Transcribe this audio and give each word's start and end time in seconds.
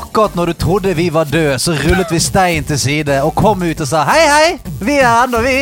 Akkurat 0.00 0.34
når 0.38 0.50
du 0.50 0.52
trodde 0.64 0.94
vi 0.96 1.08
var 1.12 1.28
døde, 1.28 1.58
så 1.58 1.74
rullet 1.76 2.12
vi 2.12 2.18
stein 2.22 2.64
til 2.64 2.80
side 2.80 3.20
og 3.22 3.34
kom 3.36 3.62
ut 3.62 3.80
og 3.80 3.88
sa 3.88 4.04
hei, 4.08 4.22
hei, 4.30 4.74
vi 4.80 4.98
er 5.00 5.24
ennå 5.24 5.42
vi. 5.44 5.56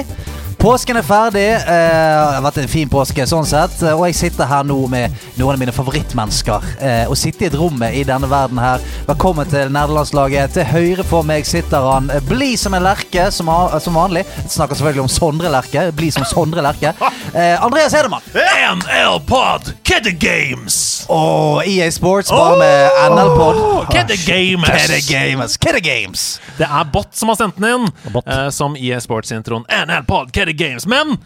Påsken 0.58 0.96
er 0.98 1.04
ferdig. 1.06 1.44
Eh, 1.54 1.60
det 1.62 2.34
har 2.34 2.42
vært 2.42 2.56
en 2.58 2.70
fin 2.70 2.88
påske 2.90 3.22
sånn 3.30 3.46
sett. 3.46 3.76
Og 3.92 4.02
jeg 4.08 4.16
sitter 4.18 4.48
her 4.50 4.64
nå 4.66 4.78
med 4.90 5.14
noen 5.38 5.54
av 5.54 5.60
mine 5.62 5.74
favorittmennesker. 5.74 6.66
Eh, 6.82 7.04
og 7.06 7.14
sitter 7.18 7.46
i 7.46 7.50
et 7.52 7.58
rom 7.60 7.78
i 7.86 8.02
denne 8.06 8.26
verden 8.26 8.58
her. 8.58 8.82
Velkommen 9.06 9.46
til 9.46 9.70
nederlandslaget. 9.70 10.56
Til 10.56 10.66
høyre 10.66 11.06
for 11.06 11.26
meg 11.26 11.46
sitter 11.46 11.86
han 11.86 12.10
eh, 12.10 12.24
blid 12.26 12.58
som 12.58 12.74
en 12.74 12.82
lerke, 12.88 13.28
som, 13.30 13.52
vanlig. 13.94 14.24
Jeg 14.42 14.56
snakker 14.56 14.80
selvfølgelig 14.80 15.06
om 15.06 15.12
Sondre 15.14 15.54
Lerke. 15.54 15.86
Blid 15.94 16.18
som 16.18 16.26
Sondre 16.26 16.66
Lerke. 16.66 16.90
Eh, 17.30 17.54
Andreas 17.62 17.94
Hedemann. 17.94 18.27
NL 18.34 19.22
Pod 19.30 19.70
Kedde 19.86 20.10
Games. 20.18 21.06
Og 21.08 21.62
EA 21.66 21.90
Sports 21.90 22.30
bare 22.30 22.58
med 22.58 22.90
NL-pod. 23.10 23.86
Kedde 23.92 24.16
Gamers. 24.27 24.86
Kedde 24.86 25.00
Games. 25.08 25.56
Kedde 25.56 25.80
Games. 25.80 26.40
Det 26.58 26.66
er 26.66 26.84
Bot 26.92 27.08
som 27.16 27.33
har 27.33 27.38
sendt 27.40 27.56
den 27.56 27.70
inn, 27.70 27.88
eh, 28.27 28.48
som 28.50 28.77
Sports-introen 28.77 29.64
NL 29.86 30.05
Pod 30.08 30.33
Kedde 30.33 30.47
The 30.48 30.54
games. 30.54 30.86
Men 30.86 31.18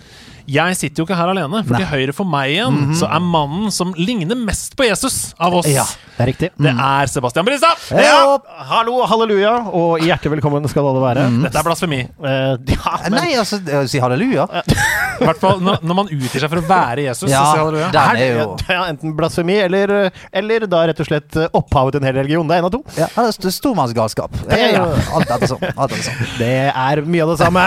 jeg 0.50 0.76
sitter 0.78 1.02
jo 1.02 1.06
ikke 1.06 1.16
her 1.18 1.30
alene, 1.32 1.62
for 1.66 1.78
til 1.78 1.86
høyre 1.90 2.14
for 2.16 2.28
meg 2.28 2.52
igjen 2.54 2.94
så 2.98 3.08
er 3.12 3.22
mannen 3.24 3.70
som 3.74 3.92
ligner 3.98 4.38
mest 4.38 4.74
på 4.78 4.86
Jesus 4.88 5.32
av 5.38 5.54
oss. 5.60 5.68
Ja. 5.70 5.84
Det 6.12 6.22
er 6.24 6.28
riktig. 6.28 6.48
Det 6.60 6.72
er 6.72 7.08
Sebastian 7.10 7.46
Bristad! 7.46 7.78
Ja, 7.96 8.36
hallo, 8.68 8.98
halleluja, 9.08 9.52
og 9.72 10.02
hjertelig 10.04 10.34
velkommen 10.36 10.66
skal 10.70 10.86
alle 10.90 11.00
være. 11.02 11.24
Dette 11.46 11.58
er 11.62 11.66
blasfemi. 11.66 12.00
Uh, 12.20 12.54
ja, 12.68 12.96
men, 13.06 13.16
Nei, 13.16 13.30
altså, 13.40 13.58
si 13.90 14.00
halleluja. 14.02 14.44
I 14.62 15.24
hvert 15.24 15.40
fall 15.42 15.62
når, 15.64 15.80
når 15.86 15.98
man 16.02 16.12
utgir 16.12 16.42
seg 16.44 16.50
for 16.52 16.60
å 16.60 16.66
være 16.68 17.06
Jesus. 17.08 17.30
Ja, 17.32 17.40
så 17.46 17.54
si 17.56 17.62
halleluja. 17.62 17.88
Det 17.94 18.04
er 18.04 18.36
jo 18.42 18.46
ja, 18.68 18.82
enten 18.92 19.16
blasfemi 19.18 19.56
eller, 19.64 19.94
eller 20.42 20.68
da 20.70 20.84
rett 20.90 21.00
og 21.02 21.08
slett 21.08 21.40
eh, 21.40 21.48
opphavet 21.58 21.96
til 21.96 22.02
en 22.04 22.08
hel 22.10 22.18
religion. 22.20 22.46
Det 22.48 22.58
er 22.58 22.62
en 22.64 22.68
av 22.70 22.74
to. 22.76 22.82
ja, 22.98 23.08
det 23.16 23.26
er 23.30 23.34
st- 23.38 23.54
stormannsgalskap. 23.56 24.36
Det 24.50 24.60
er 24.68 24.76
jo. 24.78 24.86
Alt 25.16 25.32
dette 25.32 25.50
sånn. 25.54 26.16
Det 26.38 26.54
er 26.70 27.02
mye 27.08 27.24
av 27.26 27.34
det 27.34 27.40
samme. 27.42 27.66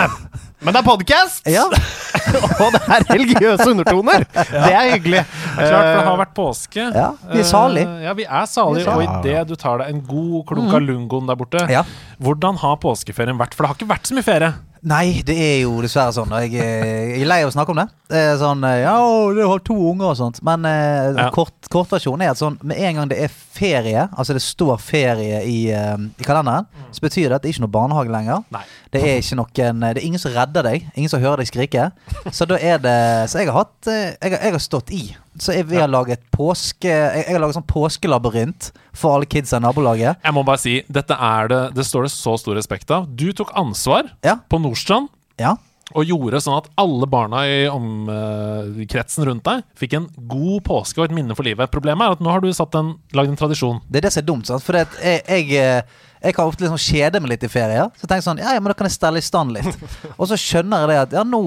Men 0.64 0.72
det 0.72 0.80
er 0.80 0.86
podkast, 0.86 1.42
Ja. 1.52 1.66
og 2.66 2.74
det 2.76 2.82
er 2.96 3.06
religiøse 3.12 3.68
undertoner. 3.72 4.26
Det 4.34 4.72
er 4.72 4.90
hyggelig. 4.94 5.22
Det 5.26 5.64
er 5.64 5.70
klart, 5.70 5.86
for 5.86 6.00
det 6.00 6.06
har 6.10 6.20
vært 6.22 6.34
påske. 6.36 6.86
Ja, 6.96 7.08
vi 7.32 7.40
er 7.42 7.48
salig. 7.48 7.86
Eh, 7.86 8.02
Ja, 8.06 8.12
vi 8.18 8.26
er 8.26 8.46
er 8.46 8.96
Og 8.96 9.24
idet 9.26 9.48
du 9.48 9.56
tar 9.56 9.78
deg 9.82 9.94
en 9.94 10.00
god 10.06 10.44
klunk 10.50 10.74
av 10.76 10.82
lungoen 10.84 11.26
der 11.30 11.36
borte, 11.38 11.64
Ja. 11.70 11.82
hvordan 12.22 12.56
har 12.62 12.76
påskeferien 12.82 13.38
vært? 13.38 13.54
For 13.54 13.64
det 13.64 13.72
har 13.72 13.78
ikke 13.80 13.90
vært 13.94 14.10
så 14.10 14.14
mye 14.18 14.26
ferie. 14.26 14.52
Nei, 14.86 15.20
det 15.26 15.34
er 15.34 15.56
jo 15.64 15.80
dessverre 15.82 16.12
sånn. 16.14 16.30
Jeg, 16.44 16.52
eh, 16.62 17.16
jeg 17.16 17.24
er 17.24 17.26
lei 17.26 17.40
av 17.42 17.48
å 17.50 17.54
snakke 17.56 17.72
om 17.74 17.80
det. 17.80 17.86
det 18.12 18.20
er 18.22 18.36
sånn 18.38 18.60
eh, 18.68 18.84
Ja, 18.84 18.94
du 19.34 19.40
har 19.50 19.62
to 19.66 19.74
unger 19.90 20.12
og 20.12 20.16
sånt. 20.20 20.38
Men 20.46 20.62
eh, 20.68 21.08
Ja. 21.16 21.24
kort, 21.34 21.56
kortversjonen 21.72 22.22
er 22.22 22.30
at 22.30 22.38
sånn 22.38 22.58
med 22.62 22.78
en 22.78 23.00
gang 23.00 23.10
det 23.10 23.18
er 23.24 23.34
ferie, 23.56 24.04
altså 24.14 24.36
det 24.36 24.44
står 24.44 24.78
ferie 24.78 25.40
i, 25.42 25.56
eh, 25.74 25.96
i 26.20 26.26
kalenderen, 26.28 26.68
så 26.94 27.02
betyr 27.02 27.32
det 27.32 27.34
at 27.40 27.42
det 27.42 27.50
er 27.50 27.56
ikke 27.56 27.66
noe 27.66 27.74
barnehage 27.80 28.14
lenger. 28.14 28.44
Nei. 28.54 28.62
Det 28.94 29.02
er 29.02 29.18
ikke 29.18 29.40
noen 29.42 29.80
Det 29.82 29.96
er 29.98 30.06
ingen 30.06 30.22
som 30.22 30.30
redder 30.32 30.62
deg. 30.70 30.86
Ingen 30.94 31.10
som 31.10 31.20
hører 31.20 31.42
deg 31.42 31.50
skrike. 31.50 31.90
Så 32.30 32.46
da 32.46 32.54
er 32.54 32.78
det 32.78 32.96
Så 33.30 33.40
jeg 33.42 33.50
har 33.50 33.64
hatt 33.64 33.90
Jeg 33.90 34.38
jeg 34.38 34.52
har 34.54 34.62
stått 34.62 34.90
i. 34.94 35.16
Så 35.42 35.52
jeg, 35.56 35.66
vi 35.68 35.76
har 35.76 35.88
laget 35.92 36.22
påske 36.32 36.88
Jeg, 36.88 37.24
jeg 37.26 37.34
har 37.34 37.40
laget 37.42 37.58
sånn 37.58 37.66
påskelabyrint 37.68 38.70
for 38.96 39.16
alle 39.18 39.26
kidsa 39.28 39.58
i 39.60 39.64
nabolaget. 39.66 40.16
Jeg 40.24 40.32
må 40.36 40.44
bare 40.46 40.60
si, 40.62 40.78
dette 40.88 41.12
er 41.12 41.48
det 41.52 41.60
Det 41.76 41.84
står 41.84 42.06
det 42.08 42.12
så 42.14 42.36
stor 42.40 42.56
respekt 42.56 42.90
av. 42.90 43.06
Du 43.16 43.28
tok 43.36 43.52
ansvar 43.54 44.12
Ja. 44.24 44.38
på 44.48 44.60
Nordstrand 44.62 45.08
Ja. 45.38 45.56
og 45.94 46.04
gjorde 46.08 46.40
sånn 46.42 46.56
at 46.58 46.70
alle 46.80 47.06
barna 47.06 47.44
i 47.46 47.66
omkretsen 47.68 49.26
rundt 49.28 49.44
deg 49.46 49.62
fikk 49.78 49.94
en 49.98 50.08
god 50.28 50.64
påske 50.66 50.98
og 51.02 51.06
et 51.10 51.14
minne 51.16 51.36
for 51.36 51.46
livet. 51.46 51.70
Problemet 51.72 52.06
er 52.08 52.16
at 52.16 52.24
nå 52.24 52.32
har 52.32 52.42
du 52.42 52.50
satt 52.56 52.74
en, 52.78 52.94
lagd 53.16 53.30
en 53.32 53.38
tradisjon. 53.38 53.80
Det 53.88 54.00
er 54.00 54.08
det 54.08 54.12
som 54.16 54.22
er 54.24 54.26
dumt. 54.30 54.48
Sant? 54.50 54.64
For 54.66 54.78
jeg, 54.80 54.88
jeg, 55.28 55.52
eh, 55.60 55.82
jeg 56.26 56.34
kan 56.36 56.48
ofte 56.50 56.64
liksom 56.66 56.80
kjede 56.80 57.20
meg 57.22 57.34
litt 57.36 57.46
i 57.46 57.52
ferier. 57.52 57.90
Så 57.94 58.06
jeg 58.06 58.12
tenker 58.14 58.26
sånn, 58.30 58.42
ja, 58.42 58.56
ja, 58.56 58.60
men 58.64 58.72
da 58.72 58.78
kan 58.78 58.88
jeg 58.88 58.96
stelle 58.96 59.22
i 59.22 59.26
stand 59.26 59.54
litt. 59.56 59.78
Og 60.18 60.26
så 60.30 60.38
skjønner 60.40 60.84
jeg 60.86 60.92
det 60.94 60.98
at 61.04 61.16
ja, 61.20 61.24
nå 61.28 61.42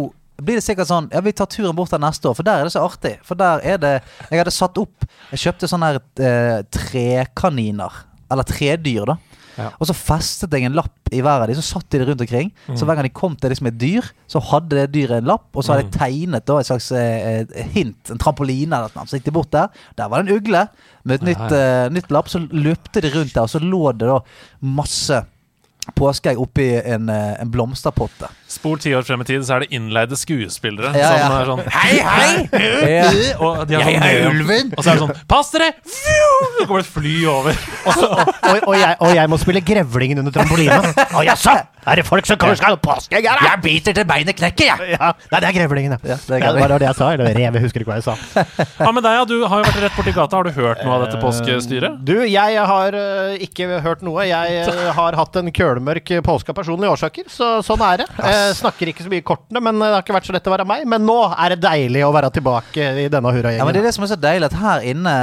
blir 0.46 0.60
det 0.60 0.66
sikkert 0.66 0.90
sånn 0.90 1.10
Ja, 1.14 1.22
vi 1.26 1.34
tar 1.36 1.50
turen 1.52 1.76
bort 1.78 1.92
der 1.94 2.02
neste 2.02 2.30
år, 2.30 2.38
for 2.38 2.48
der 2.48 2.62
er 2.62 2.70
det 2.70 2.76
så 2.76 2.84
artig. 2.86 3.16
For 3.28 3.40
der 3.40 3.64
er 3.66 3.82
det 3.82 3.96
Jeg 4.30 4.42
hadde 4.42 4.56
satt 4.56 4.78
opp 4.82 5.08
Jeg 5.32 5.44
kjøpte 5.46 5.70
sånne 5.72 5.92
her 5.92 6.00
eh, 6.26 6.62
trekaniner. 6.76 8.06
Eller 8.30 8.46
tredyr, 8.48 9.10
da. 9.10 9.18
Ja. 9.60 9.70
Og 9.82 9.90
så 9.90 9.96
festet 9.98 10.54
jeg 10.56 10.68
en 10.68 10.76
lapp 10.78 11.10
i 11.12 11.22
hver 11.26 11.44
av 11.44 11.50
de, 11.50 11.56
så 11.58 11.66
satt 11.66 11.88
de 11.92 12.00
det 12.00 12.08
rundt 12.08 12.22
omkring. 12.24 12.52
Så 12.78 12.86
hver 12.86 12.96
gang 12.96 13.08
de 13.08 13.12
kom 13.16 13.34
til 13.36 13.52
liksom 13.52 13.68
et 13.72 13.80
dyr, 13.82 14.06
så 14.30 14.42
hadde 14.52 14.78
det 14.78 14.86
dyret 14.94 15.20
en 15.20 15.32
lapp, 15.32 15.48
og 15.52 15.66
så 15.66 15.74
hadde 15.74 15.88
jeg 15.88 15.96
tegnet 15.98 16.46
da 16.48 16.60
et 16.62 16.70
slags 16.70 16.92
eh, 16.96 17.42
eh, 17.42 17.74
hint, 17.74 18.14
en 18.14 18.22
trampoline 18.22 18.70
eller 18.70 18.94
noe. 18.96 19.10
Så 19.10 19.18
gikk 19.18 19.28
de 19.28 19.36
bort 19.36 19.52
der. 19.56 19.74
Der 20.00 20.12
var 20.12 20.22
det 20.22 20.30
en 20.30 20.40
ugle 20.40 20.64
med 21.04 21.18
et 21.18 21.28
nytt, 21.32 21.58
eh, 21.58 21.90
nytt 21.96 22.14
lapp. 22.14 22.32
Så 22.32 22.44
løpte 22.46 23.04
de 23.04 23.12
rundt 23.18 23.36
der, 23.36 23.44
og 23.44 23.52
så 23.52 23.62
lå 23.64 23.84
det 23.98 24.08
da 24.08 24.22
masse 24.80 25.24
påskeegg 25.98 26.40
oppi 26.40 26.70
en, 26.78 27.10
eh, 27.10 27.42
en 27.42 27.52
blomsterpotte. 27.52 28.30
Spol 28.50 28.80
ti 28.82 28.94
år 28.98 29.06
frem 29.06 29.22
i 29.22 29.28
tid, 29.30 29.44
så 29.46 29.56
er 29.60 29.66
det 29.66 29.76
innleide 29.78 30.18
skuespillere 30.18 30.90
Ja, 30.98 31.12
ja. 31.14 31.28
som 31.28 31.36
er 31.38 31.50
sånn 31.52 31.62
Hei, 31.76 32.00
hei! 32.02 32.30
Ja. 33.00 33.10
og 33.38 33.60
de 33.70 33.78
har 33.78 33.86
Jeg 33.86 34.00
sånn 34.00 34.08
er 34.10 34.30
ulven! 34.32 34.72
Og 34.74 34.82
så 34.84 34.94
er 34.96 34.98
det 34.98 35.04
sånn 35.06 35.26
Pass 35.30 35.52
dere! 35.54 35.72
Det 36.60 36.66
kommer 36.68 36.82
et 36.82 36.90
fly 36.90 37.16
over. 37.30 37.60
Og, 37.88 38.00
og, 38.04 38.32
og, 38.68 38.74
jeg, 38.76 38.96
og 39.06 39.14
jeg 39.16 39.32
må 39.32 39.38
spille 39.40 39.62
grevlingen 39.64 40.22
under 40.24 40.34
trampolina. 40.36 40.80
Å 41.16 41.24
jaså! 41.28 41.54
Er 41.90 41.96
det 42.02 42.04
folk 42.06 42.28
som 42.28 42.38
kommer 42.38 42.58
skal 42.60 42.76
ha 42.76 42.80
påskeegg? 42.84 43.24
Jeg 43.24 43.60
biter 43.64 43.96
til 43.96 44.06
beinet 44.10 44.36
knekker, 44.38 44.68
jeg! 44.68 44.98
Ja. 44.98 45.12
Nei, 45.32 45.40
det 45.40 45.48
er 45.48 45.56
grevlingen, 45.56 45.96
ja. 45.96 46.00
Ja, 46.12 46.18
det 46.28 46.40
Ja, 46.42 46.52
det 46.54 46.64
var 46.66 46.74
det 46.84 46.88
jeg 46.90 46.98
sa. 47.00 47.08
Eller 47.16 47.32
rev, 47.38 47.56
jeg 47.58 47.64
husker 47.64 47.86
ikke 47.86 47.94
hva 47.94 48.00
jeg 48.02 48.06
sa. 48.10 48.44
Hva 48.84 48.92
med 48.96 49.06
deg, 49.06 49.16
ja? 49.16 49.24
Du 49.30 49.36
har 49.48 49.62
jo 49.62 49.68
vært 49.70 49.80
rett 49.86 49.96
borti 49.98 50.14
gata. 50.16 50.40
Har 50.40 50.50
du 50.50 50.52
hørt 50.60 50.84
noe 50.84 50.98
av 50.98 51.06
dette 51.06 51.22
påskestyret? 51.24 52.02
Du, 52.06 52.14
jeg 52.28 52.66
har 52.74 52.98
øh, 53.00 53.34
ikke 53.48 53.80
hørt 53.86 54.04
noe. 54.06 54.28
Jeg 54.28 54.60
øh, 54.68 54.82
har 55.00 55.18
hatt 55.20 55.40
en 55.40 55.52
kølmørk 55.56 56.14
påske 56.28 56.52
av 56.54 56.60
personlige 56.60 56.94
årsaker, 56.98 57.30
så 57.32 57.50
sånn 57.66 57.84
er 57.88 58.04
det. 58.04 58.10
Jeg 58.40 58.56
snakker 58.60 58.92
ikke 58.92 59.04
så 59.06 59.12
mye 59.12 59.22
i 59.22 59.26
kortene, 59.26 59.62
men 59.64 59.80
det 59.82 59.90
har 59.94 60.04
ikke 60.04 60.16
vært 60.16 60.30
så 60.30 60.36
lett 60.36 60.48
å 60.50 60.54
være 60.54 60.66
meg. 60.70 60.86
Men 60.90 61.06
nå 61.08 61.18
er 61.34 61.54
det 61.56 61.60
deilig 61.66 62.04
å 62.08 62.12
være 62.16 62.32
tilbake 62.40 62.88
i 63.04 63.08
denne 63.12 63.34
Ja, 63.56 63.66
men 63.68 63.74
Det 63.76 63.82
er 63.84 63.88
det 63.90 63.94
som 63.96 64.06
er 64.08 64.12
så 64.14 64.18
deilig, 64.20 64.50
at 64.50 64.58
her 64.60 64.86
inne 64.92 65.14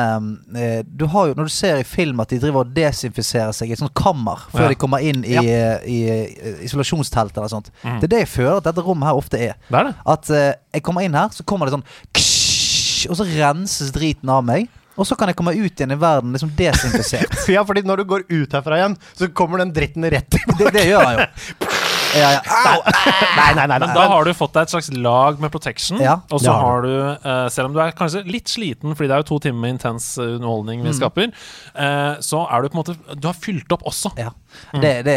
eh, 0.57 0.81
Du 0.87 1.07
har 1.13 1.29
jo, 1.31 1.35
Når 1.39 1.49
du 1.51 1.55
ser 1.57 1.81
i 1.83 1.87
film 1.87 2.21
at 2.25 2.31
de 2.33 2.39
driver 2.43 2.65
og 2.65 2.73
desinfiserer 2.77 3.53
seg 3.57 3.71
i 3.71 3.77
et 3.77 3.83
sånt 3.83 3.95
kammer 3.97 4.47
før 4.53 4.67
Ja. 4.67 4.73
de 4.75 4.79
kommer 4.81 5.05
inn 5.05 5.25
i, 5.25 5.37
i, 5.37 5.97
i 5.97 6.55
isolasjonstelt 6.69 7.37
eller 7.37 7.49
sånt. 7.53 7.71
Det 7.83 8.09
er 8.09 8.13
det 8.17 8.23
jeg 8.25 8.33
føler 8.37 8.59
at 8.61 8.69
dette 8.71 8.85
rommet 8.87 9.09
her 9.11 9.19
ofte 9.19 9.41
er. 9.41 9.55
Det 9.69 9.79
er 9.81 9.91
det. 9.91 9.95
At 10.17 10.31
eh, 10.31 10.53
jeg 10.79 10.83
kommer 10.87 11.07
inn 11.07 11.15
her, 11.17 11.31
så 11.35 11.45
kommer 11.47 11.67
det 11.69 11.77
sånn 11.77 11.87
ksh, 12.17 13.07
Og 13.11 13.19
så 13.21 13.27
renses 13.29 13.93
driten 13.95 14.31
av 14.33 14.45
meg. 14.47 14.69
Og 14.97 15.05
så 15.05 15.13
kan 15.19 15.29
jeg 15.29 15.37
komme 15.37 15.53
ut 15.53 15.77
igjen 15.77 15.93
i 15.93 15.99
verden 16.01 16.33
liksom 16.33 16.55
desinfisert. 16.57 17.35
Ja, 17.53 17.61
fordi 17.69 17.83
når 17.85 18.01
du 18.01 18.05
går 18.09 18.23
ut 18.31 18.55
herfra 18.57 18.79
igjen, 18.81 18.95
så 19.13 19.29
kommer 19.29 19.61
den 19.61 19.75
dritten 19.77 20.07
rett 20.09 20.31
tilbake. 20.33 20.57
Det, 20.63 20.73
det 20.79 20.87
gjør 20.89 21.05
han 21.05 21.19
jo. 21.21 21.27
Ja, 22.17 22.31
ja. 22.37 22.41
Au! 22.73 22.81
Nei, 23.37 23.51
nei, 23.59 23.67
nei. 23.71 23.79
Men 23.83 23.95
da 23.95 24.07
har 24.11 24.25
du 24.27 24.33
fått 24.37 24.55
deg 24.57 24.67
et 24.69 24.75
slags 24.75 24.91
lag 24.97 25.41
med 25.43 25.53
protection. 25.55 26.01
Ja, 26.03 26.19
og 26.31 26.41
så 26.43 26.53
har 26.53 26.65
har 26.67 26.83
du, 26.83 26.93
uh, 27.27 27.47
selv 27.53 27.71
om 27.71 27.77
du 27.77 27.81
er 27.85 27.93
kanskje 27.97 28.25
litt 28.27 28.49
sliten, 28.51 28.95
fordi 28.97 29.09
det 29.11 29.17
er 29.19 29.23
jo 29.23 29.29
to 29.35 29.39
timer 29.47 29.61
med 29.67 29.77
intens 29.77 30.13
underholdning 30.19 30.47
underholdning 30.47 30.81
Mm. 30.81 30.87
vi 30.87 30.93
skaper, 30.97 31.31
uh, 31.77 32.17
så 32.25 32.43
er 32.51 32.63
du 32.63 32.69
på 32.69 32.77
en 32.79 32.83
måte 32.85 33.21
Du 33.21 33.27
har 33.29 33.35
fylt 33.35 33.71
opp 33.73 33.83
også. 33.87 34.11
ja. 34.19 34.31
Det, 34.73 34.91
det, 35.05 35.15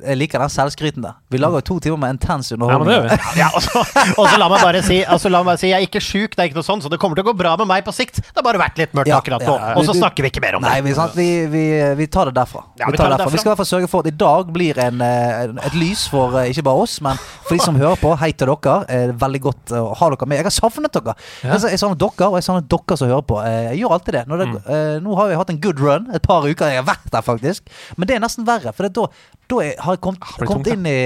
jeg 0.00 0.16
liker 0.16 0.40
den 0.40 0.48
selvskryten 0.48 1.02
der. 1.04 1.18
Vi 1.28 1.36
lager 1.36 1.60
jo 1.60 1.64
to 1.74 1.74
timer 1.84 1.98
med 2.00 2.14
intens 2.16 2.48
Ja, 2.52 2.56
men 2.56 2.70
underholdning. 2.70 3.08
det 3.10 3.18
gjør 3.18 3.34
vi. 3.34 3.40
Ja, 3.42 3.48
og 3.52 3.62
så, 3.62 3.82
og 4.22 4.28
så 4.30 4.38
la 4.40 4.46
meg 4.48 4.62
bare 4.64 4.80
si 4.86 5.02
altså 5.04 5.28
la 5.28 5.42
meg 5.42 5.50
bare 5.52 5.60
si, 5.60 5.68
Jeg 5.68 5.76
er 5.82 5.86
ikke 5.90 6.00
sjuk, 6.00 6.32
det 6.36 6.40
er 6.44 6.48
ikke 6.48 6.56
noe 6.60 6.64
sånt, 6.64 6.86
så 6.86 6.88
det 6.92 6.98
kommer 7.02 7.18
til 7.20 7.26
å 7.26 7.28
gå 7.28 7.34
bra 7.36 7.52
med 7.60 7.68
meg 7.68 7.84
på 7.84 7.92
sikt. 7.92 8.22
Det 8.22 8.38
har 8.40 8.46
bare 8.46 8.62
vært 8.62 8.80
litt 8.80 8.94
mørkt 8.96 9.10
Ja, 9.12 9.18
akkurat 9.20 9.44
nå. 9.44 9.58
ja. 9.60 9.74
Og 9.76 9.84
så 9.84 9.92
snakker 9.98 10.24
vi 10.24 10.30
ikke 10.32 10.40
mer 10.46 10.56
om 10.56 10.64
Nei, 10.64 10.78
det. 10.80 10.86
vi, 10.88 10.94
sant? 10.96 11.12
Vi, 11.18 11.28
vi, 11.52 11.64
vi 12.00 12.06
tar 12.08 12.30
det 12.30 12.36
derfra. 12.40 12.64
Ja, 12.80 12.86
vi, 12.88 12.94
vi 12.96 12.96
tar 12.96 13.04
tar 13.04 13.12
det 13.12 13.18
derfra. 13.18 13.26
derfra. 13.26 13.34
vi 13.36 13.42
skal 13.42 13.50
i 13.50 13.52
hvert 13.52 13.60
fall 13.60 13.70
sørge 13.74 13.90
for 13.92 14.06
at 14.06 14.10
i 14.12 14.16
dag 14.24 14.52
blir 14.56 14.80
en, 14.86 15.04
eh, 15.04 15.42
en, 15.44 15.60
et 15.68 15.76
lys 15.76 16.06
for 16.08 16.37
eh, 16.40 16.50
ikke 16.52 16.64
bare 16.66 16.82
oss, 16.84 16.96
men 17.04 17.18
for 17.46 17.54
de 17.56 17.60
som 17.64 17.76
hører 17.78 17.98
på. 18.00 18.12
Hei 18.20 18.30
til 18.32 18.50
dere. 18.52 18.76
Eh, 18.88 19.12
veldig 19.18 19.40
godt 19.44 19.72
å 19.78 19.94
ha 19.98 20.10
dere 20.14 20.28
med. 20.30 20.38
Jeg 20.40 20.48
har 20.48 20.54
savnet 20.56 20.92
dere. 20.96 21.14
Ja. 21.44 21.56
Jeg, 21.56 21.72
jeg 21.74 21.82
savner 21.82 21.98
dere, 22.02 22.28
og 22.30 22.38
jeg 22.38 22.46
savner 22.48 22.66
dere 22.74 22.98
som 23.00 23.10
hører 23.12 23.26
på. 23.28 23.40
Eh, 23.44 23.58
Jeg 23.72 23.80
gjør 23.82 23.96
alltid 23.98 24.18
det. 24.18 24.24
Det 24.28 24.48
Mm. 24.48 25.02
nå 25.04 25.16
har 25.18 25.28
vi 25.28 25.34
hatt 25.40 25.50
en 25.50 25.60
good 25.60 25.80
run 25.80 26.08
et 26.14 26.22
par 26.22 26.42
uker. 26.46 26.70
Jeg 26.72 26.82
har 26.82 26.86
vært 26.88 27.10
der, 27.10 27.22
faktisk. 27.26 27.62
Men 27.96 28.06
det 28.08 28.16
er 28.16 28.20
nesten 28.24 28.46
verre, 28.48 28.72
for 28.72 28.86
det, 28.86 28.92
da, 28.94 29.06
da 29.48 29.56
har 29.82 29.96
jeg 29.96 30.00
kommet, 30.00 30.20
blir 30.38 30.46
kommet 30.48 30.72
inn 30.72 30.86
i 30.86 30.96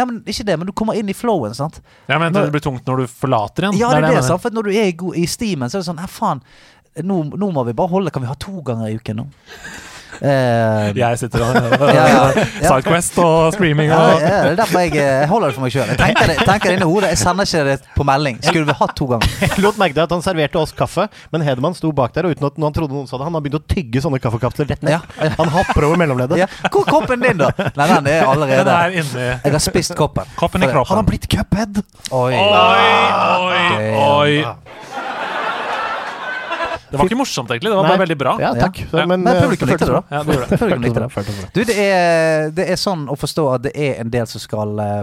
Nei, 0.00 0.04
men 0.06 0.20
ikke 0.24 0.44
det, 0.48 0.54
men 0.56 0.66
du 0.66 0.72
kommer 0.72 0.96
inn 0.96 1.10
i 1.12 1.12
flowen, 1.12 1.52
sant. 1.54 1.80
Jeg 2.08 2.18
mente 2.22 2.40
det 2.40 2.52
blir 2.54 2.62
tungt 2.64 2.86
når 2.88 3.02
du 3.02 3.06
forlater 3.12 3.66
igjen. 3.66 3.76
Ja, 3.82 3.90
det 3.92 3.98
er 3.98 4.06
det, 4.06 4.14
det, 4.16 4.24
sant? 4.24 4.40
For 4.40 4.50
når 4.56 4.70
du 4.70 4.70
er 4.72 4.86
i, 4.88 4.94
i 5.20 5.26
stimen, 5.28 5.68
så 5.68 5.76
er 5.76 5.82
det 5.82 5.88
sånn 5.90 5.98
Nei, 6.00 6.06
faen. 6.08 6.40
nå, 7.04 7.18
nå 7.36 7.50
må 7.52 7.66
vi 7.68 7.74
bare 7.76 7.92
holde 7.92 8.10
Kan 8.10 8.22
vi 8.24 8.28
ha 8.30 8.34
to 8.40 8.62
ganger 8.64 8.88
i 8.88 8.96
uken 8.96 9.20
nå? 9.20 9.26
Eh, 10.20 10.90
Jeg 10.98 11.18
sitter 11.20 11.42
og 11.46 11.54
Ja, 11.96 12.04
ja, 12.04 12.24
ja. 12.36 12.44
Sidequest 12.68 13.16
og 13.22 13.54
streaming 13.54 13.92
og 13.94 14.20
ja, 14.20 14.40
det 14.44 14.50
er 14.52 14.58
derfor 14.60 14.82
jeg, 14.84 14.92
eh, 15.00 15.20
jeg 15.22 15.28
holder 15.30 15.48
det 15.52 15.56
for 15.56 15.64
meg 15.64 15.72
sjøl. 15.74 15.88
Jeg 15.94 16.00
tenker 16.00 16.28
det, 16.32 16.36
tenker 16.44 16.68
det 16.68 16.76
inni 16.78 16.88
hodet. 16.90 17.12
Jeg 17.14 17.20
sender 17.22 17.48
ikke 17.48 17.62
det 17.70 17.76
på 17.96 18.06
melding. 18.08 18.40
Skulle 18.44 18.66
vi 18.68 18.76
hatt 18.80 18.94
to 18.98 19.08
ganger? 19.10 19.32
Jeg 19.50 19.64
lot 19.64 19.80
merke 19.80 19.96
til 19.96 20.04
at 20.04 20.12
han 20.14 20.24
serverte 20.24 20.60
oss 20.60 20.72
kaffe, 20.76 21.06
men 21.32 21.44
Hedemann 21.46 21.74
sto 21.78 21.90
bak 21.96 22.12
der, 22.16 22.28
og 22.28 22.36
uten 22.36 22.46
at 22.50 22.60
han 22.60 22.76
trodde 22.76 22.94
noen 22.96 23.08
sa 23.08 23.16
det, 23.20 23.26
han 23.28 23.36
har 23.38 23.44
begynt 23.44 23.58
å 23.60 23.64
tygge 23.70 24.02
sånne 24.04 24.20
kaffekapsler 24.22 24.68
rett 24.70 24.84
ned. 24.86 24.96
Ja. 24.98 25.30
Han 25.40 25.52
hopper 25.54 25.88
over 25.88 26.00
mellomleddet. 26.00 26.40
Ja. 26.42 26.48
Hvor 26.68 26.84
er 26.84 26.90
koppen 26.92 27.24
din, 27.24 27.40
da? 27.40 27.50
Nei, 27.78 27.88
den 27.94 28.10
er 28.12 28.44
Den 28.50 28.72
er 28.74 28.96
inni 29.00 29.26
Jeg 29.26 29.54
har 29.56 29.62
spist 29.64 29.96
koppen. 29.98 30.28
koppen 30.36 30.64
i 30.66 30.70
Han 30.70 30.84
har 31.00 31.06
blitt 31.08 31.28
cuphead! 31.30 31.80
Oi. 32.10 32.32
Oi, 32.34 32.90
oi, 33.48 33.84
oi. 33.96 34.44
Det 36.90 36.98
var 36.98 37.06
ikke 37.06 37.18
morsomt, 37.20 37.50
egentlig. 37.54 37.70
Det 37.70 37.76
var 37.78 37.86
bare 37.88 38.02
veldig 38.02 38.16
bra. 38.18 38.32
Ja, 38.42 38.50
takk. 38.58 38.80
Ja. 38.90 39.06
Men, 39.06 39.22
Men 39.22 39.36
eh, 39.36 39.42
publikum 39.44 39.70
likte 39.70 39.86
det, 39.86 39.94
da. 39.94 40.02
Ja, 40.10 40.22
det 40.26 40.34
gjorde 40.34 40.48
det. 40.50 40.58
Publikum 40.58 40.82
likte 40.82 41.04
det. 41.06 41.50
Du, 41.54 41.60
det 41.68 41.76
er, 41.84 42.50
det 42.56 42.66
er 42.74 42.80
sånn 42.80 43.04
å 43.10 43.16
forstå 43.18 43.44
at 43.54 43.64
det 43.68 43.72
er 43.78 44.00
en 44.02 44.10
del 44.10 44.26
som 44.30 44.42
skal 44.42 44.82
eh, 44.82 45.02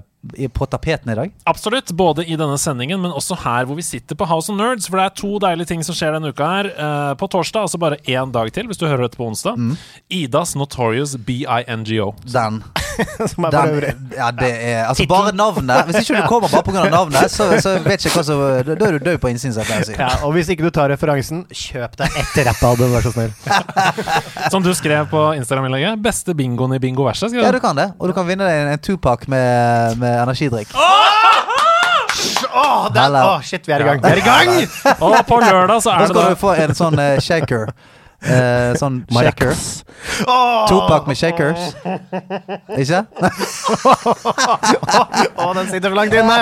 på 0.53 0.65
tapeten 0.65 1.11
i 1.11 1.15
dag. 1.15 1.31
Absolutt. 1.45 1.91
Både 1.95 2.25
i 2.25 2.35
denne 2.35 2.57
sendingen, 2.59 2.99
men 3.01 3.13
også 3.15 3.37
her 3.45 3.67
hvor 3.69 3.77
vi 3.77 3.85
sitter 3.85 4.17
på 4.17 4.25
House 4.27 4.51
of 4.51 4.57
Nerds. 4.59 4.89
For 4.89 4.99
det 4.99 5.05
er 5.05 5.15
to 5.21 5.37
deilige 5.39 5.69
ting 5.69 5.83
som 5.85 5.95
skjer 5.95 6.17
denne 6.17 6.33
uka 6.33 6.47
her. 6.51 6.71
Eh, 6.73 7.13
på 7.19 7.29
torsdag, 7.31 7.67
altså 7.67 7.79
bare 7.79 7.99
én 8.09 8.33
dag 8.35 8.51
til, 8.55 8.67
hvis 8.67 8.81
du 8.81 8.87
hører 8.89 9.05
dette 9.07 9.19
på 9.19 9.27
onsdag. 9.29 9.55
Mm. 9.55 9.77
Idas 10.09 10.55
Notorious 10.59 11.15
BINGO. 11.27 12.11
Den. 12.25 12.63
Som 13.29 13.45
er 13.45 13.53
den 13.53 14.07
ja, 14.17 14.31
det 14.33 14.47
er 14.49 14.79
Altså, 14.89 15.05
bare 15.05 15.29
navnet. 15.37 15.85
Hvis 15.85 15.99
ikke 16.01 16.23
du 16.23 16.27
kommer 16.31 16.49
bare 16.49 16.63
pga. 16.65 16.87
navnet, 16.89 17.29
så, 17.29 17.45
så 17.63 17.75
vet 17.85 18.01
ikke 18.07 18.15
hva 18.17 18.23
som 18.25 18.39
Da 18.65 18.73
er 18.87 18.97
du 18.97 19.03
død 19.05 19.19
på 19.21 19.29
innsiden, 19.29 19.53
jeg 19.53 19.69
pleier 19.69 19.85
å 19.85 19.89
si. 19.91 19.97
Ja, 19.99 20.07
og 20.25 20.33
hvis 20.33 20.49
ikke 20.49 20.65
du 20.65 20.71
tar 20.73 20.89
referansen, 20.89 21.43
kjøp 21.53 21.93
deg 22.01 22.17
ett 22.23 22.39
rappalbum, 22.47 22.89
vær 22.95 23.05
så 23.05 23.13
snill. 23.13 23.35
Som 24.53 24.65
du 24.65 24.71
skrev 24.77 25.05
på 25.11 25.21
Instagram-innlegget. 25.37 26.01
Beste 26.01 26.33
bingoen 26.37 26.73
i 26.73 26.81
Bingo 26.81 27.05
verset. 27.05 27.29
skrev 27.29 27.45
Ja, 27.45 27.51
du. 27.53 27.59
du 27.59 27.63
kan 27.67 27.77
det. 27.77 27.91
Og 28.01 28.09
du 28.09 28.15
kan 28.17 28.25
vinne 28.27 28.47
deg 28.49 28.63
en, 28.63 28.73
en 28.73 28.81
Tupac 28.81 29.27
med, 29.29 30.01
med 30.01 30.06
energidrikk. 30.23 30.73
Åh, 30.75 31.13
Oh, 32.57 32.87
Hello. 32.95 33.19
åh, 33.35 33.41
shit, 33.45 33.67
vi 33.67 33.73
er 33.75 33.83
i 33.83 33.85
gang! 33.85 33.99
Vi 34.01 34.09
er 34.09 34.17
i 34.17 34.21
gang! 34.25 34.49
Og 35.05 35.13
på 35.27 35.37
lørdag 35.41 35.81
så 35.83 35.91
er 35.93 35.99
det 36.01 36.07
skal 36.09 36.17
da 36.17 36.29
du 36.31 36.39
få 36.41 36.53
en 36.57 36.73
sånn 36.77 36.97
eh, 37.01 37.19
shaker. 37.21 37.69
Eh, 38.17 38.73
sånn 38.79 39.03
shaker. 39.13 39.51
Oh! 40.25 40.65
Tupac 40.69 41.05
med 41.07 41.17
shakers. 41.19 41.67
Ikke? 42.77 43.03
åh, 45.37 45.51
den 45.53 45.67
sitter 45.69 45.89
for 45.91 45.97
langt 45.99 46.13
inne! 46.17 46.37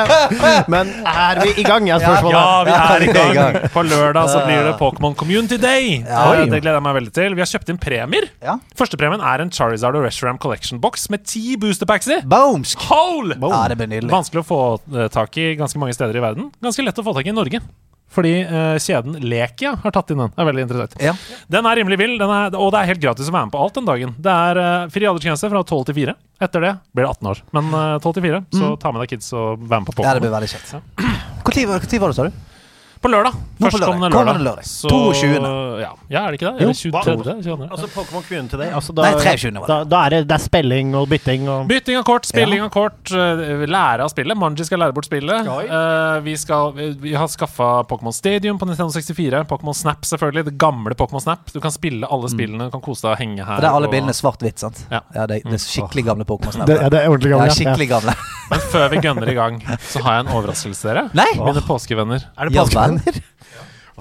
Men 0.72 0.86
er 1.04 1.42
vi 1.44 1.50
i 1.62 1.63
gang, 1.68 1.89
er 1.92 2.00
spørsmålet. 2.04 2.38
Ja, 2.38 2.63
vi 2.63 2.72
er 2.75 3.06
i 3.06 3.07
gang. 3.36 3.54
På 3.74 3.81
lørdag 3.86 4.25
så 4.31 4.39
blir 4.48 4.62
det 4.69 4.74
Pokémon 4.80 5.16
Community 5.19 5.57
Day. 5.62 5.86
Ja. 6.06 6.24
Eh, 6.33 6.45
Det 6.48 6.62
gleder 6.63 6.77
jeg 6.80 6.86
meg 6.88 6.95
veldig 7.01 7.13
til. 7.19 7.30
Vi 7.36 7.42
har 7.44 7.50
kjøpt 7.51 7.69
inn 7.74 7.80
premier. 7.81 8.24
Ja. 8.45 8.54
Førstepremien 8.80 9.22
er 9.24 9.38
en 9.44 9.51
Charizard 9.56 9.95
og 10.00 10.04
Reshiram 10.07 10.39
Collection 10.42 10.77
Box 10.83 10.94
med 11.13 11.19
ti 11.27 11.44
boosterpacks 11.60 12.07
i. 12.12 12.13
Boomsk! 12.24 12.77
Hole! 12.89 13.33
Ja, 13.42 13.62
det 13.72 13.77
blir 13.81 13.89
nydelig. 13.92 14.12
Vanskelig 14.16 14.42
å 14.45 14.48
få 14.48 14.60
eh, 14.95 15.07
tak 15.13 15.31
i 15.42 15.44
ganske 15.60 15.80
mange 15.81 15.94
steder 15.98 16.16
i 16.16 16.24
verden. 16.24 16.44
Ganske 16.63 16.83
lett 16.88 17.00
å 17.01 17.04
få 17.06 17.12
tak 17.19 17.27
i 17.27 17.30
i 17.36 17.38
Norge. 17.38 17.60
Fordi 18.16 18.34
uh, 18.48 18.78
kjeden 18.80 19.20
Lekia 19.26 19.76
har 19.84 19.96
tatt 19.96 20.14
inn 20.14 20.22
den. 20.24 20.32
Det 20.32 20.44
er 20.44 20.50
veldig 20.50 20.66
interessant. 20.66 20.96
Ja. 21.04 21.16
Den 21.52 21.68
er 21.68 21.80
rimelig 21.82 22.00
vill, 22.00 22.16
den 22.22 22.32
er, 22.32 22.56
og 22.56 22.72
det 22.72 22.82
er 22.82 22.92
helt 22.94 23.04
gratis 23.04 23.30
å 23.32 23.36
være 23.36 23.50
med 23.50 23.56
på 23.56 23.64
alt 23.66 23.80
den 23.80 23.90
dagen. 23.90 24.16
Det 24.24 24.38
er 24.48 24.62
uh, 24.62 24.88
fri 24.94 25.10
aldersgrense 25.10 25.52
fra 25.52 25.64
12 25.66 25.86
til 25.92 26.00
4. 26.00 26.18
Etter 26.46 26.66
det 26.66 26.74
blir 26.96 27.06
det 27.06 27.12
18 27.12 27.32
år. 27.34 27.44
Men 27.56 27.72
uh, 27.76 27.84
12 28.00 28.18
til 28.18 28.28
4, 28.30 28.44
så 28.56 28.74
ta 28.80 28.96
med 28.96 29.04
deg 29.04 29.16
kids 29.16 29.32
og 29.36 29.64
vær 29.68 29.84
med 29.84 29.92
på 29.92 30.00
ja, 30.00 30.16
det 30.16 30.24
Pokémon. 30.24 30.26
blir 30.28 30.36
veldig 30.40 30.52
kjekt. 30.56 30.76
Når 31.46 32.02
var 32.06 32.12
det, 32.12 32.18
sa 32.18 32.30
du? 32.30 32.44
På 33.06 33.10
lørdag. 33.13 33.34
Nå 33.56 33.69
på 33.69 33.69
Førstkommende 33.72 34.10
lørdag. 34.10 34.12
lørdag. 34.12 34.16
Kommende 34.18 34.46
lørdag. 34.50 34.66
Så- 34.66 34.90
22.. 34.90 35.80
Ja. 35.80 35.90
ja, 36.10 36.22
er 36.25 36.31
det 36.34 36.38
ikke 36.40 36.48
det? 36.50 36.56
Jo. 36.56 36.66
Eller 36.66 36.74
23. 36.74 37.36
22. 37.46 37.68
Altså 37.72 37.88
Pokémon 37.94 38.24
Queen 38.28 38.48
til 38.50 38.60
deg. 38.60 38.72
Altså, 38.75 38.96
da, 38.98 39.02
Nei, 39.06 39.12
23. 39.22 39.60
var 39.62 39.68
det. 39.68 39.68
Da, 39.68 39.78
da 39.94 40.00
er 40.06 40.10
det, 40.16 40.19
det 40.28 40.36
er 40.36 40.44
spilling 40.44 40.96
og 40.98 41.06
bytting 41.12 41.46
og 41.52 41.68
Bytting 41.69 41.98
av 42.00 42.04
kort, 42.07 42.25
spilling 42.28 42.62
av 42.66 42.69
kort, 42.74 43.12
eh, 43.13 43.66
lære 43.69 44.04
av 44.07 44.10
spillet. 44.12 44.38
Manji 44.42 44.66
skal 44.66 44.80
lære 44.81 44.96
bort 44.98 45.06
spillet. 45.07 45.46
Eh, 45.48 46.19
vi, 46.25 46.36
skal, 46.42 46.74
vi 47.06 47.13
har 47.13 47.28
skaffa 47.31 47.69
Pokémon 47.88 48.13
Stadium 48.18 48.57
på 48.60 48.66
Nintendo 48.68 48.92
64. 48.92 49.44
Pokémon 49.54 49.75
Snap, 49.78 50.01
selvfølgelig. 50.10 50.46
Det 50.50 50.58
gamle 50.58 50.96
Pokémon 50.98 51.22
Snap. 51.24 51.46
Du 51.54 51.60
kan 51.62 51.72
spille 51.72 52.08
alle 52.10 52.28
spillene, 52.34 52.66
du 52.68 52.72
kan 52.72 52.81
kose 52.81 53.06
deg 53.06 53.12
og 53.13 53.18
henge 53.22 53.46
her. 53.46 53.62
Det 53.62 53.69
er 53.69 53.75
alle 53.78 53.88
og- 53.88 53.94
bildene 53.94 54.13
svart-hvitt, 54.18 54.58
sant? 54.66 54.84
Ja. 54.92 55.01
det, 55.28 55.44
det 55.46 55.54
er 55.54 55.58
skikkelig 55.62 56.06
gamle 56.10 56.25
Pokémon. 56.25 56.66
det, 56.66 56.81
ja, 56.81 56.90
det 56.90 57.04
er 57.06 57.10
ordentlig 57.13 57.31
gamle. 57.36 57.48
Ja, 57.48 57.54
skikkelig 57.54 57.90
gamle. 57.90 58.16
Men 58.50 58.60
før 58.60 58.90
vi 58.90 58.98
gønner 59.01 59.30
i 59.30 59.34
gang, 59.34 59.62
så 59.92 60.01
har 60.06 60.19
jeg 60.19 60.25
en 60.28 60.34
overraskelse 60.36 60.81
til 60.81 60.90
dere. 60.92 61.08
Nei! 61.18 61.30
Mine 61.40 61.62
påskevenner. 61.66 62.25
Er 62.38 62.50
det 62.50 62.56
Ja, 62.56 62.66
påskevenner? 63.00 63.22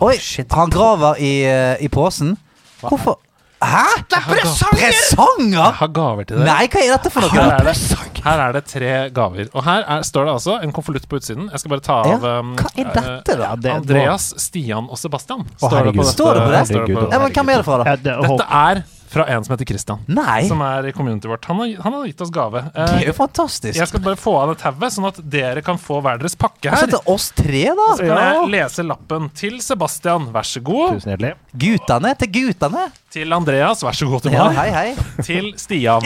Oi, 0.03 0.17
han 0.51 0.71
graver 0.75 1.21
i, 1.23 1.33
eh, 1.47 1.77
i 1.85 1.89
posen. 1.89 2.37
Hvorfor? 2.83 3.21
Hæ? 3.65 3.85
Det 4.11 4.19
er 4.19 4.35
Jeg 4.35 4.93
presanger! 4.93 5.71
har 5.79 5.89
gaver 5.89 6.25
til 6.29 6.37
deg. 6.37 6.45
Nei, 6.45 6.67
hva 6.69 6.81
er 6.83 6.91
dette 6.99 7.11
for 7.15 7.25
Her 7.25 7.47
noe? 7.47 7.55
er, 7.55 7.65
det, 7.65 8.25
her 8.25 8.41
er 8.49 8.53
det 8.53 8.65
tre 8.69 8.91
gaver. 9.15 9.47
Og 9.55 9.65
her 9.65 9.85
er, 9.89 10.03
står 10.05 10.27
det 10.27 10.33
altså 10.35 10.57
en 10.67 10.73
konvolutt 10.75 11.07
på 11.09 11.17
utsiden. 11.17 11.47
Jeg 11.51 11.63
skal 11.63 11.71
bare 11.73 11.81
ta 11.87 12.01
av 12.03 12.11
ja. 12.11 12.19
Hva 12.19 12.73
er 12.77 12.91
dette, 12.99 13.37
da? 13.39 13.47
Ja, 13.47 13.55
det- 13.57 13.73
Andreas, 13.73 14.27
Stian 14.43 14.91
og 14.91 14.99
Sebastian. 15.01 15.47
Å, 15.63 15.71
herregud. 15.73 16.05
Står 16.11 16.35
det 16.35 16.43
på 16.45 16.51
det? 16.53 16.67
står 16.69 16.87
det 16.87 16.97
på- 16.99 17.09
Ja, 17.13 17.19
men 17.23 17.33
Hvem 17.39 17.49
er 17.55 17.57
det 17.57 17.65
fra, 17.65 17.79
da? 17.79 17.85
Ja, 17.85 17.97
det, 17.97 18.19
Dette 18.29 18.49
er 18.51 18.85
fra 19.15 19.25
en 19.31 19.45
som 19.47 19.55
heter 19.55 19.69
Christian. 19.71 20.01
Nei, 20.11 20.43
Som 20.51 20.61
er 20.67 20.89
i 20.91 20.93
community 20.97 21.31
vårt. 21.31 21.47
Han 21.49 21.61
har, 21.63 21.71
han 21.87 21.93
har 21.97 22.05
gitt 22.11 22.21
oss 22.27 22.33
gave. 22.35 22.65
det 22.67 22.83
er 22.83 22.97
Eh, 22.99 23.07
jo 23.09 23.15
fantastisk. 23.17 23.79
jeg 23.79 23.89
skal 23.89 24.01
bare 24.05 24.19
få 24.21 24.35
av 24.43 24.53
det 24.53 24.59
tauet, 24.65 24.93
sånn 24.93 25.07
at 25.09 25.21
dere 25.31 25.63
kan 25.63 25.79
få 25.79 26.01
hver 26.03 26.19
deres 26.21 26.35
pakke 26.37 26.71
Altså 26.73 26.89
her. 26.89 26.93
til 26.99 27.15
oss 27.15 27.31
tre, 27.39 27.65
da. 27.79 27.89
Så 27.97 28.09
kan 28.11 28.23
jeg 28.25 28.51
lese 28.57 28.83
lappen 28.87 29.31
til 29.39 29.61
Sebastian, 29.65 30.29
vær 30.35 30.43
så 30.51 30.61
god. 30.63 30.99
Tusen 30.99 31.15
hjertelig. 31.15 31.35
Guttene 31.57 32.15
til 32.19 32.29
gutene 32.35 32.89
Til 33.15 33.33
Andreas, 33.33 33.83
vær 33.87 33.95
så 33.95 34.09
god 34.11 34.23
til 34.27 34.33
Ja, 34.35 34.49
meg. 34.49 34.57
hei, 34.59 34.71
hei. 34.71 35.23
Til 35.23 35.53
Stian. 35.57 36.03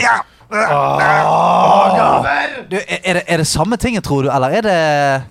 Du, 0.49 0.55
er, 2.77 3.13
det, 3.19 3.23
er 3.29 3.37
det 3.41 3.45
samme 3.49 3.77
ting 3.81 3.97
tror 4.01 4.23
du, 4.25 4.29
eller 4.33 4.49
er 4.57 4.61
det 4.65 4.77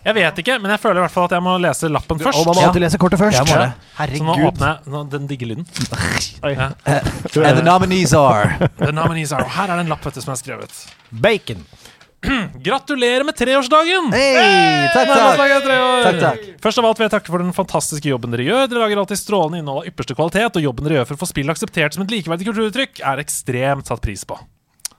Jeg 0.06 0.14
vet 0.14 0.38
ikke, 0.44 0.58
men 0.62 0.70
jeg 0.74 0.80
føler 0.82 1.00
i 1.00 1.02
hvert 1.06 1.14
fall 1.14 1.26
at 1.26 1.34
jeg 1.34 1.42
må 1.42 1.56
lese 1.62 1.90
lappen 1.90 2.18
først. 2.22 2.38
Og 2.38 2.46
man 2.46 2.54
må 2.58 2.62
Ja. 2.62 2.66
alltid 2.70 2.82
lese 2.86 2.98
kortet 3.02 3.18
først. 3.20 3.36
Jeg 3.38 3.46
må 3.50 3.54
det. 3.58 3.70
Så 3.72 3.74
nå 3.74 3.98
Herregud. 3.98 4.46
åpner 4.52 4.66
jeg 4.68 4.78
nå, 4.94 4.98
den 5.10 5.26
digge 5.30 5.46
lyden. 5.50 5.66
Oi. 6.46 6.52
Ja. 6.54 6.66
And 6.86 7.54
the 7.58 7.64
nominees 7.66 8.12
are 8.14 8.44
The 8.78 8.92
nominees 8.94 9.32
are, 9.34 9.42
og 9.46 9.50
her 9.58 9.66
er 9.72 9.76
det 9.80 9.84
en 9.86 9.92
lapp 9.94 10.04
vet 10.06 10.14
du, 10.18 10.22
som 10.22 10.32
er 10.36 10.40
skrevet. 10.42 10.72
Bacon. 11.10 11.60
Gratulerer 12.66 13.22
med 13.26 13.36
treårsdagen! 13.38 14.08
Hei, 14.10 14.88
takk, 14.90 15.06
takk. 15.06 15.38
tre 15.62 15.76
år. 15.78 16.02
Takk, 16.08 16.18
takk. 16.24 16.40
Først 16.62 16.80
av 16.82 16.88
alt 16.88 16.98
vil 16.98 17.06
jeg 17.06 17.12
takke 17.14 17.30
for 17.30 17.38
den 17.44 17.54
fantastiske 17.54 18.10
jobben 18.10 18.34
dere 18.34 18.42
gjør. 18.46 18.64
Dere 18.70 18.82
lager 18.82 18.98
alltid 19.04 19.20
strålende 19.20 19.58
innhold 19.62 19.84
av 19.84 19.90
ypperste 19.92 20.16
kvalitet, 20.18 20.50
og 20.58 20.62
jobben 20.66 20.82
dere 20.88 20.94
gjør 21.00 21.06
for 21.12 21.18
å 21.18 21.22
få 21.22 21.28
spill 21.30 21.50
akseptert 21.54 21.94
som 21.94 22.02
et 22.06 22.14
likeverdig 22.16 22.48
kulturuttrykk, 22.50 22.94
er 23.06 23.16
ekstremt 23.22 23.86
satt 23.86 24.02
pris 24.02 24.26
på. 24.26 24.34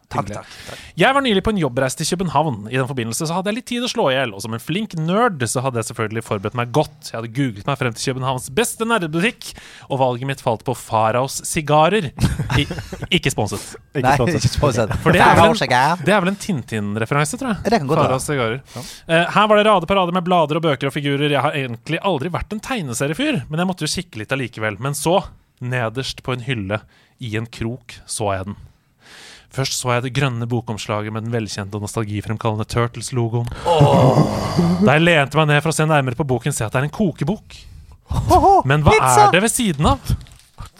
Takk, 0.09 0.29
takk, 0.33 0.53
takk. 0.65 0.79
Jeg 0.97 1.13
var 1.13 1.21
nylig 1.21 1.43
på 1.45 1.51
en 1.53 1.59
jobbreise 1.61 1.99
til 1.99 2.07
København. 2.09 2.63
I 2.71 2.79
den 2.79 2.87
forbindelse 2.89 3.27
så 3.29 3.35
hadde 3.37 3.51
jeg 3.51 3.59
litt 3.59 3.67
tid 3.69 3.83
å 3.85 3.89
slå 3.91 4.07
i 4.09 4.15
hjel, 4.15 4.31
og 4.33 4.41
som 4.41 4.55
en 4.57 4.61
flink 4.63 4.95
nerd 4.97 5.43
så 5.45 5.61
hadde 5.61 5.77
jeg 5.77 5.91
selvfølgelig 5.91 6.23
forberedt 6.25 6.57
meg 6.57 6.71
godt. 6.73 7.11
Jeg 7.11 7.19
hadde 7.19 7.29
googlet 7.35 7.67
meg 7.69 7.77
frem 7.77 7.93
til 7.93 8.09
Københavns 8.09 8.47
beste 8.57 8.87
nerdebutikk, 8.89 9.51
og 9.85 10.01
valget 10.01 10.31
mitt 10.31 10.41
falt 10.41 10.63
på 10.65 10.73
Faraos 10.73 11.37
sigarer. 11.45 12.09
I, 12.57 12.65
ikke 13.19 13.33
sponset. 13.35 13.75
Nei, 13.93 14.15
ikke 14.17 14.49
sponset. 14.49 14.95
For 15.03 15.13
det 15.13 15.21
er 15.21 15.37
vel 15.37 15.53
en, 15.53 16.05
det 16.07 16.15
er 16.15 16.23
vel 16.25 16.33
en 16.33 16.39
Tintin-referanse, 16.41 17.37
tror 17.37 17.53
jeg. 17.53 17.67
Det 17.67 17.77
kan 17.77 17.91
godt. 17.91 18.01
Faraos 18.01 18.25
sigarer. 18.25 18.63
Ja. 18.73 19.21
her 19.35 19.51
var 19.51 19.61
det 19.61 19.67
rade 19.69 19.89
på 19.89 19.99
rade 19.99 20.15
med 20.17 20.25
blader 20.25 20.57
og 20.57 20.65
bøker 20.65 20.89
og 20.89 20.95
figurer. 20.95 21.29
Jeg 21.29 21.45
har 21.45 21.53
egentlig 21.53 22.01
aldri 22.01 22.33
vært 22.33 22.57
en 22.57 22.63
tegneseriefyr, 22.65 23.43
men 23.45 23.61
jeg 23.61 23.69
måtte 23.69 23.85
jo 23.85 23.93
kikke 23.93 24.23
litt 24.23 24.33
allikevel. 24.33 24.81
Men 24.81 24.97
så, 24.97 25.19
nederst 25.61 26.25
på 26.25 26.33
en 26.33 26.47
hylle 26.49 26.81
i 27.21 27.35
en 27.37 27.45
krok, 27.45 27.99
så 28.09 28.33
jeg 28.33 28.49
den. 28.49 28.59
Først 29.49 29.79
så 29.79 29.95
jeg 29.95 30.05
det 30.05 30.13
grønne 30.13 30.45
bokomslaget 30.49 31.13
med 31.13 31.25
den 31.25 31.33
velkjente 31.33 31.79
og 31.79 31.81
nostalgifremkallende 31.87 32.67
Turtles-logoen. 32.69 33.49
Da 34.85 34.95
jeg 34.95 35.05
lente 35.07 35.39
meg 35.39 35.49
ned 35.49 35.63
for 35.65 35.73
å 35.73 35.77
se 35.79 35.87
nærmere 35.89 36.19
på 36.19 36.27
boken, 36.29 36.53
ser 36.53 36.67
jeg 36.67 36.69
at 36.69 36.77
det 36.77 36.83
er 36.83 36.89
en 36.89 36.97
kokebok. 36.99 37.57
Men 38.69 38.85
hva 38.85 38.93
pizza! 38.93 39.25
er 39.27 39.33
det 39.33 39.41
ved 39.45 39.53
siden 39.53 39.89
av? 39.89 40.13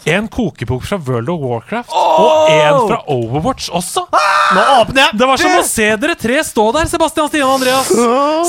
En 0.10 0.28
kokebok 0.32 0.84
fra 0.88 0.98
World 1.06 1.30
of 1.30 1.42
Warcraft 1.44 1.92
og 1.94 2.50
en 2.50 2.78
fra 2.90 2.98
Overwatch 3.14 3.68
også. 3.78 4.06
Nå 4.56 4.64
åpner 4.80 5.04
jeg! 5.04 5.18
Det 5.22 5.28
var 5.30 5.38
som 5.42 5.54
å 5.60 5.64
se 5.68 5.88
dere 6.02 6.16
tre 6.18 6.40
stå 6.48 6.66
der, 6.74 6.88
Sebastian, 6.90 7.30
Stian 7.30 7.46
og 7.46 7.60
Andreas. 7.60 7.92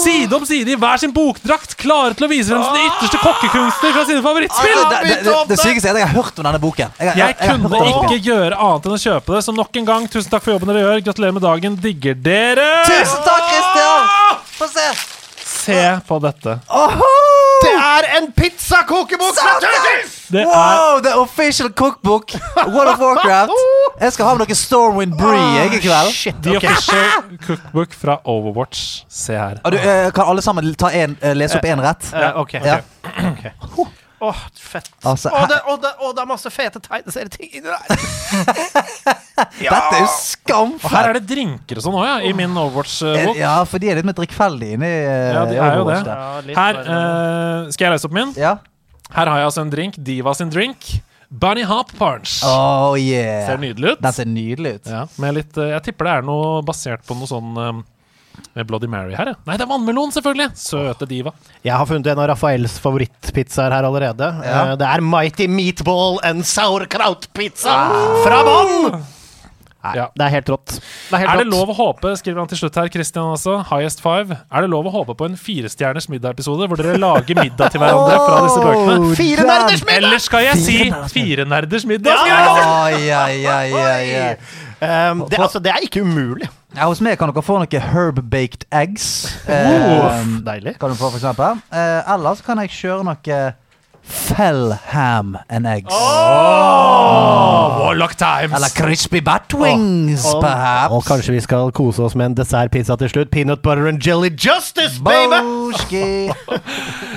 Side 0.01 0.33
om 0.39 0.47
side 0.49 0.73
i 0.73 0.79
hver 0.81 1.03
sin 1.03 1.13
bokdrakt, 1.13 1.75
klare 1.81 2.17
til 2.17 2.25
å 2.25 2.31
vise 2.31 2.49
frem 2.55 2.65
sine 2.65 2.87
ytterste 2.89 3.21
kokkekunster 3.21 3.93
fra 3.99 4.07
sine 4.09 4.25
favorittspill. 4.25 4.81
Det, 4.81 5.03
det, 5.05 5.19
det, 5.29 5.37
det 5.53 5.61
sykeste 5.61 5.91
er 5.93 5.99
at 5.99 6.03
jeg 6.05 6.09
har 6.09 6.17
hørt 6.17 6.41
om 6.41 6.49
denne 6.49 6.63
boken. 6.63 6.97
Jeg, 6.97 7.11
Jeg 7.11 7.19
jeg, 7.21 7.37
jeg 7.37 7.61
kunne 7.61 7.85
ikke 7.93 8.21
gjøre 8.31 8.61
annet 8.65 8.89
enn 8.89 8.97
å 8.97 9.03
kjøpe 9.05 9.37
det, 9.37 9.45
så 9.45 9.57
nok 9.61 9.81
en 9.83 9.91
gang, 9.93 10.09
tusen 10.17 10.33
takk 10.33 10.47
for 10.47 10.57
jobben 10.57 10.73
dere 10.73 10.87
gjør. 10.87 11.05
Gratulerer 11.11 11.37
med 11.37 11.45
dagen. 11.45 11.79
Digger 11.85 12.17
dere! 12.25 12.69
Tusen 12.89 13.27
takk, 13.29 13.51
Christian! 13.53 14.13
Få 14.57 14.71
se. 14.73 14.89
Se 15.51 15.83
på 16.09 16.17
dette. 16.25 16.57
Det 17.63 17.73
er 17.77 18.07
en 18.19 18.33
pizzakokebok 18.33 19.37
fra 19.37 19.53
Turtles! 19.61 20.17
Er 20.35 20.47
Wow, 20.47 21.01
the 21.03 21.13
official 21.21 21.69
cookbook! 21.71 22.33
World 22.67 22.89
of 22.89 22.99
Warcraft. 22.99 23.51
Jeg 24.05 24.13
skal 24.13 24.25
ha 24.29 24.35
med 24.35 24.47
noe 24.47 24.57
Stormwind 24.57 25.17
Bree 25.19 25.49
jeg 25.59 25.75
i 25.77 25.81
kveld. 25.85 26.13
Shit, 26.15 26.39
The. 26.43 26.57
Official 26.57 27.39
Cookbook 27.47 27.97
fra 28.03 28.17
Overwatch. 28.25 29.05
Se 29.11 29.37
her. 29.37 29.61
Du, 29.67 29.77
eh, 29.77 30.09
kan 30.17 30.31
alle 30.31 30.43
sammen 30.43 30.75
ta 30.75 30.89
en, 30.97 31.19
eh, 31.21 31.35
lese 31.37 31.59
opp 31.59 31.67
én 31.69 31.83
rett? 31.85 32.13
Eh, 32.15 32.41
ok. 32.41 32.55
Ja. 32.65 32.79
ok. 33.33 33.89
Åh, 34.21 34.41
fett. 34.61 34.91
Altså, 35.03 35.31
Åh, 35.33 35.47
det, 35.49 35.59
åh, 35.67 35.79
det, 35.81 35.91
åh, 35.99 36.13
det 36.17 36.21
er 36.21 36.29
masse 36.29 36.51
fete 36.53 36.81
tegneserieting 36.85 37.55
inni 37.57 37.71
der. 37.71 38.03
Dette 39.61 39.97
er 39.97 40.03
jo 40.03 40.59
Og 40.77 40.89
her 40.93 41.09
er 41.09 41.17
det 41.17 41.23
drinker 41.31 41.81
og 41.81 41.87
sånn 41.87 41.97
òg, 41.97 42.05
ja, 42.05 42.17
i 42.29 42.33
min 42.37 42.53
Overwatch-bok. 42.53 43.39
Ja, 43.41 43.55
for 43.69 43.81
de 43.81 43.89
er 43.89 44.01
litt 44.01 44.09
mer 44.09 44.17
drikkfeldige 44.19 44.77
inni 44.77 44.91
eh, 44.91 45.31
Ja, 45.33 45.45
de 45.49 45.57
i 45.57 45.63
er 45.65 45.79
jo 45.81 45.87
det. 45.89 46.01
Ja, 46.05 46.59
Her 46.59 46.81
eh, 46.85 47.71
skal 47.73 47.89
jeg 47.89 47.95
reise 47.97 48.11
opp 48.11 48.17
min. 48.19 48.35
Ja. 48.37 48.59
Her 49.11 49.33
har 49.33 49.41
jeg 49.41 49.49
altså 49.49 49.65
en 49.65 49.73
drink. 49.73 49.97
Diva 50.05 50.37
sin 50.37 50.53
drink. 50.53 50.91
Bunny 51.31 51.63
Hop 51.63 51.93
Punch. 51.95 52.41
Oh 52.45 52.99
yeah. 52.99 53.47
Ser 53.47 53.61
nydelig 53.63 53.95
ut. 53.95 54.01
Den 54.03 54.15
ser 54.17 54.27
nydelig 54.27 54.75
ut. 54.81 54.91
Ja, 54.91 55.05
med 55.23 55.37
litt, 55.39 55.57
eh, 55.57 55.73
jeg 55.77 55.85
tipper 55.89 56.09
det 56.09 56.15
er 56.19 56.27
noe 56.27 56.61
basert 56.67 57.07
på 57.07 57.15
noe 57.17 57.31
sånn 57.31 57.53
eh, 57.55 57.73
med 57.79 57.90
Bloody 58.67 58.89
Mary 58.91 59.15
her, 59.15 59.31
ja. 59.33 59.35
Nei, 59.47 59.57
det 59.57 59.65
er 59.67 59.71
vannmelon, 59.71 60.11
selvfølgelig! 60.15 60.49
Søte 60.59 61.07
diva. 61.09 61.33
Jeg 61.65 61.73
har 61.77 61.87
funnet 61.87 62.07
en 62.13 62.19
av 62.25 62.29
Rafaels 62.33 62.79
favorittpizzaer 62.83 63.71
her 63.77 63.87
allerede. 63.87 64.27
Ja. 64.45 64.65
Eh, 64.73 64.77
Det 64.81 64.89
er 64.91 65.01
Mighty 65.07 65.47
Meatball 65.47 66.19
and 66.27 66.43
Sauerkraut-pizza 66.45 67.79
fra 68.25 68.43
Bonn! 68.47 69.01
Nei, 69.81 69.95
Ja. 69.97 70.09
Det 70.13 70.25
er 70.27 70.29
helt 70.35 70.49
rått. 70.53 70.75
Det 70.77 71.15
er 71.17 71.23
helt 71.23 71.31
Er 71.31 71.39
det 71.41 71.47
rått. 71.47 71.55
lov 71.55 71.71
å 71.73 71.77
håpe, 71.79 72.11
skriver 72.21 72.39
han 72.43 72.49
til 72.51 72.59
slutt 72.61 72.75
her, 72.77 72.89
Christian 72.93 73.31
også, 73.33 73.55
Highest 73.71 74.03
Five, 74.05 74.37
er 74.53 74.61
det 74.61 74.69
lov 74.69 74.85
å 74.85 74.93
håpe 74.93 75.15
på 75.17 75.25
en 75.31 75.37
firestjerners 75.41 76.05
middag-episode 76.13 76.69
hvor 76.69 76.77
dere 76.77 76.99
lager 77.01 77.35
middag 77.41 77.71
til 77.73 77.81
hverandre 77.81 78.19
fra 78.21 78.43
disse 78.45 78.61
bøkene? 78.61 79.15
Fire 79.17 79.47
nerders 79.49 79.81
middag! 79.87 79.97
Eller 80.05 80.19
skal 80.21 80.45
jeg 80.51 80.59
si 80.67 80.77
Fire 81.15 81.47
nerders 81.49 81.87
middag? 81.89 82.27
Ja! 82.29 82.43
Oi, 82.85 83.09
oi, 83.09 83.47
oi, 83.47 83.73
oi. 83.73 84.37
Um, 84.81 85.27
det, 85.29 85.37
altså, 85.39 85.59
det 85.61 85.71
er 85.75 85.83
ikke 85.85 86.01
umulig. 86.03 86.49
Ja, 86.77 86.87
hos 86.89 87.01
meg 87.05 87.19
kan 87.21 87.29
dere 87.29 87.43
få 87.45 87.59
noen 87.61 87.83
herb-baked 87.93 88.65
eggs. 88.73 89.09
Uff, 89.45 89.51
Eh, 89.53 90.23
deilig. 90.47 90.79
kan 90.81 90.89
du 90.89 90.97
få, 90.97 91.11
for 91.11 91.19
eksempel. 91.21 91.59
Uh, 91.73 92.15
ellers 92.15 92.41
kan 92.47 92.59
jeg 92.63 92.71
kjøre 92.73 93.05
noe 93.05 93.41
fell 94.03 94.73
ham 94.93 95.37
and 95.49 95.67
eggs. 95.67 95.93
Oh, 95.93 97.79
Warlock 97.81 98.15
Times! 98.17 98.53
Eller 98.55 98.69
crispy 98.69 99.21
bat 99.21 99.55
wings, 99.55 100.25
oh. 100.25 100.41
perhaps. 100.41 100.93
og 100.95 101.05
kanskje 101.05 101.35
vi 101.35 101.41
skal 101.45 101.73
kose 101.77 102.03
oss 102.03 102.17
med 102.19 102.33
en 102.33 102.37
dessertpizza 102.41 102.97
til 103.01 103.11
slutt. 103.13 103.31
Peanut 103.31 103.63
butter 103.63 103.87
and 103.89 104.01
jelly 104.07 104.31
justice, 104.31 105.01
baby! 105.05 105.41
Nei, 105.91 106.33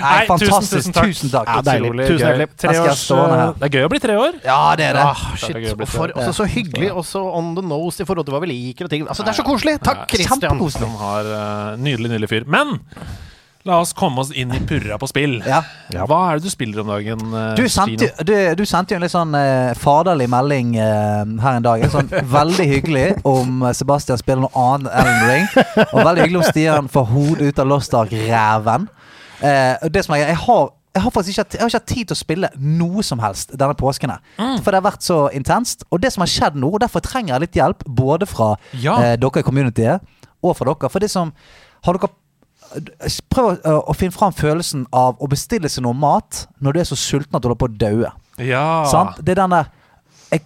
Nei, 0.04 0.26
tusen, 0.28 0.28
fantastisk. 0.28 0.78
tusen 0.84 0.94
takk. 0.94 1.08
Tusen 1.08 1.34
takk. 1.34 1.50
Ja, 1.50 1.62
deilig. 1.64 2.08
Tusen 2.08 2.28
hjertelig. 2.28 2.48
Eh, 2.68 3.44
Det 3.60 3.70
er 3.70 3.76
gøy 3.78 3.86
å 3.88 3.92
bli 3.94 4.02
tre 4.04 4.16
år. 4.20 4.40
Ja, 4.44 4.60
det 4.80 4.90
er 4.90 4.98
det. 5.00 5.06
Ah, 5.08 5.22
Det 5.32 5.34
er 5.34 5.44
shit. 5.46 5.78
bli 5.78 5.88
Og 5.88 5.92
for, 5.92 6.16
også 6.20 6.34
så 6.42 6.48
hyggelig, 6.50 6.92
og 6.92 7.06
så 7.08 7.22
on 7.24 7.54
the 7.56 7.64
nose 7.66 8.04
i 8.04 8.08
forhold 8.08 8.28
til 8.28 8.36
hva 8.36 8.42
vi 8.44 8.52
liker 8.52 8.90
og 8.90 8.94
ting. 8.94 9.08
Altså, 9.08 9.24
det 9.24 9.34
er 9.34 9.40
så 9.40 9.48
koselig! 9.48 9.78
Takk, 9.84 10.06
Christian. 10.12 10.42
Kjempekoselig. 10.44 10.90
Han 10.92 11.00
har 11.06 11.32
eh, 11.38 11.78
nydelig, 11.88 12.12
nydelig 12.16 12.30
fyr. 12.34 12.50
Men 12.52 12.78
la 13.66 13.78
oss 13.80 13.94
komme 13.96 14.20
oss 14.20 14.32
inn 14.36 14.52
i 14.52 14.60
purra 14.68 14.98
på 15.00 15.08
spill. 15.08 15.38
Ja. 15.48 15.62
Hva 16.10 16.18
er 16.34 16.40
det 16.42 16.44
du 16.50 16.52
spiller 16.52 16.82
om 16.84 16.90
dagen? 16.92 17.22
eh, 17.34 17.54
Du 17.56 17.64
sendte, 17.72 18.10
du, 18.28 18.34
du 18.60 18.64
sendte 18.68 18.92
jo 18.92 18.98
en 19.00 19.06
litt 19.06 19.14
sånn 19.14 19.32
uh, 19.38 19.72
faderlig 19.80 20.28
melding 20.32 20.74
uh, 20.76 21.24
her 21.46 21.60
en 21.62 21.64
dag. 21.64 21.84
En 21.88 21.94
sånn 21.94 22.12
veldig 22.38 22.66
hyggelig 22.74 23.06
om 23.24 23.64
Sebastian 23.72 24.20
spiller 24.20 24.44
noe 24.44 24.66
annet 24.68 24.92
enn 24.92 25.08
Elden 25.08 25.30
Ring. 25.32 25.48
Og 25.94 26.00
veldig 26.04 26.26
hyggelig 26.26 26.42
om 26.42 26.48
Stian 26.52 26.90
får 26.92 27.08
hodet 27.14 27.52
ut 27.54 27.64
av 27.64 27.70
Lost 27.72 27.96
Ark-ræven. 27.96 28.90
Eh, 29.44 29.88
det 29.92 30.04
som 30.06 30.16
er, 30.16 30.26
jeg 30.34 30.40
har 30.46 30.72
jeg 30.94 31.02
har 31.02 31.10
faktisk 31.10 31.34
ikke, 31.42 31.56
jeg 31.58 31.62
har 31.64 31.70
ikke 31.72 31.80
hatt 31.80 31.90
tid 31.90 32.06
til 32.12 32.14
å 32.14 32.20
spille 32.20 32.50
noe 32.78 33.02
som 33.02 33.18
helst 33.24 33.56
denne 33.58 33.74
påsken. 33.74 34.12
Mm. 34.38 34.60
For 34.62 34.70
det 34.70 34.78
har 34.78 34.86
vært 34.86 35.02
så 35.08 35.16
intenst. 35.34 35.82
Og 35.90 36.04
det 36.04 36.12
som 36.14 36.22
har 36.22 36.30
skjedd 36.30 36.60
nå, 36.62 36.70
og 36.70 36.84
derfor 36.84 37.02
trenger 37.02 37.34
jeg 37.34 37.42
litt 37.48 37.58
hjelp 37.58 37.82
både 37.98 38.28
fra 38.30 38.52
Ja. 38.78 39.00
eh, 39.02 39.16
dere 39.18 39.42
i 39.42 39.48
communityet 39.48 40.06
og 40.46 40.54
fra 40.60 40.68
dere. 40.70 40.92
For 40.94 41.02
det 41.02 41.10
som 41.10 41.32
Har 41.84 41.98
dere 41.98 42.08
Prøv 43.30 43.60
å, 43.66 43.76
å 43.92 43.94
finne 43.98 44.12
fram 44.16 44.34
følelsen 44.34 44.86
av 44.96 45.20
å 45.22 45.28
bestille 45.32 45.70
seg 45.70 45.84
noe 45.86 45.94
mat 45.98 46.46
når 46.64 46.74
du 46.74 46.80
er 46.80 46.90
så 46.90 46.98
sulten 47.00 47.36
at 47.38 47.44
du 47.44 47.48
holder 47.50 47.62
på 47.62 47.70
å 47.70 47.78
daue. 47.78 48.12
Ja. 48.42 48.66
Sant? 48.90 49.20
Det 49.22 49.36
er 49.36 49.42
den 49.44 49.56
der 49.56 49.70
jeg, 50.32 50.42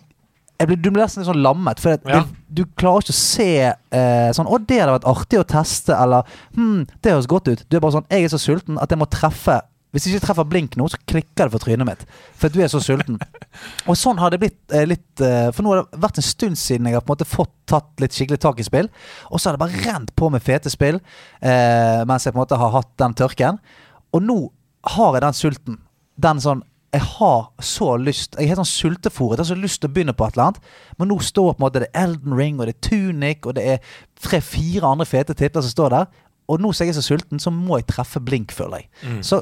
jeg 0.60 0.68
blir, 0.68 0.78
Du 0.82 0.90
blir 0.92 1.04
nesten 1.06 1.22
litt 1.24 1.30
sånn 1.30 1.44
lammet. 1.44 1.80
For 1.80 1.96
det, 1.96 2.02
Ja. 2.12 2.22
det, 2.24 2.36
du 2.50 2.66
klarer 2.80 3.06
ikke 3.06 3.16
å 3.16 3.20
se 3.22 3.50
eh, 3.70 4.30
sånn 4.36 4.48
'Å, 4.50 4.60
det 4.68 4.80
hadde 4.82 4.98
vært 4.98 5.08
artig 5.14 5.40
å 5.40 5.48
teste', 5.48 5.96
eller 5.96 6.24
'Hm, 6.56 6.88
det 7.02 7.12
høres 7.12 7.28
godt 7.28 7.48
ut'. 7.48 7.66
Du 7.70 7.78
er 7.78 7.80
bare 7.82 7.92
sånn 8.00 8.08
'Jeg 8.10 8.24
er 8.24 8.30
så 8.36 8.40
sulten 8.42 8.78
at 8.82 8.90
jeg 8.90 9.00
må 9.00 9.06
treffe' 9.06 9.62
Hvis 9.98 10.06
jeg 10.06 10.20
ikke 10.20 10.28
treffer 10.28 10.46
blink 10.46 10.76
nå, 10.78 10.86
så 10.94 11.00
klikker 11.10 11.48
det 11.48 11.54
for 11.56 11.64
trynet 11.64 11.88
mitt. 11.88 12.04
For 12.38 12.54
du 12.54 12.60
er 12.62 12.70
så 12.70 12.78
sulten. 12.86 13.18
Og 13.90 13.98
sånn 13.98 14.20
har 14.22 14.30
det 14.30 14.38
blitt 14.44 14.76
eh, 14.78 14.86
litt 14.86 15.24
eh, 15.26 15.48
For 15.50 15.66
nå 15.66 15.72
har 15.74 15.80
det 15.82 16.02
vært 16.04 16.20
en 16.22 16.28
stund 16.28 16.60
siden 16.62 16.86
jeg 16.86 17.00
har 17.00 17.02
på 17.02 17.10
en 17.10 17.16
måte 17.16 17.26
fått 17.26 17.56
tatt 17.66 18.04
litt 18.04 18.14
skikkelig 18.14 18.38
tak 18.44 18.62
i 18.62 18.68
spill. 18.68 18.92
Og 19.32 19.42
så 19.42 19.50
har 19.50 19.58
det 19.58 19.64
bare 19.64 19.82
rent 19.88 20.14
på 20.14 20.30
med 20.30 20.46
fete 20.46 20.70
spill 20.70 21.00
eh, 21.42 22.06
mens 22.06 22.28
jeg 22.28 22.36
på 22.36 22.38
en 22.38 22.44
måte 22.44 22.62
har 22.62 22.76
hatt 22.78 22.94
den 23.02 23.18
tørken. 23.18 23.58
Og 24.14 24.22
nå 24.22 24.38
har 24.94 25.18
jeg 25.18 25.26
den 25.26 25.40
sulten. 25.42 25.82
Den 26.22 26.46
sånn 26.46 26.62
jeg 26.96 27.04
har 27.04 27.50
så 27.60 27.98
lyst 28.00 28.38
Jeg 28.38 28.46
er 28.46 28.54
helt 28.54 28.62
sånn 28.62 28.70
sultefòret. 28.94 29.42
Har 29.42 29.50
så 29.50 29.58
lyst 29.58 29.82
til 29.82 29.90
å 29.90 29.96
begynne 29.98 30.16
på 30.16 30.30
et 30.30 30.38
eller 30.38 30.52
annet. 30.52 30.72
Men 31.02 31.12
nå 31.12 31.18
står 31.26 31.52
på 31.52 31.60
en 31.60 31.66
måte 31.66 31.82
det 31.84 31.90
er 31.90 32.06
Elden 32.06 32.38
Ring, 32.38 32.62
og 32.62 32.70
det 32.70 32.78
er 32.78 32.86
Tunic, 32.88 33.44
og 33.50 33.58
det 33.58 33.66
er 33.74 33.92
tre-fire 34.24 34.94
andre 34.94 35.10
fete 35.10 35.36
titler 35.38 35.66
som 35.66 35.74
står 35.74 35.98
der. 35.98 36.08
Og 36.48 36.64
nå 36.64 36.72
som 36.72 36.88
jeg 36.88 36.96
er 36.96 37.00
så 37.02 37.04
sulten, 37.04 37.42
så 37.44 37.52
må 37.52 37.82
jeg 37.82 37.90
treffe 37.92 38.22
blink, 38.24 38.54
føler 38.56 38.86
jeg. 38.86 38.92
Mm. 39.04 39.20
Så 39.26 39.42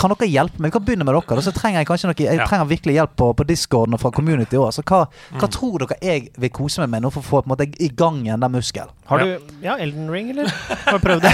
kan 0.00 0.14
dere 0.14 0.28
hjelpe 0.32 0.58
meg? 0.62 0.70
Vi 0.72 0.76
kan 0.78 0.84
begynne 0.88 1.04
med 1.06 1.14
dere. 1.18 1.42
Så 1.44 1.52
trenger 1.56 1.82
jeg 1.82 1.88
kanskje 1.90 2.08
noe 2.10 2.16
Jeg 2.26 2.46
trenger 2.48 2.70
virkelig 2.70 2.96
hjelp 2.96 3.14
på, 3.20 3.28
på 3.36 3.46
discorden 3.48 3.94
og 3.96 4.00
fra 4.02 4.10
community 4.16 4.56
òg. 4.60 4.72
Så 4.74 4.82
hva, 4.86 5.04
hva 5.36 5.46
Mm. 5.46 5.52
tror 5.58 5.78
dere 5.84 5.98
jeg 6.02 6.30
vil 6.40 6.50
kose 6.56 6.80
meg 6.82 6.90
med 6.96 7.02
nå 7.04 7.12
for 7.12 7.20
å 7.20 7.28
få 7.30 7.42
på 7.44 7.50
en 7.50 7.54
måte, 7.54 7.68
i 7.80 7.88
gang 7.92 8.22
igjen 8.24 8.40
den 8.40 8.52
muskelen? 8.56 8.90
Har 9.10 9.18
du 9.24 9.38
Ja, 9.62 9.76
Elden 9.76 10.08
Ring, 10.10 10.30
eller? 10.30 10.48
Har 10.86 10.98
du 10.98 11.04
prøvd 11.06 11.22
det? 11.28 11.32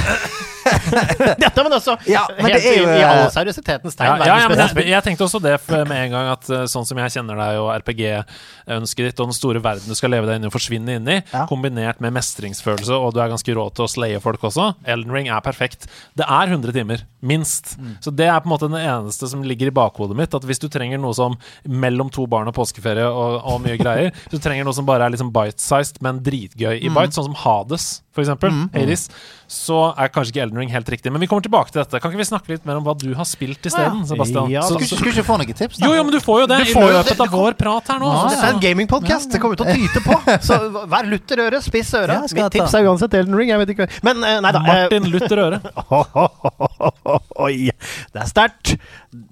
Dette, 1.39 1.63
men 1.63 1.73
også 1.77 1.95
Ja, 2.11 2.25
men 2.35 2.49
helt 2.49 2.57
det 2.57 2.71
er 2.73 2.79
jo, 2.81 2.87
i, 2.91 2.95
i 2.99 3.03
all 3.07 3.21
eh, 3.27 3.31
seriøsitetens 3.35 3.95
tegn. 3.99 4.09
Ja, 4.25 4.27
ja, 4.27 4.49
ja, 4.49 4.67
jeg, 4.67 4.87
jeg 4.91 5.03
tenkte 5.05 5.27
også 5.29 5.39
det 5.45 5.53
med 5.87 5.95
en 6.07 6.11
gang 6.15 6.31
at 6.33 6.49
eh, 6.51 6.65
sånn 6.71 6.87
som 6.89 6.99
jeg 6.99 7.13
kjenner 7.15 7.39
deg 7.39 7.59
og 7.61 7.69
RPG-ønsket 7.85 9.11
ditt 9.11 9.21
og 9.23 9.29
den 9.31 9.37
store 9.37 9.61
verden 9.63 9.87
du 9.93 9.95
skal 9.99 10.11
leve 10.15 10.27
deg 10.27 10.41
inn 10.41 10.47
i 10.47 10.51
og 10.51 10.55
forsvinne 10.57 10.97
inn 10.99 11.11
i, 11.13 11.19
Ja. 11.33 11.45
kombinert 11.51 12.01
med 12.01 12.15
mestringsfølelse, 12.17 12.97
og 12.97 13.13
du 13.15 13.21
er 13.21 13.29
ganske 13.29 13.55
rå 13.55 13.69
til 13.77 13.85
å 13.85 13.91
slaye 13.93 14.19
folk 14.25 14.41
også, 14.49 14.71
Elden 14.89 15.13
Ring 15.13 15.29
er 15.29 15.41
perfekt. 15.45 15.87
Det 16.17 16.25
er 16.27 16.49
100 16.49 16.73
timer, 16.73 17.03
minst. 17.23 17.77
Mm. 17.79 17.97
Så 18.01 18.11
det 18.17 18.27
er 18.27 18.41
på 18.41 18.47
en 18.49 18.55
måte 18.56 18.56
det 18.63 18.81
eneste 18.81 19.29
som 19.29 19.43
ligger 19.45 19.69
i 19.69 19.75
bakhodet 19.77 20.17
mitt, 20.17 20.35
at 20.35 20.45
hvis 20.47 20.61
du 20.63 20.69
trenger 20.73 20.99
noe 21.03 21.13
som 21.17 21.37
mellom 21.69 22.09
to 22.13 22.27
barn 22.31 22.49
og 22.49 22.55
påskeferie 22.57 23.05
og, 23.07 23.41
og 23.45 23.61
mye 23.65 23.77
greier, 23.81 24.13
så 24.31 24.39
du 24.39 24.43
trenger 24.43 24.65
noe 24.65 24.77
som 24.77 24.87
bare 24.89 25.05
er 25.07 25.15
liksom 25.15 25.33
bite-sized, 25.35 26.01
men 26.01 26.23
dritgøy 26.25 26.79
i 26.81 26.89
Mm. 26.89 26.95
bite, 26.97 27.13
sånn 27.19 27.29
som 27.29 27.35
Hades, 27.43 28.03
for 28.17 28.25
eksempel, 28.25 28.55
Hades, 28.75 29.07
så 29.47 29.77
er 29.95 30.09
kanskje 30.11 30.33
ikke 30.33 30.43
Elden 30.47 30.59
Ring 30.59 30.71
helt 30.73 30.89
riktig. 30.91 31.13
Men 31.15 31.23
vi 31.23 31.29
kommer 31.31 31.45
tilbake 31.45 31.71
til 31.71 31.83
dette. 31.85 32.01
Kan 32.03 32.11
ikke 32.11 32.19
vi 32.25 32.27
snakke 32.27 32.51
litt 32.55 32.65
mer 32.67 32.81
om 32.81 32.87
hva 32.89 32.97
du 32.99 33.13
har 33.15 33.29
spilt 33.29 33.63
isteden, 33.69 34.01
Sebastian? 34.09 34.49
Ja, 34.51 34.65
så, 34.67 34.75
Skulle 34.81 35.13
ikke- 35.13 35.27
få 35.29 35.37
noen 35.39 35.53
tips? 35.55 35.77
da? 35.79 35.87
jo, 35.87 35.95
jo, 35.95 36.03
men 36.09 36.13
du 36.17 36.19
får 36.25 36.41
jo 36.43 36.47
det 36.51 36.59
Du 36.65 36.73
får 36.73 36.89
jo 36.89 36.97
løpet 36.97 37.21
av 37.27 37.31
vår 37.37 37.53
prat 37.61 37.93
her 37.93 38.01
nå. 38.03 38.09
Ja, 38.11 38.23
så- 38.25 38.33
Dette 38.35 38.49
er 38.49 38.55
en 38.57 38.61
gamingpodkast. 38.65 39.31
Det 39.37 39.41
kommer 39.45 39.57
til 39.61 39.67
å 39.67 39.77
tyte 39.77 40.03
på. 40.03 40.19
Så 40.49 40.59
vær 40.91 41.07
lutter 41.13 41.45
øret, 41.47 41.63
spiss 41.63 41.93
øra. 41.95 42.19
Ja, 42.27 42.43
Mitt 42.43 42.53
tips 42.57 42.75
er 42.75 42.89
uansett 42.91 43.15
Elden 43.21 43.37
Ring. 43.39 43.53
Jeg 43.55 43.63
vet 43.63 43.75
ikke 43.77 43.89
Men 44.03 44.25
eh, 44.25 44.41
nei 44.41 44.53
da. 44.57 44.65
eh, 44.65 44.83
Martin 44.89 45.11
Luther 45.13 45.39
Øre. 45.47 45.61
Oi, 47.47 47.71
det 48.13 48.23
er 48.23 48.29
sterkt. 48.31 48.77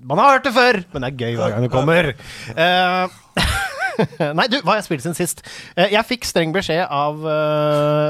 Man 0.04 0.18
har 0.20 0.36
hørt 0.36 0.44
det 0.46 0.54
før, 0.54 0.78
men 0.92 1.02
det 1.02 1.10
er 1.10 1.18
gøy 1.26 1.36
hver 1.40 1.56
gang 1.56 1.66
det 1.66 1.72
kommer. 1.74 2.12
Eh, 2.54 3.08
Nei, 4.38 4.46
du, 4.50 4.56
hva 4.62 4.74
har 4.74 4.80
jeg 4.80 4.86
spilt 4.88 5.04
siden 5.04 5.16
sist? 5.18 5.42
Eh, 5.76 5.92
jeg 5.94 6.04
fikk 6.08 6.26
streng 6.28 6.52
beskjed 6.54 6.82
av 6.88 7.18
uh, 7.22 7.30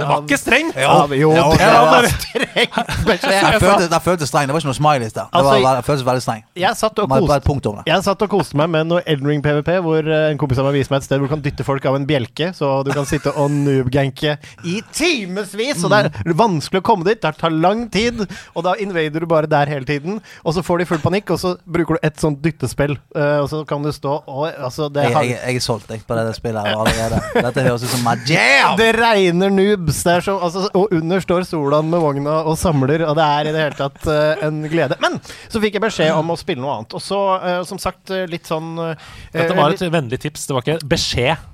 Det 0.00 0.08
var 0.08 0.22
ikke 0.24 0.38
strengt! 0.40 0.78
Av, 0.84 1.12
jo, 1.16 1.30
Ja, 1.34 1.44
det 1.52 1.58
det 1.60 1.82
var 1.90 2.08
streng 2.14 2.70
beskjed. 3.08 3.58
føltes, 3.64 3.88
den 3.92 4.04
føltes 4.04 4.32
streng. 4.32 4.48
Det 4.48 4.56
var 4.56 4.62
ikke 4.64 4.70
noe 4.72 4.78
smileys 4.78 5.14
der. 5.16 5.28
Det 5.28 5.40
Altså, 5.40 5.54
var, 5.64 5.78
det 5.80 5.86
føltes 5.88 6.06
veldig 6.08 6.24
streng. 6.24 6.44
Jeg 6.64 6.78
satt 6.80 7.02
koste 7.04 7.74
det. 7.76 7.84
jeg 7.90 8.06
satt 8.06 8.24
og 8.26 8.30
koste 8.32 8.58
meg 8.60 8.70
med 8.72 8.88
noe 8.90 9.02
Elden 9.06 9.30
Ring 9.30 9.42
PVP, 9.44 9.70
hvor 9.84 10.08
eh, 10.08 10.30
en 10.32 10.40
kompis 10.40 10.60
av 10.62 10.68
meg 10.68 10.78
viser 10.78 10.94
meg 10.94 11.02
et 11.02 11.08
sted 11.08 11.20
hvor 11.20 11.28
du 11.30 11.34
kan 11.34 11.44
dytte 11.44 11.66
folk 11.66 11.84
av 11.90 11.98
en 11.98 12.06
bjelke, 12.08 12.50
så 12.56 12.70
du 12.86 12.92
kan 12.94 13.06
sitte 13.08 13.32
og 13.34 13.50
noobganke 13.54 14.36
i 14.64 14.78
timevis. 14.94 15.82
Og 15.84 15.92
det 15.92 16.00
er 16.08 16.36
vanskelig 16.38 16.82
å 16.82 16.86
komme 16.86 17.06
dit, 17.08 17.20
det 17.22 17.34
tar 17.40 17.54
lang 17.54 17.86
tid, 17.92 18.24
og 18.54 18.64
da 18.66 18.74
invader 18.80 19.24
du 19.24 19.28
bare 19.30 19.50
der 19.50 19.70
hele 19.70 19.86
tiden. 19.88 20.20
Og 20.44 20.56
så 20.56 20.64
får 20.64 20.82
de 20.82 20.88
full 20.92 21.02
panikk, 21.04 21.32
og 21.34 21.40
så 21.42 21.54
bruker 21.64 21.98
du 21.98 22.06
et 22.06 22.20
sånt 22.22 22.40
dyttespill, 22.44 22.96
eh, 23.16 23.38
og 23.42 23.48
så 23.52 23.62
kan 23.68 23.84
du 23.84 23.90
stå 23.94 24.14
og 24.24 24.46
altså, 24.48 24.88
det, 24.92 25.08
Jeg, 25.10 25.14
jeg, 25.34 25.38
jeg 25.40 25.60
er 25.60 25.64
solgt 25.74 25.92
jeg, 25.92 26.02
på 26.06 26.16
det 26.18 26.34
spillet 26.36 26.66
her 26.66 26.80
allerede. 26.80 27.20
Dette 27.34 27.64
høres 27.66 27.84
ut 27.84 27.92
som 27.92 28.04
my 28.06 28.16
jam! 28.28 28.76
det 28.80 28.90
regner 28.96 29.52
noobs, 29.52 30.02
det 30.06 30.16
er 30.16 30.26
så, 30.26 30.36
altså, 30.48 30.66
og 30.74 30.92
under 30.94 31.24
står 31.24 31.46
Solan 31.48 31.90
med 31.90 32.02
vogna 32.02 32.40
og 32.48 32.58
samler, 32.60 33.06
og 33.08 33.16
det 33.18 33.24
er 33.38 33.50
i 33.50 33.54
det 33.54 33.64
hele 33.66 33.78
tatt 33.78 34.06
uh, 34.08 34.44
en 34.46 34.62
glede. 34.70 34.98
Men 35.02 35.18
så 35.48 35.62
fikk 35.62 35.78
jeg 35.78 35.84
beskjed 35.84 36.14
om 36.16 36.32
å 36.34 36.38
spille 36.40 36.62
noe 36.62 36.78
annet, 36.78 36.94
og 36.96 37.02
så, 37.02 37.20
uh, 37.42 37.58
som 37.68 37.80
sagt, 37.82 38.12
eh, 38.14 38.26
litt 38.30 38.48
sånn 38.48 38.74
uh, 38.80 38.94
Dette 39.34 39.56
var 39.56 39.74
litt- 39.74 39.84
et 39.84 39.92
vennlig 39.92 40.20
tips, 40.22 40.46
det 40.48 40.56
var 40.56 40.64
ikke 40.66 40.92
beskjed. 40.94 41.50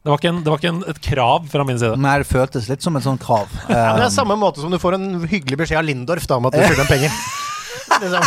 Det 0.00 0.08
var 0.08 0.16
ikke, 0.16 0.30
en, 0.32 0.38
det 0.40 0.48
var 0.48 0.62
ikke 0.62 0.70
en, 0.72 0.84
et 0.88 1.02
krav 1.04 1.48
fra 1.52 1.64
min 1.68 1.76
side. 1.80 1.98
Nei, 2.00 2.14
det 2.22 2.28
føltes 2.30 2.70
litt 2.70 2.80
som 2.84 2.96
en 2.96 3.04
sånn 3.04 3.20
krav. 3.20 3.50
Ja, 3.68 3.92
det 3.98 4.06
er 4.06 4.08
Um, 4.08 4.14
samme 4.14 4.36
måte 4.40 4.62
som 4.62 4.72
du 4.72 4.78
får 4.80 4.96
en 4.96 5.26
hyggelig 5.28 5.60
beskjed 5.60 5.82
av 5.82 5.84
Lindorf 5.84 6.24
da, 6.30 6.40
om 6.40 6.48
at 6.48 6.56
du 6.56 6.62
skylder 6.64 6.86
en 6.86 6.92
penger. 6.94 7.20
Liksom, 8.00 8.22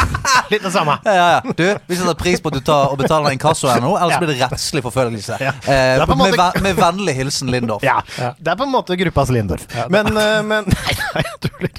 litt 0.52 0.64
det 0.64 0.72
samme. 0.74 0.98
ja, 1.06 1.14
ja, 1.18 1.28
ja. 1.38 1.42
Du, 1.58 1.64
vi 1.88 1.96
setter 2.00 2.14
pris 2.20 2.42
på 2.44 2.48
at 2.52 2.58
du 2.60 2.62
tar 2.68 2.92
og 2.94 2.98
betaler 3.02 3.32
inkasso 3.34 3.68
her 3.72 3.82
nå, 3.82 3.94
ellers 3.98 4.14
Ja. 4.16 4.20
blir 4.22 4.30
det 4.34 4.40
rettslig 4.44 4.84
forfølgelse. 4.86 5.38
Ja. 5.42 5.54
Eh, 5.66 5.98
med, 6.06 6.18
måte- 6.18 6.38
ve- 6.38 6.62
med 6.68 6.76
vennlig 6.78 7.16
hilsen 7.18 7.50
Lindorf. 7.54 7.84
Ja, 7.84 8.02
Ja. 8.20 8.34
Det 8.40 8.52
er 8.52 8.56
på 8.60 8.64
en 8.68 8.72
måte 8.74 8.96
gruppas 9.00 9.30
Lindorf. 9.34 9.66
Men, 9.90 10.06
uh, 10.18 10.42
men 10.44 10.64
Nei, 10.74 10.94
nei, 11.16 11.24
jeg 11.24 11.40
tuller. 11.50 11.70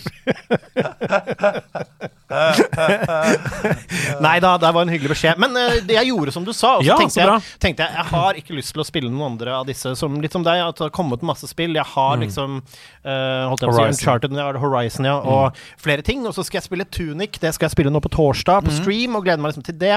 Nei 4.25 4.39
da, 4.43 4.55
det 4.59 4.71
var 4.75 4.83
en 4.83 4.89
hyggelig 4.93 5.13
beskjed. 5.15 5.39
Men 5.41 5.55
uh, 5.59 5.77
det 5.87 5.97
jeg 5.99 6.09
gjorde 6.11 6.33
som 6.35 6.45
du 6.47 6.53
sa, 6.57 6.77
og 6.79 6.83
så 6.85 6.89
Ja, 6.89 6.97
tenkte, 6.99 7.15
så 7.15 7.21
jeg, 7.23 7.43
tenkte 7.63 7.87
jeg 7.87 7.93
jeg 7.99 8.07
har 8.11 8.39
ikke 8.41 8.57
lyst 8.59 8.73
til 8.75 8.83
å 8.83 8.87
spille 8.89 9.11
noen 9.13 9.33
andre 9.35 9.55
av 9.61 9.67
disse 9.69 9.95
som 9.99 10.17
litt 10.23 10.33
som 10.35 10.45
deg. 10.47 10.63
At 10.65 10.79
det 10.81 10.87
har 10.89 10.95
kommet 10.95 11.23
masse 11.27 11.47
spill. 11.51 11.75
Jeg 11.77 11.87
har 11.95 12.17
liksom 12.23 12.59
uh, 12.61 13.45
holdt 13.51 13.65
jeg 13.65 13.69
på 13.71 13.75
å 13.75 13.77
si 13.77 13.83
Mm. 13.85 13.85
Horizon. 13.85 13.85
Mm. 13.85 13.91
Uncharted, 13.95 14.61
Horizon, 14.63 15.05
ja, 15.09 15.17
og 15.21 15.57
flere 15.81 16.03
ting. 16.07 16.25
Og 16.27 16.35
så 16.37 16.43
skal 16.47 16.59
jeg 16.61 16.67
spille 16.69 16.85
Tunic. 16.89 17.39
Det 17.43 17.53
skal 17.55 17.67
jeg 17.69 17.75
spille 17.77 17.84
nå 17.93 18.01
på 18.05 18.13
torsdag, 18.15 18.65
på 18.67 18.75
stream, 18.75 19.17
og 19.19 19.27
gleder 19.27 19.43
meg 19.43 19.53
liksom 19.53 19.67
til 19.67 19.77
det. 19.81 19.95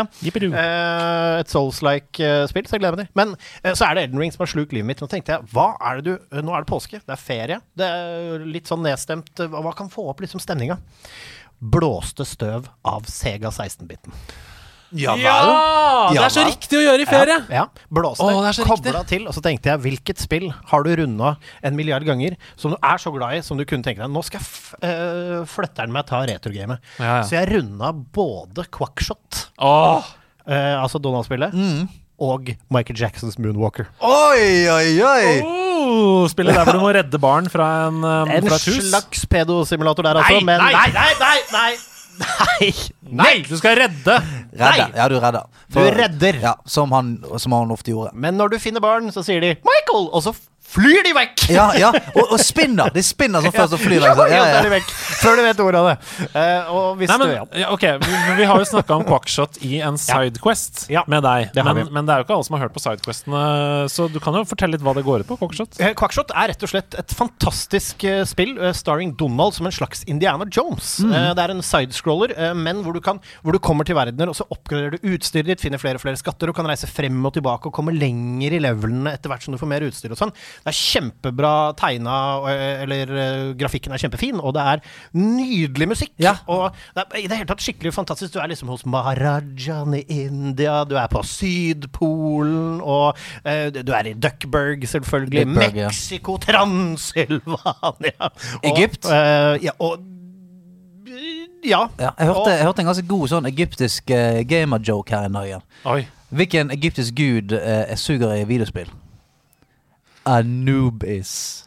Uh, 0.53 1.39
et 1.41 1.53
Souls-like 1.53 2.19
uh, 2.19 2.43
spill, 2.49 2.67
så 2.67 2.77
jeg 2.77 2.83
gleder 2.83 2.97
meg 2.97 3.07
til. 3.07 3.13
Men 3.19 3.35
uh, 3.37 3.71
så 3.71 3.87
er 3.87 3.97
det 3.97 4.07
Elden 4.07 4.23
Ring 4.23 4.33
som 4.33 4.43
har 4.43 4.51
slukt 4.51 4.75
livet 4.75 4.89
mitt. 4.89 5.03
Nå 5.03 5.09
tenkte 5.11 5.37
jeg, 5.37 5.47
hva 5.53 5.69
er 5.79 6.01
det 6.01 6.17
du 6.17 6.41
Nå 6.43 6.53
er 6.55 6.65
det 6.65 6.71
påske, 6.71 7.01
det 7.03 7.15
er 7.15 7.21
ferie. 7.21 7.61
Det 7.77 7.87
er 7.87 8.45
litt 8.47 8.69
sånn 8.69 8.83
nedstemt. 8.85 9.45
hva 9.53 9.73
kan 9.77 9.91
få 9.93 10.09
opp 10.11 10.23
liksom 10.23 10.43
stemninga? 10.43 10.79
Blåste 11.57 12.25
støv 12.27 12.67
av 12.85 13.07
Sega 13.09 13.49
16-biten. 13.49 14.13
Ja 14.95 15.13
vel? 15.17 15.23
Ja! 15.25 16.07
Det 16.13 16.21
er 16.23 16.31
så 16.31 16.43
riktig 16.47 16.77
å 16.79 16.83
gjøre 16.85 17.03
i 17.03 17.07
ferie! 17.09 17.37
Ja, 17.51 17.65
blåste, 17.91 18.23
det 18.31 18.47
er 18.51 18.55
så 18.55 18.67
kobla 18.69 19.01
til, 19.09 19.25
og 19.27 19.35
så 19.35 19.41
tenkte 19.43 19.73
jeg 19.73 19.81
hvilket 19.83 20.21
spill 20.23 20.47
har 20.71 20.85
du 20.87 20.91
runda 21.01 21.33
en 21.65 21.75
milliard 21.75 22.05
ganger 22.07 22.37
som 22.55 22.71
du 22.71 22.77
er 22.79 22.97
så 23.03 23.11
glad 23.11 23.35
i 23.35 23.41
som 23.43 23.59
du 23.59 23.65
kunne 23.67 23.83
tenke 23.83 23.99
deg? 24.05 24.13
Nå 24.13 24.23
skal 24.23 24.39
øh, 24.87 25.41
flytte 25.49 25.81
den 25.83 25.91
meg 25.95 26.07
ta 26.07 26.21
returgamet. 26.29 26.79
Ja, 27.01 27.17
ja. 27.19 27.23
Så 27.27 27.35
jeg 27.39 27.51
runda 27.51 27.91
både 27.91 28.67
Quackshot, 28.71 29.47
Åh, 29.59 30.07
øh, 30.47 30.75
altså 30.83 31.01
Donald-spillet, 31.03 31.51
Mm. 31.57 31.89
og 32.23 32.47
Michael 32.73 32.97
Jacksons 32.97 33.35
Moonwalker. 33.37 33.91
Oi, 34.01 34.69
oi, 34.71 34.87
oi! 35.03 35.41
oh, 35.43 36.23
spillet 36.31 36.55
der 36.55 36.63
hvor 36.65 36.73
du 36.79 36.81
må 36.81 36.89
redde 36.95 37.19
barn 37.21 37.45
fra, 37.51 37.67
en, 37.89 37.99
um, 38.03 38.31
En 38.31 38.47
fra 38.47 38.55
et 38.57 38.65
hus. 38.71 38.87
slags 38.89 39.27
pedosimulator 39.29 40.03
der, 40.07 40.17
altså. 40.23 40.39
Nei, 40.39 40.47
men 40.47 40.63
nei, 40.63 40.87
nei, 40.95 41.11
nei, 41.19 41.37
nei! 41.53 41.69
Nei. 42.21 42.69
Nei! 43.07 43.33
Du 43.47 43.55
skal 43.59 43.77
redde! 43.79 44.17
Redder. 44.57 44.93
Ja, 44.97 45.07
du 45.11 45.17
redder. 45.21 45.47
Du 45.73 45.79
redder. 45.79 46.39
Ja, 46.43 46.55
som 46.65 46.91
han, 46.95 47.17
som 47.37 47.55
han 47.55 47.71
ofte 47.73 47.93
gjorde. 47.93 48.13
Men 48.17 48.37
når 48.39 48.55
du 48.55 48.59
finner 48.63 48.83
barn, 48.83 49.11
så 49.13 49.23
sier 49.25 49.43
de 49.43 49.55
'Michael', 49.55 50.09
og 50.11 50.23
så 50.25 50.33
flyr 50.73 51.03
de 51.07 51.13
vekk! 51.15 51.45
Ja, 51.53 51.67
ja, 51.79 51.91
og, 52.13 52.33
og 52.35 52.39
spinner. 52.43 52.91
De 52.93 53.03
spinner 53.05 53.43
som 53.45 53.53
først 53.59 53.75
og 53.77 53.81
flyr. 53.81 54.03
vekk. 54.03 54.23
Ja, 54.31 54.43
Ja, 54.47 54.63
ja. 54.67 54.79
Før 55.17 55.37
du 55.39 55.43
vet 55.45 55.61
ordet 55.63 55.79
av 55.81 55.87
det. 55.89 55.95
Uh, 56.35 56.71
og 56.75 56.87
hvis 56.99 57.09
Nei, 57.11 57.17
men, 57.21 57.27
du 57.29 57.35
ja. 57.35 57.45
ja, 57.63 57.69
ok, 57.73 57.85
vi, 58.03 58.17
vi 58.41 58.47
har 58.49 58.61
jo 58.61 58.67
snakka 58.69 58.97
om 58.99 59.05
Quackshot 59.07 59.57
i 59.65 59.79
en 59.85 59.97
Sidequest 60.01 60.85
Ja, 60.93 61.03
med 61.09 61.23
deg. 61.25 61.49
det 61.55 61.63
Men, 61.65 61.79
men 61.95 62.07
det 62.07 62.13
er 62.13 62.21
jo 62.21 62.27
ikke 62.27 62.35
alle 62.37 62.47
som 62.47 62.57
har 62.57 62.65
hørt 62.65 62.75
på 62.75 62.83
Sidequestene, 62.83 63.41
så 63.91 64.07
du 64.11 64.19
kan 64.23 64.35
jo 64.37 64.43
fortelle 64.47 64.75
litt 64.77 64.85
hva 64.85 64.93
det 64.97 65.05
går 65.07 65.23
ut 65.23 65.29
på. 65.29 65.37
Quackshot. 65.41 65.79
Eh, 65.81 65.93
Quackshot 65.97 66.33
er 66.35 66.51
rett 66.51 66.65
og 66.67 66.71
slett 66.71 66.97
et 66.99 67.15
fantastisk 67.17 68.05
uh, 68.07 68.21
spill 68.27 68.53
uh, 68.59 68.69
starring 68.75 69.15
Donald 69.19 69.55
som 69.57 69.69
en 69.69 69.75
slags 69.75 70.03
Indiana 70.09 70.45
Jones. 70.51 70.97
Eh, 71.03 71.29
det 71.37 71.43
er 71.47 71.53
en 71.55 71.63
sidescroller, 71.65 72.33
men 72.57 72.83
hvor 72.85 72.95
du, 72.95 73.01
kan, 73.03 73.19
hvor 73.45 73.55
du 73.55 73.59
kommer 73.63 73.87
til 73.87 73.97
verdener, 73.97 74.29
og 74.31 74.37
så 74.37 74.45
oppgraderer 74.53 74.97
du 74.97 75.11
utstyret 75.15 75.49
ditt, 75.51 75.63
finner 75.63 75.81
flere 75.81 75.99
og 75.99 76.03
flere 76.03 76.19
skatter, 76.19 76.51
og 76.51 76.57
kan 76.57 76.67
reise 76.69 76.89
frem 76.89 77.17
og 77.27 77.33
tilbake 77.37 77.69
og 77.69 77.75
komme 77.75 77.93
lenger 77.95 78.57
i 78.57 78.61
levelene 78.63 79.13
etter 79.15 79.31
hvert 79.31 79.45
som 79.45 79.55
du 79.55 79.59
får 79.61 79.71
mer 79.71 79.85
utstyr 79.87 80.13
og 80.13 80.19
sånn. 80.19 80.33
Det 80.63 80.71
er 80.71 80.77
kjempebra 80.77 81.53
tegna, 81.79 82.17
eh, 82.51 82.83
eller 82.85 83.13
eh, 83.13 83.53
grafikken 83.59 83.95
er 83.95 84.01
kjempefin, 84.01 84.41
og 84.41 84.55
det 84.57 84.65
er 84.73 84.83
nydelig 85.17 85.89
musikk. 85.93 86.13
Ja. 86.21 86.37
Og 86.47 86.75
det 86.95 87.05
er 87.05 87.21
i 87.21 87.27
det 87.29 87.39
hele 87.39 87.49
tatt 87.49 87.63
skikkelig 87.63 87.93
fantastisk. 87.95 88.33
Du 88.33 88.41
er 88.43 88.51
liksom 88.51 88.71
hos 88.73 88.85
Maharajaen 88.89 89.95
i 89.99 90.03
India, 90.23 90.81
du 90.87 90.97
er 90.99 91.07
på 91.11 91.23
Sydpolen, 91.27 92.81
og 92.81 93.17
uh, 93.45 93.67
du 93.73 93.93
er 93.95 94.11
i 94.11 94.13
Duckburg, 94.17 94.83
selvfølgelig. 94.87 95.45
Duckburg, 95.45 95.75
ja. 95.75 95.87
Mexico, 95.87 96.37
Transylvania. 96.37 98.29
Og, 98.29 98.69
Egypt? 98.71 99.05
Uh, 99.05 99.57
ja, 99.63 99.73
og 99.79 99.99
ja. 101.65 101.87
Ja, 101.99 102.09
jeg, 102.19 102.27
hørte, 102.27 102.49
jeg 102.49 102.63
hørte 102.63 102.83
en 102.83 102.87
ganske 102.91 103.07
god 103.07 103.27
sånn 103.31 103.49
egyptisk 103.49 104.13
uh, 104.13 104.43
gamer-joke 104.47 105.15
her 105.15 105.27
i 105.27 105.33
dag. 105.33 105.65
Oi. 105.89 105.99
Hvilken 106.37 106.71
egyptisk 106.75 107.15
gud 107.17 107.55
uh, 107.55 107.83
er 107.87 107.99
suger 107.99 108.35
i 108.37 108.45
videospill? 108.47 108.91
Anubis. 110.27 111.63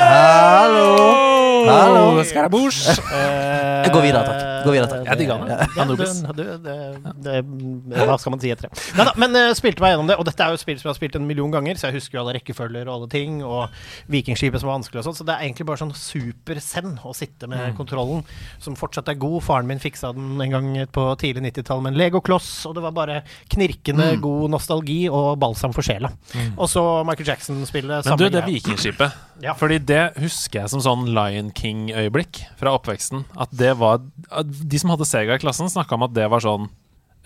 Hallå! 0.00 1.35
Hallo! 1.66 2.22
Skarabouche. 2.24 2.90
Eh, 3.12 3.90
Gå 3.92 4.00
videre, 4.02 4.22
takk. 4.26 4.42
Gå 4.66 4.72
videre, 4.74 4.88
takk. 4.90 5.04
Jeg 5.06 5.18
digger 5.20 5.38
han. 5.38 5.48
Ja, 5.76 5.84
du- 5.84 5.96
du- 5.96 6.58
det- 6.58 7.22
det- 7.22 8.06
Hva 8.06 8.16
skal 8.18 8.30
man 8.34 8.40
si 8.40 8.50
etter 8.50 8.68
det? 8.68 8.72
Neida, 8.96 9.12
men 9.16 9.36
uh, 9.36 9.52
spilte 9.54 9.80
meg 9.80 9.92
gjennom 9.94 10.08
det, 10.10 10.16
og 10.18 10.24
dette 10.26 10.42
er 10.42 10.50
jo 10.50 10.56
spill 10.60 10.78
som 10.78 10.88
jeg 10.88 10.94
har 10.94 10.98
spilt 10.98 11.16
en 11.16 11.26
million 11.26 11.50
ganger, 11.54 11.74
så 11.78 11.88
jeg 11.90 11.94
husker 12.00 12.18
jo 12.18 12.22
alle 12.24 12.34
rekkefølger 12.38 12.88
og 12.88 12.94
alle 12.96 13.08
ting, 13.12 13.42
og 13.46 13.68
Vikingskipet 14.10 14.60
som 14.60 14.68
var 14.70 14.78
vanskelig 14.80 15.00
og 15.02 15.06
sånn, 15.08 15.16
så 15.20 15.26
det 15.28 15.36
er 15.36 15.44
egentlig 15.46 15.66
bare 15.70 15.80
sånn 15.84 15.94
super-send 15.94 16.98
å 17.06 17.14
sitte 17.14 17.46
med 17.48 17.58
Mm. 17.72 17.76
kontrollen, 17.78 18.24
som 18.58 18.74
fortsatt 18.76 19.08
er 19.08 19.14
god. 19.14 19.42
Faren 19.42 19.66
min 19.66 19.78
fiksa 19.78 20.12
den 20.14 20.40
en 20.40 20.50
gang 20.50 20.86
på 20.90 21.06
tidlig 21.18 21.42
90-tall 21.52 21.80
med 21.82 21.94
en 21.94 21.98
Lego-kloss, 21.98 22.66
og 22.66 22.74
det 22.74 22.82
var 22.82 22.90
bare 22.92 23.22
knirkende 23.50 24.16
Mm. 24.16 24.20
god 24.20 24.50
nostalgi 24.50 25.08
og 25.08 25.38
balsam 25.38 25.72
for 25.72 25.82
sjela. 25.82 26.10
Og 26.58 26.68
så 26.68 27.04
Michael 27.06 27.26
Jackson-spillet. 27.26 28.04
Men 28.06 28.18
du, 28.18 28.28
det. 28.30 28.44
Vikingskipet. 28.44 29.12
Ja. 29.44 29.52
Fordi 29.58 29.78
det 29.84 30.16
husker 30.22 30.62
jeg 30.62 30.72
som 30.72 30.82
sånn 30.84 31.08
Lion 31.12 31.50
King-øyeblikk 31.56 32.40
fra 32.60 32.72
oppveksten. 32.78 33.26
At 33.36 33.52
det 33.52 33.74
var 33.80 34.00
De 34.32 34.80
som 34.80 34.92
hadde 34.94 35.08
Sega 35.08 35.36
i 35.36 35.42
klassen, 35.42 35.68
snakka 35.72 35.98
om 35.98 36.06
at 36.08 36.14
det 36.16 36.28
var 36.32 36.44
sånn 36.44 36.70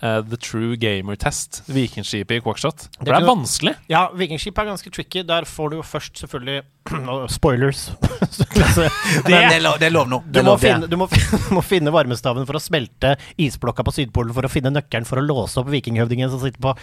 eh, 0.01 0.19
the 0.27 0.37
true 0.37 0.75
gamer 0.79 1.15
test. 1.15 1.61
Vikingskipet 1.71 2.39
i 2.39 2.43
Quackshot. 2.43 2.87
For 2.97 3.09
det 3.09 3.17
er 3.17 3.27
vanskelig. 3.29 3.75
Ja, 3.91 4.07
Vikingskip 4.17 4.57
er 4.57 4.71
ganske 4.73 4.93
tricky. 4.93 5.25
Der 5.27 5.47
får 5.49 5.71
du 5.71 5.79
jo 5.81 5.87
først 5.87 6.23
selvfølgelig 6.23 6.61
Spoilers. 7.37 7.91
Det, 8.31 9.27
det, 9.27 9.35
er 9.35 9.61
lov, 9.61 9.75
det 9.79 9.87
er 9.89 9.93
lov 9.93 10.07
nå. 10.09 10.21
Du 10.25 10.39
må, 10.41 10.53
lov. 10.53 10.61
finne, 10.61 10.87
du 10.87 10.95
må, 10.97 11.07
må 11.55 11.61
finne 11.65 11.91
varmestaven 11.93 12.45
for 12.47 12.57
å 12.57 12.61
smelte 12.61 13.13
isblokka 13.41 13.83
på 13.85 13.93
Sydpolen 13.95 14.33
for 14.35 14.47
å 14.47 14.51
finne 14.51 14.71
nøkkelen 14.73 15.07
for 15.07 15.19
å 15.19 15.23
låse 15.25 15.59
opp 15.59 15.69
vikinghøvdingen 15.71 16.31
som 16.31 16.39
sitter 16.41 16.61
på 16.63 16.73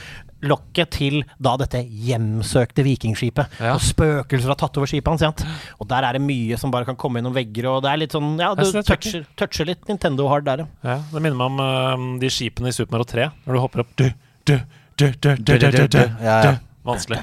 lokket 0.48 0.92
til 0.98 1.16
da 1.42 1.54
dette 1.60 1.80
hjemsøkte 1.82 2.84
vikingskipet. 2.86 3.58
Ja. 3.62 3.76
Og 3.76 3.84
spøkelser 3.86 4.52
har 4.52 4.58
tatt 4.60 4.76
over 4.78 4.90
skipet 4.90 5.10
hans. 5.14 5.24
sant? 5.24 5.44
Og 5.78 5.88
der 5.90 6.06
er 6.06 6.18
det 6.18 6.24
mye 6.26 6.58
som 6.60 6.74
bare 6.74 6.88
kan 6.88 6.98
komme 7.00 7.22
gjennom 7.22 7.36
vegger, 7.36 7.70
og 7.72 7.82
det 7.86 7.92
er 7.92 8.02
litt 8.04 8.16
sånn 8.16 8.34
Ja, 8.38 8.52
du 8.58 8.64
er 8.66 8.86
toucher, 8.86 9.26
toucher 9.38 9.70
litt 9.70 9.88
Nintendo 9.90 10.28
hard 10.30 10.46
der, 10.48 10.66
ja. 10.84 10.98
Det 11.10 11.22
minner 11.22 11.38
meg 11.38 11.48
om 11.48 11.62
uh, 11.62 12.20
de 12.22 12.32
skipene 12.32 12.70
i 12.72 12.76
Super 12.76 13.02
3, 13.10 13.28
når 13.46 13.58
du 13.58 13.62
hopper 13.64 13.84
opp 13.84 13.92
du, 13.98 14.08
du, 14.48 14.56
du, 14.98 15.10
du, 15.12 15.34
du, 15.36 15.52
du, 15.58 15.68
du, 15.70 15.84
du, 15.86 16.00
Ja, 16.22 16.38
ja. 16.38 16.40
du. 16.48 16.64
Vanskelig. 16.88 17.18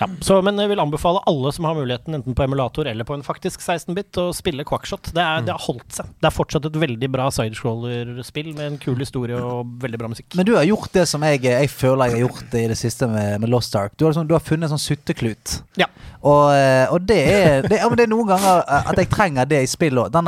Ja, 0.00 0.06
så, 0.20 0.36
men 0.44 0.58
jeg 0.60 0.68
vil 0.68 0.80
anbefale 0.82 1.22
alle 1.30 1.48
som 1.54 1.64
har 1.64 1.76
muligheten, 1.78 2.18
enten 2.18 2.34
på 2.36 2.44
emulator 2.44 2.88
eller 2.90 3.06
på 3.08 3.14
en 3.16 3.22
faktisk 3.24 3.62
16-bit, 3.64 4.18
å 4.20 4.34
spille 4.36 4.66
Quackshot. 4.68 5.14
Det, 5.16 5.22
er, 5.22 5.46
det 5.46 5.54
har 5.54 5.62
holdt 5.64 5.96
seg. 5.96 6.10
Det 6.20 6.28
er 6.28 6.34
fortsatt 6.34 6.68
et 6.68 6.76
veldig 6.82 7.08
bra 7.14 7.30
sidescroller-spill 7.32 8.52
med 8.52 8.66
en 8.66 8.78
kul 8.82 9.00
historie 9.00 9.38
og 9.40 9.78
veldig 9.80 10.02
bra 10.02 10.12
musikk. 10.12 10.28
Men 10.36 10.48
du 10.48 10.52
har 10.58 10.68
gjort 10.68 10.92
det 10.98 11.06
som 11.08 11.24
jeg, 11.24 11.40
jeg 11.46 11.72
føler 11.72 12.10
jeg 12.10 12.18
har 12.18 12.24
gjort 12.26 12.58
i 12.60 12.66
det 12.74 12.78
siste 12.82 13.08
med, 13.08 13.40
med 13.40 13.54
Lost 13.54 13.80
Ark. 13.80 13.96
Du 13.96 14.04
har, 14.04 14.12
liksom, 14.12 14.28
du 14.28 14.36
har 14.36 14.44
funnet 14.44 14.68
en 14.68 14.76
sånn 14.76 14.86
sutteklut. 14.90 15.58
Ja. 15.80 15.88
Og, 16.20 16.52
eh, 16.52 16.84
og 16.92 17.08
det, 17.08 17.20
er, 17.32 17.64
det, 17.64 17.80
ja, 17.80 17.88
men 17.88 17.96
det 17.96 18.10
er 18.10 18.12
noen 18.12 18.28
ganger 18.34 18.64
at 18.82 19.00
jeg 19.00 19.12
trenger 19.14 19.48
det 19.48 19.64
i 19.64 19.72
spill 19.72 20.04
òg. 20.04 20.20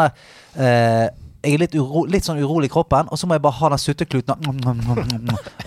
Eh, 0.56 1.08
jeg 1.38 1.54
er 1.54 1.60
litt, 1.62 1.74
uro, 1.78 2.02
litt 2.10 2.26
sånn 2.26 2.40
urolig 2.42 2.66
i 2.66 2.72
kroppen, 2.72 3.06
og 3.12 3.18
så 3.18 3.28
må 3.28 3.36
jeg 3.36 3.42
bare 3.44 3.58
ha 3.60 3.68
den 3.70 3.78
suttekluten. 3.78 4.48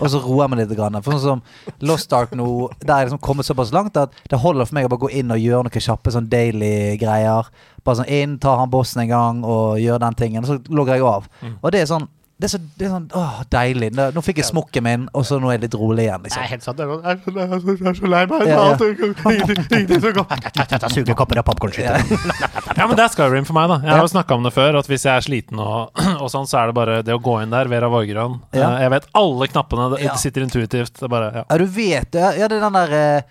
Og 0.02 0.10
så 0.12 0.20
roer 0.20 0.42
jeg 0.44 0.52
meg 0.52 0.60
litt. 0.60 0.74
Grann. 0.76 0.98
For 1.04 1.16
sånn 1.16 1.40
som 1.40 1.78
Lost 1.88 2.12
Ark 2.16 2.34
nå, 2.36 2.46
der 2.82 2.94
er 2.94 3.02
jeg 3.02 3.10
liksom 3.10 3.22
kommet 3.24 3.48
såpass 3.48 3.72
langt 3.72 3.96
at 4.00 4.14
det 4.28 4.40
holder 4.40 4.68
for 4.68 4.76
meg 4.76 4.88
å 4.88 4.92
bare 4.92 5.04
gå 5.06 5.12
inn 5.20 5.32
og 5.32 5.40
gjøre 5.40 5.66
noen 5.68 5.84
kjappe 5.84 6.12
sånn 6.12 6.28
daily 6.32 6.96
greier. 7.00 7.48
Bare 7.84 8.02
sånn 8.02 8.12
inn, 8.12 8.38
ta 8.42 8.58
han 8.60 8.72
bossen 8.72 9.04
en 9.04 9.12
gang 9.12 9.44
og 9.44 9.80
gjøre 9.80 10.02
den 10.04 10.18
tingen. 10.20 10.44
Og 10.44 10.50
så 10.50 10.58
logger 10.72 11.00
jeg 11.00 11.08
av. 11.08 11.28
Og 11.54 11.72
det 11.72 11.82
er 11.82 11.88
sånn 11.90 12.08
det 12.42 12.48
er 12.48 12.50
så, 12.56 12.58
det 12.74 12.86
er 12.88 12.90
sånn 12.90 13.04
åh, 13.14 13.36
deilig. 13.54 13.92
Nå, 13.94 14.08
nå 14.16 14.22
fikk 14.26 14.40
jeg 14.42 14.48
smokken 14.48 14.82
min, 14.82 15.04
og 15.14 15.22
så 15.28 15.36
nå 15.38 15.46
er 15.52 15.54
jeg 15.54 15.62
litt 15.68 15.76
rolig 15.78 16.08
igjen. 16.08 16.24
Det 16.24 16.32
Liksom. 16.32 16.42
Nei, 16.42 16.48
helt 16.50 16.64
sant. 16.66 16.80
Jeg 16.82 16.88
er 16.88 17.20
så- 17.22 17.34
jeg 17.36 17.46
er 17.46 17.60
så- 17.62 17.76
jeg 17.78 17.88
er 17.92 17.98
så 18.00 18.08
lei 18.10 18.22
meg. 18.26 18.42
Ja, 18.48 18.56
ja. 18.56 18.76
Ingenting- 18.82 19.70
ingenting 19.70 20.00
som 20.02 20.12
går 20.18 20.90
Sugekopper 20.96 21.38
og 21.38 21.46
popkornskytter. 21.46 22.02
Ja, 22.82 22.86
men 22.88 22.96
det 22.96 23.04
er 23.04 23.12
Skyrim 23.14 23.44
for 23.46 23.54
meg, 23.54 23.68
da. 23.70 23.76
Jeg 23.84 23.92
har 23.94 24.00
jo 24.02 24.10
snakka 24.10 24.34
om 24.34 24.42
det 24.42 24.52
før, 24.56 24.78
at 24.80 24.86
hvis 24.90 25.04
jeg 25.06 25.14
er 25.14 25.20
sliten 25.24 25.60
og, 25.62 25.92
og 26.22 26.28
sånn, 26.32 26.48
så 26.50 26.58
er 26.62 26.66
det 26.72 26.74
bare 26.74 27.02
det 27.06 27.14
å 27.14 27.20
gå 27.22 27.36
inn 27.44 27.50
der, 27.54 27.68
Vera 27.70 27.86
Vågerøen. 27.92 28.40
Ja. 28.56 28.72
Eh, 28.74 28.80
Jeg 28.82 28.90
vet 28.96 29.06
alle 29.14 29.46
knappene, 29.52 29.90
det 29.94 30.02
Ja. 30.02 30.12
det 30.16 30.20
sitter 30.24 30.42
intuitivt. 30.42 30.94
Det 30.98 31.06
er 31.06 31.12
bare, 31.12 31.30
ja. 31.34 31.44
Ja, 31.48 31.58
du 31.62 31.66
vet 31.66 32.10
det. 32.10 32.26
Ja, 32.40 32.48
det 32.48 32.58
er 32.58 32.64
den 32.66 32.72
der 32.80 32.92
eh, 32.98 33.22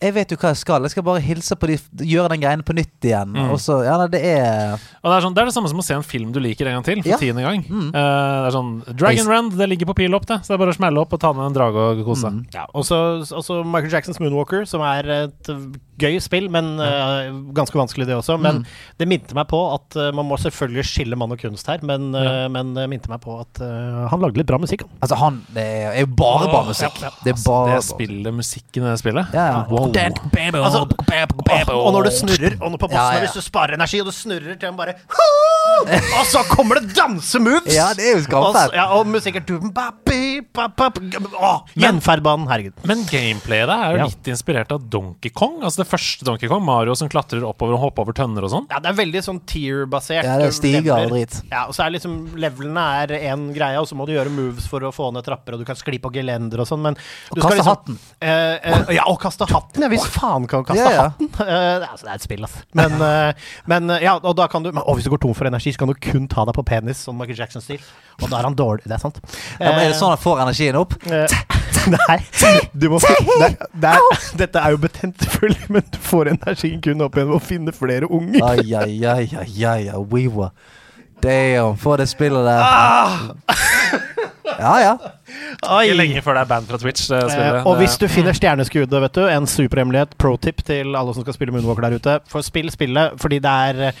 Jeg 0.00 0.14
vet 0.16 0.30
jo 0.32 0.36
hva 0.40 0.50
jeg 0.54 0.60
skal. 0.62 0.84
Jeg 0.86 0.94
skal 0.94 1.04
bare 1.04 1.20
hilse 1.20 1.56
på 1.60 1.68
de, 1.68 1.74
gjøre 2.08 2.30
den 2.32 2.40
greiene 2.40 2.64
på 2.64 2.72
nytt 2.76 3.04
igjen. 3.04 3.34
Mm. 3.36 3.50
Og 3.52 3.58
så, 3.60 3.82
ja, 3.84 3.98
nei, 4.00 4.06
det 4.14 4.20
er 4.30 4.78
Og 4.78 5.10
det 5.10 5.16
er, 5.18 5.24
sånn, 5.26 5.34
det 5.36 5.42
er 5.42 5.50
det 5.50 5.54
samme 5.58 5.68
som 5.72 5.82
å 5.82 5.84
se 5.84 5.98
en 5.98 6.06
film 6.06 6.30
du 6.32 6.40
liker 6.40 6.70
en 6.70 6.78
gang 6.78 6.86
til, 6.86 7.02
for 7.04 7.12
Ja. 7.12 7.18
tiende 7.20 7.44
gang. 7.44 7.66
Mm. 7.68 7.90
Uh, 7.92 8.00
det 8.00 8.48
er 8.48 8.56
sånn 8.56 8.72
Dragon 8.96 9.28
Run, 9.28 9.50
det 9.58 9.68
ligger 9.68 9.90
på 9.92 9.98
pil 10.00 10.16
opp, 10.16 10.24
det. 10.30 10.40
Så 10.40 10.54
det 10.54 10.56
er 10.56 10.62
bare 10.64 10.72
å 10.72 10.78
smelle 10.78 11.04
opp 11.04 11.12
og 11.12 11.20
ta 11.20 11.34
ned 11.36 11.50
en 11.50 11.58
drage 11.58 11.84
og 11.92 12.00
kose 12.08 12.24
seg. 12.24 12.40
Mm. 12.40 12.48
Ja, 12.56 12.64
og 12.72 12.88
så 12.88 13.60
Michael 13.64 13.92
Jacksons 13.92 14.20
Moonwalker, 14.24 14.64
som 14.68 14.80
er 14.88 15.12
et 15.20 15.52
gøy 16.00 16.16
spill, 16.24 16.48
men 16.52 16.72
uh, 16.80 17.30
ganske 17.56 17.76
vanskelig 17.78 18.06
det 18.08 18.16
også. 18.16 18.38
Men 18.40 18.60
Mm. 18.60 18.64
det 18.98 19.06
minte 19.08 19.34
meg 19.36 19.46
på 19.48 19.58
at 19.74 19.96
uh, 19.96 20.08
man 20.16 20.26
må 20.26 20.36
selvfølgelig 20.40 20.84
skille 20.88 21.16
mann 21.20 21.32
og 21.32 21.38
kunst 21.38 21.66
her, 21.70 21.78
men, 21.86 22.10
uh, 22.14 22.22
Ja. 22.24 22.48
men 22.48 22.74
det 22.74 22.88
minte 22.90 23.08
meg 23.12 23.20
på 23.22 23.36
at 23.40 23.60
uh, 23.62 24.08
han 24.10 24.20
lagde 24.24 24.36
litt 24.40 24.48
bra 24.50 24.58
musikk. 24.58 24.82
Altså, 25.02 25.16
han 25.20 25.40
Det 25.54 25.62
er, 25.62 26.00
jo 26.00 26.06
bare 26.18 26.48
bra 26.50 26.64
musikk. 26.68 26.96
ja, 27.02 27.08
ja. 27.08 27.24
Det 27.24 27.34
er 27.36 27.42
bare 27.46 27.76
Det 27.76 27.84
spillet, 27.84 28.34
musikken 28.34 28.84
i 28.86 28.90
det 28.90 28.98
spillet. 29.02 29.34
Ja, 29.36 29.46
ja. 29.52 29.60
Wow. 29.70 29.90
Altså, 29.90 30.80
og, 30.80 31.70
og 31.74 31.92
når 31.94 32.02
du 32.08 32.10
snurrer, 32.10 32.56
og 32.60 32.70
når 32.72 32.78
på 32.80 32.88
bossen 32.88 32.96
Ja, 32.98 33.12
ja. 33.14 33.20
hvis 33.26 33.36
du 33.36 33.40
sparer 33.44 33.74
energi, 33.76 34.00
og 34.00 34.06
du 34.10 34.12
snurrer 34.16 34.56
til 34.58 34.68
han 34.70 34.76
bare 34.76 34.94
Og 36.20 36.26
så 36.28 36.42
kommer 36.50 36.80
det 36.80 36.94
dansemoves! 36.96 37.72
Ja, 37.74 37.90
det 37.96 38.04
er 38.10 38.16
jo 38.18 38.24
skamfett. 38.26 38.74
ja, 38.76 38.88
og 38.96 39.06
musikken 39.06 39.44
Gjenferdbanen, 41.80 42.46
herregud. 42.50 42.74
Men 42.88 43.04
gameplayet 43.10 43.68
der 43.70 43.84
er 43.84 43.90
jo 43.94 43.98
Ja. 44.00 44.04
litt 44.10 44.28
inspirert 44.32 44.72
av 44.72 44.88
Donkey 44.90 45.30
Kong. 45.30 45.62
Altså 45.62 45.82
det 45.82 45.89
første 45.90 46.26
Donkey 46.26 46.50
Kong, 46.50 46.62
Mario 46.64 46.94
som 46.98 47.10
klatrer 47.10 47.44
oppover 47.46 47.76
og 47.76 47.82
hopper 47.84 48.06
over 48.06 48.16
tønner 48.16 48.46
og 48.46 48.52
sånn. 48.52 48.66
Ja, 48.70 48.80
det 48.82 48.92
er 48.92 48.98
veldig 49.00 49.22
sånn 49.26 49.40
tier-basert. 49.50 50.26
Ja, 50.26 50.36
det 50.40 50.48
er 50.50 50.54
stiger 50.56 50.90
og 50.96 51.12
drit. 51.14 51.36
Ja, 51.50 51.66
og 51.68 51.76
så 51.76 51.84
er 51.86 51.94
liksom 51.96 52.16
Levelene 52.40 52.84
er 53.02 53.14
én 53.18 53.48
greie, 53.56 53.80
og 53.80 53.88
så 53.90 53.98
må 53.98 54.06
du 54.08 54.14
gjøre 54.14 54.32
moves 54.34 54.68
for 54.70 54.86
å 54.86 54.92
få 54.94 55.10
ned 55.14 55.26
trapper, 55.26 55.56
og 55.56 55.62
du 55.62 55.68
kan 55.68 55.78
skli 55.78 56.00
på 56.02 56.12
gelender 56.14 56.62
og 56.62 56.68
sånn, 56.70 56.82
men 56.84 56.98
du 57.34 57.42
kaste 57.42 57.66
hatten. 57.66 57.98
Eh, 58.20 58.56
eh, 58.56 58.94
ja, 58.96 59.06
og 59.10 59.20
kaste 59.22 59.48
hatten! 59.50 59.84
Ja, 59.84 59.90
hvis 59.92 60.06
faen 60.14 60.46
kan 60.50 60.64
kaste 60.68 60.84
Ja, 60.86 60.94
ja. 60.96 61.08
hatten! 61.10 61.30
Eh, 61.50 61.82
altså, 61.82 62.04
det 62.06 62.10
er 62.12 62.18
et 62.20 62.24
spill, 62.24 62.44
altså. 62.46 62.60
Men, 62.78 62.92
eh, 63.02 63.48
men 63.70 63.90
eh, 63.96 64.04
ja, 64.04 64.12
og 64.18 64.36
da 64.38 64.46
kan 64.50 64.62
du 64.62 64.68
men, 64.70 64.82
Og 64.84 64.98
hvis 64.98 65.08
du 65.08 65.10
går 65.12 65.22
tom 65.24 65.32
for 65.34 65.48
energi, 65.48 65.72
så 65.74 65.82
kan 65.82 65.90
du 65.90 65.96
kun 65.98 66.28
ta 66.30 66.44
deg 66.46 66.54
på 66.54 66.64
penis, 66.68 67.00
som 67.06 67.16
Michael 67.18 67.40
Jackson-stil. 67.40 67.80
Og 68.20 68.28
da 68.28 68.38
er 68.38 68.48
han 68.50 68.56
dårlig. 68.58 68.84
Det 68.86 68.94
er 68.96 69.02
sant. 69.02 69.18
Ja, 69.58 69.72
men 69.72 69.86
er 69.86 69.92
det 69.92 69.98
sånn 69.98 70.12
han 70.12 70.20
får 70.20 70.44
energien 70.44 70.78
opp? 70.78 70.94
Eh, 71.10 71.40
Nei, 72.08 72.18
du 72.72 72.88
må 72.92 72.98
det, 73.02 73.48
det 73.72 73.92
er, 73.94 74.18
Dette 74.38 74.58
er 74.58 74.74
jo 74.74 74.80
betent, 74.82 75.22
selvfølgelig, 75.22 75.66
men 75.76 75.86
du 75.92 75.98
får 76.10 76.32
energien 76.34 76.82
kun 76.84 77.06
opp 77.06 77.16
igjen 77.16 77.30
ved 77.32 77.38
å 77.38 77.42
finne 77.44 77.74
flere 77.76 78.10
unger. 78.10 78.44
Ai, 78.44 78.66
ai, 78.74 78.92
ai, 79.04 79.26
ai, 79.40 79.50
ai, 79.64 79.80
ai, 79.94 80.04
were. 80.04 80.50
Damn, 81.20 81.76
få 81.76 81.96
det 82.00 82.08
spillet 82.08 82.46
der. 82.46 82.62
Ah! 82.64 83.30
Ja, 84.60 84.74
ja. 84.82 84.92
Oi. 85.70 85.84
Ikke 85.86 85.96
lenge 85.98 86.22
før 86.24 86.36
det 86.36 86.42
er 86.42 86.50
band 86.50 86.68
fra 86.70 86.78
Twitch. 86.80 87.06
Det. 87.10 87.20
Eh, 87.20 87.66
og 87.68 87.78
hvis 87.80 87.96
du 88.00 88.06
finner 88.10 88.36
stjerneskuddet, 88.36 89.02
vet 89.04 89.16
du, 89.16 89.22
en 89.30 89.46
superhemmelighet, 89.48 90.16
pro 90.20 90.34
tip 90.42 90.62
til 90.66 90.96
alle 90.98 91.14
som 91.16 91.24
skal 91.24 91.36
spille 91.36 91.54
Moonwalker 91.54 91.86
der 91.86 91.98
ute, 92.00 92.16
for 92.30 92.44
spill 92.46 92.70
spillet 92.72 93.16
fordi 93.20 93.40
det 93.42 93.52
er 93.70 93.82
eh, 93.90 94.00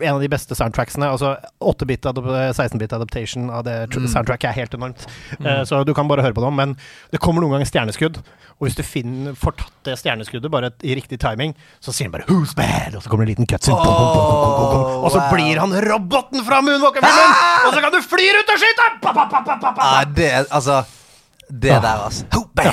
en 0.00 0.16
av 0.16 0.22
de 0.22 0.30
beste 0.32 0.56
soundtracksene. 0.58 1.08
Altså 1.10 1.34
8-bit, 1.62 2.08
16-bit 2.08 2.96
adaptation 2.96 3.50
av 3.50 3.66
det 3.68 3.76
mm. 3.92 4.08
soundtracket 4.12 4.50
er 4.50 4.58
helt 4.62 4.78
enormt. 4.78 5.06
Eh, 5.40 5.62
så 5.68 5.84
du 5.86 5.94
kan 5.96 6.10
bare 6.10 6.24
høre 6.26 6.36
på 6.36 6.44
dem, 6.44 6.58
men 6.58 6.76
det 7.14 7.22
kommer 7.22 7.44
noen 7.44 7.58
ganger 7.58 7.70
stjerneskudd. 7.70 8.22
Og 8.54 8.68
hvis 8.68 8.76
du 8.78 8.84
finner, 8.86 9.34
får 9.34 9.56
tatt 9.58 9.88
det 9.88 9.96
stjerneskuddet 9.98 10.50
bare 10.52 10.70
i 10.86 10.94
riktig 10.94 11.18
timing, 11.22 11.56
så 11.82 11.92
sier 11.92 12.06
han 12.06 12.14
bare 12.14 12.26
'Who's 12.28 12.54
bad?' 12.54 12.94
Og 12.94 13.02
så 13.02 13.10
kommer 13.10 13.26
det 13.26 13.34
en 13.34 13.34
liten 13.34 13.50
cutscene. 13.50 13.76
Bom. 13.76 15.02
Og 15.04 15.10
så 15.10 15.18
wow. 15.18 15.32
blir 15.34 15.58
han 15.58 15.74
roboten 15.90 16.44
fra 16.46 16.60
Moonwalker-filmen! 16.62 17.34
Og 17.66 17.74
så 17.74 17.80
kan 17.82 17.92
du 17.92 18.00
fly 18.00 18.26
rundt 18.36 18.52
og 18.54 18.62
skyte! 18.62 18.86
Pa, 19.02 19.12
pa, 19.12 19.24
pa, 19.32 19.53
Ah, 19.62 20.04
det 20.16 20.32
er 20.32 20.44
altså 20.50 20.82
Det 21.50 21.70
der, 21.82 22.04
altså. 22.04 22.24
Ja, 22.24 22.36
bad? 22.56 22.72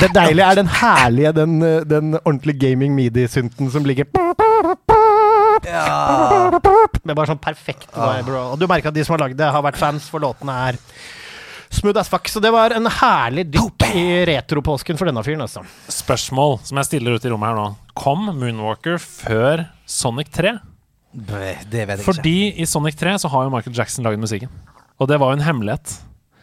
Det 0.00 0.10
deilige 0.14 0.44
er 0.46 0.54
den 0.54 0.68
herlige, 0.68 1.32
den, 1.32 1.62
eh, 1.62 1.80
den 1.90 2.14
ordentlige 2.24 2.58
gaming 2.68 2.94
midi-synten 2.94 3.70
som 3.70 3.84
ligger 3.84 4.04
Ja. 5.64 6.50
Med 7.04 7.16
bare 7.16 7.26
sånn 7.26 7.40
perfekt 7.42 7.88
vibe. 7.94 8.36
Og 8.36 8.58
du 8.60 8.66
merker 8.70 8.92
at 8.92 8.94
de 8.94 9.04
som 9.04 9.16
har 9.16 9.26
lagd 9.26 9.38
det, 9.38 9.48
har 9.52 9.64
vært 9.64 9.80
fans, 9.80 10.08
for 10.10 10.22
låtene 10.22 10.54
er 10.68 10.78
smooth 11.74 12.00
as 12.00 12.08
fuck. 12.10 12.28
Så 12.30 12.40
det 12.44 12.52
var 12.54 12.74
en 12.76 12.88
herlig 12.98 13.46
dykk 13.52 13.86
i 13.92 14.06
retropåsken 14.30 14.98
for 15.00 15.10
denne 15.10 15.22
fyren, 15.26 15.44
altså. 15.44 15.64
Spørsmål 15.92 16.58
som 16.68 16.80
jeg 16.80 16.90
stiller 16.90 17.16
ut 17.18 17.24
i 17.26 17.32
rommet 17.32 17.50
her 17.52 17.58
nå. 17.58 17.68
Kom 17.98 18.28
Moonwalker 18.30 18.98
før 19.02 19.66
Sonic 19.88 20.32
3? 20.34 20.56
Det 21.12 21.38
vet 21.38 21.72
jeg 21.72 21.88
ikke. 21.98 22.06
Fordi 22.06 22.36
i 22.60 22.66
Sonic 22.68 22.98
3 23.00 23.16
så 23.24 23.30
har 23.32 23.46
jo 23.46 23.54
Michael 23.54 23.76
Jackson 23.76 24.06
lagd 24.06 24.20
musikken. 24.22 24.52
Og 24.98 25.08
det 25.10 25.18
var 25.20 25.32
jo 25.32 25.38
en 25.38 25.46
hemmelighet. 25.46 25.96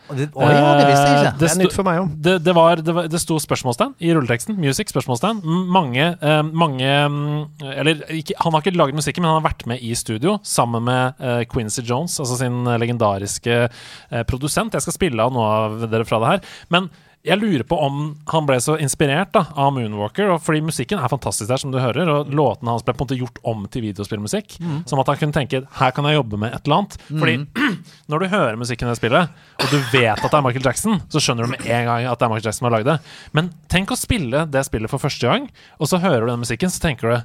Det, 0.05 0.29
å, 0.37 0.45
ja, 0.45 0.73
det 0.77 0.87
visste 0.89 1.05
jeg 1.07 1.15
Eh, 1.15 1.21
ikke. 1.23 1.39
Det 1.39 1.49
er 1.49 1.59
nytt 1.61 1.75
for 1.75 1.87
meg 1.87 2.01
òg. 2.01 2.13
Det, 2.27 2.33
det, 2.45 2.53
var, 2.55 2.81
det, 2.83 2.95
var, 2.97 3.07
det 3.11 3.21
sto 3.21 3.37
spørsmålstegn 3.41 3.95
i 4.05 4.11
rulleteksten. 4.15 4.57
Music, 4.61 4.91
spørsmålstegn. 4.93 5.41
Mange, 5.73 6.07
uh, 6.21 6.41
mange 6.45 6.91
mm, 7.11 7.63
Eller 7.75 8.03
ikke, 8.13 8.37
han 8.41 8.55
har 8.55 8.63
ikke 8.63 8.75
lagd 8.77 8.97
musikken, 8.97 9.25
men 9.25 9.33
han 9.33 9.41
har 9.41 9.47
vært 9.49 9.65
med 9.69 9.83
i 9.83 9.93
studio 9.97 10.37
sammen 10.45 10.85
med 10.87 11.21
uh, 11.23 11.41
Quincy 11.49 11.85
Jones, 11.85 12.19
altså 12.21 12.39
sin 12.39 12.63
legendariske 12.65 13.59
uh, 13.65 14.21
produsent. 14.29 14.75
Jeg 14.75 14.85
skal 14.85 14.97
spille 14.97 15.25
av 15.25 15.33
noe 15.35 15.49
av 15.65 15.89
dere 15.89 16.07
fra 16.07 16.21
det 16.23 16.33
her. 16.35 16.55
Men 16.73 16.91
jeg 17.25 17.39
lurer 17.41 17.63
på 17.67 17.77
om 17.81 18.01
han 18.29 18.45
ble 18.47 18.57
så 18.61 18.75
inspirert 18.81 19.31
da, 19.33 19.45
av 19.57 19.73
Moonwalker. 19.75 20.29
Fordi 20.43 20.61
musikken 20.65 21.01
er 21.01 21.11
fantastisk 21.11 21.49
der, 21.49 21.61
som 21.61 21.73
du 21.73 21.79
hører. 21.81 22.09
Og 22.11 22.31
låtene 22.35 22.73
hans 22.75 22.85
ble 22.85 22.93
på 22.93 23.03
en 23.03 23.07
måte 23.07 23.17
gjort 23.19 23.41
om 23.47 23.65
til 23.71 23.87
videospillmusikk. 23.87 24.57
Som 24.89 25.01
at 25.01 25.09
han 25.11 25.19
kunne 25.21 25.35
tenke 25.35 25.63
her 25.79 25.95
kan 25.95 26.07
jeg 26.09 26.19
jobbe 26.19 26.39
med 26.41 26.53
et 26.53 26.67
eller 26.67 26.83
annet. 26.83 26.97
Fordi 27.09 27.37
når 28.11 28.21
du 28.21 28.27
hører 28.35 28.59
musikken 28.61 28.89
i 28.89 28.93
det 28.93 28.99
spillet, 29.01 29.39
og 29.59 29.73
du 29.73 29.77
vet 29.93 30.13
at 30.19 30.27
det 30.29 30.37
er 30.37 30.45
Michael 30.45 30.69
Jackson, 30.69 31.01
så 31.09 31.21
skjønner 31.23 31.47
du 31.47 31.55
med 31.55 31.65
en 31.65 31.87
gang 31.89 32.09
at 32.11 32.19
det 32.19 32.27
er 32.27 32.33
Michael 32.35 32.49
Jackson 32.49 32.63
som 32.63 32.69
har 32.69 32.77
lagd 32.77 32.91
det. 32.93 32.99
Men 33.37 33.49
tenk 33.73 33.91
å 33.91 33.99
spille 33.99 34.45
det 34.51 34.65
spillet 34.67 34.91
for 34.91 35.01
første 35.01 35.31
gang, 35.31 35.49
og 35.81 35.89
så 35.91 35.99
hører 36.03 36.25
du 36.27 36.33
den 36.33 36.45
musikken, 36.45 36.71
så 36.73 36.83
tenker 36.85 37.11
du 37.11 37.17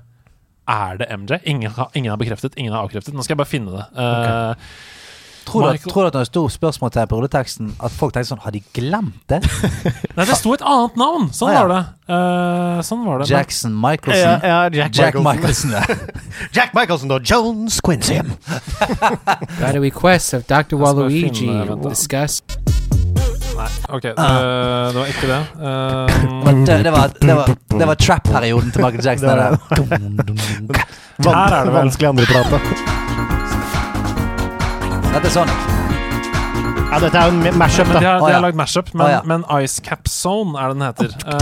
er 0.71 1.01
det 1.01 1.09
MJ? 1.11 1.41
Ingen 1.51 1.73
har, 1.75 1.91
ingen 1.99 2.13
har 2.13 2.19
bekreftet, 2.21 2.55
ingen 2.61 2.73
har 2.73 2.85
avkreftet. 2.87 3.15
Nå 3.17 3.25
skal 3.27 3.35
jeg 3.35 3.41
bare 3.41 3.51
finne 3.51 3.75
det. 3.75 3.87
Eh, 3.99 4.73
Tror 5.47 5.63
du, 5.63 5.67
at, 5.69 5.73
Michael- 5.81 5.93
tror 5.93 6.03
du 6.03 6.07
at 6.07 6.13
det 6.21 6.27
sto 6.29 6.43
spørsmålstegn 6.53 7.09
på 7.11 7.17
rulleteksten, 7.19 7.71
at 7.83 7.91
folk 7.97 8.13
tenkte 8.15 8.29
sånn 8.35 8.43
Har 8.45 8.53
de 8.55 8.61
glemt 8.77 9.23
det? 9.33 9.41
nei, 10.17 10.25
det 10.29 10.37
sto 10.39 10.53
et 10.55 10.63
annet 10.63 10.97
navn! 11.01 11.29
Sånn 11.35 11.49
Ah, 11.51 11.55
ja. 11.55 11.63
var 11.65 11.73
det. 11.75 11.81
Eh, 12.11 12.81
sånn 12.87 13.05
var 13.07 13.19
det. 13.23 13.27
Men- 13.29 13.33
Jackson 13.39 13.75
Michelson. 13.81 14.21
Ja, 14.21 14.39
ja, 14.45 14.69
Jack, 14.69 14.95
Jack 14.95 15.15
Michelson. 15.19 15.71
Michelson. 15.71 15.71
ja. 15.75 15.83
Jack 16.61 16.75
Michelson 16.77 17.11
og 17.17 17.23
Jones 17.25 17.81
Quincy. 17.81 18.21
Got 18.21 19.75
a 19.75 19.81
request 19.81 20.35
of 20.35 20.47
Dr. 20.47 20.77
bare 20.77 20.95
Waluigi. 20.95 21.31
finne- 21.31 21.67
vent 21.73 21.83
da. 21.83 21.89
Discuss. 21.97 22.43
Ok, 23.91 24.03
det, 24.03 24.15
det 24.17 24.97
var 24.97 25.09
ikke 25.11 25.27
det. 25.29 25.41
Eh, 25.61 26.65
Det, 26.65 26.77
det, 26.85 26.93
var, 26.95 27.11
det, 27.21 27.35
var, 27.37 27.51
det 27.79 27.87
var 27.91 27.95
trap-perioden 27.95 28.71
til 28.73 28.83
Michael 28.85 29.05
Jackson. 29.05 29.29
Det 29.29 29.37
var 29.37 29.59
det 29.75 29.89
der. 30.71 31.35
Her 31.35 31.59
er 31.59 31.65
det 31.65 31.73
vel. 31.75 31.83
Vanskelig 31.83 32.09
andreplate. 32.15 33.29
Dette 35.11 35.27
er 35.27 35.33
Sonic. 35.35 35.63
Ja, 36.91 36.99
dette 37.03 37.19
er 37.19 37.31
jo 37.31 37.39
en 37.51 37.59
mashup, 37.59 37.87
men 37.87 37.97
de 37.97 38.03
da. 38.03 38.13
har, 38.13 38.23
de 38.23 38.35
har 38.35 38.43
lagd 38.45 38.59
mashup, 38.59 38.89
men, 38.95 39.03
Å, 39.07 39.11
ja. 39.11 39.19
men 39.27 39.45
Ice 39.63 39.83
Cap 39.87 40.07
Zone 40.11 40.59
er 40.59 40.71
det 40.71 40.79
den 40.79 40.87
heter. 40.87 41.15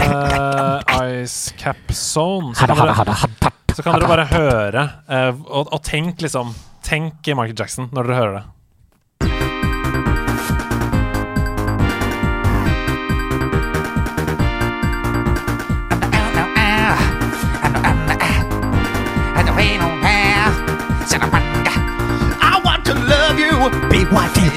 Eh, 0.99 1.23
Ice 1.23 1.53
Cap 1.57 1.93
Zone. 1.93 2.53
Så 2.57 2.65
kan 2.69 2.77
dere, 2.81 3.17
så 3.75 3.85
kan 3.85 3.97
dere 3.97 4.09
bare 4.09 4.25
høre 4.29 4.83
eh, 5.09 5.29
og, 5.47 5.69
og 5.73 5.81
tenk 5.85 6.21
liksom 6.25 6.53
Tenk 6.85 7.27
Michael 7.37 7.57
Jackson 7.57 7.89
når 7.93 8.09
dere 8.09 8.17
hører 8.19 8.35
det. 8.39 8.43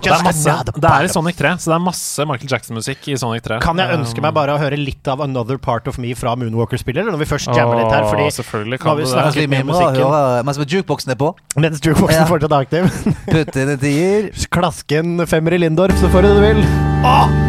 Det 0.00 0.08
er, 0.14 0.22
masse, 0.24 0.52
det 0.80 0.86
er 0.88 1.04
i 1.04 1.08
Sonic 1.10 1.36
3, 1.36 1.50
så 1.60 1.70
det 1.72 1.74
er 1.76 1.82
masse 1.82 2.24
Michael 2.28 2.52
Jackson-musikk 2.54 3.08
i 3.10 3.16
Sonic 3.20 3.42
3. 3.44 3.58
Kan 3.64 3.80
jeg 3.82 3.90
ønske 3.98 4.22
meg 4.24 4.32
bare 4.36 4.54
å 4.54 4.60
høre 4.62 4.78
litt 4.78 5.10
av 5.10 5.20
Another 5.26 5.58
Part 5.60 5.90
of 5.90 5.98
Me 6.00 6.14
fra 6.18 6.32
Moonwalker-spiller? 6.38 7.10
når 7.10 7.20
vi 7.20 7.28
først 7.28 7.50
jammer 7.52 7.82
litt 7.82 7.90
her? 7.92 8.06
Fordi 8.08 8.28
Åh, 8.30 8.32
selvfølgelig 8.38 8.78
nå 8.80 8.86
har 8.86 8.94
kan 8.94 9.02
vi 9.02 9.10
snakket 9.10 9.52
mimrer 9.52 9.74
og 9.74 9.82
musikken. 9.90 10.16
hører 10.16 10.48
Mens 10.48 10.62
jukeboksen 10.64 11.10
er 11.16 11.20
på. 11.20 11.34
mens 11.58 11.80
jukeboksen 11.84 12.22
Ja. 12.22 12.26
fortsatt 12.30 12.52
er 12.54 12.64
aktiv. 12.64 12.90
Putt 13.28 13.56
inn 13.60 13.74
en 13.76 13.78
tier. 13.84 14.30
Klasken 14.50 15.20
en 15.20 15.26
femmer 15.26 15.58
i 15.58 15.62
Lindorf, 15.66 15.98
så 16.00 16.08
får 16.08 16.22
du 16.22 16.28
det 16.28 16.36
du 16.38 16.44
vil. 16.48 17.48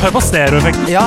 Hør 0.00 0.10
på 0.10 0.20
stereoeffekten. 0.24 0.86
Ja. 0.88 1.02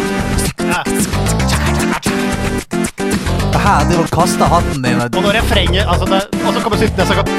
Her 3.63 3.85
driver 3.87 4.03
du 4.03 4.03
og 4.03 4.11
kaster 4.13 4.51
hatten 4.51 4.83
din. 4.85 5.01
Og 5.01 5.23
når 5.23 5.37
refrenget 5.39 5.87
altså 5.87 6.05
det, 6.05 6.21
Og 6.45 6.53
så 6.53 6.59
kommer 6.61 6.77
sytten 6.77 7.07
så 7.07 7.17
kan... 7.17 7.31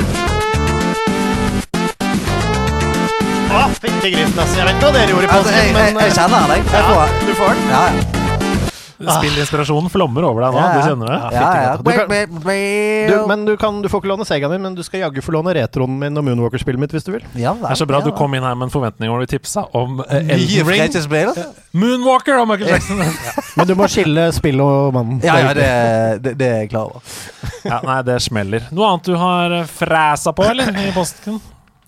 Å, 3.54 3.62
fytti 3.78 4.10
grisen, 4.10 4.38
ass. 4.42 4.56
Jeg 4.58 4.66
vet 4.66 4.74
ikke 4.74 4.88
hva 4.88 4.92
dere 4.98 5.14
gjorde 5.14 5.28
i 5.28 5.32
Altså, 5.36 5.54
jeg, 5.54 5.70
påsken, 5.70 5.86
jeg, 5.86 5.94
men 5.94 6.02
jeg 6.02 6.18
kjenner 6.18 6.38
den, 6.42 6.50
jeg. 6.56 6.66
jeg 6.74 6.84
får, 6.90 7.00
ja, 7.04 7.08
du 7.28 7.34
får 7.38 7.54
den. 7.54 7.66
ja, 7.70 7.86
ja. 7.86 8.23
Spillinspirasjonen 9.10 9.90
flommer 9.92 10.24
over 10.28 10.44
deg 10.46 10.54
nå. 10.54 10.60
Ja, 10.60 10.66
ja. 10.66 10.74
Du 10.74 10.88
kjenner 10.88 11.10
det? 11.10 11.18
Ja, 11.34 11.48
ja. 11.62 11.76
Du 11.76 11.90
kan- 11.90 13.10
Du, 13.10 13.26
men 13.28 13.44
du, 13.44 13.56
kan, 13.60 13.82
du 13.82 13.88
får 13.88 14.02
ikke 14.02 14.10
låne 14.12 14.26
Segaen 14.28 14.50
min, 14.54 14.62
men 14.62 14.74
du 14.74 14.82
skal 14.82 15.00
jaggu 15.04 15.20
få 15.24 15.32
låne 15.36 15.54
retroen 15.54 15.98
min 15.98 16.16
og 16.20 16.24
Moonwalker-spillet 16.24 16.80
mitt 16.80 16.94
hvis 16.94 17.04
du 17.06 17.12
vil. 17.12 17.24
ja, 17.34 17.54
Det 17.54 17.70
er 17.70 17.80
så 17.80 17.86
bra 17.86 18.00
du 18.04 18.10
kom 18.16 18.34
inn 18.34 18.42
her 18.46 18.54
med 18.54 18.68
en 18.68 18.74
forventning 18.74 19.10
hvor 19.12 19.20
du 19.20 19.26
tipsa 19.30 19.66
om 19.74 20.00
uh, 20.00 20.04
Elden 20.14 20.66
Ring. 20.66 20.84
franchise-spill? 20.84 21.32
Moonwalker 21.74 22.38
og 22.40 22.48
Michael 22.48 22.74
Jackson. 22.76 23.02
Men 23.56 23.66
du 23.70 23.74
må 23.78 23.88
skille 23.90 24.28
spill 24.34 24.60
og 24.64 24.92
mannen. 24.94 25.20
Ja, 25.24 25.38
ja, 25.42 25.52
det, 25.54 25.68
det, 26.24 26.36
det 26.38 26.48
er 26.50 26.60
jeg 26.64 26.70
klar 26.74 26.90
over. 26.90 27.02
ja, 27.64 27.80
nei, 27.86 28.00
det 28.06 28.20
smeller. 28.24 28.68
Noe 28.74 28.92
annet 28.94 29.10
du 29.10 29.16
har 29.20 29.58
fresa 29.70 30.04
fræsa 30.04 30.32
på, 30.36 30.44
eller? 30.50 30.70
I 30.88 30.92
posten? 30.94 31.40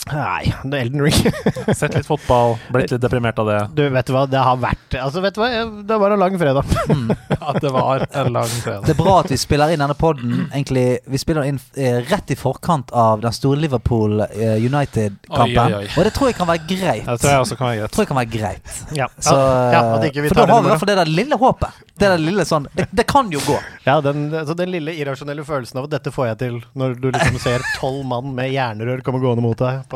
Nei, 0.07 0.53
det 0.62 0.79
er 0.79 0.85
Elden 0.85 1.03
Ring. 1.03 1.16
Sett 1.75 1.97
litt 1.97 2.07
fotball, 2.07 2.55
blitt 2.71 2.92
litt 2.95 3.03
deprimert 3.03 3.38
av 3.42 3.49
det. 3.51 3.59
Du, 3.75 3.83
vet 3.90 4.07
du 4.07 4.12
hva, 4.14 4.23
det 4.31 4.38
har 4.38 4.59
vært 4.62 4.95
Altså, 5.01 5.21
vet 5.25 5.35
du 5.35 5.40
hva, 5.42 5.49
det 5.88 5.99
var 5.99 6.14
en 6.14 6.21
lang 6.23 6.37
fredag. 6.38 6.62
At 7.51 7.59
det 7.62 7.73
var 7.75 8.05
en 8.07 8.31
lang 8.33 8.47
fredag. 8.47 8.85
Det 8.87 8.95
er 8.95 8.99
bra 9.01 9.16
at 9.21 9.31
vi 9.31 9.37
spiller 9.38 9.71
inn 9.71 9.83
denne 9.83 9.95
podden 9.99 10.47
Egentlig, 10.47 10.85
vi 11.11 11.19
spiller 11.21 11.47
inn 11.47 11.59
eh, 11.79 11.99
rett 12.07 12.31
i 12.33 12.37
forkant 12.38 12.90
av 12.97 13.21
den 13.23 13.35
store 13.35 13.59
Liverpool 13.61 14.23
eh, 14.25 14.57
United-kampen. 14.62 15.77
Og 15.97 16.07
det 16.07 16.12
tror 16.16 16.31
jeg 16.31 16.38
kan 16.38 16.49
være 16.51 16.64
greit. 16.71 17.07
Det 17.07 17.19
tror 17.23 17.33
jeg 17.33 17.45
også 17.45 17.59
kan 17.59 17.69
være 17.71 17.81
greit. 17.83 17.95
tror 17.95 18.05
jeg 18.07 18.11
kan 18.12 18.21
være 18.21 18.33
greit. 18.33 18.79
Ja, 18.99 19.09
Så, 19.19 19.37
ja, 19.75 19.83
vi 20.07 20.29
for 20.31 20.40
da 20.42 20.47
har 20.55 20.64
vi 20.64 20.71
i 20.71 20.75
hvert 20.75 20.83
fall 20.83 20.92
det 20.92 20.99
der 21.03 21.12
lille 21.12 21.40
håpet. 21.40 21.83
Det 21.97 22.11
der 22.12 22.21
lille 22.21 22.45
sånn 22.47 22.66
Det, 22.77 22.88
det 22.92 23.07
kan 23.09 23.31
jo 23.33 23.40
gå. 23.47 23.59
Ja, 23.87 23.99
den, 24.05 24.29
altså 24.35 24.57
den 24.59 24.73
lille 24.75 24.95
irrasjonelle 24.97 25.45
følelsen 25.47 25.81
av 25.81 25.88
at 25.88 25.97
dette 25.99 26.12
får 26.14 26.31
jeg 26.33 26.40
til, 26.42 26.59
når 26.79 26.97
du 27.01 27.11
liksom 27.11 27.38
ser 27.42 27.64
tolv 27.79 28.03
mann 28.09 28.35
med 28.37 28.53
jernrør 28.55 29.03
komme 29.07 29.23
gående 29.23 29.45
mot 29.45 29.59
deg 29.61 29.85
på 29.92 29.96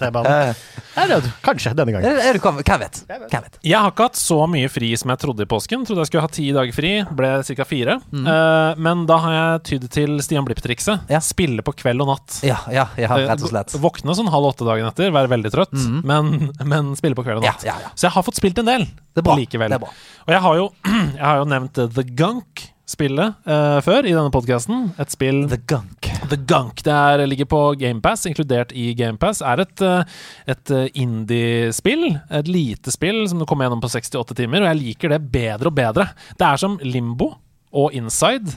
T-banen. 0.00 0.54
Kanskje 1.44 1.72
denne 1.78 1.92
gangen. 1.94 2.06
Er, 2.08 2.18
er 2.30 2.36
du, 2.38 2.40
hvem 2.42 2.80
vet? 2.82 3.00
Hvem 3.08 3.22
vet? 3.44 3.58
Jeg 3.62 3.78
har 3.78 3.92
ikke 3.92 4.06
hatt 4.08 4.18
så 4.18 4.38
mye 4.50 4.68
fri 4.72 4.90
som 4.98 5.12
jeg 5.12 5.20
trodde 5.22 5.44
i 5.46 5.48
påsken. 5.50 5.84
Trodde 5.88 6.02
jeg 6.04 6.10
skulle 6.10 6.24
ha 6.26 6.30
ti 6.32 6.46
dager 6.56 6.74
fri, 6.76 6.92
ble 7.18 7.30
ca. 7.46 7.66
fire. 7.68 7.98
Eh, 8.12 8.80
men 8.88 9.04
da 9.08 9.18
har 9.24 9.36
jeg 9.38 9.62
tydd 9.70 9.88
til 9.94 10.16
Stian 10.24 10.46
Blipp-trikset. 10.48 11.06
Ja. 11.12 11.20
Spille 11.24 11.62
på 11.66 11.74
kveld 11.78 12.02
og 12.04 12.10
natt. 12.12 12.40
Ja, 12.46 12.58
ja, 12.74 12.88
ja, 12.98 13.10
rett 13.28 13.44
og 13.46 13.52
slett. 13.52 13.74
Eh, 13.76 13.82
Våkne 13.82 14.16
sånn 14.18 14.30
halv 14.32 14.50
åtte 14.52 14.66
dagen 14.68 14.88
etter, 14.90 15.12
være 15.14 15.30
veldig 15.34 15.52
trøtt, 15.54 15.76
men, 16.08 16.50
men 16.66 16.92
spille 16.98 17.18
på 17.18 17.24
kveld 17.26 17.42
og 17.42 17.46
natt. 17.46 17.66
ja, 17.66 17.76
ja. 17.84 17.92
Så 17.94 18.08
jeg 18.08 18.16
har 18.16 18.26
fått 18.26 18.38
spilt 18.40 18.58
en 18.62 18.68
del 18.68 18.84
Det 18.88 19.22
er 19.22 19.26
bra. 19.28 19.36
likevel. 19.38 19.70
Det 19.72 19.78
er 19.78 19.84
bra. 19.86 19.92
Og 20.26 20.34
jeg 20.34 20.42
har 20.44 20.58
jo, 20.62 20.66
jeg 21.18 21.24
har 21.24 21.40
jo 21.42 21.46
nevnt 21.54 21.74
The 21.78 21.86
The 21.98 22.04
Gunk-spillet 22.88 23.34
uh, 23.44 23.80
før 23.84 24.06
i 24.06 24.14
denne 24.14 24.32
podkasten. 24.32 24.94
Et 24.98 25.10
spill 25.12 25.42
The 25.50 25.58
Gunk. 25.68 26.08
The 26.30 26.38
Gunk 26.48 26.80
det 26.82 26.92
er, 26.92 27.26
ligger 27.28 27.44
på 27.44 27.74
GamePass, 27.76 28.24
inkludert 28.26 28.72
i 28.72 28.94
GamePass. 28.96 29.42
Er 29.42 29.60
et, 29.60 29.82
eh, 29.82 30.04
et 30.48 30.70
eh, 30.72 30.88
indie-spill. 30.94 32.16
Et 32.30 32.48
lite 32.48 32.90
spill 32.90 33.26
som 33.28 33.38
du 33.38 33.44
kommer 33.44 33.66
gjennom 33.66 33.82
på 33.82 33.90
68 33.92 34.34
timer, 34.34 34.62
og 34.64 34.70
jeg 34.70 34.80
liker 34.80 35.12
det 35.12 35.20
bedre 35.30 35.68
og 35.68 35.76
bedre. 35.76 36.08
Det 36.38 36.48
er 36.48 36.56
som 36.56 36.78
Limbo 36.80 37.34
og 37.76 37.92
Inside 37.92 38.56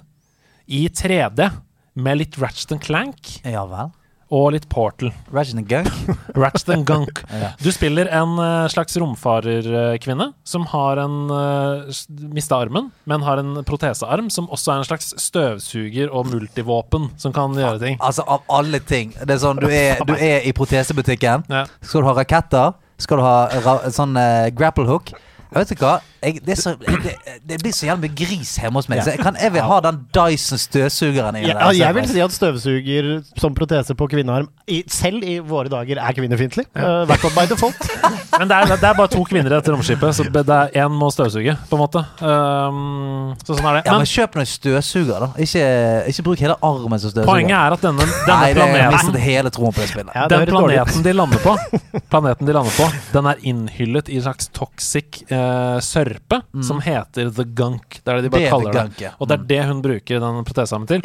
i 0.67 0.87
3D, 0.87 1.51
med 1.99 2.21
litt 2.21 2.39
Ratchet 2.39 2.71
and 2.71 2.81
Clank 2.85 3.33
Ja 3.43 3.65
vel. 3.67 3.91
Og 4.31 4.53
litt 4.55 4.67
Portal. 4.71 5.11
Ratchet 5.31 5.59
and 5.59 5.67
Gunk. 5.67 5.91
Ratchet 6.39 6.69
and 6.75 6.87
Gunk. 6.87 7.21
Du 7.61 7.69
spiller 7.73 8.07
en 8.07 8.37
eh, 8.39 8.67
slags 8.71 8.95
romfarerkvinne 8.97 10.31
som 10.47 10.65
har 10.71 10.99
en 11.01 11.17
uh, 11.31 11.91
mista 12.33 12.57
armen, 12.63 12.89
men 13.09 13.25
har 13.27 13.41
en 13.41 13.59
protesearm 13.67 14.29
som 14.33 14.47
også 14.51 14.73
er 14.73 14.81
en 14.81 14.87
slags 14.87 15.11
støvsuger 15.21 16.11
og 16.11 16.31
multivåpen 16.31 17.09
som 17.21 17.35
kan 17.35 17.55
gjøre 17.57 17.81
ting. 17.83 17.99
Altså, 17.99 18.25
av 18.27 18.45
alle 18.51 18.79
ting. 18.79 19.13
Det 19.19 19.35
er 19.35 19.43
sånn, 19.43 19.59
du 19.61 19.67
er, 19.67 20.01
du 20.07 20.15
er 20.15 20.47
i 20.47 20.55
protesebutikken. 20.55 21.45
Ja. 21.51 21.65
Skal 21.83 22.03
du 22.03 22.09
ha 22.09 22.15
raketter? 22.17 22.73
Skal 23.01 23.19
du 23.19 23.25
ha 23.25 23.35
ra 23.65 23.75
sånn 23.93 24.15
eh, 24.19 24.51
grapple 24.55 24.87
hook? 24.89 25.13
Jeg 25.51 25.65
vet 25.65 25.71
du 25.75 25.81
hva? 25.83 25.97
Jeg, 26.21 26.37
det, 26.45 26.53
er 26.53 26.59
så, 26.61 26.71
det, 26.79 27.15
det 27.49 27.57
blir 27.59 27.73
så 27.75 27.87
jævlig 27.89 28.07
mye 28.07 28.15
gris 28.21 28.51
hjemme 28.61 28.79
hos 28.79 28.85
meg. 28.87 29.01
Så 29.03 29.15
jeg, 29.15 29.19
kan, 29.19 29.35
jeg 29.41 29.51
vil 29.51 29.65
ha 29.67 29.79
den 29.83 29.97
Dyson 30.15 30.61
støvsugeren 30.61 31.39
Ja, 31.41 31.55
der. 31.57 31.71
jeg 31.75 31.95
vil 31.97 32.07
si 32.07 32.21
at 32.23 32.35
støvsuger 32.35 33.09
som 33.41 33.55
protese 33.57 33.95
på 33.97 34.07
kvinnearm, 34.13 34.47
i, 34.71 34.79
selv 34.87 35.25
i 35.27 35.39
våre 35.43 35.67
dager, 35.73 35.99
er 35.99 36.15
kvinnefiendtlig. 36.15 36.69
Ja. 36.71 37.01
Uh, 37.03 37.33
by 37.35 37.47
default. 37.49 37.83
Men 38.39 38.47
det 38.47 38.59
er, 38.61 38.71
det 38.79 38.87
er 38.87 38.95
bare 38.95 39.11
to 39.11 39.25
kvinner 39.27 39.51
i 39.51 39.55
dette 39.57 39.73
romskipet, 39.73 40.15
så 40.15 40.23
det 40.23 40.45
er 40.55 40.77
én 40.85 40.93
må 40.95 41.09
støvsuge, 41.11 41.57
på 41.67 41.75
en 41.75 41.81
måte. 41.81 42.05
Um, 42.23 43.33
så 43.43 43.57
sånn 43.57 43.67
er 43.67 43.79
det. 43.79 43.83
Ja, 43.89 43.97
men 43.97 44.05
Men 44.05 44.09
kjøp 44.09 44.37
noen 44.39 44.47
støvsuger, 44.49 45.25
da. 45.25 45.29
Ikke, 45.43 45.65
ikke 46.13 46.25
bruk 46.29 46.45
hele 46.45 46.55
armen 46.63 47.01
som 47.01 47.11
støvsuger. 47.11 47.27
poenget 47.27 47.57
er 47.57 47.75
at 47.75 47.83
denne, 47.83 48.07
denne 48.07 48.37
Nei, 48.39 48.53
planeten 48.55 48.79
jeg 48.79 48.95
mistet 48.95 49.19
hele 49.25 49.51
troen 49.53 49.75
på 49.75 49.83
det 49.83 49.89
spillet. 49.91 50.15
Ja, 50.15 50.29
det 50.31 50.39
den 50.45 50.53
planeten 50.55 51.05
de 51.05 51.43
på, 51.43 51.57
planeten 52.13 52.47
de 52.49 52.55
lander 52.55 52.77
på, 52.79 52.87
den 53.11 53.29
er 53.33 53.45
innhyllet 53.51 54.09
i 54.09 54.21
en 54.21 54.25
slags 54.29 54.49
toxic 54.55 55.21
eh, 55.41 55.79
sørpe 55.85 56.41
som 56.63 56.79
heter 56.85 57.31
The 57.35 57.45
Gunk. 57.57 57.99
Det 58.03 58.07
er 58.13 58.21
det 58.21 58.29
de 58.29 58.33
bare 58.33 58.41
Mm. 58.41 58.43
Det 58.43 58.47
er 58.47 58.53
kaller 58.55 58.71
det. 58.75 58.81
Gunk, 58.85 59.01
ja. 59.01 59.11
Og 59.19 59.27
det 59.31 59.39
er 59.39 59.45
det 59.51 59.61
hun 59.71 59.81
bruker 59.85 60.19
den 60.23 60.43
protesearmen 60.47 60.87
til. 60.91 61.01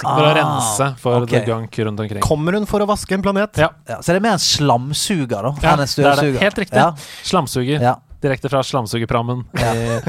For 0.00 0.24
å 0.24 0.28
Ah, 0.30 0.32
rense 0.32 0.86
for 1.00 1.22
okay. 1.26 1.40
The 1.40 1.46
Gunk 1.50 1.76
rundt 1.84 2.00
omkring. 2.00 2.22
Kommer 2.24 2.56
hun 2.56 2.64
for 2.66 2.80
å 2.80 2.86
vaske 2.88 3.12
en 3.18 3.22
planet? 3.24 3.58
Ja, 3.60 3.68
Ja, 3.88 3.98
så 4.00 4.14
det 4.14 4.20
er 4.22 4.24
mer 4.24 4.38
en 4.38 4.44
slamsuger, 4.44 5.42
da, 5.44 5.52
ja 5.60 5.74
det 5.76 5.88
er 5.98 6.22
det. 6.22 6.40
Helt 6.40 6.58
riktig. 6.62 6.78
Ja, 6.80 6.94
Slamsuger. 7.22 7.80
ja. 7.84 7.96
Direkte 8.20 8.50
fra 8.52 8.60
slamsugerprammen. 8.66 9.44
Eh, 9.56 10.08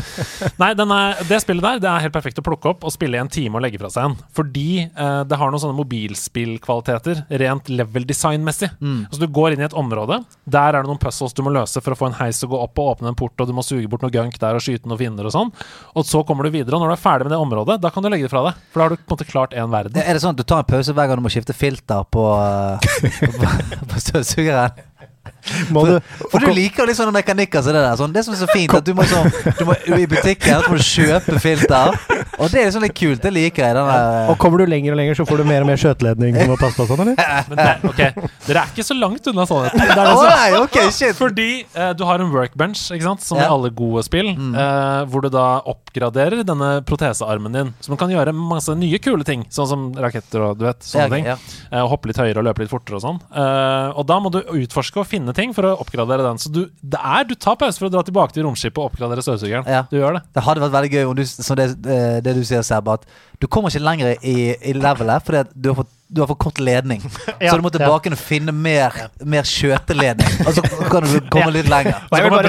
Nei, 0.59 0.71
den 0.75 0.91
er, 0.91 1.21
det 1.29 1.37
spillet 1.43 1.63
der 1.63 1.79
Det 1.79 1.87
er 1.87 2.03
helt 2.05 2.15
perfekt 2.15 2.39
å 2.41 2.43
plukke 2.43 2.73
opp 2.73 2.83
og 2.87 2.91
spille 2.93 3.15
i 3.15 3.21
en 3.21 3.29
time 3.31 3.55
og 3.59 3.63
legge 3.63 3.79
fra 3.79 3.91
seg 3.93 4.09
en. 4.09 4.17
Fordi 4.35 4.83
eh, 4.83 5.21
det 5.27 5.39
har 5.39 5.51
noen 5.53 5.63
sånne 5.63 5.77
mobilspillkvaliteter 5.79 7.23
rent 7.41 7.71
level 7.71 8.07
design-messig. 8.09 8.71
Mm. 8.81 9.05
Altså 9.07 9.21
Du 9.23 9.27
går 9.31 9.55
inn 9.55 9.63
i 9.63 9.67
et 9.67 9.77
område. 9.77 10.21
Der 10.43 10.75
er 10.75 10.81
det 10.83 10.91
noen 10.91 11.01
puzzles 11.01 11.35
du 11.37 11.43
må 11.45 11.53
løse 11.55 11.83
for 11.83 11.95
å 11.95 11.99
få 11.99 12.11
en 12.11 12.19
heis 12.19 12.41
til 12.41 12.49
å 12.49 12.55
gå 12.55 12.61
opp 12.65 12.81
og 12.83 12.91
åpne 12.95 13.13
en 13.13 13.19
port, 13.19 13.35
og 13.39 13.47
du 13.49 13.55
må 13.55 13.63
suge 13.65 13.87
bort 13.91 14.03
noe 14.05 14.13
gunk 14.13 14.35
der 14.41 14.59
og 14.59 14.65
skyte 14.65 14.89
noen 14.91 14.99
fiender 14.99 15.31
og 15.31 15.35
sånn. 15.35 15.53
Og 15.95 16.07
så 16.07 16.23
kommer 16.27 16.47
du 16.47 16.53
videre, 16.57 16.75
og 16.75 16.83
når 16.83 16.93
du 16.93 16.97
er 16.97 17.03
ferdig 17.05 17.29
med 17.29 17.35
det 17.35 17.41
området, 17.41 17.79
da 17.83 17.93
kan 17.93 18.03
du 18.03 18.11
legge 18.11 18.27
det 18.27 18.33
fra 18.33 18.43
deg. 18.49 18.61
For 18.73 18.81
da 18.81 18.87
har 18.87 18.95
du 18.95 19.01
på 19.01 19.07
en 19.07 19.15
måte 19.15 19.29
klart 19.31 19.55
én 19.55 19.71
verden. 19.71 20.03
Er 20.03 20.17
det 20.17 20.23
sånn 20.23 20.35
at 20.35 20.41
du 20.41 20.47
tar 20.47 20.65
en 20.65 20.71
pause 20.71 20.95
hver 20.95 21.07
gang 21.09 21.21
du 21.21 21.25
må 21.25 21.31
skifte 21.33 21.55
filter 21.55 22.03
på, 22.11 22.27
eh, 22.43 22.91
på, 23.39 23.51
på 23.93 24.03
støvsugeren? 24.09 24.90
Må 25.73 25.81
du, 25.87 25.95
For 26.31 26.39
du 26.43 26.51
liker 26.53 26.85
litt 26.87 26.97
sånne 26.97 27.13
mekanikker 27.15 27.63
som 27.65 27.73
det 27.75 27.81
der. 27.81 27.95
Sånn, 27.99 28.11
det 28.13 28.21
som 28.25 28.33
er 28.35 28.39
så 28.43 28.47
fint, 28.51 28.73
at 28.77 28.85
du 28.85 28.93
må, 28.97 29.03
så, 29.09 29.21
du 29.57 29.63
må 29.67 29.73
i 29.97 30.05
butikken 30.09 30.61
så 30.61 30.69
må 30.71 30.77
du 30.77 30.83
kjøpe 30.85 31.39
filter. 31.41 31.95
Og 32.41 32.49
det 32.53 32.61
er 32.61 32.67
liksom 32.69 32.85
litt 32.85 32.95
kult. 32.97 33.21
Det 33.23 33.31
liker 33.33 33.65
jeg. 33.65 33.75
Denne. 33.77 33.95
og 34.31 34.37
kommer 34.41 34.61
du 34.61 34.69
lenger 34.69 34.93
og 34.95 34.99
lenger, 35.01 35.17
så 35.17 35.25
får 35.29 35.41
du 35.41 35.45
mer 35.49 35.65
og 35.65 35.69
mer 35.71 35.79
skjøteledning 35.81 36.37
som 36.37 36.51
må 36.53 36.57
passe 36.61 36.77
på 36.77 36.87
sånn, 36.89 37.01
eller? 37.03 37.45
Men 37.49 37.59
det, 37.61 37.67
ok, 37.89 38.29
Dere 38.47 38.63
er 38.63 38.71
ikke 38.73 38.85
så 38.87 38.97
langt 38.97 39.29
unna 39.31 39.45
sannheten. 39.49 39.81
Det 39.91 39.97
er 39.97 40.09
det 40.11 40.29
nei, 40.31 40.61
ok, 40.61 40.77
shit. 40.93 41.15
Fordi 41.17 41.47
eh, 41.63 41.91
du 41.97 42.05
har 42.07 42.21
en 42.23 42.31
workbench, 42.33 42.85
ikke 42.95 43.07
sant? 43.09 43.25
som 43.25 43.37
i 43.37 43.41
Ja. 43.43 43.49
Mm. 43.49 43.55
alle 43.57 43.73
gode 43.81 44.03
spill, 44.07 44.29
eh, 44.31 45.01
hvor 45.11 45.25
du 45.25 45.29
da 45.33 45.45
oppgraderer 45.73 46.45
denne 46.47 46.71
protesearmen 46.87 47.53
din. 47.57 47.73
Så 47.83 47.91
man 47.93 47.99
kan 48.01 48.13
gjøre 48.13 48.33
masse 48.37 48.73
nye 48.77 49.01
kule 49.03 49.25
ting, 49.27 49.43
sånn 49.53 49.67
som 49.69 49.87
raketter 49.97 50.45
og 50.51 50.61
du 50.61 50.65
vet, 50.69 50.79
sånne 50.85 51.07
Ja, 51.09 51.13
ting. 51.15 51.25
ja. 51.33 51.37
Eh, 51.71 51.83
hoppe 51.91 52.09
litt 52.11 52.21
høyere 52.21 52.39
og 52.41 52.47
løpe 52.47 52.63
litt 52.65 52.71
fortere 52.71 52.97
og 53.01 53.05
sånn. 53.05 53.19
Eh, 53.33 53.89
og 53.97 54.05
da 54.09 54.19
må 54.23 54.31
du 54.33 54.39
utforske 54.61 55.01
og 55.03 55.09
finne 55.11 55.35
ting 55.37 55.53
for 55.55 55.67
å 55.67 55.75
oppgradere 55.83 56.25
den. 56.25 56.41
Så 56.41 56.51
du, 56.53 56.63
det 56.81 56.99
er, 56.99 57.27
du 57.27 57.35
tar 57.35 57.59
pause 57.59 57.77
for 57.81 57.89
å 57.89 57.93
dra 57.93 58.03
tilbake 58.07 58.35
til 58.35 58.47
romskipet 58.47 58.79
og 58.81 58.89
oppgradere 58.89 59.23
støvsugeren. 59.25 59.67
Ja. 59.69 59.85
Du 59.91 59.99
gjør 59.99 60.17
det. 60.17 60.25
Det 60.33 60.45
hadde 60.47 60.63
vært 60.65 60.77
veldig 60.77 60.93
gøy 60.95 61.09
om 61.11 61.17
du, 61.19 61.25
som 61.29 61.59
det, 61.59 61.69
eh, 61.85 62.19
det 62.25 62.35
du 62.37 62.43
sier, 62.47 62.65
Seb, 62.65 62.89
at 62.91 63.07
du 63.41 63.49
kommer 63.51 63.73
ikke 63.73 63.83
lenger 63.83 64.15
i, 64.17 64.37
i 64.55 64.75
levelet 64.77 65.27
fordi 65.27 65.43
at 65.45 65.51
du 65.55 65.71
har 65.71 65.83
fått 65.83 65.93
du 66.11 66.21
har 66.21 66.27
for 66.27 66.35
kort 66.35 66.59
ledning. 66.59 67.01
Ja, 67.41 67.51
så 67.51 67.57
du 67.57 67.63
må 67.65 67.71
tilbake 67.73 68.11
ja. 68.11 68.13
og 68.13 68.19
finne 68.21 68.53
mer, 68.53 68.93
mer 69.25 69.47
skjøteledning. 69.47 70.27
Altså 70.47 70.61
kan 70.65 71.05
du 71.07 71.15
komme 71.31 71.47
ja. 71.47 71.53
litt 71.55 71.69
lenger. 71.71 72.01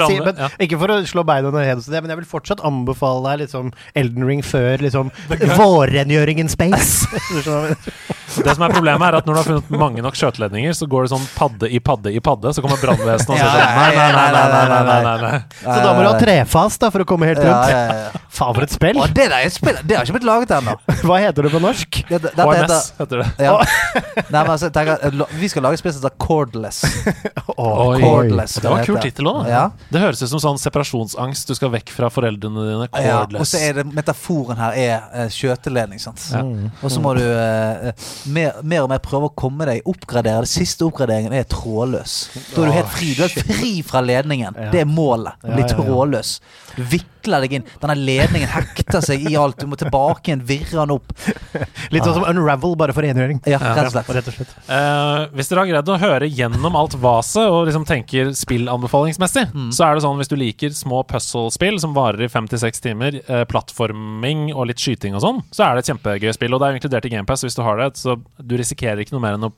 Si, 0.03 0.17
men, 0.19 0.41
ikke 0.61 0.77
for 0.81 0.91
å 0.91 0.97
slå 1.07 1.23
beina 1.25 1.49
under 1.49 1.65
heden, 1.65 1.83
men 2.03 2.11
jeg 2.11 2.19
vil 2.19 2.27
fortsatt 2.29 2.61
anbefale 2.67 3.23
deg 3.25 3.45
liksom 3.45 3.71
Elden 3.97 4.27
Ring 4.27 4.43
før 4.45 4.83
liksom, 4.83 5.11
vårrengjøring 5.55 6.43
space. 6.51 7.07
det 8.43 8.55
som 8.57 8.65
er 8.65 8.73
Problemet 8.73 9.05
er 9.07 9.17
at 9.19 9.27
når 9.29 9.37
du 9.37 9.39
har 9.39 9.47
funnet 9.47 9.71
mange 9.79 10.03
nok 10.03 10.17
skjøteledninger, 10.19 10.75
så 10.77 10.87
går 10.89 11.07
det 11.07 11.13
sånn 11.13 11.25
padde 11.37 11.69
i 11.69 11.79
padde 11.83 12.13
i 12.13 12.21
padde, 12.23 12.53
så 12.53 12.63
kommer 12.65 12.81
brannvesenet 12.81 13.33
og 13.33 13.39
sier 13.39 13.53
sånn 13.53 13.77
nei 13.79 13.89
nei 13.95 14.09
nei, 14.17 14.27
nei, 14.33 14.45
nei, 14.51 14.63
nei, 14.73 14.99
nei, 15.07 15.15
nei, 15.23 15.41
Så 15.61 15.77
da 15.79 15.93
må 15.93 16.03
du 16.03 16.09
ha 16.09 16.15
trefast 16.19 16.83
da, 16.83 16.91
for 16.93 17.05
å 17.05 17.07
komme 17.07 17.29
helt 17.29 17.41
rundt. 17.43 18.19
Faen, 18.33 18.55
for 18.57 18.65
et 18.65 18.73
spill! 18.73 18.99
Det, 19.13 19.29
det, 19.29 19.95
har 19.95 20.03
ikke 20.03 20.17
blitt 20.17 20.27
laget 20.27 20.55
ennå. 20.57 20.75
Hva 21.05 21.19
heter 21.21 21.47
det 21.47 21.53
på 21.53 21.61
norsk? 21.63 21.99
Det, 22.09 22.33
HMS 22.33 22.93
heter 22.99 23.21
det. 23.21 23.27
Ja. 23.45 23.52
Nei, 24.33 24.41
men 24.41 24.51
altså, 24.53 24.69
tenk 24.73 24.91
eh, 24.93 25.21
Vi 25.39 25.49
skal 25.51 25.65
lage 25.65 25.79
spesielt 25.81 26.03
spill 26.03 26.27
Cordless. 26.27 26.83
Oi. 27.57 28.01
Cordless. 28.01 28.55
Det 28.61 28.69
var 28.69 28.81
en 28.81 28.87
kul 28.87 28.99
tittel 29.03 29.29
òg. 29.29 29.47
Ja. 29.49 29.63
Det 29.89 30.01
høres 30.01 30.21
ut 30.23 30.31
som 30.31 30.41
sånn 30.41 30.59
separasjonsangst. 30.61 31.49
Du 31.49 31.57
skal 31.57 31.71
vekk 31.73 31.91
fra 31.93 32.09
foreldrene 32.13 32.65
dine. 32.69 32.87
Ja, 33.03 33.21
og 33.27 33.45
så 33.49 33.61
er 33.61 33.79
det 33.79 33.85
metaforen 33.93 34.59
her 34.59 34.77
er 34.79 34.95
uh, 35.13 35.27
skjøteledning. 35.33 36.01
Sant? 36.01 36.23
Ja. 36.33 36.43
Og 36.81 36.93
så 36.93 37.03
må 37.03 37.15
du 37.17 37.23
eh, 37.23 37.89
eh, 37.91 38.07
mer, 38.33 38.59
mer 38.63 38.85
og 38.85 38.91
mer 38.93 39.01
prøve 39.03 39.29
å 39.29 39.35
komme 39.37 39.67
deg 39.69 39.87
oppgradere. 39.89 40.47
Det 40.47 40.53
siste 40.53 40.87
oppgraderingen 40.87 41.35
er 41.35 41.47
trådløs. 41.49 42.17
Da 42.53 42.63
er 42.63 42.71
du 42.71 42.77
helt 42.79 42.93
fri. 42.95 43.13
Du 43.17 43.25
er 43.27 43.33
fri 43.53 43.73
fra 43.85 44.03
ledningen. 44.03 44.57
Ja. 44.57 44.71
Det 44.73 44.83
er 44.83 44.89
målet. 44.89 45.39
Bli 45.43 45.67
trådløs. 45.69 46.37
Du 46.73 46.81
vikler 46.89 47.43
deg 47.45 47.59
inn. 47.59 47.67
Denne 47.81 47.95
ledningen 47.99 48.49
hekter 48.49 49.03
seg 49.05 49.27
i 49.29 49.35
alt. 49.37 49.59
Du 49.61 49.69
må 49.69 49.77
tilbake 49.79 50.31
igjen, 50.31 50.43
virre 50.47 50.79
den 50.79 50.95
opp. 50.95 51.13
Litt 51.93 52.05
sånn 52.05 52.17
som 52.17 52.25
Unravel, 52.29 52.77
bare 52.79 52.95
for 52.95 53.05
rengjøring. 53.05 53.42
Ja, 53.49 53.57
rett 53.59 53.87
og 53.89 53.93
slett. 53.95 54.09
Rett 54.17 54.27
og 54.29 54.35
slett. 54.37 54.51
Uh, 54.69 55.27
hvis 55.35 55.49
dere 55.51 55.63
har 55.63 55.71
greid 55.71 55.89
å 55.91 55.97
høre 56.01 56.29
gjennom 56.29 56.75
alt 56.79 56.95
vaset 57.01 57.43
og 57.47 57.65
liksom 57.67 57.85
tenker 57.89 58.31
spillanbefalingsmessig, 58.37 59.47
Mm. 59.53 59.71
så 59.75 59.85
er 59.87 59.95
det 59.95 60.03
sånn 60.05 60.17
hvis 60.21 60.31
du 60.31 60.35
liker 60.39 60.69
små 60.75 61.03
puzzle-spill 61.07 61.79
som 61.81 61.93
varer 61.93 62.23
i 62.25 62.29
fem 62.31 62.47
til 62.47 62.59
seks 62.61 62.79
timer, 62.83 63.19
uh, 63.29 63.43
plattforming 63.49 64.53
og 64.53 64.67
litt 64.69 64.79
skyting 64.81 65.15
og 65.17 65.21
sånn, 65.25 65.41
så 65.51 65.65
er 65.67 65.75
det 65.75 65.83
et 65.83 65.91
kjempegøy 65.93 66.33
spill. 66.35 66.53
Og 66.53 66.59
det 66.61 66.67
er 66.67 66.71
jo 66.75 66.79
inkludert 66.81 67.05
i 67.09 67.13
GamePass 67.15 67.43
hvis 67.45 67.55
du 67.57 67.63
har 67.65 67.77
det, 67.81 67.91
så 67.99 68.17
du 68.39 68.55
risikerer 68.59 69.03
ikke 69.03 69.15
noe 69.17 69.23
mer 69.25 69.37
enn 69.37 69.49
å 69.49 69.53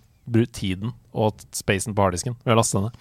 tiden 0.52 0.94
og 1.16 1.38
spacen 1.56 1.94
på 1.96 2.04
harddisken 2.04 2.36
ved 2.44 2.56
å 2.56 2.58
laste 2.60 2.82
ned. 2.82 2.92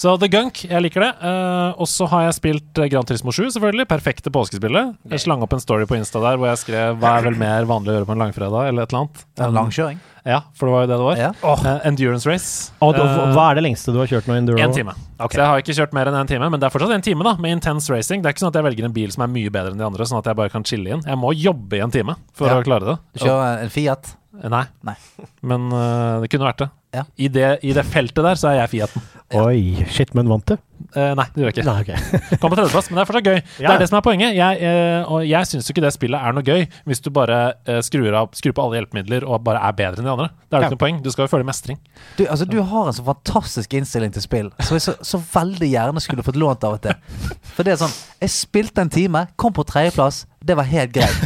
Så 0.00 0.16
The 0.18 0.26
Gunk, 0.32 0.64
jeg 0.66 0.82
liker 0.82 1.00
det. 1.04 1.10
Uh, 1.22 1.78
og 1.78 1.86
så 1.86 2.08
har 2.10 2.24
jeg 2.26 2.34
spilt 2.40 2.72
Grand 2.74 2.90
Gran 2.90 3.06
Turismo 3.06 3.30
7, 3.30 3.52
selvfølgelig. 3.54 3.86
Perfekte 3.90 4.32
påskespillet. 4.34 4.96
Jeg 5.12 5.20
slang 5.22 5.42
opp 5.42 5.52
en 5.54 5.60
story 5.62 5.86
på 5.86 5.94
Insta 5.98 6.18
der 6.24 6.36
hvor 6.40 6.48
jeg 6.50 6.58
skrev 6.58 6.98
'Hva 6.98 7.18
er 7.18 7.22
vel 7.28 7.36
mer 7.38 7.64
vanlig 7.70 7.92
å 7.92 7.96
gjøre 8.00 8.08
på 8.08 8.12
en 8.16 8.22
langfredag?' 8.24 8.68
eller 8.68 8.82
et 8.82 8.92
eller 8.92 9.04
annet. 9.04 9.24
En 9.38 9.54
langkjøring. 9.54 10.00
Ja, 10.24 10.40
for 10.54 10.66
det 10.66 10.72
var 10.72 10.82
jo 10.82 10.86
det 10.86 10.98
det 10.98 11.06
var. 11.06 11.16
Ja. 11.18 11.30
Uh, 11.42 11.80
endurance 11.86 12.26
race. 12.26 12.70
Oh, 12.80 12.92
da- 12.92 13.02
Eh, 13.02 13.34
hva 13.34 13.50
er 13.50 13.54
det 13.56 13.64
lengste 13.64 13.92
du 13.92 13.98
har 13.98 14.06
kjørt 14.06 14.26
nå 14.26 14.34
i 14.34 14.38
Enduro? 14.38 14.58
en 14.58 14.72
time. 14.72 14.94
Så 15.18 15.34
jeg 15.38 15.46
har 15.46 15.58
ikke 15.62 15.74
kjørt 15.74 15.92
mer 15.92 16.06
enn 16.06 16.14
en 16.14 16.26
time, 16.26 16.48
men 16.50 16.58
det 16.60 16.66
er 16.66 16.70
fortsatt 16.78 16.94
en 16.94 17.02
time 17.02 17.22
da 17.24 17.36
med 17.36 17.50
intense 17.58 17.90
racing. 17.90 18.22
Det 18.22 18.26
er 18.30 18.32
ikke 18.34 18.42
sånn 18.46 18.54
at 18.54 18.58
jeg 18.62 18.64
velger 18.64 18.84
en 18.84 18.92
bil 18.92 19.10
som 19.10 19.22
er 19.22 19.28
mye 19.28 19.50
bedre 19.50 19.70
enn 19.72 19.78
de 19.78 19.84
andre, 19.84 20.04
sånn 20.04 20.18
at 20.18 20.24
jeg 20.26 20.36
bare 20.36 20.48
kan 20.50 20.62
chille 20.64 20.86
inn. 20.90 21.02
Jeg 21.06 21.18
må 21.18 21.34
jobbe 21.34 21.74
i 21.74 21.80
en 21.82 21.90
time 21.90 22.16
for 22.32 22.46
Ja. 22.48 22.60
å 22.60 22.64
klare 22.64 22.86
det. 22.86 22.98
Du 23.14 23.24
kjører 23.24 23.62
en 23.62 23.68
Fiat. 23.68 24.16
Eh, 24.42 24.50
Nei. 24.50 24.64
Nei. 24.86 24.96
Men 25.48 25.70
uh, 25.72 26.20
det 26.22 26.30
kunne 26.32 26.48
vært 26.50 26.64
det. 26.64 26.70
Ja. 26.92 27.06
I, 27.16 27.28
det. 27.32 27.46
I 27.64 27.72
det 27.72 27.86
feltet 27.88 28.20
der 28.20 28.36
så 28.36 28.50
er 28.50 28.58
jeg 28.60 28.70
Fiaten. 28.74 29.04
Oi, 29.40 29.80
shit, 29.88 30.10
men 30.12 30.28
vant 30.28 30.44
du? 30.44 30.58
Uh, 30.92 31.14
nei, 31.16 31.24
det 31.32 31.40
gjør 31.40 31.46
jeg 31.48 31.54
ikke. 31.54 31.62
Nei, 31.64 31.84
okay. 31.86 32.36
Kom 32.42 32.52
på 32.52 32.58
tredjeplass, 32.58 32.90
men 32.90 32.98
det 32.98 33.00
er 33.00 33.08
fortsatt 33.08 33.28
gøy. 33.30 33.38
Det 33.62 33.70
er 33.70 33.80
det 33.80 33.86
som 33.88 33.96
er 33.96 34.02
poenget. 34.04 34.34
Jeg, 34.36 34.58
uh, 34.60 35.12
og 35.14 35.24
jeg 35.24 35.48
syns 35.48 35.70
jo 35.70 35.72
ikke 35.72 35.84
det 35.86 35.92
spillet 35.94 36.20
er 36.20 36.36
noe 36.36 36.44
gøy 36.44 36.66
hvis 36.90 37.00
du 37.00 37.08
bare 37.16 37.38
uh, 37.64 37.78
skrur, 37.86 38.10
av, 38.18 38.28
skrur 38.36 38.52
på 38.58 38.66
alle 38.66 38.82
hjelpemidler 38.82 39.24
og 39.24 39.40
bare 39.46 39.62
er 39.70 39.78
bedre 39.78 40.02
enn 40.02 40.10
de 40.10 40.12
andre. 40.12 40.28
Det 40.44 40.52
er 40.52 40.58
jo 40.58 40.60
Ja. 40.60 40.68
ikke 40.68 40.76
noe 40.76 40.82
poeng. 40.84 40.98
Du 41.00 41.08
skal 41.14 41.24
jo 41.24 41.32
føle 41.32 41.48
mestring. 41.48 41.80
Du, 42.18 42.26
altså, 42.26 42.44
du 42.52 42.58
har 42.60 42.90
en 42.92 42.98
så 42.98 43.06
fantastisk 43.08 43.78
innstilling 43.80 44.12
til 44.12 44.26
spill, 44.26 44.52
som 44.60 44.76
jeg 44.76 44.84
så, 44.84 44.98
så 45.14 45.22
veldig 45.32 45.70
gjerne 45.72 46.04
skulle 46.04 46.26
fått 46.28 46.36
lånt 46.44 46.68
av 46.68 46.76
og 46.76 46.84
til. 46.84 47.40
For 47.54 47.64
det 47.64 47.78
er 47.78 47.80
sånn 47.86 47.96
Jeg 48.20 48.34
spilte 48.36 48.84
en 48.84 48.92
time, 48.92 49.24
kom 49.40 49.56
på 49.56 49.64
tredjeplass. 49.72 50.26
Det 50.44 50.56
var 50.58 50.66
helt 50.66 50.92
greit. 50.92 51.18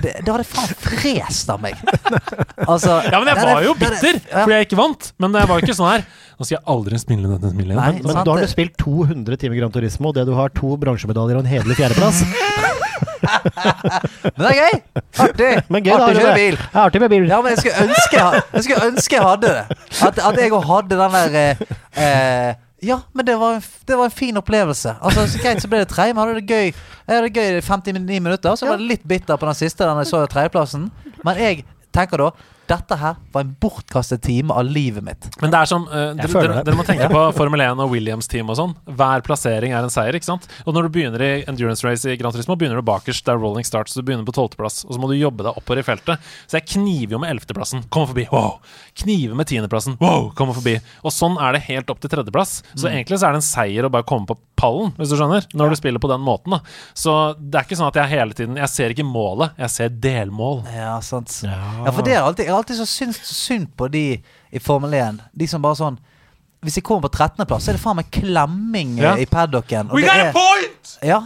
Det, 0.00 0.12
det 0.24 0.28
hadde 0.32 0.44
faen 0.48 0.70
frest 0.80 1.50
av 1.52 1.60
meg. 1.60 1.76
Altså 2.64 2.98
Ja, 3.04 3.18
men 3.20 3.28
jeg 3.28 3.36
det 3.36 3.42
er- 3.44 3.54
var 3.54 3.62
jo 3.66 3.72
er- 3.74 3.80
bitter 3.82 4.14
ja. 4.16 4.42
fordi 4.44 4.56
jeg 4.58 4.66
ikke 4.68 4.78
vant. 4.80 5.12
Men 5.20 5.32
det 5.36 5.42
var 5.48 5.60
jo 5.60 5.66
ikke 5.66 5.76
sånn 5.76 5.90
her. 5.92 6.04
Nå 6.38 6.46
skal 6.48 6.56
jeg 6.56 6.64
aldri 6.74 6.98
spille 6.98 7.28
dette 7.34 7.50
spillet 7.52 7.76
igjen. 7.76 8.00
Men 8.06 8.24
da 8.24 8.32
har 8.32 8.40
du 8.40 8.48
spilt 8.50 8.76
200 8.80 9.36
timer 9.38 9.60
Grand 9.60 9.74
Turismo, 9.76 10.08
og 10.08 10.16
det 10.16 10.24
du 10.26 10.32
har 10.34 10.48
to 10.56 10.72
bransjemedaljer 10.80 11.36
og 11.38 11.44
en 11.44 11.50
hederlig 11.52 11.76
fjerdeplass. 11.78 12.22
Men 13.22 14.40
det 14.40 14.48
er 14.50 14.56
gøy! 14.58 14.74
Artig! 15.22 15.50
Men 15.70 15.84
gøy, 15.86 15.92
Artig 15.94 16.02
å 16.02 16.16
du 16.16 16.20
kjøre 16.22 16.34
bil. 16.38 16.56
Ja, 16.72 16.82
artig 16.86 17.02
med 17.02 17.12
bil. 17.12 17.26
Ja, 17.30 17.38
men 17.44 17.52
jeg 17.54 17.60
skulle 17.62 17.86
ønske 17.86 18.18
jeg, 18.18 18.42
jeg, 18.56 18.64
skulle 18.66 18.88
ønske 18.90 19.16
jeg 19.18 19.24
hadde 19.26 19.52
det. 19.52 19.78
At, 20.08 20.18
at 20.30 20.40
jeg 20.42 20.54
òg 20.56 20.66
hadde 20.68 20.98
den 20.98 21.16
der 21.16 21.38
eh, 21.42 21.62
eh, 22.02 22.54
Ja, 22.82 22.96
men 23.14 23.26
det 23.26 23.36
var, 23.38 23.54
en 23.54 23.62
det 23.86 23.96
var 23.96 24.08
en 24.10 24.14
fin 24.14 24.36
opplevelse. 24.40 24.96
Altså, 25.00 25.26
så 25.30 25.38
Greit, 25.38 25.62
så 25.62 25.68
ble 25.70 25.84
det 25.84 25.90
tredje, 25.92 26.14
men 26.16 26.24
hadde 26.24 26.40
det 26.40 26.48
gøy 26.50 26.64
Jeg 26.72 27.12
hadde 27.12 27.28
det 27.28 27.36
gøy 27.36 27.58
i 27.58 27.60
59 27.62 28.22
minutter. 28.24 28.56
Så 28.58 28.66
var 28.66 28.80
det 28.80 28.88
litt 28.88 29.04
bitter 29.06 29.38
på 29.38 29.46
den 29.46 29.58
siste, 29.58 29.86
den 29.86 30.00
jeg 30.02 30.10
så 30.10 30.24
tredjeplassen. 30.26 30.88
Men 31.22 31.38
jeg 31.38 31.62
tenker 31.94 32.24
da 32.24 32.32
dette 32.72 32.96
her 32.98 33.18
var 33.32 33.44
en 33.44 33.52
bortkastet 33.60 34.22
time 34.24 34.54
av 34.54 34.66
livet 34.68 35.04
mitt. 35.04 35.28
Men 35.42 35.52
det 35.52 35.60
er 35.60 35.70
som 35.70 35.84
uh, 35.90 36.12
dere, 36.18 36.28
dere, 36.32 36.62
dere 36.66 36.78
må 36.78 36.86
tenke 36.88 37.08
på 37.12 37.24
Formel 37.36 37.64
1 37.64 37.82
og 37.84 37.92
Williams-team 37.92 38.50
og 38.52 38.58
sånn. 38.58 38.74
Hver 38.98 39.24
plassering 39.26 39.74
er 39.74 39.84
en 39.84 39.92
seier, 39.92 40.16
ikke 40.16 40.28
sant? 40.28 40.48
Og 40.64 40.76
når 40.76 40.88
du 40.88 40.94
begynner 40.96 41.24
i 41.26 41.32
endurance 41.50 41.84
race 41.86 42.08
i 42.08 42.16
Gran 42.20 42.34
Turismo, 42.34 42.56
begynner 42.58 42.80
du 42.80 42.86
bakerst. 42.86 43.24
Det 43.26 43.34
er 43.34 43.42
rolling 43.42 43.66
start, 43.68 43.92
så 43.92 44.00
du 44.00 44.08
begynner 44.08 44.26
på 44.28 44.34
tolvteplass. 44.36 44.82
Og 44.88 44.96
så 44.96 45.02
må 45.02 45.10
du 45.10 45.16
jobbe 45.18 45.46
deg 45.46 45.58
oppover 45.58 45.82
i 45.82 45.86
feltet. 45.86 46.32
Så 46.46 46.58
jeg 46.58 46.68
kniver 46.74 47.16
jo 47.16 47.22
med 47.22 47.34
ellevteplassen. 47.34 47.86
Kommer 47.92 48.12
forbi. 48.12 48.28
Wow! 48.32 48.60
Kniver 49.02 49.38
med 49.38 49.50
tiendeplassen. 49.50 49.98
Wow! 50.02 50.30
Kommer 50.38 50.56
forbi. 50.58 50.78
Og 51.02 51.14
sånn 51.14 51.38
er 51.42 51.56
det 51.56 51.66
helt 51.68 51.92
opp 51.92 52.02
til 52.02 52.12
tredjeplass. 52.12 52.60
Så 52.74 52.88
egentlig 52.90 53.20
så 53.20 53.28
er 53.28 53.36
det 53.36 53.42
en 53.42 53.50
seier 53.50 53.88
å 53.88 53.92
bare 53.92 54.06
komme 54.08 54.28
på 54.30 54.38
pallen, 54.62 54.92
hvis 54.98 55.10
du 55.12 55.16
skjønner. 55.18 55.46
Når 55.58 55.72
du 55.72 55.78
spiller 55.80 56.02
på 56.02 56.10
den 56.10 56.22
måten, 56.22 56.54
da. 56.54 56.60
Så 56.94 57.14
det 57.38 57.58
er 57.58 57.66
ikke 57.66 57.78
sånn 57.80 57.90
at 57.90 57.98
jeg 57.98 58.10
hele 58.12 58.36
tiden 58.36 58.58
Jeg 58.60 58.70
ser 58.70 58.94
ikke 58.94 59.06
målet, 59.06 59.56
jeg 59.58 59.74
ser 59.74 59.94
delmål. 60.04 60.62
Ja, 60.72 60.94
sant. 61.04 61.34
Ja, 61.46 61.90
for 61.90 62.04
det 62.06 62.14
er 62.14 62.22
alltid, 62.22 62.46
jeg 62.46 62.54
har 62.54 62.61
alltid 62.62 62.78
så 62.80 62.86
synd, 62.88 63.18
synd 63.26 63.68
på 63.76 63.90
de 63.92 64.04
i 64.52 64.62
Formel 64.62 64.94
1. 64.98 65.20
De 65.34 65.46
som 65.50 65.62
bare 65.64 65.78
sånn 65.82 65.98
Hvis 66.62 66.76
jeg 66.78 66.84
kommer 66.86 67.08
på 67.08 67.16
13.-plass, 67.18 67.64
så 67.66 67.72
er 67.72 67.78
det 67.78 67.82
faen 67.82 67.96
meg 67.98 68.10
klemming 68.14 68.92
eh, 69.00 69.02
Ja. 69.02 69.14
i 69.18 69.26
paddocken. 69.26 69.88
We 69.90 70.02
det 70.04 70.08
got 70.12 70.16
er- 70.16 70.28
a 70.28 70.32
point! 70.36 70.98
Ja. 71.02 71.22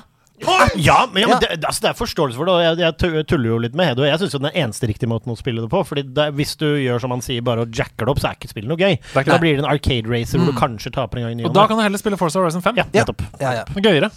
Ja, 0.77 1.07
men, 1.13 1.23
ja, 1.23 1.29
men 1.33 1.41
Det, 1.41 1.65
altså, 1.65 1.81
det 1.81 1.89
er 1.91 1.95
forståelse 1.97 2.37
for 2.37 2.45
det, 2.45 2.55
jeg, 2.79 2.95
jeg 3.01 3.27
tuller 3.27 3.47
jo 3.49 3.59
litt 3.65 3.75
med 3.77 3.87
Hedo. 3.89 4.05
Jeg 4.05 4.19
syns 4.21 4.35
den 4.37 4.51
eneste 4.53 4.85
riktige 4.89 5.09
måten 5.09 5.33
å 5.33 5.37
spille 5.39 5.63
det 5.65 5.71
på. 5.73 5.81
Fordi 5.89 6.03
det, 6.13 6.27
Hvis 6.37 6.53
du 6.61 6.67
gjør 6.77 7.01
som 7.01 7.11
han 7.15 7.23
sier, 7.25 7.41
bare 7.45 7.65
og 7.65 7.73
jacker 7.73 8.05
det 8.05 8.13
opp, 8.13 8.21
så 8.21 8.29
er 8.31 8.37
ikke 8.37 8.51
spillet 8.53 8.69
noe 8.69 8.77
gøy. 8.77 8.99
Da 9.15 9.23
det. 9.25 9.39
blir 9.41 9.57
det 9.57 9.65
en 9.65 9.71
arcade 9.71 10.09
racer 10.13 10.37
hvor 10.43 10.53
du 10.53 10.59
kanskje 10.59 10.93
taper 10.93 11.19
en 11.23 11.25
gang 11.29 11.33
i 11.33 11.41
ny 11.41 11.47
Og 11.49 11.55
da 11.57 11.65
kan 11.71 11.81
du 11.81 11.85
heller 11.87 12.01
spille 12.01 12.19
Forza 12.21 12.41
Horizon 12.41 12.61
5. 12.65 12.77
Ja, 12.77 12.85
nettopp. 12.93 13.25
Ja, 13.41 13.55
ja. 13.63 13.65
Gøyere. 13.81 14.11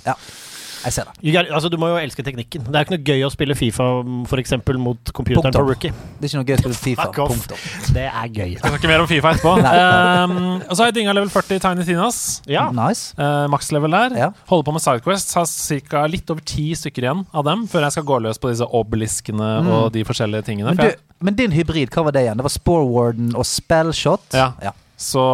Jeg 0.85 0.95
ser 0.95 1.09
det. 1.09 1.43
Altså, 1.49 1.69
du 1.71 1.77
må 1.81 1.89
jo 1.91 1.97
elske 1.99 2.23
teknikken. 2.25 2.63
Det 2.67 2.75
er 2.75 2.85
ikke 2.85 2.95
noe 2.95 3.05
gøy 3.07 3.25
å 3.27 3.31
spille 3.33 3.55
Fifa 3.57 3.87
for 4.29 4.41
eksempel, 4.41 4.79
mot 4.81 5.11
computeren 5.15 5.55
på 5.55 5.63
rookie. 5.65 5.91
Det 6.19 6.27
er 6.27 6.31
ikke 6.31 6.41
noe 6.41 6.47
gøy 6.47 6.55
å 6.55 6.61
spille 6.61 6.79
Fifa. 6.79 7.07
Fuck 7.09 7.19
off. 7.25 7.33
Punktum. 7.33 7.93
Det 7.97 8.05
er 8.07 8.29
gøy. 8.29 8.53
Vi 8.55 8.61
snakker 8.63 8.93
mer 8.93 9.03
om 9.03 9.09
Fifa 9.09 9.33
etterpå. 9.35 9.55
um, 9.59 10.37
og 10.61 10.71
så 10.71 10.83
har 10.83 10.91
jeg 10.91 10.97
dinga 10.99 11.15
level 11.17 11.31
40 11.33 11.59
i 11.59 11.63
Tiny 11.65 11.87
Tinas. 11.87 12.21
Ja. 12.49 12.69
Nice. 12.75 13.13
Uh, 13.19 13.45
Max-level 13.51 13.97
der. 13.97 14.17
Ja. 14.23 14.31
Holder 14.51 14.69
på 14.69 14.77
med 14.77 14.85
Sidequests. 14.85 15.35
Har 15.37 15.49
ca. 15.91 16.05
litt 16.11 16.31
over 16.33 16.45
ti 16.45 16.69
stykker 16.77 17.07
igjen 17.07 17.25
av 17.35 17.47
dem 17.47 17.67
før 17.69 17.87
jeg 17.87 17.97
skal 17.97 18.07
gå 18.09 18.23
løs 18.23 18.41
på 18.41 18.51
disse 18.53 18.67
obeliskene 18.79 19.51
og 19.69 19.91
de 19.95 20.05
forskjellige 20.07 20.47
tingene. 20.51 20.75
Men, 20.77 20.93
du, 20.93 21.07
men 21.25 21.37
din 21.37 21.55
hybrid, 21.55 21.91
hva 21.93 22.07
var 22.07 22.15
det 22.15 22.25
igjen? 22.27 22.39
Det 22.39 22.47
var 22.47 22.55
Sporewarden 22.55 23.33
og 23.35 23.47
Spellshot? 23.47 24.29
Ja. 24.37 24.51
ja. 24.63 24.75
så 24.99 25.25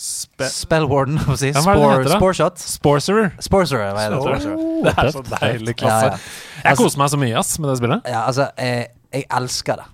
spe 0.00 0.48
Spellwarden, 0.50 1.20
hva 1.26 1.36
si. 1.38 1.50
Ja, 1.52 1.62
Spore. 1.64 2.08
Sporeshot? 2.16 2.58
Sporcerer. 2.64 3.30
Sporcerer, 3.44 3.92
hva 3.94 4.06
er 4.06 4.14
det? 4.16 4.20
Sporcerer. 4.24 4.66
Det 4.86 4.94
er 4.96 5.10
så 5.14 5.22
deilig 5.28 5.76
klasse. 5.80 6.10
Ja, 6.10 6.18
ja. 6.18 6.64
Jeg 6.70 6.80
koser 6.80 7.02
meg 7.02 7.12
så 7.12 7.20
mye 7.20 7.38
ass 7.40 7.54
med 7.60 7.70
det 7.72 7.76
spillet. 7.82 8.10
Ja, 8.10 8.24
altså, 8.26 8.48
jeg, 8.58 8.90
jeg 9.14 9.26
elsker 9.40 9.82
det. 9.82 9.88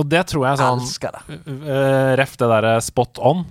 Og 0.00 0.06
det 0.08 0.22
tror 0.30 0.46
jeg 0.48 0.56
sånn 0.62 0.80
Elsker 0.80 1.16
det. 1.18 1.40
uh, 1.68 2.12
Ref 2.20 2.38
det 2.40 2.48
derre 2.54 2.76
spot 2.84 3.18
on. 3.20 3.42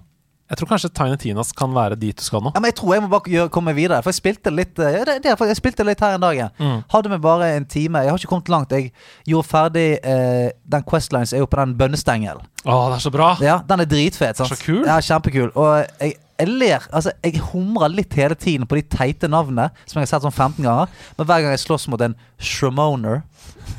Jeg 0.52 0.60
tror 0.60 0.68
kanskje 0.68 0.90
Tiny 0.92 1.16
Tinas 1.16 1.54
kan 1.56 1.72
være 1.72 1.96
dit 1.96 2.18
du 2.18 2.24
skal 2.26 2.42
nå. 2.44 2.52
Ja, 2.52 2.60
men 2.60 2.74
jeg 2.74 2.76
tror 2.82 2.96
jeg 2.98 3.04
må 3.06 3.08
bare 3.14 3.32
gjøre, 3.32 3.52
komme 3.56 3.72
videre. 3.78 4.02
For 4.04 4.12
jeg 4.12 4.20
spilte 4.20 4.52
litt 4.52 4.80
eh, 4.84 4.98
ja, 4.98 5.06
det, 5.08 5.22
det, 5.24 5.36
Jeg 5.48 5.60
spilte 5.62 5.86
litt 5.88 6.02
her 6.04 6.18
en 6.18 6.26
dag. 6.26 6.42
Mm. 6.60 6.82
Hadde 6.92 7.12
vi 7.14 7.20
bare 7.24 7.54
en 7.56 7.68
time. 7.72 8.02
Jeg 8.04 8.12
har 8.12 8.20
ikke 8.20 8.32
kommet 8.34 8.52
langt. 8.52 8.76
Jeg 8.76 8.92
gjorde 9.32 9.48
ferdig 9.48 9.86
eh, 10.04 10.50
Den 10.74 10.84
Questlines 10.90 11.32
er 11.32 11.46
jo 11.46 11.48
på 11.48 11.62
den 11.62 11.78
bønnestengelen. 11.80 12.44
Å, 12.66 12.76
det 12.92 12.98
er 13.00 13.06
så 13.06 13.14
bra! 13.16 13.30
Ja, 13.42 13.62
den 13.68 13.86
er 13.86 13.90
dritfet. 13.90 14.42
sant? 14.42 14.52
Så 14.52 14.60
kul. 14.60 14.84
Ja, 14.84 15.00
kjempekul. 15.00 15.54
Og 15.56 15.72
jeg, 16.04 16.18
jeg 16.42 16.50
ler 16.52 16.84
Altså, 16.92 17.14
jeg 17.24 17.42
humrer 17.52 17.94
litt 17.94 18.14
hele 18.20 18.36
tiden 18.36 18.68
på 18.68 18.76
de 18.80 18.84
teite 18.92 19.30
navnene 19.32 19.70
som 19.86 20.02
jeg 20.02 20.08
har 20.10 20.12
sett 20.18 20.28
sånn 20.28 20.36
15 20.36 20.68
ganger. 20.68 20.92
Men 21.16 21.32
hver 21.32 21.46
gang 21.46 21.56
jeg 21.56 21.64
slåss 21.64 21.88
mot 21.94 22.04
en 22.04 22.18
shremoner 22.42 23.24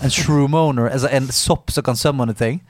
En 0.03 0.11
shroomoner, 0.11 0.89
altså 0.91 1.09
en 1.15 1.29
sopp 1.33 1.71
som 1.71 1.85
kan 1.87 1.99
summone 1.99 2.35
ting 2.35 2.61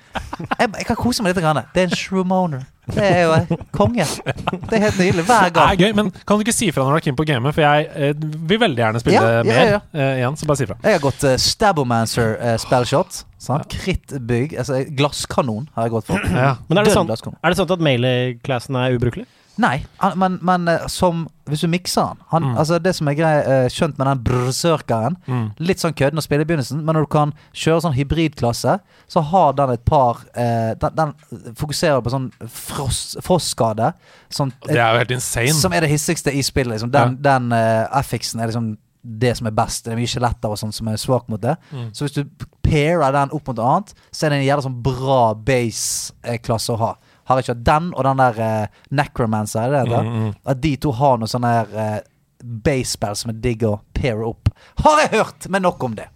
jeg, 0.59 0.69
jeg 0.79 0.87
kan 0.87 0.99
kose 0.99 1.25
meg 1.25 1.33
litt. 1.33 1.43
Grann. 1.43 1.63
Det 1.75 1.83
er 1.85 1.91
en 1.91 1.97
shroomoner. 1.97 2.67
Det 2.93 3.03
er 3.07 3.21
jo 3.23 3.35
en 3.37 3.61
konge. 3.75 4.05
Det 4.05 4.77
er 4.77 4.83
helt 4.89 4.99
nydelig. 4.99 5.25
Hver 5.29 5.45
Det 5.49 5.55
gang. 5.55 5.71
er 5.71 5.77
gøy, 5.81 5.93
men 5.97 6.11
kan 6.11 6.39
du 6.39 6.45
ikke 6.45 6.55
si 6.55 6.71
fra 6.75 6.85
når 6.85 6.97
du 6.97 6.99
er 7.01 7.05
keen 7.07 7.19
på 7.19 7.27
gamet? 7.29 7.55
For 7.55 7.63
jeg 7.65 7.89
eh, 7.95 8.25
vil 8.51 8.61
veldig 8.61 8.83
gjerne 8.83 9.03
spille 9.03 9.21
Ja, 9.21 9.37
ja, 9.39 9.45
mer 9.47 9.71
ja. 9.71 9.81
eh, 9.95 10.17
igjen, 10.21 10.39
så 10.41 10.49
bare 10.51 10.61
si 10.61 10.67
fra. 10.69 10.79
Jeg 10.83 10.99
har 10.99 11.05
gått 11.05 11.27
uh, 11.27 11.37
Stabomancer 11.41 12.35
uh, 12.41 12.57
spellshot. 12.61 13.23
Sant? 13.43 13.69
Krittbygg. 13.73 14.57
Altså 14.59 14.83
glasskanon 14.99 15.69
har 15.77 15.87
jeg 15.87 15.95
gått 15.95 16.11
for. 16.11 16.27
Ja. 16.43 16.57
Men 16.69 16.83
er 16.83 16.91
det, 16.91 16.97
sånn, 16.97 17.11
er 17.11 17.55
det 17.55 17.61
sånn 17.61 17.77
at 17.77 17.87
melee-classen 17.87 18.79
er 18.83 18.99
ubrukelig? 18.99 19.29
Nei, 19.63 19.77
han, 20.03 20.17
men, 20.19 20.39
men 20.43 20.67
eh, 20.73 20.87
som 20.91 21.21
Hvis 21.47 21.61
du 21.63 21.69
mikser 21.71 22.09
han, 22.09 22.19
han 22.33 22.43
Mm. 22.49 22.57
Altså 22.59 22.79
Det 22.83 22.93
som 22.97 23.09
er 23.11 23.15
grei, 23.19 23.33
eh, 23.47 23.69
skjønt 23.71 23.99
med 24.01 24.07
den 24.11 24.23
brøsørkeren 24.27 25.17
Mm. 25.29 25.45
Litt 25.63 25.79
sånn 25.83 25.95
kødden 25.95 26.19
å 26.19 26.25
spille 26.25 26.43
i 26.43 26.49
begynnelsen, 26.49 26.81
men 26.85 26.97
når 26.97 27.07
du 27.07 27.11
kan 27.15 27.33
kjøre 27.55 27.83
sånn 27.85 27.95
hybridklasse, 27.97 28.77
så 29.09 29.23
har 29.31 29.53
den 29.59 29.71
et 29.77 29.85
par 29.87 30.23
eh, 30.35 30.73
den, 30.83 30.95
den 30.99 31.13
fokuserer 31.59 32.01
på 32.03 32.11
sånn 32.15 32.31
frost, 32.49 33.17
frostskade. 33.23 33.93
Sånn, 34.31 34.53
Det 34.67 34.77
er 34.79 34.93
jo 34.97 35.03
helt 35.05 35.11
insane. 35.19 35.53
som 35.55 35.73
er 35.73 35.81
det 35.87 35.91
hissigste 35.91 36.33
i 36.35 36.43
spillet. 36.43 36.75
Liksom. 36.79 36.91
Den, 36.91 37.19
den 37.23 37.53
eh, 37.53 37.87
FX-en 38.03 38.41
er 38.43 38.51
liksom 38.51 38.73
det 39.05 39.37
som 39.37 39.47
er 39.51 39.55
best. 39.59 39.85
Det 39.85 39.93
er 39.93 39.99
mye 39.99 40.07
skjeletter 40.11 40.53
og 40.55 40.59
sånn 40.61 40.73
som 40.73 40.87
er 40.89 40.97
svak 41.03 41.29
mot 41.29 41.41
det. 41.43 41.57
Mm. 41.73 41.89
Så 41.93 42.07
hvis 42.07 42.15
du 42.15 42.47
pairer 42.63 43.11
den 43.13 43.33
opp 43.35 43.49
mot 43.51 43.59
annet, 43.59 43.95
så 44.15 44.27
er 44.27 44.31
det 44.31 44.39
en 44.39 44.47
jævla 44.47 44.63
sånn 44.69 44.83
bra 44.83 45.35
base-klasse 45.35 46.73
å 46.75 46.79
ha. 46.79 46.93
Har 47.29 47.43
ikke 47.43 47.55
hatt 47.55 47.67
den 47.67 47.91
og 47.95 48.07
den 48.09 48.23
der 48.23 48.41
uh, 48.43 48.81
Necromancer, 48.91 49.63
er 49.63 49.71
det 49.71 49.83
det 49.83 49.93
heter? 49.93 50.09
Mm, 50.09 50.25
mm. 50.25 50.33
At 50.55 50.63
de 50.63 50.73
to 50.83 50.95
har 50.99 51.21
noe 51.21 51.31
sånn 51.31 51.47
der 51.47 51.77
uh, 51.77 52.01
base-spill 52.43 53.19
som 53.19 53.31
er 53.31 53.39
digg 53.45 53.63
å 53.69 53.77
pair 53.95 54.25
opp. 54.27 54.51
Har 54.83 55.05
jeg 55.05 55.13
hørt! 55.15 55.49
Men 55.53 55.67
nok 55.69 55.87
om 55.87 55.95
det. 55.99 56.09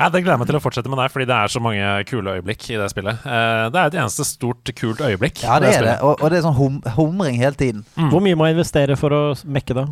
Ja, 0.00 0.06
det 0.08 0.22
gleder 0.22 0.38
jeg 0.38 0.40
meg 0.40 0.48
til 0.48 0.56
å 0.56 0.62
fortsette 0.64 0.88
med 0.88 0.96
deg, 1.02 1.10
fordi 1.12 1.26
det 1.28 1.36
er 1.36 1.52
så 1.52 1.60
mange 1.60 1.88
kule 2.08 2.38
øyeblikk 2.38 2.70
i 2.72 2.78
det 2.80 2.86
spillet. 2.88 3.20
Uh, 3.20 3.66
det 3.68 3.82
er 3.82 3.90
et 3.90 3.98
eneste 4.00 4.24
stort, 4.24 4.70
kult 4.78 5.02
øyeblikk. 5.04 5.42
Ja, 5.44 5.58
det, 5.60 5.74
det 5.74 5.80
er 5.82 5.88
det. 5.90 5.96
Og, 6.08 6.14
og 6.16 6.32
det 6.32 6.38
er 6.38 6.46
sånn 6.46 6.56
hum 6.56 6.78
humring 6.96 7.36
hele 7.40 7.58
tiden. 7.60 7.84
Mm. 7.98 8.08
Hvor 8.14 8.24
mye 8.24 8.38
må 8.40 8.48
jeg 8.48 8.56
investere 8.56 8.96
for 8.96 9.12
å 9.12 9.20
mekke 9.44 9.76
da? 9.76 9.90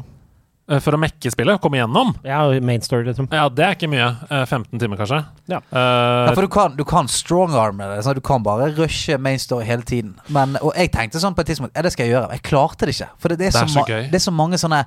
Eh, 0.68 0.80
For 0.84 0.92
å 0.92 0.98
mekke 1.00 1.30
spillet, 1.32 1.60
komme 1.64 1.78
gjennom. 1.80 2.10
Ja, 2.26 2.42
main 2.60 2.82
story, 2.84 3.06
liksom. 3.08 3.28
Ja, 3.32 3.46
det 3.48 3.64
er 3.64 3.76
ikke 3.76 3.88
mye. 3.88 4.08
Eh, 4.28 4.44
15 4.44 4.78
timer, 4.82 4.98
kanskje. 5.00 5.22
Ja. 5.48 5.62
uh, 5.72 6.28
Ja, 6.28 6.34
for 6.36 6.44
du 6.44 6.48
kan, 6.52 6.74
du 6.76 6.84
kan 6.84 7.08
strongarme 7.08 7.86
det. 7.94 8.02
Sånn, 8.04 8.18
du 8.18 8.20
kan 8.20 8.42
bare 8.44 8.68
rushe 8.76 9.16
main 9.18 9.38
story 9.40 9.64
hele 9.64 9.82
tiden. 9.88 10.12
Men, 10.28 10.58
og 10.60 10.74
jeg 10.76 10.92
tenkte 10.92 11.22
sånn 11.22 11.34
på 11.34 11.40
et 11.40 11.48
tidspunkt 11.54 11.76
Ja, 11.76 11.82
det 11.86 11.92
skal 11.94 12.04
jeg 12.06 12.12
gjøre. 12.18 12.32
Jeg 12.36 12.44
klarte 12.50 12.84
det 12.88 12.94
ikke. 12.98 13.08
For 13.18 13.32
det, 13.32 13.38
det, 13.40 13.48
er, 13.48 13.56
Det 13.56 13.62
er 13.62 13.72
så, 13.72 13.80
så 13.80 13.86
gøy. 13.88 14.02
det 14.12 14.20
er 14.20 14.24
så 14.26 14.34
mange 14.34 14.60
sånne 14.60 14.82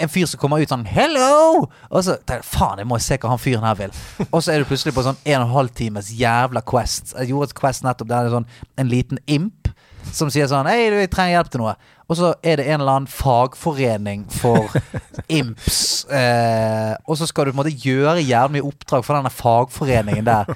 En 0.00 0.08
fyr 0.08 0.26
som 0.30 0.40
kommer 0.40 0.62
ut 0.62 0.70
sånn 0.70 0.86
'Hello!' 0.86 1.66
Og 1.90 2.00
så 2.04 2.16
tenker 2.22 2.40
jeg 2.42 2.48
faen, 2.48 2.78
jeg 2.78 2.86
må 2.86 2.98
se 3.02 3.18
hva 3.18 3.28
han 3.28 3.38
fyren 3.42 3.66
her 3.66 3.74
vil. 3.78 3.90
Og 4.32 4.42
så 4.42 4.52
er 4.54 4.62
du 4.62 4.64
plutselig 4.70 4.94
på 4.96 5.02
sånn 5.04 5.18
en 5.24 5.40
og 5.42 5.48
en 5.48 5.54
halv 5.54 5.74
times 5.74 6.10
jævla 6.16 6.62
quest. 6.64 7.14
Jeg 7.18 7.28
gjorde 7.34 7.50
et 7.50 7.54
quest 7.60 7.84
nettopp 7.84 8.08
der 8.08 8.24
det 8.24 8.30
er 8.32 8.36
sånn 8.38 8.46
en 8.78 8.88
liten 8.88 9.18
imp 9.26 9.68
som 10.14 10.30
sier 10.32 10.48
sånn 10.50 10.68
Hei, 10.70 10.88
du, 10.92 10.98
jeg 11.00 11.10
trenger 11.12 11.38
hjelp 11.38 11.52
til 11.52 11.62
noe. 11.64 11.76
Og 12.06 12.18
så 12.18 12.32
er 12.46 12.60
det 12.60 12.66
en 12.68 12.80
eller 12.80 13.00
annen 13.00 13.10
fagforening 13.10 14.26
for 14.30 14.70
imps. 15.38 15.78
Eh, 16.06 16.92
og 17.06 17.18
så 17.18 17.26
skal 17.26 17.46
du 17.46 17.52
på 17.52 17.56
en 17.56 17.62
måte 17.64 17.74
gjøre 17.74 18.22
jævlig 18.22 18.60
mye 18.60 18.68
oppdrag 18.70 19.06
for 19.06 19.18
denne 19.18 19.32
fagforeningen 19.34 20.28
der. 20.28 20.52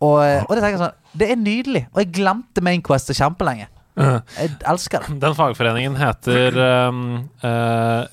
Og, 0.00 0.16
eh, 0.24 0.40
og 0.46 0.54
det 0.54 0.62
tenker 0.62 0.76
jeg 0.76 0.82
sånn 0.82 1.20
Det 1.20 1.28
er 1.28 1.38
nydelig. 1.38 1.84
Og 1.92 2.02
jeg 2.02 2.14
glemte 2.20 2.64
Mainquest 2.64 3.12
kjempelenge. 3.14 3.68
Jeg 4.00 4.54
elsker 4.70 5.04
det. 5.04 5.18
Den 5.20 5.36
fagforeningen 5.36 5.98
heter 5.98 6.56
um, 6.88 7.02
uh, 7.42 8.06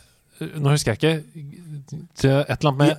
Nå 0.58 0.74
husker 0.74 0.94
jeg 0.94 1.00
ikke 1.00 1.56
Et 1.94 2.26
eller 2.26 2.68
annet 2.72 2.82
med 2.82 2.96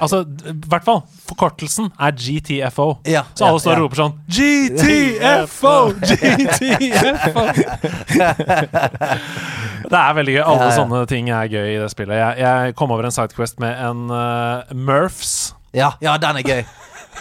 Altså, 0.00 0.18
i 0.24 0.68
hvert 0.70 0.84
fall. 0.86 1.00
Forkortelsen 1.28 1.86
er 2.00 2.10
GTFO. 2.16 2.94
Ja, 3.08 3.22
Så 3.34 3.44
alle 3.48 3.60
står 3.60 3.72
og 3.76 3.80
roper 3.84 3.96
sånn 4.00 4.12
GTFO! 4.28 5.92
GTFO! 6.04 7.44
det 9.90 10.00
er 10.00 10.16
veldig 10.18 10.36
gøy. 10.38 10.44
Alle 10.44 10.70
sånne 10.74 11.02
ting 11.10 11.30
er 11.32 11.50
gøy 11.52 11.74
i 11.74 11.80
det 11.82 11.90
spillet. 11.92 12.16
Jeg, 12.20 12.40
jeg 12.44 12.76
kom 12.78 12.94
over 12.94 13.08
en 13.08 13.14
sidequest 13.14 13.60
med 13.62 13.76
en 13.76 14.06
uh, 14.12 14.74
Murphs. 14.74 15.52
Ja, 15.74 15.94
ja, 16.04 16.16
den 16.22 16.40
er 16.40 16.46
gøy. 16.46 16.62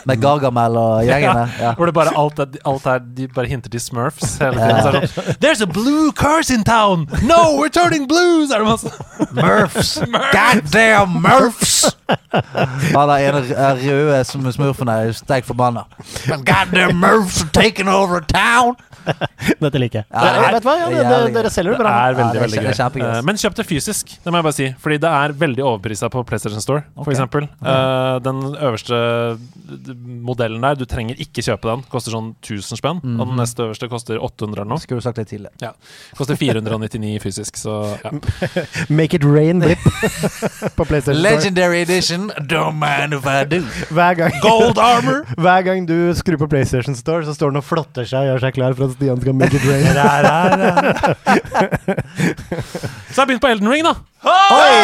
Med 0.05 0.19
Gargamel 0.21 0.77
og 0.77 1.03
gjengene. 1.07 1.45
Ja. 1.61 1.73
Hvor 1.77 1.85
det 1.89 1.93
bare 1.95 2.13
alt 2.19 2.39
er, 2.39 2.57
alt 2.65 2.85
er 2.91 2.99
De 3.17 3.27
bare 3.27 3.47
hinter 3.47 3.69
til 3.73 3.79
Smurfs 3.83 4.37
hele 4.41 4.57
tiden. 4.57 4.75
Er 4.75 5.07
sånn 5.07 5.37
There's 5.43 5.61
a 5.63 5.67
blue 5.69 6.11
curse 6.11 6.51
in 6.53 6.63
town! 6.67 7.07
No, 7.23 7.55
we're 7.59 7.69
turning 7.73 8.07
blues! 8.09 8.51
Er 8.51 8.63
det 8.63 8.67
masse 8.67 8.91
Murphs! 9.33 9.97
Goddamn 10.35 11.19
Murphs! 11.23 11.75
Ja, 12.09 13.05
den 13.07 13.19
ene 13.29 13.43
r- 13.43 13.79
røde 13.83 14.23
som 14.27 14.45
smurfen 14.53 14.89
er 14.91 15.13
sterkt 15.17 15.47
forbanna. 15.49 15.85
Goddamn 16.27 16.97
Murphs 16.99 17.43
are 17.45 17.51
taking 17.55 17.89
over 17.91 18.21
town! 18.27 18.75
Dette 19.59 19.79
liker 19.81 19.99
jeg. 19.99 20.05
Ja, 20.13 20.27
er- 20.47 20.53
vet 20.55 20.63
du 20.63 20.67
hva? 20.69 20.75
Ja, 20.79 20.85
det 20.87 20.99
det, 21.03 21.15
er 21.15 21.33
dere 21.35 21.49
selger 21.51 21.73
det 21.73 21.79
Det 21.81 21.83
bra. 21.83 21.91
veldig, 21.91 22.21
Ja, 22.23 22.27
det 22.31 22.39
er 22.39 22.45
veldig 22.45 23.01
gøy. 23.03 23.07
Eh, 23.17 23.21
Men 23.27 23.39
kjøp 23.41 23.57
det 23.57 23.65
fysisk, 23.67 24.13
det 24.23 24.31
må 24.31 24.39
jeg 24.39 24.45
bare 24.47 24.55
si. 24.55 24.67
Fordi 24.79 24.97
det 25.03 25.09
er 25.11 25.33
veldig 25.41 25.65
overprisa 25.67 26.07
på 26.13 26.23
PlayStation 26.29 26.63
Store, 26.63 26.85
for 26.95 27.09
Ok. 27.11 27.17
eksempel. 27.17 27.49
Eh, 27.59 28.19
den 28.23 28.39
øverste 28.55 29.01
modellen 30.23 30.61
der, 30.63 30.75
du 30.79 30.85
trenger 30.89 31.19
ikke 31.21 31.43
kjøpe 31.45 31.69
den. 31.69 31.83
Koster 31.91 32.13
sånn 32.15 32.31
1000 32.43 32.79
spenn. 32.79 33.01
Og 33.19 33.27
den 33.31 33.37
neste 33.39 33.65
øverste 33.67 33.89
koster 33.91 34.19
800 34.23 34.61
eller 34.63 34.69
noe. 34.73 34.81
Skulle 34.83 35.01
du 35.01 35.05
sagt 35.05 35.19
det 35.19 35.27
tidlig. 35.31 35.51
Ja. 35.61 35.73
Koster 36.17 36.37
499 36.39 37.19
fysisk, 37.23 37.57
så 37.59 37.77
ja. 38.03 38.11
Make 38.93 39.17
it 39.19 39.25
rain 39.27 39.59
dip 39.63 39.79
på 40.77 40.85
PlayStation. 40.89 41.21
Legendary 41.23 41.81
edition. 41.83 42.29
Don't 42.49 42.77
mind 42.79 43.13
if 43.17 43.25
I 43.27 43.43
do. 43.49 43.61
Hver 43.93 44.13
gang, 44.19 44.39
Gold 44.43 44.77
armor! 44.81 45.23
hver 45.43 45.61
gang 45.67 45.87
du 45.89 46.13
skrur 46.17 46.37
på 46.41 46.47
PlayStation 46.51 46.95
Store, 46.95 47.25
så 47.27 47.33
står 47.35 47.53
den 47.53 47.61
og 47.61 47.67
flotter 47.67 48.05
seg 48.07 48.23
og 48.23 48.31
gjør 48.33 48.45
seg 48.47 48.57
klar 48.57 48.73
for 48.77 48.87
at 48.89 48.97
Stian 48.97 49.21
skal 49.21 49.37
make 49.37 49.55
it 49.57 49.65
rain. 49.67 49.91
Så 53.13 53.17
jeg 53.17 53.21
har 53.21 53.27
begynt 53.29 53.43
på 53.43 53.51
Elden 53.53 53.69
Ring, 53.69 53.83
da. 53.85 53.93
Oi! 54.23 54.75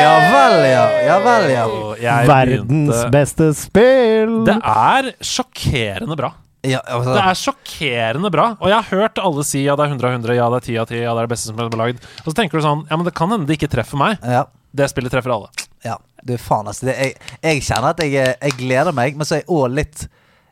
Ja 0.00 0.12
vel, 0.32 0.54
ja. 0.70 0.84
Ja 1.04 1.16
vel, 1.20 1.44
ja. 1.52 1.64
Jeg 2.00 2.28
Verdens 2.30 2.66
begynte- 2.70 3.10
beste 3.12 3.48
spill! 3.58 4.32
Det 4.46 4.56
er 4.72 5.10
sjokkerende 5.20 6.16
bra. 6.18 6.32
ja 6.66 6.80
altså, 6.82 7.14
Det 7.14 7.22
er 7.22 7.40
sjokkerende 7.40 8.30
bra. 8.34 8.46
Og 8.60 8.70
jeg 8.72 8.78
har 8.78 9.00
hørt 9.02 9.22
alle 9.22 9.44
si 9.46 9.64
ja, 9.64 9.76
det 9.78 9.86
er 9.86 9.94
100 9.96 10.08
av 10.08 10.18
100, 10.20 10.36
ja, 10.38 10.50
det 10.52 10.60
er 10.62 10.66
10 10.66 10.78
av 10.82 10.90
10, 10.90 11.00
ja, 11.02 11.14
det 11.14 11.22
er 11.22 11.28
det 11.28 11.34
beste 11.34 11.50
som 11.52 11.62
er 11.62 11.80
lagd. 11.82 12.04
Og 12.24 12.30
så 12.30 12.36
tenker 12.40 12.58
du 12.58 12.66
sånn, 12.66 12.84
ja, 12.90 12.98
men 12.98 13.08
det 13.08 13.14
kan 13.18 13.32
hende 13.32 13.48
det 13.48 13.58
ikke 13.60 13.72
treffer 13.76 14.00
meg. 14.00 14.22
ja. 14.22 14.46
Det 14.76 14.90
spillet 14.92 15.08
treffer 15.14 15.32
alle. 15.32 15.46
Ja, 15.86 15.94
du 16.26 16.34
faen 16.36 16.66
altså 16.68 16.88
det, 16.88 16.96
jeg, 17.00 17.14
jeg 17.40 17.62
kjenner 17.64 17.94
at 17.94 18.00
jeg, 18.02 18.34
jeg 18.34 18.54
gleder 18.58 18.92
meg 18.92 19.14
Men 19.16 19.24
så 19.24 19.38
er 19.38 19.40
jeg 19.40 19.48
òg 19.54 19.70
litt 19.72 20.02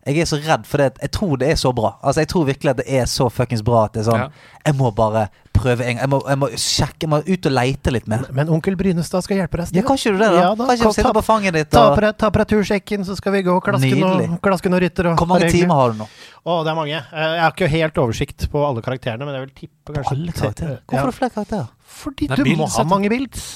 Jeg 0.06 0.18
er 0.20 0.26
så 0.28 0.36
redd 0.44 0.66
for 0.68 0.82
det 0.82 0.98
Jeg 1.00 1.10
tror 1.16 1.38
det 1.40 1.48
er 1.48 1.56
så 1.56 1.70
bra 1.72 1.94
Altså 2.04 2.20
jeg 2.20 2.28
tror 2.28 2.44
virkelig 2.44 2.70
at 2.74 2.76
det 2.82 2.84
er 2.92 3.06
så 3.08 3.30
fuckings 3.32 3.62
bra 3.64 3.86
At 3.86 3.94
det 3.96 4.02
er 4.02 4.10
sånn 4.10 4.20
Ja. 4.20 4.28
Jeg 4.66 4.74
må 4.76 4.90
bare 4.94 5.22
prøve 5.54 5.80
en 5.86 5.96
gang 5.96 6.02
jeg 6.02 6.10
må, 6.12 6.18
jeg 6.28 6.38
må 6.42 6.48
sjekke 6.60 7.06
Jeg 7.06 7.10
må 7.12 7.20
ut 7.24 7.46
og 7.48 7.52
leite 7.56 7.92
litt 7.94 8.08
mer 8.12 8.26
Men 8.36 8.50
onkel 8.52 8.76
Brynestad 8.76 9.24
skal 9.24 9.38
hjelpe 9.40 9.62
deg. 9.62 9.72
Ja, 9.78 9.82
kan 9.86 9.96
ikke 9.96 10.12
du 10.12 10.18
det 10.20 10.28
da? 10.34 10.42
Ja, 10.42 10.50
Kan 10.58 10.74
ikke 10.76 10.90
du 10.92 10.98
sitte 10.98 11.14
på 11.16 11.22
fanget 11.24 11.56
ditt 11.56 11.70
ta, 11.72 11.86
og 11.94 12.04
Ta 12.20 12.30
på 12.34 12.42
deg 12.42 12.50
tursjekken, 12.52 13.04
så 13.08 13.16
skal 13.16 13.32
vi 13.38 13.42
gå 13.48 13.54
og 13.56 13.64
klaske 13.64 13.88
Nydelig. 13.88 14.28
noen, 14.28 14.38
klaske 14.44 14.68
noen 14.72 14.82
rytter. 14.84 15.08
og 15.12 15.16
Hvor 15.22 15.30
mange 15.32 15.48
timer 15.54 15.74
har 15.80 15.94
du 15.94 16.02
nå? 16.02 16.08
Å, 16.44 16.58
det 16.66 16.72
er 16.74 16.78
mange. 16.82 17.00
Eh, 17.00 17.28
Jeg 17.38 17.40
har 17.46 17.54
ikke 17.56 17.70
helt 17.72 18.02
oversikt 18.04 18.48
på 18.52 18.64
alle 18.68 18.82
karakterene, 18.84 19.24
men 19.24 19.38
jeg 19.38 19.46
vil 19.46 19.54
tippe 19.64 19.96
kanskje 19.96 20.16
Alle 20.18 20.32
karakterer 20.36 20.78
Hvorfor 20.84 20.98
Ja. 20.98 21.00
du 21.00 21.10
det 21.12 21.18
flere 21.22 21.34
karakterer? 21.38 21.68
Fordi 22.04 22.28
du 22.28 22.42
bilds, 22.42 22.58
du 22.58 22.60
må 22.60 22.68
ha 22.76 22.84
mange 22.92 23.08
bilds. 23.08 23.48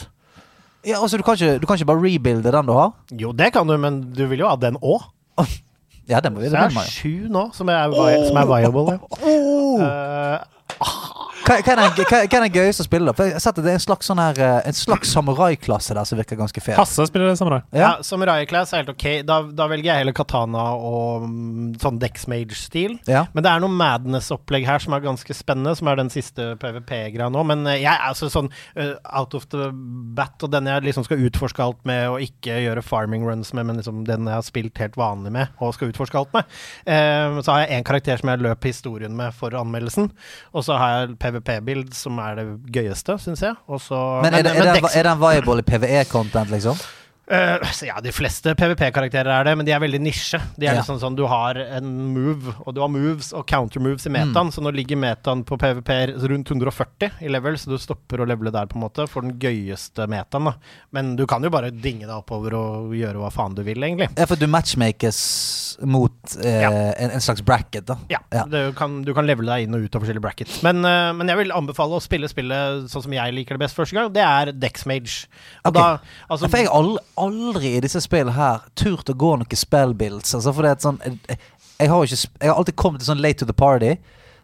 Ja, 0.87 1.01
altså 1.03 1.19
du 1.19 1.25
kan 1.27 1.37
ikke, 1.37 1.59
du 1.61 1.67
kan 1.67 1.77
ikke 1.77 1.91
bare 1.93 2.01
rebuilde 2.09 2.53
den 2.57 2.67
du 2.67 2.73
har 2.73 2.93
Jo, 3.13 3.33
det 3.37 3.53
kan 3.53 3.67
du, 3.67 3.77
men 3.77 4.01
du 4.15 4.25
vil 4.31 4.39
jo 4.47 4.49
ha 4.49 4.57
den 4.57 4.79
òg. 4.81 5.05
Ja, 6.09 6.21
det 6.25 6.33
må 6.33 6.41
vi 6.41 6.49
Så 6.49 6.57
det 6.57 6.77
er 6.77 6.91
sju 6.91 7.29
nå, 7.29 7.51
som 7.53 7.69
er, 7.69 7.89
vi- 7.93 8.29
som 8.29 8.37
er 8.41 8.47
viable. 8.49 8.99
Ja. 9.23 10.39
Eh, 10.39 10.39
hva, 11.49 11.57
hva, 11.65 11.73
er 11.73 11.79
den, 11.81 11.95
hva, 11.97 12.19
hva 12.29 12.39
er 12.39 12.45
den 12.45 12.53
gøyeste 12.55 12.85
å 12.85 12.87
spille 12.89 13.09
da? 13.09 13.15
For 13.17 13.29
jeg 13.31 13.37
har 13.39 13.43
sett 13.43 13.59
at 13.59 13.65
det 13.65 13.73
er 13.73 13.79
en 13.79 13.85
slags 13.85 14.09
sånn 14.11 14.21
her 14.21 14.39
eh, 14.45 14.57
En 14.69 14.77
slags 14.77 15.13
samurai-klasse 15.17 15.97
der 15.97 16.09
som 16.09 16.19
virker 16.21 16.39
ganske 16.39 16.61
fet 16.63 16.77
Hasse 16.79 17.07
spiller 17.09 17.33
samurai. 17.39 17.63
ja. 17.73 17.79
Ja, 17.89 17.91
Samurai 18.05 18.45
Class 18.51 18.75
er 18.75 18.83
helt 18.83 18.93
ok. 18.93 19.07
Da, 19.27 19.39
da 19.57 19.67
velger 19.71 19.91
jeg 19.91 20.03
heller 20.03 20.17
katana 20.17 20.65
og 20.77 21.25
mm, 21.25 21.71
sånn 21.83 21.99
Dexmage-stil. 22.03 22.99
ja 23.09 23.25
Men 23.33 23.47
det 23.47 23.53
er 23.55 23.63
noe 23.65 23.73
Madness-opplegg 23.73 24.67
her 24.69 24.83
som 24.85 24.97
er 24.97 25.05
ganske 25.05 25.37
spennende, 25.37 25.73
som 25.79 25.89
er 25.89 25.99
den 26.03 26.13
siste 26.13 26.51
PVP-greia 26.61 27.31
nå. 27.33 27.45
Men 27.49 27.65
eh, 27.71 27.81
jeg 27.81 27.91
er 27.95 28.05
altså 28.11 28.29
sånn 28.33 28.51
eh, 28.77 28.93
out 29.09 29.37
of 29.39 29.49
the 29.55 29.71
bat, 30.19 30.37
og 30.45 30.53
den 30.53 30.69
jeg 30.69 30.85
liksom 30.91 31.07
skal 31.09 31.25
utforske 31.29 31.65
alt 31.65 31.81
med, 31.89 32.05
og 32.13 32.23
ikke 32.25 32.61
gjøre 32.67 32.85
farming 32.85 33.25
runs 33.27 33.55
med, 33.57 33.69
men 33.71 33.81
liksom 33.81 34.05
den 34.09 34.29
jeg 34.29 34.37
har 34.37 34.45
spilt 34.47 34.83
helt 34.83 34.99
vanlig 35.01 35.33
med, 35.35 35.55
og 35.63 35.73
skal 35.77 35.93
utforske 35.93 36.21
alt 36.21 36.35
med. 36.37 36.49
Eh, 36.85 37.41
så 37.41 37.55
har 37.55 37.65
jeg 37.65 37.79
én 37.79 37.89
karakter 37.89 38.21
som 38.21 38.33
jeg 38.35 38.45
løp 38.45 38.69
historien 38.69 39.17
med 39.17 39.33
for 39.37 39.55
anmeldelsen, 39.59 40.11
og 40.53 40.67
så 40.67 40.77
har 40.81 40.95
jeg 40.99 41.17
PVP-bild, 41.41 41.93
som 41.95 42.19
er 42.23 42.35
det 42.41 42.47
gøyeste, 42.75 43.19
syns 43.23 43.43
jeg. 43.43 43.55
Og 43.69 43.81
så, 43.81 43.99
Men 44.25 44.35
er, 44.35 44.43
det, 44.43 44.53
er, 44.57 44.69
den, 44.73 44.83
Dex- 44.83 44.97
er 44.97 45.11
en 45.13 45.21
viable 45.23 45.63
PVE-content 45.63 46.51
liksom? 46.55 46.79
Så 47.29 47.85
ja, 47.89 47.99
de 48.01 48.13
fleste 48.15 48.55
PVP-karakterer 48.57 49.29
er 49.41 49.45
det, 49.45 49.53
men 49.61 49.67
de 49.69 49.73
er 49.75 49.81
veldig 49.83 49.99
nisje. 50.01 50.39
De 50.57 50.67
er 50.67 50.75
Ja. 50.75 50.81
liksom 50.81 50.99
sånn, 51.01 51.17
Du 51.19 51.27
har 51.27 51.57
en 51.59 51.89
move, 52.15 52.55
og 52.67 52.75
du 52.75 52.81
har 52.81 52.89
moves 52.89 53.33
og 53.37 53.47
counter-moves 53.47 54.07
i 54.07 54.11
Mm. 54.11 54.33
metaen, 54.33 54.51
så 54.55 54.63
nå 54.63 54.73
ligger 54.73 54.97
metaen 54.97 55.45
på 55.45 55.59
PVP 55.59 56.17
rundt 56.29 56.49
140 56.49 57.11
i 57.21 57.29
level, 57.29 57.55
så 57.59 57.67
du 57.69 57.77
stopper 57.77 58.19
å 58.23 58.27
levele 58.27 58.51
der, 58.53 58.67
på 58.67 58.77
en 58.77 58.83
måte, 58.83 59.07
for 59.09 59.21
den 59.23 59.39
gøyeste 59.39 60.07
metaen. 60.09 60.45
da. 60.45 60.55
Men 60.93 61.17
du 61.17 61.27
kan 61.27 61.43
jo 61.43 61.51
bare 61.51 61.71
dinge 61.71 62.07
deg 62.07 62.17
oppover 62.17 62.55
og 62.55 62.93
gjøre 62.93 63.17
hva 63.21 63.31
faen 63.33 63.55
du 63.55 63.63
vil, 63.63 63.77
egentlig. 63.77 64.09
Ja, 64.17 64.25
for 64.25 64.37
du 64.37 64.47
matchmakes 64.47 65.77
mot 65.85 66.13
eh, 66.43 66.63
Ja. 66.63 66.71
en, 66.71 67.11
en 67.11 67.21
slags 67.21 67.41
bracket 67.43 67.85
da 67.87 67.97
Ja, 68.09 68.19
Ja. 68.33 68.45
Du, 68.45 68.73
kan, 68.73 69.03
du 69.03 69.13
kan 69.15 69.27
levele 69.27 69.47
deg 69.47 69.69
inn 69.69 69.75
og 69.75 69.83
ut 69.85 69.95
av 69.97 70.03
forskjellige 70.03 70.23
brackets. 70.23 70.63
Men, 70.63 70.85
uh, 70.85 71.13
men 71.13 71.29
jeg 71.29 71.37
vil 71.37 71.53
anbefale 71.53 71.97
å 71.99 72.03
spille 72.03 72.29
spillet 72.29 72.89
sånn 72.91 73.03
som 73.03 73.13
jeg 73.13 73.35
liker 73.35 73.57
det 73.59 73.61
best 73.69 73.77
første 73.77 73.93
gang. 73.95 74.13
Det 74.13 74.23
er 74.23 74.53
Dexmage. 74.53 75.27
Og 75.65 75.77
okay. 75.77 75.83
da, 75.83 75.99
altså, 76.31 76.49
For 76.51 76.57
jeg 76.59 76.69
aldri, 76.69 77.03
aldri 77.25 77.75
i 77.77 77.83
disse 77.85 78.01
spillene 78.05 78.37
her 78.37 78.65
turt 78.79 79.11
å 79.11 79.17
gå 79.19 79.35
noen 79.37 79.61
spellbuilds. 79.61 80.35
Altså 80.39 80.55
for 80.55 80.65
det 80.65 80.71
er 80.71 80.79
et 80.79 80.87
sånn 80.87 81.01
jeg, 81.05 81.39
jeg, 81.79 81.91
har 81.91 82.05
ikke, 82.05 82.21
jeg 82.43 82.51
har 82.51 82.61
alltid 82.61 82.79
kommet 82.81 83.03
til 83.03 83.11
sånn 83.11 83.23
late 83.25 83.43
to 83.43 83.49
the 83.49 83.57
party. 83.57 83.97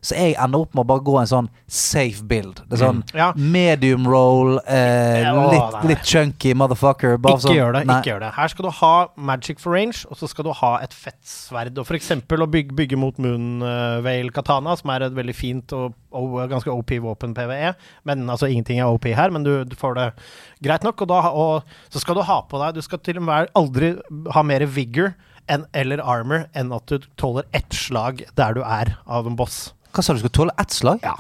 Så 0.05 0.13
jeg 0.19 0.35
ender 0.37 0.61
opp 0.67 0.75
med 0.77 0.85
å 0.85 0.89
bare 0.91 1.01
gå 1.01 1.15
en 1.17 1.29
sånn 1.31 1.47
safe 1.67 2.21
build. 2.29 2.59
Det 2.69 2.77
er 2.77 2.83
sånn 2.85 2.99
Ja. 3.17 3.31
medium 3.37 4.05
roll, 4.07 4.59
eh, 4.69 5.23
Ja, 5.23 5.33
litt, 5.51 5.85
litt 5.89 6.05
chunky 6.05 6.53
motherfucker. 6.53 7.17
Ikke 7.17 7.41
sånn, 7.41 7.57
gjør 7.57 7.73
det. 7.79 7.87
nei. 7.89 7.97
ikke 8.03 8.11
gjør 8.13 8.21
det 8.27 8.33
Her 8.35 8.49
skal 8.53 8.67
du 8.67 8.71
ha 8.71 8.93
magic 9.17 9.59
for 9.59 9.73
range, 9.73 10.05
og 10.11 10.17
så 10.21 10.29
skal 10.29 10.45
du 10.45 10.53
ha 10.53 10.77
et 10.85 10.93
fett 10.93 11.17
sverd. 11.25 11.79
Og 11.79 11.87
f.eks. 11.89 12.11
å 12.11 12.51
bygge, 12.51 12.77
bygge 12.77 12.99
mot 13.01 13.17
Moonvale 13.17 14.31
Katana, 14.35 14.77
som 14.77 14.91
er 14.91 15.07
et 15.07 15.15
veldig 15.17 15.35
fint 15.35 15.73
og, 15.73 15.95
og 16.13 16.37
ganske 16.51 16.69
OP 16.71 16.91
våpen 17.05 17.35
PVE. 17.35 17.75
Men 18.05 18.27
altså 18.29 18.51
ingenting 18.51 18.81
er 18.81 18.93
OP 18.93 19.05
her, 19.05 19.31
men 19.31 19.43
du, 19.47 19.65
du 19.65 19.75
får 19.77 19.95
det 19.99 20.09
greit 20.63 20.85
nok. 20.85 21.01
Og, 21.01 21.09
da, 21.09 21.21
og 21.33 21.63
så 21.89 22.03
skal 22.05 22.19
du 22.21 22.23
ha 22.29 22.43
på 22.49 22.61
deg 22.61 22.75
Du 22.77 22.83
skal 22.85 22.99
til 23.05 23.17
og 23.21 23.25
med 23.29 23.49
aldri 23.57 23.95
ha 24.35 24.43
mer 24.47 24.67
vigor 24.67 25.15
enn, 25.49 25.67
eller 25.77 26.01
armor 26.01 26.47
enn 26.57 26.73
at 26.73 26.87
du 26.89 26.99
tåler 27.21 27.45
ett 27.53 27.73
slag 27.77 28.23
der 28.37 28.55
du 28.57 28.63
er 28.65 28.97
av 29.07 29.27
en 29.29 29.37
boss. 29.37 29.73
Hva 29.95 30.03
sa 30.05 30.16
du, 30.16 30.24
du 30.24 30.32
tåle 30.34 30.55
ett 30.61 30.74
slag? 30.74 31.01
Ja. 31.07 31.14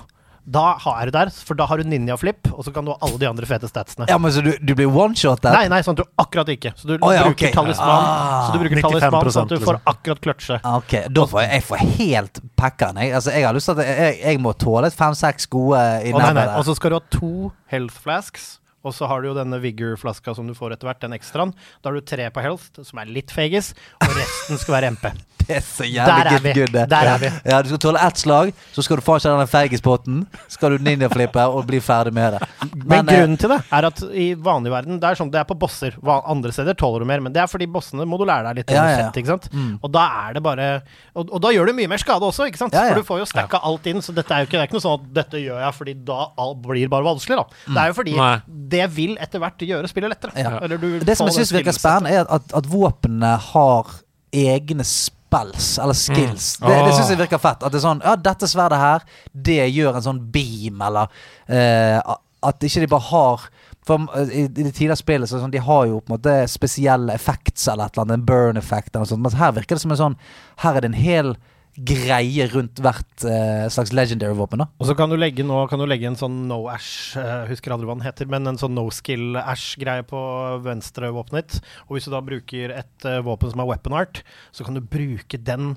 Da 0.44 0.74
er 0.76 1.08
du 1.08 1.14
der, 1.14 1.30
for 1.32 1.56
da 1.56 1.64
har 1.70 1.80
du 1.80 1.88
ninja-flip, 1.88 2.50
og 2.52 2.66
så 2.66 2.72
kan 2.74 2.84
du 2.84 2.90
ha 2.92 2.98
alle 3.06 3.16
de 3.16 3.24
andre 3.30 3.46
fete 3.48 3.68
statsene. 3.70 4.04
Ja, 4.10 4.18
men 4.20 4.32
så 4.34 4.42
du, 4.44 4.50
du 4.60 4.74
blir 4.76 4.90
one-shot 4.92 5.46
Nei, 5.48 5.62
nei, 5.72 5.78
sånn 5.86 5.96
at 5.96 6.02
du 6.02 6.20
akkurat 6.20 6.50
ikke. 6.52 6.74
Så 6.76 6.90
du 6.90 6.92
Å, 6.98 7.12
ja, 7.16 7.22
bruker 7.24 7.48
ok. 7.48 7.54
talisman. 7.54 8.08
Ah, 8.10 8.42
så 8.44 8.52
du 8.52 8.60
bruker 8.60 8.82
talisman 8.84 9.30
sånn 9.32 9.48
at 9.48 9.54
du 9.54 9.62
får 9.62 9.78
liksom. 9.78 9.94
akkurat 9.94 10.20
kløtsje. 10.26 10.58
Ah, 10.60 10.76
Ok, 10.82 10.92
da 11.16 11.24
får 11.30 11.44
jeg, 11.46 11.50
jeg 11.54 11.66
får 11.70 11.86
helt 11.94 12.42
packeren. 12.60 13.00
Jeg, 13.00 13.14
altså, 13.16 13.32
jeg 13.38 13.46
har 13.48 13.56
lyst 13.56 13.70
til 13.70 13.80
at 13.80 13.88
jeg, 13.88 14.18
jeg 14.20 14.42
må 14.44 14.52
tåle 14.60 14.90
et 14.92 14.98
fem-seks 14.98 15.48
gode 15.54 15.80
i 15.80 16.12
Å, 16.12 16.20
nei, 16.20 16.34
nei. 16.36 16.44
Og 16.50 16.60
der. 16.60 16.68
så 16.68 16.76
skal 16.76 16.92
du 16.92 16.98
ha 16.98 17.04
to 17.16 17.32
health 17.72 18.04
flasks 18.04 18.50
og 18.84 18.92
så 18.92 19.08
har 19.08 19.22
du 19.22 19.30
jo 19.30 19.36
denne 19.36 19.56
Vigor-flaska 19.62 20.34
som 20.36 20.44
du 20.44 20.52
får 20.52 20.74
etter 20.74 20.90
hvert, 20.90 21.00
den 21.00 21.16
ekstraen. 21.16 21.54
Da 21.80 21.88
har 21.88 21.96
du 21.96 22.04
tre 22.04 22.26
på 22.28 22.42
health, 22.44 22.82
som 22.84 23.00
er 23.00 23.08
litt 23.08 23.32
fegis, 23.32 23.72
og 24.04 24.12
resten 24.12 24.60
skal 24.60 24.76
være 24.76 24.90
MP. 24.92 25.08
Det 25.48 25.56
er 25.58 25.64
så 25.66 25.84
jævlig 25.84 26.40
good, 26.40 26.54
good. 26.56 26.72
det. 26.74 26.84
Der 26.90 27.10
er 27.12 27.18
vi. 27.22 27.30
Ja, 27.50 27.60
du 27.62 27.68
skal 27.70 27.80
tåle 27.84 28.00
ett 28.06 28.20
slag, 28.20 28.52
så 28.72 28.84
skal 28.84 29.00
du 29.00 29.04
faen 29.04 29.20
ikke 29.20 29.32
ha 29.34 29.40
den 29.42 29.50
feigispotten. 29.52 30.20
Skal 30.52 30.74
du 30.76 30.84
ninjaflippe 30.86 31.44
og 31.52 31.66
bli 31.68 31.80
ferdig 31.84 32.14
med 32.16 32.36
det. 32.36 32.48
Men, 32.74 33.04
men 33.04 33.10
grunnen 33.10 33.38
til 33.40 33.52
det 33.52 33.58
er 33.76 33.88
at 33.88 34.00
i 34.14 34.26
vanlig 34.40 34.72
verden 34.72 34.98
Det 35.00 35.08
er 35.10 35.18
sånn 35.18 35.30
det 35.32 35.40
er 35.42 35.48
på 35.48 35.56
bosser. 35.58 35.96
Andre 36.04 36.52
steder 36.54 36.76
tåler 36.78 37.04
du 37.04 37.08
mer, 37.08 37.22
men 37.24 37.34
det 37.34 37.42
er 37.44 37.50
fordi 37.50 37.68
bossene 37.70 38.06
må 38.08 38.18
du 38.20 38.26
lære 38.28 38.48
deg 38.50 38.62
litt 38.62 38.74
Ja, 38.74 38.84
ja, 38.84 38.90
ja. 38.94 39.04
sett, 39.06 39.20
ikke 39.22 39.32
sant? 39.34 39.48
Mm. 39.52 39.74
Og 39.80 39.92
da 39.94 40.04
er 40.24 40.36
det 40.38 40.44
bare 40.44 40.68
og, 41.14 41.28
og 41.28 41.42
da 41.44 41.52
gjør 41.54 41.70
du 41.70 41.76
mye 41.78 41.90
mer 41.90 42.00
skade 42.02 42.26
også, 42.26 42.48
ikke 42.50 42.60
sant? 42.60 42.74
Ja, 42.76 42.88
ja. 42.88 42.94
For 42.94 43.02
du 43.04 43.08
får 43.08 43.20
jo 43.22 43.28
stacka 43.30 43.60
alt 43.68 43.86
inn, 43.90 44.02
så 44.04 44.14
dette 44.16 44.34
er 44.34 44.44
jo 44.44 44.48
ikke, 44.48 44.56
det 44.58 44.62
er 44.64 44.70
ikke 44.70 44.78
noe 44.78 44.86
sånn 44.86 44.96
at 44.98 45.08
dette 45.20 45.42
gjør 45.42 45.60
jeg 45.62 45.76
fordi 45.78 45.94
da 46.08 46.20
alt 46.44 46.62
blir 46.64 46.90
bare 46.92 47.06
vanskelig, 47.06 47.40
da. 47.42 47.62
Det 47.68 47.82
er 47.84 47.92
jo 47.92 47.96
fordi 48.00 48.16
Nei. 48.18 48.32
det 48.74 48.86
vil 48.96 49.14
etter 49.22 49.42
hvert 49.42 49.66
gjøre 49.68 49.90
spillet 49.90 50.14
lettere. 50.14 50.34
Mm. 50.34 50.42
Ja. 50.44 50.54
Eller 50.66 50.82
du 50.82 50.88
Det 51.04 51.16
som 51.18 51.30
jeg 51.30 51.38
syns 51.38 51.54
virker 51.54 51.76
spennende, 51.76 52.14
er 52.14 52.30
at, 52.38 52.50
at 52.56 52.68
våpnene 52.70 53.34
har 53.52 53.94
egne 54.34 54.86
spells, 55.34 55.78
eller 55.78 55.94
skills. 55.98 56.56
Det, 56.58 56.74
det 56.86 56.94
syns 56.94 57.10
jeg 57.10 57.18
virker 57.18 57.42
fett. 57.42 57.62
At 57.62 57.72
det 57.72 57.80
er 57.80 57.86
sånn 57.88 58.02
Ja, 58.04 58.14
dette 58.16 58.48
sverdet 58.50 58.80
her, 58.80 59.04
det 59.32 59.62
gjør 59.74 59.98
en 59.98 60.06
sånn 60.06 60.22
beam, 60.34 60.82
eller 60.84 61.10
uh, 61.50 62.16
At 62.44 62.64
ikke 62.64 62.84
de 62.84 62.90
bare 62.92 63.08
har 63.10 63.48
for 63.84 64.06
eh, 64.16 64.30
I, 64.32 64.44
i 64.44 64.62
det 64.62 64.72
tidligere 64.72 64.96
spillet 64.96 65.28
så 65.28 65.40
sånn, 65.40 65.52
De 65.52 65.60
har 65.60 65.88
jo 65.90 66.00
på 66.00 66.08
en 66.08 66.16
måte 66.16 66.36
spesielle 66.48 67.14
effects 67.16 67.66
eller 67.68 67.88
et 67.88 67.96
eller 67.96 68.06
annet, 68.06 68.20
en 68.20 68.28
burn 68.30 68.60
effect 68.60 68.94
eller 68.94 69.04
noe 69.04 69.12
sånt. 69.12 69.24
Men 69.24 69.40
her 69.40 69.56
virker 69.58 69.76
det 69.76 69.84
som 69.84 69.92
en 69.94 70.00
sånn 70.00 70.16
Her 70.64 70.78
er 70.78 70.84
det 70.84 70.92
en 70.92 71.02
hel 71.02 71.34
greie 71.76 72.46
rundt 72.52 72.78
hvert 72.82 73.24
uh, 73.26 73.66
slags 73.72 73.92
legendary 73.96 74.36
våpen. 74.38 74.62
da 74.62 74.66
Og 74.78 74.86
så 74.86 74.94
kan 74.98 75.10
du 75.10 75.16
legge 75.18 75.42
nå 75.46 75.56
kan 75.70 75.80
du 75.80 75.86
legge 75.90 76.06
en 76.06 76.18
sånn 76.18 76.44
no 76.48 76.60
ash, 76.70 77.16
uh, 77.18 77.44
husker 77.50 77.74
aldri 77.74 77.88
hva 77.88 77.96
den 77.98 78.06
heter, 78.06 78.28
men 78.30 78.46
en 78.46 78.60
sånn 78.60 78.74
no 78.76 78.86
skill 78.94 79.38
ash-greie 79.40 80.04
på 80.06 80.20
venstre 80.64 81.10
våpenet 81.14 81.48
ditt. 81.50 81.60
Og 81.88 81.96
hvis 81.96 82.06
du 82.08 82.12
da 82.14 82.22
bruker 82.24 82.74
et 82.78 83.08
uh, 83.08 83.18
våpen 83.26 83.50
som 83.52 83.64
er 83.64 83.70
weapon 83.72 83.96
art, 83.98 84.22
så 84.54 84.66
kan 84.66 84.78
du 84.78 84.82
bruke 84.84 85.40
den 85.42 85.74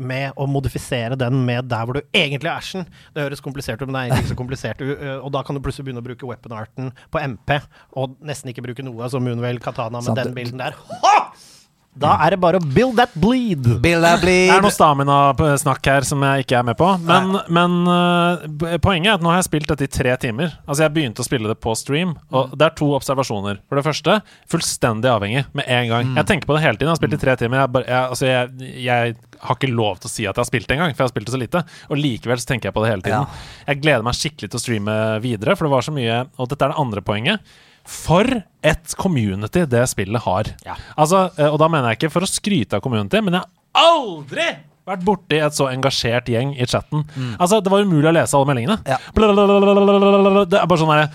med 0.00 0.32
å 0.40 0.46
modifisere 0.48 1.18
den 1.18 1.42
med 1.46 1.68
der 1.70 1.84
hvor 1.84 1.98
du 1.98 2.02
egentlig 2.16 2.48
er 2.48 2.56
ashen. 2.56 2.86
Det 3.14 3.26
høres 3.26 3.42
komplisert 3.44 3.82
ut, 3.82 3.88
men 3.90 3.96
det 3.96 4.00
er 4.00 4.08
egentlig 4.10 4.26
ikke 4.28 4.34
så 4.36 4.40
komplisert. 4.40 4.80
Eh, 4.86 5.16
Og 5.20 5.32
da 5.34 5.42
kan 5.44 5.56
du 5.58 5.60
plutselig 5.64 5.88
begynne 5.90 6.00
å 6.00 6.06
bruke 6.06 6.28
weapon 6.30 6.54
arten 6.56 6.92
på 7.12 7.20
MP, 7.20 7.58
og 8.00 8.16
nesten 8.24 8.52
ikke 8.54 8.64
bruke 8.64 8.86
noe 8.86 9.10
som 9.12 9.24
Moonwell 9.26 9.60
Katana 9.60 9.98
med 10.00 10.12
Sant. 10.12 10.22
den 10.22 10.36
bilden 10.38 10.62
der. 10.62 10.78
Ha! 11.04 11.16
Da 11.98 12.12
er 12.22 12.36
det 12.36 12.38
bare 12.38 12.60
å 12.60 12.62
build 12.62 12.94
that 13.00 13.10
bleed. 13.18 13.64
Build 13.82 14.04
that 14.06 14.20
bleed. 14.22 14.46
Det 14.46 14.54
er 14.54 14.62
noe 14.62 14.70
stamina-snakk 14.70 15.88
her 15.90 16.06
som 16.06 16.22
jeg 16.22 16.44
ikke 16.44 16.60
er 16.60 16.66
med 16.68 16.78
på. 16.78 16.86
Men, 17.02 17.34
men 17.50 17.74
uh, 17.90 18.76
poenget 18.78 19.10
er 19.10 19.16
at 19.18 19.24
nå 19.24 19.32
har 19.32 19.40
jeg 19.40 19.48
spilt 19.48 19.72
dette 19.72 19.88
i 19.88 19.90
tre 19.90 20.14
timer. 20.22 20.54
Altså 20.70 20.84
Jeg 20.86 20.94
begynte 20.94 21.24
å 21.24 21.26
spille 21.26 21.50
det 21.50 21.56
på 21.58 21.74
stream, 21.78 22.14
og 22.30 22.54
det 22.54 22.68
er 22.68 22.76
to 22.78 22.92
observasjoner. 22.94 23.58
For 23.66 23.80
det 23.80 23.84
første, 23.88 24.20
fullstendig 24.54 25.10
avhengig 25.10 25.42
med 25.50 25.66
en 25.66 25.90
gang. 25.90 26.12
Jeg 26.20 26.30
tenker 26.30 26.50
på 26.50 26.56
det 26.56 26.62
hele 26.62 26.78
tiden. 26.78 26.92
Jeg 26.92 26.94
har 26.94 27.00
spilt 27.02 27.16
i 27.18 27.22
tre 27.24 27.34
timer. 27.42 27.64
Jeg, 27.64 27.72
bare, 27.74 27.88
jeg, 27.90 28.14
altså 28.14 28.30
jeg, 28.30 28.76
jeg 28.86 29.16
har 29.40 29.58
ikke 29.58 29.72
lov 29.74 29.98
til 29.98 30.10
å 30.10 30.12
si 30.12 30.28
at 30.28 30.30
jeg 30.34 30.44
har 30.44 30.50
spilt 30.52 30.70
det 30.70 30.76
engang, 30.76 30.94
for 30.94 31.02
jeg 31.02 31.10
har 31.10 31.14
spilt 31.16 31.26
det 31.30 31.34
så 31.34 31.42
lite. 31.42 31.64
Og 31.90 32.00
likevel 32.00 32.38
så 32.42 32.52
tenker 32.52 32.70
jeg 32.70 32.76
på 32.78 32.84
det 32.86 32.92
hele 32.94 33.06
tiden. 33.08 33.42
Jeg 33.66 33.82
gleder 33.82 34.06
meg 34.06 34.20
skikkelig 34.20 34.52
til 34.52 34.60
å 34.60 34.62
streame 34.62 34.96
videre, 35.26 35.58
for 35.58 35.66
det 35.66 35.74
var 35.74 35.86
så 35.90 35.96
mye 35.96 36.22
Og 36.38 36.52
dette 36.52 36.68
er 36.68 36.72
det 36.72 36.80
andre 36.86 37.02
poenget. 37.04 37.52
For 37.90 38.26
et 38.62 38.92
community 39.00 39.64
det 39.68 39.82
spillet 39.90 40.22
har. 40.22 40.50
Altså, 40.94 41.24
eh, 41.36 41.48
og 41.50 41.58
da 41.62 41.68
mener 41.72 41.90
jeg 41.90 42.00
ikke 42.00 42.12
for 42.14 42.26
å 42.26 42.30
skryte 42.30 42.78
av 42.78 42.84
community, 42.84 43.22
men 43.24 43.38
jeg 43.38 43.42
har 43.42 43.88
aldri 43.90 44.48
vært 44.90 45.04
borti 45.06 45.38
et 45.40 45.56
så 45.56 45.68
engasjert 45.70 46.28
gjeng 46.30 46.54
i 46.56 46.66
chatten. 46.68 47.04
Altså, 47.38 47.60
Det 47.64 47.72
var 47.72 47.84
umulig 47.86 48.10
å 48.10 48.14
lese 48.16 48.36
alle 48.38 48.48
meldingene. 48.50 48.78
Ja. 48.88 48.98
Det 49.10 50.58
er 50.60 50.66
bare 50.70 50.80
sånn 50.80 50.90
der, 50.94 51.12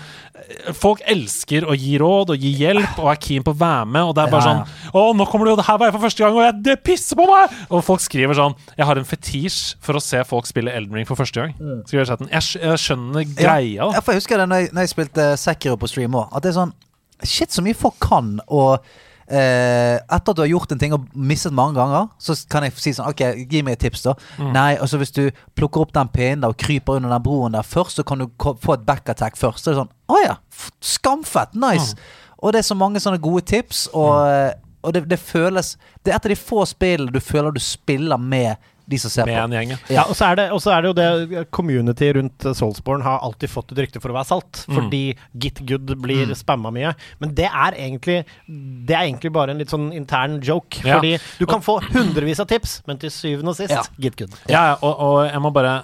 Folk 0.76 1.00
elsker 1.08 1.64
å 1.66 1.74
gi 1.74 1.96
råd 1.98 2.30
og 2.34 2.42
gi 2.44 2.50
hjelp 2.60 2.98
og 3.00 3.08
er 3.10 3.18
keen 3.22 3.42
på 3.42 3.50
å 3.54 3.58
være 3.58 3.86
med. 3.88 4.02
Og 4.10 4.12
det 4.14 4.26
er 4.26 4.30
bare 4.30 4.44
Ja, 4.44 4.64
sånn 4.66 4.92
Å, 5.00 5.04
nå 5.16 5.26
kommer 5.30 5.48
du, 5.48 5.52
og 5.54 5.58
det 5.60 5.66
her 5.66 5.78
var 5.80 5.88
jeg 5.88 5.96
for 5.96 6.04
første 6.06 6.22
gang, 6.22 6.36
og 6.36 6.44
jeg, 6.44 6.56
det 6.66 6.76
pisser 6.86 7.18
på 7.18 7.26
meg! 7.30 7.56
Og 7.70 7.82
folk 7.86 8.04
skriver 8.04 8.38
sånn 8.38 8.54
Jeg 8.76 8.86
har 8.86 9.00
en 9.00 9.08
fetisj 9.08 9.58
for 9.82 9.98
å 9.98 10.02
se 10.04 10.20
folk 10.28 10.46
spille 10.48 10.74
Elden 10.76 10.94
Ring 11.00 11.08
for 11.08 11.18
første 11.18 11.40
gang. 11.40 11.56
Skriver 11.88 12.06
chatten. 12.12 12.30
Jeg, 12.30 12.60
jeg 12.62 12.82
skjønner 12.84 13.26
greia. 13.32 13.88
Ja, 13.96 14.02
for 14.04 14.14
jeg 14.14 14.22
husker 14.22 14.42
det 14.42 14.48
når 14.52 14.62
jeg, 14.66 14.72
når 14.76 14.86
jeg 14.86 14.92
spilte 14.94 15.28
Sekiro 15.40 15.80
på 15.80 15.90
stream 15.90 16.14
òg. 16.20 16.28
At 16.36 16.46
det 16.46 16.52
er 16.52 16.60
sånn 16.60 16.76
Shit, 17.24 17.48
så 17.56 17.62
mye 17.64 17.72
folk 17.72 17.96
kan. 18.04 18.34
Og 18.52 18.84
eh, 19.28 19.96
etter 19.98 20.32
at 20.32 20.36
du 20.36 20.42
har 20.42 20.50
gjort 20.50 20.72
en 20.72 20.80
ting 20.80 20.94
og 20.94 21.06
mistet 21.14 21.54
mange 21.56 21.76
ganger, 21.78 22.08
så 22.18 22.36
kan 22.50 22.66
jeg 22.66 22.76
si 22.78 22.92
sånn 22.96 23.08
Ok, 23.10 23.22
gi 23.50 23.62
meg 23.66 23.76
et 23.76 23.86
tips, 23.86 24.04
da. 24.06 24.14
Nei, 24.54 24.76
altså 24.76 25.00
hvis 25.00 25.14
du 25.16 25.24
plukker 25.58 25.82
opp 25.86 25.94
den 25.96 26.10
pinnen 26.14 26.44
der 26.44 26.54
og 26.54 26.60
kryper 26.60 27.00
under 27.00 27.12
den 27.12 27.24
broen 27.24 27.56
der 27.56 27.66
først, 27.66 27.98
så 27.98 28.06
kan 28.06 28.22
du 28.22 28.28
få 28.38 28.76
et 28.76 28.86
backattack 28.86 29.38
først. 29.40 29.64
Så 29.64 29.72
er 29.72 29.76
det 29.76 29.82
sånn 29.82 29.92
Å 30.06 30.22
ja, 30.22 30.36
skamfett! 30.80 31.56
Nice! 31.58 31.96
Og 32.38 32.52
det 32.52 32.60
er 32.60 32.68
så 32.68 32.76
mange 32.78 33.00
sånne 33.00 33.18
gode 33.22 33.46
tips, 33.48 33.86
og, 33.96 34.14
eh, 34.28 34.52
og 34.86 34.92
det, 34.94 35.06
det 35.10 35.18
føles 35.18 35.74
Det 36.04 36.12
er 36.12 36.18
et 36.18 36.26
av 36.28 36.30
de 36.30 36.38
få 36.38 36.66
spillene 36.68 37.12
du 37.14 37.20
føler 37.24 37.54
du 37.54 37.62
spiller 37.62 38.20
med 38.20 38.54
de 38.88 38.98
som 39.02 39.10
ser 39.10 39.26
Med 39.26 39.34
på. 39.36 39.44
en 39.44 39.54
gjeng. 39.56 39.70
ja. 39.74 39.78
Ja, 39.96 40.02
og 40.06 40.14
så 40.14 40.28
er 40.30 40.36
det, 40.38 40.44
og 40.54 40.60
så 40.62 40.70
er 40.76 40.82
det 40.84 40.90
jo 40.92 40.96
det 40.98 41.44
Community 41.50 42.10
rundt 42.14 42.44
eh, 42.46 42.54
Soulsborne 42.54 43.02
har 43.02 43.18
alltid 43.26 43.50
fått 43.50 43.72
et 43.74 43.80
rykte 43.84 44.00
for 44.02 44.12
å 44.12 44.16
være 44.18 44.28
salt. 44.28 44.62
Fordi 44.70 45.00
Git 45.42 45.58
Good 45.66 45.90
blir 46.02 46.30
spamma 46.38 46.70
mye. 46.74 46.92
Men 47.22 47.34
det 47.34 47.48
er 47.50 47.74
egentlig 47.74 48.18
Det 48.46 48.94
er 48.94 49.06
egentlig 49.08 49.32
bare 49.34 49.50
en 49.54 49.58
litt 49.62 49.72
sånn 49.74 49.88
intern 49.96 50.38
joke. 50.44 50.82
Ja. 50.86 51.00
Fordi 51.00 51.16
du 51.40 51.46
kan 51.50 51.62
få 51.66 51.78
hundrevis 51.90 52.40
av 52.42 52.46
tips, 52.50 52.78
men 52.86 52.98
til 53.02 53.10
syvende 53.10 53.50
og 53.54 53.58
sist 53.58 53.74
Ja. 53.74 53.82
Git 53.98 54.16
Good. 54.20 54.34
Ja, 54.48 54.62
ja, 54.72 54.74
og, 54.80 54.94
og 55.02 55.18
jeg 55.26 55.42
må 55.42 55.50
bare 55.52 55.76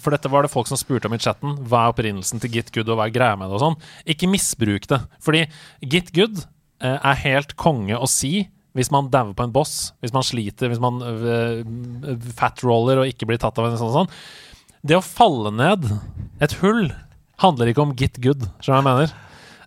For 0.00 0.10
dette 0.14 0.30
var 0.32 0.42
det 0.46 0.52
folk 0.54 0.66
som 0.70 0.80
spurte 0.80 1.06
om 1.10 1.14
i 1.14 1.18
chatten. 1.22 1.56
Hva 1.68 1.84
er 1.86 1.92
opprinnelsen 1.92 2.40
til 2.40 2.50
Git 2.56 2.72
Good, 2.74 2.88
og 2.88 2.96
hva 3.00 3.06
er 3.08 3.14
greia 3.14 3.36
med 3.38 3.50
det 3.50 3.58
og 3.58 3.64
sånn? 3.66 3.76
Ikke 4.08 4.28
misbruk 4.30 4.88
det. 4.88 5.02
Fordi 5.24 5.44
Git 5.84 6.12
Good 6.16 6.44
eh, 6.80 6.96
er 6.96 7.20
helt 7.26 7.56
konge 7.60 7.98
å 7.98 8.08
si 8.08 8.48
hvis 8.78 8.92
man 8.94 9.10
dauer 9.12 9.34
på 9.36 9.44
en 9.44 9.54
boss, 9.54 9.90
hvis 10.02 10.14
man 10.14 10.26
sliter, 10.26 10.70
hvis 10.70 10.82
man 10.82 11.02
uh, 11.02 11.62
fatroller 12.38 13.02
og 13.02 13.10
ikke 13.10 13.28
blir 13.28 13.40
tatt 13.42 13.58
av 13.58 13.68
en 13.68 13.78
sånn 13.80 13.94
sånn. 13.96 14.12
Det 14.86 14.96
å 14.96 15.04
falle 15.04 15.50
ned 15.52 15.88
et 16.44 16.54
hull 16.62 16.86
handler 17.42 17.70
ikke 17.70 17.84
om 17.84 17.96
get 17.98 18.20
Good, 18.22 18.46
hva 18.62 18.78
jeg 18.78 18.86
mener? 18.86 19.14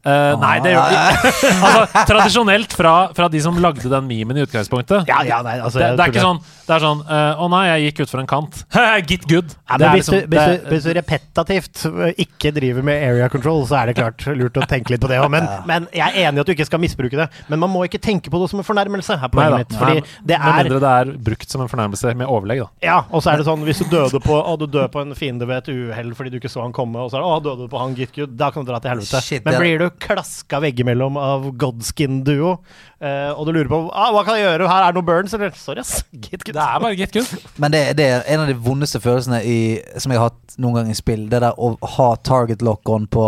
Eh, 0.02 0.34
nei, 0.42 0.56
det 0.66 0.72
gjør 0.74 0.88
de 0.90 0.98
ikke. 0.98 1.32
altså, 1.68 2.04
tradisjonelt 2.10 2.72
fra, 2.74 2.94
fra 3.14 3.28
de 3.30 3.42
som 3.44 3.58
lagde 3.62 3.86
den 3.92 4.08
memen 4.10 4.40
i 4.40 4.46
utgangspunktet. 4.48 5.06
Ja, 5.10 5.20
ja, 5.28 5.42
nei, 5.46 5.60
altså 5.62 5.78
Det, 5.78 5.92
det 6.00 6.06
er 6.08 6.14
ikke 6.16 6.24
sånn 6.26 6.40
Det 6.42 6.74
er 6.74 6.82
sånn 6.82 7.04
eh, 7.06 7.42
Å 7.44 7.50
nei, 7.54 7.62
jeg 7.70 7.84
gikk 7.86 8.02
utfor 8.08 8.24
en 8.24 8.30
kant. 8.32 8.62
Get 9.12 9.28
good. 9.30 9.54
Ja, 9.70 9.78
Det 9.78 9.86
men 9.92 10.00
hvis, 10.00 10.10
liksom- 10.10 10.26
du, 10.26 10.34
hvis, 10.34 10.48
du, 10.64 10.70
hvis 10.74 10.88
du 10.88 10.94
repetativt 10.98 11.84
ikke 12.26 12.54
driver 12.56 12.88
med 12.88 13.04
area 13.12 13.28
control, 13.30 13.62
så 13.70 13.78
er 13.82 13.92
det 13.92 13.98
klart 14.00 14.26
lurt 14.34 14.58
å 14.58 14.66
tenke 14.70 14.96
litt 14.96 15.04
på 15.04 15.12
det 15.12 15.20
òg. 15.22 15.30
Men, 15.34 15.46
men 15.70 15.86
jeg 15.94 16.08
er 16.08 16.30
enig 16.32 16.42
i 16.42 16.44
at 16.46 16.50
du 16.50 16.56
ikke 16.56 16.68
skal 16.72 16.82
misbruke 16.82 17.22
det. 17.22 17.30
Men 17.52 17.62
man 17.62 17.70
må 17.74 17.86
ikke 17.86 18.02
tenke 18.02 18.34
på 18.34 18.42
det 18.42 18.50
som 18.50 18.64
en 18.64 18.68
fornærmelse. 18.68 19.20
Her 19.22 19.30
er 19.30 19.38
Nei 19.42 19.62
mitt. 19.62 19.78
Fordi 19.78 20.02
det 20.02 20.38
Med 20.42 20.50
er 20.50 20.58
mindre 20.64 20.82
det 20.82 20.96
er 21.04 21.14
brukt 21.30 21.54
som 21.54 21.62
en 21.62 21.70
fornærmelse 21.72 22.16
med 22.18 22.26
overlegg, 22.32 22.66
da. 22.66 22.70
Ja, 22.90 22.98
og 23.12 23.22
så 23.22 23.36
er 23.36 23.42
det 23.42 23.48
sånn 23.50 23.62
hvis 23.68 23.84
du 23.84 23.90
døde 23.94 24.22
på 24.24 24.42
Å, 24.42 24.58
du 24.58 24.66
døde 24.66 24.90
på 24.94 25.06
en 25.06 25.14
fiende 25.18 25.46
ved 25.50 25.62
et 25.62 25.72
uhell 25.72 26.14
fordi 26.18 26.34
du 26.34 26.42
ikke 26.42 26.50
så 26.52 26.66
han 26.66 26.74
komme, 26.76 27.06
og 27.06 27.14
så 27.14 27.20
er 27.20 27.26
det 27.26 27.30
Å, 27.30 27.40
døde 27.52 27.68
du 27.68 27.72
på 27.72 27.82
han 27.82 27.94
get 27.98 28.16
Good, 28.18 28.34
da 28.40 28.50
kan 28.54 28.66
du 28.66 28.72
dra 28.74 28.82
til 28.82 28.96
helvete. 28.96 29.22
Shit, 29.24 29.46
Men 29.46 29.60
blir 29.62 29.86
du 29.86 29.91
klaska 30.00 30.62
veggimellom 30.64 31.20
av 31.20 31.52
Godskin-duo, 31.60 32.58
Uh, 33.02 33.34
og 33.34 33.48
du 33.48 33.56
lurer 33.56 33.66
på 33.66 33.78
ah, 33.98 34.12
hva 34.14 34.22
kan 34.22 34.36
jeg 34.38 34.44
gjøre, 34.46 34.68
her 34.70 34.84
er 34.86 34.92
det 34.94 35.00
noe 35.00 35.06
burns, 35.08 35.32
eller 35.34 35.56
Sorry, 35.58 35.82
ass. 35.82 36.04
Get 36.14 36.44
Good. 36.46 36.54
Det 36.54 36.62
er 36.62 36.84
bare 36.84 36.98
get 37.00 37.16
good. 37.16 37.32
Men 37.58 37.74
det, 37.74 37.80
det 37.98 38.06
er 38.06 38.28
en 38.30 38.44
av 38.44 38.52
de 38.52 38.54
vondeste 38.54 39.02
følelsene 39.02 39.40
i, 39.42 39.56
som 39.98 40.14
jeg 40.14 40.22
har 40.22 40.30
hatt 40.30 40.54
noen 40.62 40.78
gang 40.78 40.92
i 40.94 40.98
spill. 41.00 41.24
Det 41.32 41.40
der 41.42 41.58
å 41.58 41.72
ha 41.96 42.12
target 42.22 42.62
lock-on 42.62 43.10
på 43.10 43.26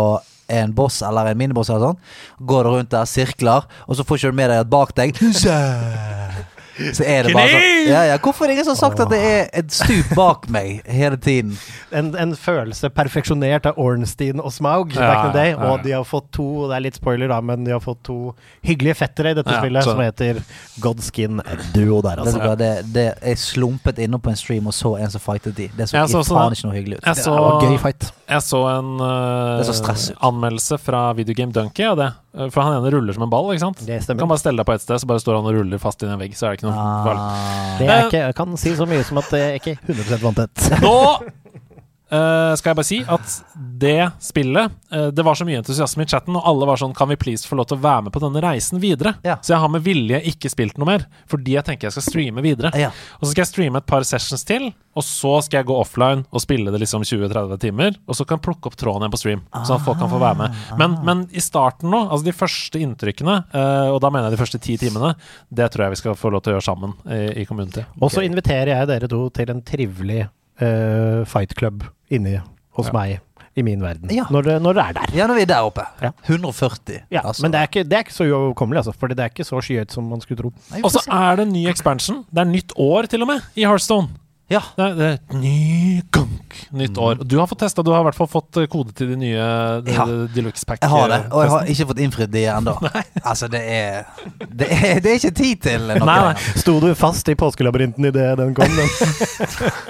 en 0.54 0.74
boss 0.76 1.00
eller 1.02 1.32
en 1.32 1.40
miniboss 1.40 1.72
eller 1.72 1.88
sånn. 1.88 1.98
Går 2.46 2.68
du 2.68 2.70
rundt 2.76 2.92
der, 2.94 3.08
sirkler, 3.10 3.66
og 3.88 3.98
så 3.98 4.06
får 4.06 4.20
ikke 4.20 4.30
du 4.30 4.38
med 4.38 4.52
deg 4.52 4.62
at 4.62 4.70
bak 4.70 4.94
deg 4.94 5.18
Så 6.74 7.04
er 7.06 7.22
det 7.28 7.34
bare 7.36 7.50
sånn 7.52 7.88
ja, 7.88 8.00
ja. 8.10 8.16
Hvorfor 8.18 8.44
er 8.44 8.50
det 8.50 8.54
ingen 8.56 8.66
som 8.66 8.74
har 8.74 8.80
sagt 8.90 9.00
at 9.04 9.10
det 9.12 9.18
er 9.22 9.44
et 9.60 9.70
stup 9.74 10.10
bak 10.18 10.48
meg 10.52 10.80
hele 10.90 11.16
tiden? 11.22 11.52
En, 11.94 12.08
en 12.18 12.32
følelse 12.34 12.90
perfeksjonert 12.90 13.68
av 13.70 13.78
Ornstein 13.78 14.40
og 14.42 14.50
Smaug 14.54 14.94
Ja, 14.96 15.06
back 15.06 15.20
in 15.20 15.30
the 15.30 15.38
day, 15.38 15.50
ja, 15.52 15.58
ja. 15.60 15.70
og 15.70 15.84
de 15.86 15.92
har 15.94 16.06
fått 16.08 16.30
to, 16.34 16.46
og 16.64 16.72
det 16.72 16.78
er 16.80 16.84
litt 16.88 16.98
spoiler 16.98 17.30
da, 17.30 17.38
men 17.44 17.62
de 17.66 17.74
har 17.76 17.82
fått 17.84 18.02
to 18.08 18.18
hyggelige 18.66 18.96
fettere 18.98 19.34
i 19.34 19.38
dette 19.38 19.54
Ja, 19.54 19.60
spillet, 19.62 19.84
så- 19.86 19.94
som 19.94 20.02
heter 20.02 20.42
Godskin-duo 20.82 22.00
der, 22.02 22.24
altså. 22.24 22.38
Det, 22.38 22.58
det, 22.58 22.72
det, 22.94 23.06
jeg 23.22 23.38
slumpet 23.38 23.98
inne 24.02 24.18
på 24.18 24.32
en 24.32 24.36
stream 24.40 24.66
og 24.70 24.74
så 24.74 24.96
en 24.98 25.10
som 25.14 25.22
fightet 25.22 25.54
de. 25.56 25.68
Det 25.76 25.88
så, 25.88 25.96
Jeg 26.00 26.08
så 26.14 26.24
faen 26.26 26.56
ikke 26.56 26.68
noe 26.68 26.76
hyggelig 26.78 26.98
ut. 26.98 27.06
Jeg 27.06 27.14
Det 27.22 27.30
var 27.30 27.46
var 27.46 27.62
gøy 27.68 27.78
fight. 27.78 28.10
jeg 28.34 28.42
så 28.48 28.60
en 28.78 28.92
uh, 29.00 29.62
så 29.62 30.14
anmeldelse 30.20 30.78
fra 30.82 31.12
Videogame 31.14 31.52
Donkey 31.54 31.86
av 31.86 31.96
det. 32.00 32.10
Eh, 32.34 32.48
For 32.50 32.60
han 32.66 32.76
ene 32.80 32.90
ruller 32.90 33.14
som 33.14 33.22
en 33.26 33.30
ball, 33.30 33.52
ikke 33.54 33.60
sant? 33.62 33.78
Det 33.86 34.00
Du 34.00 34.04
stemmer. 34.04 34.18
kan 34.24 34.28
bare 34.32 34.42
stelle 34.42 34.58
deg 34.62 34.66
på 34.66 34.74
et 34.74 34.82
sted, 34.82 34.98
så 35.02 35.06
bare 35.06 35.22
står 35.22 35.36
han 35.38 35.46
og 35.46 35.54
ruller 35.60 35.78
fast 35.82 36.02
inn 36.02 36.10
i 36.10 36.12
en 36.16 36.18
vegg. 36.24 36.34
Så 36.34 36.46
er 36.48 36.54
det 36.56 36.60
ikke 36.62 36.68
noe. 36.70 36.74
Ah. 36.76 37.78
Det 37.78 37.88
er 37.88 38.04
ikke, 38.08 38.22
jeg 38.26 38.34
kan 38.40 38.56
si 38.56 38.74
så 38.74 38.86
mye 38.90 39.04
som 39.06 39.18
at 39.18 39.30
Jeg 39.30 39.46
er 39.52 39.60
ikke 39.60 39.76
100 39.86 40.18
vanntett. 40.24 40.82
Nå 40.82 40.94
eh, 42.10 42.52
skal 42.58 42.70
jeg 42.72 42.78
bare 42.78 42.88
si 42.88 42.98
at 43.16 43.34
det 43.54 43.98
spillet 44.22 44.72
uh, 44.92 45.08
Det 45.14 45.24
var 45.24 45.36
så 45.38 45.46
mye 45.46 45.60
entusiasme 45.60 46.04
i 46.04 46.08
chatten, 46.10 46.36
og 46.36 46.46
alle 46.48 46.68
var 46.68 46.80
sånn 46.80 46.94
Kan 46.96 47.10
vi 47.10 47.18
please 47.20 47.48
få 47.48 47.58
lov 47.58 47.68
til 47.70 47.78
å 47.78 47.84
være 47.84 48.06
med 48.06 48.14
på 48.14 48.22
denne 48.22 48.42
reisen 48.44 48.80
videre? 48.82 49.14
Ja. 49.26 49.38
Så 49.42 49.54
jeg 49.54 49.62
har 49.62 49.72
med 49.72 49.84
vilje 49.84 50.20
ikke 50.30 50.50
spilt 50.52 50.78
noe 50.80 50.88
mer, 50.88 51.06
fordi 51.30 51.56
jeg 51.56 51.66
tenker 51.66 51.88
jeg 51.88 51.96
skal 51.96 52.06
streame 52.06 52.44
videre. 52.44 52.72
Ja. 52.78 52.90
Og 53.18 53.26
så 53.26 53.32
skal 53.32 53.44
jeg 53.44 53.52
streame 53.52 53.80
et 53.80 53.88
par 53.88 54.06
sessions 54.06 54.44
til, 54.46 54.68
og 54.94 55.06
så 55.06 55.32
skal 55.44 55.60
jeg 55.60 55.68
gå 55.70 55.78
offline 55.78 56.24
og 56.30 56.42
spille 56.42 56.72
det 56.72 56.80
liksom 56.82 57.04
20-30 57.06 57.60
timer. 57.62 57.98
Og 58.06 58.18
så 58.18 58.26
kan 58.28 58.38
jeg 58.38 58.46
plukke 58.46 58.70
opp 58.70 58.78
tråden 58.78 59.04
igjen 59.04 59.14
på 59.14 59.20
stream, 59.20 59.42
sånn 59.56 59.80
at 59.80 59.86
folk 59.86 59.98
kan 60.00 60.12
få 60.12 60.20
være 60.22 60.38
med. 60.42 60.62
Men, 60.80 60.96
men 61.06 61.24
i 61.34 61.42
starten 61.42 61.90
nå, 61.92 62.04
altså 62.06 62.28
de 62.28 62.36
første 62.36 62.80
inntrykkene, 62.82 63.40
uh, 63.54 63.90
og 63.94 63.98
da 64.04 64.12
mener 64.14 64.28
jeg 64.28 64.36
de 64.36 64.42
første 64.44 64.62
ti 64.62 64.78
timene, 64.80 65.14
det 65.50 65.70
tror 65.72 65.86
jeg 65.86 65.96
vi 65.96 66.02
skal 66.04 66.18
få 66.18 66.32
lov 66.34 66.44
til 66.44 66.54
å 66.54 66.58
gjøre 66.58 66.68
sammen 66.68 66.94
i, 67.08 67.24
i 67.42 67.48
community. 67.48 67.84
Og 68.00 68.12
så 68.14 68.24
inviterer 68.26 68.76
jeg 68.76 68.90
dere 68.92 69.10
to 69.10 69.26
til 69.34 69.54
en 69.54 69.62
trivelig 69.66 70.24
eh, 70.60 71.24
fight 71.26 71.54
club 71.58 71.84
inni 72.10 72.38
hos 72.76 72.86
Ja. 72.86 72.92
meg 72.92 73.20
i 73.56 73.62
min 73.62 73.80
verden. 73.82 74.10
Ja. 74.10 74.24
Når, 74.30 74.42
det, 74.42 74.54
når 74.62 74.72
det 74.74 74.82
er 74.84 74.92
der. 74.92 75.12
Ja, 75.14 75.26
når 75.30 75.34
vi 75.38 75.42
er 75.42 75.46
der 75.46 75.62
oppe. 75.62 75.84
Ja. 76.02 76.10
140. 76.26 77.00
Ja, 77.10 77.20
altså. 77.24 77.42
Men 77.44 77.52
det 77.52 77.58
er, 77.60 77.68
ikke, 77.70 77.84
det 77.84 77.92
er 77.92 78.02
ikke 78.02 78.14
så 78.14 78.24
uoverkommelig, 78.26 78.78
altså. 78.82 78.92
For 78.98 79.06
det 79.12 79.18
er 79.22 79.30
ikke 79.30 79.44
så 79.46 79.60
skyhøyt 79.62 79.92
som 79.94 80.04
man 80.10 80.20
skulle 80.20 80.42
tro. 80.42 80.50
Og 80.82 80.90
så 80.90 81.04
er 81.06 81.36
det 81.38 81.46
en 81.46 81.52
ny 81.54 81.68
expansion. 81.70 82.24
Det 82.34 82.38
er 82.42 82.50
nytt 82.50 82.72
år, 82.76 83.06
til 83.06 83.22
og 83.22 83.28
med, 83.30 83.40
i 83.54 83.62
Hearthstone. 83.64 84.08
Ja. 84.54 84.60
Det 84.78 84.84
er, 84.86 84.94
det 84.98 85.06
er 85.08 85.16
et 85.18 85.34
ny 85.40 86.02
gunk, 86.14 86.54
nytt 86.78 86.98
år. 87.00 87.20
Du 87.26 87.36
har 87.40 87.48
fått 87.50 87.64
testa, 87.64 87.82
du 87.84 87.90
har 87.94 88.04
i 88.04 88.08
hvert 88.08 88.18
fall 88.18 88.30
fått 88.30 88.60
eh, 88.62 88.68
kode 88.70 88.94
til 88.96 89.10
de 89.12 89.18
nye 89.20 89.46
de, 89.86 89.94
Ja. 89.96 90.06
Deluxe 90.34 90.66
Pack. 90.68 90.82
Jeg 90.84 90.92
har 90.92 91.10
det, 91.10 91.20
og 91.32 91.42
jeg 91.44 91.52
har 91.54 91.72
ikke 91.74 91.88
fått 91.90 92.02
innfridd 92.06 92.32
de 92.34 92.44
ennå. 92.54 92.76
Altså, 93.24 93.48
det 93.48 93.60
er, 93.64 94.04
det 94.52 94.66
er 94.68 94.98
Det 95.02 95.10
er 95.10 95.16
ikke 95.18 95.34
tid 95.38 95.62
til 95.64 95.86
noe. 95.88 96.04
Nei, 96.06 96.16
nei. 96.28 96.34
Sto 96.60 96.76
du 96.82 96.90
fast 96.98 97.28
i 97.32 97.36
påskelabyrinten 97.40 98.04
idet 98.10 98.26
den 98.40 98.52
kom? 98.56 98.68
Den? 98.78 98.88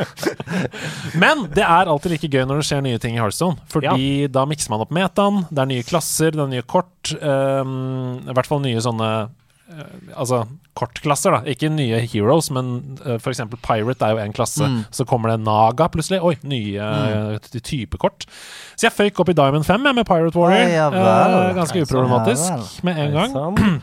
Men 1.23 1.47
det 1.55 1.65
er 1.67 1.91
alltid 1.91 2.15
like 2.15 2.31
gøy 2.31 2.45
når 2.47 2.63
det 2.63 2.67
skjer 2.69 2.85
nye 2.85 3.01
ting 3.03 3.17
i 3.19 3.23
Hearthstone. 3.23 3.59
Fordi 3.71 4.29
da 4.33 4.45
mikser 4.49 4.73
man 4.75 4.85
opp 4.85 4.93
metaen, 4.95 5.45
det 5.51 5.65
er 5.65 5.71
nye 5.71 5.87
klasser, 5.87 6.35
det 6.35 6.45
er 6.47 6.53
nye 6.53 6.67
kort. 6.67 7.13
Um, 7.21 8.21
I 8.25 8.37
hvert 8.37 8.49
fall 8.51 8.63
nye 8.65 8.81
sånne 8.85 9.11
eh, 9.25 9.33
Altså 10.13 10.43
kortklasser, 10.77 11.33
da. 11.33 11.41
Ikke 11.49 11.71
nye 11.73 12.03
heroes, 12.11 12.51
men 12.53 12.99
uh, 13.01 13.17
f.eks. 13.17 13.41
Pirate 13.65 14.05
er 14.05 14.13
jo 14.13 14.21
én 14.25 14.35
klasse. 14.37 14.67
Mm. 14.69 14.83
Så 14.93 15.07
kommer 15.09 15.33
det 15.33 15.39
Naga 15.47 15.89
plutselig. 15.93 16.21
Oi, 16.21 16.35
nye 16.45 16.91
uh, 17.39 17.49
type 17.57 17.99
kort. 18.03 18.27
Så 18.75 18.89
jeg 18.89 18.97
føyk 18.97 19.25
opp 19.25 19.33
i 19.33 19.39
Diamond 19.39 19.65
5 19.65 19.89
jeg, 19.89 19.99
med 20.01 20.09
Pirate 20.09 20.39
Warrior. 20.39 20.69
Ja, 20.69 20.85
ja 20.85 20.93
vel. 20.93 21.39
Eh, 21.41 21.51
ganske 21.57 21.87
uproblematisk 21.87 22.47
ja, 22.51 22.61
med 22.87 23.03
en 23.07 23.19
gang. 23.19 23.83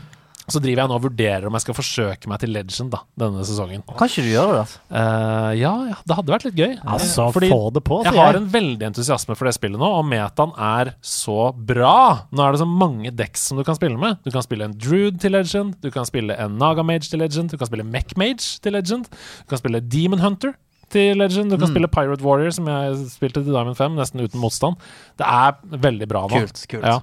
Så 0.52 0.60
driver 0.60 0.82
jeg 0.82 0.90
nå 0.92 0.96
og 0.98 1.04
vurderer 1.06 1.46
om 1.48 1.56
jeg 1.56 1.64
skal 1.64 1.76
forsøke 1.78 2.28
meg 2.30 2.40
til 2.42 2.52
Legend 2.52 2.90
da, 2.92 3.00
denne 3.18 3.44
sesongen. 3.48 3.82
Kan 3.88 4.10
ikke 4.10 4.24
du 4.26 4.30
gjøre 4.34 4.58
det? 4.60 4.74
Uh, 4.92 5.50
ja, 5.56 5.72
ja, 5.88 5.96
det 6.06 6.18
hadde 6.18 6.34
vært 6.34 6.44
litt 6.48 6.58
gøy. 6.60 6.74
Altså, 6.84 7.30
Fordi 7.32 7.48
få 7.52 7.60
det 7.76 7.82
på, 7.88 8.02
jeg 8.04 8.12
har 8.18 8.38
en 8.38 8.48
veldig 8.52 8.88
entusiasme 8.90 9.36
for 9.38 9.48
det 9.48 9.54
spillet 9.56 9.80
nå, 9.80 9.88
og 10.00 10.04
metaen 10.10 10.52
er 10.60 10.92
så 11.00 11.50
bra. 11.56 11.94
Nå 12.30 12.44
er 12.44 12.52
det 12.56 12.62
så 12.62 12.68
mange 12.68 13.14
decks 13.16 13.48
som 13.48 13.56
du 13.60 13.64
kan 13.66 13.78
spille 13.78 13.96
med. 13.98 14.20
Du 14.26 14.30
kan 14.34 14.44
spille 14.44 14.68
en 14.68 14.76
Drude 14.76 15.18
til 15.22 15.32
Legend, 15.32 15.74
du 15.82 15.88
kan 15.94 16.04
spille 16.08 16.36
en 16.36 16.58
Naga 16.60 16.84
Mage 16.84 17.08
til 17.08 17.22
Legend, 17.24 17.50
du 17.50 17.56
kan 17.60 17.70
spille 17.70 17.86
Mech 17.88 18.12
Mage 18.20 18.58
til 18.62 18.76
Legend, 18.76 19.08
du 19.08 19.48
kan 19.54 19.58
spille 19.62 19.80
Demon 19.80 20.20
Hunter 20.22 20.52
til 20.92 21.16
Legend, 21.16 21.48
du 21.48 21.56
kan 21.56 21.68
Mm. 21.70 21.72
spille 21.72 21.88
Pirate 21.88 22.20
Warrior, 22.22 22.50
som 22.52 22.66
jeg 22.68 22.96
spilte 23.14 23.40
til 23.40 23.54
Diamond 23.54 23.78
5, 23.78 23.94
nesten 23.96 24.20
uten 24.20 24.38
motstand. 24.42 24.76
Det 25.16 25.24
er 25.24 25.56
veldig 25.86 26.08
bra 26.10 26.26
nå. 26.28 26.42
Kult. 26.42 26.66
kult. 26.68 26.84
Ja. 26.84 26.98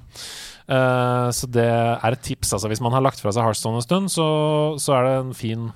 Eh, 0.70 1.28
så 1.34 1.50
det 1.50 1.66
er 1.66 2.14
et 2.14 2.26
tips. 2.26 2.54
Altså. 2.54 2.70
Hvis 2.70 2.82
man 2.84 2.94
har 2.94 3.04
lagt 3.06 3.22
fra 3.22 3.34
seg 3.34 3.46
Hearthstone 3.46 3.82
en 3.82 3.86
stund, 3.86 4.12
så, 4.14 4.28
så 4.82 4.98
er 5.00 5.08
det 5.08 5.14
en 5.20 5.34
fin, 5.38 5.70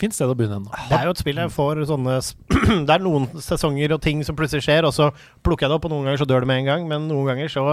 fint 0.00 0.14
sted 0.14 0.28
å 0.30 0.36
begynne 0.36 0.60
ennå. 0.60 0.72
Det 0.90 0.96
er 0.98 1.08
jo 1.08 1.14
et 1.14 1.20
spill 1.22 1.40
jeg 1.40 1.52
får 1.54 1.82
sånne 1.88 2.18
Det 2.86 2.92
er 2.96 3.02
noen 3.04 3.26
sesonger 3.42 3.94
og 3.96 4.02
ting 4.04 4.22
som 4.26 4.36
plutselig 4.38 4.66
skjer, 4.66 4.86
og 4.88 4.94
så 4.94 5.10
plukker 5.46 5.66
jeg 5.66 5.72
det 5.72 5.78
opp, 5.78 5.86
og 5.88 5.92
noen 5.94 6.08
ganger 6.08 6.22
så 6.22 6.28
dør 6.28 6.44
det 6.44 6.50
med 6.50 6.62
en 6.62 6.70
gang, 6.70 6.86
men 6.90 7.06
noen 7.10 7.30
ganger 7.30 7.52
så 7.52 7.64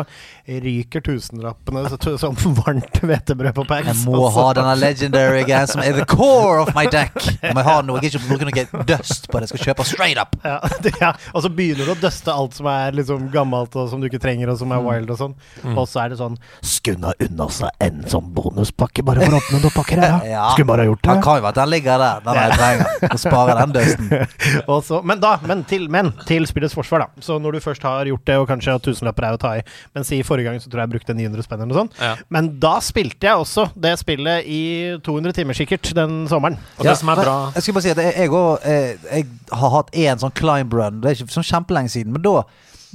ryker 0.47 1.03
tusenlappene 1.05 1.85
så, 1.91 2.15
som 2.21 2.37
varmt 2.61 2.99
hvetebrød 3.01 3.57
på 3.57 3.79
Jeg 3.81 3.97
må 4.05 4.27
ha 4.35 4.45
denne 4.57 4.75
legendary 4.79 5.41
again 5.43 5.67
som 5.69 5.83
er 5.83 5.97
the 5.97 6.05
core 6.09 6.61
of 6.63 6.73
my 6.77 6.85
deck. 6.91 7.15
Jeg 7.41 7.55
må 7.57 7.65
ha 7.65 7.79
noe, 7.85 8.01
jeg 8.03 8.13
ikke 8.13 8.23
bruker 8.29 8.51
noe 8.51 8.85
dust 8.87 9.29
på 9.29 9.39
det. 9.39 9.49
Jeg 9.49 9.53
skal 9.53 9.71
kjøpe 9.71 9.87
straight 9.89 10.21
up. 10.21 10.37
Ja, 10.45 10.59
det, 10.85 10.93
ja. 11.01 11.13
Og 11.33 11.45
så 11.45 11.51
begynner 11.53 11.89
du 11.89 11.95
å 11.95 11.99
døste 11.99 12.33
alt 12.33 12.55
som 12.57 12.69
er 12.71 12.95
liksom 12.95 13.29
gammelt 13.33 13.75
og 13.79 13.89
som 13.91 14.01
du 14.01 14.09
ikke 14.09 14.21
trenger, 14.23 14.51
og 14.53 14.59
som 14.61 14.71
er 14.75 14.83
wild 14.85 15.11
og 15.13 15.19
sånn. 15.19 15.35
Mm. 15.63 15.75
Og 15.75 15.87
så 15.89 16.03
er 16.05 16.13
det 16.13 16.19
sånn 16.21 16.37
Skunna 16.63 17.13
unna 17.23 17.49
seg 17.53 17.83
en 17.83 18.03
sånn 18.09 18.31
bonuspakke 18.35 19.05
bare 19.05 19.23
for 19.25 19.37
å 19.37 19.41
åpne 19.41 19.61
noen 19.63 19.75
pakker 19.75 20.03
her, 20.03 20.15
ja. 20.27 20.33
Ja. 20.33 20.49
Skulle 20.53 20.69
bare 20.69 20.85
ha 20.85 20.91
gjort 20.91 21.05
Han 21.05 21.21
kan 21.23 21.37
jo 21.37 21.45
være 21.45 21.53
at 21.53 21.59
den 21.61 21.71
ligger 21.73 22.01
der, 22.01 22.12
den 22.25 22.39
jeg 22.39 22.57
trenger. 22.59 23.09
Å 23.09 23.19
spare 23.21 23.55
den 23.59 23.75
dusten. 23.75 24.11
Også, 24.75 25.01
men 25.07 25.21
da, 25.23 25.35
men 25.49 25.63
til, 25.69 25.87
men 25.91 26.11
til 26.27 26.47
spillets 26.49 26.75
forsvar, 26.77 27.05
da. 27.05 27.23
Så 27.25 27.37
når 27.41 27.57
du 27.57 27.63
først 27.63 27.85
har 27.87 28.09
gjort 28.09 28.25
det, 28.29 28.37
og 28.41 28.47
kanskje 28.49 28.77
at 28.77 28.85
tusenlapper 28.85 29.27
er 29.27 29.37
å 29.37 29.41
ta 29.41 29.53
i, 29.59 29.63
men 29.95 30.07
si 30.07 30.21
forrige 30.25 30.51
gang 30.51 30.61
så 30.63 30.71
tror 30.71 30.83
jeg 30.83 30.89
jeg 30.89 30.93
brukte 30.95 31.17
900 31.17 31.47
spenn 31.47 31.63
eller 31.63 31.71
noe 31.73 31.81
sånt. 31.83 31.99
Ja. 32.01 32.13
Men 32.33 32.51
da 32.63 32.75
spilte 32.83 33.29
jeg 33.29 33.45
også 33.45 33.69
det 33.75 33.95
spillet 34.01 34.49
i 34.49 34.63
200 35.05 35.37
timer 35.39 35.57
sikkert 35.57 35.93
den 35.97 36.23
sommeren. 36.31 36.59
Og 36.77 36.87
det 36.87 36.97
som 36.99 37.11
er 37.13 37.23
bra 37.23 37.37
Jeg 37.55 37.65
skal 37.65 37.77
bare 37.77 37.85
si 37.85 37.93
at 37.93 38.03
jeg, 38.03 38.15
jeg, 38.17 38.33
også, 38.33 38.69
eh, 38.69 39.07
jeg 39.19 39.57
har 39.61 39.73
hatt 39.77 39.95
én 40.03 40.21
sånn 40.21 40.35
climb 40.37 40.75
run. 40.75 41.01
Det 41.03 41.11
er 41.11 41.17
ikke 41.17 41.37
sånn 41.37 41.47
kjempelenge 41.47 41.93
siden, 41.93 42.15
men 42.15 42.25
da, 42.25 42.41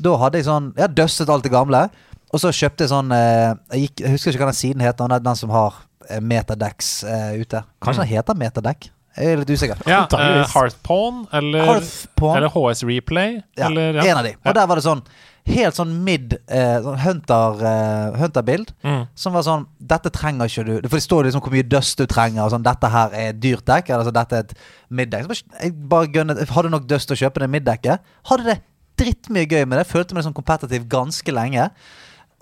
da 0.05 0.19
hadde 0.23 0.41
jeg 0.41 0.49
sånn 0.49 0.73
Jeg 0.77 0.87
har 0.87 0.95
dustet 1.03 1.33
alt 1.33 1.47
det 1.47 1.55
gamle. 1.55 1.89
Og 2.29 2.43
så 2.43 2.53
kjøpte 2.53 2.85
jeg 2.85 2.93
sånn 2.93 3.13
eh, 3.15 3.51
jeg, 3.73 3.87
gikk, 3.87 4.05
jeg 4.05 4.15
husker 4.17 4.35
ikke 4.35 4.45
hva 4.45 4.53
den 4.53 4.61
siden 4.61 4.85
heter, 4.85 5.09
den, 5.09 5.25
den 5.25 5.41
som 5.41 5.53
har 5.55 5.81
eh, 6.11 6.21
Metadex 6.21 6.99
uh, 7.09 7.33
ute. 7.41 7.65
Kanskje 7.85 8.05
den 8.05 8.13
heter 8.13 8.39
Metadeck? 8.39 8.91
Jeg 9.19 9.35
er 9.35 9.41
litt 9.41 9.51
usikker. 9.51 9.81
ja, 9.89 10.05
uh. 10.07 10.45
Hearthpawn 10.53 11.25
eller, 11.35 11.65
Hearthpawn. 11.73 12.37
eller 12.37 12.53
HS 12.55 12.85
Replay. 12.87 13.41
Ja, 13.59 13.67
eller, 13.67 13.99
ja. 13.99 14.07
En 14.13 14.21
av 14.21 14.29
de. 14.29 14.37
Og 14.45 14.55
der 14.55 14.71
var 14.71 14.79
det 14.79 14.87
sånn 14.87 15.03
helt 15.49 15.79
sånn 15.79 15.93
mid 16.05 16.35
eh, 16.53 16.79
sånn 16.85 16.99
hunter, 17.03 17.63
eh, 17.65 18.19
hunter-bild. 18.21 18.73
Mm. 18.85 19.07
Som 19.19 19.37
var 19.37 19.47
sånn 19.47 19.67
Dette 19.79 20.13
trenger 20.13 20.51
ikke 20.51 20.65
du 20.67 20.73
For 20.89 20.99
det 20.99 21.05
står 21.07 21.29
liksom 21.29 21.45
hvor 21.45 21.55
mye 21.55 21.67
dust 21.67 22.01
du 22.01 22.05
trenger. 22.11 22.45
Og 22.45 22.53
sånn, 22.55 22.67
dette 22.67 22.91
her 22.93 23.15
er 23.17 23.39
dyrt 23.39 23.67
dekk. 23.69 23.93
Eller 23.95 24.09
så 24.09 24.15
dette 24.15 24.37
er 24.37 24.47
et 24.47 24.59
middekk. 25.01 25.33
Jeg 25.63 25.77
bare 25.91 26.11
gønnet 26.15 26.53
hadde 26.53 26.75
nok 26.75 26.89
dust 26.91 27.11
til 27.11 27.19
å 27.19 27.23
kjøpe 27.25 27.45
det 27.45 27.51
middekket. 27.57 28.13
Hadde 28.31 28.51
det 28.51 28.59
drittmye 28.99 29.49
gøy 29.49 29.65
med 29.65 29.81
det. 29.81 29.89
Følte 29.89 30.19
meg 30.19 30.27
som 30.27 30.37
kompetitiv 30.37 30.87
ganske 30.91 31.35
lenge. 31.35 31.71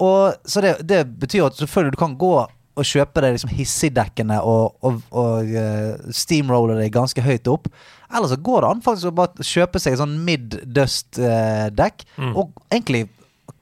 Og 0.02 0.34
Så 0.44 0.64
det, 0.64 0.76
det 0.88 1.04
betyr 1.20 1.46
at 1.46 1.56
selvfølgelig 1.60 1.96
du 1.96 2.02
kan 2.02 2.18
gå 2.18 2.34
og 2.76 2.84
kjøpe 2.84 3.22
deg 3.24 3.32
liksom 3.36 3.50
hissigdekkene 3.56 4.36
og, 4.44 4.74
og, 4.84 4.98
og 5.16 5.48
uh, 5.56 6.10
steamrolle 6.12 6.76
deg 6.82 6.92
ganske 6.92 7.22
høyt 7.24 7.48
opp. 7.48 7.68
Eller 8.12 8.28
så 8.30 8.36
går 8.38 8.60
det 8.62 8.70
an 8.70 8.82
faktisk 8.84 9.08
å 9.10 9.16
bare 9.16 9.42
kjøpe 9.48 9.80
seg 9.82 9.96
sånn 9.98 10.18
mid-dust-dekk, 10.26 12.04
Mm. 12.18 12.32
og 12.36 12.52
egentlig 12.72 13.08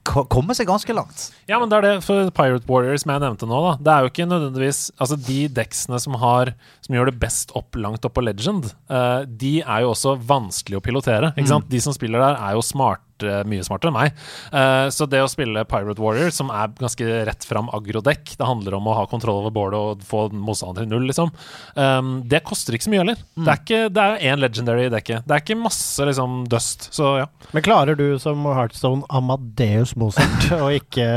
ko- 0.05 0.23
komme 0.29 0.53
seg 0.55 0.67
ganske 0.67 0.93
langt. 0.93 1.31
Ja, 1.49 1.59
men 1.59 1.69
det 1.69 1.77
er 1.77 1.81
det 1.81 2.03
for 2.03 2.29
Pirate 2.31 2.67
Warriors 2.69 3.01
som 3.03 3.11
jeg 3.11 3.21
nevnte 3.21 3.47
nå, 3.49 3.59
da. 3.65 3.73
Det 3.81 3.91
er 3.93 4.01
jo 4.05 4.09
ikke 4.11 4.27
nødvendigvis 4.29 4.91
Altså, 4.99 5.17
de 5.17 5.47
deksene 5.49 5.99
som 5.99 6.13
har 6.21 6.53
Som 6.81 6.95
gjør 6.95 7.05
det 7.11 7.19
best 7.19 7.51
opp 7.55 7.75
langt 7.75 8.05
opp 8.05 8.13
på 8.13 8.23
Legend, 8.23 8.71
uh, 8.89 9.25
de 9.25 9.61
er 9.61 9.81
jo 9.81 9.91
også 9.93 10.15
vanskelig 10.21 10.77
å 10.77 10.81
pilotere. 10.85 11.33
Ikke 11.35 11.47
sant? 11.49 11.69
De 11.69 11.79
som 11.81 11.93
spiller 11.93 12.19
der, 12.21 12.35
er 12.37 12.53
jo 12.53 12.61
smart, 12.61 12.99
eh, 13.01 13.04
mye 13.23 13.63
smartere 13.65 13.91
enn 13.91 13.97
meg. 13.97 14.15
Eh, 14.51 14.87
så 14.93 15.07
det 15.09 15.21
å 15.23 15.29
spille 15.31 15.65
Pirate 15.69 16.01
Warrior, 16.01 16.31
som 16.35 16.51
er 16.53 16.73
ganske 16.79 17.07
rett 17.29 17.47
fram 17.47 17.69
agrodekk, 17.75 18.35
det 18.39 18.49
handler 18.49 18.77
om 18.77 18.89
å 18.89 18.97
ha 18.99 19.05
kontroll 19.09 19.41
over 19.41 19.53
bålet 19.55 19.77
og 19.79 20.05
få 20.05 20.27
motstanderen 20.33 20.89
til 20.89 20.97
null, 20.97 21.07
liksom. 21.09 21.31
Um, 21.75 22.17
det 22.27 22.43
koster 22.47 22.75
ikke 22.75 22.87
så 22.87 22.93
mye 22.93 23.03
heller. 23.03 23.21
Det 23.35 23.51
er 23.51 23.61
ikke 23.61 23.81
Det 23.95 24.03
er 24.03 24.23
én 24.31 24.41
legendary 24.41 24.87
i 24.87 24.93
dekket. 24.93 25.25
Det 25.27 25.35
er 25.35 25.43
ikke 25.43 25.59
masse 25.59 26.07
liksom 26.07 26.43
dust. 26.51 26.89
Så 26.95 27.15
ja. 27.21 27.29
Men 27.55 27.65
klarer 27.65 27.97
du 27.97 28.19
som 28.21 28.43
Heartstone 28.49 29.05
Amadeus 29.09 29.95
Mozart 29.99 30.49
å 30.65 30.69
ikke 30.73 31.07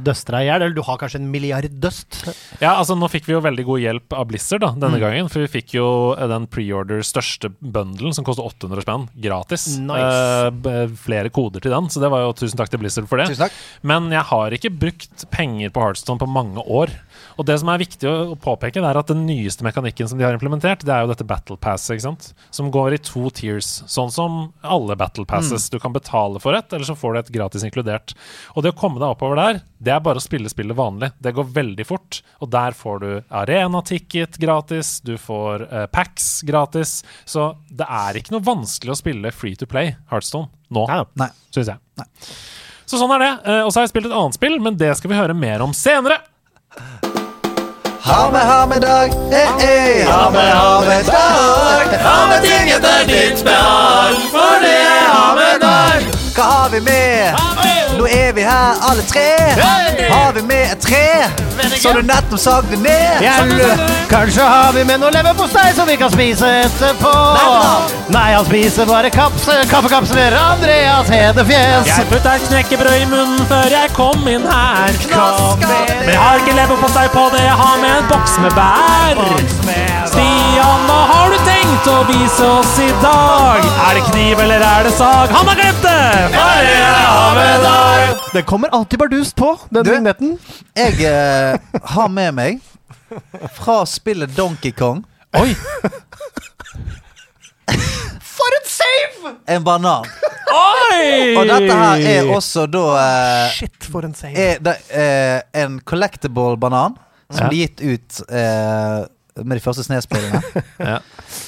døste 0.00 0.34
deg 0.34 0.46
i 0.46 0.50
hjel? 0.50 0.66
Eller 0.66 0.76
du 0.76 0.82
har 0.86 1.00
kanskje 1.00 1.20
en 1.22 1.30
milliard 1.32 1.68
døst? 1.82 2.22
Ja, 2.62 2.76
altså 2.76 2.96
Nå 2.98 3.08
fikk 3.10 3.26
vi 3.28 3.34
jo 3.34 3.42
veldig 3.44 3.64
god 3.66 3.82
hjelp 3.82 4.16
av 4.16 4.28
Blizzard 4.30 4.62
da, 4.64 4.72
denne 4.78 5.00
gangen. 5.02 5.30
For 5.32 5.44
vi 5.44 5.50
fikk 5.50 5.76
jo 5.76 5.86
eh, 6.14 6.28
den 6.30 6.46
preorder 6.52 7.02
største 7.06 7.50
bundlen, 7.58 8.14
som 8.14 8.26
koster 8.26 8.46
800 8.46 8.84
spenn, 8.84 9.08
gratis. 9.24 9.66
Nice. 9.82 10.62
Uh, 10.62 10.96
flere 11.02 11.32
koder 11.32 11.41
til 11.50 11.72
den, 11.72 11.88
så 11.92 12.02
det 12.02 12.10
var 12.12 12.24
jo 12.24 12.34
tusen 12.38 12.60
takk 12.60 12.70
til 12.72 12.82
Blizzard 12.82 13.08
for 13.10 13.20
det. 13.20 13.50
Men 13.86 14.10
jeg 14.12 14.24
har 14.30 14.56
ikke 14.56 14.72
brukt 14.72 15.26
penger 15.34 15.72
på 15.74 15.82
Heartstone 15.84 16.22
på 16.22 16.30
mange 16.30 16.62
år. 16.62 16.92
Og 17.40 17.46
det 17.48 17.58
som 17.60 17.70
er 17.72 17.82
viktig 17.82 18.08
å 18.08 18.36
påpeke, 18.40 18.80
det 18.80 18.88
er 18.88 19.00
at 19.00 19.10
den 19.10 19.24
nyeste 19.26 19.64
mekanikken 19.66 20.10
som 20.10 20.20
de 20.20 20.26
har 20.26 20.36
implementert, 20.36 20.84
det 20.86 20.92
er 20.94 21.04
jo 21.04 21.12
dette 21.12 21.26
Battle 21.28 21.58
Pass, 21.60 21.88
ikke 21.92 22.06
sant? 22.06 22.32
som 22.52 22.70
går 22.72 22.96
i 22.96 23.00
to 23.02 23.28
tiers. 23.34 23.70
Sånn 23.90 24.12
som 24.12 24.40
alle 24.62 24.96
Battle 24.98 25.26
Passes. 25.28 25.68
Du 25.72 25.78
kan 25.82 25.94
betale 25.94 26.40
for 26.42 26.56
et, 26.56 26.72
eller 26.72 26.88
så 26.88 26.96
får 26.98 27.14
du 27.14 27.20
et 27.22 27.32
gratis 27.34 27.66
inkludert. 27.66 28.14
Og 28.54 28.64
det 28.64 28.74
å 28.74 28.78
komme 28.78 29.00
deg 29.00 29.14
oppover 29.14 29.40
der, 29.40 29.62
det 29.82 29.94
er 29.94 30.04
bare 30.04 30.20
å 30.20 30.24
spille 30.24 30.50
spillet 30.52 30.78
vanlig. 30.78 31.12
Det 31.22 31.34
går 31.34 31.50
veldig 31.56 31.86
fort, 31.88 32.20
og 32.42 32.52
der 32.52 32.76
får 32.76 33.02
du 33.02 33.10
arena-ticket 33.42 34.38
gratis, 34.42 34.98
du 35.04 35.16
får 35.20 35.66
uh, 35.72 35.86
packs 35.92 36.42
gratis. 36.46 37.00
Så 37.24 37.52
det 37.70 37.88
er 37.88 38.18
ikke 38.18 38.36
noe 38.36 38.46
vanskelig 38.46 38.94
å 38.94 39.00
spille 39.02 39.34
free 39.34 39.58
to 39.58 39.68
play 39.70 39.96
Heartstone 40.12 40.50
nå, 40.74 40.86
Nei. 40.88 41.04
Nei. 41.22 41.30
syns 41.54 41.70
jeg. 41.72 42.06
Så 42.88 42.98
sånn 43.00 43.12
er 43.16 43.22
det. 43.22 43.30
Eh, 43.46 43.62
og 43.64 43.70
så 43.72 43.80
har 43.80 43.86
jeg 43.86 43.92
spilt 43.94 44.10
et 44.10 44.16
annet 44.18 44.36
spill, 44.36 44.58
men 44.60 44.76
det 44.80 44.92
skal 44.98 45.12
vi 45.12 45.16
høre 45.20 45.36
mer 45.36 45.64
om 45.64 45.72
senere. 45.76 46.18
Ha 48.02 48.30
med, 48.34 48.42
ha 48.42 48.66
med 48.66 48.82
dag, 48.82 49.12
eh, 49.30 49.62
eh. 49.62 50.08
Ha 50.10 50.30
med, 50.34 50.50
ha 50.52 50.80
med 50.80 51.06
dag. 51.06 51.94
Ha 52.02 52.16
med 52.32 52.42
ting 52.42 52.72
etter 52.74 53.06
ditt 53.06 53.44
behag, 53.46 54.18
for 54.34 54.58
det 54.64 54.74
er 54.74 55.06
ha 55.06 55.34
med 55.38 55.62
dag. 55.62 56.12
Hva 56.34 56.50
har 56.50 56.70
vi 56.74 56.80
med 56.80 57.91
Nå 58.02 58.08
er 58.10 58.32
vi 58.34 58.42
her 58.42 58.80
alle 58.82 59.02
tre. 59.06 59.28
Har 60.10 60.32
vi 60.34 60.42
med 60.42 60.72
et 60.72 60.80
tre 60.82 61.02
så 61.78 61.92
du 61.94 62.00
nettopp 62.02 62.40
sagde 62.40 62.78
ned? 62.82 63.22
Kanskje 64.10 64.42
har 64.42 64.72
vi 64.74 64.82
med 64.88 64.98
noe 64.98 65.12
leverpostei 65.14 65.68
som 65.76 65.86
vi 65.86 65.94
kan 66.00 66.10
spise 66.10 66.48
etterpå. 66.64 67.12
Nei 68.10 68.32
han 68.32 68.48
spiser 68.48 68.88
bare 68.90 69.10
kaps 69.14 69.46
kaffekapsler. 69.70 70.34
Andreas 70.40 71.12
Hedefjes. 71.14 71.92
Jeg 71.92 72.08
putta 72.10 72.34
knekkebrød 72.48 73.04
i 73.04 73.06
munnen 73.12 73.46
før 73.52 73.70
jeg 73.70 73.94
kom 73.94 74.26
inn 74.34 74.50
her. 74.50 74.98
Kom 75.06 75.62
det. 75.62 75.78
Men 76.02 76.10
jeg 76.10 76.18
har 76.24 76.42
ikke 76.42 76.58
leverpostei 76.58 77.06
på 77.14 77.28
det, 77.36 77.44
jeg 77.46 77.56
har 77.62 77.78
med 77.84 77.94
en 78.00 78.10
boks 78.10 78.36
med 78.42 78.58
bær. 78.58 79.22
Stian, 80.10 80.90
hva 80.90 81.00
har 81.12 81.30
du 81.30 81.38
tenkt 81.46 81.86
å 81.94 82.00
vise 82.10 82.50
oss 82.58 82.74
i 82.82 82.90
dag? 83.04 83.70
Er 83.86 84.00
det 84.00 84.04
kniv 84.10 84.42
eller 84.42 84.66
er 84.72 84.90
det 84.90 84.96
sag? 84.98 85.30
Han 85.38 85.54
har 85.54 85.62
glemt 85.62 85.86
det! 85.86 85.98
For 86.34 86.70
jeg 86.72 86.94
har 87.06 87.38
med 87.38 87.66
dag. 87.68 87.91
Det 88.32 88.42
kommer 88.42 88.68
alltid 88.68 88.98
bardust 88.98 89.36
på, 89.36 89.58
den 89.70 89.84
Du- 89.84 89.90
vignetten. 89.90 90.38
Jeg 90.76 90.92
eh, 91.04 91.58
har 91.84 92.08
med 92.08 92.32
meg 92.34 92.60
fra 93.52 93.82
spillet 93.86 94.32
Donkey 94.36 94.72
Kong 94.72 95.02
Oi! 95.36 95.52
For 98.32 98.50
en 98.56 98.66
save! 98.68 99.34
en 99.46 99.64
banan. 99.64 100.04
Oi! 100.52 101.36
Og 101.36 101.46
dette 101.48 101.76
her 101.78 102.02
er 102.12 102.30
også 102.34 102.64
da 102.72 102.82
eh, 103.00 103.52
Shit, 103.54 103.84
for 103.92 104.04
en 104.08 104.14
save. 104.16 104.34
er 104.36 104.58
det, 104.64 104.74
eh, 104.90 105.40
en 105.62 105.78
collectible 105.86 106.56
banan 106.60 106.96
som 107.32 107.44
Ja. 107.46 107.48
ble 107.48 107.56
gitt 107.62 107.80
ut 107.80 108.20
eh, 108.28 109.04
med 109.44 109.56
de 109.56 109.60
første 109.64 109.84
snespillene. 109.86 110.42
Ja. 110.82 110.98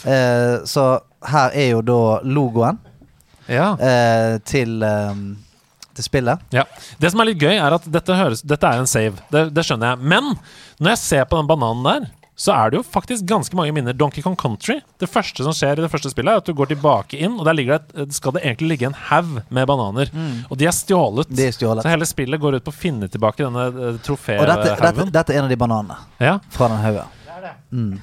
Eh, 0.05 0.59
så 0.68 0.86
her 1.28 1.51
er 1.57 1.68
jo 1.74 1.80
da 1.84 1.99
logoen 2.24 2.78
Ja. 3.49 3.72
eh, 3.80 4.38
til, 4.49 4.82
eh, 4.82 5.14
til 5.95 6.05
spillet. 6.09 6.42
Ja. 6.55 6.64
Det 7.01 7.11
som 7.12 7.20
er 7.24 7.30
litt 7.32 7.40
gøy, 7.42 7.55
er 7.57 7.76
at 7.78 7.86
dette, 7.90 8.16
høres, 8.18 8.42
dette 8.42 8.66
er 8.66 8.82
en 8.82 8.90
save. 8.90 9.16
Det, 9.32 9.49
det 9.55 9.64
skjønner 9.66 9.95
jeg. 9.95 10.05
Men 10.14 10.34
når 10.80 10.95
jeg 10.97 11.03
ser 11.05 11.24
på 11.30 11.38
den 11.40 11.49
bananen 11.51 11.84
der, 11.86 12.11
så 12.34 12.51
er 12.51 12.72
det 12.72 12.80
jo 12.80 12.82
faktisk 12.82 13.22
ganske 13.30 13.55
mange 13.55 13.70
minner. 13.76 13.95
Donkey 13.95 14.18
Kong 14.24 14.34
Country. 14.34 14.80
Det 14.99 15.07
første 15.07 15.45
som 15.47 15.55
skjer 15.55 15.78
i 15.78 15.84
det 15.84 15.90
første 15.92 16.11
spillet, 16.11 16.32
er 16.34 16.40
at 16.42 16.49
du 16.49 16.55
går 16.59 16.72
tilbake 16.72 17.14
inn, 17.22 17.36
og 17.38 17.45
der 17.47 17.55
ligger 17.55 17.78
det, 17.78 17.95
et- 18.09 18.16
skal 18.16 18.34
det 18.34 18.42
egentlig 18.42 18.72
ligge 18.72 18.88
en 18.90 18.97
haug 19.07 19.36
med 19.55 19.68
bananer. 19.70 20.11
Og 20.51 20.59
de 20.59 20.66
er 20.66 20.74
stjålet. 20.74 21.30
De 21.30 21.47
er 21.47 21.55
stjålet. 21.55 21.86
Så 21.86 21.92
hele 21.95 22.09
spillet 22.11 22.42
går 22.42 22.57
ut 22.59 22.64
på 22.66 22.74
å 22.74 22.80
finne 22.80 23.07
tilbake 23.09 23.38
denne 23.47 23.68
eh, 23.70 24.01
Og 24.03 24.49
dette, 24.51 24.74
dette, 24.82 25.07
dette 25.14 25.30
er 25.30 25.38
en 25.38 25.47
av 25.47 25.55
de 25.55 25.61
bananene 25.62 25.97
Ja. 26.18 26.40
fra 26.51 26.68
den 26.74 26.82
haugen. 26.82 28.01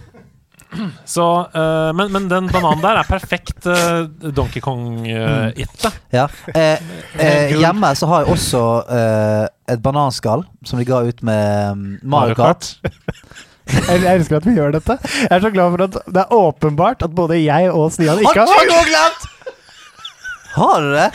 Så, 1.05 1.25
uh, 1.55 1.91
men, 1.97 2.11
men 2.13 2.27
den 2.31 2.47
bananen 2.51 2.81
der 2.83 3.01
er 3.01 3.07
perfekt 3.09 3.65
uh, 3.67 4.05
Donkey 4.31 4.61
Kong-itte. 4.63 5.91
Ja. 6.13 6.27
Eh, 6.53 6.79
eh, 7.19 7.55
hjemme 7.59 7.91
så 7.97 8.07
har 8.11 8.23
jeg 8.23 8.35
også 8.37 8.61
et 9.71 9.81
bananskall 9.83 10.45
som 10.67 10.79
de 10.79 10.87
ga 10.87 11.01
ut 11.07 11.21
med 11.27 11.75
mm, 11.77 11.99
Mario 12.03 12.37
Kart. 12.39 12.71
Jeg, 12.83 13.99
jeg 14.05 14.15
elsker 14.15 14.39
at 14.39 14.47
vi 14.47 14.55
gjør 14.57 14.73
dette. 14.77 14.97
Jeg 15.03 15.31
er 15.37 15.43
så 15.43 15.51
glad 15.53 15.75
for 15.75 15.85
at 15.87 15.99
det 16.07 16.23
er 16.25 16.33
åpenbart 16.39 17.05
at 17.07 17.15
både 17.15 17.39
jeg 17.43 17.71
og 17.71 17.91
Stian 17.95 18.17
Har 18.17 18.25
ikke 18.31 18.47
du 18.47 18.55
har 18.55 18.71
noe 18.71 18.87
glemt?! 18.89 19.29
Har 20.51 20.83
du 20.83 20.89
det? 20.91 21.05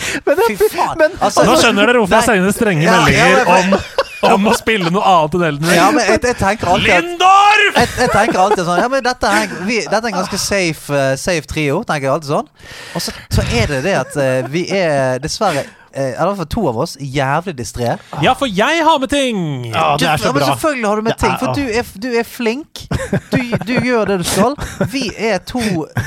Fy 0.57 0.69
faen. 0.73 0.97
men- 0.97 1.17
Altså, 1.21 1.45
Nå 1.45 1.59
skjønner 1.61 1.91
dere 1.91 2.01
hvorfor 2.01 2.17
jeg 2.23 2.29
sender 2.31 2.55
strenge 2.57 2.87
Ja, 2.87 2.95
ja, 2.95 3.03
meldinger 3.05 3.45
men- 3.45 3.75
om, 3.75 4.06
om 4.25 4.47
å 4.49 4.55
spille 4.57 4.91
noe 4.93 5.05
annet 5.05 5.37
enn 5.37 5.47
Elden 5.51 5.69
Ring. 5.69 5.79
Ja, 5.79 5.87
men 5.95 6.07
jeg, 6.09 6.21
jeg 6.25 6.39
tenker 6.41 6.73
alltid 6.73 6.93
at 6.95 7.05
Lindorf! 7.05 7.81
jeg, 7.81 7.91
jeg 8.01 8.12
tenker 8.14 8.43
alltid 8.43 8.62
sånn 8.69 8.81
Ja, 8.81 8.89
men 8.93 9.05
dette 9.05 9.33
er, 9.41 9.57
vi, 9.69 9.81
dette 9.85 10.01
er 10.03 10.11
en 10.12 10.19
ganske 10.21 10.41
safe, 10.41 10.95
eh, 10.97 11.14
safe 11.21 11.51
trio, 11.51 11.83
tenker 11.87 12.09
jeg 12.09 12.14
alltid 12.14 12.33
sånn. 12.33 12.49
Og 12.97 13.05
så, 13.05 13.14
så 13.37 13.47
er 13.53 13.75
det 13.75 13.83
det 13.87 13.97
at 14.01 14.17
eh, 14.23 14.49
vi 14.53 14.67
er 14.75 15.21
dessverre, 15.23 15.67
i 15.97 16.15
hvert 16.19 16.37
fall 16.37 16.49
to 16.53 16.67
av 16.69 16.79
oss, 16.85 16.97
jævlig 17.01 17.55
distré. 17.59 17.97
Ja, 18.23 18.35
for 18.39 18.47
jeg 18.51 18.83
har 18.85 18.99
med 19.03 19.09
ting! 19.13 19.41
Ja, 19.73 19.97
det 20.01 20.09
er 20.11 20.17
så 20.21 20.29
Ja, 20.29 20.33
men 20.37 20.45
selvfølgelig 20.45 20.89
har 20.89 20.97
du 20.97 21.03
med 21.03 21.13
Det 21.13 21.19
ting, 21.25 21.37
for 21.41 21.55
du 21.57 21.63
er, 21.67 21.91
du 22.03 22.09
er 22.21 22.27
flink. 22.29 22.85
Du, 23.33 23.39
du 23.67 23.75
gjør 23.87 24.05
det 24.13 24.19
du 24.19 24.25
skal. 24.29 24.57
Vi 24.93 25.11
er 25.17 25.39
to 25.47 25.63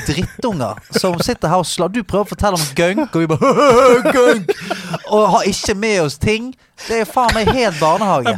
drittunger 0.06 0.78
som 1.00 1.18
sitter 1.22 1.48
her 1.52 1.62
og 1.62 1.66
slår. 1.68 1.92
Du 1.94 2.02
prøver 2.02 2.26
å 2.28 2.32
fortelle 2.34 2.58
om 2.60 2.66
gunk, 2.78 3.14
og 3.14 3.20
vi 3.20 3.30
bare 3.30 4.12
gunk! 4.16 4.56
Og 5.10 5.28
har 5.36 5.46
ikke 5.50 5.74
med 5.78 6.00
oss 6.04 6.18
ting. 6.22 6.52
Det 6.80 7.02
er 7.02 7.08
faen 7.08 7.34
meg 7.36 7.48
helt 7.52 7.76
barnehage. 7.76 8.32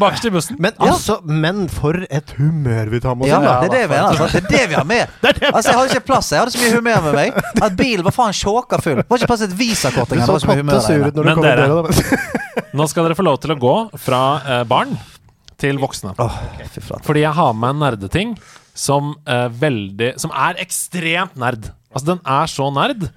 Men 0.58 0.72
Ja. 0.80 0.88
altså, 0.90 1.20
men 1.22 1.68
for 1.70 1.94
et 2.10 2.32
humør 2.38 2.88
vi 2.90 2.98
tar 3.00 3.14
med 3.14 3.28
oss 3.28 3.30
Ja, 3.30 3.60
det 3.62 3.68
er 3.68 3.74
det 3.76 3.82
vi. 3.92 3.94
Altså. 4.00 4.26
Det 4.32 4.40
er 4.42 4.48
det 4.50 4.62
vi 4.72 4.74
har 4.74 4.84
med. 4.88 5.06
Altså, 5.54 5.70
Jeg 5.70 5.78
hadde 5.78 5.88
ikke 5.92 6.06
plass. 6.08 6.30
Jeg 6.32 6.40
hadde 6.40 6.50
så 6.56 6.58
mye 6.64 6.74
humør 6.80 7.00
med 7.06 7.14
meg 7.14 7.38
at 7.62 7.76
bilen 7.78 8.04
var 8.04 8.14
faen 8.16 8.34
sjåka 8.34 8.80
full. 8.82 8.98
Det 8.98 9.06
var 9.12 9.20
ikke 9.22 9.30
plass 9.30 9.44
til 9.44 9.52
et 9.52 9.58
visakort 9.58 10.08
Du 10.10 10.14
engang. 10.16 10.26
Det 10.26 10.34
var 10.34 10.42
så 10.42 10.50
mye 10.50 10.62
humør 10.62 10.74
potte 10.74 10.86
sur 10.88 11.06
ut 11.06 11.14
når 11.14 11.22
du 11.22 11.34
kom 11.34 11.41
i 11.44 11.52
dere- 11.52 12.22
Nå 12.78 12.86
skal 12.88 13.04
dere 13.06 13.16
få 13.18 13.24
lov 13.26 13.38
til 13.42 13.52
å 13.54 13.58
gå 13.60 13.74
fra 14.00 14.22
eh, 14.44 14.62
barn 14.68 14.94
til 15.60 15.78
voksne. 15.82 16.14
Oh. 16.22 16.34
Fordi 17.04 17.22
jeg 17.22 17.36
har 17.36 17.52
med 17.54 17.74
en 17.76 17.82
nerdeting 17.84 18.34
som, 18.74 19.14
eh, 19.28 19.48
veldig, 19.52 20.14
som 20.20 20.32
er 20.34 20.58
ekstremt 20.62 21.36
nerd. 21.38 21.70
Altså, 21.92 22.06
den 22.14 22.22
er 22.24 22.48
så 22.50 22.68
nerd, 22.72 23.10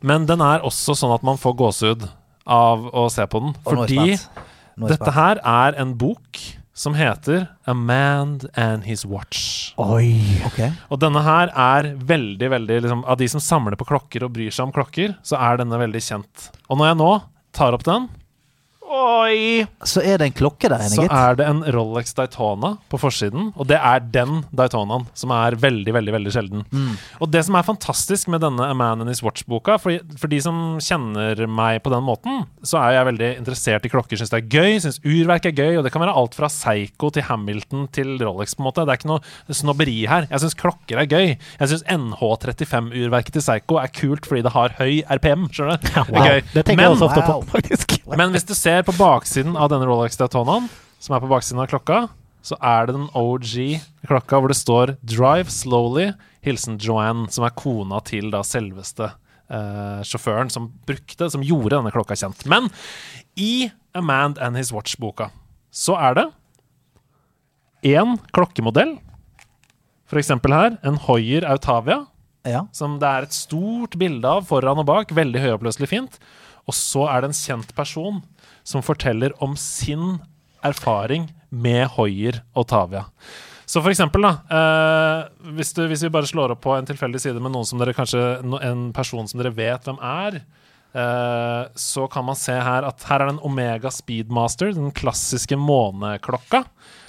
men 0.00 0.26
den 0.28 0.40
er 0.44 0.64
også 0.66 0.96
sånn 0.96 1.14
at 1.14 1.24
man 1.26 1.38
får 1.40 1.56
gåsehud 1.60 2.06
av 2.46 2.86
å 2.94 3.08
se 3.12 3.26
på 3.28 3.42
den. 3.44 3.56
Fordi 3.66 4.16
dette 4.88 5.12
her 5.16 5.40
er 5.44 5.76
en 5.82 5.92
bok 5.98 6.40
som 6.76 6.92
heter 6.96 7.46
A 7.66 7.72
Man 7.74 8.40
and 8.54 8.84
His 8.84 9.04
Watch. 9.08 9.72
Oi. 9.80 10.40
okay. 10.44 10.74
Og 10.92 11.00
denne 11.00 11.22
her 11.24 11.48
er 11.48 11.94
veldig, 11.96 12.50
veldig 12.52 12.82
liksom, 12.84 13.04
Av 13.08 13.16
de 13.16 13.28
som 13.32 13.40
samler 13.40 13.78
på 13.80 13.86
klokker 13.88 14.26
og 14.26 14.34
bryr 14.36 14.52
seg 14.52 14.68
om 14.68 14.74
klokker, 14.76 15.14
så 15.24 15.38
er 15.40 15.62
denne 15.62 15.78
veldig 15.80 16.02
kjent. 16.04 16.50
Og 16.68 16.76
når 16.80 16.90
jeg 16.92 16.98
nå 17.00 17.10
tar 17.56 17.72
opp 17.72 17.84
den, 17.88 18.08
Oi. 18.86 19.64
Så 19.86 20.00
er 20.06 20.20
det 20.20 20.28
en 20.28 20.34
klokke 20.36 20.68
der 20.70 20.84
inne, 20.84 20.94
så 20.94 21.06
er 21.10 21.34
det 21.38 21.46
en 21.50 21.62
Rolex 21.74 22.12
Daytona 22.14 22.74
på 22.92 23.00
forsiden. 23.02 23.48
Og 23.58 23.66
det 23.70 23.78
er 23.80 24.02
den 24.14 24.44
Daytonaen, 24.56 25.08
som 25.18 25.32
er 25.34 25.56
veldig, 25.58 25.90
veldig 25.96 26.14
veldig 26.14 26.32
sjelden. 26.34 26.62
Mm. 26.70 26.92
Og 27.24 27.30
det 27.32 27.42
som 27.48 27.58
er 27.58 27.66
fantastisk 27.66 28.30
med 28.32 28.44
denne 28.44 28.68
A 28.70 28.76
Man 28.78 29.02
and 29.02 29.10
His 29.10 29.22
Watch-boka, 29.26 29.76
for, 29.82 29.98
for 30.20 30.30
de 30.30 30.38
som 30.44 30.60
kjenner 30.82 31.42
meg 31.50 31.80
på 31.84 31.90
den 31.92 32.04
måten, 32.06 32.44
så 32.66 32.78
er 32.84 32.96
jeg 33.00 33.08
veldig 33.10 33.30
interessert 33.40 33.88
i 33.88 33.92
klokker. 33.92 34.20
Syns 34.20 34.30
det 34.32 34.42
er 34.44 34.54
gøy, 34.54 34.78
syns 34.84 35.00
urverk 35.02 35.50
er 35.50 35.56
gøy, 35.58 35.72
og 35.80 35.86
det 35.86 35.92
kan 35.94 36.04
være 36.04 36.14
alt 36.22 36.38
fra 36.38 36.50
Psycho 36.52 37.10
til 37.16 37.26
Hamilton 37.26 37.88
til 37.96 38.14
Rolex, 38.22 38.54
på 38.54 38.62
en 38.62 38.68
måte. 38.70 38.86
Det 38.86 38.94
er 38.94 39.00
ikke 39.02 39.10
noe 39.12 39.58
snobberi 39.60 39.98
her. 40.10 40.28
Jeg 40.30 40.44
syns 40.44 40.56
klokker 40.62 41.02
er 41.02 41.10
gøy. 41.10 41.34
Jeg 41.58 41.72
syns 41.72 41.84
NH35-urverket 41.96 43.36
til 43.36 43.44
Psycho 43.44 43.80
er 43.82 43.92
kult 43.94 44.26
fordi 44.30 44.44
det 44.46 44.54
har 44.54 44.74
høy 44.78 45.02
RPM. 45.18 45.46
Skjønner 45.54 45.80
du? 45.82 45.90
Ja, 45.96 46.06
wow. 46.14 46.30
Det 46.54 46.62
tenker 46.62 46.76
Men- 46.80 46.86
jeg 46.86 46.96
også 46.96 47.10
ofte 47.10 47.26
på, 47.26 47.38
faktisk. 47.56 47.96
men 48.16 48.34
hvis 48.34 48.46
du 48.48 48.54
ser 48.56 48.75
på 48.84 48.94
baksiden 48.98 49.56
av 49.56 49.70
denne 49.70 49.86
Rolex 49.88 50.16
Daytonaen, 50.20 50.68
som 51.00 51.14
er 51.16 51.20
på 51.22 51.28
baksiden 51.30 51.60
av 51.62 51.68
klokka, 51.70 52.08
så 52.46 52.56
er 52.62 52.86
det 52.86 52.94
den 52.96 53.08
OG-klokka 53.14 54.38
hvor 54.40 54.48
det 54.48 54.56
står 54.58 54.96
'Drive 55.04 55.48
slowly', 55.50 56.14
hilsen 56.42 56.78
Joanne, 56.78 57.28
som 57.30 57.44
er 57.44 57.50
kona 57.50 58.00
til 58.04 58.30
da 58.30 58.42
selveste 58.42 59.12
eh, 59.50 60.02
sjåføren 60.06 60.50
som 60.50 60.72
brukte, 60.86 61.30
som 61.30 61.42
gjorde 61.42 61.76
denne 61.76 61.90
klokka 61.94 62.14
kjent. 62.14 62.46
Men 62.46 62.70
i 63.36 63.70
A 63.94 64.00
Man 64.00 64.36
and 64.40 64.56
His 64.56 64.70
Watch-boka 64.72 65.30
så 65.72 65.96
er 65.98 66.14
det 66.14 66.26
én 67.82 68.18
klokkemodell, 68.32 68.98
for 70.06 70.18
eksempel 70.18 70.52
her, 70.54 70.78
en 70.84 70.96
Hoier 70.96 71.42
Autavia, 71.44 72.06
Ja. 72.46 72.66
som 72.72 72.98
det 73.00 73.06
er 73.08 73.22
et 73.22 73.32
stort 73.32 73.98
bilde 73.98 74.24
av 74.24 74.46
foran 74.46 74.78
og 74.78 74.86
bak. 74.86 75.08
Veldig 75.10 75.40
høyoppløselig 75.40 75.88
fint. 75.88 76.18
Og 76.68 76.74
så 76.74 77.08
er 77.10 77.20
det 77.22 77.30
en 77.30 77.32
kjent 77.32 77.74
person 77.74 78.22
som 78.66 78.82
forteller 78.84 79.34
om 79.42 79.54
sin 79.58 80.18
erfaring 80.66 81.28
med 81.54 81.86
Hoier 81.94 82.42
og 82.56 82.66
Tavia. 82.70 83.06
Så 83.66 83.80
for 83.82 83.90
eksempel, 83.90 84.22
da 84.22 84.32
eh, 84.46 85.50
hvis, 85.56 85.72
du, 85.74 85.82
hvis 85.90 86.04
vi 86.06 86.12
bare 86.14 86.28
slår 86.28 86.54
opp 86.54 86.62
på 86.66 86.74
en 86.76 86.86
tilfeldig 86.86 87.22
side 87.22 87.42
med 87.42 87.54
noen 87.54 87.66
som 87.66 87.80
dere 87.80 87.96
kanskje 87.96 88.20
En 88.62 88.92
person 88.94 89.26
som 89.26 89.40
dere 89.40 89.54
vet 89.54 89.88
hvem 89.88 89.98
er, 90.06 90.38
eh, 90.94 91.62
så 91.74 92.06
kan 92.10 92.28
man 92.28 92.38
se 92.38 92.54
her 92.54 92.86
at 92.86 93.06
her 93.10 93.24
er 93.24 93.32
den 93.32 93.42
Omega 93.46 93.90
Speedmaster, 93.90 94.70
den 94.74 94.94
klassiske 94.94 95.58
måneklokka. 95.58 96.62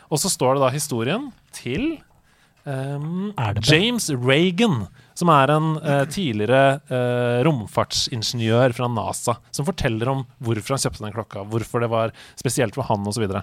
Og 0.09 0.21
så 0.23 0.33
står 0.33 0.57
det 0.57 0.65
da 0.65 0.73
historien 0.73 1.31
til 1.53 1.97
det? 1.97 3.63
James 3.63 4.09
Reagan, 4.11 4.87
som 5.17 5.31
er 5.33 5.53
en 5.53 5.71
eh, 5.81 6.03
tidligere 6.13 6.77
eh, 6.93 7.39
romfartsingeniør 7.47 8.75
fra 8.77 8.89
NASA, 8.91 9.37
som 9.51 9.65
forteller 9.67 10.11
om 10.11 10.23
hvorfor 10.43 10.75
han 10.75 10.83
kjøpte 10.85 11.05
den 11.05 11.15
klokka, 11.15 11.45
hvorfor 11.49 11.83
det 11.83 11.91
var 11.93 12.13
spesielt 12.37 12.77
for 12.77 12.85
han 12.89 13.07
osv. 13.09 13.25
Og 13.25 13.41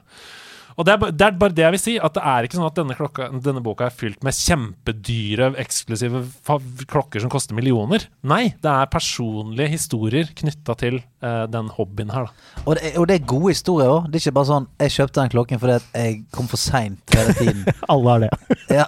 det 0.82 0.94
er, 0.94 1.12
det 1.14 1.26
er 1.26 1.36
bare 1.38 1.54
det 1.54 1.62
jeg 1.62 1.74
vil 1.76 1.82
si, 1.82 1.94
at 2.02 2.16
det 2.16 2.22
er 2.26 2.46
ikke 2.46 2.58
sånn 2.58 2.66
at 2.66 2.78
denne, 2.78 2.96
klokka, 2.98 3.28
denne 3.44 3.62
boka 3.62 3.86
er 3.86 3.94
fylt 3.94 4.24
med 4.26 4.34
kjempedyre, 4.34 5.52
eksklusive 5.62 6.24
klokker 6.90 7.22
som 7.22 7.30
koster 7.30 7.54
millioner. 7.54 8.08
Nei, 8.26 8.56
det 8.64 8.72
er 8.72 8.90
personlige 8.90 9.70
historier 9.76 10.32
knytta 10.34 10.74
til 10.80 10.98
uh, 11.22 11.44
den 11.50 11.70
hobbyen 11.76 12.10
her, 12.14 12.26
da. 12.26 12.64
Og, 12.64 12.74
det 12.74 12.90
er, 12.90 12.98
og 12.98 13.08
det 13.10 13.20
er 13.20 13.30
gode 13.34 13.54
historier 13.54 13.92
òg. 13.92 14.10
Det 14.10 14.18
er 14.18 14.24
ikke 14.24 14.36
bare 14.40 14.50
sånn 14.50 14.68
'Jeg 14.80 14.94
kjøpte 14.96 15.20
den 15.20 15.34
klokken 15.36 15.62
fordi 15.62 15.78
at 15.78 15.88
jeg 15.94 16.20
kom 16.34 16.50
for 16.50 16.60
seint 16.60 17.14
hele 17.14 17.38
tiden'. 17.38 17.64
Alle 17.92 18.10
har 18.10 18.24
det. 18.26 18.32
Ja. 18.72 18.86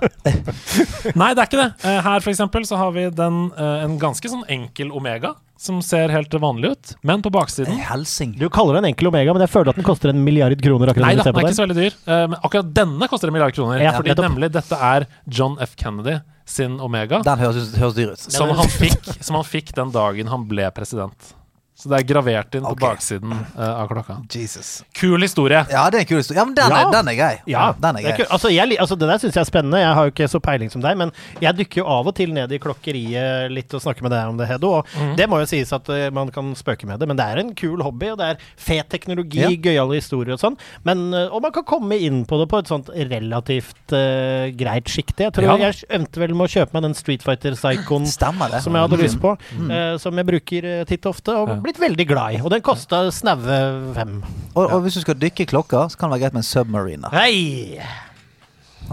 Nei, 1.15 1.31
det 1.35 1.45
er 1.45 1.47
ikke 1.47 1.63
det. 1.63 1.71
Uh, 1.87 2.01
her 2.03 2.21
for 2.21 2.35
eksempel 2.35 2.67
så 2.67 2.81
har 2.83 2.95
vi 2.97 3.09
den, 3.15 3.43
uh, 3.55 3.85
en 3.87 3.99
ganske 4.03 4.33
sånn 4.33 4.47
enkel 4.51 4.91
Omega. 4.91 5.37
Som 5.57 5.79
ser 5.83 6.13
helt 6.13 6.35
vanlig 6.41 6.71
ut, 6.75 6.95
men 7.07 7.23
på 7.25 7.31
baksiden 7.33 7.79
Helsing. 7.89 8.35
Du 8.39 8.49
kaller 8.53 8.77
det 8.77 8.83
en 8.85 8.89
enkel 8.91 9.09
Omega, 9.09 9.33
men 9.33 9.45
jeg 9.47 9.53
føler 9.53 9.73
at 9.73 9.79
den 9.81 9.87
koster 9.87 10.13
en 10.13 10.21
milliard 10.25 10.57
kroner. 10.63 10.93
akkurat 10.93 11.07
Nei 11.09 11.15
da, 11.17 11.25
du 11.25 11.25
ser 11.25 11.33
den 11.33 11.41
er 11.41 11.47
på 11.47 11.49
ikke 11.49 11.59
så 11.59 11.65
veldig 11.67 11.79
dyr. 11.81 11.97
Eh, 12.07 12.25
men 12.29 12.39
akkurat 12.43 12.73
denne 12.77 13.09
koster 13.13 13.33
en 13.33 13.37
milliard 13.37 13.57
kroner. 13.57 13.81
Ja, 13.81 13.95
fordi 13.97 14.13
nettopp. 14.13 14.29
nemlig 14.29 14.51
dette 14.53 14.81
er 14.91 15.07
John 15.27 15.57
F. 15.65 15.73
Kennedy 15.81 16.19
sin 16.47 16.77
Omega, 16.81 17.23
Den 17.27 17.41
høres, 17.43 17.73
høres 17.75 17.97
dyr 17.97 18.13
ut. 18.13 18.21
som 18.21 18.53
han, 18.55 18.69
fikk, 18.71 19.01
som 19.19 19.35
han 19.41 19.49
fikk 19.49 19.73
den 19.75 19.91
dagen 19.91 20.29
han 20.31 20.45
ble 20.47 20.69
president. 20.77 21.33
Så 21.77 21.91
det 21.93 21.99
er 21.99 22.05
gravert 22.09 22.55
inn 22.57 22.65
på 22.65 22.75
baksiden 22.81 23.33
uh, 23.53 23.83
av 23.83 23.89
klokka. 23.91 24.15
Jesus. 24.33 24.83
Kul 24.97 25.21
historie. 25.21 25.59
Ja, 25.69 25.83
det 25.93 25.99
er 25.99 26.05
en 26.07 26.09
kul 26.09 26.17
historie. 26.23 26.39
Ja, 26.41 26.45
men 26.49 26.55
den, 26.57 26.71
Ja. 26.73 26.79
Er, 26.87 26.93
den 26.95 27.09
er 27.13 27.17
grei. 27.19 27.35
Ja, 27.53 27.67
den 27.77 27.85
er 27.91 28.01
det, 28.01 28.01
er 28.01 28.07
grei. 28.09 28.17
kult. 28.23 28.31
altså, 28.33 28.49
jeg, 28.55 28.79
altså, 28.81 28.97
det 28.97 29.09
der 29.11 29.19
syns 29.21 29.37
jeg 29.37 29.43
er 29.45 29.51
spennende. 29.51 29.81
Jeg 29.83 29.93
har 29.99 30.09
jo 30.09 30.13
ikke 30.15 30.29
så 30.33 30.41
peiling 30.41 30.73
som 30.73 30.81
deg, 30.81 30.97
men 30.97 31.13
jeg 31.45 31.53
dykker 31.59 31.83
jo 31.83 31.87
av 31.99 32.09
og 32.09 32.15
til 32.17 32.33
ned 32.33 32.55
i 32.57 32.59
klokkeriet 32.65 33.53
litt 33.53 33.77
og 33.77 33.83
snakker 33.85 34.07
med 34.07 34.15
deg 34.17 34.31
om 34.33 34.41
det, 34.41 34.49
Hedo. 34.49 34.71
Og 34.79 34.89
mm. 34.97 35.13
det 35.21 35.29
må 35.29 35.43
jo 35.43 35.51
sies 35.53 35.73
at 35.77 35.89
uh, 35.93 36.07
man 36.17 36.33
kan 36.33 36.55
spøke 36.57 36.89
med 36.89 36.99
det, 37.03 37.09
men 37.13 37.21
det 37.21 37.27
er 37.29 37.43
en 37.45 37.53
kul 37.55 37.85
hobby, 37.85 38.09
og 38.15 38.19
det 38.23 38.31
er 38.33 38.41
fet 38.57 38.89
teknologi, 38.97 39.43
Ja. 39.45 39.51
gøyale 39.53 40.01
historier 40.01 40.33
og 40.39 40.41
sånn. 40.41 40.57
Men, 40.89 41.11
uh, 41.13 41.27
og 41.29 41.43
man 41.45 41.53
kan 41.53 41.65
komme 41.69 42.01
inn 42.01 42.25
på 42.25 42.41
det 42.41 42.49
på 42.53 42.59
et 42.65 42.73
sånt 42.73 42.89
relativt 42.97 43.93
uh, 43.93 44.49
greit 44.57 44.89
sjikte. 44.89 45.27
Jeg 45.29 45.37
tror 45.37 45.45
Ja. 45.51 45.57
jeg 45.69 45.85
endte 45.91 46.21
vel 46.25 46.33
med 46.35 46.49
å 46.49 46.53
kjøpe 46.57 46.73
meg 46.77 46.83
den 46.89 46.95
Street 46.97 47.23
Fighter-psykoen 47.27 48.05
det. 48.09 48.63
som 48.65 48.73
jeg 48.73 48.83
hadde 48.89 49.03
lyst 49.03 49.21
på, 49.21 49.37
Mm. 49.57 49.71
eh, 49.71 49.97
som 49.99 50.17
jeg 50.17 50.27
bruker 50.27 50.85
titt 50.89 51.05
og 51.07 51.15
ofte, 51.15 51.33
og 51.37 51.49
Ja. 51.49 51.55
Blitt 51.67 51.83
veldig 51.83 52.07
glad 52.09 52.37
i. 52.39 52.41
Og 52.43 52.51
den 52.53 52.65
kosta 52.65 53.05
snaue 53.15 53.61
fem. 53.97 54.19
Og, 54.55 54.65
og 54.65 54.81
hvis 54.87 54.99
du 54.99 55.05
skal 55.05 55.19
dykke 55.21 55.45
i 55.45 55.51
klokka, 55.51 55.87
så 55.93 55.99
kan 55.99 56.11
det 56.11 56.17
være 56.17 56.27
greit 56.27 56.37
med 56.37 56.45
en 56.45 56.51
submariner. 56.51 57.15
Hei! 57.15 57.81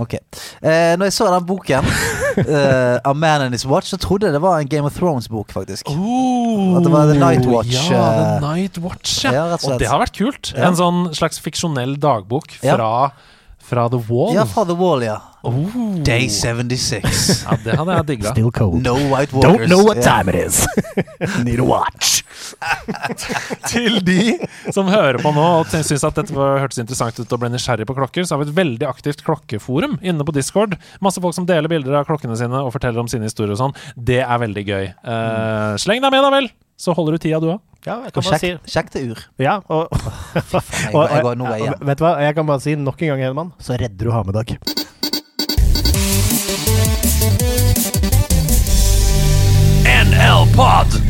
Ok. 0.01 0.15
Eh, 0.17 0.93
når 0.97 1.05
jeg 1.05 1.13
så 1.13 1.28
den 1.30 1.45
boken, 1.45 1.89
eh, 2.43 2.95
A 2.97 3.13
Man 3.13 3.45
and 3.45 3.53
His 3.53 3.65
Watch, 3.69 3.91
så 3.93 3.99
trodde 4.01 4.26
jeg 4.26 4.34
det 4.34 4.41
var 4.41 4.61
en 4.61 4.69
Game 4.69 4.89
of 4.89 4.95
Thrones-bok, 4.97 5.51
faktisk. 5.53 5.89
Oh, 5.93 6.78
At 6.80 6.88
det 6.88 6.93
var 6.93 7.11
The 7.11 7.19
Night 7.19 7.45
Watch, 7.49 7.76
Ja, 7.91 7.99
eh, 7.99 8.24
The 8.24 8.47
Night 8.47 8.80
Watch, 8.82 9.19
ja. 9.28 9.36
Ja, 9.36 9.43
og 9.59 9.78
det 9.82 9.89
har 9.91 10.01
vært 10.01 10.17
kult. 10.17 10.53
Ja. 10.55 10.71
En 10.71 10.80
sånn 10.80 11.05
slags 11.13 11.38
fiksjonell 11.43 11.93
dagbok 12.01 12.57
fra, 12.57 12.89
fra 13.61 13.86
The 13.93 14.01
Wall. 14.09 14.34
Ja, 14.39 14.47
fra 14.49 14.65
The 14.69 14.78
Wall, 14.80 15.05
ja. 15.05 15.19
Oh. 15.44 16.00
Day 16.08 16.30
76. 16.32 17.44
Ja, 17.44 17.58
det 17.60 17.76
hadde 17.76 17.96
jeg 17.98 18.06
digga. 18.14 18.32
Still 18.32 18.52
cold. 18.56 18.78
No 18.80 18.94
White 19.12 19.36
Walkers. 19.36 19.44
Don't 19.44 19.68
know 19.68 19.84
what 19.84 20.00
time 20.00 20.32
it 20.32 20.38
is. 20.39 20.62
Need 21.44 21.60
a 21.60 21.66
watch. 21.68 22.22
Til 23.72 24.00
de 24.08 24.38
som 24.72 24.88
hører 24.88 25.20
på 25.20 25.34
nå 25.36 25.44
og 25.60 25.68
syns 25.74 26.06
at 26.08 26.16
dette 26.22 26.32
hørtes 26.32 26.80
interessant 26.80 27.20
ut 27.20 27.36
og 27.36 27.41
ble 27.41 27.52
nysgjerrig 27.52 27.88
på 27.89 27.96
klokker, 27.98 28.24
så 28.24 28.38
har 28.38 28.44
vi 28.44 28.50
et 28.52 28.56
veldig 28.56 28.88
aktivt 28.88 29.26
klokkeforum 29.28 29.98
inne 30.00 30.24
på 30.24 30.36
Discord. 30.36 30.78
Masse 31.04 31.20
folk 31.24 31.36
som 31.36 31.48
deler 31.50 31.72
bilder 31.72 32.00
av 32.00 32.08
klokkene 32.08 32.39
sine 32.39 32.64
og 32.64 32.72
forteller 32.76 33.04
om 33.04 33.12
sine 33.12 33.28
historier 33.28 33.58
og 33.58 33.60
sånn. 33.66 33.76
Det 34.00 34.22
er 34.24 34.44
veldig 34.46 34.64
gøy. 34.70 34.86
Eh, 34.96 35.76
sleng 35.84 36.04
deg 36.04 36.16
med, 36.16 36.24
da 36.24 36.32
vel! 36.38 36.50
Så 36.80 36.96
holder 36.96 37.16
du 37.18 37.24
tida, 37.28 37.44
du 37.44 37.52
òg. 37.54 37.60
Ja, 37.84 38.00
Og 38.00 38.16
kan 38.16 38.24
bare 38.24 38.39
si 38.39 38.54
sjekk, 38.72 38.89
til 38.94 39.12
ur. 39.12 39.20
Ja, 39.44 39.58
og, 39.68 39.91
og, 39.91 41.04
jeg 41.12 41.28
og 41.28 41.84
vet 41.89 42.00
du 42.00 42.06
hva, 42.06 42.16
jeg 42.24 42.38
kan 42.39 42.48
bare 42.48 42.64
si 42.64 42.78
nok 42.80 43.04
en 43.04 43.12
gang, 43.12 43.26
Hedman, 43.28 43.52
så 43.60 43.76
redder 43.80 44.08
du 44.08 44.16
Hamedag. 44.16 44.56
NL-pod, 44.56 44.93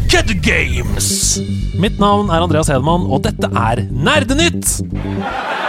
get 0.09 0.25
the 0.27 0.33
games! 0.33 1.39
Mitt 1.77 1.99
navn 1.99 2.29
er 2.29 2.41
Andreas 2.41 2.67
Hedman, 2.67 3.05
og 3.05 3.21
dette 3.27 3.45
er 3.45 3.85
Nerdenytt! 3.91 5.62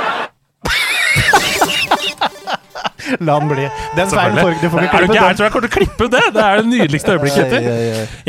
La 3.21 3.39
den 3.41 3.51
bli. 3.51 3.67
Den 3.97 4.11
feilen 4.11 4.39
får 4.41 4.57
du 4.61 4.69
får 4.73 4.87
ikke 4.87 5.03
du 5.03 5.05
klippe 5.05 5.19
gæren? 5.19 5.37
Tror 5.37 5.47
jeg 5.47 5.55
kommer 5.55 5.69
til 5.69 5.73
å 5.73 5.77
klippe 5.79 6.09
det! 6.13 6.25
Det 6.35 6.47
er 6.47 6.61
det 6.61 6.71
nydeligste 6.71 7.15
øyeblikket 7.17 7.55
oi. 7.59 7.63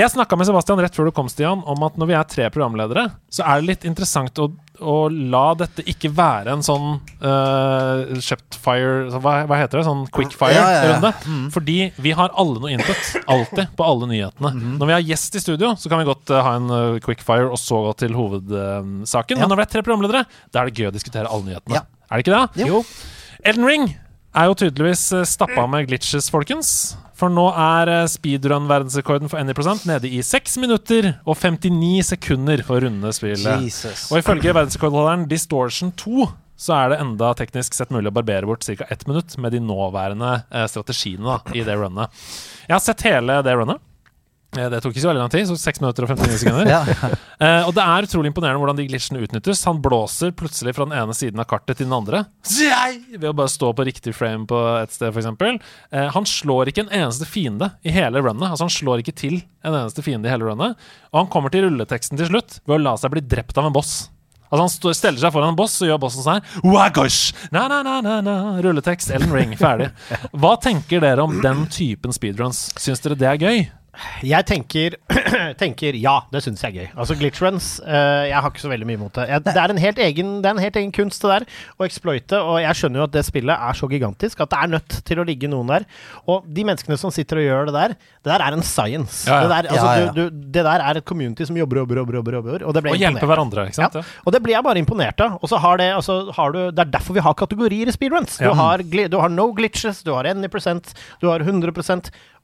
Jeg 0.01 0.11
snakka 0.13 0.39
med 0.39 0.49
Sebastian 0.49 0.84
rett 0.84 0.97
før 0.97 1.09
du 1.09 1.15
kom, 1.15 1.32
Stian, 1.32 1.63
om 1.65 1.88
at 1.88 1.97
når 1.99 2.11
vi 2.11 2.17
er 2.19 2.30
tre 2.30 2.51
programledere, 2.53 3.07
så 3.32 3.45
er 3.47 3.61
det 3.61 3.69
litt 3.69 3.88
interessant 3.88 4.41
å, 4.41 4.49
å 4.84 4.95
la 5.09 5.45
dette 5.59 5.86
ikke 5.91 6.11
være 6.15 6.55
en 6.55 6.65
sånn 6.65 6.99
uh, 7.23 8.34
fire 8.65 9.07
så 9.13 9.21
hva, 9.23 9.38
hva 9.47 9.59
heter 9.61 9.82
det? 9.82 9.86
Sånn 9.88 10.03
ja, 10.03 10.05
ja. 10.05 10.13
quickfire-runde. 10.19 11.13
Fordi 11.55 11.78
vi 12.01 12.15
har 12.19 12.36
alle 12.36 12.61
noe 12.63 12.76
input. 12.76 13.11
Alltid. 13.32 13.73
På 13.80 13.88
alle 13.88 14.09
nyhetene. 14.11 14.53
Mm. 14.55 14.78
Når 14.82 14.91
vi 14.91 14.97
har 14.97 15.09
gjest 15.13 15.39
i 15.39 15.43
studio, 15.43 15.73
så 15.80 15.91
kan 15.91 16.03
vi 16.03 16.09
godt 16.11 16.32
uh, 16.36 16.41
ha 16.45 16.55
en 16.59 16.71
uh, 16.71 17.01
quickfire 17.03 17.49
og 17.49 17.59
så 17.61 17.86
gå 17.88 17.97
til 18.03 18.15
hovedsaken. 18.17 19.41
Men 19.41 19.51
når 19.51 19.61
vi 19.61 19.67
er 19.67 19.76
tre 19.78 19.86
programledere, 19.86 20.26
da 20.51 20.63
er 20.63 20.71
det 20.71 20.82
gøy 20.82 20.91
å 20.91 20.95
diskutere 20.95 21.32
alle 21.32 21.53
nyhetene. 21.53 21.80
Ja. 21.80 21.86
Er 22.09 22.19
det 22.19 22.28
ikke 22.28 22.38
det? 22.38 22.67
Jo. 22.69 22.82
Elden 23.45 23.67
Ring 23.69 23.93
er 24.36 24.50
jo 24.50 24.56
tydeligvis 24.60 25.08
eh, 25.16 25.26
stappa 25.28 25.66
med 25.72 25.90
glitches, 25.90 26.30
folkens. 26.34 26.70
For 27.16 27.32
nå 27.32 27.48
er 27.52 27.92
eh, 27.94 28.08
speedrun-verdensrekorden 28.12 29.32
for 29.32 29.40
any 29.40 29.56
prosent 29.56 29.86
nede 29.88 30.12
i 30.12 30.22
6 30.26 30.58
minutter 30.64 31.14
og 31.24 31.38
59 31.40 32.10
sekunder 32.12 32.64
for 32.68 32.80
å 32.80 32.88
runde 32.88 33.14
spillet. 33.16 33.68
Jesus. 33.68 34.10
Og 34.12 34.20
ifølge 34.20 34.56
verdensrekordholderen 34.56 35.28
Distortion 35.32 35.94
2 35.96 36.28
så 36.56 36.76
er 36.78 36.94
det 36.94 37.02
enda 37.04 37.34
teknisk 37.36 37.76
sett 37.76 37.92
mulig 37.92 38.08
å 38.08 38.16
barbere 38.16 38.48
bort 38.48 38.64
ca. 38.64 38.88
ett 38.88 39.04
minutt 39.10 39.34
med 39.44 39.52
de 39.52 39.60
nåværende 39.64 40.32
eh, 40.48 40.68
strategiene 40.72 41.28
da, 41.28 41.56
i 41.56 41.66
det 41.68 41.76
runnet. 41.80 42.24
Jeg 42.68 42.76
har 42.78 42.84
sett 42.84 43.04
hele 43.08 43.42
det 43.44 43.56
runnet. 43.60 43.84
Eh, 44.58 44.70
Det 44.72 44.82
tok 44.84 44.93
ikke 44.93 45.03
så 45.03 45.10
veldig 45.12 45.24
lang 45.24 45.32
tid, 45.34 45.47
så 45.49 45.58
6 45.60 45.82
minutter 45.84 46.06
og 46.08 46.12
59 46.16 46.39
sekunder. 46.43 46.70
Ja. 46.76 46.82
uh, 47.62 47.68
og 47.68 47.74
det 47.76 47.84
er 47.84 48.08
utrolig 48.08 48.30
imponerende 48.32 48.62
hvordan 48.62 48.78
de 48.80 48.86
glitchene 48.88 49.22
utnyttes. 49.26 49.64
Han 49.68 49.82
blåser 49.84 50.32
plutselig 50.38 50.74
fra 50.78 50.88
den 50.88 50.95
ene 50.97 51.16
siden 51.18 51.41
av 51.41 51.47
kartet 51.49 51.78
til 51.80 51.88
den 51.89 51.95
andre. 51.97 52.24
Ved 53.16 53.28
å 53.30 53.36
bare 53.36 53.51
stå 53.51 53.72
på 53.76 53.86
riktig 53.88 54.16
frame 54.16 54.47
på 54.49 54.60
et 54.82 54.95
sted, 54.95 55.12
f.eks. 55.12 55.30
Uh, 55.91 56.08
han 56.16 56.28
slår 56.30 56.72
ikke 56.72 56.86
en 56.88 56.93
eneste 57.03 57.28
fiende 57.30 57.72
i 57.86 57.93
hele 57.95 58.24
runnet. 58.24 58.49
Altså 58.51 58.68
Han 58.70 58.74
slår 58.74 59.03
ikke 59.03 59.16
til 59.20 59.39
en 59.66 59.76
eneste 59.76 60.03
fiende 60.06 60.30
i 60.30 60.34
hele 60.34 60.47
runnet. 60.49 60.76
Og 61.14 61.22
han 61.24 61.32
kommer 61.32 61.53
til 61.53 61.68
rulleteksten 61.68 62.20
til 62.20 62.32
slutt 62.32 62.60
ved 62.66 62.80
å 62.80 62.84
la 62.89 62.95
seg 62.99 63.14
bli 63.16 63.24
drept 63.26 63.58
av 63.62 63.70
en 63.70 63.76
boss. 63.76 63.95
Altså 64.45 64.62
Han 64.89 64.93
steller 64.95 65.20
seg 65.20 65.34
foran 65.34 65.51
en 65.53 65.58
boss 65.60 65.76
og 65.84 65.89
gjør 65.89 66.01
bossen 66.03 66.24
sånn 66.24 66.38
her. 66.39 66.60
Wagosh! 66.64 67.34
Na, 67.51 67.66
na, 67.72 67.82
na, 67.86 67.97
na, 68.06 68.20
na. 68.24 68.36
Rulletekst, 68.64 69.12
Ellen 69.16 69.34
Ring, 69.36 69.56
ferdig. 69.60 69.89
Hva 70.39 70.53
tenker 70.62 71.01
dere 71.03 71.26
om 71.26 71.39
den 71.43 71.66
typen 71.74 72.14
speedruns? 72.16 72.70
Syns 72.80 73.01
dere 73.03 73.18
det 73.20 73.32
er 73.32 73.41
gøy? 73.41 73.66
Jeg 74.26 74.46
tenker, 74.50 74.96
tenker 75.62 75.96
ja, 76.00 76.16
det 76.34 76.41
syns 76.46 76.64
jeg 76.64 76.74
er 76.74 76.78
gøy. 76.86 76.88
Altså 77.00 77.16
glitch 77.20 77.41
runs, 77.43 77.68
uh, 77.86 78.26
jeg 78.28 78.36
har 78.36 78.50
ikke 78.52 78.64
så 78.64 78.72
veldig 78.72 78.88
mye 78.89 79.00
imot 79.00 79.16
det. 79.20 79.26
Jeg, 79.32 79.43
det, 79.48 79.56
er 79.62 79.74
en 79.74 79.82
helt 79.82 80.02
egen, 80.06 80.32
det 80.43 80.50
er 80.50 80.58
en 80.58 80.64
helt 80.64 80.80
egen 80.82 80.91
kunst 80.96 81.24
det 81.26 81.32
der, 81.32 81.46
å 81.80 81.88
exploite. 81.88 82.39
Og 82.41 82.60
jeg 82.64 82.80
skjønner 82.82 83.02
jo 83.04 83.08
at 83.08 83.14
det 83.16 83.26
spillet 83.28 83.68
er 83.70 83.80
så 83.80 83.89
gigantisk 83.91 84.43
at 84.46 84.52
det 84.54 84.60
er 84.66 84.74
nødt 84.76 84.98
til 85.08 85.22
å 85.22 85.28
ligge 85.28 85.50
noen 85.52 85.72
der. 85.72 85.88
Og 86.32 86.48
de 86.56 86.66
menneskene 86.68 86.98
som 87.00 87.14
sitter 87.16 87.41
og 87.41 87.48
gjør 87.48 87.70
det 87.72 87.76
der, 87.78 87.96
det 88.26 88.32
der 88.34 88.46
er 88.48 88.58
en 88.58 88.66
science. 88.66 89.24
Ja, 89.30 89.39
ja. 89.39 89.41
Det, 89.46 89.52
der, 89.56 89.72
altså, 89.72 89.86
Ja, 89.86 90.06
ja. 90.06 90.12
Du, 90.16 90.22
du, 90.30 90.46
det 90.56 90.66
der 90.68 90.86
er 90.89 91.00
et 91.02 91.06
community 91.08 91.48
som 91.48 91.58
jobber, 91.60 91.82
jobber, 91.84 92.02
jobber, 92.02 92.20
jobber, 92.20 92.39
jobber 92.39 92.68
og 92.68 92.76
det 92.76 92.84
ble 92.86 92.93
Og 92.96 93.00
imponert 93.02 93.24
av. 93.24 93.30
hverandre, 93.32 93.68
ikke 93.70 93.80
sant? 93.80 93.98
Ja. 94.00 94.22
Og 94.26 94.36
det 94.36 94.41
blir 94.46 94.56
jeg 94.58 94.66
bare 94.66 94.82
imponert 94.82 95.22
av. 95.26 95.38
Og 95.41 95.52
så 95.52 95.60
har 95.62 95.80
det 95.82 95.89
altså, 95.96 96.20
har 96.36 96.56
du, 96.56 96.62
Det 96.76 96.86
er 96.86 96.93
derfor 96.98 97.18
vi 97.18 97.24
har 97.26 97.36
kategorier 97.38 97.91
i 97.91 97.96
speedruns. 97.96 98.38
Du, 98.39 98.46
Ja. 98.46 98.54
har, 98.58 98.84
du 98.84 99.18
har 99.22 99.30
no 99.30 99.52
glitches, 99.56 100.04
du 100.06 100.14
har 100.16 100.28
any 100.30 100.48
prosent, 100.52 100.93
du 101.22 101.30
har 101.30 101.39
100 101.46 101.72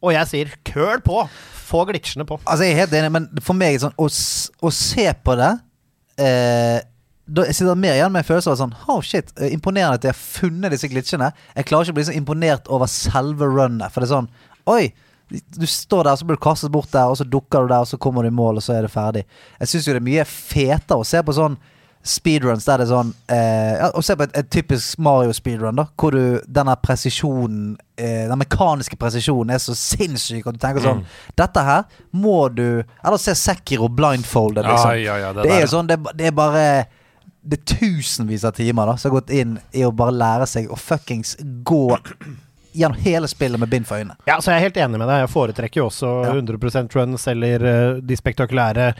Og 0.01 0.13
jeg 0.15 0.29
sier 0.29 0.53
køl 0.67 1.01
på! 1.05 1.23
Få 1.71 1.85
glitchene 1.87 2.25
på. 2.27 2.39
Altså, 2.43 2.65
jeg 2.65 2.75
er 2.75 2.81
helt 2.83 2.95
enig, 2.99 3.11
men 3.15 3.27
for 3.45 3.55
meg 3.55 3.77
sånn 3.79 3.93
å, 3.95 4.07
å 4.09 4.71
se 4.75 5.05
på 5.23 5.35
det 5.39 5.51
eh, 6.19 6.79
da 7.31 7.45
Jeg 7.47 7.55
sitter 7.55 7.77
mer 7.79 7.95
igjen 7.95 8.11
med 8.11 8.25
en 8.25 8.27
følelse 8.27 8.51
av 8.51 8.57
sånn 8.59 8.73
Oh 8.91 8.99
shit, 9.05 9.29
eh, 9.39 9.53
imponerende 9.55 10.01
at 10.01 10.07
jeg 10.07 10.11
har 10.11 10.19
funnet 10.19 10.73
disse 10.73 10.89
glitchene. 10.91 11.29
Jeg 11.55 11.69
klarer 11.69 11.87
ikke 11.87 11.95
å 11.95 11.99
bli 12.01 12.07
så 12.09 12.17
imponert 12.17 12.67
over 12.73 12.91
selve 12.91 13.47
runnet. 13.47 13.93
For 13.93 14.03
det 14.03 14.09
er 14.09 14.15
sånn 14.17 14.29
Oi! 14.71 14.83
Du 15.31 15.63
står 15.63 16.09
der, 16.09 16.17
så 16.19 16.25
blir 16.27 16.35
du 16.35 16.43
kastet 16.43 16.73
bort 16.73 16.89
der, 16.91 17.07
og 17.07 17.15
så 17.15 17.23
dukker 17.23 17.63
du 17.63 17.71
der, 17.71 17.85
og 17.85 17.87
så 17.87 17.95
kommer 18.01 18.25
du 18.25 18.27
i 18.27 18.35
mål, 18.35 18.57
og 18.59 18.65
så 18.65 18.73
er 18.75 18.83
det 18.83 18.91
ferdig. 18.91 19.21
Jeg 19.61 19.69
syns 19.71 19.85
jo 19.87 19.93
det 19.95 20.01
er 20.01 20.09
mye 20.09 20.25
fetere 20.27 20.97
å 20.99 21.05
se 21.07 21.21
på 21.23 21.35
sånn 21.37 21.55
speedruns 22.03 22.65
der 22.65 22.81
det 22.81 22.87
er 22.87 22.89
sånn 22.89 23.11
eh, 23.29 23.73
ja, 23.77 23.89
Å 23.93 24.01
se 24.05 24.15
på 24.17 24.25
et, 24.25 24.33
et 24.39 24.49
typisk 24.53 24.97
Mario 25.03 25.33
speedrun, 25.37 25.77
da. 25.77 25.85
Hvor 25.99 26.15
du 26.15 26.39
denne 26.49 26.73
presisjonen 26.81 27.75
eh, 27.95 28.25
Den 28.29 28.39
mekaniske 28.41 28.97
presisjonen 29.01 29.53
er 29.55 29.61
så 29.61 29.75
sinnssyk 29.77 30.47
og 30.49 30.57
du 30.57 30.61
tenker 30.61 30.85
sånn 30.85 31.03
Dette 31.37 31.65
her 31.67 31.85
må 32.17 32.47
du 32.53 32.81
Eller 32.81 33.21
se 33.21 33.35
Sekiro 33.37 33.89
blindfolded, 33.93 34.65
liksom. 34.65 34.95
Ja, 34.97 35.13
ja, 35.13 35.19
ja, 35.27 35.33
det 35.37 35.45
det, 35.45 35.57
er 35.57 35.65
jo 35.65 35.73
sånn, 35.75 35.91
det, 35.91 35.99
det 36.17 36.31
er 36.31 36.37
bare 36.37 36.63
Det 37.41 37.59
er 37.59 37.77
tusenvis 37.77 38.45
av 38.49 38.57
timer 38.57 38.89
da 38.89 38.97
som 38.97 39.11
har 39.11 39.19
gått 39.19 39.35
inn 39.37 39.59
i 39.77 39.85
å 39.85 39.93
bare 39.93 40.17
lære 40.17 40.49
seg 40.49 40.71
å 40.73 40.79
fuckings 40.79 41.37
gå 41.41 41.85
gjennom 42.71 42.97
hele 43.03 43.27
spillet 43.27 43.59
med 43.59 43.67
bind 43.69 43.87
for 43.87 43.99
øynene. 43.99 44.15
Ja, 44.29 44.37
så 44.39 44.53
jeg 44.53 44.61
er 44.61 44.67
helt 44.69 44.77
enig 44.79 44.99
med 45.01 45.09
deg. 45.09 45.25
Jeg 45.25 45.31
foretrekker 45.33 45.81
jo 45.81 45.87
også 45.89 46.11
Ja. 46.23 46.35
100 46.37 46.95
runs 46.95 47.27
eller 47.27 47.65
uh, 47.65 47.97
de 47.99 48.15
spektakulære 48.15 48.93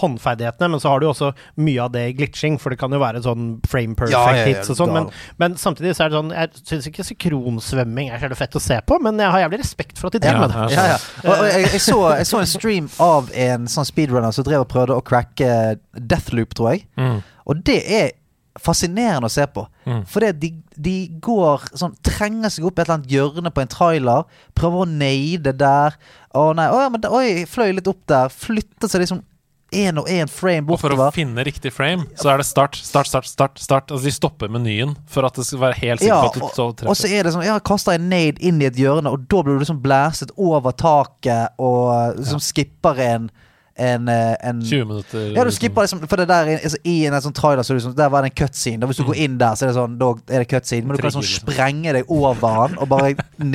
håndferdighetene, 0.00 0.68
men 0.72 0.80
så 0.82 0.90
har 0.92 1.00
du 1.02 1.06
også 1.08 1.30
mye 1.62 1.80
av 1.84 1.92
det 1.94 2.02
i 2.10 2.14
glitching, 2.18 2.58
for 2.60 2.70
det 2.74 2.78
kan 2.80 2.92
jo 2.92 3.00
være 3.02 3.22
sånn 3.24 3.48
frame 3.70 3.96
perfect 3.98 4.16
Ja, 4.16 4.22
ja, 4.34 4.42
ja, 4.42 4.50
hits 4.50 4.70
og 4.74 4.78
sånn, 4.80 4.92
men, 4.96 5.08
men 5.40 5.56
samtidig 5.60 5.94
så 5.96 6.04
er 6.06 6.12
det 6.12 6.18
sånn 6.20 6.34
Jeg 6.36 6.62
syns 6.72 6.88
ikke 6.90 7.06
synkronsvømming 7.10 8.12
er 8.12 8.22
så 8.22 8.38
fett 8.38 8.58
å 8.60 8.62
se 8.62 8.78
på, 8.86 9.00
men 9.02 9.18
jeg 9.22 9.32
har 9.34 9.44
jævlig 9.46 9.62
respekt 9.62 9.98
for 10.00 10.10
at 10.10 10.18
de 10.18 10.22
driver 10.26 10.40
Ja, 10.40 10.46
med 10.46 10.54
det. 10.54 10.76
ja. 10.76 10.86
Ja, 10.86 10.94
ja. 10.94 11.00
Og, 11.24 11.34
og 11.34 11.48
jeg, 11.50 11.66
jeg, 11.72 11.82
så, 11.86 11.98
jeg 12.20 12.30
så 12.30 12.40
en 12.44 12.52
stream 12.54 12.88
av 13.02 13.34
en 13.48 13.68
sånn 13.70 13.88
speedrunner 13.88 14.34
som 14.36 14.46
drev 14.46 14.64
og 14.64 14.70
prøvde 14.72 14.96
å 14.96 15.04
cracke 15.04 15.50
Deathloop, 15.96 16.56
tror 16.56 16.74
jeg. 16.74 16.86
Mm. 17.00 17.20
Og 17.50 17.62
det 17.66 17.80
er 18.00 18.10
fascinerende 18.60 19.28
å 19.28 19.32
se 19.32 19.44
på. 19.54 19.62
Mm. 19.86 20.00
Fordi 20.10 20.30
de, 20.42 20.50
de 20.76 20.94
går 21.22 21.68
sånn 21.78 21.94
Trenger 22.04 22.52
seg 22.52 22.66
opp 22.68 22.78
i 22.78 22.82
et 22.82 22.88
eller 22.88 22.98
annet 22.98 23.12
hjørne 23.14 23.52
på 23.54 23.62
en 23.62 23.70
trailer. 23.72 24.26
Prøver 24.58 24.82
å 24.84 24.88
nade 24.90 25.54
der. 25.56 25.96
Å 26.36 26.44
nei, 26.58 26.66
å, 26.70 26.80
ja, 26.82 26.90
men 26.92 27.06
oi, 27.08 27.44
fløy 27.50 27.70
litt 27.78 27.88
opp 27.90 28.02
der. 28.10 28.32
Flytter 28.34 28.90
seg 28.90 29.04
liksom 29.04 29.22
én 29.72 29.98
og 30.00 30.08
én 30.10 30.30
frame 30.30 30.66
bortover. 30.66 30.94
Og 30.94 30.98
for 31.00 31.08
å 31.08 31.14
finne 31.14 31.44
riktig 31.46 31.72
frame, 31.74 32.06
så 32.18 32.32
er 32.32 32.42
det 32.42 32.46
start, 32.48 32.78
start, 32.78 33.10
start, 33.10 33.28
start. 33.28 33.60
start 33.62 33.92
Altså 33.94 34.08
De 34.08 34.14
stopper 34.14 34.52
menyen 34.52 34.96
for 35.10 35.26
at 35.28 35.36
det 35.38 35.46
skal 35.48 35.62
være 35.66 35.78
helt 35.80 36.04
sikkert 36.04 36.10
Ja, 36.10 36.22
på 36.22 36.48
at 36.50 36.54
du 36.54 36.56
så 36.56 36.66
og, 36.70 36.86
og 36.92 36.98
så 36.98 37.10
er 37.10 37.26
det 37.26 37.34
sånn 37.36 37.46
Ja, 37.46 37.58
kaster 37.62 37.98
en 37.98 38.08
nade 38.12 38.42
inn 38.42 38.60
i 38.62 38.68
et 38.70 38.80
hjørne, 38.80 39.12
og 39.12 39.28
da 39.30 39.44
blir 39.44 39.58
du 39.58 39.64
liksom 39.64 39.82
blæstet 39.84 40.34
over 40.36 40.74
taket 40.76 41.56
og 41.60 42.18
liksom 42.20 42.42
skipper 42.44 43.06
en 43.10 43.30
en, 43.80 44.08
eh, 44.08 44.36
en 44.40 44.60
20 44.60 44.84
minutter. 44.84 45.30
Ja, 45.36 45.44
du 45.44 45.50
skipper 45.54 45.86
liksom 45.86 46.02
For 46.08 46.20
det 46.20 46.26
der 46.28 46.48
altså, 46.58 46.76
I 46.84 47.06
en 47.08 47.16
sånn 47.24 47.36
trailer 47.36 47.64
så 47.64 47.76
liksom, 47.76 47.94
Der 47.96 48.10
var 48.12 48.24
det 48.26 48.32
en 48.32 48.38
cutscene. 48.42 48.80
Da 48.82 48.88
Hvis 48.90 49.00
du 49.00 49.06
går 49.08 49.20
inn 49.24 49.38
der, 49.40 49.56
så 49.56 49.64
er 49.64 49.70
det 49.70 49.76
sånn 49.78 49.94
Da 50.00 50.10
er 50.28 50.44
det 50.44 50.48
cutscene. 50.50 50.84
Men 50.84 50.98
du 50.98 51.04
kan 51.04 51.14
sånn 51.14 51.24
liksom. 51.24 51.46
sprenge 51.48 51.94
deg 51.96 52.10
over 52.12 52.56
han 52.58 52.76
og 52.76 52.90
bare 52.90 53.14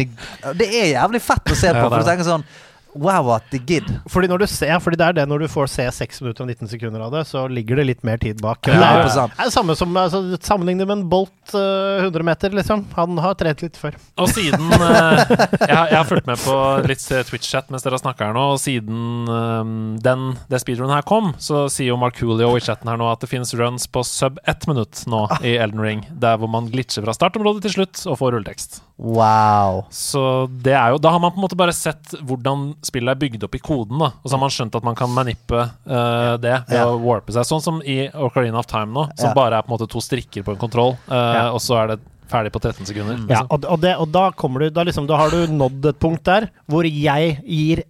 Det 0.59 0.69
er 0.69 0.95
jævlig 0.95 1.21
fett 1.21 1.51
å 1.51 1.57
se 1.59 1.69
på. 1.69 1.83
Ja, 1.83 1.91
For 1.91 2.01
du 2.01 2.09
tenker 2.09 2.27
sånn 2.27 2.47
Wow, 2.95 3.33
at 3.35 3.49
de 3.51 3.59
gidd. 3.59 3.89
Fordi, 4.07 4.29
når 4.31 4.43
du 4.43 4.47
ser, 4.47 4.71
fordi 4.79 4.97
det 5.01 5.07
er 5.09 5.15
det 5.17 5.25
når 5.27 5.43
du 5.43 5.47
får 5.51 5.67
se 5.71 5.85
6 5.91 6.21
minutter 6.23 6.45
og 6.45 6.51
19 6.53 6.69
sekunder 6.71 7.01
av 7.03 7.11
det, 7.11 7.25
så 7.27 7.45
ligger 7.51 7.81
det 7.81 7.85
litt 7.89 8.03
mer 8.07 8.17
tid 8.21 8.39
bak. 8.43 8.61
Ja, 8.71 8.77
det 8.79 8.87
er, 8.87 9.09
det 9.35 9.45
er 9.45 9.51
samme 9.53 9.75
som 9.75 9.91
altså, 9.99 10.21
Sammenlignet 10.45 10.87
med 10.87 11.01
en 11.01 11.05
Bolt 11.11 11.53
uh, 11.55 11.99
100 12.05 12.23
meter, 12.23 12.55
liksom. 12.55 12.85
Han 12.95 13.19
har 13.19 13.35
trent 13.39 13.61
litt 13.65 13.75
før. 13.79 13.97
Og 14.21 14.29
siden 14.31 14.63
uh, 14.71 14.79
jeg, 14.79 15.75
har- 15.75 15.91
jeg 15.91 15.97
har 15.99 16.07
fulgt 16.07 16.29
med 16.29 16.39
på 16.41 16.55
litt 16.87 17.03
eh, 17.11 17.23
Twitch-chat 17.27 17.69
mens 17.73 17.83
dere 17.85 17.99
snakker 17.99 18.29
her 18.29 18.35
nå, 18.37 18.45
og 18.55 18.61
siden 18.63 19.29
eh, 19.29 19.73
den, 20.05 20.25
det 20.51 20.61
speedrun 20.63 20.93
her 20.93 21.03
kom, 21.07 21.33
så 21.41 21.65
sier 21.71 21.91
jo 21.91 21.99
Markulio 22.01 22.53
i 22.57 22.63
chatten 22.63 22.89
her 22.91 22.99
nå 23.01 23.09
at 23.11 23.21
det 23.23 23.29
finnes 23.31 23.51
runs 23.59 23.87
på 23.91 24.03
sub 24.07 24.39
ett 24.47 24.67
minutt 24.71 25.03
nå 25.11 25.25
i 25.45 25.57
Elden 25.59 25.83
Ring, 25.83 26.05
der 26.21 26.39
hvor 26.39 26.51
man 26.51 26.71
glitcher 26.71 27.03
fra 27.05 27.15
startområdet 27.17 27.65
til 27.67 27.75
slutt 27.79 28.05
og 28.07 28.19
får 28.21 28.37
rulletekst. 28.37 28.79
Wow. 28.95 29.81
Så 29.91 30.21
det 30.63 30.71
er 30.71 30.93
jo 30.93 30.99
Da 31.03 31.11
har 31.11 31.19
man 31.19 31.33
på 31.33 31.41
en 31.41 31.43
måte 31.43 31.57
bare 31.59 31.73
sett 31.75 32.13
hvordan 32.23 32.69
spillet 32.87 33.11
er 33.15 33.19
bygd 33.19 33.43
opp 33.47 33.55
i 33.57 33.61
koden, 33.63 33.97
da. 33.99 34.11
Og 34.21 34.29
så 34.29 34.35
har 34.37 34.41
man 34.45 34.53
skjønt 34.53 34.75
at 34.79 34.83
man 34.87 34.95
kan 34.95 35.09
manippe 35.13 35.61
uh, 35.65 36.37
det 36.37 36.55
ved 36.69 36.77
Ja. 36.77 36.85
å 36.91 36.99
warpe 37.01 37.33
seg. 37.35 37.45
Sånn 37.49 37.61
som 37.63 37.81
i 37.85 38.05
Ocarina 38.13 38.59
of 38.61 38.67
Time 38.71 38.93
nå, 38.93 39.07
som 39.17 39.29
Ja. 39.31 39.33
bare 39.37 39.57
er 39.59 39.65
på 39.65 39.71
en 39.73 39.77
måte 39.77 39.89
to 39.91 39.99
strikker 40.03 40.43
på 40.45 40.53
en 40.55 40.61
kontroll, 40.61 40.97
uh, 41.09 41.15
Ja. 41.15 41.47
og 41.51 41.59
så 41.61 41.81
er 41.83 41.87
det 41.95 41.99
ferdig 42.29 42.51
på 42.55 42.61
13 42.61 42.85
sekunder. 42.89 43.17
Ja, 43.29 43.41
liksom. 43.43 43.47
og, 43.51 43.65
og, 43.69 43.81
det, 43.81 43.95
og 44.01 44.09
da 44.11 44.31
kommer 44.31 44.59
du 44.65 44.69
da, 44.73 44.83
liksom, 44.87 45.05
da 45.07 45.17
har 45.17 45.29
du 45.29 45.45
nådd 45.47 45.85
et 45.91 45.99
punkt 45.99 46.23
der 46.25 46.49
hvor 46.67 46.83
jeg 46.87 47.37
gir 47.45 47.83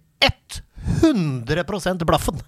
100% 0.86 2.04
blaffen 2.06 2.38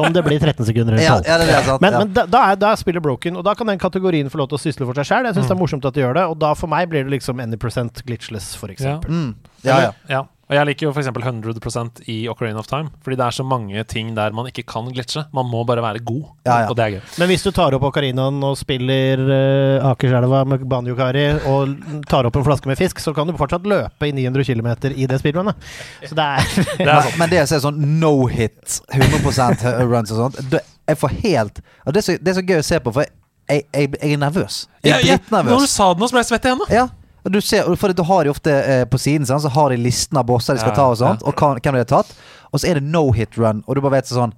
om 0.00 0.12
det 0.12 0.22
blir 0.22 0.38
13 0.40 0.66
sekunder 0.66 0.94
eller 0.94 1.04
Ja, 1.04 1.16
12. 1.18 1.26
ja, 1.26 1.38
det 1.38 1.48
er 1.50 1.64
sant. 1.66 1.80
Men, 1.82 1.92
ja. 1.92 1.98
men 1.98 2.12
da, 2.14 2.24
da, 2.30 2.42
er, 2.52 2.56
da 2.60 2.70
er 2.72 2.78
spillet 2.80 3.02
broken, 3.02 3.36
og 3.36 3.44
da 3.44 3.54
kan 3.58 3.66
den 3.66 3.80
kategorien 3.82 4.30
få 4.30 4.38
lov 4.40 4.50
til 4.52 4.60
å 4.60 4.62
sysle 4.62 4.86
for 4.88 4.94
seg 5.00 5.08
sjøl. 5.10 5.26
Jeg 5.28 5.36
syns 5.38 5.48
det 5.50 5.56
er 5.56 5.60
morsomt 5.60 5.88
at 5.88 5.96
de 5.96 6.04
gjør 6.04 6.14
det, 6.20 6.24
og 6.30 6.38
da 6.40 6.52
for 6.58 6.70
meg 6.70 6.88
blir 6.92 7.04
det 7.06 7.12
liksom 7.16 7.42
any 7.42 7.58
percent 7.60 8.02
glitchless, 8.06 8.52
for 8.60 8.72
eksempel. 8.72 9.10
mm. 9.10 9.34
ja, 9.66 9.80
ja. 9.88 9.92
Ja. 10.08 10.22
Og 10.50 10.56
jeg 10.58 10.66
liker 10.66 10.88
jo 10.88 10.90
f.eks. 10.90 11.06
100 11.14 12.00
i 12.10 12.16
Ocarina 12.30 12.58
of 12.58 12.66
Time, 12.66 12.90
fordi 13.04 13.16
det 13.20 13.22
er 13.26 13.34
så 13.36 13.44
mange 13.46 13.84
ting 13.86 14.08
der 14.16 14.32
man 14.34 14.48
ikke 14.50 14.64
kan 14.66 14.88
glitche. 14.90 15.22
Man 15.36 15.46
må 15.46 15.62
bare 15.68 15.82
være 15.84 16.02
god, 16.02 16.24
Ja, 16.48 16.56
ja. 16.64 16.70
og 16.72 16.74
det 16.74 16.84
er 16.84 16.94
gøy. 16.96 17.04
Men 17.22 17.30
hvis 17.30 17.44
du 17.46 17.52
tar 17.54 17.76
opp 17.76 17.86
Ocarinaen 17.86 18.42
og 18.48 18.56
spiller 18.58 19.22
uh, 19.30 19.90
Akerselva 19.92 20.42
med 20.50 20.64
Banjo-Kari 20.72 21.24
og 21.46 21.76
tar 22.10 22.26
opp 22.26 22.40
en 22.40 22.46
flaske 22.48 22.66
med 22.66 22.80
fisk, 22.80 22.98
så 22.98 23.14
kan 23.14 23.30
du 23.30 23.36
fortsatt 23.38 23.68
løpe 23.70 24.10
i 24.10 24.12
900 24.16 24.48
km 24.50 24.70
i 24.90 25.06
det 25.06 25.20
speedrunnet. 25.22 25.70
Så 26.02 26.18
det 26.18 26.26
er 26.26 26.50
Det 26.80 26.88
er 26.88 27.06
Men, 27.06 27.18
men 27.22 27.30
det 27.30 27.44
å 27.44 27.48
se 27.52 27.62
sånn 27.62 27.78
no 28.02 28.14
hit, 28.26 28.80
100 28.90 29.86
runs 29.86 30.10
og 30.10 30.24
sånt 30.24 30.42
det, 30.50 30.64
Jeg 30.90 30.98
får 30.98 31.14
helt 31.22 31.62
og 31.86 31.94
det, 31.94 32.02
er 32.02 32.06
så, 32.06 32.18
det 32.18 32.32
er 32.32 32.40
så 32.40 32.46
gøy 32.46 32.58
å 32.58 32.66
se 32.66 32.78
på, 32.82 32.92
for 32.98 33.06
jeg, 33.50 33.64
jeg, 33.74 33.90
jeg 33.98 34.14
er 34.14 34.20
nervøs. 34.20 34.64
Jeg 34.84 34.92
er 34.94 35.06
Ja, 35.06 35.16
ja, 35.16 35.42
når 35.42 35.64
du 35.64 35.70
sa 35.70 35.92
det 35.94 36.02
nå, 36.02 36.08
så 36.10 36.14
ble 36.14 36.22
jeg 36.22 36.28
svett 36.28 36.44
igjen. 36.46 36.60
da. 36.62 36.74
Ja. 36.74 36.84
Du 37.28 37.40
ser, 37.44 37.66
for 37.76 37.92
du 37.92 38.02
har 38.08 38.24
de 38.24 38.32
ofte 38.32 38.52
eh, 38.52 38.84
på 38.88 38.98
siden 38.98 39.26
sant, 39.28 39.42
Så 39.44 39.50
har 39.52 39.70
de 39.70 39.76
listen 39.76 40.16
av 40.16 40.24
bosser 40.28 40.56
de 40.56 40.62
skal 40.62 40.72
Ja, 40.72 40.76
ta, 40.78 40.86
og 40.88 40.96
sånt 41.00 41.20
ja. 41.20 41.28
Og 41.28 41.60
hvem 41.60 41.76
de 41.76 41.82
har 41.82 41.90
tatt. 41.90 42.14
Og 42.50 42.62
så 42.62 42.70
er 42.70 42.80
det 42.80 42.86
no 42.88 43.10
hit 43.12 43.36
run, 43.38 43.60
og 43.66 43.76
du 43.76 43.82
bare 43.84 43.98
vet 43.98 44.08
sånn 44.10 44.32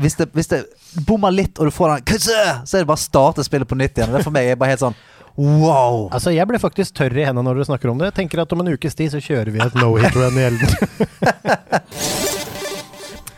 Hvis 0.00 0.16
det, 0.20 0.30
hvis 0.36 0.48
det 0.52 0.64
bommer 1.06 1.34
litt, 1.34 1.58
og 1.58 1.68
du 1.68 1.74
får 1.74 1.98
den 2.06 2.20
Så 2.22 2.36
er 2.38 2.84
det 2.84 2.86
bare 2.88 2.98
å 3.00 3.02
starte 3.02 3.44
spillet 3.44 3.68
på 3.68 3.78
nytt 3.78 3.98
igjen. 3.98 4.12
Og 4.12 4.20
det 4.20 4.24
for 4.28 4.34
meg 4.34 4.52
er 4.52 4.60
bare 4.60 4.76
helt 4.76 4.84
sånn 4.84 4.98
wow. 5.40 6.08
Altså, 6.12 6.32
jeg 6.34 6.46
ble 6.50 6.58
faktisk 6.60 6.94
tørr 6.98 7.14
i 7.16 7.24
hendene 7.24 7.46
når 7.46 7.60
dere 7.60 7.68
snakker 7.70 7.92
om 7.92 8.00
det. 8.00 8.10
Jeg 8.10 8.18
tenker 8.22 8.42
at 8.42 8.52
om 8.52 8.60
en 8.64 8.72
ukes 8.74 8.98
tid 8.98 9.12
så 9.14 9.22
kjører 9.22 9.52
vi 9.54 9.62
et 9.62 9.76
no 9.78 9.94
hit 9.96 10.16
run 10.18 10.36
i 10.36 10.46
Elden. 10.48 10.70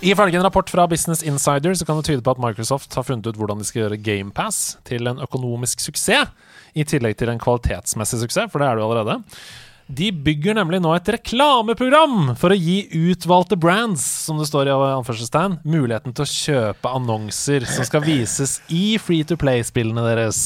Ifølge 0.03 0.37
en 0.37 0.43
rapport 0.43 0.71
fra 0.71 0.89
Business 0.91 1.23
Insider 1.23 1.75
så 1.79 1.87
kan 1.87 2.01
det 2.01 2.09
tyde 2.09 2.23
på 2.27 2.33
at 2.35 2.41
Microsoft 2.43 2.95
har 2.99 3.05
funnet 3.07 3.29
ut 3.29 3.37
hvordan 3.39 3.61
de 3.63 3.67
skal 3.69 3.85
gjøre 3.85 4.01
GamePass 4.03 4.79
til 4.89 5.07
en 5.07 5.21
økonomisk 5.23 5.85
suksess, 5.85 6.33
i 6.75 6.87
tillegg 6.89 7.19
til 7.21 7.33
en 7.33 7.43
kvalitetsmessig 7.43 8.23
suksess, 8.25 8.53
for 8.53 8.63
det 8.63 8.69
er 8.71 8.79
det 8.79 8.85
jo 8.85 8.89
allerede. 8.91 9.21
De 9.93 10.09
bygger 10.15 10.57
nemlig 10.57 10.79
nå 10.81 10.93
et 10.95 11.11
reklameprogram 11.17 12.33
for 12.41 12.55
å 12.55 12.57
gi 12.57 12.87
utvalgte 13.11 13.59
brands, 13.61 14.05
som 14.27 14.39
det 14.41 14.47
står 14.49 14.71
i 14.71 14.75
anførselstegn, 14.75 15.59
muligheten 15.69 16.15
til 16.17 16.25
å 16.25 16.33
kjøpe 16.33 16.97
annonser 16.97 17.67
som 17.69 17.85
skal 17.89 18.05
vises 18.07 18.61
i 18.73 18.97
free 19.03 19.27
to 19.27 19.37
play-spillene 19.41 20.07
deres. 20.07 20.43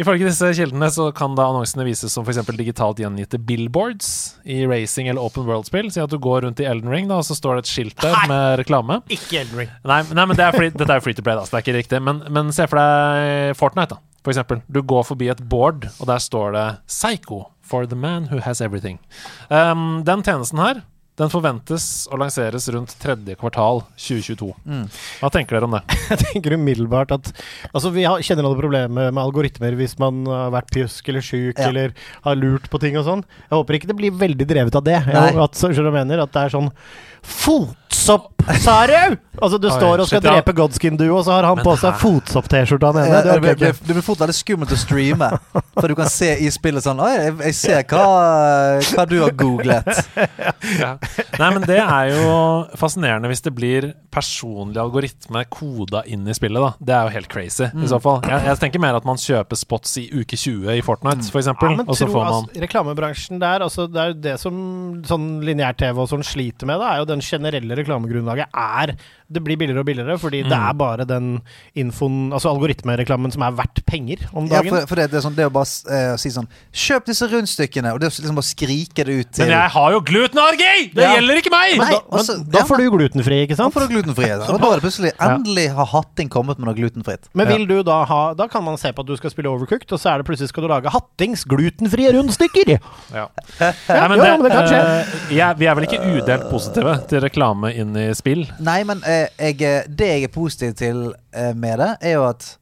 Ifølge 0.00 0.26
disse 0.26 0.48
kildene 0.58 0.88
så 0.90 1.10
kan 1.14 1.36
da 1.38 1.46
annonsene 1.50 1.84
vises 1.86 2.14
som 2.14 2.24
f.eks. 2.26 2.40
digitalt 2.58 2.98
gjengitte 3.02 3.38
billboards 3.38 4.08
i 4.42 4.64
racing 4.66 5.10
eller 5.10 5.22
open 5.22 5.46
world-spill. 5.46 5.90
Si 5.94 6.02
at 6.02 6.10
du 6.10 6.18
går 6.22 6.42
rundt 6.46 6.62
i 6.62 6.66
Elden 6.66 6.90
Ring, 6.90 7.06
da, 7.10 7.20
og 7.20 7.28
så 7.28 7.36
står 7.38 7.58
det 7.60 7.66
et 7.66 7.74
skilt 7.74 8.02
der 8.02 8.16
med 8.30 8.58
reklame. 8.62 9.02
Ikke 9.12 9.44
Elden 9.44 9.62
Ring. 9.62 9.70
Nei, 9.86 10.00
nei 10.10 10.26
men 10.30 10.40
det 10.40 10.48
er 10.48 10.56
free, 10.56 10.74
dette 10.74 10.90
er 10.90 10.98
jo 10.98 11.06
free 11.06 11.18
to 11.18 11.26
play, 11.26 11.38
da, 11.38 11.46
så 11.46 11.54
det 11.54 11.60
er 11.60 11.66
ikke 11.68 11.78
riktig. 11.78 12.02
Men, 12.08 12.24
men 12.34 12.50
se 12.54 12.66
for 12.70 12.80
deg 12.80 13.54
Fortnite, 13.60 13.94
da. 13.94 14.13
For 14.24 14.32
eksempel. 14.32 14.62
Du 14.72 14.80
går 14.82 15.04
forbi 15.04 15.28
et 15.28 15.42
board, 15.48 15.84
og 16.00 16.08
der 16.08 16.18
står 16.22 16.52
det 16.56 16.66
'Psycho 16.88 17.44
for 17.62 17.86
the 17.86 17.96
man 17.96 18.28
who 18.32 18.40
has 18.40 18.60
everything'. 18.60 18.98
Um, 19.50 20.02
den 20.04 20.22
tjenesten 20.22 20.58
her 20.58 20.82
den 21.14 21.30
forventes 21.30 21.84
å 22.10 22.18
lanseres 22.18 22.64
rundt 22.74 22.90
tredje 22.98 23.36
kvartal 23.38 23.84
2022. 24.02 24.48
Hva 25.20 25.28
tenker 25.30 25.54
dere 25.54 25.68
om 25.68 25.76
det? 25.76 25.82
Jeg 26.10 26.18
tenker 26.24 26.56
umiddelbart 26.56 27.14
at 27.14 27.30
Altså, 27.70 27.92
vi 27.94 28.02
har, 28.02 28.18
kjenner 28.24 28.48
alle 28.48 28.58
problemer 28.58 29.12
med 29.14 29.22
algoritmer 29.22 29.76
hvis 29.78 29.94
man 30.02 30.24
har 30.26 30.50
vært 30.56 30.72
pjusk 30.74 31.12
eller 31.12 31.22
sjuk 31.22 31.60
Ja. 31.60 31.68
eller 31.68 31.94
har 32.26 32.40
lurt 32.40 32.66
på 32.70 32.80
ting 32.82 32.98
og 32.98 33.06
sånn. 33.06 33.22
Jeg 33.46 33.54
håper 33.54 33.78
ikke 33.78 33.92
det 33.92 33.98
blir 34.00 34.18
veldig 34.24 34.48
drevet 34.50 34.74
av 34.80 34.86
det. 34.88 34.98
Jeg, 35.06 35.38
at, 35.46 35.54
skjønner 35.54 35.86
du 35.86 35.90
jeg 35.92 35.98
mener? 36.00 36.24
At 36.26 36.34
det 36.34 36.42
er 36.42 36.54
sånn 36.56 36.72
Fotsopp, 38.04 38.44
sa 38.60 38.86
du! 38.86 39.16
Altså, 39.42 39.58
du 39.58 39.66
står 39.66 39.98
og 39.98 40.06
skal 40.06 40.20
shit, 40.20 40.26
ja. 40.28 40.34
drepe 40.36 40.52
Godskin 40.54 40.96
Duo, 40.96 41.16
og 41.18 41.24
så 41.26 41.32
har 41.34 41.46
han 41.48 41.56
Men 41.58 41.66
på 41.66 41.72
seg 41.80 41.96
fotsopp-T-skjorta 41.98 42.92
nede. 42.94 43.08
ene. 43.08 43.22
Det 43.24 43.32
det, 43.42 43.64
jeg 43.64 43.78
det 43.88 43.96
blir 43.96 44.04
fort 44.06 44.20
veldig 44.22 44.36
skummelt 44.36 44.70
å 44.70 44.78
streame. 44.78 45.30
For 45.74 45.90
du 45.90 45.96
kan 45.98 46.10
se 46.12 46.28
i 46.38 46.50
spillet 46.54 46.84
sånn 46.84 47.00
Oi, 47.02 47.10
jeg, 47.16 47.32
jeg 47.48 47.56
ser 47.58 47.80
hva, 47.90 48.04
hva 48.94 49.06
du 49.10 49.16
har 49.24 49.34
googlet. 49.38 49.90
Ja. 50.74 50.94
Nei, 51.38 51.48
men 51.52 51.64
det 51.68 51.76
er 51.78 52.08
jo 52.08 52.28
fascinerende 52.78 53.28
hvis 53.28 53.42
det 53.44 53.50
blir 53.54 53.86
personlig 54.12 54.78
algoritme 54.80 55.42
koda 55.52 56.00
inn 56.08 56.24
i 56.30 56.34
spillet, 56.34 56.62
da. 56.62 56.70
Det 56.80 56.94
er 56.96 57.08
jo 57.08 57.12
helt 57.18 57.28
crazy, 57.30 57.66
i 57.68 57.90
så 57.90 57.98
fall. 58.02 58.22
Jeg, 58.26 58.46
jeg 58.48 58.60
tenker 58.62 58.82
mer 58.82 58.96
at 58.96 59.04
man 59.06 59.20
kjøper 59.20 59.58
spots 59.60 59.92
i 60.00 60.06
uke 60.14 60.38
20 60.40 60.72
i 60.72 60.82
Fortnite, 60.84 61.26
for 61.30 61.42
eksempel, 61.42 61.74
Ja, 61.74 61.82
men 61.82 61.90
og 61.90 61.98
så 61.98 62.08
får 62.08 62.16
man 62.16 62.38
altså, 62.38 62.62
reklamebransjen 62.64 63.42
der, 63.42 63.66
altså, 63.66 63.86
det 63.92 64.00
er 64.00 64.14
jo 64.14 64.16
det 64.24 64.34
som 64.40 64.56
sånn 65.06 65.28
lineær-TV 65.46 66.00
og 66.06 66.10
sånn 66.14 66.24
sliter 66.26 66.70
med, 66.70 66.80
da, 66.80 66.94
er 66.94 67.04
jo 67.04 67.10
den 67.12 67.22
generelle 67.24 67.78
reklamegrunnlaget 67.94 68.46
er 68.54 68.96
Det 69.34 69.40
blir 69.42 69.56
billigere 69.56 69.80
og 69.80 69.86
billigere, 69.88 70.18
fordi 70.20 70.42
det 70.44 70.52
Mm. 70.52 70.68
er 70.68 70.72
bare 70.74 71.04
den 71.08 71.40
infoen, 71.74 72.30
altså 72.30 72.50
algoritmereklamen, 72.52 73.32
som 73.32 73.42
er 73.42 73.52
verdt 73.56 73.80
penger 73.86 74.16
om 74.34 74.44
Ja, 74.46 74.60
dagen. 74.60 74.68
for, 74.70 74.86
for 74.86 74.94
det, 75.00 75.10
det 75.10 75.16
er 75.18 75.24
sånn 75.28 75.34
Det 75.34 75.46
å 75.48 75.50
bare 75.50 75.64
eh, 75.90 76.16
si 76.20 76.28
sånn 76.30 76.46
Kjøp 76.72 77.06
disse 77.06 77.26
rundstykkene! 77.32 77.94
Og 77.94 78.00
det 78.00 78.10
å 78.10 78.12
liksom 78.20 78.36
bare 78.36 78.44
skrike 78.46 79.02
det 79.08 79.08
ut 79.24 79.32
til 79.32 79.46
Men 79.48 79.54
jeg 79.56 79.70
har 79.70 79.90
jo 79.92 80.00
glutenallergi! 80.00 80.92
Det 80.94 81.02
Ja. 81.02 81.14
gjelder 81.16 81.40
ikke 81.40 81.50
meg! 81.50 81.78
Nei, 81.80 81.90
da, 81.90 82.00
men 82.10 82.20
også- 82.20 82.50
da 82.52 82.58
får 82.68 82.76
du 82.76 82.90
glutenfri, 82.90 83.40
ikke 83.48 83.56
sant? 83.56 83.72
Da 83.74 83.80
får 83.80 83.88
du 83.88 83.94
glutenfri, 83.96 84.28
da. 84.28 84.44
Og 84.54 84.60
da 84.60 84.66
er 84.70 84.80
det 84.80 84.84
plutselig 84.84 85.12
Endelig 85.18 85.66
har 85.74 85.86
Hatting 85.86 86.28
kommet 86.28 86.58
med 86.58 86.68
noe 86.68 86.74
glutenfritt. 86.76 87.24
Men 87.34 87.48
vil 87.48 87.66
du 87.66 87.82
da 87.82 88.04
ha 88.04 88.34
Da 88.34 88.46
kan 88.46 88.62
man 88.62 88.76
se 88.76 88.92
på 88.92 89.00
at 89.00 89.06
du 89.06 89.16
skal 89.16 89.30
spille 89.30 89.48
Overcooked, 89.50 89.90
og 89.90 89.98
så 89.98 90.12
er 90.14 90.18
det 90.22 90.26
plutselig 90.28 90.48
skal 90.52 90.62
du 90.62 90.68
lage 90.68 90.92
Hattings 90.92 91.44
glutenfrie 91.48 92.12
rundstykker! 92.12 92.78
Ja. 93.14 93.26
Nei, 93.88 94.08
men 94.08 94.18
jo, 94.18 94.24
det, 94.24 94.38
men 94.38 94.42
det 94.42 94.52
kan 94.52 94.68
skje. 94.68 94.82
Uh, 94.84 95.34
ja, 95.34 95.52
vi 95.54 95.64
er 95.66 95.74
vel 95.74 95.84
ikke 95.88 96.02
udelt 96.20 96.50
positive 96.50 96.94
til 97.08 97.20
reklame 97.24 97.72
inn 97.84 97.94
i 98.00 98.08
spill? 98.16 98.44
Nei, 98.64 98.80
men 98.88 99.04
eh, 99.08 99.28
jeg, 99.38 99.60
eh, 99.62 99.86
det 99.88 100.10
jeg 100.10 100.26
er 100.28 100.34
positiv 100.34 100.74
til 100.80 101.06
eh, 101.36 101.52
med 101.54 101.80
det, 101.82 101.94
er 102.02 102.18
jo 102.18 102.28
at 102.32 102.54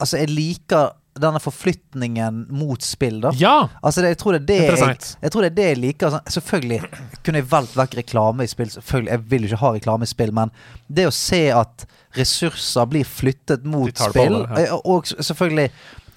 Altså, 0.00 0.16
jeg 0.16 0.30
liker 0.32 0.94
denne 1.20 1.40
forflytningen 1.42 2.46
mot 2.56 2.80
spill, 2.80 3.18
da. 3.20 3.32
Ja! 3.36 3.68
Altså, 3.82 4.00
det, 4.00 4.14
jeg 4.14 4.18
tror 4.22 4.36
det 4.38 4.46
det 4.48 4.58
jeg, 4.64 4.94
jeg 5.20 5.32
tror 5.32 5.44
det 5.44 5.50
er 5.50 5.56
det 5.58 5.66
jeg 5.66 5.80
liker. 5.82 6.12
Sånn, 6.14 6.30
selvfølgelig 6.36 6.78
kunne 7.26 7.42
jeg 7.42 7.48
valgt 7.50 7.76
vekk 7.76 7.96
reklame 7.98 8.46
i 8.46 8.50
spill. 8.50 8.70
Selvfølgelig, 8.72 9.10
Jeg 9.10 9.24
vil 9.32 9.44
jo 9.44 9.50
ikke 9.50 9.60
ha 9.60 9.72
reklame 9.74 10.08
i 10.08 10.12
spill, 10.14 10.32
men 10.40 10.54
det 10.88 11.04
å 11.10 11.14
se 11.14 11.42
at 11.52 11.84
ressurser 12.16 12.88
blir 12.90 13.04
flyttet 13.04 13.66
mot 13.68 13.92
spill, 13.92 14.40
alle, 14.40 14.64
ja. 14.64 14.78
og, 14.78 14.88
og 15.12 15.12
selvfølgelig 15.20 15.68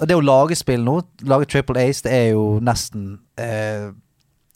og 0.01 0.07
Det 0.09 0.15
å 0.17 0.23
lage 0.25 0.55
spill 0.57 0.81
nå, 0.83 0.97
lage 1.29 1.47
Triple 1.47 1.79
Ace, 1.79 2.01
det 2.03 2.11
er 2.11 2.25
jo 2.33 2.57
nesten 2.65 3.19
eh, 3.39 3.91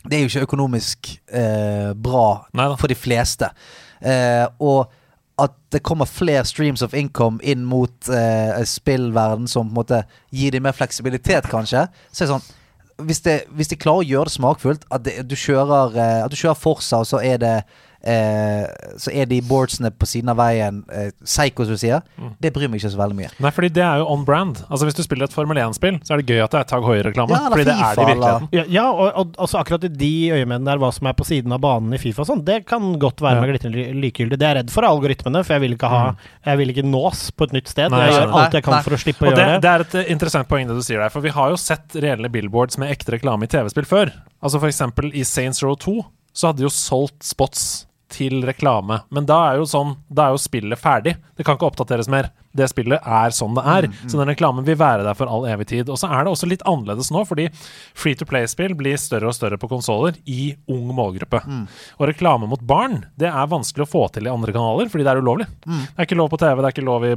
Det 0.08 0.18
er 0.18 0.24
jo 0.24 0.32
ikke 0.32 0.48
økonomisk 0.48 1.12
eh, 1.28 1.92
bra 1.94 2.48
Neida. 2.56 2.78
for 2.80 2.92
de 2.92 2.98
fleste. 2.98 3.50
Eh, 4.02 4.46
og 4.64 4.88
at 5.38 5.54
det 5.72 5.84
kommer 5.86 6.10
flere 6.10 6.46
streams 6.50 6.82
of 6.82 6.96
income 6.98 7.38
inn 7.46 7.66
mot 7.68 8.10
eh, 8.10 8.64
spillverden 8.66 9.46
som 9.48 9.68
på 9.68 9.76
en 9.76 9.80
måte 9.82 10.00
gir 10.34 10.56
dem 10.56 10.66
mer 10.66 10.74
fleksibilitet, 10.74 11.50
kanskje, 11.52 11.86
så 12.10 12.24
er 12.24 12.26
det 12.26 12.34
sånn 12.34 12.48
hvis, 13.06 13.22
de, 13.22 13.36
hvis 13.54 13.70
de 13.70 13.78
klarer 13.78 14.02
å 14.02 14.08
gjøre 14.10 14.30
det 14.30 14.34
smakfullt, 14.34 14.88
at, 14.90 15.04
det, 15.06 15.20
du 15.30 15.36
kjører, 15.38 15.94
eh, 15.94 16.22
at 16.26 16.34
du 16.34 16.38
kjører 16.40 16.58
Forsa, 16.58 17.04
og 17.04 17.10
så 17.10 17.22
er 17.22 17.38
det 17.44 17.54
eh, 18.04 18.66
Så 18.98 19.12
er 19.14 19.26
de 19.30 19.40
boardsene 19.46 19.92
på 19.94 20.06
siden 20.10 20.30
av 20.34 20.38
veien 20.40 20.84
eh, 20.94 21.10
psycho, 21.24 21.66
som 21.66 21.78
du 21.78 21.82
sier, 21.82 22.02
det 22.42 22.52
bryr 22.56 22.70
meg 22.70 22.82
ikke 22.82 22.92
så 22.94 23.00
veldig 23.00 23.18
mye. 23.18 23.30
Nei, 23.44 23.52
fordi 23.54 23.70
det 23.78 23.84
er 23.86 24.02
jo 24.02 24.08
on 24.14 24.26
brand. 24.28 24.62
Altså 24.70 24.88
Hvis 24.88 24.98
du 24.98 25.04
spiller 25.06 25.28
et 25.28 25.34
Formel 25.36 25.58
1-spill, 25.62 26.00
så 26.06 26.16
er 26.16 26.22
det 26.24 26.28
gøy 26.36 26.44
at 26.46 26.54
det 26.56 26.60
er 26.62 26.70
Tag 26.72 26.86
Heuer-reklame. 26.88 27.34
Ja, 27.34 27.42
eller 27.48 27.62
FIFA, 27.62 27.68
det 27.68 27.78
er 27.78 27.96
det 27.96 28.04
i 28.04 28.10
virkeligheten. 28.14 28.50
Ja, 28.58 28.66
ja 28.78 28.86
og, 28.92 29.08
og 29.22 29.36
altså 29.48 29.62
akkurat 29.62 29.88
i 29.88 29.92
de 29.94 30.12
øyemennene 30.38 30.70
der, 30.72 30.82
hva 30.82 30.92
som 30.96 31.10
er 31.10 31.18
på 31.18 31.28
siden 31.28 31.54
av 31.56 31.62
banen 31.64 31.94
i 31.98 32.02
Fifa 32.02 32.24
og 32.26 32.30
sånn, 32.32 32.44
det 32.48 32.62
kan 32.70 32.94
godt 33.02 33.22
være 33.26 33.38
Ja. 33.38 33.44
meg 33.46 33.52
glitrende 33.56 33.88
likegyldig. 34.02 34.38
Det 34.40 34.48
er 34.48 34.56
jeg 34.56 34.62
redd 34.64 34.74
for 34.74 34.88
algoritmene, 34.88 35.44
for 35.46 35.58
jeg 35.58 35.62
vil 35.66 35.76
ikke 35.78 35.90
ha 35.92 36.04
Jeg 36.48 36.58
vil 36.62 36.70
ikke 36.74 36.86
nås 36.88 37.32
på 37.38 37.44
et 37.50 37.54
nytt 37.58 37.68
sted. 37.72 37.92
Nei, 37.92 38.06
jeg 38.08 38.16
gjør 38.18 38.36
alt 38.42 38.54
jeg 38.58 38.64
kan 38.64 38.74
Nei, 38.78 38.82
for 38.86 38.96
å 38.96 39.00
slippe 39.02 39.26
å 39.26 39.30
Og 39.32 39.36
det, 39.36 39.44
gjøre 39.44 39.54
det. 39.58 39.62
det 39.66 39.72
er 39.74 39.84
et 39.86 39.96
eh, 40.02 40.12
interessant 40.14 40.48
poeng 40.50 40.68
det 40.70 40.76
du 40.78 40.84
sier 40.86 41.00
der, 41.02 41.10
for 41.14 41.22
vi 41.26 41.30
har 41.36 41.50
jo 41.54 41.58
sett 41.60 41.96
reelle 42.02 42.30
billboards 42.32 42.78
med 42.82 42.92
ekte 42.94 43.14
reklame 43.18 43.46
i 43.46 43.52
TV-spill 43.52 43.86
før. 43.90 44.12
Altså 44.42 44.60
for 44.62 44.68
eksempel 44.72 45.12
i 45.14 45.24
Saints 45.28 45.62
Row 45.64 45.76
2 45.76 45.98
så 46.38 46.48
hadde 46.52 46.62
de 46.62 46.68
jo 46.68 46.74
solgt 46.74 47.24
spots 47.26 47.87
til 48.10 48.40
reklame, 48.48 49.02
men 49.12 49.26
da 49.28 49.36
er 49.52 49.58
jo 49.60 49.66
sånn 49.68 49.98
Da 50.08 50.28
er 50.30 50.36
jo 50.36 50.40
spillet 50.40 50.80
ferdig. 50.80 51.18
Det 51.36 51.44
kan 51.46 51.58
ikke 51.58 51.68
oppdateres 51.68 52.08
mer. 52.10 52.30
Det 52.58 52.66
spillet 52.72 53.04
er 53.06 53.34
sånn 53.36 53.54
det 53.54 53.62
er. 53.70 53.86
Så 54.10 54.18
den 54.18 54.30
reklamen 54.32 54.66
vil 54.66 54.78
være 54.80 55.04
der 55.06 55.14
for 55.14 55.30
all 55.30 55.44
evig 55.46 55.68
tid. 55.70 55.90
Og 55.94 56.00
så 56.02 56.08
er 56.10 56.24
det 56.26 56.32
også 56.32 56.48
litt 56.50 56.64
annerledes 56.66 57.12
nå, 57.14 57.22
fordi 57.28 57.50
free 57.94 58.16
to 58.18 58.26
play-spill 58.26 58.74
blir 58.80 58.98
større 58.98 59.30
og 59.30 59.36
større 59.38 59.60
på 59.62 59.70
konsoller 59.70 60.16
i 60.26 60.56
ung 60.72 60.88
målgruppe. 60.98 61.44
Og 62.00 62.08
reklame 62.10 62.48
mot 62.50 62.64
barn, 62.66 63.04
det 63.20 63.28
er 63.30 63.52
vanskelig 63.52 63.86
å 63.86 63.92
få 63.92 64.08
til 64.16 64.26
i 64.26 64.34
andre 64.34 64.56
kanaler, 64.56 64.90
fordi 64.90 65.06
det 65.06 65.12
er 65.14 65.22
ulovlig. 65.22 65.46
Det 65.68 66.00
er 66.02 66.08
ikke 66.10 66.18
lov 66.18 66.32
på 66.34 66.40
TV, 66.42 66.56
det 66.64 66.66
er 66.72 66.76
ikke 66.78 66.88
lov 66.90 67.06
i 67.06 67.14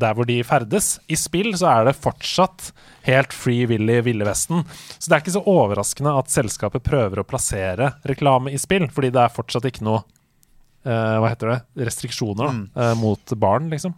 der 0.00 0.14
hvor 0.18 0.26
de 0.26 0.40
ferdes. 0.42 0.90
I 1.06 1.14
spill 1.20 1.52
så 1.60 1.70
er 1.76 1.84
det 1.90 1.98
fortsatt 2.00 2.72
helt 3.06 3.32
free 3.36 3.68
willy 3.70 4.00
Ville 4.08 4.26
Vesten. 4.26 4.64
Så 4.98 5.06
det 5.06 5.14
er 5.14 5.22
ikke 5.22 5.36
så 5.38 5.46
overraskende 5.46 6.16
at 6.18 6.32
selskapet 6.34 6.82
prøver 6.82 7.20
å 7.22 7.28
plassere 7.28 7.92
reklame 8.08 8.50
i 8.50 8.58
spill, 8.58 8.88
fordi 8.90 9.12
det 9.14 9.22
er 9.28 9.36
fortsatt 9.36 9.70
ikke 9.70 9.86
noe 9.86 10.02
Hva 10.84 11.28
heter 11.28 11.50
det? 11.54 11.58
Restriksjoner 11.88 12.46
da, 12.46 12.84
eh, 12.90 12.94
mot 13.00 13.34
barn, 13.36 13.68
liksom. 13.72 13.94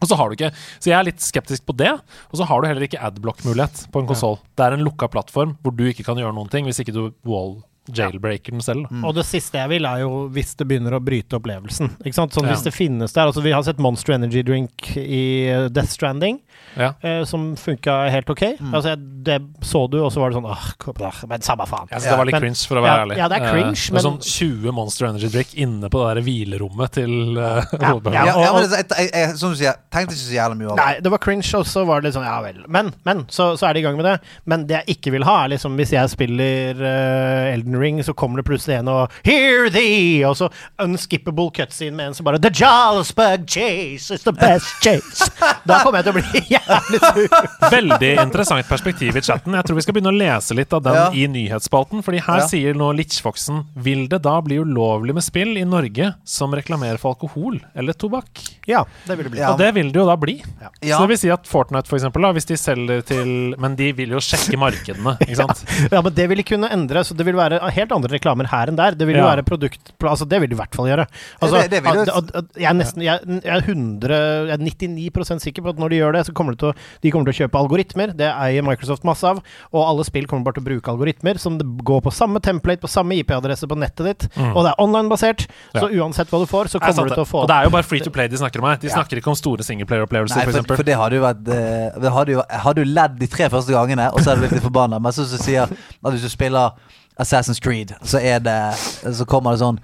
Og 0.00 0.08
Så 0.08 0.16
har 0.16 0.30
du 0.30 0.36
ikke 0.36 0.52
Så 0.80 0.88
jeg 0.90 0.98
er 0.98 1.04
litt 1.04 1.20
skeptisk 1.20 1.66
på 1.66 1.76
det. 1.76 1.90
Og 1.92 2.38
så 2.38 2.46
har 2.48 2.60
du 2.60 2.68
heller 2.68 2.86
ikke 2.86 3.00
adblock-mulighet 3.00 3.90
på 3.92 4.00
en 4.00 4.06
konsoll. 4.08 4.38
Det 4.56 4.64
er 4.64 4.72
en 4.76 4.84
lukka 4.86 5.10
plattform 5.12 5.56
hvor 5.62 5.76
du 5.76 5.84
ikke 5.90 6.04
kan 6.06 6.16
gjøre 6.16 6.34
noen 6.34 6.48
ting 6.50 6.64
hvis 6.64 6.80
ikke 6.80 6.94
du 6.94 7.02
wall 7.28 7.62
jailbreaker 7.88 8.52
den 8.52 8.60
selv. 8.62 8.86
Mm. 8.90 9.04
Og 9.08 9.14
det 9.16 9.24
siste 9.26 9.58
jeg 9.58 9.68
vil, 9.72 9.86
er 9.88 10.02
jo 10.04 10.28
hvis 10.34 10.54
det 10.58 10.66
begynner 10.68 10.94
å 10.94 11.00
bryte 11.02 11.38
opplevelsen. 11.38 11.88
Ikke 12.04 12.14
sant? 12.14 12.32
Sånn 12.36 12.44
Ja. 12.46 12.52
Hvis 12.54 12.62
det 12.66 12.74
finnes 12.74 13.12
der. 13.12 13.26
Altså 13.30 13.42
Vi 13.42 13.52
har 13.52 13.62
sett 13.62 13.78
Monster 13.82 14.12
Energy 14.14 14.42
Drink 14.42 14.96
i 14.96 15.48
eh, 15.50 15.68
Death 15.68 15.90
Stranding, 15.90 16.40
Ja. 16.76 16.92
eh, 17.02 17.24
som 17.24 17.56
funka 17.56 18.08
helt 18.10 18.28
ok. 18.30 18.42
Altså 18.72 18.94
Det 19.24 19.40
så 19.66 19.86
du, 19.90 19.98
og 20.04 20.12
så 20.12 20.20
var 20.20 20.30
det 20.30 20.36
sånn 20.38 20.46
Åh, 20.50 21.24
men 21.28 21.40
samme 21.42 21.66
faen. 21.66 21.88
Ja, 21.90 21.98
det 21.98 22.16
var 22.16 22.24
litt 22.28 22.32
Men- 22.36 22.42
cringe, 22.42 22.66
for 22.68 22.76
å 22.78 22.82
være 22.84 22.94
ja, 22.94 23.04
ærlig. 23.06 23.16
ja, 23.16 23.28
det 23.28 23.36
er 23.40 23.44
Eh, 23.46 23.50
cringe, 23.52 23.80
eh, 23.88 23.92
men- 23.92 24.02
sånn 24.02 24.20
20 24.22 24.72
Monster 24.72 25.06
Energy 25.06 25.28
Drink 25.28 25.54
inne 25.54 25.90
på 25.90 25.98
det 26.04 26.14
der 26.14 26.22
hvilerommet 26.22 26.90
til 26.92 27.38
uh, 27.38 27.64
Ja, 27.80 27.90
hovedpersonen. 27.90 28.12
ja. 28.12 28.24
Ja, 28.26 28.44
ja, 28.44 28.52
men 28.54 28.70
det, 28.70 28.88
jeg, 28.98 29.10
jeg, 29.12 29.36
som 29.38 29.50
du 29.50 29.56
sier, 29.56 29.74
tenkte 29.90 30.14
ikke 30.14 30.28
så 30.28 30.36
jævlig 30.36 30.58
mye 30.60 30.66
over 30.70 30.76
det. 30.76 30.84
Nei, 30.86 31.00
det 31.00 31.10
var 31.10 31.18
cringe, 31.18 31.54
og 31.58 31.66
så 31.66 31.84
var 31.86 32.00
det 32.00 32.10
litt 32.10 32.14
sånn 32.20 32.28
Ja 32.28 32.40
vel. 32.44 32.62
Men, 32.68 32.92
men 33.04 33.24
så, 33.28 33.56
så 33.58 33.68
er 33.68 33.74
de 33.74 33.80
i 33.80 33.82
gang 33.82 33.96
med 33.96 34.04
det. 34.06 34.20
Men 34.46 34.66
det 34.66 34.80
jeg 34.86 34.96
ikke 34.98 35.12
vil 35.12 35.24
ha, 35.24 35.44
er 35.44 35.48
liksom 35.56 35.76
hvis 35.80 35.90
jeg 35.96 36.08
spiller 36.12 36.74
uh, 36.80 37.52
Elden 37.54 37.69
Ring, 37.78 38.02
så 38.04 38.12
kommer 38.16 38.40
det 38.40 38.46
plutselig 38.48 38.78
en 38.80 38.88
og 38.88 39.10
Hear 39.26 39.68
thee! 39.70 40.24
Og 40.28 40.36
så 40.38 40.48
unskippable 40.82 41.50
cutscene 41.56 41.96
med 41.96 42.10
en 42.10 42.14
som 42.16 42.26
bare 42.26 42.40
The 42.42 42.50
Jarlsberg 42.54 43.46
chase 43.50 44.14
is 44.16 44.24
the 44.24 44.32
best 44.32 44.66
chase. 44.84 45.30
Da 45.68 45.80
kommer 45.84 46.00
jeg 46.00 46.08
til 46.08 46.14
å 46.14 46.18
bli 46.18 46.42
jævlig 46.56 47.00
sur. 47.04 47.70
Veldig 47.72 48.12
interessant 48.24 48.68
perspektiv 48.68 49.16
i 49.18 49.22
chatten. 49.24 49.54
Jeg 49.58 49.68
tror 49.68 49.78
vi 49.80 49.84
skal 49.86 49.96
begynne 49.96 50.12
å 50.14 50.18
lese 50.20 50.56
litt 50.58 50.72
av 50.76 50.82
den 50.86 50.98
Ja. 51.00 51.06
i 51.14 51.26
nyhetsspalten. 51.30 52.02
Fordi 52.06 52.20
her 52.26 52.40
Ja. 52.42 52.46
sier 52.50 52.74
nå 52.74 52.90
Litchfoxen 52.96 53.64
Vil 53.76 54.06
det 54.08 54.22
da 54.22 54.40
bli 54.40 54.58
ulovlig 54.60 55.14
med 55.14 55.22
spill 55.24 55.56
i 55.58 55.64
Norge 55.64 56.14
som 56.24 56.52
reklamerer 56.56 56.98
for 56.98 57.14
alkohol 57.14 57.60
eller 57.76 57.92
tobakk? 57.94 58.40
Ja, 58.66 58.84
det 59.06 59.16
vil 59.18 59.24
det 59.28 59.32
bli. 59.32 59.40
Ja. 59.40 59.52
Og 59.52 59.58
det 59.58 59.70
vil 59.74 59.90
det 59.92 60.00
jo 60.00 60.06
da 60.08 60.16
bli. 60.16 60.38
Ja. 60.82 60.96
Så 60.98 61.02
det 61.06 61.08
vil 61.14 61.18
si 61.18 61.30
at 61.30 61.46
Fortnite, 61.50 61.88
for 61.88 61.96
eksempel, 61.98 62.22
da, 62.22 62.32
hvis 62.36 62.46
de 62.48 62.56
selger 62.60 63.02
til 63.06 63.54
Men 63.60 63.76
de 63.76 63.90
vil 63.92 64.10
jo 64.16 64.20
sjekke 64.22 64.58
markedene, 64.60 65.16
ikke 65.26 65.36
sant? 65.36 65.64
Ja, 65.92 66.00
men 66.02 66.12
det 66.14 66.28
vil 66.30 66.42
kunne 66.46 66.70
endre. 66.72 67.02
Så 67.04 67.14
det 67.16 67.26
vil 67.26 67.36
være 67.38 67.59
helt 67.68 67.92
andre 67.92 68.08
reklamer 68.16 68.46
her 68.48 68.66
enn 68.72 68.76
der. 68.76 68.94
Det 68.96 69.06
vil 69.06 69.16
jo 69.16 69.22
Ja. 69.24 69.34
være 69.36 69.44
produkt... 69.44 69.92
Altså, 70.02 70.26
det 70.28 70.40
vil 70.40 70.48
du 70.48 70.54
i 70.56 70.58
hvert 70.58 70.74
fall 70.74 70.86
gjøre. 70.88 71.06
Altså, 71.42 71.60
Det- 71.62 71.70
det 71.70 71.82
vil 71.84 71.94
jo- 71.94 72.00
at- 72.02 72.08
at- 72.16 72.36
at 72.36 72.44
jeg 72.56 72.70
er 72.70 72.74
nesten 72.74 73.02
Jeg, 73.02 73.20
jeg 73.44 73.52
er 73.56 73.60
100 73.60 74.48
Jeg 74.48 74.54
er 74.54 74.64
99 74.64 75.40
sikker 75.40 75.62
på 75.62 75.68
at 75.70 75.76
når 75.78 75.88
de 75.90 75.96
gjør 76.00 76.12
det, 76.12 76.26
så 76.26 76.32
kommer 76.32 76.52
de 76.52 76.58
til 76.58 76.68
å, 76.72 76.74
de 77.02 77.10
kommer 77.10 77.30
til 77.30 77.34
å 77.34 77.48
kjøpe 77.48 77.58
algoritmer. 77.60 78.16
Det 78.16 78.30
eier 78.32 78.62
Microsoft 78.62 79.04
masse 79.04 79.24
av. 79.24 79.42
Og 79.72 79.82
alle 79.86 80.04
spill 80.04 80.26
kommer 80.26 80.44
bare 80.44 80.54
til 80.54 80.62
å 80.64 80.68
bruke 80.70 80.88
algoritmer 80.90 81.38
som 81.38 81.58
går 81.58 82.00
på 82.02 82.12
samme 82.12 82.40
template, 82.40 82.80
på 82.80 82.88
samme 82.88 83.12
IP-adresse 83.20 83.66
på 83.68 83.76
nettet 83.76 84.04
ditt. 84.06 84.28
Og 84.38 84.64
det 84.64 84.72
er 84.72 84.78
online-basert. 84.82 85.46
Så 85.76 85.90
uansett 85.90 86.28
hva 86.30 86.40
du 86.40 86.46
får, 86.46 86.68
så 86.72 86.78
Det 86.80 86.88
er 86.88 86.92
sant 86.92 86.96
kommer 86.96 87.08
du 87.08 87.14
til 87.14 87.24
å 87.24 87.28
få 87.28 87.42
Og 87.42 87.48
det 87.48 87.56
er 87.56 87.64
jo 87.64 87.70
bare 87.70 87.82
free 87.84 88.00
to 88.00 88.10
play 88.10 88.28
de 88.28 88.36
snakker 88.36 88.58
om 88.62 88.68
her. 88.70 88.76
De 88.76 88.88
snakker 88.88 89.16
ikke 89.20 89.28
om 89.28 89.34
store 89.34 89.62
singleplayer-opplevelser, 89.66 90.36
Nei, 90.36 90.44
for 90.46 90.62
for, 90.62 90.76
for 90.76 90.82
det 90.82 90.96
hadde 90.96 91.12
jo 91.18 91.22
vært 91.22 91.48
eh, 91.48 92.00
det 92.00 92.10
Jeg 92.50 92.60
hadde 92.60 92.76
jo 92.84 92.84
ledd 92.84 93.18
de 93.18 93.26
tre 93.26 93.48
første 93.48 93.72
gangene, 93.72 94.10
og 94.12 94.20
så 94.20 94.32
er 94.32 94.34
du 94.36 94.40
blitt 94.46 94.52
litt 94.58 94.62
forbanna. 94.62 95.00
Men 95.00 95.12
så, 95.12 95.24
så 95.26 95.38
sier 95.40 95.62
at 95.64 96.12
hvis 96.12 96.22
du 96.22 96.28
spiller 96.28 96.72
Assassin's 97.18 97.60
Creed, 97.60 97.92
så 98.04 98.18
er 98.22 98.38
det 98.38 98.76
Så 99.16 99.24
kommer 99.28 99.50
det 99.52 99.60
sånn 99.60 99.78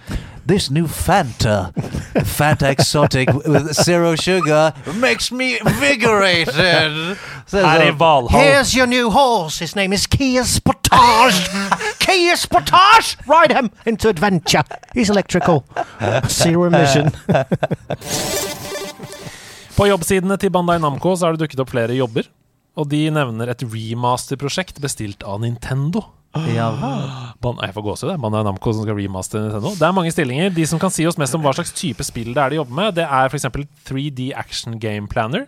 This 0.46 0.70
new 0.70 0.86
Fanta, 0.86 1.72
Fanta 2.24 2.68
Exotic 2.70 3.28
with 3.44 3.72
zero 3.74 4.14
sugar, 4.14 4.72
makes 5.00 5.32
me 5.32 5.58
vigorated. 5.80 7.16
Så 7.50 7.58
er 7.58 7.62
det 7.62 7.66
Her 7.66 7.82
i 7.82 7.88
sånn- 7.90 7.98
Valhall. 7.98 8.40
Here's 8.44 8.76
your 8.76 8.86
new 8.86 9.10
horse. 9.10 9.58
His 9.58 9.74
name 9.74 9.92
is 9.92 10.06
Kia 10.06 10.44
Sportage. 10.44 11.48
Kia 11.98 12.36
Sportage! 12.36 13.16
Ride 13.26 13.56
him 13.58 13.70
into 13.86 14.08
adventure. 14.08 14.62
He's 14.94 15.10
electrical. 15.10 15.64
Zero 16.28 16.64
emission. 16.70 17.10
På 19.76 19.86
jobbsidene 19.90 20.38
til 20.40 20.50
Bandai 20.54 20.78
Namco 20.80 21.16
så 21.18 21.26
har 21.26 21.36
det 21.36 21.42
dukket 21.42 21.60
opp 21.66 21.74
flere 21.74 21.96
jobber. 21.98 22.30
Og 22.76 22.86
de 22.92 23.02
nevner 23.10 23.50
et 23.50 23.62
remaster-prosjekt 23.66 24.78
bestilt 24.84 25.24
av 25.26 25.40
Nintendo. 25.42 26.04
Ja. 26.54 26.70
Ban 27.42 27.58
jeg 27.62 27.74
får 27.76 27.84
gåsehud, 27.86 28.12
det. 28.12 28.20
Bandai 28.22 28.44
Namco 28.46 28.72
som 28.72 28.86
skal 28.86 28.98
remaster 28.98 29.42
Nintendo. 29.42 29.74
Det 29.76 29.86
er 29.88 29.96
mange 29.96 30.12
stillinger. 30.14 30.54
De 30.56 30.66
som 30.68 30.80
kan 30.82 30.92
si 30.94 31.06
oss 31.08 31.18
mest 31.20 31.36
om 31.36 31.44
hva 31.44 31.52
slags 31.56 31.74
type 31.76 32.04
spill 32.06 32.32
det 32.36 32.42
er 32.42 32.54
de 32.54 32.60
jobber 32.60 32.78
med, 32.80 32.96
det 32.98 33.06
er 33.06 33.30
f.eks. 33.30 33.48
3D 33.88 34.30
Action 34.36 34.78
Game 34.82 35.10
Planner. 35.12 35.46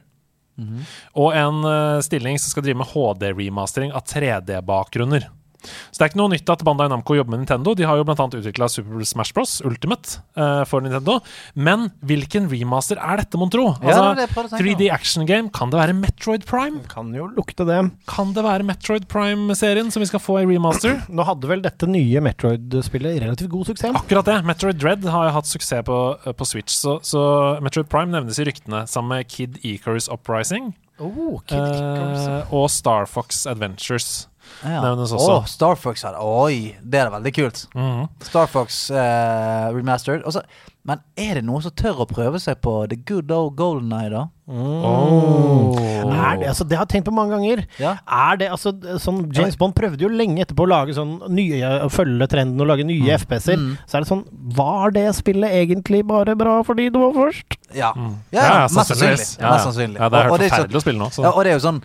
Og 1.15 1.35
en 1.39 1.63
uh, 1.63 2.03
stilling 2.03 2.39
som 2.41 2.51
skal 2.51 2.65
drive 2.67 2.81
med 2.81 2.91
HD-remastering 2.91 3.93
av 3.95 4.03
3D-bakgrunner. 4.11 5.29
Så 5.59 5.99
det 5.99 6.05
er 6.05 6.11
ikke 6.13 6.21
noe 6.21 6.33
nytt 6.33 6.51
at 6.53 6.63
Bandai 6.67 6.87
Namco 6.91 7.17
jobber 7.17 7.35
med 7.35 7.43
Nintendo. 7.43 7.75
De 7.77 7.87
har 7.89 7.99
jo 7.99 8.05
bl.a. 8.07 8.15
utvikla 8.15 8.69
Super 8.71 9.03
Smash 9.09 9.35
Bros. 9.35 9.57
Ultimate 9.67 10.21
uh, 10.39 10.63
for 10.69 10.85
Nintendo. 10.85 11.19
Men 11.59 11.89
hvilken 12.07 12.47
remaster 12.53 13.01
er 13.03 13.23
dette, 13.23 13.41
mon 13.41 13.51
tro? 13.53 13.73
Altså, 13.83 14.13
ja, 14.23 14.47
3D 14.55 14.89
Action 14.95 15.27
Game, 15.29 15.51
kan 15.55 15.73
det 15.73 15.81
være 15.81 15.97
Metroid 15.99 16.47
Prime? 16.49 16.85
Kan 16.91 17.11
jo 17.17 17.27
lukte 17.35 17.67
det. 17.69 17.81
Kan 18.11 18.33
det 18.37 18.47
være 18.47 18.67
Metroid 18.69 19.09
Prime-serien 19.11 19.91
som 19.95 20.05
vi 20.05 20.11
skal 20.11 20.23
få 20.23 20.39
i 20.43 20.47
remaster? 20.49 21.01
Nå 21.19 21.27
hadde 21.27 21.51
vel 21.51 21.65
dette 21.67 21.91
nye 21.91 22.23
Metroid-spillet 22.25 23.21
relativt 23.25 23.53
god 23.53 23.73
suksess? 23.73 23.99
Akkurat 23.99 24.31
det. 24.31 24.39
Metroid 24.49 24.79
Dread 24.81 25.07
har 25.11 25.29
jo 25.29 25.37
hatt 25.41 25.51
suksess 25.51 25.85
på, 25.89 25.99
på 26.39 26.47
Switch, 26.49 26.75
så, 26.75 26.99
så 27.05 27.21
Metroid 27.65 27.91
Prime 27.93 28.15
nevnes 28.15 28.39
i 28.41 28.47
ryktene 28.49 28.87
sammen 28.91 29.19
med 29.19 29.29
Kid 29.31 29.59
Icarus 29.67 30.09
Uprising 30.13 30.73
Oh, 30.99 31.39
Kid 31.47 31.59
Icarus. 31.59 32.25
uh, 32.27 32.55
og 32.55 32.67
Star 32.75 33.07
Fox 33.07 33.45
Adventures. 33.47 34.27
Ja. 34.65 34.81
Nevnes 34.83 35.13
også. 35.15 35.37
Oh, 35.39 35.45
Star 35.47 35.77
Fox 35.79 36.03
hadde 36.03 36.19
Oi, 36.25 36.75
det 36.83 36.99
er 37.05 37.11
veldig 37.15 37.35
kult. 37.37 37.67
Mhm. 37.75 38.09
Star 38.27 38.47
Fox 38.51 38.91
uh, 38.91 39.69
remastered. 39.77 40.25
Også, 40.27 40.43
men 40.89 41.03
er 41.21 41.35
det 41.39 41.45
noen 41.45 41.63
som 41.63 41.75
tør 41.77 42.01
å 42.03 42.09
prøve 42.09 42.41
seg 42.41 42.61
på 42.65 42.73
The 42.89 42.97
Good 42.97 43.31
Old 43.35 43.55
Golden 43.59 43.93
Eye, 43.93 44.09
da? 44.15 44.27
Oh. 44.49 45.77
Er 46.09 46.39
det, 46.41 46.47
altså, 46.49 46.65
det 46.65 46.79
har 46.79 46.87
jeg 46.87 46.93
tenkt 46.97 47.09
på 47.11 47.15
mange 47.15 47.35
ganger. 47.37 47.61
Ja. 47.81 47.93
Er 48.09 48.39
det, 48.41 48.49
altså, 48.55 48.73
sånn, 49.03 49.27
James 49.37 49.57
Bond 49.61 49.75
prøvde 49.77 50.01
jo 50.07 50.09
lenge 50.13 50.41
etterpå 50.45 50.65
å 50.65 50.71
lage 50.71 50.95
sånn 50.97 51.19
nye, 51.35 51.61
å 51.85 51.91
følge 51.93 52.29
trenden 52.33 52.65
og 52.65 52.71
lage 52.71 52.87
nye 52.89 53.19
FPS-er. 53.21 53.61
Mm. 53.61 53.75
Så 53.85 53.99
er 53.99 54.05
det 54.07 54.11
sånn 54.11 54.25
Var 54.59 54.95
det 54.97 55.05
spillet 55.19 55.53
egentlig 55.61 56.01
bare 56.09 56.35
bra 56.41 56.59
fordi 56.67 56.89
det 56.95 57.03
var 57.03 57.13
først? 57.17 57.59
Ja, 57.77 57.93
Mm. 57.99 58.15
ja, 58.33 58.43
ja, 58.43 58.61
mest 58.65 58.75
sannsynlig. 58.89 59.19
sannsynligvis. 59.19 59.39
Ja, 59.41 59.51
Mest 59.51 59.59
ja. 59.59 59.71
sannsynlig. 59.71 59.99
Ja, 60.01 60.09
det 60.09 60.19
er 60.19 60.29
helt 60.31 60.43
forferdelig 60.43 60.79
å 60.79 60.85
spille 60.85 60.99
nå. 61.03 61.09
Så. 61.13 61.23
Ja, 61.27 61.31
og 61.37 61.45
det 61.45 61.53
er 61.53 61.59
jo 61.59 61.65
sånn 61.69 61.83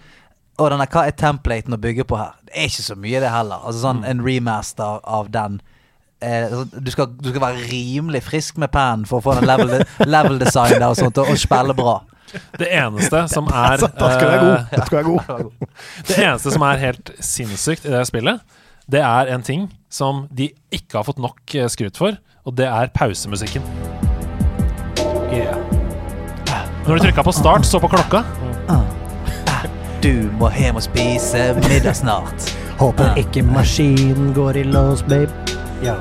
Og 0.61 0.69
denne, 0.69 0.85
hva 0.85 1.07
er 1.09 1.15
templaten 1.17 1.73
å 1.73 1.79
bygge 1.81 2.05
på 2.05 2.17
her? 2.19 2.33
Det 2.45 2.53
er 2.55 2.67
ikke 2.69 2.85
så 2.85 2.95
mye, 2.99 3.19
det 3.23 3.29
heller. 3.33 3.63
Altså 3.65 3.79
sånn 3.87 4.03
Mm. 4.03 4.09
En 4.11 4.25
remaster 4.27 4.99
av 5.03 5.29
den. 5.33 5.61
Eh, 6.21 6.53
du, 6.77 6.91
skal, 6.93 7.07
du 7.19 7.29
skal 7.31 7.41
være 7.41 7.65
rimelig 7.71 8.21
frisk 8.23 8.57
med 8.61 8.71
pennen 8.71 9.05
for 9.09 9.19
å 9.19 9.25
få 9.25 9.33
den 9.39 9.47
level, 9.49 9.81
level 10.15 10.37
design 10.39 10.77
der 10.77 10.89
og 10.91 10.97
sånt, 10.99 11.17
og, 11.17 11.29
og 11.33 11.39
spille 11.41 11.73
bra. 11.75 11.95
Det 12.57 12.69
eneste 12.71 13.25
som 13.33 13.49
er 13.65 13.81
da 13.81 14.11
skal 14.13 14.23
du 14.23 14.29
være 14.29 14.43
god. 14.45 15.23
eh, 15.27 15.41
god. 15.43 15.51
Det 16.09 16.19
eneste 16.23 16.53
som 16.53 16.65
er 16.69 16.83
helt 16.85 17.11
sinnssykt 17.19 17.85
i 17.89 17.93
det 17.93 18.05
spillet, 18.09 18.39
det 18.89 19.01
er 19.01 19.29
en 19.33 19.43
ting 19.45 19.67
som 19.89 20.25
de 20.31 20.49
ikke 20.73 20.97
har 20.99 21.05
fått 21.07 21.21
nok 21.21 21.55
eh, 21.55 21.69
skryt 21.71 21.97
for, 21.97 22.17
og 22.45 22.57
det 22.57 22.65
er 22.69 22.89
pausemusikken. 22.93 23.63
Når 26.83 26.97
du 26.97 27.05
trykka 27.05 27.23
på 27.23 27.31
start, 27.31 27.65
så 27.65 27.79
på 27.79 27.87
klokka. 27.87 28.23
Du 30.03 30.27
må 30.35 30.49
hjem 30.51 30.75
og 30.75 30.83
spise 30.83 31.53
middag 31.63 31.95
snart. 31.95 32.49
Håper 32.75 33.15
ikke 33.21 33.39
maskinen 33.47 34.33
går 34.35 34.59
i 34.59 34.63
lås, 34.67 34.99
babe. 35.07 35.31
Ja. 35.79 35.93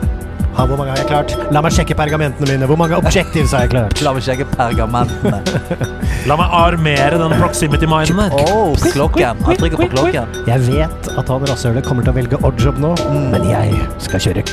Ha, 0.57 0.65
hvor 0.67 0.75
mange 0.77 0.91
har 0.91 0.99
jeg 0.99 1.07
klart? 1.07 1.35
La 1.55 1.63
meg 1.63 1.71
sjekke 1.77 1.95
pergamentene 1.97 2.49
mine. 2.51 2.67
Hvor 2.67 2.81
mange 2.81 2.99
objectives 2.99 3.55
har 3.55 3.63
jeg 3.63 3.71
klart? 3.77 4.03
La 4.03 4.11
meg 4.17 4.27
sjekke 4.27 4.49
pergamentene. 4.57 5.39
La 6.29 6.35
meg 6.39 6.59
armere 6.59 7.23
den 7.23 7.37
proximity-minen 7.39 8.25
der. 8.25 8.35
Oh, 8.43 8.75
klokken. 8.91 9.47
Han 9.47 9.63
trykker 9.63 9.85
på 9.85 9.89
klokken. 9.95 10.37
Jeg 10.51 10.67
vet 10.67 11.13
at 11.15 11.33
han 11.37 11.49
rasshølet 11.53 11.87
kommer 11.87 12.03
til 12.03 12.11
å 12.11 12.19
velge 12.19 12.43
oddjob 12.43 12.83
nå, 12.83 12.97
men 13.31 13.47
jeg 13.55 13.87
skal 14.03 14.27
kjøre 14.27 14.47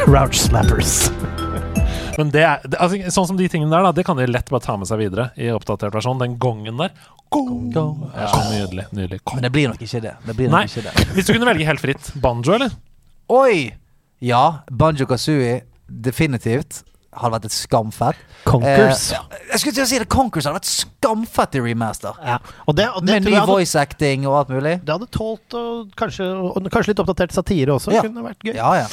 crouch 0.00 0.42
slappers. 0.48 0.98
Men 2.16 2.30
det 2.32 2.42
er, 2.48 2.62
det, 2.64 2.78
altså, 2.80 2.98
sånn 3.12 3.28
som 3.32 3.38
de 3.38 3.48
tingene 3.52 3.70
der, 3.72 3.84
da, 3.84 3.92
det 3.96 4.04
kan 4.08 4.16
de 4.16 4.26
lett 4.28 4.48
bare 4.52 4.64
ta 4.64 4.76
med 4.80 4.88
seg 4.88 5.00
videre 5.02 5.28
i 5.36 5.50
oppdatert 5.52 5.94
versjon. 5.94 6.18
Den 6.22 6.38
gongen 6.40 6.80
der. 6.80 6.94
Gong, 7.34 7.70
gong. 7.74 8.06
Ja, 8.14 8.28
så 8.32 8.42
nydelig. 8.52 8.86
nydelig. 8.94 9.20
Men 9.34 9.44
det 9.44 9.52
blir 9.52 9.68
nok 9.72 9.82
ikke 9.82 10.00
det. 10.04 10.14
Det 10.24 10.36
blir 10.38 10.52
Nei, 10.52 10.64
nok 10.64 10.72
ikke 10.76 10.86
det. 10.86 11.06
hvis 11.16 11.28
du 11.28 11.34
kunne 11.34 11.48
velge 11.50 11.68
helt 11.68 11.82
fritt, 11.82 12.12
banjo, 12.22 12.54
eller? 12.56 12.76
Oi! 13.32 13.72
Ja, 14.24 14.62
Banjo 14.70 15.04
Kazooie. 15.10 15.60
Definitivt. 15.86 16.82
Hadde 17.16 17.32
vært 17.36 17.46
et 17.48 17.54
skamfett. 17.56 18.18
Conkers. 18.46 19.10
Eh, 19.16 19.36
jeg 19.52 19.60
skulle 19.62 19.76
til 19.76 19.84
å 19.84 19.88
si 19.88 20.00
det. 20.00 20.08
Conkers 20.12 20.46
hadde 20.48 20.58
vært 20.58 20.68
skamfett 20.70 21.56
i 21.56 21.62
remaster. 21.64 22.16
Ja. 22.24 22.36
Og 22.68 22.76
det, 22.76 22.88
og 22.92 23.04
det 23.06 23.16
Med 23.18 23.28
ny 23.28 23.36
hadde, 23.38 23.48
voice 23.50 23.76
acting 23.80 24.26
og 24.28 24.36
alt 24.42 24.52
mulig. 24.52 24.76
det 24.84 24.92
hadde 24.96 25.08
tålt 25.12 25.56
og 25.56 25.94
kanskje, 25.98 26.26
og 26.28 26.68
kanskje 26.72 26.92
litt 26.92 27.02
oppdatert 27.04 27.34
satire 27.36 27.76
også. 27.76 27.94
Ja. 27.96 28.04
Kunne 28.04 28.24
vært 28.26 28.44
gøy. 28.44 28.54
Ja, 28.58 28.72
ja. 28.84 28.86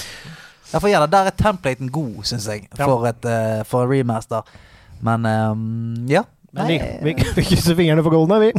Ja 0.73 0.79
for 0.81 0.89
gjerne, 0.89 1.07
der 1.13 1.29
er 1.29 1.35
templaten 1.37 1.91
god, 1.93 2.23
syns 2.25 2.47
jeg, 2.49 2.67
Ja. 2.77 2.85
for, 2.85 3.05
et, 3.09 3.25
uh, 3.25 3.63
for 3.69 3.83
en 3.85 3.91
remaster. 3.93 4.41
Men 5.03 5.25
um, 5.25 6.07
ja. 6.09 6.23
Men 6.53 6.67
vi, 6.69 6.75
vi, 7.01 7.13
vi 7.35 7.43
krysser 7.47 7.73
fingrene 7.75 8.03
for 8.05 8.13
goldene, 8.13 8.37
vi. 8.39 8.51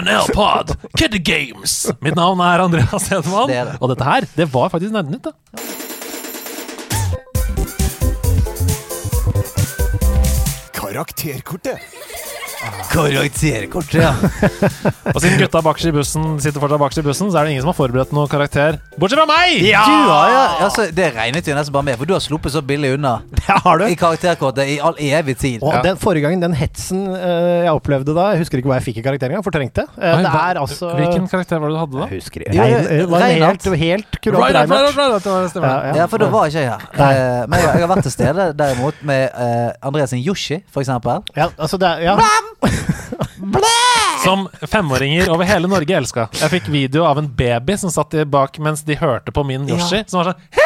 NL 0.00 0.30
Pod, 0.32 0.72
Kid 0.96 1.18
Games. 1.24 1.74
Mitt 2.00 2.16
navn 2.16 2.40
er 2.40 2.62
Andreas 2.64 3.08
Hedman, 3.12 3.48
Det 3.50 3.58
det. 3.68 3.76
og 3.80 3.92
dette 3.92 4.04
her, 4.08 4.24
det 4.38 4.46
var 4.54 4.68
faktisk 4.72 4.92
Nerdenytt. 4.96 5.28
da. 5.28 5.34
Karakterkortet. 10.72 11.78
Karakterkortet, 12.60 13.94
ja. 14.02 14.10
Og 15.14 15.20
siden 15.22 15.38
gutta 15.40 15.62
bakerst 15.64 15.88
i 15.88 15.92
bussen 15.94 16.24
sitter 16.42 16.60
fortsatt 16.60 16.80
bakerst 16.82 17.00
i 17.00 17.04
bussen, 17.06 17.30
så 17.32 17.40
er 17.40 17.46
det 17.48 17.54
ingen 17.54 17.64
som 17.64 17.70
har 17.72 17.76
forberedt 17.78 18.12
noe 18.16 18.28
karakter. 18.30 18.76
Bortsett 19.00 19.20
fra 19.22 19.26
meg! 19.30 19.62
Du 19.64 19.70
har, 20.10 20.32
ja, 20.34 20.42
altså, 20.66 20.84
det 20.94 21.06
regnet 21.16 21.48
jo 21.48 21.54
nesten 21.56 21.72
bare 21.72 21.86
med, 21.88 21.96
for 22.00 22.10
du 22.10 22.12
har 22.16 22.20
sluppet 22.24 22.52
så 22.52 22.60
billig 22.66 22.92
unna 22.98 23.14
Det 23.38 23.56
har 23.64 23.80
du. 23.80 23.86
i 23.88 23.96
karakterkortet 23.98 24.74
i 24.74 24.76
all 24.84 24.98
evig 25.00 25.36
tid. 25.40 25.64
Og 25.64 25.72
Ja. 25.78 25.80
den 25.86 26.00
forrige 26.00 26.26
gangen, 26.26 26.42
den 26.44 26.56
hetsen 26.58 27.06
uh, 27.14 27.64
jeg 27.64 27.72
opplevde 27.72 28.12
da 28.16 28.26
Jeg 28.34 28.42
husker 28.44 28.60
ikke 28.60 28.70
hva 28.72 28.78
jeg 28.80 28.86
fikk 28.90 29.00
i 29.00 29.06
karakter 29.06 29.30
engang, 29.32 29.46
fortrengte. 29.46 29.86
Uh, 29.96 30.20
Oi, 30.20 30.20
altså 30.60 30.92
Hvilken 30.98 31.30
karakter 31.32 31.62
var 31.62 31.72
det 31.72 31.78
du 31.78 31.80
hadde 31.80 31.96
da? 32.02 32.10
Jeg 32.10 32.20
husker 32.24 32.44
ikke. 32.44 32.68
Det 32.90 33.08
var 33.08 33.24
en 33.24 33.40
helt, 33.40 33.70
helt 33.84 34.20
kurant 34.20 34.44
Reinhardt. 34.60 35.26
Ja, 35.56 35.74
ja. 35.88 35.96
Ja, 36.02 36.06
for 36.10 36.20
da 36.20 36.28
var 36.32 36.50
ikke 36.52 36.66
jeg 36.66 36.74
her. 36.74 36.86
Uh, 36.92 37.48
men 37.48 37.58
jeg, 37.62 37.72
jeg 37.72 37.86
har 37.86 37.92
vært 37.94 38.06
til 38.10 38.16
stede 38.18 38.48
derimot 38.58 39.00
med 39.06 39.28
uh, 39.32 39.88
Andreas 39.88 40.12
sin 40.12 40.20
Yoshi, 40.24 40.60
for 40.70 40.84
eksempel. 40.84 41.24
Ja, 41.38 41.48
altså 41.56 41.80
det 41.80 41.88
er, 41.88 42.10
ja. 42.10 42.16
Som 44.24 44.48
femåringer 44.62 45.30
over 45.32 45.48
hele 45.48 45.68
Norge 45.68 45.96
elska. 45.96 46.28
Jeg 46.40 46.52
fikk 46.52 46.68
video 46.68 47.06
av 47.08 47.18
en 47.18 47.28
baby 47.34 47.76
som 47.80 47.92
satt 47.92 48.14
bak 48.28 48.58
mens 48.60 48.82
de 48.84 48.98
hørte 49.00 49.32
på 49.32 49.44
min 49.48 49.68
Yoshi. 49.68 50.04
Som 50.06 50.20
var 50.20 50.32
sånn 50.32 50.59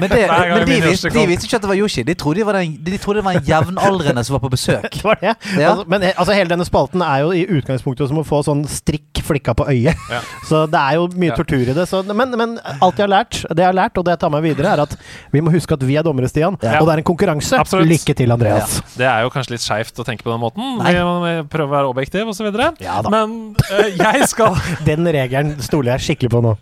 Men, 0.00 0.08
det, 0.10 0.20
men 0.30 0.66
de, 0.68 0.78
visste, 0.84 1.10
de 1.14 1.24
visste 1.28 1.48
ikke 1.48 1.58
at 1.60 1.64
det 1.66 1.70
var 1.72 1.78
Yoshi. 1.80 2.04
De 2.06 2.14
trodde 2.18 2.40
det 2.40 2.46
var, 2.48 2.58
den, 2.60 2.76
de 2.84 2.98
trodde 3.00 3.20
det 3.20 3.26
var 3.26 3.38
en 3.38 3.46
jevnaldrende 3.46 4.24
som 4.26 4.36
var 4.36 4.44
på 4.44 4.52
besøk. 4.52 4.88
Det 5.00 5.04
var 5.04 5.18
det. 5.20 5.32
Ja. 5.56 5.70
Altså, 5.70 5.84
men 5.88 6.02
altså, 6.10 6.32
hele 6.36 6.50
denne 6.52 6.64
spalten 6.66 7.02
er 7.04 7.22
jo 7.24 7.30
i 7.36 7.44
utgangspunktet 7.58 8.10
som 8.10 8.18
å 8.20 8.24
få 8.26 8.42
sånn 8.46 8.62
strikk 8.68 9.20
flikka 9.24 9.54
på 9.56 9.66
øyet. 9.70 9.96
Ja. 10.10 10.20
Så 10.50 10.64
det 10.70 10.80
er 10.80 10.98
jo 10.98 11.06
mye 11.14 11.30
Ja. 11.30 11.36
tortur 11.38 11.62
i 11.62 11.74
det. 11.76 11.86
Så, 11.88 12.02
men, 12.06 12.34
men 12.38 12.56
alt 12.80 12.98
jeg 12.98 13.04
har 13.06 13.12
lært, 13.12 13.40
det 13.46 13.62
jeg 13.62 13.68
har 13.70 13.76
lært, 13.76 13.98
og 14.00 14.06
det 14.06 14.16
jeg 14.16 14.22
tar 14.24 14.32
med 14.34 14.44
videre, 14.44 14.72
er 14.74 14.82
at 14.84 14.96
vi 15.32 15.42
må 15.44 15.52
huske 15.54 15.76
at 15.76 15.84
vi 15.86 15.96
er 16.00 16.06
dommere, 16.06 16.28
Stian. 16.30 16.56
Ja. 16.62 16.80
Og 16.80 16.88
det 16.88 16.96
er 16.96 17.02
en 17.04 17.06
konkurranse. 17.06 17.58
Absolutt. 17.60 17.88
Lykke 17.90 18.16
til, 18.18 18.32
Andreas. 18.34 18.80
Det 18.96 19.06
er 19.06 19.24
jo 19.26 19.30
kanskje 19.34 19.54
litt 19.54 19.64
skeivt 19.64 20.00
å 20.02 20.06
tenke 20.06 20.26
på 20.26 20.32
den 20.32 20.42
måten. 20.42 20.76
Nei. 20.80 20.94
Vi 20.96 21.04
må 21.06 21.46
prøve 21.52 21.68
å 21.70 21.74
være 21.76 21.92
objektiv 21.92 22.32
osv. 22.32 22.48
Ja 22.82 22.98
da. 23.04 23.12
Men 23.12 23.36
øh, 23.70 23.88
jeg 23.96 24.26
skal 24.30 24.56
Den 24.88 25.06
regelen 25.06 25.54
stoler 25.64 25.94
jeg 25.96 26.10
skikkelig 26.10 26.32
på 26.34 26.42
nå. 26.44 26.54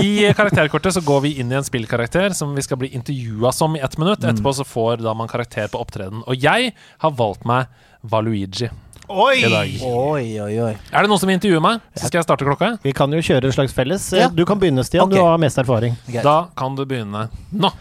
I 0.00 0.30
karakterkortet 0.36 0.96
så 0.96 1.02
går 1.04 1.24
vi 1.26 1.34
inn 1.42 1.52
i 1.52 1.58
en 1.58 1.66
spillkarakter 1.66 2.29
som 2.34 2.54
vi 2.54 2.62
skal 2.62 2.80
bli 2.80 2.92
intervjua 2.96 3.52
som 3.52 3.76
i 3.76 3.80
ett 3.80 3.98
minutt. 3.98 4.22
Mm. 4.22 4.34
Etterpå 4.34 4.52
så 4.52 4.64
får 4.64 5.02
da 5.04 5.14
man 5.14 5.28
karakter 5.28 5.68
på 5.68 5.80
opptreden. 5.80 6.24
Og 6.26 6.36
jeg 6.38 6.74
har 7.02 7.18
valgt 7.18 7.46
meg 7.48 7.70
Valuigi 8.00 8.70
Oi! 9.10 9.44
i 9.44 9.48
dag. 9.50 9.70
Oi, 9.82 10.40
oi, 10.40 10.52
oi. 10.62 10.74
Er 10.94 11.02
det 11.02 11.10
noen 11.10 11.18
som 11.18 11.30
intervjuer 11.32 11.62
meg? 11.64 11.80
Så 11.98 12.06
skal 12.06 12.20
jeg 12.20 12.26
starte 12.28 12.46
klokka. 12.46 12.68
Vi 12.84 12.92
kan 12.94 13.10
jo 13.10 13.18
kjøre 13.18 13.48
en 13.48 13.54
slags 13.56 13.74
felles. 13.74 14.04
Ja. 14.14 14.28
Du 14.30 14.44
kan 14.46 14.60
begynne, 14.60 14.84
Stian. 14.86 15.08
Okay. 15.08 15.18
Du 15.18 15.26
har 15.26 15.40
mest 15.42 15.58
erfaring. 15.58 15.96
Greit. 16.06 16.22
Da 16.22 16.36
kan 16.54 16.76
du 16.78 16.84
begynne 16.86 17.24
nå. 17.50 17.72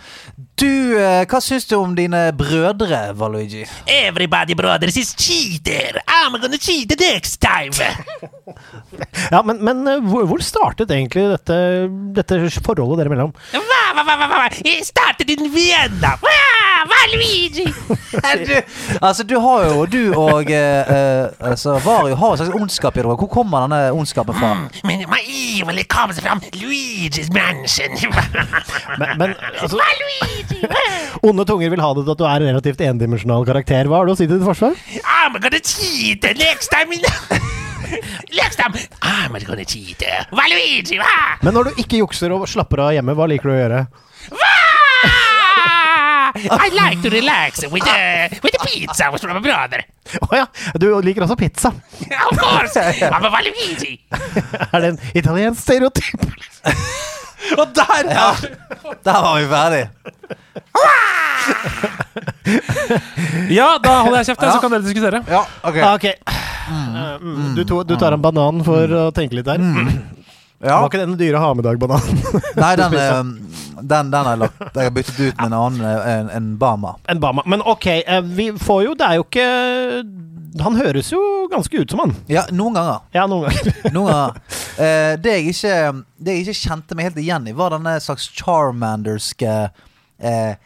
Du, 0.58 0.98
eh, 0.98 1.22
hva 1.30 1.42
syns 1.44 1.70
du 1.70 1.76
om 1.78 1.94
dine 1.96 2.24
brødre, 2.36 3.04
Valuigi? 3.16 3.62
Everybody, 3.86 4.58
brothers, 4.58 4.98
is 4.98 5.14
cheater. 5.14 6.02
I'm 6.10 6.34
gonna 6.42 6.58
cheat 6.58 6.90
the 6.90 6.98
next 6.98 7.38
time. 7.38 7.78
Ja, 9.30 9.44
men, 9.46 9.60
men 9.62 9.86
eh, 9.88 10.00
hvor, 10.02 10.42
startet 10.42 10.90
egentlig 10.90 11.28
dette, 11.30 11.56
dette 12.18 12.40
forholdet 12.66 13.04
dere 13.04 13.14
mellom? 13.14 13.36
Hva, 13.54 13.82
hva, 13.94 14.02
hva, 14.02 14.16
hva, 14.18 14.28
hva? 14.32 14.48
It 14.66 14.88
started 14.90 15.30
in 15.30 15.52
Vienna. 15.54 16.16
Hva, 16.18 16.40
du, 18.48 18.56
altså, 19.02 19.24
du 19.24 19.36
har 19.40 19.66
jo 19.68 19.86
Du 19.86 20.14
og 20.16 20.52
eh, 20.52 21.19
altså, 21.40 21.78
Vario 21.84 22.16
har 22.16 22.32
en 22.32 22.40
slags 22.42 22.56
ondskap 22.56 22.98
i 22.98 23.02
dere. 23.02 23.16
Hvor 23.20 23.30
kommer 23.32 23.66
denne 23.66 23.92
ondskapen 23.96 24.38
fra? 24.38 24.52
Men 24.88 25.06
my 25.12 25.22
evil 25.26 25.82
comes 25.92 26.20
from 26.20 26.42
Luigi's 26.60 27.32
mansion. 27.34 27.96
Men, 29.00 29.18
men 29.18 29.34
altså? 29.62 29.80
Onde 31.24 31.46
tunger 31.46 31.70
vil 31.70 31.82
ha 31.82 31.94
det 31.94 32.04
til 32.06 32.12
at 32.12 32.20
du 32.20 32.26
er 32.28 32.44
en 32.44 32.50
relativt 32.50 32.82
endimensjonal 32.84 33.46
karakter. 33.48 33.88
Hva 33.88 34.02
har 34.02 34.10
du 34.10 34.14
å 34.14 34.18
si 34.18 34.28
til 34.28 34.40
ditt 34.40 34.48
forsvar? 34.48 34.76
I'm 35.04 35.38
gonna 35.40 35.62
cheat 35.62 36.22
the 36.26 36.34
next 36.40 36.74
time. 36.74 36.92
next 38.34 38.60
I'm 38.60 39.40
gonna 39.46 39.66
cheat. 39.66 40.04
Hva, 40.34 40.48
Luigi? 40.52 41.00
Hva? 41.00 41.40
Men 41.44 41.56
når 41.56 41.70
du 41.70 41.84
ikke 41.86 42.02
jukser 42.04 42.34
og 42.36 42.48
slapper 42.50 42.88
av 42.90 42.96
hjemme, 42.98 43.16
hva 43.18 43.30
liker 43.30 43.52
du 43.52 43.56
å 43.56 43.60
gjøre? 43.62 43.86
Hva? 44.34 44.56
I 46.36 46.70
like 46.74 47.02
to 47.02 47.10
relax 47.10 47.64
with 47.72 47.84
the, 47.84 48.40
with 48.44 48.54
the 48.54 48.60
pizza 48.66 49.10
with 49.12 49.24
my 49.28 49.40
brother. 49.40 49.84
Å 50.26 50.36
ja, 50.36 50.46
du 50.80 50.90
liker 51.06 51.26
også 51.26 51.38
pizza. 51.40 51.72
Of 52.30 52.38
course, 52.40 52.78
I'm 52.78 53.26
a 53.26 53.30
Valuigi. 53.34 54.00
Er 54.74 54.80
det 54.82 54.90
en 54.94 55.00
italiensk 55.14 55.62
stereotyp? 55.62 56.26
Og 57.58 57.72
der! 57.76 58.10
Ja, 58.12 58.30
der 59.06 59.22
var 59.26 59.40
vi 59.40 59.48
ferdig. 59.54 59.84
Ja, 63.50 63.78
da 63.82 64.00
holder 64.04 64.22
jeg 64.22 64.30
kjeft, 64.32 64.42
jeg, 64.44 64.54
så 64.54 64.62
kan 64.62 64.74
dere 64.74 64.86
diskutere. 64.86 65.22
Ja, 65.30 65.42
ok. 65.66 65.78
Ah, 65.82 65.94
ok. 65.96 66.06
Eh, 66.10 67.12
mm, 67.22 67.52
du, 67.58 67.64
to, 67.68 67.82
du 67.88 67.96
tar 68.00 68.14
en 68.16 68.22
banan 68.22 68.64
for 68.66 68.96
å 69.02 69.04
tenke 69.16 69.38
litt 69.38 69.48
der. 69.50 69.62
Ja. 70.60 70.82
Var 70.82 70.90
ikke 70.90 71.00
den 71.06 71.16
dyre 71.20 71.40
ha-med-dag-bananen? 71.40 72.18
Nei, 72.64 72.72
den, 72.76 72.96
eh, 73.00 73.20
den, 73.80 74.10
den 74.12 74.28
er 74.34 74.40
lagt 74.42 74.60
Jeg 74.76 74.90
har 74.90 74.96
byttet 74.96 75.20
ut 75.20 75.38
med 75.40 75.46
en 75.46 75.56
annen, 75.56 75.86
eh, 75.88 76.10
en, 76.18 76.32
en 76.36 76.50
Bama. 76.60 76.96
en 77.08 77.20
Bama. 77.24 77.46
Men 77.48 77.64
ok, 77.64 77.86
eh, 78.02 78.20
vi 78.24 78.50
får 78.60 78.82
jo 78.90 78.96
Det 79.00 79.08
er 79.08 79.20
jo 79.22 79.24
ikke 79.24 79.46
Han 80.66 80.76
høres 80.82 81.12
jo 81.14 81.22
ganske 81.52 81.80
ut 81.80 81.92
som 81.94 82.02
han. 82.04 82.16
Ja, 82.28 82.44
noen 82.52 82.76
ganger. 82.76 83.00
Ja, 83.16 83.24
noen 83.30 83.48
ganger. 83.48 83.78
Noen 83.96 84.12
ganger. 84.12 84.42
Eh, 84.80 85.14
det, 85.22 85.36
jeg 85.38 85.54
ikke, 85.54 85.76
det 86.20 86.36
jeg 86.36 86.48
ikke 86.48 86.58
kjente 86.60 86.98
meg 86.98 87.08
helt 87.10 87.22
igjen 87.24 87.48
i, 87.48 87.56
var 87.56 87.72
denne 87.78 87.96
slags 88.04 88.28
Charmanderske 88.36 89.54
eh, 90.20 90.58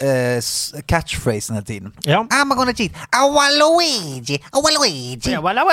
eh, 0.00 0.38
s- 0.42 0.72
catchphrasen 0.88 1.58
hele 1.58 1.64
tiden. 1.66 1.92
Ja. 2.06 2.22
I'm 2.30 2.54
gonna 2.56 2.72
cheat. 2.72 2.92
I 3.12 3.24
want 3.30 3.54
Luigi. 3.58 4.34
I 4.38 4.74
Luigi. 4.78 5.36
Walla. 5.36 5.64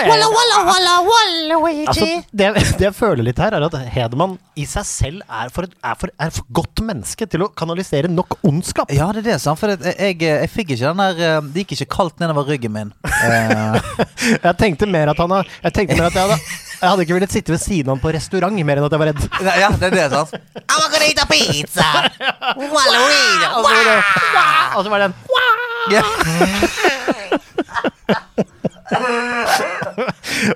Altså, 1.87 2.05
det, 2.31 2.49
det 2.79 2.87
jeg 2.87 2.95
føler 2.95 3.23
litt 3.27 3.39
her, 3.41 3.55
er 3.57 3.65
at 3.67 3.77
Hedemann 3.93 4.37
i 4.55 4.65
seg 4.69 4.85
selv 4.87 5.23
er 5.29 5.49
for, 5.53 5.67
et, 5.67 5.73
er 5.83 5.97
for, 5.99 6.11
er 6.21 6.31
for 6.35 6.47
godt 6.55 6.81
menneske 6.85 7.27
til 7.29 7.45
å 7.45 7.49
kanalisere 7.57 8.09
nok 8.11 8.37
ondskap. 8.47 8.91
Ja, 8.95 9.09
det 9.15 9.23
er 9.25 9.29
det, 9.33 9.39
sant. 9.43 9.59
For 9.59 9.73
jeg, 9.73 9.95
jeg, 9.99 10.19
jeg 10.25 10.51
fikk 10.53 10.73
ikke 10.75 10.91
den 10.93 11.01
der 11.03 11.23
eh, 11.37 11.41
Det 11.53 11.65
gikk 11.65 11.75
ikke 11.79 11.91
kaldt 11.97 12.21
nedover 12.23 12.47
ryggen 12.49 12.73
min. 12.75 12.93
Uh. 13.05 13.79
Jeg 14.45 14.55
tenkte 14.57 14.87
mer 14.89 15.11
at 15.11 15.19
han 15.21 15.31
har 15.31 15.47
Jeg 15.63 15.73
tenkte 15.75 15.95
mer 15.99 16.07
at 16.09 16.15
jeg 16.17 16.25
hadde 16.25 16.37
Jeg 16.85 16.91
hadde 16.93 17.01
ikke 17.07 17.15
villet 17.17 17.33
sitte 17.33 17.49
ved 17.55 17.61
siden 17.63 17.87
av 17.89 17.95
han 17.95 18.01
på 18.03 18.11
restaurant 18.13 18.53
mer 18.69 18.77
enn 18.77 18.85
at 18.85 18.93
jeg 18.93 19.01
var 19.01 19.09
redd. 19.09 19.23
nei, 19.41 19.55
ja, 19.63 19.69
det 19.73 19.87
er 19.89 19.93
det, 19.95 20.05
sant. 20.13 20.29
I'm 20.69 20.85
gonna 20.93 21.07
eat 21.09 21.17
a 21.17 21.25
pizza. 21.25 21.81
Luigi. 22.93 23.49
Og 23.49 23.65
så 23.65 23.65
var 23.65 23.81
det, 23.89 23.97
og 24.75 24.81
så 24.85 24.89
var 24.93 25.01
det 25.01 25.07
en. 25.09 25.15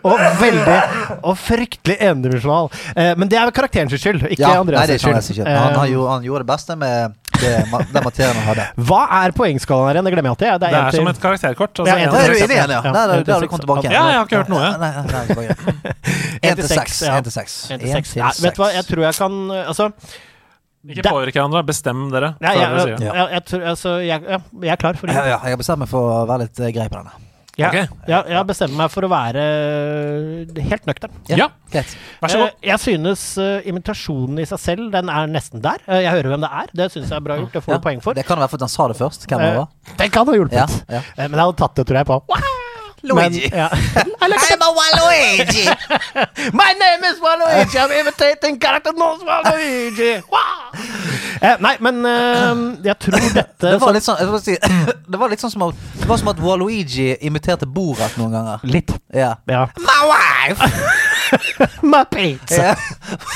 Og 0.05 0.19
veldig 0.41 0.77
Og 1.25 1.37
fryktelig 1.39 1.95
endimensjonal. 2.03 2.67
Eh, 2.93 3.13
men 3.17 3.29
det 3.31 3.37
er 3.39 3.45
jo 3.49 3.53
karakterens 3.55 3.95
skyld, 3.97 4.21
ikke 4.27 4.43
Ja, 4.43 4.49
nei, 4.53 4.59
Andreas' 4.63 4.87
det 4.91 4.95
er 4.99 5.01
ikke 5.01 5.21
skyld. 5.25 5.47
Han, 5.47 5.73
han, 5.79 5.87
Eh, 5.89 6.05
han 6.11 6.21
gjorde 6.27 6.43
det 6.45 6.51
beste 6.53 6.73
med 6.79 6.93
det, 7.41 7.51
den 7.93 8.03
materien 8.05 8.35
han 8.39 8.45
hadde. 8.49 8.65
Hva 8.89 9.01
er 9.19 9.33
poengskalaen 9.37 9.87
her 9.89 9.99
igjen? 9.99 10.07
Det 10.09 10.13
glemmer 10.15 10.29
jeg 10.29 10.35
alltid. 10.35 10.59
Det 10.63 10.69
en 10.69 10.75
er 10.79 10.91
til- 10.91 10.99
som 11.03 11.07
et 11.11 11.21
karakterkort. 11.23 11.73
Ja, 11.79 11.83
Altså, 11.83 11.95
en 11.95 12.15
er 12.19 12.27
du 12.29 12.53
igjen, 12.53 12.73
ja. 12.75 12.81
Nei, 12.81 12.91
der 12.93 13.33
har 13.33 13.41
du 13.41 13.47
kommet 13.51 13.65
tilbake 13.65 13.83
igjen. 13.85 13.93
Ja, 13.97 14.03
jeg 14.09 14.17
har 14.19 14.25
ikke 14.29 14.39
hørt 14.43 14.49
noe. 14.49 14.63
Ja, 14.63 14.77
Nei, 14.77 14.91
nei, 14.95 15.03
nei. 15.09 15.47
En 16.43 16.49
En 16.51 16.55
til 16.55 16.67
seks, 16.69 17.01
Én 17.03 17.23
til 17.23 17.31
seks. 17.35 17.55
Nei, 17.69 18.33
vet 18.43 18.55
du 18.55 18.61
hva, 18.63 18.69
jeg 18.73 18.85
tror 18.87 19.03
jeg 19.09 19.15
kan 19.19 19.39
Altså, 19.65 19.89
Ikke 20.89 21.01
Det- 21.03 21.11
påvirke 21.11 21.35
hverandre. 21.35 21.63
Bestem 21.67 22.05
dere. 22.11 22.35
Ja, 22.41 22.51
jeg, 22.55 22.69
dere 22.69 22.87
jeg, 22.87 22.99
jeg, 23.03 23.41
jeg, 23.51 23.63
altså, 23.67 23.97
jeg, 23.99 24.21
ja, 24.29 24.37
jeg 24.63 24.71
er 24.71 24.79
klar 24.79 24.93
for 24.95 25.07
det. 25.07 25.15
ja, 25.15 25.25
jeg 25.43 25.51
har 25.51 25.57
bestemt 25.59 25.79
meg 25.83 25.89
for 25.91 25.99
å 26.13 26.21
være 26.29 26.45
litt 26.47 26.59
eh, 26.63 26.71
grei 26.71 26.87
på 26.87 26.95
denne. 27.01 27.11
Ja, 27.59 27.69
okay. 27.69 27.87
ja, 28.07 28.19
jeg 28.31 28.47
bestemmer 28.49 28.77
meg 28.83 28.91
for 28.93 29.05
å 29.07 29.09
være 29.11 29.43
øh, 29.43 30.61
helt 30.69 30.85
nøktern. 30.89 31.13
Ja, 31.29 31.49
Greit. 31.73 31.91
vær 32.21 32.31
så 32.33 32.39
god. 32.43 32.53
Eh, 32.53 32.67
Jeg 32.69 32.79
synes 32.83 33.23
uh, 33.37 33.59
imitasjonen 33.69 34.39
i 34.39 34.45
seg 34.49 34.61
selv, 34.63 34.87
den 34.95 35.09
er 35.13 35.27
nesten 35.31 35.61
der. 35.63 35.83
Eh, 35.87 36.01
jeg 36.05 36.11
hører 36.17 36.33
hvem 36.35 36.45
det 36.47 36.51
er. 36.61 36.71
Det 36.81 36.89
syns 36.93 37.09
jeg 37.11 37.17
er 37.19 37.25
bra 37.27 37.37
gjort. 37.41 37.51
Det 37.57 37.63
får 37.65 37.75
Ja, 37.75 37.81
du 37.81 37.87
poeng 37.89 38.01
for. 38.05 38.17
Det 38.17 38.25
kan 38.29 38.39
være 38.41 38.53
fordi 38.55 38.67
han 38.67 38.73
sa 38.75 38.87
det 38.91 38.97
først. 39.01 39.27
Hvem 39.29 39.43
det 39.45 39.51
Eh, 39.53 39.59
var. 39.59 39.67
Den 39.99 40.09
kan 40.15 40.27
ha 40.31 40.37
hjulpet. 40.39 40.57
Ja, 40.61 40.67
ja. 40.99 41.03
Eh, 41.17 41.27
Men 41.27 41.37
jeg 41.39 41.45
hadde 41.45 41.59
tatt 41.63 41.75
det, 41.75 41.87
tror 41.89 42.01
jeg, 42.01 42.09
på 42.09 42.21
Luigi. 43.01 43.49
Men, 43.49 43.59
ja. 43.59 43.69
I'm 44.21 44.61
a 44.61 44.69
Waluigi! 44.79 45.65
My 46.61 46.73
name 46.73 47.03
is 47.11 47.19
Waluigi. 47.19 47.77
I'm 47.77 47.91
imitating 47.91 48.59
character 48.59 48.93
knows 48.93 49.23
Waluigi. 49.23 50.21
Wow. 50.29 50.71
Eh, 51.41 51.55
nei, 51.59 51.75
men 51.79 52.05
eh, 52.05 52.55
jeg 52.83 52.97
tror 52.99 53.27
dette 53.39 53.71
Det 53.71 53.77
var 53.79 53.93
litt 53.95 54.03
sånn, 54.03 54.19
jeg 54.19 54.41
si, 54.43 54.57
det 55.11 55.19
var 55.21 55.31
litt 55.31 55.39
sånn 55.39 55.53
som 55.53 55.69
at, 55.69 55.85
det 56.01 56.09
var 56.09 56.19
som 56.19 56.31
at 56.33 56.41
Waluigi 56.43 57.13
imiterte 57.25 57.69
Borat 57.69 58.17
noen 58.19 58.35
ganger. 58.35 58.65
Litt. 58.67 58.91
Ja. 59.15 59.37
Ja. 59.47 59.67
My 59.79 60.01
wife! 60.11 61.07
My 61.93 62.03
pizza. 62.09 62.61
Ja. 62.63 62.75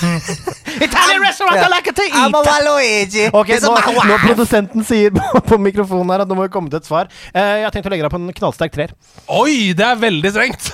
Italian 0.87 1.21
restaurant 1.21 1.57
I 1.57 1.67
like 1.69 1.91
to 1.93 2.03
eat! 2.07 2.13
I'm 2.15 2.33
a 2.35 2.41
Luigi. 2.41 2.49
Waluigi! 2.49 3.25
Ok, 3.33 3.49
It's 3.57 3.65
nå, 3.67 3.73
my 3.75 4.07
når 4.13 4.23
produsenten 4.27 4.85
sier 4.87 5.13
på, 5.15 5.41
på 5.49 5.59
mikrofonen 5.61 6.13
her 6.15 6.23
at 6.25 6.31
nå 6.31 6.37
må 6.37 6.47
vi 6.47 6.53
komme 6.53 6.71
til 6.73 6.81
et 6.81 6.87
svar 6.89 7.09
eh, 7.33 7.59
Jeg 7.61 7.67
har 7.67 7.75
tenkt 7.75 7.89
å 7.89 7.93
legge 7.93 8.07
deg 8.07 8.13
på 8.15 8.19
en 8.21 8.33
knallsterk 8.39 8.73
treer. 8.75 8.95
Oi, 9.41 9.73
det 9.77 9.85
er 9.91 10.01
veldig 10.01 10.33
strengt! 10.33 10.71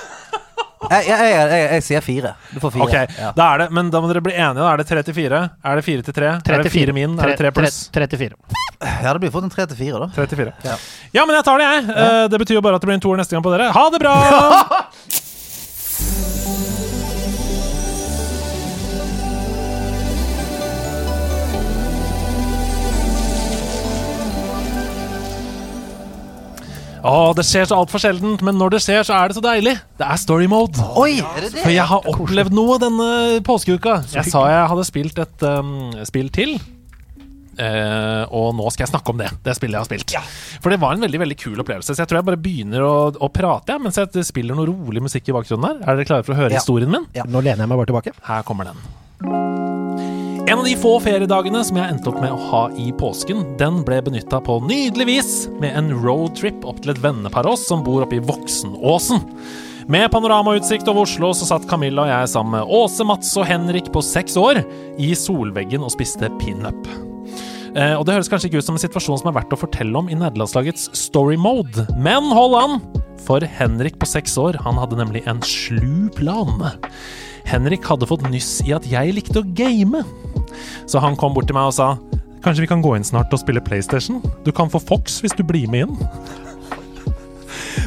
Jeg, 0.80 1.04
jeg, 1.10 1.18
jeg, 1.20 1.48
jeg, 1.52 1.64
jeg 1.74 1.82
sier 1.84 2.00
fire. 2.00 2.30
Du 2.54 2.60
får 2.62 2.70
fire. 2.72 2.84
Ok, 2.86 3.16
Ja. 3.20 3.30
da 3.36 3.48
er 3.52 3.58
det, 3.60 3.66
Men 3.76 3.90
da 3.92 4.00
må 4.00 4.08
dere 4.08 4.22
bli 4.24 4.32
enige. 4.32 4.56
da 4.56 4.70
Er 4.72 4.80
det 4.80 4.86
tre 4.88 5.02
til 5.04 5.12
fire? 5.18 5.40
Er 5.60 5.76
det 5.76 5.84
fire 5.84 6.06
til 6.06 6.14
tre? 6.16 6.30
Er 6.40 6.62
det 6.64 6.72
fire 6.72 6.94
min? 6.96 7.18
Er 7.20 7.34
det 7.34 7.36
tre 7.36 7.50
pluss? 7.52 7.82
34. 7.92 8.32
ja, 8.80 9.12
det 9.12 9.20
blir 9.20 9.34
fått 9.34 9.44
en 9.44 9.52
tre 9.52 9.66
til 9.68 9.76
fire, 9.76 10.00
da. 10.00 10.08
Tre 10.16 10.24
til 10.32 10.40
fire. 10.40 10.54
Ja. 10.64 10.78
Ja, 11.18 11.26
men 11.28 11.36
jeg 11.36 11.44
tar 11.50 11.60
det, 11.60 11.68
jeg. 11.68 11.84
Eh, 12.06 12.24
det 12.32 12.40
betyr 12.46 12.56
jo 12.56 12.64
bare 12.64 12.80
at 12.80 12.86
det 12.86 12.88
blir 12.88 12.96
en 12.96 13.04
toer 13.04 13.20
neste 13.20 13.36
gang 13.36 13.44
på 13.44 13.52
dere. 13.52 13.68
Ha 13.76 13.84
det 13.92 14.00
bra! 14.00 14.16
Å, 27.00 27.32
det 27.36 27.44
skjer 27.48 27.68
så 27.70 27.78
altfor 27.80 28.02
sjeldent, 28.02 28.42
men 28.44 28.58
når 28.60 28.74
det 28.76 28.80
skjer, 28.84 29.04
så 29.08 29.14
er 29.16 29.30
det 29.30 29.38
så 29.38 29.44
deilig. 29.44 29.76
Det 30.00 30.04
er 30.06 30.20
story 30.20 30.48
mode. 30.50 30.82
Oi, 31.00 31.14
er 31.22 31.46
det 31.46 31.52
det? 31.54 31.62
For 31.64 31.72
jeg 31.72 31.86
har 31.92 32.10
opplevd 32.12 32.56
noe 32.56 32.76
denne 32.82 33.06
påskeuka. 33.46 34.00
Jeg 34.12 34.28
sa 34.28 34.44
jeg 34.52 34.68
hadde 34.74 34.84
spilt 34.88 35.22
et 35.24 35.46
um, 35.48 35.72
spill 36.08 36.28
til. 36.34 36.58
Uh, 37.60 38.24
og 38.32 38.54
nå 38.56 38.70
skal 38.72 38.86
jeg 38.86 38.92
snakke 38.94 39.12
om 39.12 39.18
det. 39.20 39.28
Det 39.44 39.52
spillet 39.58 39.76
jeg 39.76 39.82
har 39.82 39.88
spilt. 39.88 40.14
For 40.64 40.72
det 40.72 40.80
var 40.80 40.96
en 40.96 41.04
veldig 41.04 41.20
veldig 41.24 41.38
kul 41.40 41.60
opplevelse. 41.60 41.92
Så 41.92 42.04
jeg 42.04 42.08
tror 42.12 42.20
jeg 42.20 42.28
bare 42.30 42.40
begynner 42.40 42.84
å, 42.86 42.94
å 43.12 43.32
prate 43.32 43.76
ja, 43.76 43.82
mens 43.82 44.00
jeg 44.00 44.24
spiller 44.28 44.56
noe 44.56 44.68
rolig 44.70 45.02
musikk 45.04 45.28
i 45.28 45.36
bakgrunnen 45.36 45.68
her. 45.68 45.82
Er 45.84 46.00
dere 46.00 46.08
klare 46.08 46.24
for 46.28 46.36
å 46.36 46.40
høre 46.40 46.54
Ja. 46.56 46.62
historien 46.62 46.92
min? 46.92 47.08
Ja. 47.16 47.26
Nå 47.28 47.42
lener 47.44 47.64
jeg 47.66 47.72
meg 47.72 47.82
bare 47.82 47.92
tilbake. 47.92 48.16
Her 48.28 48.46
kommer 48.48 48.72
den. 48.72 49.69
En 50.48 50.58
av 50.58 50.64
de 50.64 50.76
få 50.76 50.94
feriedagene 51.02 51.60
som 51.66 51.78
jeg 51.78 51.92
endte 51.92 52.10
opp 52.10 52.20
med 52.22 52.32
å 52.32 52.44
ha 52.50 52.62
i 52.80 52.88
påsken, 52.96 53.42
den 53.60 53.82
ble 53.86 54.00
benytta 54.06 54.40
på 54.42 54.56
nydelig 54.64 55.06
vis 55.08 55.32
med 55.60 55.76
en 55.78 55.90
roadtrip 56.02 56.64
opp 56.66 56.80
til 56.82 56.94
et 56.94 57.02
vennepar 57.02 57.46
av 57.46 57.54
oss 57.56 57.66
som 57.68 57.84
bor 57.86 58.04
oppe 58.04 58.18
i 58.18 58.22
Voksenåsen. 58.24 59.22
Med 59.90 60.10
panoramautsikt 60.12 60.88
over 60.90 61.04
Oslo 61.04 61.32
så 61.36 61.48
satt 61.48 61.68
Camilla 61.70 62.06
og 62.06 62.12
jeg 62.12 62.32
sammen 62.32 62.56
med 62.56 62.74
Åse, 62.80 63.06
Mats 63.06 63.30
og 63.38 63.46
Henrik 63.50 63.92
på 63.94 64.02
seks 64.04 64.38
år 64.40 64.62
i 65.02 65.12
solveggen 65.18 65.84
og 65.86 65.92
spiste 65.94 66.32
pinup. 66.40 66.88
Eh, 67.74 67.94
og 67.94 68.06
Det 68.06 68.16
høres 68.16 68.30
kanskje 68.32 68.50
ikke 68.50 68.62
ut 68.62 68.66
som 68.66 68.78
en 68.78 68.82
situasjon 68.82 69.20
som 69.22 69.30
er 69.30 69.38
verdt 69.40 69.54
å 69.54 69.60
fortelle 69.60 69.98
om 69.98 70.10
i 70.10 70.18
nederlandslagets 70.18 70.90
story 70.98 71.38
mode, 71.38 71.86
men 71.98 72.32
hold 72.34 72.58
an! 72.58 72.80
For 73.20 73.44
Henrik 73.44 73.98
på 74.00 74.08
seks 74.08 74.38
år 74.40 74.56
han 74.64 74.78
hadde 74.80 74.98
nemlig 74.98 75.26
en 75.28 75.42
slu 75.44 76.08
plan. 76.16 76.70
Henrik 77.48 77.86
hadde 77.88 78.08
fått 78.08 78.26
nyss 78.30 78.60
i 78.66 78.74
at 78.76 78.86
jeg 78.88 79.14
likte 79.16 79.42
å 79.42 79.48
game. 79.56 80.04
Så 80.90 81.02
han 81.02 81.18
kom 81.18 81.36
bort 81.36 81.48
til 81.50 81.58
meg 81.58 81.70
og 81.70 81.76
sa 81.76 81.94
Kanskje 82.40 82.64
vi 82.64 82.70
kan 82.70 82.80
gå 82.80 82.94
inn 82.96 83.04
snart 83.04 83.32
og 83.36 83.42
spille 83.42 83.60
PlayStation? 83.60 84.22
Du 84.46 84.52
kan 84.56 84.70
få 84.72 84.80
Fox 84.80 85.18
hvis 85.20 85.34
du 85.36 85.42
blir 85.44 85.68
med 85.68 85.90
inn. 85.90 85.98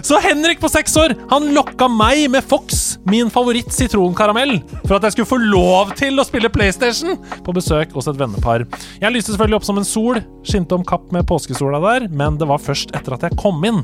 Så 0.03 0.19
Henrik 0.23 0.61
på 0.61 0.69
seks 0.71 0.95
år 0.99 1.15
han 1.31 1.51
lokka 1.55 1.87
meg 1.91 2.25
med 2.33 2.45
Fox, 2.47 2.97
min 3.09 3.31
favoritt 3.33 3.71
sitronkaramell, 3.73 4.57
for 4.83 4.97
at 4.97 5.07
jeg 5.07 5.15
skulle 5.15 5.31
få 5.31 5.39
lov 5.41 5.93
til 5.99 6.19
å 6.19 6.25
spille 6.27 6.51
PlayStation 6.53 7.17
på 7.43 7.55
besøk 7.55 7.95
hos 7.95 8.09
et 8.11 8.19
vennepar. 8.19 8.65
Jeg 9.01 9.15
lyste 9.15 9.33
selvfølgelig 9.33 9.59
opp 9.59 9.67
som 9.69 9.81
en 9.81 9.87
sol, 9.87 10.21
skinte 10.47 10.77
om 10.77 10.85
kapp 10.87 11.09
med 11.15 11.27
påskesola 11.29 11.81
der, 11.83 12.07
men 12.11 12.39
det 12.39 12.49
var 12.49 12.61
først 12.63 12.95
etter 12.97 13.17
at 13.17 13.27
jeg 13.27 13.39
kom 13.39 13.63
inn, 13.67 13.83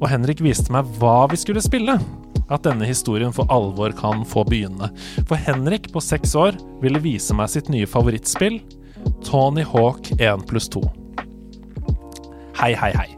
og 0.00 0.08
Henrik 0.10 0.42
viste 0.44 0.74
meg 0.74 0.88
hva 1.00 1.24
vi 1.30 1.40
skulle 1.40 1.62
spille. 1.64 1.98
At 2.52 2.66
denne 2.66 2.84
historien 2.84 3.32
for 3.32 3.48
alvor 3.52 3.94
kan 3.96 4.20
få 4.28 4.42
begynne. 4.44 4.90
For 5.24 5.40
Henrik 5.40 5.88
på 5.94 6.02
seks 6.04 6.34
år 6.36 6.58
ville 6.82 7.00
vise 7.00 7.36
meg 7.36 7.48
sitt 7.52 7.70
nye 7.72 7.88
favorittspill, 7.88 8.60
Tony 9.24 9.64
Hawk 9.64 10.12
1 10.18 10.44
pluss 10.50 10.68
2. 10.72 10.84
Hei, 12.54 12.70
hei, 12.78 12.92
hei. 12.94 13.08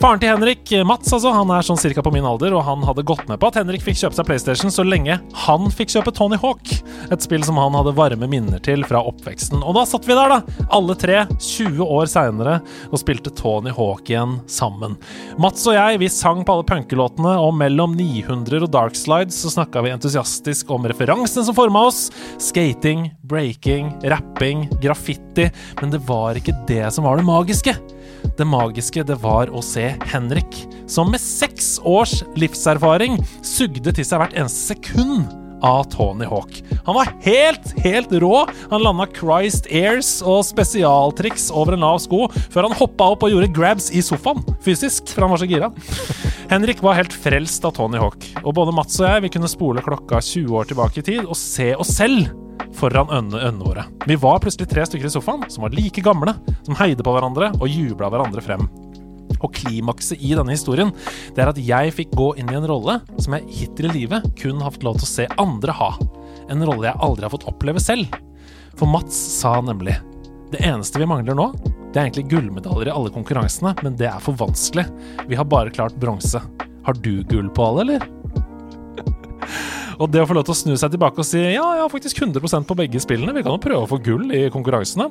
Faren 0.00 0.18
til 0.18 0.32
Henrik, 0.32 0.70
Mats, 0.88 1.12
altså, 1.14 1.30
han 1.34 1.50
er 1.54 1.62
sånn 1.62 1.78
cirka 1.78 2.02
på 2.02 2.10
min 2.10 2.24
alder, 2.26 2.56
og 2.56 2.64
han 2.66 2.82
hadde 2.88 3.04
gått 3.06 3.22
med 3.30 3.38
på 3.38 3.50
at 3.50 3.58
Henrik 3.60 3.84
fikk 3.84 4.00
kjøpe 4.00 4.16
seg 4.16 4.26
PlayStation 4.26 4.72
så 4.74 4.82
lenge 4.82 5.20
han 5.44 5.68
fikk 5.70 5.92
kjøpe 5.94 6.12
Tony 6.16 6.38
Hawk. 6.40 6.72
Et 7.12 7.22
spill 7.22 7.44
som 7.46 7.60
han 7.60 7.76
hadde 7.78 7.94
varme 7.94 8.26
minner 8.30 8.58
til 8.66 8.82
fra 8.88 9.02
oppveksten. 9.06 9.62
Og 9.62 9.76
da 9.76 9.84
satt 9.86 10.08
vi 10.08 10.16
der, 10.18 10.34
da, 10.34 10.66
alle 10.74 10.96
tre, 10.98 11.20
20 11.36 11.84
år 11.86 12.10
seinere, 12.10 12.56
og 12.90 13.02
spilte 13.02 13.30
Tony 13.38 13.70
Hawk 13.76 14.10
igjen 14.10 14.40
sammen. 14.50 14.98
Mats 15.40 15.62
og 15.70 15.78
jeg, 15.78 16.02
vi 16.02 16.10
sang 16.10 16.42
på 16.42 16.58
alle 16.58 16.66
punkelåtene, 16.72 17.36
og 17.38 17.54
mellom 17.60 17.94
900 17.98 18.66
og 18.66 18.74
Dark 18.74 18.98
Slides 18.98 19.38
så 19.44 19.54
snakka 19.54 19.84
vi 19.86 19.94
entusiastisk 19.94 20.74
om 20.74 20.90
referansene 20.90 21.46
som 21.46 21.56
forma 21.56 21.86
oss. 21.92 22.08
Skating, 22.42 23.06
breaking, 23.22 23.94
rapping, 24.10 24.66
graffiti. 24.82 25.46
Men 25.78 25.94
det 25.94 26.02
var 26.10 26.40
ikke 26.40 26.58
det 26.66 26.88
som 26.96 27.06
var 27.06 27.20
det 27.20 27.28
magiske. 27.28 27.78
Det 28.38 28.46
magiske 28.48 29.04
det 29.06 29.18
var 29.20 29.50
å 29.52 29.62
se 29.64 29.90
Henrik, 30.12 30.62
som 30.90 31.10
med 31.12 31.20
seks 31.22 31.76
års 31.84 32.20
livserfaring 32.40 33.18
sugde 33.44 33.92
til 33.92 34.06
seg 34.06 34.22
hvert 34.22 34.36
eneste 34.38 34.74
sekund 34.74 35.28
av 35.62 35.84
Tony 35.92 36.24
Hawk. 36.24 36.62
Han 36.86 36.96
var 36.96 37.12
helt, 37.24 37.72
helt 37.84 38.12
rå. 38.22 38.46
Han 38.70 38.84
landa 38.84 39.06
Christ 39.12 39.68
Airs 39.70 40.18
og 40.24 40.42
spesialtriks 40.48 41.50
over 41.52 41.76
en 41.76 41.84
lav 41.84 42.00
sko 42.02 42.26
før 42.32 42.68
han 42.68 42.76
hoppa 42.78 43.12
opp 43.14 43.26
og 43.26 43.34
gjorde 43.34 43.52
grabs 43.56 43.90
i 43.92 44.02
sofaen, 44.04 44.42
fysisk, 44.64 45.12
for 45.12 45.26
han 45.26 45.34
var 45.34 45.42
så 45.42 45.50
gira. 45.50 45.72
Henrik 46.50 46.82
var 46.82 46.98
helt 46.98 47.14
frelst 47.14 47.64
av 47.68 47.76
Tony 47.76 48.00
Hawk, 48.00 48.24
og 48.42 48.54
både 48.56 48.74
Mats 48.74 48.98
og 49.02 49.10
jeg 49.10 49.26
vi 49.26 49.34
kunne 49.36 49.50
spole 49.50 49.84
klokka 49.84 50.22
20 50.24 50.62
år 50.62 50.70
tilbake 50.72 51.02
i 51.02 51.10
tid 51.12 51.26
og 51.26 51.36
se 51.38 51.72
oss 51.76 51.92
selv 52.00 52.30
foran 52.76 53.10
øynene 53.12 53.64
våre. 53.64 53.86
Vi 54.06 54.16
var 54.20 54.40
plutselig 54.42 54.68
tre 54.70 54.84
stykker 54.86 55.08
i 55.08 55.12
sofaen 55.12 55.46
som 55.50 55.64
var 55.66 55.74
like 55.76 56.02
gamle, 56.04 56.34
som 56.66 56.78
heide 56.78 57.04
på 57.04 57.14
hverandre 57.14 57.52
og 57.58 57.68
jubla 57.68 58.10
hverandre 58.12 58.44
frem. 58.44 58.66
Og 59.40 59.54
klimakset 59.56 60.20
i 60.20 60.34
denne 60.36 60.54
historien 60.54 60.92
det 61.34 61.44
er 61.44 61.52
at 61.52 61.60
jeg 61.62 61.94
fikk 61.96 62.14
gå 62.18 62.32
inn 62.40 62.50
i 62.52 62.58
en 62.58 62.68
rolle 62.68 62.98
som 63.16 63.36
jeg 63.36 63.48
hittil 63.60 63.90
i 63.90 64.02
livet 64.02 64.26
kun 64.38 64.60
har 64.62 64.74
fått 64.74 64.86
lov 64.86 65.00
til 65.00 65.08
å 65.08 65.12
se 65.14 65.28
andre 65.40 65.76
ha. 65.76 65.90
En 66.50 66.64
rolle 66.66 66.90
jeg 66.90 67.02
aldri 67.06 67.26
har 67.26 67.34
fått 67.34 67.48
oppleve 67.50 67.82
selv. 67.82 68.10
For 68.78 68.90
Mats 68.90 69.16
sa 69.40 69.58
nemlig 69.64 69.96
det 70.50 70.64
eneste 70.66 70.98
vi 70.98 71.06
mangler 71.06 71.36
nå, 71.38 71.44
det 71.92 72.00
er 72.00 72.08
egentlig 72.08 72.30
gullmedaljer 72.32 72.90
i 72.90 72.94
alle 72.94 73.12
konkurransene, 73.14 73.70
men 73.86 73.94
det 73.98 74.08
er 74.10 74.22
for 74.22 74.34
vanskelig. 74.38 74.88
Vi 75.30 75.38
har 75.38 75.46
bare 75.46 75.70
klart 75.74 75.98
bronse. 76.02 76.42
Har 76.86 76.98
du 76.98 77.22
gull 77.30 77.50
på 77.54 77.68
alle, 77.70 77.84
eller? 77.86 78.08
Og 80.00 80.08
det 80.08 80.22
å 80.22 80.28
få 80.28 80.36
lov 80.36 80.46
til 80.48 80.54
å 80.54 80.60
snu 80.62 80.74
seg 80.80 80.94
tilbake 80.94 81.20
og 81.20 81.26
si 81.28 81.40
ja, 81.42 81.64
jeg 81.76 81.82
har 81.84 81.92
faktisk 81.92 82.22
100% 82.24 82.68
på 82.68 82.76
begge 82.78 83.02
spillene, 83.02 83.34
vi 83.36 83.44
kan 83.44 83.52
jo 83.52 83.62
prøve 83.62 83.84
å 83.84 83.90
få 83.90 84.00
gull 84.02 84.30
i 84.32 84.46
konkurransene. 84.52 85.10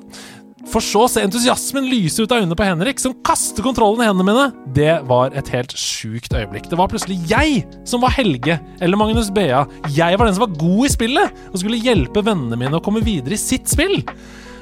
For 0.69 0.83
så 0.83 1.05
å 1.05 1.09
se 1.09 1.21
entusiasmen 1.23 1.87
lyse 1.87 2.19
ut 2.19 2.33
av 2.33 2.41
øynene 2.41 2.57
på 2.57 2.65
Henrik, 2.67 2.99
som 3.01 3.15
kaster 3.25 3.63
kontrollen 3.65 4.03
i 4.03 4.09
hendene 4.09 4.27
mine. 4.27 4.47
Det 4.75 4.97
var 5.07 5.33
et 5.37 5.49
helt 5.53 5.73
sjukt 5.77 6.33
øyeblikk. 6.35 6.67
Det 6.69 6.77
var 6.79 6.91
plutselig 6.91 7.19
jeg 7.29 7.63
som 7.87 8.03
var 8.03 8.13
Helge, 8.17 8.59
eller 8.81 8.99
Magnus 8.99 9.31
Bea. 9.33 9.63
Jeg 9.95 10.19
var 10.19 10.27
den 10.27 10.35
som 10.37 10.47
var 10.47 10.57
god 10.59 10.89
i 10.89 10.91
spillet, 10.93 11.39
og 11.53 11.61
skulle 11.61 11.79
hjelpe 11.79 12.25
vennene 12.25 12.59
mine 12.59 12.81
å 12.81 12.83
komme 12.83 13.05
videre 13.05 13.37
i 13.37 13.41
sitt 13.41 13.71
spill. 13.71 14.01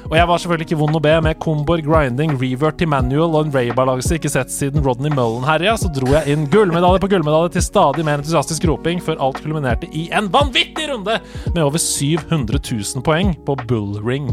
Og 0.08 0.14
jeg 0.16 0.24
var 0.24 0.40
selvfølgelig 0.40 0.66
ikke 0.70 0.78
vond 0.80 0.96
å 0.96 1.02
be. 1.04 1.12
Med 1.24 1.36
komboer, 1.42 1.82
grinding, 1.84 2.32
revert 2.40 2.78
til 2.80 2.88
manual 2.88 3.34
og 3.36 3.48
en 3.48 3.52
Ray-balanse 3.52 4.16
ikke 4.16 4.30
sett 4.32 4.52
siden 4.52 4.80
Rodney 4.84 5.12
Mullen 5.12 5.44
herja, 5.44 5.74
så 5.76 5.90
dro 5.92 6.08
jeg 6.14 6.32
inn 6.32 6.46
gullmedalje 6.48 7.02
på 7.02 7.10
gullmedalje 7.12 7.58
til 7.58 7.66
stadig 7.66 8.06
mer 8.08 8.22
entusiastisk 8.22 8.64
roping, 8.70 9.02
før 9.04 9.20
alt 9.28 9.42
kulminerte 9.44 9.90
i 9.92 10.06
en 10.16 10.30
vanvittig 10.32 10.88
runde 10.88 11.18
med 11.52 11.60
over 11.66 11.82
700 11.82 12.56
000 12.56 13.04
poeng 13.04 13.36
på 13.44 13.58
Bull 13.68 14.00
Ring. 14.00 14.32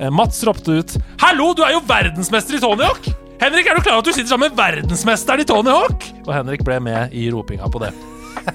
Eh, 0.00 0.10
Mats 0.10 0.42
ropte 0.46 0.82
ut 0.82 0.98
'Hallo, 1.22 1.52
du 1.54 1.62
er 1.62 1.78
jo 1.78 1.86
verdensmester 1.86 2.58
i 2.58 2.62
Tony 2.66 2.82
Hawk!' 2.82 3.10
Henrik, 3.38 3.70
er 3.70 3.78
du 3.78 3.82
klar 3.86 3.94
over 3.94 4.02
at 4.02 4.10
du 4.10 4.12
sitter 4.12 4.34
sammen 4.34 4.50
med 4.50 4.58
verdensmesteren 4.58 5.40
i 5.40 5.46
Tony 5.46 5.70
Hawk? 5.70 6.10
Og 6.26 6.34
Henrik 6.34 6.66
ble 6.66 6.80
med 6.82 7.14
i 7.14 7.30
ropinga 7.30 7.70
på 7.70 7.86
det. 7.86 7.94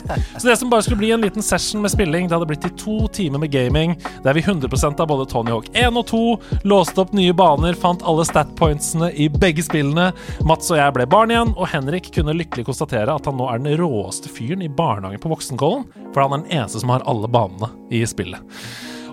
Så 0.38 0.48
det 0.48 0.58
som 0.58 0.70
bare 0.72 0.86
skulle 0.86 1.02
bli 1.02 1.12
en 1.12 1.22
liten 1.22 1.44
session 1.44 1.82
med 1.82 1.92
spilling, 1.92 2.28
det 2.28 2.36
hadde 2.36 2.48
blitt 2.50 2.64
til 2.66 2.76
to 2.80 2.96
timer 3.14 3.42
med 3.44 3.52
gaming, 3.54 3.96
der 4.24 4.38
vi 4.38 4.42
100% 4.42 5.02
av 5.02 5.10
både 5.10 5.28
Tony 5.32 5.54
Hawk 5.54 5.70
1 5.74 6.00
og 6.00 6.08
2 6.10 6.22
låste 6.70 7.04
opp 7.04 7.14
nye 7.18 7.34
baner, 7.38 7.78
fant 7.80 8.06
alle 8.08 8.26
statpointsene 8.28 9.12
i 9.14 9.30
begge 9.30 9.66
spillene. 9.66 10.12
Mats 10.48 10.72
og 10.74 10.80
jeg 10.80 10.96
ble 10.96 11.08
barn 11.10 11.34
igjen, 11.34 11.54
og 11.58 11.70
Henrik 11.74 12.10
kunne 12.16 12.36
lykkelig 12.38 12.68
konstatere 12.70 13.14
at 13.14 13.30
han 13.30 13.38
nå 13.40 13.50
er 13.52 13.62
den 13.62 13.78
råeste 13.82 14.32
fyren 14.32 14.66
i 14.66 14.72
barnehagen 14.72 15.22
på 15.24 15.32
Voksenkollen, 15.34 15.86
for 16.14 16.24
han 16.26 16.40
er 16.40 16.44
den 16.44 16.58
eneste 16.62 16.84
som 16.84 16.94
har 16.94 17.06
alle 17.10 17.30
banene 17.32 17.72
i 17.94 18.04
spillet. 18.08 18.42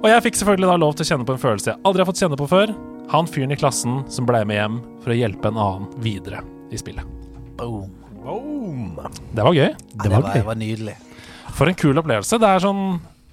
Og 0.01 0.09
jeg 0.09 0.25
fikk 0.25 0.39
selvfølgelig 0.41 0.71
da 0.71 0.79
lov 0.81 0.97
til 0.97 1.05
å 1.05 1.11
kjenne 1.13 1.29
på 1.29 1.37
en 1.37 1.43
følelse 1.43 1.75
jeg 1.75 1.85
aldri 1.85 2.01
har 2.01 2.09
fått 2.09 2.23
kjenne 2.23 2.41
på 2.41 2.49
før. 2.49 2.73
Han 3.11 3.29
fyren 3.29 3.53
i 3.53 3.59
klassen 3.61 4.01
som 4.09 4.29
ble 4.29 4.45
med 4.49 4.63
hjem 4.63 4.83
for 5.03 5.13
å 5.13 5.19
hjelpe 5.19 5.53
en 5.53 5.61
annen 5.61 6.05
videre 6.05 6.45
i 6.73 6.81
spillet. 6.81 7.05
Boom. 7.61 8.00
Det 9.35 9.47
var 9.47 9.57
gøy. 9.57 9.71
Ja, 9.71 10.03
det, 10.03 10.11
var, 10.13 10.29
det 10.35 10.43
var 10.47 10.59
nydelig. 10.59 10.97
For 11.57 11.71
en 11.71 11.79
kul 11.79 11.99
opplevelse. 12.01 12.39
Det 12.41 12.51
er 12.51 12.63
sånn 12.63 12.85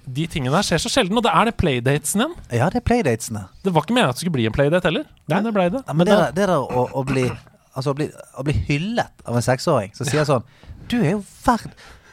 De 0.08 0.24
tingene 0.30 0.54
der 0.56 0.64
skjer 0.64 0.80
så 0.80 0.90
sjelden, 0.92 1.18
og 1.20 1.24
det 1.26 1.32
er 1.36 1.50
det 1.50 1.54
playdatesen 1.60 2.22
igjen. 2.24 2.34
Ja, 2.60 2.70
det 2.72 2.80
er 2.80 2.86
playdatesene. 2.88 3.44
Det 3.64 3.74
var 3.76 3.84
ikke 3.84 3.96
meningen 3.96 4.14
at 4.14 4.16
det 4.16 4.24
skulle 4.24 4.36
bli 4.38 4.46
en 4.48 4.56
playdate 4.56 4.88
heller, 4.88 5.04
men 5.28 5.44
det 5.44 5.52
ble 5.52 5.66
det. 5.74 5.82
Ja, 5.84 5.96
men 5.98 6.08
det, 6.08 6.16
det 6.38 6.46
der 6.48 6.54
å, 6.56 6.86
å, 6.88 7.02
bli, 7.04 7.26
altså, 7.74 7.92
å, 7.92 7.98
bli, 7.98 8.08
å 8.08 8.46
bli 8.46 8.54
hyllet 8.70 9.28
av 9.28 9.36
en 9.36 9.44
seksåring 9.44 9.92
som 9.98 10.08
sier 10.08 10.24
sånn 10.28 10.46
Du 10.88 10.96
er 11.02 11.12
jo 11.18 11.22
verd... 11.44 11.68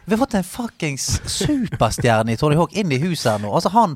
Vi 0.05 0.13
har 0.13 0.17
fått 0.17 0.33
en 0.33 0.43
fuckings 0.43 1.21
superstjerne 1.25 2.31
i 2.31 2.37
Tony 2.37 2.55
Hawk 2.55 2.73
inn 2.77 2.91
i 2.91 2.99
huset 3.01 3.31
her 3.31 3.39
nå. 3.41 3.49
Altså, 3.55 3.71
han 3.73 3.95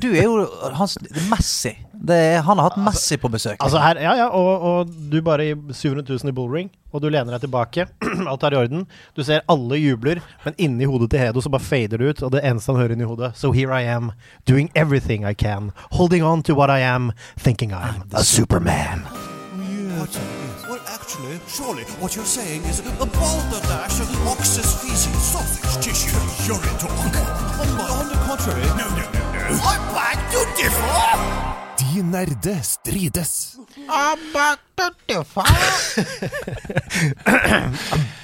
Du 0.00 0.08
er 0.14 0.24
jo 0.24 0.46
hans 0.78 0.96
Messi. 1.28 1.74
Det 1.92 2.16
er, 2.16 2.38
han 2.46 2.56
har 2.56 2.70
hatt 2.70 2.78
Messi 2.80 3.18
på 3.20 3.28
besøk. 3.28 3.58
Altså 3.60 3.82
her, 3.82 4.00
ja, 4.00 4.14
ja, 4.16 4.28
og, 4.32 4.64
og 4.64 4.94
du 5.12 5.18
bare 5.24 5.50
i 5.50 5.52
700 5.52 6.06
000 6.08 6.32
i 6.32 6.36
bullring, 6.36 6.70
og 6.94 7.02
du 7.04 7.10
lener 7.12 7.36
deg 7.36 7.44
tilbake. 7.44 7.84
Alt 8.30 8.46
er 8.48 8.56
i 8.56 8.60
orden. 8.62 8.86
Du 9.12 9.20
ser 9.26 9.44
alle 9.52 9.76
jubler, 9.76 10.22
men 10.46 10.56
inni 10.56 10.88
hodet 10.88 11.10
til 11.12 11.20
Hedo 11.20 11.44
så 11.44 11.52
bare 11.52 11.68
fader 11.68 12.00
det 12.00 12.14
ut, 12.14 12.22
og 12.24 12.32
det 12.32 12.40
eneste 12.48 12.72
han 12.72 12.80
hører 12.80 12.96
inni 12.96 13.08
hodet 13.08 13.34
So 13.36 13.52
here 13.52 13.76
I 13.76 13.84
am, 13.92 14.14
doing 14.48 14.72
everything 14.74 15.28
I 15.28 15.34
can, 15.34 15.74
holding 15.92 16.24
on 16.24 16.42
to 16.48 16.56
what 16.56 16.72
I 16.72 16.80
am, 16.80 17.12
thinking 17.36 17.76
I'm 17.76 18.08
a 18.14 18.24
Superman. 18.24 19.04
What? 19.98 20.16
Actually, 21.10 21.40
surely 21.48 21.82
what 21.98 22.14
you're 22.14 22.24
saying 22.24 22.62
is 22.66 22.78
a 22.78 23.04
balderdash 23.04 23.98
of 23.98 24.28
ox's 24.28 24.80
feces, 24.80 25.20
sausage 25.20 25.84
tissue, 25.84 26.16
urine 26.46 26.78
talk. 26.78 26.92
On, 26.92 27.98
on 27.98 28.08
the 28.08 28.14
contrary. 28.26 28.62
No, 28.78 28.88
no, 28.90 29.10
no, 29.10 29.32
no. 29.32 29.60
I'm 29.60 29.92
back 29.92 30.30
to 30.30 30.46
differ! 30.56 31.49
De 31.90 32.02
nerde 32.02 32.52
strides. 32.62 33.56
Bag 33.86 34.58
to 34.76 34.86
differ. 35.08 35.42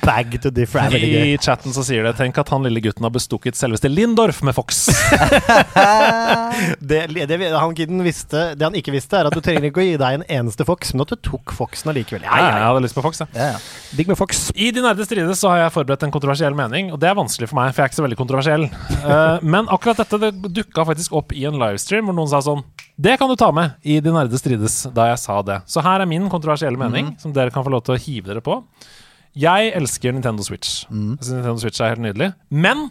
bag 0.06 0.30
to 0.40 0.50
gøy. 1.02 1.32
I 1.32 1.38
chatten 1.42 1.74
så 1.74 1.82
sier 1.86 2.06
det 2.06 2.12
Tenk 2.20 2.38
at 2.38 2.52
han 2.52 2.62
lille 2.62 2.78
gutten 2.84 3.02
har 3.02 3.10
bestukket 3.14 3.58
selveste 3.58 3.90
Lindorf 3.90 4.38
med 4.46 4.54
Fox. 4.54 4.86
Det, 6.86 7.00
det, 7.28 7.36
han 7.52 7.74
kiden 7.76 8.00
visste, 8.04 8.54
det 8.56 8.64
han 8.64 8.76
ikke 8.78 8.92
visste, 8.94 9.18
er 9.18 9.28
at 9.28 9.34
du 9.34 9.42
trenger 9.44 9.66
ikke 9.68 9.82
å 9.82 9.84
gi 9.84 9.96
deg 10.00 10.16
en 10.18 10.24
eneste 10.38 10.64
Fox, 10.68 10.92
men 10.94 11.02
at 11.04 11.10
du 11.12 11.18
tok 11.26 11.52
Foxen 11.56 11.90
allikevel. 11.92 12.24
Ja, 12.24 12.38
ja, 12.38 12.52
jeg 12.60 12.66
hadde 12.68 12.82
lyst 12.86 12.96
på 12.96 13.04
Fox, 13.04 13.20
jeg. 13.20 13.28
ja, 13.36 13.48
ja. 13.56 13.58
Digg 13.98 14.08
med 14.10 14.18
Fox. 14.18 14.46
I 14.54 14.70
De 14.74 14.84
nerde 14.84 15.04
strides 15.08 15.42
så 15.42 15.50
har 15.52 15.64
jeg 15.64 15.74
forberedt 15.74 16.06
en 16.06 16.14
kontroversiell 16.14 16.56
mening, 16.56 16.92
og 16.94 17.00
det 17.02 17.10
er 17.10 17.18
vanskelig 17.18 17.50
for 17.50 17.58
meg, 17.58 17.74
for 17.74 17.82
jeg 17.82 17.88
er 17.88 17.92
ikke 17.92 18.00
så 18.00 18.06
veldig 18.06 18.20
kontroversiell. 18.22 18.68
Eh, 19.06 19.38
men 19.46 19.68
akkurat 19.70 20.00
dette 20.00 20.18
det 20.18 20.30
dukka 20.56 20.82
faktisk 20.88 21.14
opp 21.14 21.30
i 21.36 21.44
en 21.46 21.58
livestream 21.60 22.08
hvor 22.08 22.16
noen 22.16 22.30
sa 22.30 22.40
sånn 22.42 22.64
Det 22.96 23.18
kan 23.20 23.28
du 23.28 23.36
ta 23.36 23.50
med 23.52 23.74
i 23.84 23.98
De 24.00 24.12
nerde 24.12 24.38
strides, 24.40 24.86
da 24.96 25.10
jeg 25.10 25.20
sa 25.20 25.40
det. 25.44 25.58
Så 25.68 25.82
her 25.84 26.00
er 26.00 26.08
min 26.08 26.30
kontroversielle 26.32 26.80
mening, 26.80 27.12
som 27.20 27.34
dere 27.36 27.52
kan 27.52 27.64
få 27.66 27.72
lov 27.74 27.84
til 27.84 27.96
å 27.96 28.00
hive 28.00 28.30
dere 28.30 28.40
på. 28.44 28.62
Jeg 29.36 29.74
elsker 29.76 30.14
Nintendo 30.16 30.44
Switch. 30.46 30.86
Jeg 30.88 31.20
synes 31.20 31.34
Nintendo 31.36 31.60
Switch 31.60 31.82
er 31.84 31.92
helt 31.92 32.04
nydelig. 32.06 32.30
Men 32.48 32.86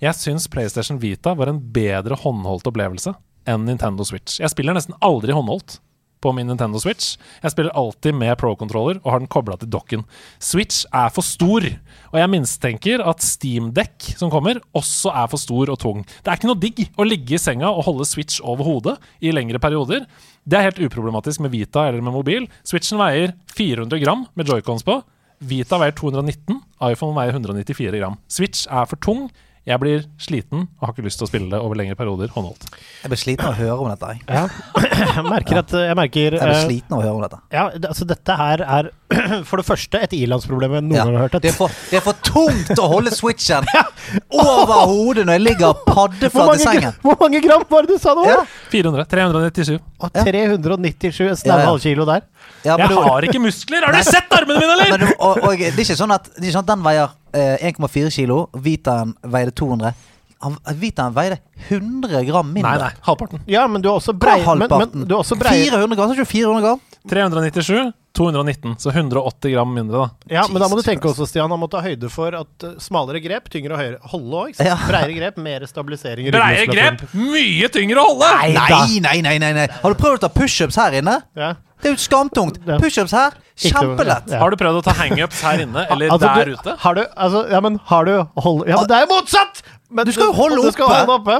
jeg 0.00 0.14
syns 0.14 0.46
PlayStation 0.48 1.00
Vita 1.02 1.34
var 1.34 1.50
en 1.50 1.58
bedre 1.74 2.14
håndholdt 2.22 2.70
opplevelse 2.70 3.16
enn 3.50 3.66
Nintendo 3.66 4.06
Switch. 4.06 4.38
Jeg 4.38 4.52
spiller 4.52 4.76
nesten 4.76 4.94
aldri 5.02 5.34
håndholdt 5.34 5.80
på 6.20 6.32
min 6.36 6.48
Nintendo 6.50 6.80
Switch. 6.82 7.16
Jeg 7.42 7.54
spiller 7.54 7.74
alltid 7.76 8.16
med 8.16 8.36
Pro-controller 8.40 9.00
og 9.02 9.10
har 9.12 9.22
den 9.22 9.30
kobla 9.30 9.56
til 9.60 9.70
dokken. 9.72 10.04
Switch 10.42 10.84
er 10.92 11.12
for 11.14 11.26
stor, 11.26 11.66
og 12.12 12.18
jeg 12.20 12.32
mistenker 12.32 13.04
at 13.04 13.24
steamdekk 13.24 14.10
som 14.20 14.32
kommer, 14.32 14.60
også 14.76 15.12
er 15.12 15.30
for 15.32 15.40
stor 15.42 15.72
og 15.72 15.80
tung. 15.82 16.04
Det 16.20 16.32
er 16.32 16.40
ikke 16.40 16.50
noe 16.50 16.62
digg 16.62 16.84
å 16.96 17.06
ligge 17.06 17.36
i 17.36 17.42
senga 17.42 17.70
og 17.72 17.86
holde 17.88 18.08
Switch 18.08 18.42
over 18.44 18.66
hodet 18.66 18.96
i 19.24 19.32
lengre 19.34 19.62
perioder. 19.62 20.06
Det 20.44 20.58
er 20.58 20.70
helt 20.70 20.82
uproblematisk 20.82 21.42
med 21.44 21.52
Vita 21.54 21.86
eller 21.88 22.04
med 22.04 22.16
mobil. 22.16 22.48
Switchen 22.66 23.00
veier 23.00 23.34
400 23.56 24.02
gram 24.02 24.26
med 24.34 24.48
joycons 24.48 24.84
på. 24.86 25.00
Vita 25.40 25.78
veier 25.80 25.94
219, 25.96 26.58
iPhone 26.90 27.16
veier 27.16 27.32
194 27.32 28.00
gram. 28.00 28.18
Switch 28.28 28.66
er 28.68 28.88
for 28.88 29.00
tung. 29.00 29.30
Jeg 29.68 29.76
blir 29.78 30.04
sliten 30.18 30.62
og 30.80 30.86
har 30.86 30.92
ikke 30.94 31.04
lyst 31.04 31.18
til 31.20 31.26
å 31.26 31.28
spille 31.28 31.50
det 31.52 31.58
over 31.60 31.76
lengre 31.76 31.94
perioder 31.98 32.30
håndholdt. 32.32 32.64
Jeg 33.02 33.10
blir 33.12 33.20
sliten 33.20 33.44
av 33.44 33.52
å 33.52 33.58
høre 33.58 33.76
om 33.84 33.90
dette. 33.92 34.08
Jeg, 34.16 34.24
Ja. 34.28 34.46
Jeg 35.20 35.24
merker 35.26 35.58
at 35.60 35.70
Jeg 35.72 35.96
merker 35.96 36.20
jeg 36.36 36.40
blir 36.40 36.48
eh, 36.54 36.62
sliten 36.64 36.94
av 36.96 37.00
å 37.00 37.02
høre 37.04 37.14
om 37.18 37.22
dette. 37.24 37.38
Ja, 37.52 37.66
altså 37.88 38.06
dette 38.08 38.36
her 38.36 38.62
er 38.64 38.88
for 39.48 39.60
det 39.60 39.66
første 39.68 40.00
et 40.00 40.12
ilandsproblem 40.16 40.74
jeg 40.78 40.84
noen 40.86 40.96
Ja. 40.96 41.04
gang 41.04 41.16
har 41.18 41.26
hørt. 41.28 41.36
Det, 41.44 41.52
er 41.52 41.56
for, 41.56 41.72
det 41.90 41.98
er 42.00 42.04
for 42.04 42.18
tungt 42.24 42.72
å 42.80 42.88
holde 42.92 43.12
switchen 43.14 43.68
over 44.44 44.84
hodet 44.90 45.24
når 45.28 45.38
jeg 45.38 45.44
ligger 45.46 45.76
paddeflat 45.86 46.54
i 46.56 46.64
sengen. 46.64 46.96
hvor 47.04 47.16
mange 47.20 47.40
gram 47.44 47.64
var 47.70 47.86
det 47.88 47.96
du 47.96 48.02
sa 48.02 48.14
nå? 48.16 48.24
Ja. 48.28 48.40
400. 48.72 49.06
397. 49.12 49.78
Og 50.00 50.14
397, 50.16 51.20
en 51.20 51.36
Ja, 51.44 51.56
ja. 51.60 51.66
halv 51.68 51.80
kilo 51.84 52.06
der. 52.08 52.22
Ja, 52.64 52.76
Jeg 52.80 52.88
du- 52.88 53.00
har 53.02 53.22
ikke 53.28 53.40
muskler! 53.40 53.84
Har 53.86 53.92
du 53.92 54.02
sett 54.04 54.32
armene 54.36 54.60
mine, 54.60 54.72
eller? 54.76 54.90
Men, 54.96 55.00
du- 55.06 55.14
og, 55.18 55.42
og 55.44 55.56
det 55.58 55.72
er 55.74 55.80
ikke 55.84 55.96
sånn 56.00 56.12
at, 56.14 56.24
det 56.36 56.42
er 56.44 56.48
ikke 56.50 56.56
sånn 56.58 56.66
at 56.68 56.72
den 56.74 56.84
veier 56.84 57.08
1,4 57.32 58.10
kilo, 58.14 58.42
Vitaen 58.64 59.14
veide 59.22 59.54
200. 59.56 59.92
Han, 60.40 60.56
Vitaen 60.80 61.12
veide 61.12 61.36
100 61.68 62.24
gram 62.24 62.48
mindre. 62.48 62.70
Nei, 62.70 62.78
nei. 62.80 63.04
Halvparten. 63.04 63.42
Ja, 63.50 63.66
men 63.68 63.82
du 63.84 63.90
har 63.90 63.98
også 64.00 64.14
brei... 64.16 64.38
er 64.40 64.56
Men, 64.56 64.70
men 64.72 65.08
du 65.08 65.14
har 65.14 65.20
også 65.20 65.36
brei... 65.36 65.52
400 65.66 65.98
gram, 65.98 66.08
så 66.08 66.14
er 66.14 66.16
det 66.16 66.24
ikke 66.24 66.32
400 66.32 66.64
gram? 66.64 66.80
397, 67.10 67.92
219. 68.16 68.74
Så 68.80 68.90
180 68.90 69.52
gram 69.52 69.74
mindre, 69.74 70.00
da. 70.00 70.32
Ja, 70.34 70.46
men 70.48 70.62
da 70.62 70.68
må 70.72 70.76
du 70.80 70.82
tenke 70.84 71.08
også, 71.08 71.28
Stian, 71.28 71.52
han 71.52 71.60
må 71.60 71.68
ta 71.72 71.82
høyde 71.84 72.08
for 72.12 72.36
at 72.36 72.66
eh, 72.66 72.74
smalere 72.80 73.20
grep, 73.24 73.48
tyngre 73.52 73.76
og 73.76 73.82
høyere 73.82 74.12
holde 74.12 74.42
òg. 74.46 74.60
Ja. 74.64 74.76
Breiere 74.88 75.16
grep, 75.16 75.40
mer 75.44 75.64
stabilisering 75.68 76.28
Breiere 76.32 76.68
grep, 76.72 77.04
mye 77.16 77.68
tyngre 77.72 78.00
å 78.00 78.14
holde! 78.14 78.30
Nei, 78.56 79.00
nei, 79.04 79.20
nei, 79.24 79.36
nei, 79.44 79.52
nei. 79.60 79.66
Har 79.80 79.92
du 79.92 80.00
prøvd 80.00 80.22
å 80.22 80.24
ta 80.24 80.32
pushups 80.34 80.80
her 80.80 81.00
inne? 81.00 81.20
Ja. 81.36 81.54
Det 81.80 81.88
er 81.90 81.94
jo 81.94 82.00
skamtungt. 82.02 82.58
Pushups 82.80 83.12
her, 83.16 83.36
kjempelett. 83.56 84.28
Ja. 84.28 84.38
Har 84.42 84.52
du 84.52 84.56
prøvd 84.60 84.80
å 84.80 84.84
ta 84.84 84.92
hangups 84.98 85.40
her 85.46 85.62
inne, 85.64 85.86
eller 85.90 86.12
Altså, 86.12 86.26
der 86.26 86.50
du, 86.50 86.56
ute? 86.60 86.74
Har 86.82 86.94
du 86.98 87.02
Altså, 87.16 87.44
ja, 87.50 87.60
men 87.64 87.78
har 87.90 88.04
du 88.08 88.14
hold... 88.44 88.64
Ja, 88.68 88.80
men 88.82 88.90
det 88.90 88.98
er 88.98 89.06
jo 89.06 89.12
motsatt! 89.14 89.62
Men 89.90 90.06
Du 90.06 90.12
skal 90.14 90.28
jo 90.28 90.34
holde 90.38 90.60
oppe! 90.60 90.72
skal 90.76 90.92
holde 90.92 91.16
oppe. 91.16 91.38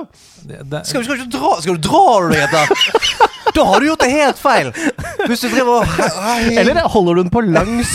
Det, 0.49 0.63
det, 0.71 0.81
Skal, 0.89 1.05
du- 1.05 1.11
skal, 1.11 1.21
du 1.23 1.37
dra, 1.37 1.51
skal 1.63 1.77
du 1.77 1.89
dra 1.89 2.05
deg 2.33 2.47
etter? 2.49 2.65
Da 3.55 3.65
har 3.67 3.83
du 3.83 3.87
gjort 3.89 4.03
det 4.05 4.11
helt 4.15 4.39
feil. 4.39 4.69
Hvis 5.27 5.41
du 5.43 5.49
driver 5.51 5.81
og 5.83 6.53
Eller 6.55 6.85
holder 6.93 7.19
du 7.19 7.23
den 7.25 7.33
på 7.35 7.43
langs 7.43 7.95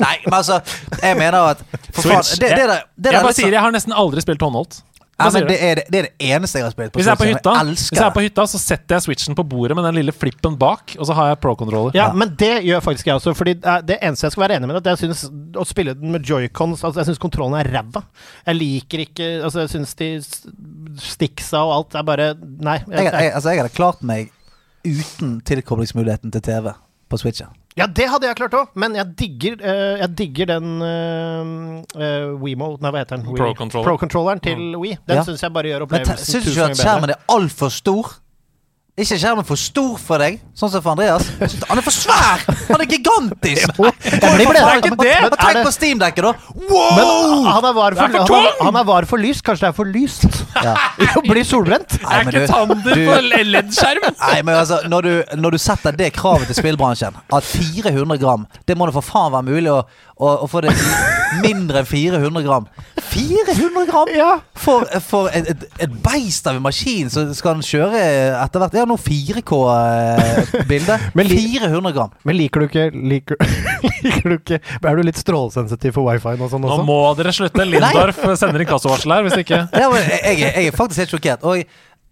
Nei, 0.00 0.16
men 0.26 0.34
altså, 0.34 0.58
jeg 1.02 1.16
mener 1.16 1.52
at 1.54 1.62
For 1.94 2.02
faen, 2.10 2.24
det, 2.40 2.50
det, 2.50 2.64
det, 2.96 3.12
jeg 3.12 3.18
er 3.20 3.24
bare 3.24 3.36
sier 3.36 3.54
jeg 3.54 3.62
har 3.64 3.72
nesten 3.72 3.94
aldri 3.96 4.20
spilt 4.24 4.42
håndholdt. 4.44 4.80
Ja, 5.16 5.30
men 5.32 5.46
det, 5.48 5.54
er, 5.64 5.74
det- 5.78 5.84
det 5.88 5.98
er 5.98 6.06
det 6.10 6.26
eneste 6.28 6.58
jeg 6.58 6.64
har 6.66 6.72
spilt 6.74 6.92
på 6.92 6.98
Hvis 7.00 7.06
jeg 7.08 7.14
er 7.14 7.20
på 7.22 7.24
hytta, 7.30 7.52
Jeg 7.56 7.66
hvis 7.72 7.84
jeg 7.96 8.02
er 8.04 8.10
på 8.12 8.20
hytta 8.26 8.44
så 8.52 8.58
setter 8.60 8.94
jeg 8.98 9.04
switchen 9.06 9.34
på 9.38 9.44
bordet 9.48 9.76
med 9.78 9.86
den 9.88 9.94
lille 9.96 10.12
flippen 10.12 10.58
bak, 10.60 10.92
og 10.98 11.06
så 11.08 11.14
har 11.16 11.30
jeg 11.30 11.38
pro-controller. 11.40 11.94
Ja, 11.96 12.10
men 12.12 12.34
det 12.36 12.50
gjør 12.66 12.82
faktisk 12.84 13.06
jeg 13.08 13.16
også. 13.16 13.32
Fordi 13.38 13.54
det 13.88 13.96
eneste 14.04 14.26
jeg 14.28 14.32
skal 14.36 14.44
være 14.44 14.58
enig 14.60 14.68
med, 14.68 14.76
er 14.76 14.82
at 14.84 14.90
jeg 14.92 15.06
syns 15.06 15.24
å 15.56 15.64
spille 15.64 15.94
den 15.96 16.12
med 16.12 16.20
joycons 16.28 16.84
altså 16.84 17.00
Jeg 17.00 17.06
syns 17.14 17.22
kontrollen 17.22 17.56
er 17.62 17.70
ræva. 17.72 18.02
Jeg 18.46 18.56
liker 18.60 18.98
ikke 19.06 19.30
Altså, 19.46 19.64
jeg 19.64 19.72
syns 19.72 19.94
de 19.96 20.10
sticksa 21.00 21.62
og 21.64 21.72
alt 21.78 21.96
er 21.96 22.06
bare 22.06 22.28
Nei. 22.36 22.78
Jeg, 22.84 23.04
Jeg, 23.06 23.12
jeg, 23.12 23.32
altså, 23.34 23.48
jeg 23.54 23.62
hadde 23.64 23.74
klart 23.76 24.02
meg 24.06 24.30
uten 24.86 25.40
tilkoblingsmuligheten 25.48 26.30
til 26.34 26.44
TV 26.44 26.72
på 27.10 27.18
Switchen. 27.18 27.48
Ja, 27.76 27.86
det 27.86 28.06
hadde 28.08 28.26
jeg 28.30 28.36
klart 28.38 28.54
òg, 28.56 28.68
men 28.74 28.94
jeg 28.96 29.06
digger, 29.20 29.56
uh, 29.60 29.96
jeg 30.00 30.10
digger 30.18 30.46
den 30.54 30.68
uh, 30.80 32.36
WeMo 32.40 32.70
Nei, 32.80 32.90
hva 32.92 33.02
heter 33.02 33.18
den? 33.20 33.26
Pro-controlleren 33.36 33.88
Pro-controlleren 33.90 34.40
til 34.44 34.76
Wii. 34.80 34.96
Den 35.06 35.16
Ja. 35.20 35.24
syns 35.26 35.42
jeg 35.44 35.52
bare 35.52 35.68
gjør 35.72 35.84
opplevelsen 35.86 36.16
tusen 36.16 36.16
ganger 36.16 36.16
bedre. 36.16 36.30
syns 36.32 36.44
du 36.44 36.50
ikke 36.54 36.70
at 36.70 36.80
skjermen 36.80 37.10
er 37.16 37.20
altfor 37.36 37.68
stor? 37.74 38.14
Er 38.96 39.04
ikke 39.04 39.18
skjermen 39.20 39.44
for 39.44 39.60
stor 39.60 39.98
for 40.00 40.22
deg, 40.24 40.38
sånn 40.56 40.70
som 40.72 40.80
for 40.80 40.94
Andreas? 40.94 41.26
Han 41.68 41.76
er 41.76 41.84
for 41.84 41.92
svær! 41.92 42.40
Han 42.70 42.80
er 42.80 42.88
gigantisk! 42.88 43.74
Jo, 43.76 43.90
blir 43.92 44.48
det. 44.56 44.62
faen, 44.64 44.86
Men 44.86 45.02
er 45.04 45.26
og 45.26 45.34
Tenk 45.36 45.58
på 45.66 45.72
Steam-dekket, 45.74 46.24
da! 46.24 46.30
Men 46.56 46.70
Wow! 46.70 47.42
han 47.44 47.66
er 47.68 47.74
var 47.76 47.96
for, 47.98 48.16
er 48.16 48.24
for 48.30 48.64
han, 48.64 48.78
er 48.80 48.86
var 48.88 49.08
for 49.10 49.20
lyst. 49.20 49.42
Kanskje 49.44 49.66
det 49.66 49.68
er 49.68 49.76
for 49.76 49.90
lyst? 49.92 50.24
Ja. 50.64 50.72
Jo, 51.02 51.20
blir 51.26 51.44
solbrent. 51.44 51.98
Nei, 52.06 52.22
er 52.22 52.24
men 52.24 52.38
ikke 52.40 52.48
tander 52.54 53.02
på 53.02 53.18
LED-skjerm! 53.26 54.08
Nei, 54.24 54.40
men 54.48 54.56
altså, 54.62 54.80
når 54.88 55.10
du, 55.10 55.12
når 55.44 55.58
du 55.58 55.60
setter 55.66 56.00
det 56.00 56.08
kravet 56.16 56.48
til 56.48 56.56
spillbransjen, 56.62 57.20
at 57.36 57.52
400 57.52 58.16
gram 58.24 58.48
Det 58.64 58.80
må 58.80 58.88
da 58.88 58.96
for 58.96 59.04
faen 59.04 59.36
være 59.36 59.50
mulig 59.52 59.76
å, 59.76 59.82
å, 60.16 60.34
å 60.46 60.48
få 60.48 60.64
det 60.64 60.72
mindre 61.42 61.82
enn 61.82 61.88
400 61.88 62.44
gram. 62.46 62.66
400 63.10 63.86
gram?! 63.90 64.10
Ja. 64.14 64.30
For, 64.56 64.86
for 65.04 65.30
et, 65.34 65.48
et, 65.52 65.66
et 65.86 65.96
beist 66.04 66.46
av 66.48 66.58
en 66.58 66.64
maskin, 66.64 67.10
så 67.12 67.26
skal 67.36 67.58
den 67.58 67.66
kjøre 67.66 68.00
etter 68.42 68.62
hvert 68.62 68.76
Ja, 68.78 68.86
nå 68.88 68.98
4K-bilde. 69.00 70.98
400 71.16 71.94
gram. 71.96 72.14
Men 72.26 72.38
liker 72.38 72.64
du 72.64 72.68
ikke 72.68 72.86
liker, 72.94 73.40
liker 74.06 74.30
du 74.30 74.36
ikke 74.38 74.60
Er 74.60 74.98
du 74.98 75.04
litt 75.06 75.20
strålesensitiv 75.20 75.96
for 75.96 76.08
wifi 76.08 76.36
og 76.36 76.50
sånn 76.52 76.66
Nå 76.66 76.80
må 76.86 77.00
dere 77.18 77.34
slutte. 77.36 77.66
Lindorf 77.66 78.22
sender 78.38 78.64
inkassovarsel 78.64 79.16
her, 79.16 79.26
hvis 79.26 79.40
ikke. 79.44 79.64
Ja, 79.72 79.90
men 79.92 80.02
jeg, 80.04 80.40
jeg, 80.42 80.68
er 80.68 80.76
faktisk 80.76 81.04
helt 81.04 81.16
sjokkert. 81.16 81.46
Og 81.46 81.62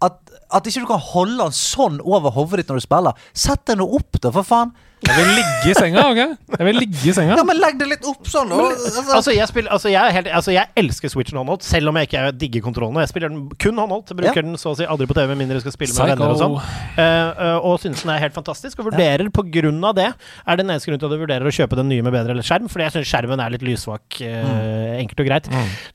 at, 0.04 0.18
at 0.52 0.66
ikke 0.68 0.84
du 0.84 0.88
kan 0.90 1.02
holde 1.02 1.38
den 1.40 1.54
sånn 1.56 2.00
over 2.04 2.34
hodet 2.34 2.62
ditt 2.62 2.72
når 2.72 2.80
du 2.80 2.86
spiller. 2.86 3.28
Sett 3.36 3.64
den 3.70 3.80
nå 3.82 3.88
opp, 3.98 4.20
da, 4.20 4.32
for 4.34 4.46
faen. 4.46 4.74
Jeg 5.04 5.16
vil 5.18 5.32
ligge 5.38 5.70
i 5.70 5.74
senga, 5.78 6.04
OK? 6.10 6.20
Jeg 6.58 6.68
vil 6.68 6.78
ligge 6.80 7.08
i 7.10 7.14
senga. 7.16 7.36
Ja, 7.38 7.44
men 7.46 7.60
legg 7.60 7.78
det 7.80 7.88
litt 7.90 8.06
opp 8.08 8.28
sånn. 8.30 8.52
da. 8.52 8.70
Altså, 8.70 9.04
Altså 9.18 9.34
jeg, 9.34 9.48
spiller, 9.50 9.72
altså, 9.74 9.90
jeg, 9.92 10.00
er 10.00 10.16
helt, 10.16 10.30
altså, 10.40 10.54
jeg 10.54 10.70
elsker 10.80 11.12
Switchen 11.12 11.38
håndholdt, 11.40 11.66
selv 11.66 11.92
om 11.92 11.98
jeg 12.00 12.10
ikke 12.10 12.24
digger 12.40 12.64
kontrollene. 12.64 13.04
Jeg 13.04 13.12
spiller 13.12 13.32
den 13.32 13.48
kun 13.60 13.78
håndholdt. 13.80 14.14
Bruker 14.16 14.42
Ja. 14.42 14.46
den 14.48 14.56
så 14.60 14.72
å 14.74 14.78
si 14.78 14.86
aldri 14.88 15.08
på 15.10 15.16
TV, 15.16 15.28
med 15.32 15.42
mindre 15.44 15.60
jeg 15.60 15.66
skal 15.66 15.76
spille 15.76 15.94
med 15.98 16.14
venner 16.14 16.34
og 16.34 16.40
sånn. 16.40 16.58
Uh, 16.98 17.04
Eh, 17.04 17.30
eh, 17.46 17.58
og 17.64 17.80
synes 17.82 18.02
den 18.04 18.12
er 18.14 18.22
helt 18.22 18.36
fantastisk. 18.36 18.80
Og 18.80 18.90
vurderer 18.90 19.30
på 19.34 19.44
grunn 19.54 19.82
av 19.84 19.96
det 19.96 20.06
Er 20.10 20.56
det 20.56 20.64
den 20.64 20.72
eneste 20.74 20.90
grunnen 20.90 21.02
til 21.02 21.10
at 21.10 21.16
du 21.16 21.22
vurderer 21.24 21.48
å 21.48 21.54
kjøpe 21.54 21.78
den 21.78 21.88
nye 21.90 22.04
med 22.04 22.14
bedre 22.14 22.36
skjerm. 22.44 22.68
Fordi 22.70 22.86
jeg 22.86 22.96
syns 22.98 23.10
skjermen 23.10 23.42
er 23.42 23.54
litt 23.54 23.64
lyssvak, 23.66 24.20
eh, 24.24 25.00
enkelt 25.00 25.20
og 25.20 25.28
greit. 25.30 25.50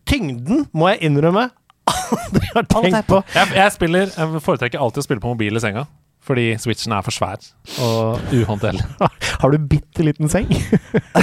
Tyngden 0.10 0.68
må 0.74 0.92
jeg 0.94 1.10
innrømme 1.10 1.50
aldri 1.90 2.50
har 2.54 2.68
tenkt 2.70 3.08
på. 3.10 3.22
Jeg, 3.34 3.54
jeg, 3.56 3.72
spiller, 3.74 4.12
jeg 4.14 4.44
foretrekker 4.46 4.82
alltid 4.82 5.02
å 5.02 5.08
spille 5.08 5.24
på 5.24 5.32
mobil 5.34 5.58
i 5.58 5.64
senga. 5.64 5.88
Fordi 6.30 6.46
switchen 6.62 6.94
er 6.94 7.02
for 7.02 7.16
svær 7.16 7.42
og 7.82 8.20
uhåndterlig. 8.30 8.84
Har 9.42 9.50
du 9.50 9.58
bitte 9.72 10.06
liten 10.06 10.30
seng? 10.30 10.46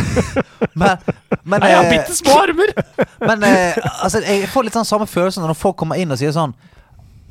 men, 0.80 0.96
men, 1.44 1.60
Nei, 1.60 1.68
jeg 1.70 1.76
har 1.78 1.84
eh, 1.84 1.92
bitte 1.92 2.16
små 2.16 2.34
armer! 2.42 2.72
Men 3.28 3.44
eh, 3.46 3.76
altså, 4.02 4.22
jeg 4.24 4.48
får 4.50 4.66
litt 4.66 4.76
sånn 4.76 4.88
samme 4.88 5.06
følelse 5.06 5.44
når 5.44 5.54
folk 5.58 5.76
kommer 5.78 6.00
inn 6.00 6.10
og 6.10 6.18
sier 6.20 6.34
sånn 6.34 6.52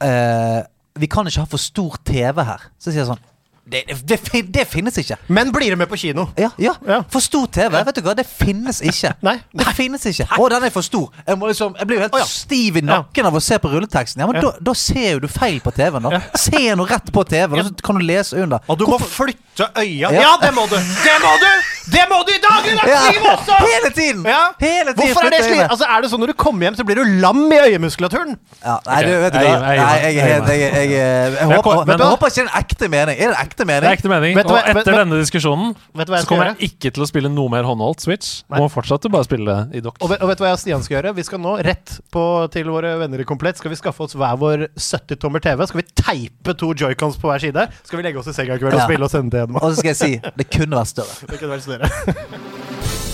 eh, 0.03 0.61
Vi 1.01 1.09
kan 1.11 1.27
ikke 1.27 1.43
ha 1.43 1.49
for 1.51 1.61
stor 1.61 1.97
TV 2.07 2.45
her. 2.47 2.63
Så 2.79 2.91
sier 2.93 3.03
jeg 3.03 3.09
sånn 3.09 3.23
det, 3.65 3.81
det, 4.05 4.19
det 4.53 4.67
finnes 4.69 4.97
ikke. 5.01 5.15
Men 5.27 5.49
blir 5.53 5.73
du 5.73 5.75
med 5.79 5.89
på 5.89 5.97
kino? 5.97 6.27
Ja, 6.37 6.51
ja. 6.61 6.75
Ja. 6.85 6.99
For 7.09 7.23
stor 7.23 7.47
TV, 7.49 7.73
vet 7.73 7.97
du 7.97 8.01
hva? 8.05 8.13
Det 8.17 8.25
finnes 8.29 8.81
ikke. 8.85 9.15
Nei. 9.25 9.39
Det 9.57 9.65
finnes 9.73 10.05
ikke. 10.05 10.27
Å, 10.37 10.49
den 10.53 10.67
er 10.67 10.73
for 10.73 10.85
stor. 10.85 11.07
Jeg, 11.25 11.39
må 11.41 11.49
liksom, 11.49 11.73
jeg 11.79 11.89
blir 11.89 11.97
jo 11.97 12.03
helt 12.05 12.17
oh, 12.17 12.21
ja. 12.21 12.27
stiv 12.29 12.77
i 12.77 12.83
nakken 12.85 13.25
av 13.25 13.39
å 13.39 13.41
se 13.41 13.57
på 13.61 13.71
rulleteksten. 13.73 14.21
Ja, 14.21 14.29
men 14.29 14.37
Ja. 14.37 14.51
da, 14.51 14.65
da 14.69 14.75
ser 14.77 15.15
jo 15.15 15.23
du 15.23 15.29
feil 15.31 15.57
på 15.65 15.73
TV-en. 15.73 16.05
da 16.05 16.21
Se 16.37 16.61
noe 16.77 16.89
rett 16.89 17.09
på 17.15 17.23
TV-en, 17.25 17.57
og 17.63 17.71
så 17.71 17.87
kan 17.89 17.97
du 17.97 18.05
lese 18.05 18.37
under. 18.43 18.61
Og 18.69 18.77
du 18.77 18.85
må 18.89 18.99
flytte 19.01 19.71
øya. 19.81 20.11
Ja. 20.13 20.21
Ja, 20.21 20.35
det 20.43 20.51
må 20.53 20.67
du! 20.69 20.77
Det 20.77 21.17
må 21.23 21.33
du! 21.41 21.49
Det 21.85 22.01
må 22.09 22.17
du 22.25 22.31
i 22.33 22.39
av 22.49 22.63
livet 22.65 23.27
også! 23.29 23.57
hele 23.61 23.89
tiden! 23.93 24.23
Ja. 24.25 24.39
Hele 24.59 24.93
tiden 24.93 25.01
Hvorfor 25.01 25.27
er 25.27 25.33
det 25.35 25.41
slik? 25.45 25.61
Altså, 25.65 25.85
er 25.89 26.01
det 26.01 26.09
sånn 26.11 26.21
når 26.23 26.33
du 26.33 26.37
kommer 26.41 26.67
hjem, 26.67 26.77
så 26.79 26.85
blir 26.87 27.01
du 27.01 27.17
lam 27.21 27.43
i 27.53 27.59
øyemuskulaturen? 27.69 28.37
Ja, 28.63 28.77
nei, 28.87 29.01
du, 29.05 29.11
vet 29.21 29.35
du 29.35 29.39
hva? 29.39 29.45
jeg 29.45 29.61
Nei, 29.65 29.75
jeg, 29.75 29.85
er 29.85 30.05
jeg 30.05 30.15
jeg, 30.15 30.47
jeg, 30.49 30.71
jeg, 30.75 30.89
jeg, 30.95 31.49
Men- 31.49 31.55
håper, 31.59 31.83
men- 31.85 32.01
jeg 32.01 32.13
håper 32.15 32.33
ikke 32.33 32.35
det 32.35 32.45
er 32.45 32.49
en 32.49 32.57
ekte 32.61 32.89
mening. 32.91 33.15
Er 33.19 33.29
det 33.29 33.35
en 33.35 33.41
ekte 33.55 33.65
Det 33.65 33.87
er 33.87 33.95
ekte 33.95 34.09
mening. 34.11 34.35
Vet 34.35 34.47
du 34.47 34.53
Og 34.53 34.59
etter 34.59 34.73
vet- 34.83 34.99
denne 34.99 35.19
diskusjonen 35.21 35.75
Vet 35.95 36.07
du 36.07 36.11
hva 36.13 36.17
jeg 36.19 36.25
så 36.25 36.29
kommer 36.29 36.45
gjøre? 36.51 36.59
jeg 36.59 36.69
ikke 36.75 36.91
til 36.93 37.03
å 37.03 37.07
spille 37.07 37.29
noe 37.31 37.49
mer 37.49 37.63
håndholdt 37.63 38.01
Switch. 38.03 38.43
Nei. 38.51 38.59
Må 38.59 38.67
fortsatt 38.69 39.07
bare 39.11 39.23
spille 39.27 39.55
i 39.73 39.79
dock. 39.81 39.97
Og 40.01 40.09
vet, 40.11 40.21
og 40.21 40.27
vet 40.29 40.37
du 40.37 40.43
hva 40.43 40.49
jeg 40.51 40.57
og 40.59 40.59
Stian 40.59 40.83
skal 40.83 40.97
gjøre? 41.01 41.15
Vi 41.15 41.23
skal 41.23 41.39
nå 41.39 41.55
rett 41.63 41.99
på 42.11 42.25
til 42.51 42.65
våre 42.69 42.97
venner 42.99 43.19
i 43.19 43.23
Komplett 43.27 43.57
Skal 43.57 43.71
vi 43.71 43.79
skaffe 43.79 44.03
oss 44.03 44.13
hver 44.13 44.35
vår 44.37 44.67
70-tommer 44.75 45.39
TV. 45.41 45.65
Skal 45.67 45.81
vi 45.81 45.87
teipe 45.95 46.57
to 46.57 46.73
joycons 46.75 47.17
på 47.17 47.31
hver 47.31 47.39
side. 47.39 47.67
Skal 47.85 47.97
vi 48.01 48.03
legge 48.03 48.19
oss 48.19 48.27
i 48.27 48.33
senga 48.35 48.55
i 48.55 48.59
kveld 48.59 48.75
og 48.75 48.81
spille 48.85 49.03
og 49.07 49.11
sende 49.11 49.31
til 49.31 49.39
Edma. 49.47 49.63
Og 49.63 49.71
så 49.73 49.79
skal 49.79 49.93
jeg 49.95 50.01
si 50.03 50.21
det 50.35 50.49
kunne 50.51 50.75
vært 50.75 50.91
større. 50.91 51.15
Det 51.31 51.39
kunne 51.39 51.55
vært 51.55 51.63
større. 51.63 51.89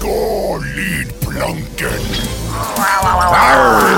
Gå 0.00 0.58
lydplanken. 0.74 2.02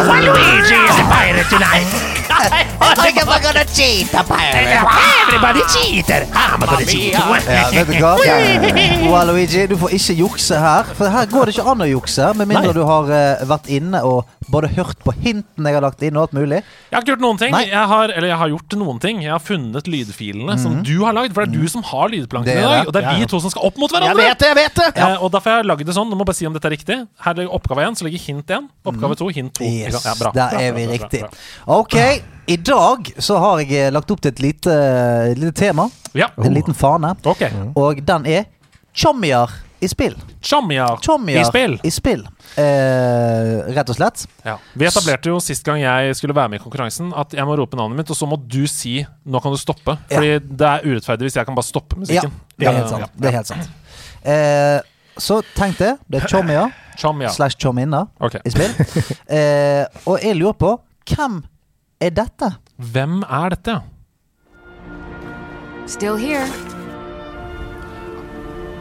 Waluigi 0.09 0.78
is 0.89 0.98
a 0.98 1.05
pirate 1.10 1.48
tonight. 1.48 2.22
I 2.33 2.95
think 3.03 3.19
I'm 3.23 3.43
gonna 3.43 3.65
cheat 3.75 4.13
a 4.15 4.23
pirate. 4.25 4.81
Everybody 5.29 5.63
cheater. 5.75 6.27
I'm 6.33 6.61
gonna 6.61 6.85
cheat. 6.87 7.13
Ja, 7.13 7.85
vet 7.85 7.89
du 7.89 7.99
hva? 8.03 8.17
Waluigi, 9.13 9.67
du 9.71 9.77
får 9.81 9.95
ikke 9.99 10.17
jukse 10.19 10.59
her. 10.61 10.89
For 10.99 11.11
her 11.13 11.27
går 11.31 11.49
det 11.51 11.55
ikke 11.57 11.67
an 11.73 11.85
å 11.85 11.89
jukse, 11.91 12.29
med 12.39 12.49
mindre 12.51 12.73
Nei. 12.73 12.77
du 12.77 12.83
har 12.89 13.11
uh, 13.13 13.45
vært 13.51 13.69
inne 13.73 14.01
og 14.09 14.25
både 14.53 14.69
hørt 14.77 14.99
på 15.05 15.15
hinten 15.23 15.69
jeg 15.69 15.77
har 15.77 15.85
lagt 15.85 16.03
inn, 16.05 16.17
og 16.19 16.27
alt 16.27 16.35
mulig. 16.37 16.59
Jeg 16.91 16.97
har 16.97 17.05
ikke 17.05 17.13
gjort 17.15 17.25
noen 17.25 17.41
ting. 17.41 17.55
Jeg 17.69 17.87
har, 17.93 18.13
eller 18.13 18.29
jeg 18.33 18.39
har 18.43 18.53
gjort 18.53 18.77
noen 18.83 18.99
ting. 19.03 19.23
Jeg 19.25 19.33
har 19.33 19.43
funnet 19.43 19.89
lydfilene 19.89 20.57
som 20.61 20.81
du 20.85 20.95
har 21.05 21.17
lagd. 21.17 21.33
For 21.37 21.47
det 21.47 21.55
er 21.57 21.63
du 21.63 21.73
som 21.73 21.85
har 21.93 22.11
lydplanken 22.13 22.53
i 22.53 22.61
dag. 22.65 22.87
Og 22.89 22.93
det 22.97 23.03
er 23.05 23.09
Ja. 23.13 23.15
vi 23.23 23.27
to 23.31 23.41
som 23.41 23.53
skal 23.55 23.69
opp 23.71 23.79
mot 23.81 23.91
hverandre. 23.93 24.23
Jeg 24.23 24.33
vet 24.35 24.39
det, 24.43 24.49
jeg 24.53 24.57
vet 24.61 24.75
det! 24.83 24.89
Eh, 25.03 25.17
og 25.23 25.33
derfor 25.33 25.51
har 25.55 25.63
jeg 25.63 25.71
lagd 25.71 25.87
det 25.89 25.95
sånn. 25.97 26.11
Du 26.13 26.17
må 26.19 26.25
bare 26.29 26.37
si 26.37 26.47
om 26.49 26.53
dette 26.57 26.69
er 26.69 26.75
riktig. 26.77 26.99
Her 27.25 27.35
ligger 27.39 27.55
oppgave 27.57 27.87
én, 27.87 27.97
så 27.99 28.05
ligger 28.09 28.21
hint 28.27 28.47
én. 28.59 28.69
Oppgave 28.85 29.17
to, 29.21 29.29
hint 29.33 29.55
to. 29.57 29.65
Yes, 29.65 30.05
Ja, 30.05 30.15
bra. 30.21 30.33
der 30.37 30.59
er 30.61 30.73
vi 30.77 30.87
riktig. 30.91 31.23
Ok, 31.67 31.97
i 32.53 32.57
dag 32.57 33.12
så 33.19 33.37
har 33.41 33.61
jeg 33.62 33.73
eh, 33.79 33.91
lagt 33.93 34.11
opp 34.12 34.20
til 34.20 34.33
et 34.35 34.41
lite, 34.43 34.73
lite 35.39 35.53
tema. 35.57 35.89
Ja. 36.12 36.29
En 36.37 36.53
liten 36.53 36.77
fane. 36.77 37.15
Okay. 37.24 37.49
Og 37.79 38.03
den 38.05 38.27
er 38.29 38.49
tjommier 38.93 39.53
i 39.83 39.89
spill. 39.89 40.15
Chommier 40.45 40.99
i 41.33 41.45
spill. 41.49 41.79
I 41.83 41.91
spill. 41.91 42.27
Eh, 42.61 43.73
rett 43.73 43.89
og 43.89 43.97
slett. 43.97 44.27
Ja. 44.45 44.59
Vi 44.79 44.87
etablerte 44.87 45.33
jo 45.33 45.41
sist 45.43 45.65
gang 45.66 45.81
jeg 45.83 46.15
skulle 46.19 46.37
være 46.37 46.53
med 46.53 46.61
i 46.61 46.62
konkurransen, 46.62 47.11
at 47.19 47.33
jeg 47.35 47.47
må 47.49 47.57
rope 47.59 47.79
navnet 47.79 48.03
mitt, 48.03 48.12
og 48.12 48.19
så 48.19 48.29
må 48.29 48.37
du 48.37 48.66
si 48.70 49.01
'nå 49.03 49.43
kan 49.43 49.55
du 49.55 49.59
stoppe'. 49.59 49.97
Fordi 50.12 50.39
det 50.39 50.69
er 50.69 50.87
urettferdig 50.87 51.31
hvis 51.31 51.37
jeg 51.41 51.47
kan 51.47 51.55
bare 51.55 51.66
stoppe 51.66 51.97
Ja, 51.97 52.01
musikken. 52.01 52.33
det 52.59 52.69
er 52.69 52.73
helt 52.73 52.91
sant. 52.91 53.11
Det 53.19 53.29
er 53.29 53.37
helt 53.39 53.47
sant. 53.47 53.70
Eh, 54.23 54.81
så 55.19 55.43
tenk 55.57 55.79
det. 55.79 55.97
Det 56.11 56.23
er 56.23 56.29
Chommier. 56.29 57.33
slash 57.33 57.57
tjomminner 57.57 58.07
okay. 58.20 58.41
i 58.45 58.51
spill. 58.51 58.70
Eh, 59.33 59.87
og 60.07 60.20
jeg 60.23 60.37
lurer 60.37 60.53
på 60.53 60.81
hvem 61.09 61.43
er 62.03 62.11
dette? 62.11 62.49
Hvem 62.77 63.23
er 63.23 63.55
dette? 63.55 63.79
Still 65.87 66.16
here. 66.16 66.47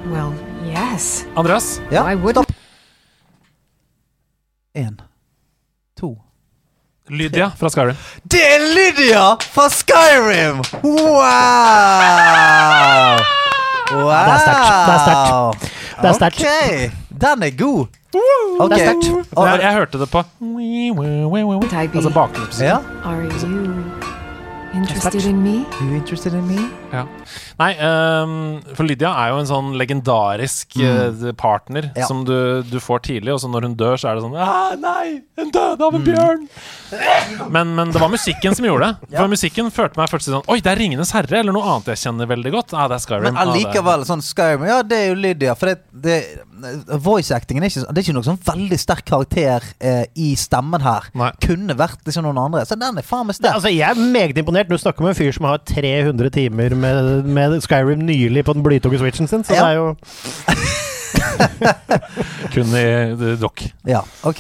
Well, 0.09 0.33
yes. 0.65 1.25
Andreas? 1.37 1.81
Ja, 1.91 2.05
stopp. 2.31 2.51
Én, 4.73 4.95
to 5.99 6.15
Lydia 7.09 7.51
fra 7.59 7.69
Skyrim. 7.69 7.95
Det 8.23 8.39
er 8.39 8.59
Lydia 8.75 9.35
fra 9.51 9.69
Skyrim! 9.69 10.61
Wow! 10.83 11.01
Wow! 13.91 14.15
Det 14.15 14.31
er 14.31 14.39
sterkt. 14.39 14.67
Det 14.87 14.93
er 14.93 15.01
sterkt. 15.05 15.71
Det 16.01 16.07
er 16.09 16.13
sterkt. 16.13 16.39
Ok, 16.39 16.47
den 17.21 17.43
er 17.43 17.57
god. 17.59 18.00
Ok. 18.59 18.69
Det 18.69 18.81
er 18.81 18.91
sterkt. 18.91 19.35
Jeg, 19.37 19.59
jeg 19.61 19.73
hørte 19.73 19.99
det 19.99 20.09
på 20.11 20.23
Altså 21.95 22.09
bakgrunnsmusikk. 22.09 22.67
Ja. 22.67 22.77
Are 23.05 23.21
you 23.43 23.83
interested 24.73 25.25
in 25.25 25.41
me? 25.43 25.65
You 25.81 25.95
interested 25.95 26.33
in 26.33 26.47
me? 26.47 26.59
Ja. 26.93 27.03
Nei, 27.61 27.71
um, 27.77 28.33
for 28.73 28.87
Lydia 28.89 29.11
er 29.21 29.31
jo 29.35 29.39
en 29.43 29.49
sånn 29.51 29.71
legendarisk 29.79 30.79
eh, 30.81 31.31
partner 31.37 31.89
Mm. 31.91 31.97
Ja. 32.01 32.05
som 32.09 32.23
du, 32.27 32.33
du 32.67 32.77
får 32.81 32.99
tidlig, 33.05 33.31
og 33.35 33.39
så 33.43 33.47
når 33.51 33.65
hun 33.69 33.73
dør, 33.79 33.95
så 34.01 34.09
er 34.11 34.17
det 34.17 34.23
sånn 34.25 34.35
ah, 34.37 34.73
Nei, 34.79 35.21
en 35.39 35.49
døde 35.53 35.85
av 35.87 35.95
en 35.97 36.03
bjørn! 36.05 36.43
Men, 37.53 37.71
men 37.77 37.91
det 37.93 38.01
var 38.01 38.11
musikken 38.11 38.55
som 38.57 38.65
gjorde 38.67 38.89
det. 38.91 39.11
For 39.19 39.31
musikken 39.31 39.69
førte 39.73 39.99
meg 39.99 40.09
først 40.11 40.27
til 40.27 40.35
sånn 40.35 40.47
Oi, 40.51 40.57
det 40.63 40.71
er 40.73 40.79
Ringenes 40.81 41.13
herre, 41.15 41.39
eller 41.41 41.55
noe 41.55 41.67
annet 41.75 41.91
jeg 41.93 42.01
kjenner 42.05 42.29
veldig 42.31 42.51
godt. 42.57 42.73
Ah, 42.75 42.87
det 42.91 42.97
er 42.99 43.03
Skyrim. 43.05 43.25
Men 43.29 43.39
Ah, 43.39 43.45
allikevel, 43.47 44.05
sånn 44.09 44.23
Skyrim 44.25 44.65
Ja, 44.67 44.81
det 44.85 44.99
er 44.99 45.07
jo 45.11 45.17
Lydia. 45.21 45.55
For 45.59 45.71
det, 45.71 45.77
det 46.05 46.17
voice-actingen 47.01 47.63
er 47.65 47.71
ikke, 47.71 47.85
det 47.87 48.01
er 48.01 48.05
ikke 48.05 48.15
noe 48.17 48.27
sånn 48.27 48.39
veldig 48.45 48.79
sterk 48.81 49.05
karakter 49.09 49.65
eh, 49.81 50.03
i 50.21 50.31
stemmen 50.39 50.83
her. 50.85 51.07
Nei. 51.17 51.31
Kunne 51.43 51.75
vært 51.79 52.03
liksom 52.07 52.25
noen 52.27 52.39
andre. 52.43 52.63
Så 52.69 52.77
den 52.79 52.99
er 53.01 53.05
faen 53.07 53.27
meg 53.29 53.37
sterk. 53.37 53.57
altså, 53.57 53.71
jeg 53.73 53.87
er 53.87 54.01
meget 54.13 54.37
imponert. 54.41 54.69
Du 54.71 54.77
snakker 54.81 55.05
med 55.05 55.13
en 55.15 55.19
fyr 55.21 55.33
som 55.35 55.47
har 55.49 55.61
300 55.67 56.31
timer 56.35 56.75
med, 56.77 57.25
med 57.25 57.50
Skyrim 57.59 57.99
nylig 58.07 58.45
på 58.47 58.53
den 58.55 58.63
blytunge 58.63 58.97
switchen 59.01 59.27
sin, 59.27 59.43
så 59.43 59.53
Ja. 59.53 59.59
det 59.65 59.71
er 59.71 59.75
jo 59.75 59.91
Kun 62.53 62.67
i 62.75 62.83
eh, 62.83 63.39
dock. 63.39 63.61
Ja, 63.87 64.01
ok. 64.23 64.39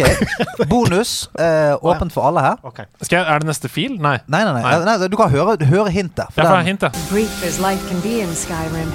Bonus. 0.69 1.29
Eh, 1.39 1.75
åpent 1.81 2.13
for 2.13 2.27
alle 2.27 2.41
her. 2.41 2.55
Okay. 2.63 2.85
Skal 3.01 3.17
jeg, 3.21 3.27
er 3.33 3.39
det 3.43 3.47
neste 3.47 3.69
fil? 3.69 3.95
Nei. 4.01 4.17
Nei, 4.27 4.43
nei, 4.43 4.53
nei. 4.53 4.61
Nei. 4.63 4.97
nei 4.97 5.07
du 5.11 5.15
kan 5.19 5.29
høre, 5.31 5.55
høre 5.65 5.89
hintet. 5.91 6.25
for 6.33 6.41
Jeg 6.41 6.49
får 6.49 6.55
den- 6.57 6.65
hint, 6.71 6.81
jeg. 6.81 6.91
Brief 7.11 7.43
as 7.47 7.59
life 7.59 7.87
can 7.89 8.01
be 8.01 8.19
in 8.21 8.33
Skyrim. 8.35 8.91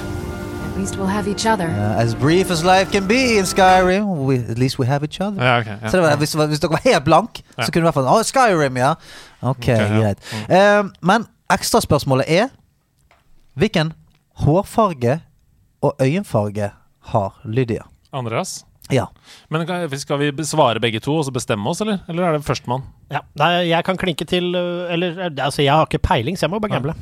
At 0.73 0.77
least 0.81 0.95
we'll 0.97 1.07
have 1.09 1.27
each 1.27 1.45
other. 1.47 1.67
Uh, 1.69 2.01
as 2.03 2.13
brief 2.15 2.51
as 2.51 2.63
life 2.63 2.91
can 2.91 3.07
be 3.07 3.37
in 3.39 3.45
Skyrim, 3.45 4.05
we, 4.27 4.35
at 4.49 4.57
least 4.59 4.77
we 4.79 4.85
have 4.85 5.03
each 5.03 5.19
other. 5.21 5.43
Ja, 5.43 5.59
ok, 5.59 5.65
ja. 5.65 5.89
Så 5.89 5.97
det 5.97 6.01
var, 6.03 6.15
hvis, 6.15 6.33
hvis 6.33 6.59
dere 6.59 6.71
var 6.71 6.81
helt 6.83 7.03
blank, 7.03 7.41
Ja. 7.57 7.63
så 7.65 7.71
kunne 7.71 7.81
du 7.81 7.87
i 7.87 7.91
hvert 7.91 7.97
fall 7.97 8.07
Å, 8.13 8.21
Skyrim, 8.23 8.77
ja. 8.77 8.93
Ok, 9.41 9.67
ja. 9.67 9.87
greit. 9.89 10.17
Eh, 10.49 10.83
men 11.01 11.25
ekstraspørsmålet 11.49 12.25
er 12.29 12.47
Hvilken 13.57 13.93
hårfarge 14.43 15.19
og 15.83 15.95
øyenfarge 16.01 16.71
har 17.11 17.37
Lydia? 17.45 17.83
Andreas? 18.13 18.63
Ja. 18.91 19.05
Men 19.51 19.65
skal 19.99 20.19
vi 20.21 20.31
svare 20.47 20.79
begge 20.79 21.01
to 21.03 21.17
og 21.19 21.25
så 21.27 21.31
bestemme 21.35 21.67
oss, 21.69 21.81
eller? 21.83 21.99
Eller 22.07 22.23
er 22.23 22.37
det 22.37 22.45
førstemann? 22.47 22.85
Ja. 23.11 23.19
Nei, 23.39 23.67
jeg 23.67 23.83
kan 23.87 23.97
klinke 23.99 24.23
til 24.27 24.55
øh, 24.55 24.87
Eller 24.93 25.17
øh, 25.27 25.31
altså, 25.43 25.61
jeg 25.61 25.73
har 25.75 25.85
ikke 25.89 25.99
peiling, 26.07 26.37
så 26.39 26.45
jeg 26.47 26.53
må 26.53 26.59
bare 26.63 26.71
gamble. 26.77 26.95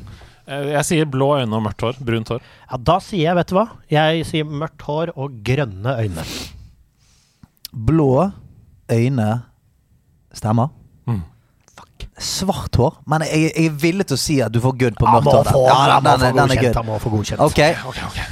Eh, 0.48 0.72
Jeg 0.74 0.84
sier 0.88 1.06
blå 1.10 1.28
øyne 1.38 1.54
og 1.56 1.62
mørkt 1.62 1.80
hår. 1.86 2.00
Brunt 2.06 2.28
hår. 2.34 2.42
Ja, 2.70 2.76
da 2.90 2.98
sier 3.02 3.28
jeg, 3.28 3.36
vet 3.38 3.50
du 3.52 3.56
hva? 3.58 3.66
Jeg 3.90 4.26
sier 4.26 4.44
mørkt 4.46 4.82
hår 4.86 5.14
og 5.16 5.38
grønne 5.46 5.94
øyne. 6.02 6.26
Blå 7.86 8.10
øyne 8.92 9.30
stemmer. 10.34 10.72
Mm. 12.16 12.22
Svart 12.24 12.76
hår? 12.80 12.94
Men 13.06 13.22
jeg, 13.26 13.50
jeg 13.50 13.68
er 13.68 13.74
villig 13.80 14.06
til 14.08 14.16
å 14.16 14.20
si 14.20 14.36
at 14.40 14.52
du 14.52 14.56
får 14.64 14.72
good 14.80 14.94
på 14.96 15.04
mørkt 15.04 15.28
hår. 15.28 15.50
Ja, 15.68 15.98
den, 16.00 16.22
den, 16.22 16.38
den 16.38 16.54
er 16.54 16.62
good. 16.64 17.40
Okay. 17.44 17.76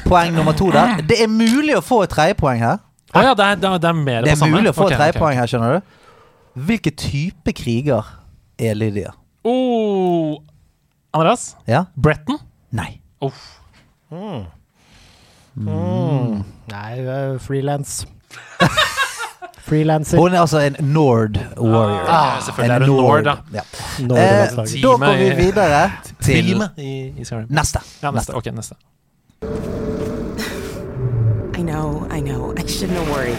Poeng 0.07 0.33
nummer 0.33 0.57
to 0.57 0.71
der. 0.73 1.03
Det 1.05 1.21
er 1.21 1.29
mulig 1.29 1.77
å 1.77 1.83
få 1.85 2.05
et 2.07 2.15
tredjepoeng 2.15 2.65
her. 2.65 2.81
Å 3.15 3.23
ja, 3.23 3.35
det 3.37 3.45
er, 3.45 3.61
det 3.61 3.69
er, 3.69 3.77
det 3.79 3.91
er 3.91 3.99
mer 3.99 4.25
Det 4.27 4.33
er 4.33 4.51
mulig 4.51 4.73
å 4.73 4.75
få 4.75 4.89
okay, 4.89 4.97
et 4.97 5.03
tredjepoeng 5.03 5.37
okay. 5.37 5.43
her, 5.43 5.53
skjønner 5.53 5.77
du. 5.77 6.01
Hvilken 6.65 6.97
type 6.99 7.55
kriger 7.61 8.09
er 8.59 8.75
Lydia? 8.79 9.13
Oh, 9.45 10.41
Andreas? 11.15 11.53
Ja? 11.69 11.85
Bretton? 11.95 12.41
Nei. 12.75 13.03
Uff. 13.23 13.45
Nei, 16.73 16.91
uh, 17.05 17.37
frilans. 17.45 18.01
Frilanser. 19.69 20.19
Hun 20.19 20.35
er 20.35 20.41
altså 20.41 20.59
en 20.61 20.77
Nord 20.81 21.39
warrior. 21.61 22.09
Ah, 22.09 22.43
selvfølgelig 22.43 22.75
er 22.87 22.87
hun 22.91 22.97
Nord, 23.05 23.25
da. 23.25 23.35
Ja. 23.55 23.61
Nordlandslaget. 24.01 24.75
Eh, 24.77 24.83
da 24.83 24.89
går 24.89 25.17
vi 25.17 25.27
i- 25.27 25.37
videre 25.47 25.91
til 26.23 26.35
Team 26.45 26.63
i, 26.77 27.13
i 27.21 27.25
Skyrim. 27.25 27.47
neste. 27.49 27.79
Ja, 28.03 28.11
neste. 28.11 28.35
Ok, 28.35 28.47
neste. 28.53 28.75
I 31.59 31.63
know, 31.63 32.07
I 32.17 32.21
know. 32.21 32.53
I 32.57 32.63
shouldn't 32.69 32.99
have 32.99 33.09
worried. 33.11 33.39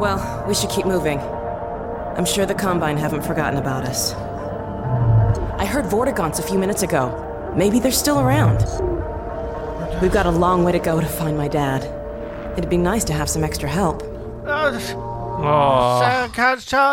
Well, 0.00 0.18
we 0.48 0.54
should 0.54 0.70
keep 0.72 0.86
moving. 0.86 1.20
I'm 2.18 2.26
sure 2.26 2.46
the 2.46 2.54
Combine 2.54 2.98
haven't 2.98 3.22
forgotten 3.24 3.58
about 3.58 3.88
us. 3.88 4.14
I 5.58 5.66
heard 5.66 5.84
Vortigaunt's 5.90 6.38
a 6.38 6.42
few 6.42 6.58
minutes 6.58 6.82
ago. 6.82 7.10
Maybe 7.56 7.80
they're 7.80 8.00
still 8.04 8.18
around. 8.18 8.58
We've 10.02 10.12
got 10.12 10.26
a 10.26 10.30
long 10.30 10.64
way 10.64 10.72
to 10.72 10.78
go 10.90 11.00
to 11.00 11.06
find 11.06 11.36
my 11.38 11.48
dad. 11.48 11.82
It'd 12.56 12.70
be 12.70 12.78
nice 12.78 13.04
to 13.04 13.12
have 13.12 13.28
some 13.28 13.44
extra 13.44 13.68
help. 13.68 14.02
Åh, 14.46 14.72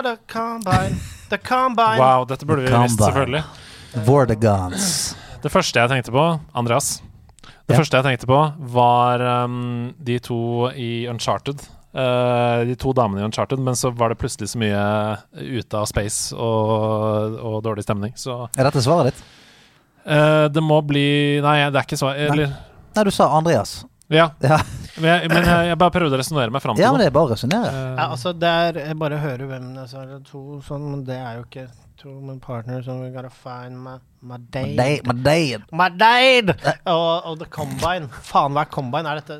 The 0.03 0.17
combine. 0.27 0.95
The 1.29 1.37
combine. 1.37 1.97
wow, 1.99 2.25
dette 2.25 2.45
burde 2.45 2.61
vi 2.61 2.77
visst, 2.83 2.99
selvfølgelig. 2.99 3.43
Vortigons. 4.05 5.15
Det 5.43 5.51
første 5.51 5.79
jeg 5.79 5.89
tenkte 5.89 6.11
på, 6.11 6.25
Andreas 6.55 7.01
Det 7.67 7.73
Ja. 7.75 7.77
første 7.79 7.97
jeg 7.97 8.03
tenkte 8.03 8.27
på, 8.27 8.39
var 8.73 9.21
um, 9.45 9.93
de 10.03 10.19
to 10.19 10.69
i 10.75 11.07
Uncharted. 11.07 11.63
Uh, 11.95 12.65
de 12.67 12.75
to 12.75 12.91
damene 12.93 13.21
i 13.21 13.23
Uncharted, 13.23 13.59
men 13.59 13.73
så 13.75 13.91
var 13.95 14.09
det 14.09 14.17
plutselig 14.19 14.49
så 14.49 14.59
mye 14.59 14.83
ute 15.39 15.77
av 15.77 15.85
space 15.87 16.35
og, 16.35 17.37
og 17.39 17.63
dårlig 17.63 17.83
stemning. 17.87 18.11
Så 18.19 18.49
Er 18.57 18.67
dette 18.67 18.83
svaret 18.83 19.13
ditt? 19.13 19.23
Uh, 20.03 20.49
det 20.51 20.59
må 20.63 20.81
bli 20.83 21.39
Nei, 21.41 21.69
det 21.71 21.79
er 21.79 21.87
ikke 21.87 21.97
svar. 22.03 22.19
Eller 22.19 22.51
Nei, 22.95 23.03
du 23.07 23.11
sa 23.15 23.29
Andreas. 23.37 23.85
Ja. 24.11 24.31
Ja, 24.43 24.59
Men 24.97 25.07
jeg, 25.09 25.29
men 25.31 25.45
jeg, 25.47 25.67
jeg 25.71 25.77
bare 25.81 25.91
prøvde 25.95 26.13
å 26.15 26.19
resonnere 26.21 26.53
meg 26.53 26.61
fram 26.61 26.75
til 26.77 26.83
ja 26.85 26.91
men 26.93 27.01
det 27.01 27.07
er 27.09 27.13
bare 27.15 27.31
å 27.31 27.33
resonnere. 27.33 27.69
Uh, 27.73 27.95
Ja, 27.97 28.03
altså, 28.13 28.33
det 28.37 28.49
er 28.49 28.77
Jeg 28.83 28.97
bare 29.01 29.17
høre 29.23 29.47
hvem 29.49 29.71
det 29.77 29.87
er 29.89 30.19
to 30.27 30.59
sånn, 30.67 30.85
men 30.91 31.01
det 31.07 31.17
er 31.17 31.39
jo 31.39 31.47
ikke 31.47 31.65
to 31.97 32.13
men 32.21 32.39
partner 32.43 32.83
and 32.89 33.01
we 33.01 33.09
gotta 33.13 33.29
find 33.29 33.77
my, 33.79 33.95
my 34.21 34.37
date. 34.51 34.75
Date, 34.77 35.07
my 35.07 35.15
date. 35.23 35.63
My 35.71 35.89
date! 35.89 36.55
Og, 36.85 37.25
og 37.31 37.39
The 37.39 37.47
Combine. 37.53 38.09
Faen, 38.27 38.53
hva 38.53 38.65
er 38.67 38.71
Combine? 38.73 39.09
Er 39.09 39.21
dette 39.21 39.39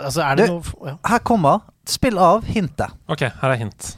Altså, 0.00 0.22
er 0.22 0.34
det 0.40 0.48
Du- 0.48 0.56
noe 0.60 0.92
ja. 0.92 0.96
Her 1.12 1.18
kommer 1.26 1.64
spill 1.86 2.18
av 2.18 2.44
hintet. 2.48 2.94
ok, 3.08 3.26
her 3.42 3.50
er 3.56 3.60
hint. 3.64 3.96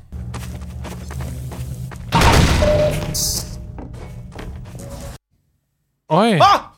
Oi! 6.10 6.38
Ah! 6.40 6.72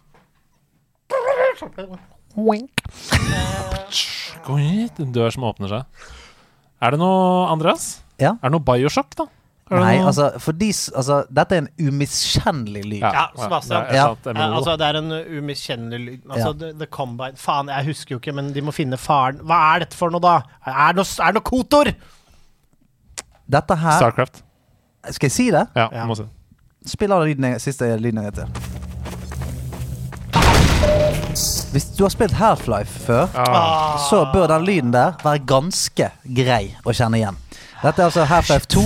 hit, 2.35 2.71
en 5.05 5.13
dør 5.15 5.31
som 5.35 5.45
åpner 5.51 5.69
seg. 5.71 6.07
Er 6.81 6.95
det 6.95 6.99
noe, 7.03 7.45
Andreas? 7.53 7.99
Ja. 8.21 8.31
Er 8.41 8.49
det 8.49 8.55
noe 8.57 8.65
Bioshock, 8.65 9.13
da? 9.19 9.25
Nei, 9.71 10.01
altså, 10.03 10.33
for 10.43 10.51
de, 10.59 10.67
altså 10.99 11.21
Dette 11.31 11.55
er 11.55 11.61
en 11.63 11.69
umiskjennelig 11.79 12.81
lyd. 12.83 13.05
Ja, 13.05 13.29
Sebastian. 13.39 13.85
Ja. 13.95 14.09
det 14.25 14.33
Ja, 14.35 14.49
altså, 14.57 14.73
det 14.81 14.87
er 14.89 14.95
en 14.99 15.13
umiskjennelig 15.39 16.01
lyd. 16.07 16.25
Altså, 16.27 16.49
Ja. 16.49 16.53
the, 16.59 16.73
the 16.81 16.87
Combine 16.91 17.37
Faen, 17.39 17.69
jeg 17.71 17.87
husker 17.87 18.17
jo 18.17 18.19
ikke, 18.19 18.35
men 18.35 18.51
de 18.53 18.61
må 18.67 18.73
finne 18.75 18.99
faren. 18.99 19.39
Hva 19.47 19.61
er 19.77 19.85
dette 19.85 19.95
for 19.97 20.11
noe, 20.11 20.19
da? 20.21 20.41
Er 20.67 20.91
det 20.91 20.97
noe, 21.05 21.07
er 21.07 21.31
det 21.31 21.39
noe 21.39 21.47
kotor? 21.53 21.93
Dette 23.51 23.75
her 23.79 23.99
Starcraft. 24.03 24.43
Skal 25.11 25.27
jeg 25.31 25.37
si 25.39 25.51
det? 25.55 25.67
Ja, 25.77 25.89
Ja. 25.93 26.05
må 26.05 26.17
si. 26.19 26.27
Spill 26.87 27.13
av 27.13 27.23
lyden, 27.25 27.61
siste 27.61 27.85
lyden 28.01 28.25
jeg 28.25 28.33
heter. 28.33 28.90
Hvis 31.71 31.85
du 31.95 32.03
har 32.05 32.11
spilt 32.11 32.33
Half-Life 32.35 32.99
før, 33.07 33.27
Ah. 33.39 33.99
så 34.11 34.25
bør 34.33 34.47
den 34.47 34.65
lyden 34.67 34.93
der 34.93 35.13
være 35.25 35.39
ganske 35.47 36.09
grei 36.37 36.75
å 36.85 36.91
kjenne 36.93 37.17
igjen. 37.21 37.37
Dette 37.83 38.03
er 38.03 38.07
altså 38.11 38.25
Half-Life 38.27 38.67
2, 38.67 38.83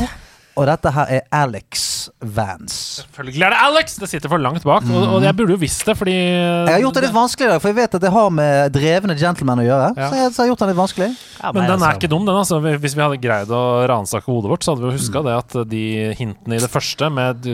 og 0.55 0.67
dette 0.69 0.91
her 0.95 1.11
er 1.17 1.23
Alex 1.35 1.85
Vance. 2.21 3.03
Selvfølgelig 3.03 3.43
er 3.47 3.55
det 3.55 3.59
Alex! 3.65 3.97
Det 4.01 4.09
sitter 4.11 4.31
for 4.31 4.43
langt 4.43 4.65
bak. 4.67 4.85
Og, 4.87 5.07
og 5.17 5.25
jeg 5.25 5.35
burde 5.39 5.55
jo 5.57 5.61
visst 5.61 5.83
det, 5.89 5.97
fordi 5.99 6.15
Jeg 6.15 6.71
har 6.71 6.83
gjort 6.85 6.99
det 6.99 7.05
litt 7.07 7.17
vanskelig 7.17 7.49
i 7.49 7.53
dag, 7.55 7.63
for 7.63 7.73
jeg 7.73 7.79
vet 7.79 7.97
at 7.99 8.05
det 8.05 8.13
har 8.15 8.31
med 8.35 8.75
drevne 8.75 9.17
gentlemen 9.19 9.63
å 9.63 9.67
gjøre. 9.67 9.89
Ja. 9.99 10.09
Så 10.11 10.21
jeg 10.21 10.33
så 10.35 10.39
jeg 10.39 10.45
har 10.45 10.51
gjort 10.53 10.65
den 10.65 10.71
litt 10.73 10.81
vanskelig. 10.81 11.09
Ja, 11.41 11.51
Men 11.51 11.59
men 11.61 11.71
den 11.71 11.75
er 11.83 11.87
altså, 11.89 11.99
ikke 11.99 12.11
dum, 12.13 12.25
den. 12.29 12.39
altså 12.41 12.61
Hvis 12.85 12.95
vi 12.97 13.03
hadde 13.05 13.19
greid 13.21 13.51
å 13.53 13.63
ransake 13.91 14.31
hodet 14.31 14.53
vårt, 14.53 14.65
så 14.65 14.73
hadde 14.75 14.85
vi 14.85 14.91
jo 14.93 14.97
huska 14.99 15.25
det 15.27 15.35
at 15.41 15.57
de 15.75 15.83
hintene 16.21 16.59
i 16.59 16.63
det 16.63 16.71
første, 16.73 17.11
med 17.15 17.49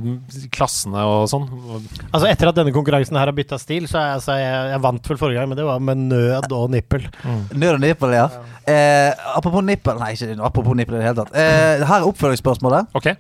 klassene 0.55 1.03
og 1.09 1.25
sånn 1.31 1.49
Altså 2.13 2.29
Etter 2.31 2.51
at 2.53 2.59
denne 2.61 2.75
konkurransen 2.75 3.19
her 3.19 3.31
har 3.31 3.37
bytta 3.37 3.59
stil, 3.61 3.89
så 3.91 3.99
er 4.01 4.07
jeg, 4.11 4.21
altså, 4.21 4.37
jeg, 4.39 4.71
jeg 4.75 4.85
vant 4.87 5.11
vel 5.13 5.21
forrige 5.25 5.41
gang, 5.41 5.51
men 5.51 5.59
det 5.59 5.67
var 5.67 5.83
med 5.83 6.05
nød 6.11 6.55
og 6.55 6.71
nippel. 6.75 7.07
Nød 7.55 7.75
og 7.79 7.83
nippel, 7.83 8.15
ja. 8.19 8.29
Eh, 8.71 9.11
apropos 9.35 9.65
nippel 9.67 9.97
Nei, 9.99 10.13
ikke 10.15 10.37
apropos 10.47 10.77
nippel 10.79 10.99
i 10.99 11.01
det 11.01 11.07
hele 11.09 11.23
tatt. 11.23 11.33
Eh, 11.35 11.83
her 11.87 11.97
er 12.03 12.07
oppfølgingsspørsmålet. 12.11 12.90
OK. 12.95 13.13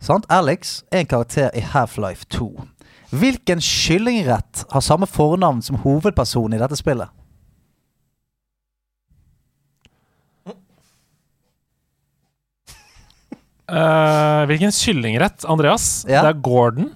Sant? 0.00 0.26
Alex 0.30 0.82
er 0.92 1.02
en 1.02 1.06
karakter 1.10 1.50
i 1.54 1.60
Half-Life 1.60 2.24
2. 2.30 2.50
Hvilken 3.10 3.60
kyllingrett 3.64 4.64
har 4.70 4.84
samme 4.84 5.06
fornavn 5.06 5.62
som 5.62 5.80
hovedpersonen 5.82 6.58
i 6.58 6.62
dette 6.62 6.76
spillet? 6.76 7.08
Eh, 13.68 14.42
hvilken 14.48 14.72
kyllingrett, 14.72 15.44
Andreas? 15.44 16.06
Ja. 16.08 16.22
Det 16.24 16.28
er 16.28 16.40
Gordon. 16.40 16.92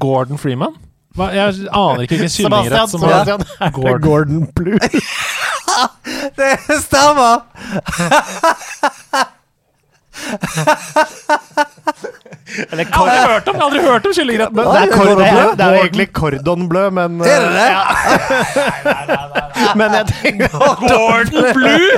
Gordon 0.00 0.38
Freeman? 0.38 0.74
Hva? 1.14 1.28
Jeg 1.30 1.68
aner 1.70 2.02
ikke 2.02 2.16
hvilken 2.18 2.32
kyllingrett 2.34 2.90
som 2.90 3.04
Sebastian 3.04 3.44
er 3.62 3.70
Gordon. 3.76 4.00
Gordon 4.02 4.48
Blue. 4.56 4.78
Det 6.36 6.58
stemmer! 6.82 7.40
Eller 12.44 12.84
Jeg 12.84 12.92
har 12.92 13.08
aldri 13.08 13.32
hørt 13.32 13.48
om, 13.48 13.54
jeg 13.54 13.62
har 13.62 13.68
aldri 13.70 13.80
hørt 13.84 14.06
om 14.06 14.12
kyllingretten! 14.12 14.56
Men 14.56 14.64
det, 14.64 14.70
er 14.74 14.88
det, 14.92 15.28
er, 15.28 15.54
det 15.56 15.64
er 15.64 15.70
jo 15.74 15.82
egentlig 15.84 16.06
Cordon 16.12 16.68
Bleu, 16.68 16.90
men 16.92 17.20
Er 17.24 17.40
det 17.40 17.52
det? 17.54 17.68
Ja. 17.72 17.84
Men 19.80 19.94
jeg 19.96 20.06
tenker 20.10 20.48
Gordon 20.52 21.46
Blue! 21.56 21.88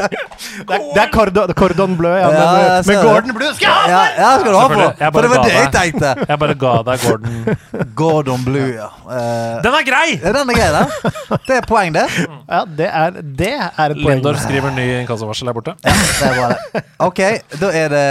Det 0.67 0.77
er, 0.77 0.85
det 0.95 1.03
er 1.03 1.11
Cordon, 1.13 1.53
Cordon 1.59 1.97
Bleu, 1.99 2.13
ja. 2.15 2.29
Ja, 2.31 2.45
men, 2.53 2.87
men. 2.87 3.01
Gordon 3.03 3.35
Blue 3.35 3.51
skal 3.57 3.67
jeg 3.67 3.75
ha! 3.75 3.81
Ja, 3.91 4.03
ja 4.23 4.31
skal 4.41 4.53
du 4.53 4.59
ha 4.59 4.69
på! 4.71 4.75
For 5.17 5.27
det 5.27 5.31
var 5.33 5.43
det 5.45 5.55
jeg 5.57 5.73
tenkte. 5.75 6.13
Jeg 6.31 6.39
bare 6.43 6.55
ga 6.61 6.75
deg 6.87 7.07
Gordon. 7.07 7.35
Gordon 8.01 8.45
Blue, 8.47 8.69
ja. 8.77 8.89
Uh, 9.07 9.63
Den 9.65 9.73
er 9.81 9.85
grei! 9.87 10.09
den 10.23 10.53
er 10.53 10.59
grei, 10.61 10.71
den. 10.77 11.41
Det 11.49 11.57
er 11.59 11.67
poeng, 11.69 11.95
det. 11.95 12.07
Ja, 12.47 12.63
det 12.79 12.89
er, 12.93 13.19
det 13.43 13.51
er 13.57 13.97
et 13.97 13.99
poeng. 13.99 14.07
Lindor 14.15 14.39
skriver 14.43 14.71
ny 14.77 14.87
inkassovarsel 15.01 15.51
der 15.51 15.57
borte. 15.59 15.75
Ja, 15.85 15.97
det 15.97 16.31
er 16.31 16.39
bra, 16.39 16.47
det. 16.55 16.85
Ok, 17.07 17.21
da 17.61 17.73
er 17.83 17.93
det 17.97 18.07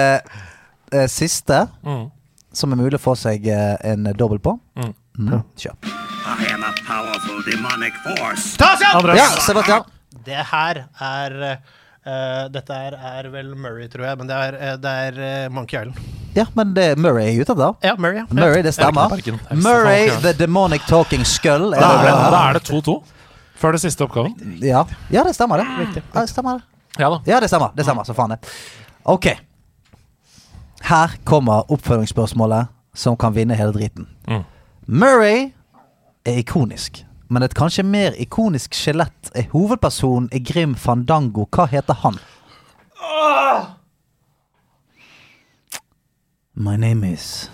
uh, 0.95 1.07
siste 1.11 1.63
Mm. 1.85 2.05
Som 2.56 2.72
er 2.73 2.80
mulig 2.80 2.98
å 2.99 3.03
få 3.03 3.14
seg 3.19 3.45
eh, 3.52 3.76
en 3.91 4.07
dobbel 4.18 4.40
på. 4.44 4.56
Mm. 4.80 4.94
Mm. 5.19 5.41
Kjør. 5.60 5.76
I 6.26 6.48
am 6.53 6.64
a 6.65 6.72
powerful 6.88 7.41
demonic 7.48 7.94
force. 8.03 8.56
Andreas. 8.94 9.19
Ja, 9.19 9.27
Sebastian. 9.45 9.84
Det 10.26 10.41
her 10.49 10.80
er 11.06 11.36
uh, 11.45 12.48
Dette 12.52 12.73
her 12.73 12.95
er 12.98 13.30
vel 13.34 13.53
Murray, 13.56 13.88
tror 13.94 14.07
jeg, 14.10 14.18
men 14.18 14.30
det 14.32 14.36
er, 14.48 14.57
eh, 14.57 14.76
det 14.82 14.94
er 15.10 15.19
uh, 15.22 15.53
Monkey 15.53 15.77
Island. 15.80 15.99
Ja, 16.36 16.45
men 16.57 16.73
det 16.76 16.98
Murray 16.99 17.30
er 17.32 17.41
ute 17.45 17.53
av 17.53 17.60
det. 17.61 17.69
Ja, 17.88 17.94
Murray, 18.02 18.18
ja. 18.23 18.26
Murray, 18.34 18.61
det 18.65 18.73
stemmer. 18.76 19.14
Murray, 19.56 20.10
the 20.26 20.34
demonic 20.36 20.84
talking 20.90 21.23
skull. 21.23 21.72
Er 21.73 21.80
Da 21.80 21.91
er 21.94 22.03
det- 22.03 22.32
da 22.34 22.41
er 22.49 22.53
det 22.60 22.64
2-2 22.68 22.98
før 23.56 23.72
det 23.72 23.82
siste 23.86 24.03
oppgaven. 24.03 24.34
ja. 24.61 24.84
ja, 25.10 25.23
det 25.23 25.36
stemmer, 25.36 25.57
det. 25.64 25.68
Riktig. 25.86 26.03
Ja, 26.14 26.22
det 26.26 26.30
stemmer 26.30 26.57
det. 26.60 26.64
Ja 26.99 27.10
da. 27.10 27.19
Ja, 27.26 27.40
det 27.40 27.48
stemmer. 27.49 27.72
Det 27.76 27.86
stemmer, 27.86 28.03
så 28.03 28.14
faen 28.15 28.30
det. 28.36 28.40
Ok. 29.06 29.27
Her 30.85 31.15
kommer 31.25 31.71
oppfølgingsspørsmålet 31.71 32.67
som 32.93 33.17
kan 33.17 33.33
vinne 33.35 33.55
hele 33.57 33.73
driten. 33.73 34.07
Mm. 34.27 34.43
Murray 34.85 35.51
er 36.25 36.37
ikonisk, 36.37 37.01
men 37.29 37.43
et 37.43 37.55
kanskje 37.57 37.83
mer 37.83 38.13
ikonisk 38.21 38.75
skjelett 38.77 39.31
er 39.33 39.49
hovedpersonen 39.53 40.29
i 40.29 40.43
Grim 40.45 40.75
Fandango. 40.75 41.47
Hva 41.49 41.65
heter 41.71 41.97
han? 42.03 42.19
My 46.55 46.77
name 46.77 47.11
is 47.11 47.51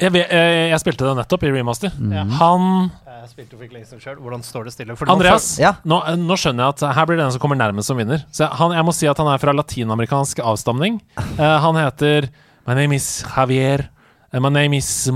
Jeg, 0.00 0.10
eh, 0.16 0.70
jeg 0.72 0.80
spilte 0.80 1.04
det 1.04 1.12
nettopp 1.20 1.44
i 1.44 1.52
remaster. 1.52 1.92
Mm. 1.98 2.32
Han 2.40 2.62
Jeg 2.88 3.09
spilte 3.30 3.56
og 3.56 3.62
fikk 3.62 3.76
ikke 3.78 4.00
sjøl. 4.02 4.18
Hvordan 4.22 4.42
står 4.44 4.66
det 4.68 4.72
stille? 4.74 4.96
For 4.98 5.08
nå 5.08 5.14
Andreas, 5.16 5.58
Ja. 5.60 5.74
nå, 5.84 6.00
eh, 6.08 6.18
nå 6.18 6.36
skjønner 6.38 6.66
jeg 6.66 6.74
at 6.76 6.96
her 6.96 7.06
blir 7.08 7.16
det 7.16 7.24
den 7.24 7.32
som 7.36 7.42
kommer 7.42 7.56
nærmest 7.60 7.86
som 7.90 7.96
vinner. 8.00 8.24
Så 8.34 8.48
han, 8.50 8.74
jeg 8.76 8.84
må 8.84 8.92
si 8.96 9.06
at 9.10 9.18
han 9.18 9.30
er 9.32 9.38
fra 9.38 9.54
latinamerikansk 9.56 10.42
avstamning. 10.42 11.00
Uh, 11.38 11.58
han 11.64 11.76
heter 11.80 12.28
My 12.66 12.74
name 12.74 12.94
is 12.96 13.24
Javier. 13.36 13.88
Eh, 14.32 14.38
my 14.38 14.48
name 14.48 14.76
is 14.76 15.08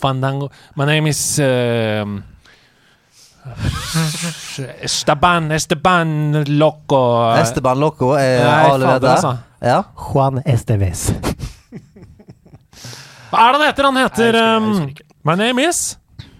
Fandango. 0.00 0.50
My 0.76 0.86
name 0.86 1.06
is 1.08 1.38
uh, 1.40 2.04
Esteban 4.82 5.52
Esteban 5.52 6.44
Loco. 6.58 7.34
Esteban 7.36 7.78
Loco 7.80 8.14
er 8.16 8.46
allerede 8.46 9.00
det. 9.00 9.10
altså. 9.10 9.36
Ja. 9.60 9.82
Juan 9.96 10.42
Esteves. 10.46 11.10
Hva 13.30 13.42
er 13.42 13.52
det 13.52 13.60
han 13.60 13.66
heter? 13.66 13.84
Han 13.90 13.96
heter 13.96 14.40
um. 14.56 14.94
My 15.26 15.34
name 15.34 15.58
is 15.68 15.96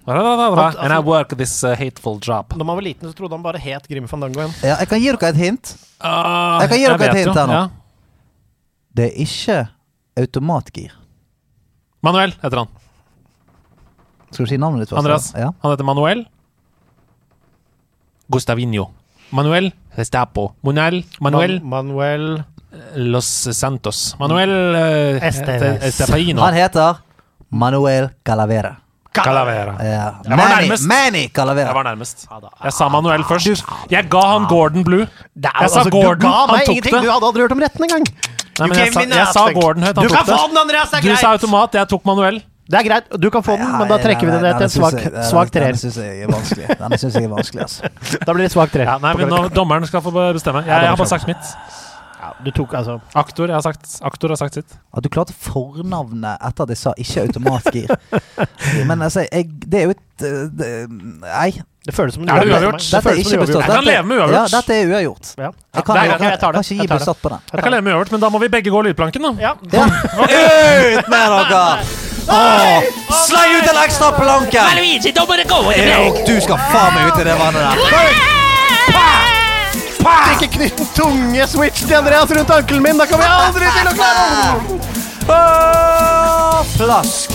And 0.06 0.18
I 0.18 0.96
altså- 0.96 1.04
work 1.04 1.28
this 1.38 1.64
uh, 1.64 1.74
hateful 1.74 2.18
job. 2.22 2.52
Da 2.56 2.64
man 2.64 2.76
var 2.76 2.82
liten, 2.82 3.08
så 3.10 3.14
trodde 3.16 3.34
han 3.34 3.42
bare 3.42 3.58
het 3.58 3.88
Grim 3.88 4.06
Fandango 4.08 4.40
igjen. 4.40 4.54
ja. 4.62 4.76
Jeg 4.78 4.88
kan 4.88 5.00
gi 5.00 5.10
dere 5.12 5.28
et 5.32 5.36
hint. 5.36 5.76
Uh, 6.00 6.60
Jeg 6.62 6.68
kan 6.68 6.78
gi 6.78 6.84
dere 6.86 7.08
et 7.10 7.16
hint 7.16 7.26
jo, 7.26 7.34
her 7.34 7.46
nå. 7.46 7.52
ja. 7.52 7.68
Det 8.96 9.04
er 9.10 9.18
ikke 9.26 9.56
automatgir. 10.16 10.92
Manuel 12.02 12.32
heter 12.42 12.56
han. 12.62 12.68
Skal 14.30 14.44
du 14.46 14.50
si 14.50 14.56
navnet 14.56 14.80
ditt 14.84 14.90
først? 14.90 14.98
Andreas. 15.02 15.32
Ja. 15.36 15.50
Han 15.62 15.70
heter 15.74 15.84
Manuel 15.84 16.26
Gustavinho. 18.30 18.88
Manuel 19.30 19.72
Gestapo. 19.96 20.52
Manuel 20.62 21.02
Manuel 21.20 21.60
Man 21.62 21.86
Manuel 21.86 22.44
Los 22.96 23.26
Santos. 23.56 24.14
Manuel 24.20 24.50
uh, 24.76 25.26
Esteves. 25.26 26.00
Han 26.38 26.54
heter 26.54 26.96
Manuel 27.50 28.10
Calavera. 28.24 28.76
Calavera. 29.24 29.74
Ja. 29.84 30.04
var 30.28 30.36
Manny, 30.36 30.54
nærmest. 30.66 30.86
Manny 30.88 31.24
Jeg 31.32 31.74
var 31.74 31.82
nærmest. 31.84 32.26
Jeg 32.64 32.72
sa 32.72 32.88
Manuel 32.88 33.24
først. 33.24 33.64
Jeg 33.90 34.08
ga 34.10 34.24
han 34.32 34.48
Gordon 34.48 34.84
Blue. 34.84 35.06
Jeg 35.06 35.52
sa 35.70 35.80
altså, 35.80 35.90
Gordon, 35.90 36.30
han 36.30 36.66
tok 36.66 36.82
det. 36.84 36.92
Du 36.92 37.10
hadde 37.10 37.30
aldri 37.30 37.40
hørt 37.46 37.52
om 37.52 37.62
retten 37.62 37.88
engang. 37.88 38.04
Nei, 38.56 38.68
jeg, 38.72 38.92
sa, 38.92 39.00
jeg 39.00 39.26
sa 39.36 39.46
Gordon 39.52 39.82
høyt. 39.84 39.96
Du 39.96 40.00
Han 40.00 40.08
kan 40.08 40.24
tok 40.24 40.28
få 40.28 40.36
det. 40.36 40.50
den, 40.50 40.60
Andreas! 40.64 40.90
Det 40.90 41.02
Du 41.04 41.16
sa 41.16 41.32
automat, 41.36 41.74
jeg 41.74 41.88
tok 41.88 42.04
Manuel. 42.08 42.42
Det 42.66 42.78
er 42.80 42.82
greit. 42.82 43.10
Du 43.22 43.30
kan 43.30 43.42
få 43.46 43.54
den, 43.60 43.68
men 43.78 43.88
da 43.88 43.96
trekker 44.02 44.26
vi 44.26 44.32
det 44.32 44.40
ned 44.42 44.56
til 44.58 44.66
en 44.66 44.72
svak, 44.74 44.96
svak 45.28 45.52
treer. 45.54 45.76
Den 45.76 45.78
syns 45.78 45.98
jeg 46.02 46.24
er 46.24 46.30
vanskelig. 46.32 46.78
Den 46.80 46.98
synes 46.98 47.14
jeg 47.14 47.28
er 47.28 47.30
vanskelig, 47.30 47.62
altså. 47.62 47.90
Da 48.26 48.34
blir 48.34 48.42
det 48.42 48.52
svak 48.56 48.72
treer. 48.74 48.88
Ja, 48.90 48.96
nei, 49.02 49.12
men 49.20 49.30
nå, 49.30 49.42
Dommeren 49.54 49.86
skal 49.86 50.02
få 50.02 50.10
bestemme. 50.10 50.64
Jeg, 50.66 50.72
jeg 50.74 50.90
har 50.90 50.98
bare 50.98 51.12
sagt 51.12 51.28
mitt. 51.30 51.52
Ja, 52.26 52.32
du 52.42 52.50
tok 52.50 52.72
altså 52.74 52.96
Aktor, 53.14 53.46
jeg 53.46 53.54
har 53.54 53.62
sagt, 53.62 53.86
aktor 54.02 54.32
har 54.34 54.38
sagt 54.40 54.56
sitt. 54.58 54.72
At 54.96 55.04
du 55.04 55.08
klarte 55.14 55.30
fornavnet 55.36 56.40
etter 56.42 56.66
at 56.66 56.72
jeg 56.74 56.80
sa 56.80 56.92
ikke 56.98 57.22
automatgir. 57.28 57.86
Men 58.88 59.04
altså, 59.06 59.22
jeg, 59.30 59.46
det 59.62 59.78
er 59.78 59.84
jo 59.86 59.94
et 59.94 60.24
øh, 60.26 60.42
det, 60.58 60.70
Nei. 61.22 61.50
Det 61.86 61.94
føles 61.94 62.16
som 62.16 62.24
en 62.24 62.32
Er 62.34 62.40
uavgjort. 62.40 62.56
uavgjort? 62.56 62.80
Det 62.82 62.90
Dette 62.90 62.98
er 62.98 63.04
føles 63.06 63.26
som 63.28 63.36
ikke 63.36 63.44
bestått. 63.46 63.60
uavgjort. 63.62 63.70
Jeg 63.70 63.78
kan 63.78 63.86
leve 63.92 64.06
med 64.10 64.16
uavgjort. 64.18 64.40
Ja, 64.50 64.58
dette 64.58 64.74
er 64.80 64.88
uavgjort. 64.90 65.28
Ja. 65.38 65.50
Jeg 65.76 65.84
kan, 65.86 65.96
er 65.96 66.08
jeg, 66.10 66.18
kan, 66.18 66.26
jeg 66.32 66.40
tar 66.42 66.50
det. 66.56 66.58
kan 66.58 66.66
ikke 66.74 66.82
gi 66.82 66.90
bestått 66.96 67.20
på 67.22 67.30
den. 67.36 67.44
Jeg 67.52 67.62
kan 67.62 67.74
leve 67.76 67.84
med 67.86 67.92
uavgjort, 67.94 68.12
men 68.16 68.24
da 68.26 68.30
må 68.34 68.40
vi 68.42 68.48
begge 68.56 68.72
gå 68.74 68.80
lydplanken, 68.88 69.22
da. 69.22 69.32
Ja. 69.38 69.52
Ja. 69.76 69.86
Ut 70.98 71.12
med 71.14 71.36
dere! 71.36 71.62
Oh, 72.26 72.82
Sleng 73.22 73.52
ut 73.60 73.68
en 73.70 73.78
ekstra 73.84 74.08
planke! 74.18 74.64
Luigi, 74.80 75.12
da 75.14 75.22
må 75.30 75.36
det 75.38 75.46
gå! 75.46 75.60
Du 76.26 76.34
skal 76.42 76.58
faen 76.72 76.98
meg 76.98 77.12
ut 77.12 77.22
i 77.22 77.28
det 77.30 77.38
vannet 77.38 77.62
der. 77.62 79.25
Ikke 80.36 80.48
knytt 80.54 80.82
tunge 80.94 81.46
switch 81.50 81.86
til 81.86 81.96
Andreas 81.98 82.30
rundt 82.30 82.52
ankelen 82.54 82.84
min! 82.84 82.98
Da 83.00 83.06
kommer 83.10 83.26
jeg 83.26 83.46
aldri 83.46 83.70
til 83.74 83.90
å 83.90 83.94
klare 83.96 84.24
Åh, 85.26 86.60
Flask. 86.76 87.34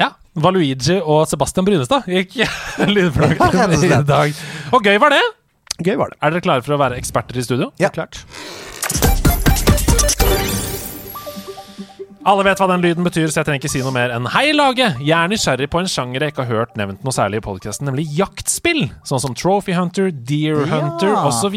Ja. 0.00 0.08
Valuigi 0.34 0.96
og 0.98 1.26
Sebastian 1.30 1.68
Brynestad 1.68 2.08
gikk 2.10 2.40
og 2.82 3.78
i 3.78 3.92
dag. 4.08 4.40
Og 4.74 4.90
gøy 4.90 4.98
var 5.02 5.14
det! 5.14 5.22
Gøy 5.78 5.94
var 6.00 6.10
det. 6.10 6.18
Er 6.18 6.34
dere 6.34 6.42
klare 6.42 6.66
for 6.66 6.74
å 6.74 6.80
være 6.80 6.98
eksperter 6.98 7.38
i 7.38 7.46
studio? 7.46 7.70
Ja. 7.78 7.92
Klart. 7.94 8.24
Alle 12.28 12.44
vet 12.44 12.60
hva 12.60 12.66
den 12.68 12.82
lyden 12.84 13.06
betyr, 13.06 13.30
så 13.32 13.40
jeg 13.40 13.46
trenger 13.48 13.62
ikke 13.62 13.70
si 13.72 13.80
noe 13.80 13.92
mer 13.94 14.12
enn 14.12 14.26
hei, 14.34 14.50
laget! 14.52 14.98
Jeg 15.00 15.14
er 15.16 15.30
nysgjerrig 15.32 15.68
på 15.72 15.80
en 15.80 15.86
sjanger 15.88 16.20
jeg 16.26 16.34
ikke 16.34 16.44
har 16.44 16.58
hørt 16.58 16.74
nevnt 16.76 17.00
noe 17.06 17.14
særlig 17.16 17.40
i 17.40 17.44
podkasten, 17.46 17.88
nemlig 17.88 18.04
jaktspill. 18.18 18.82
Sånn 19.08 19.22
som 19.22 19.36
Trophy 19.38 19.72
Hunter, 19.72 20.10
Deer 20.12 20.66
Hunter 20.68 21.14
Ja. 21.14 21.22
Osv. 21.30 21.56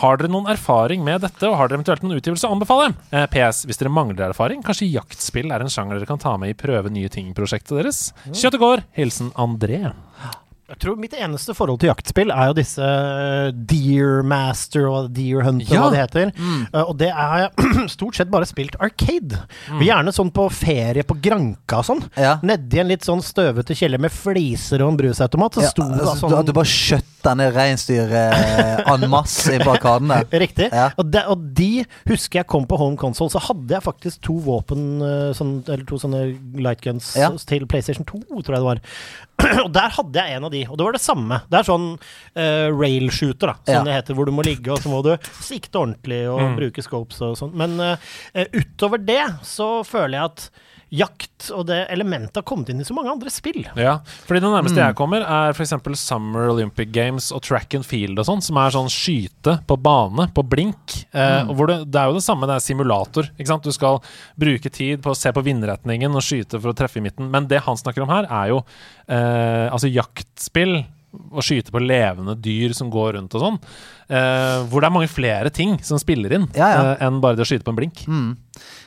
Har 0.00 0.16
dere 0.16 0.32
noen 0.32 0.48
erfaring 0.48 1.04
med 1.04 1.20
dette, 1.26 1.44
og 1.50 1.58
har 1.60 1.68
dere 1.68 1.82
eventuelt 1.82 2.06
noen 2.06 2.16
utgivelse 2.16 2.48
å 2.48 2.54
anbefale? 2.56 2.94
Eh, 3.12 3.26
PS, 3.34 3.66
hvis 3.68 3.82
dere 3.82 3.92
mangler 3.92 4.30
erfaring, 4.30 4.64
kanskje 4.64 4.88
jaktspill 4.88 5.52
er 5.52 5.60
en 5.60 5.68
sjanger 5.68 6.00
dere 6.00 6.08
kan 6.08 6.22
ta 6.22 6.32
med 6.40 6.54
i 6.54 6.56
prøve 6.56 6.88
nye 6.88 7.12
ting-prosjektet 7.12 7.76
deres? 7.76 8.06
Kjøttet 8.30 8.64
går. 8.64 8.86
Hilsen 8.96 9.34
André. 9.36 9.92
Jeg 10.74 10.80
tror 10.82 10.96
Mitt 10.98 11.14
eneste 11.14 11.54
forhold 11.54 11.78
til 11.82 11.90
jaktspill 11.92 12.32
er 12.34 12.48
jo 12.50 12.54
disse 12.58 12.82
eh, 12.82 13.52
Deer 13.54 14.24
Master 14.26 14.88
og 14.90 15.12
Deer 15.14 15.44
Hunter, 15.46 15.70
Ja. 15.70 15.84
hva 15.84 15.90
det 15.94 16.00
heter. 16.02 16.32
Eh, 16.34 16.80
og 16.82 16.96
det 16.98 17.10
har 17.14 17.44
jeg 17.44 17.88
stort 17.94 18.18
sett 18.18 18.30
bare 18.32 18.48
spilt 18.50 18.74
arcade. 18.82 19.38
Og 19.76 19.84
Gjerne 19.86 20.12
sånn 20.14 20.32
på 20.34 20.48
ferie 20.52 21.04
på 21.06 21.16
Granka 21.22 21.78
og 21.82 21.86
sånn. 21.88 22.02
Ja. 22.18 22.36
Nedi 22.42 22.80
en 22.82 22.90
litt 22.90 23.06
sånn 23.06 23.22
støvete 23.24 23.76
kjeller 23.78 24.02
med 24.02 24.12
fliser 24.14 24.82
og 24.82 24.92
en 24.94 24.98
brusautomat. 25.00 25.60
Så 25.60 25.64
Ja, 25.64 25.70
sto 25.70 25.86
det 25.92 26.00
altså, 26.02 26.16
sånn 26.24 26.38
At 26.40 26.50
du 26.50 26.54
bare 26.58 26.72
skjøtta 26.74 27.36
ned 27.38 27.54
reinsdyret 27.56 28.84
en 28.90 29.06
masse 29.12 29.54
i 29.54 29.60
på 29.62 29.76
der. 29.78 30.26
Riktig. 30.44 30.68
Ja. 30.74 30.90
Og, 30.98 31.06
de, 31.14 31.22
og 31.30 31.46
de 31.56 31.70
husker 32.10 32.42
jeg 32.42 32.48
kom 32.50 32.66
på 32.68 32.76
home 32.80 32.98
console, 33.00 33.30
så 33.32 33.40
hadde 33.46 33.76
jeg 33.78 33.84
faktisk 33.86 34.20
to 34.26 34.36
våpen, 34.44 34.84
eh, 35.04 35.30
sånn, 35.38 35.54
eller 35.68 35.86
to 35.88 36.00
sånne 36.02 36.24
lightguns 36.60 37.14
Ja. 37.20 37.30
til 37.48 37.64
PlayStation 37.70 38.04
2, 38.08 38.24
tror 38.42 38.56
jeg 38.58 38.60
det 38.60 38.68
var. 38.68 38.82
og 39.64 39.70
der 39.74 39.88
hadde 39.96 40.20
jeg 40.24 40.36
en 40.38 40.44
av 40.48 40.52
de, 40.54 40.62
og 40.68 40.78
det 40.80 40.84
var 40.88 40.96
det 40.96 41.02
samme. 41.04 41.40
Det 41.50 41.58
er 41.60 41.68
sånn 41.68 41.86
uh, 41.96 42.68
rail 42.74 43.08
shooter, 43.14 43.52
da, 43.52 43.56
som 43.64 43.74
Ja. 43.74 43.82
det 43.86 43.96
heter, 44.00 44.14
hvor 44.18 44.26
du 44.28 44.32
må 44.36 44.44
ligge, 44.46 44.72
og 44.72 44.78
så 44.84 44.90
må 44.92 45.02
du 45.06 45.12
sikte 45.40 45.80
ordentlig 45.80 46.22
og 46.30 46.40
Mm. 46.44 46.56
bruke 46.58 46.82
scopes 46.84 47.20
og 47.24 47.36
sånn. 47.40 47.52
Men 47.56 47.78
eh, 47.80 48.46
utover 48.52 48.98
det 49.04 49.22
så 49.46 49.84
føler 49.86 50.18
jeg 50.18 50.24
at 50.32 50.50
jakt 50.94 51.48
og 51.54 51.66
det 51.68 51.80
elementet 51.92 52.38
har 52.38 52.44
kommet 52.46 52.70
inn 52.70 52.80
i 52.80 52.86
så 52.86 52.94
mange 52.96 53.10
andre 53.10 53.30
spill. 53.32 53.64
Ja, 53.76 53.96
fordi 54.28 54.40
det 54.40 54.50
nærmeste 54.52 54.78
Mm. 54.78 54.86
jeg 54.86 54.96
kommer, 54.96 55.24
er 55.26 55.52
f.eks. 55.52 55.74
Summer 56.00 56.48
Olympic 56.52 56.92
Games 56.94 57.32
og 57.34 57.42
track 57.42 57.74
and 57.74 57.84
field 57.84 58.18
og 58.18 58.24
sånn, 58.28 58.40
som 58.42 58.56
er 58.62 58.70
sånn 58.70 58.88
skyte 58.92 59.58
på 59.66 59.76
bane, 59.82 60.28
på 60.32 60.42
blink. 60.48 61.04
Eh, 61.12 61.42
Mm. 61.44 61.50
og 61.50 61.56
hvor 61.56 61.66
det, 61.66 61.90
det 61.90 62.00
er 62.00 62.06
jo 62.06 62.14
det 62.14 62.22
samme, 62.24 62.46
det 62.46 62.56
er 62.56 62.64
simulator. 62.64 63.28
Ikke 63.38 63.46
sant? 63.50 63.62
Du 63.66 63.72
skal 63.72 64.00
bruke 64.38 64.70
tid 64.70 65.02
på 65.02 65.10
å 65.10 65.16
se 65.16 65.32
på 65.32 65.42
vindretningen 65.44 66.14
og 66.14 66.22
skyte 66.22 66.60
for 66.60 66.72
å 66.72 66.76
treffe 66.76 66.98
i 66.98 67.04
midten. 67.04 67.28
Men 67.30 67.46
det 67.48 67.60
han 67.66 67.76
snakker 67.76 68.02
om 68.02 68.08
her, 68.14 68.24
er 68.30 68.48
jo 68.54 68.64
eh, 69.08 69.68
altså 69.70 69.90
jaktspill. 69.92 70.84
Å 71.30 71.38
skyte 71.46 71.70
på 71.70 71.78
levende 71.78 72.34
dyr 72.42 72.72
som 72.74 72.88
går 72.90 73.12
rundt 73.14 73.34
og 73.38 73.40
sånn. 73.44 73.58
Eh, 74.10 74.64
hvor 74.66 74.80
det 74.82 74.88
er 74.88 74.94
mange 74.96 75.08
flere 75.08 75.48
ting 75.54 75.76
som 75.86 75.96
spiller 76.02 76.32
inn 76.34 76.48
Ja, 76.56 76.68
ja. 76.72 76.80
eh, 76.98 77.04
enn 77.06 77.20
bare 77.22 77.36
det 77.38 77.44
å 77.46 77.46
skyte 77.46 77.62
på 77.62 77.70
en 77.70 77.76
blink. 77.78 78.02
Mm. 78.10 78.32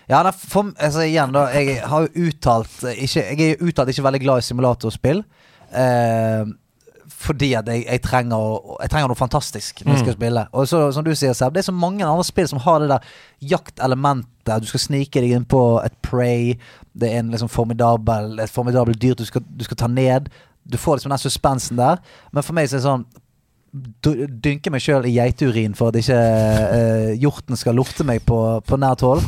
Ja, 0.10 0.22
da, 0.24 0.32
for, 0.32 0.70
altså, 0.80 1.02
igjen 1.04 1.34
da 1.36 1.48
Jeg 1.52 1.82
har 1.84 2.06
jo 2.06 2.28
uttalt 2.30 2.84
eh, 2.88 3.02
ikke, 3.04 3.24
Jeg 3.28 3.42
er 3.44 3.58
jo 3.60 3.68
uttalt 3.68 3.90
ikke 3.92 4.06
veldig 4.06 4.22
glad 4.24 4.40
i 4.40 4.46
simulatorspill. 4.48 5.24
Eh, 5.76 6.46
fordi 7.18 7.50
at 7.58 7.68
jeg, 7.68 7.84
jeg, 7.88 8.02
trenger, 8.06 8.38
å- 8.38 8.78
jeg 8.84 8.92
trenger 8.94 9.10
noe 9.12 9.18
fantastisk 9.20 9.80
når 9.84 9.94
jeg 9.96 10.00
skal 10.04 10.14
Mm. 10.14 10.20
spille. 10.20 10.44
Og 10.54 10.68
så, 10.70 10.80
som 10.94 11.04
du 11.04 11.12
sier, 11.16 11.34
Seb, 11.34 11.54
det 11.54 11.60
er 11.64 11.72
så 11.72 11.76
mange 11.76 12.06
andre 12.06 12.24
spill 12.24 12.48
som 12.48 12.60
har 12.60 12.80
det 12.80 12.90
der 12.90 13.00
jaktelementet. 13.42 14.62
Du 14.62 14.68
skal 14.70 14.80
snike 14.80 15.20
deg 15.24 15.32
inn 15.36 15.46
på 15.50 15.84
et 15.84 15.96
prey. 16.06 16.58
Det 16.96 17.10
er 17.12 17.20
en 17.20 17.32
liksom 17.32 17.50
formidabel, 17.50 18.40
et 18.40 18.50
formidabelt 18.54 19.00
dyr 19.02 19.16
du 19.18 19.26
skal, 19.26 19.42
du 19.42 19.64
skal 19.66 19.78
ta 19.78 19.88
ned. 19.88 20.30
Du 20.70 20.78
får 20.78 20.98
liksom 21.00 21.10
den 21.10 21.20
suspensen 21.26 21.76
der. 21.80 21.98
Men 22.32 22.44
for 22.44 22.54
meg 22.54 22.70
så 22.70 22.76
er 22.78 22.80
det 22.80 22.88
sånn 22.88 23.06
dynke 24.42 24.72
meg 24.72 24.82
sjøl 24.82 25.06
i 25.10 25.16
geiteurin 25.18 25.76
for 25.78 25.92
at 25.92 26.00
ikke 26.00 26.18
eh, 26.18 27.12
hjorten 27.22 27.58
skal 27.60 27.76
lukte 27.78 28.06
meg 28.08 28.24
på, 28.26 28.38
på 28.66 28.80
nært 28.80 29.04
hold. 29.06 29.26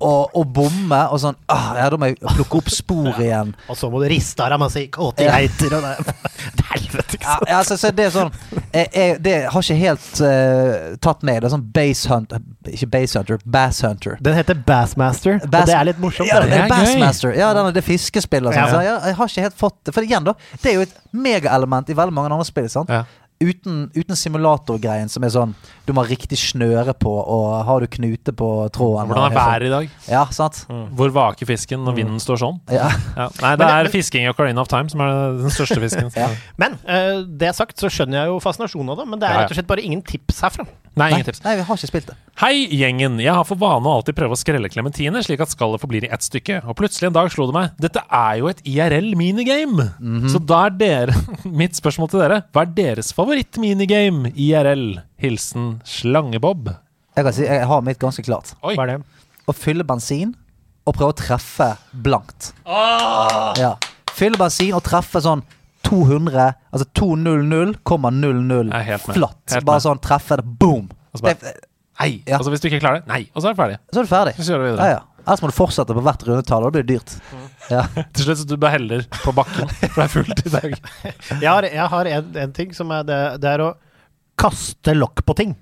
Og, 0.00 0.30
og 0.38 0.46
bomme 0.54 0.98
og 1.12 1.18
sånn 1.22 1.36
ah, 1.50 1.72
Ja, 1.78 1.88
da 1.90 1.98
må 1.98 2.10
jeg 2.10 2.18
plukke 2.22 2.60
opp 2.60 2.68
spor 2.70 3.08
igjen. 3.18 3.54
Og 3.68 3.78
så 3.78 3.88
må 3.90 4.00
du 4.02 4.06
riste 4.12 4.44
av 4.44 4.52
deg 4.54 4.60
masse 4.62 4.82
kåte 4.94 5.26
Ja. 5.26 5.38
geiter 5.38 5.74
og 5.78 5.82
det 5.86 6.14
helvete, 6.70 7.16
ikke 7.18 7.26
sant? 7.26 7.48
ja, 7.48 7.56
altså, 7.58 7.78
så 7.80 7.90
det 7.96 8.06
er 8.08 8.14
sånn 8.14 8.30
jeg, 8.74 8.86
jeg, 8.94 9.16
Det 9.24 9.34
har 9.50 9.64
ikke 9.64 9.78
helt 9.80 10.08
uh, 10.22 10.96
tatt 11.02 11.24
meg. 11.26 11.40
Det 11.42 11.48
er 11.48 11.54
sånn 11.56 11.66
base 11.74 12.10
hunter 12.12 12.42
Ikke 12.70 12.90
base 12.94 13.18
hunter, 13.18 13.42
bass 13.58 13.80
hunter. 13.86 14.18
Den 14.24 14.36
heter 14.38 14.58
Bassmaster, 14.68 15.38
Bass- 15.44 15.66
og 15.66 15.72
det 15.72 15.76
er 15.78 15.88
litt 15.90 16.02
morsomt. 16.02 16.28
Ja, 16.30 16.40
det. 16.44 16.50
det 16.52 16.58
er 16.58 16.66
er. 16.66 16.72
Bassmaster. 16.74 17.34
Ja, 17.38 17.52
den, 17.56 17.70
det 17.74 17.84
fiskespillet 17.86 18.50
og 18.50 18.54
sånn. 18.54 18.66
Ja. 18.66 18.74
Så 18.74 18.82
jeg, 18.84 18.98
jeg 19.10 19.18
har 19.20 19.32
ikke 19.32 19.46
helt 19.48 19.58
fått 19.62 19.78
det. 19.88 19.94
For 19.96 20.06
igjen, 20.06 20.26
da. 20.28 20.34
Det 20.62 20.72
er 20.72 20.76
jo 20.78 20.84
et 20.86 20.94
megaelement 21.16 21.88
i 21.90 21.96
veldig 21.98 22.14
mange 22.14 22.30
andre 22.32 22.46
spill. 22.48 22.68
sant? 22.72 22.92
Ja. 22.92 23.04
Uten, 23.38 23.84
uten 23.94 24.16
simulatorgreien 24.18 25.06
som 25.06 25.22
er 25.22 25.30
sånn 25.30 25.52
Du 25.86 25.92
må 25.94 26.02
ha 26.02 26.08
riktig 26.10 26.34
snøre 26.40 26.90
på, 26.98 27.12
og 27.22 27.52
har 27.68 27.84
du 27.84 27.86
knute 27.86 28.32
på 28.34 28.48
tråden 28.74 29.06
Hvordan 29.12 29.28
er 29.28 29.36
været 29.36 29.66
i 29.68 29.70
dag? 29.70 29.92
sånn. 29.92 30.10
Ja, 30.10 30.24
sant? 30.34 30.64
Hvor 30.98 31.12
vaker 31.14 31.46
fisken 31.46 31.84
når 31.86 32.00
vinden 32.00 32.18
står 32.22 32.40
sånn? 32.42 32.58
Ja. 32.74 32.88
Ja. 33.14 33.28
Nei, 33.44 33.52
det 33.60 33.68
er 33.76 33.90
fisking 33.94 34.26
i 34.26 34.32
Ocarina 34.32 34.64
of 34.64 34.70
Time 34.72 34.90
som 34.90 35.04
er 35.06 35.38
den 35.38 35.54
største 35.54 35.78
fisken. 35.84 36.10
Ja. 36.18 36.26
Men 36.58 36.74
uh, 36.88 37.22
det 37.38 37.52
sagt 37.54 37.78
så 37.78 37.86
skjønner 37.92 38.24
jeg 38.24 38.32
jo 38.32 38.40
fascinasjonen 38.42 38.90
av 38.90 39.02
det, 39.04 39.06
men 39.12 39.20
det 39.22 39.28
er 39.28 39.36
rett 39.44 39.52
og 39.52 39.58
slett 39.60 39.68
bare 39.70 39.84
ingen 39.86 40.02
tips 40.02 40.40
herfra. 40.42 40.66
Nei, 40.98 41.08
ingen 41.14 41.26
tips. 41.28 41.42
Nei, 41.44 41.54
vi 41.58 41.64
har 41.68 41.78
ikke 41.78 41.90
spilt 41.90 42.08
det. 42.10 42.16
Hei, 42.42 42.54
gjengen. 42.74 43.18
Jeg 43.22 43.34
har 43.34 43.46
for 43.48 43.58
vane 43.60 43.88
å 43.88 43.96
alltid 43.98 44.16
prøve 44.18 44.36
å 44.36 44.40
skrelle 44.40 44.70
klementiner, 44.72 45.24
slik 45.26 45.42
at 45.44 45.52
skallet 45.52 45.82
forblir 45.82 46.06
i 46.06 46.10
ett 46.14 46.24
stykke. 46.26 46.60
Og 46.68 46.76
plutselig 46.78 47.08
en 47.10 47.16
dag 47.16 47.30
slo 47.32 47.46
det 47.50 47.56
meg 47.56 47.78
dette 47.82 48.02
er 48.04 48.40
jo 48.40 48.50
et 48.50 48.62
IRL-minigame. 48.68 49.88
Så 50.32 50.40
da 50.42 50.64
er 50.68 50.76
dere 50.78 51.16
Mitt 51.60 51.78
spørsmål 51.78 52.10
til 52.12 52.22
dere 52.22 52.40
Hva 52.54 52.64
er 52.64 52.74
deres 52.76 53.12
favoritt-minigame 53.16 54.32
IRL? 54.34 55.00
Hilsen 55.22 55.78
Slangebob. 55.88 56.70
Jeg 57.18 57.26
kan 57.26 57.34
si, 57.34 57.46
jeg 57.48 57.66
har 57.66 57.80
mitt 57.82 57.98
ganske 57.98 58.22
klart. 58.22 58.52
Oi. 58.62 58.76
Hva 58.78 58.84
er 58.86 58.92
det? 58.92 59.24
Å 59.48 59.54
fylle 59.56 59.86
bensin 59.86 60.34
og 60.88 60.94
prøve 60.96 61.12
å 61.12 61.16
treffe 61.18 61.72
blankt. 61.92 62.52
Ah! 62.64 63.52
Ja. 63.58 63.72
Fylle 64.14 64.38
bensin 64.40 64.74
og 64.76 64.84
treffe 64.86 65.20
sånn 65.24 65.42
200, 65.88 66.46
altså 66.72 66.86
200,00 67.00 68.70
Jeg 68.70 68.78
er 68.78 68.86
helt 68.92 69.08
med. 69.08 69.16
flatt. 69.18 69.58
Bare 69.66 69.82
sånn 69.84 70.00
treffe 70.04 70.36
det, 70.40 70.46
boom! 70.60 70.88
Og 71.12 71.20
så 71.20 71.28
bare- 71.28 71.54
Nei. 71.98 72.22
Ja. 72.28 72.36
Altså, 72.38 72.52
hvis 72.52 72.60
du 72.62 72.68
ikke 72.68 72.78
klarer 72.84 73.00
det, 73.00 73.08
nei. 73.10 73.24
Og 73.34 73.42
så 73.42 73.48
er 73.50 73.54
du 73.56 73.58
ferdig. 73.58 73.78
Så 73.92 73.98
er 73.98 74.04
du 74.06 74.08
ferdig. 74.12 74.34
Så 74.38 74.44
kjører 74.46 74.62
du 74.62 74.70
videre. 74.70 74.90
ja. 74.92 75.00
Ellers 75.28 75.40
må 75.42 75.48
du 75.50 75.56
fortsette 75.56 75.92
på 75.96 76.00
hvert 76.06 76.22
rundetall, 76.24 76.64
og 76.64 76.72
det 76.72 76.84
blir 76.86 76.96
dyrt. 76.96 77.16
Ja. 77.72 77.82
Til 78.14 78.24
slutt 78.24 78.38
så 78.38 78.46
du 78.48 78.56
bare 78.56 78.76
heller 78.78 79.02
på 79.12 79.32
bakken, 79.34 79.68
for 79.68 79.98
det 79.98 80.04
er 80.04 80.12
fullt 80.14 80.46
i 80.46 80.52
dag. 80.54 80.76
Jeg 81.42 81.48
har, 81.50 81.66
jeg 81.68 81.88
har 81.92 82.04
en, 82.14 82.30
en 82.44 82.52
ting 82.56 82.70
som 82.72 82.90
er 82.94 83.02
det, 83.08 83.18
det 83.42 83.50
er 83.50 83.64
å 83.66 83.72
kaste 84.38 84.94
lokk 84.94 85.24
på 85.26 85.34
ting. 85.36 85.56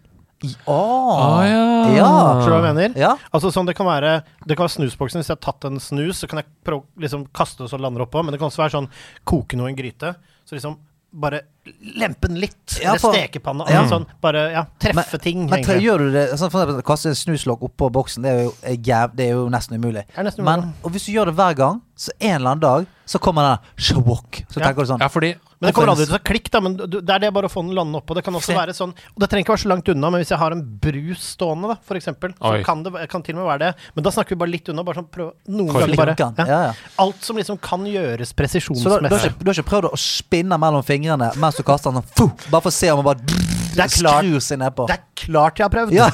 Åh, 0.67 1.45
ja. 1.47 1.63
ja. 1.97 2.09
Skjønner 2.43 2.47
du 2.47 2.55
hva 2.57 2.71
jeg 2.71 2.75
mener? 2.75 2.99
Ja. 3.01 3.13
Altså 3.33 3.51
sånn 3.55 3.67
Det 3.69 3.77
kan 3.79 3.87
være 3.89 4.23
Det 4.47 4.57
kan 4.57 4.67
være 4.67 4.77
snusboksen. 4.79 5.21
Hvis 5.23 5.31
jeg 5.33 5.37
har 5.39 5.45
tatt 5.53 5.65
en 5.71 5.81
snus, 5.83 6.21
så 6.23 6.29
kan 6.31 6.43
jeg 6.43 6.51
prøve 6.67 6.85
liksom 7.03 7.27
kaste 7.37 7.63
det 7.65 7.71
så 7.71 7.79
det 7.81 7.87
lander 7.87 8.05
oppå. 8.07 8.23
Men 8.25 8.33
det 8.35 8.41
kan 8.43 8.51
også 8.51 8.65
være 8.65 8.77
sånn 8.79 8.91
koke 9.25 9.57
noe 9.59 9.71
i 9.71 9.75
en 9.75 9.79
gryte. 9.81 10.15
Så 10.47 10.57
liksom 10.59 10.79
bare 11.17 11.39
lempe 11.97 12.29
den 12.29 12.37
litt. 12.43 12.75
Ja, 12.83 12.91
eller 12.93 13.01
stekepanna 13.01 13.65
stekepanne. 13.65 13.67
Ja. 13.73 13.81
Altså 13.81 13.95
sånn 13.97 14.07
bare 14.21 14.43
ja, 14.53 14.65
treffe 14.83 15.19
ting. 15.23 15.47
Men 15.47 15.63
tre- 15.65 15.79
egentlig. 15.79 15.87
gjør 15.87 15.99
du 16.05 16.11
det 16.13 16.25
sånn 16.37 16.51
for 16.53 16.61
eksempel, 16.67 16.83
Kaste 16.91 17.09
en 17.09 17.17
snuslokk 17.17 17.63
oppå 17.71 17.89
boksen, 17.95 18.27
det 18.27 18.33
er 18.35 18.43
jo, 18.45 18.51
er 18.63 18.77
jæv, 18.91 19.15
det 19.17 19.25
er 19.31 19.33
jo 19.39 19.47
nesten 19.55 19.79
umulig. 19.81 20.03
Er 20.15 20.27
nesten 20.29 20.45
Men 20.45 20.61
umulig. 20.67 20.85
og 20.85 20.93
hvis 20.93 21.07
du 21.09 21.13
gjør 21.15 21.31
det 21.31 21.37
hver 21.39 21.57
gang, 21.57 21.81
så 21.97 22.13
en 22.21 22.35
eller 22.37 22.51
annen 22.53 22.61
dag 22.67 22.87
så 23.07 23.19
kommer 23.23 23.47
den 23.47 23.57
der 23.57 23.87
shawok. 23.89 24.43
Så 24.51 24.61
Ja. 24.61 24.67
tenker 24.67 24.85
du 24.85 24.93
sånn 24.93 25.01
Ja, 25.01 25.09
fordi 25.09 25.33
Men 25.61 25.71
det 25.71 25.75
kommer 25.77 25.95
aldri 25.95 26.05
til 26.05 26.19
å 26.19 26.21
klikk, 26.21 26.51
da. 26.53 26.61
Men 26.61 26.75
det 26.77 27.01
er 27.01 27.23
det 27.23 27.31
bare 27.33 27.49
å 27.49 27.53
få 27.53 27.63
den 27.65 27.73
landende 27.77 28.03
oppå. 28.03 28.17
Det 28.19 28.25
kan 28.27 28.37
også 28.37 28.57
være 28.57 28.75
sånn 28.77 28.91
Og 28.93 29.23
det 29.23 29.29
trenger 29.33 29.47
ikke 29.47 29.55
være 29.55 29.63
så 29.65 29.71
langt 29.73 29.89
unna, 29.89 30.11
men 30.13 30.21
hvis 30.21 30.33
jeg 30.35 30.41
har 30.43 30.53
en 30.53 30.63
brus 30.85 31.23
stående, 31.37 31.71
da, 31.73 31.77
for 31.89 31.97
eksempel, 31.97 32.35
Oi. 32.37 32.59
så 32.61 32.67
kan 32.67 32.83
det 32.85 33.07
kan 33.13 33.25
til 33.25 33.37
og 33.37 33.41
med 33.41 33.49
være 33.49 33.63
det. 33.65 33.89
Men 33.97 34.05
da 34.05 34.13
snakker 34.13 34.37
vi 34.37 34.41
bare 34.43 34.53
litt 34.53 34.69
unna. 34.73 34.85
Bare 34.87 35.01
sånn 35.01 35.09
prøv 35.17 35.33
Noen 35.49 35.73
ganger 35.73 35.97
bare. 36.03 36.17
Ja. 36.21 36.31
Ja, 36.45 36.61
ja. 36.69 36.75
Alt 37.07 37.25
som 37.25 37.41
liksom 37.41 37.59
kan 37.63 37.87
gjøres 37.89 38.31
Så 38.31 38.37
da, 38.37 38.37
du, 38.37 38.37
har 38.37 38.43
presisjonsmessig. 38.45 39.33
ikke, 39.33 39.53
ikke 39.57 39.69
prøvd 39.71 39.89
å 39.91 40.01
spinne 40.01 40.59
mellom 40.61 40.85
fingrene 40.85 41.33
mens 41.41 41.57
du 41.57 41.65
kaster 41.67 41.95
den 41.95 42.05
sånn 42.13 42.33
Bare 42.51 42.61
for 42.61 42.73
å 42.73 42.77
se 42.77 42.91
om 42.93 43.01
den 43.01 43.09
bare 43.09 43.25
Det 43.77 43.85
er 43.85 43.93
klart. 43.93 44.25
skrur 44.25 44.41
seg 44.45 44.61
nedpå. 44.61 44.87
Det 44.89 44.97
er 44.97 45.03
klart 45.19 45.61
jeg 45.61 45.67
har 45.67 45.73
prøvd! 45.73 45.95
Ja. 45.97 46.09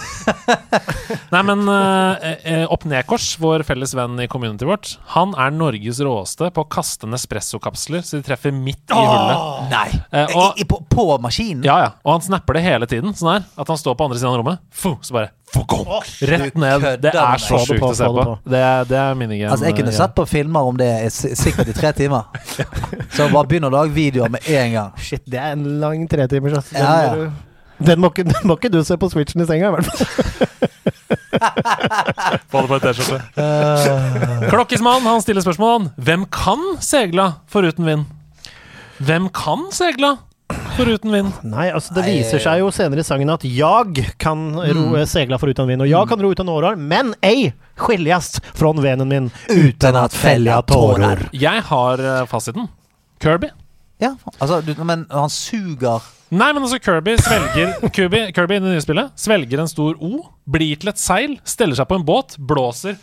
Nei, 1.35 1.43
men 1.49 1.67
eh, 1.69 2.31
eh, 2.53 2.65
Opp 2.73 2.87
Ned-kors, 2.89 3.33
vår 3.43 3.65
felles 3.69 3.95
venn 3.99 4.21
i 4.23 4.29
community 4.31 4.69
vårt, 4.69 4.95
han 5.17 5.35
er 5.39 5.53
Norges 5.55 6.01
råeste 6.05 6.51
på 6.55 6.65
å 6.65 6.71
kaste 6.73 7.11
Nespresso-kapsler 7.11 8.05
så 8.07 8.21
de 8.21 8.27
treffer 8.27 8.55
midt 8.55 8.93
i 8.93 9.03
hullet. 9.03 9.69
Nei! 9.73 9.87
Uh, 10.09 10.25
og- 10.39 10.59
I, 10.59 10.65
i, 10.65 10.69
på, 10.69 10.81
på 10.93 11.07
maskinen? 11.23 11.67
Ja, 11.67 11.79
ja. 11.87 11.93
Og 12.07 12.17
han 12.17 12.27
snapper 12.31 12.59
det 12.59 12.67
hele 12.67 12.89
tiden. 12.91 13.15
Sånn 13.19 13.35
her. 13.37 13.47
At 13.61 13.71
han 13.73 13.81
står 13.81 13.99
på 13.99 14.09
andre 14.09 14.21
siden 14.21 14.33
av 14.33 14.43
rommet. 14.43 14.67
Fuh, 14.73 14.99
så 15.05 15.19
bare 15.19 15.33
Oh, 15.53 16.01
Rett 16.21 16.55
ned. 16.57 16.85
Det 17.03 17.13
er 17.13 17.41
så 17.43 17.59
sjukt 17.61 17.85
å 17.85 17.93
se 17.97 18.07
på. 18.09 18.23
på. 18.25 18.37
Det, 18.49 18.63
det 18.89 18.97
er 18.97 19.19
minigame. 19.21 19.53
Altså, 19.53 19.67
jeg 19.69 19.77
kunne 19.77 19.93
ja. 19.93 19.99
sett 19.99 20.15
på 20.17 20.25
filmer 20.29 20.69
om 20.71 20.79
det 20.81 20.89
er 20.89 21.13
sikkert 21.13 21.69
i 21.69 21.77
tre 21.77 21.93
timer. 21.97 22.31
Så 23.13 23.29
bare 23.29 23.45
begynn 23.51 23.69
å 23.69 23.73
lage 23.73 23.93
videoer 23.93 24.33
med 24.33 24.49
en 24.49 24.77
gang. 24.79 24.95
Shit, 24.97 25.27
det 25.29 25.41
er 25.43 25.53
en 25.53 25.67
lang 25.83 26.07
tretimers. 26.09 26.73
Ja, 26.73 26.95
ja. 27.05 27.29
Den, 27.87 28.01
må 28.01 28.11
ikke, 28.13 28.25
den 28.33 28.49
må 28.49 28.57
ikke 28.59 28.71
du 28.73 28.81
se 28.87 28.97
på 29.01 29.09
switchen 29.13 29.43
i 29.45 29.47
senga, 29.49 29.69
i 29.69 29.75
hvert 29.77 29.87
fall. 29.87 30.07
Få 32.53 32.61
det 32.63 32.69
på 32.69 32.75
en 32.77 32.83
T-skjorte. 32.83 33.21
Klokkismann 34.53 35.07
han 35.07 35.23
stiller 35.25 35.45
spørsmål. 35.45 35.89
Hvem 35.97 36.27
kan 36.33 36.61
segla 36.85 37.33
foruten 37.51 37.87
vind? 37.89 38.05
Hvem 39.03 39.29
kan 39.35 39.65
segla 39.75 40.17
foruten 40.77 41.13
vind? 41.15 41.33
Nei, 41.49 41.71
altså 41.73 41.95
det 41.97 42.05
viser 42.07 42.43
seg 42.43 42.61
jo 42.63 42.69
senere 42.75 43.03
i 43.03 43.07
sangen 43.07 43.33
at 43.33 43.45
jag 43.49 44.03
kan 44.21 44.51
ro, 44.57 44.85
Mm. 44.93 45.07
segla 45.09 45.39
for 45.41 45.49
utan 45.51 45.67
vind, 45.71 45.83
og 45.83 45.89
jag 45.91 46.09
kan 46.09 46.21
ro 46.23 46.31
utan 46.33 46.49
årar, 46.53 46.77
men 46.77 47.15
ei 47.23 47.53
skiljast 47.77 48.41
från 48.55 48.83
venen 48.83 49.09
min 49.09 49.31
uten 49.49 49.97
at 49.97 50.13
fälla 50.15 50.61
tårer. 50.63 51.29
Jeg 51.33 51.63
har 51.71 51.99
eh, 51.99 52.27
fasiten. 52.27 52.69
Kirby. 53.23 53.49
Ja, 54.03 54.13
altså, 54.39 54.61
du, 54.67 54.73
men 54.83 55.07
han 55.13 55.31
suger 55.33 56.03
Nei, 56.33 56.49
men 56.57 56.63
altså 56.65 56.79
Kirby 56.83 57.13
svelger 57.21 57.75
Kirby, 57.95 58.23
Kirby 58.35 58.57
i 58.57 58.63
det 58.65 58.71
nye 58.73 58.83
spillet 58.85 59.13
svelger 59.21 59.61
en 59.63 59.69
stor 59.71 59.99
O, 60.03 60.23
blir 60.49 60.81
til 60.81 60.91
et 60.91 61.01
seil, 61.01 61.37
steller 61.45 61.79
seg 61.79 61.87
på 61.91 61.99
en 62.01 62.07
båt, 62.09 62.35
blåser 62.41 62.97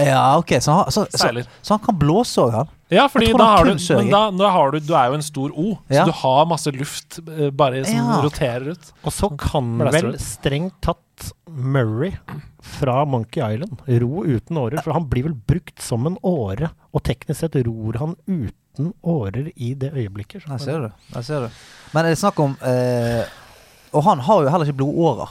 Ja, 0.00 0.38
ok, 0.40 0.56
så 0.64 0.72
han, 0.80 0.88
så, 0.90 1.04
så, 1.14 1.28
så 1.62 1.76
han 1.76 1.82
kan 1.84 1.98
blåse 2.00 2.42
òg, 2.42 2.54
han? 2.56 2.70
Ja, 2.92 3.04
fordi 3.10 3.30
da 3.32 3.44
har 3.52 3.68
du. 3.68 3.74
Men 3.96 4.10
da, 4.12 4.22
da 4.34 4.48
har 4.52 4.72
du 4.74 4.80
Du 4.84 4.90
er 4.98 5.12
jo 5.12 5.18
en 5.18 5.24
stor 5.24 5.52
O, 5.54 5.76
så 5.88 6.04
du 6.08 6.12
har 6.18 6.48
masse 6.50 6.72
luft 6.74 7.20
eh, 7.22 7.48
bare 7.54 7.84
som 7.86 8.00
Ja. 8.10 8.18
roterer 8.24 8.72
ut. 8.74 8.90
Og 9.06 9.14
så 9.14 9.30
kan 9.40 9.70
vel 9.94 10.10
strengt 10.22 10.76
tatt 10.84 11.30
Murray 11.46 12.12
fra 12.64 13.04
Monkey 13.06 13.38
Island 13.44 13.78
ro 14.02 14.24
uten 14.26 14.58
årer, 14.58 14.82
for 14.82 14.96
han 14.96 15.06
blir 15.10 15.28
vel 15.28 15.36
brukt 15.46 15.78
som 15.82 16.06
en 16.10 16.18
åre, 16.26 16.72
og 16.92 17.04
teknisk 17.06 17.44
sett 17.44 17.56
ror 17.66 18.00
han 18.02 18.16
uten 18.26 18.52
årer 19.02 19.52
i 19.56 19.74
det 19.78 19.92
øyeblikket. 19.94 20.44
Jeg 20.48 20.60
ser 20.60 20.80
det. 20.86 20.92
Jeg 21.14 21.24
ser 21.24 21.46
det. 21.46 21.50
Men 21.94 22.04
er 22.04 22.14
det 22.14 22.18
snakk 22.18 22.38
om 22.42 22.56
eh, 22.66 23.24
Og 23.94 24.02
han 24.04 24.22
har 24.26 24.42
jo 24.42 24.50
heller 24.50 24.66
ikke 24.66 24.80
blodårer. 24.82 25.30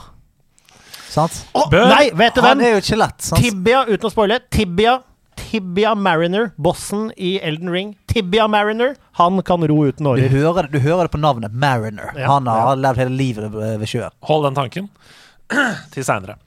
Sant? 1.14 1.44
Oh, 1.54 1.68
nei, 1.70 2.08
vet 2.16 2.34
du 2.34 2.40
Han 2.42 2.58
hvem? 2.58 2.64
er 2.66 2.72
jo 2.74 2.80
ikke 2.82 2.96
lett. 2.98 3.20
sant? 3.22 3.42
Tibia, 3.44 3.84
uten 3.86 4.08
å 4.08 4.12
spoile. 4.12 4.40
Tibia 4.50 5.02
Tibia 5.36 5.94
Mariner, 5.94 6.50
bossen 6.56 7.08
i 7.16 7.36
Elden 7.42 7.70
Ring. 7.70 7.92
Tibia 8.10 8.46
Mariner, 8.48 8.94
han 9.18 9.42
kan 9.42 9.62
ro 9.66 9.80
uten 9.86 10.04
Du 10.04 10.10
årer. 10.10 10.28
hører, 10.30 10.62
det, 10.68 10.78
du 10.78 10.78
hører 10.82 11.06
det 11.08 11.10
på 11.10 11.18
navnet 11.18 11.52
Mariner. 11.52 12.12
Ja, 12.16 12.32
han 12.32 12.46
har 12.46 12.72
ja. 12.72 12.74
levd 12.74 13.02
hele 13.02 13.16
livet 13.18 13.52
ved 13.54 13.86
sjøen. 13.90 14.14
Hold 14.30 14.44
den 14.48 14.58
tanken 14.58 14.88
til 15.94 16.06
seinere. 16.06 16.38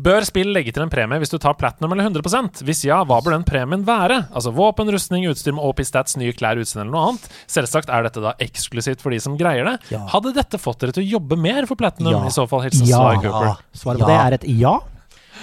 Bør 0.00 0.24
spill 0.28 0.52
legge 0.54 0.72
til 0.74 0.84
en 0.84 0.92
premie 0.92 1.20
hvis 1.22 1.32
du 1.32 1.38
tar 1.40 1.56
platinum 1.60 1.94
eller 1.94 2.08
100 2.08 2.62
Hvis 2.66 2.84
ja, 2.88 3.00
hva 3.06 3.20
bør 3.24 3.36
den 3.36 3.46
premien 3.48 3.84
være? 3.86 4.22
Altså 4.30 4.52
Våpen, 4.54 4.90
rustning, 4.92 5.26
utstyr 5.30 5.56
med 5.56 5.64
OP 5.64 5.82
stats, 5.86 6.16
nye 6.20 6.34
klær, 6.36 6.60
utseende 6.60 6.86
eller 6.86 6.96
noe 6.96 7.08
annet. 7.12 7.28
Selvsagt 7.50 7.92
er 7.92 8.06
dette 8.06 8.22
da 8.24 8.34
eksklusivt 8.42 9.02
for 9.04 9.14
de 9.14 9.20
som 9.22 9.36
greier 9.40 9.68
det. 9.68 9.76
Ja. 9.94 10.04
Hadde 10.12 10.34
dette 10.36 10.60
fått 10.60 10.82
dere 10.84 10.96
til 10.96 11.06
å 11.06 11.10
jobbe 11.18 11.38
mer 11.40 11.68
for 11.70 11.80
platinum? 11.80 12.14
Ja. 12.18 12.24
I 12.28 12.34
så 12.34 12.46
fall 12.50 12.64
hilsen 12.66 12.88
Ja. 12.90 13.02
Sly 13.02 13.26
Cooper. 13.26 13.60
Svaret 13.76 14.04
på 14.04 14.10
det 14.10 14.18
er 14.20 14.38
et 14.40 14.48
ja. 14.60 14.78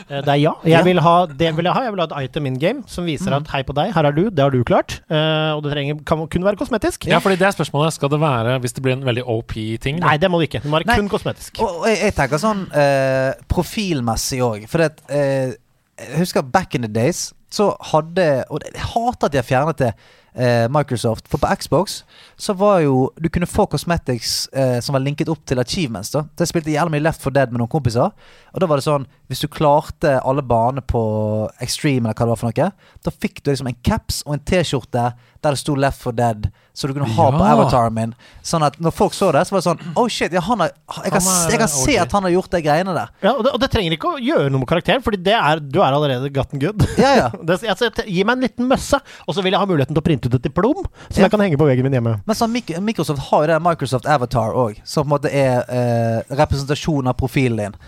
Eh, 0.09 0.21
Det 0.21 0.31
er 0.33 0.39
ja. 0.41 0.53
Jeg 0.65 0.85
vil 0.85 0.99
ha, 1.03 1.15
det 1.27 1.51
vil 1.57 1.65
jeg 1.69 1.73
ha. 1.73 1.83
Jeg 1.87 1.93
vil 1.95 2.01
ha 2.03 2.07
et 2.07 2.29
item 2.29 2.45
in 2.51 2.59
game 2.61 2.83
som 2.87 3.05
viser 3.07 3.33
at 3.37 3.47
hei 3.53 3.63
på 3.67 3.75
deg, 3.77 3.93
her 3.95 4.09
er 4.09 4.15
du, 4.15 4.23
det 4.29 4.43
har 4.45 4.53
du 4.53 4.61
klart. 4.67 4.99
Eh, 5.09 5.51
og 5.55 5.63
det 5.65 5.73
trenger, 5.73 6.01
kan 6.07 6.25
kun 6.27 6.43
være 6.47 6.59
kosmetisk. 6.59 7.07
Ja, 7.09 7.19
fordi 7.23 7.39
det 7.41 7.47
er 7.49 7.55
spørsmålet. 7.57 7.93
Skal 7.97 8.09
det 8.13 8.19
være 8.21 8.57
hvis 8.63 8.73
det 8.77 8.83
blir 8.85 8.97
en 8.97 9.05
veldig 9.07 9.23
OP-ting? 9.25 9.99
Nei, 10.03 10.17
det 10.21 10.29
må 10.31 10.39
det 10.41 10.49
ikke. 10.51 10.63
Det 10.63 10.71
må 10.71 10.79
være 10.79 10.91
Nei. 10.91 10.99
kun 11.01 11.09
kosmetisk. 11.09 11.61
Og, 11.61 11.81
og 11.83 11.87
jeg, 11.89 11.99
jeg 12.07 12.17
tenker 12.19 12.41
sånn 12.41 12.67
eh, 12.77 13.31
profilmessig 13.51 14.41
òg. 14.45 14.67
For 14.71 14.83
det, 14.85 14.91
eh, 15.09 15.55
jeg 15.97 16.21
husker 16.21 16.41
back 16.45 16.75
in 16.77 16.85
the 16.85 16.91
days 16.93 17.31
så 17.49 17.69
hadde 17.93 18.43
Og 18.51 18.59
jeg 18.65 18.81
hater 18.91 19.29
at 19.29 19.31
de 19.31 19.39
har 19.39 19.45
fjernet 19.47 19.77
det, 19.79 19.93
eh, 20.37 20.67
Microsoft. 20.69 21.27
For 21.27 21.41
på 21.41 21.49
Xbox 21.59 22.03
så 22.37 22.53
var 22.57 22.79
jo 22.85 23.11
Du 23.17 23.29
kunne 23.29 23.49
få 23.49 23.65
cosmetics 23.65 24.47
eh, 24.53 24.79
som 24.79 24.93
var 24.93 25.03
linket 25.03 25.29
opp 25.29 25.45
til 25.45 25.59
achievements. 25.59 26.11
da 26.11 26.21
Så 26.21 26.45
Jeg 26.45 26.47
spilte 26.53 26.71
jævlig 26.71 26.91
mye 26.97 27.05
Left 27.07 27.21
for 27.21 27.31
Dead 27.31 27.51
med 27.51 27.59
noen 27.59 27.71
kompiser. 27.71 28.11
Og 28.53 28.61
da 28.61 28.67
var 28.69 28.77
det 28.77 28.87
sånn 28.87 29.07
Hvis 29.27 29.41
du 29.43 29.47
klarte 29.47 30.19
alle 30.23 30.41
banene 30.41 30.81
på 30.81 31.49
Extreme, 31.61 32.07
eller 32.07 32.15
hva 32.15 32.25
det 32.25 32.33
var 32.35 32.41
for 32.41 32.51
noe, 32.51 32.71
da 33.03 33.11
fikk 33.11 33.43
du 33.43 33.51
liksom 33.51 33.67
en 33.67 33.81
caps 33.83 34.21
og 34.25 34.33
en 34.37 34.45
T-skjorte 34.45 35.09
der 35.47 35.55
det 35.57 35.61
sto 35.61 35.75
Left 35.79 36.03
for 36.03 36.15
Dead, 36.15 36.49
så 36.77 36.87
du 36.89 36.93
kunne 36.93 37.07
ha 37.09 37.27
på 37.33 37.45
avataren 37.47 37.95
min. 37.95 38.13
Sånn 38.45 38.65
at 38.67 38.75
når 38.83 38.93
folk 38.93 39.15
så 39.17 39.31
det, 39.33 39.45
så 39.47 39.55
var 39.55 39.63
det 39.63 39.65
sånn 39.65 39.81
Oh 39.99 40.07
shit, 40.11 40.35
ja, 40.35 40.43
han 40.45 40.61
har, 40.61 40.73
jeg, 40.99 41.13
kan, 41.15 41.29
jeg 41.49 41.61
kan 41.63 41.71
se 41.71 41.97
at 42.03 42.13
han 42.13 42.27
har 42.27 42.35
gjort 42.35 42.51
de 42.53 42.61
greiene 42.65 42.95
der. 42.95 43.13
Ja, 43.25 43.33
og, 43.33 43.43
det, 43.47 43.53
og 43.55 43.63
det 43.63 43.71
trenger 43.73 43.95
ikke 43.97 44.13
å 44.13 44.21
gjøre 44.21 44.51
noe 44.53 44.61
med 44.61 44.69
karakteren, 44.69 45.03
er, 45.17 45.61
du 45.63 45.79
er 45.81 45.89
allerede 45.97 46.31
gotten 46.35 46.61
good. 46.61 46.85
Ja, 47.01 47.13
ja. 47.17 47.27
Det, 47.47 47.59
altså, 47.69 47.89
gi 48.05 48.23
meg 48.27 48.37
en 48.37 48.45
liten 48.47 48.67
møsse, 48.69 48.99
og 49.25 49.35
så 49.35 49.43
vil 49.45 49.55
jeg 49.55 49.61
ha 49.61 49.69
muligheten 49.69 49.95
til 49.95 50.03
å 50.03 50.05
printe 50.05 50.29
ut 50.29 50.35
et 50.37 50.47
diplom 50.49 50.83
som 51.07 51.21
jeg 51.23 51.31
kan 51.31 51.41
henge 51.41 51.59
på 51.59 51.67
veggen 51.69 51.87
min 51.87 51.95
hjemme. 51.97 52.17
Men 52.27 52.37
sånn, 52.37 52.53
Microsoft 52.83 53.29
har 53.29 53.45
jo 53.45 53.51
det 53.53 53.61
Microsoft 53.63 54.09
Avatar 54.09 54.57
òg, 54.57 54.81
som 54.83 55.05
på 55.05 55.09
en 55.09 55.13
måte 55.15 55.31
er 55.31 55.63
eh, 55.71 56.35
representasjon 56.37 57.07
av 57.07 57.17
profilen 57.19 57.61
din. 57.61 57.79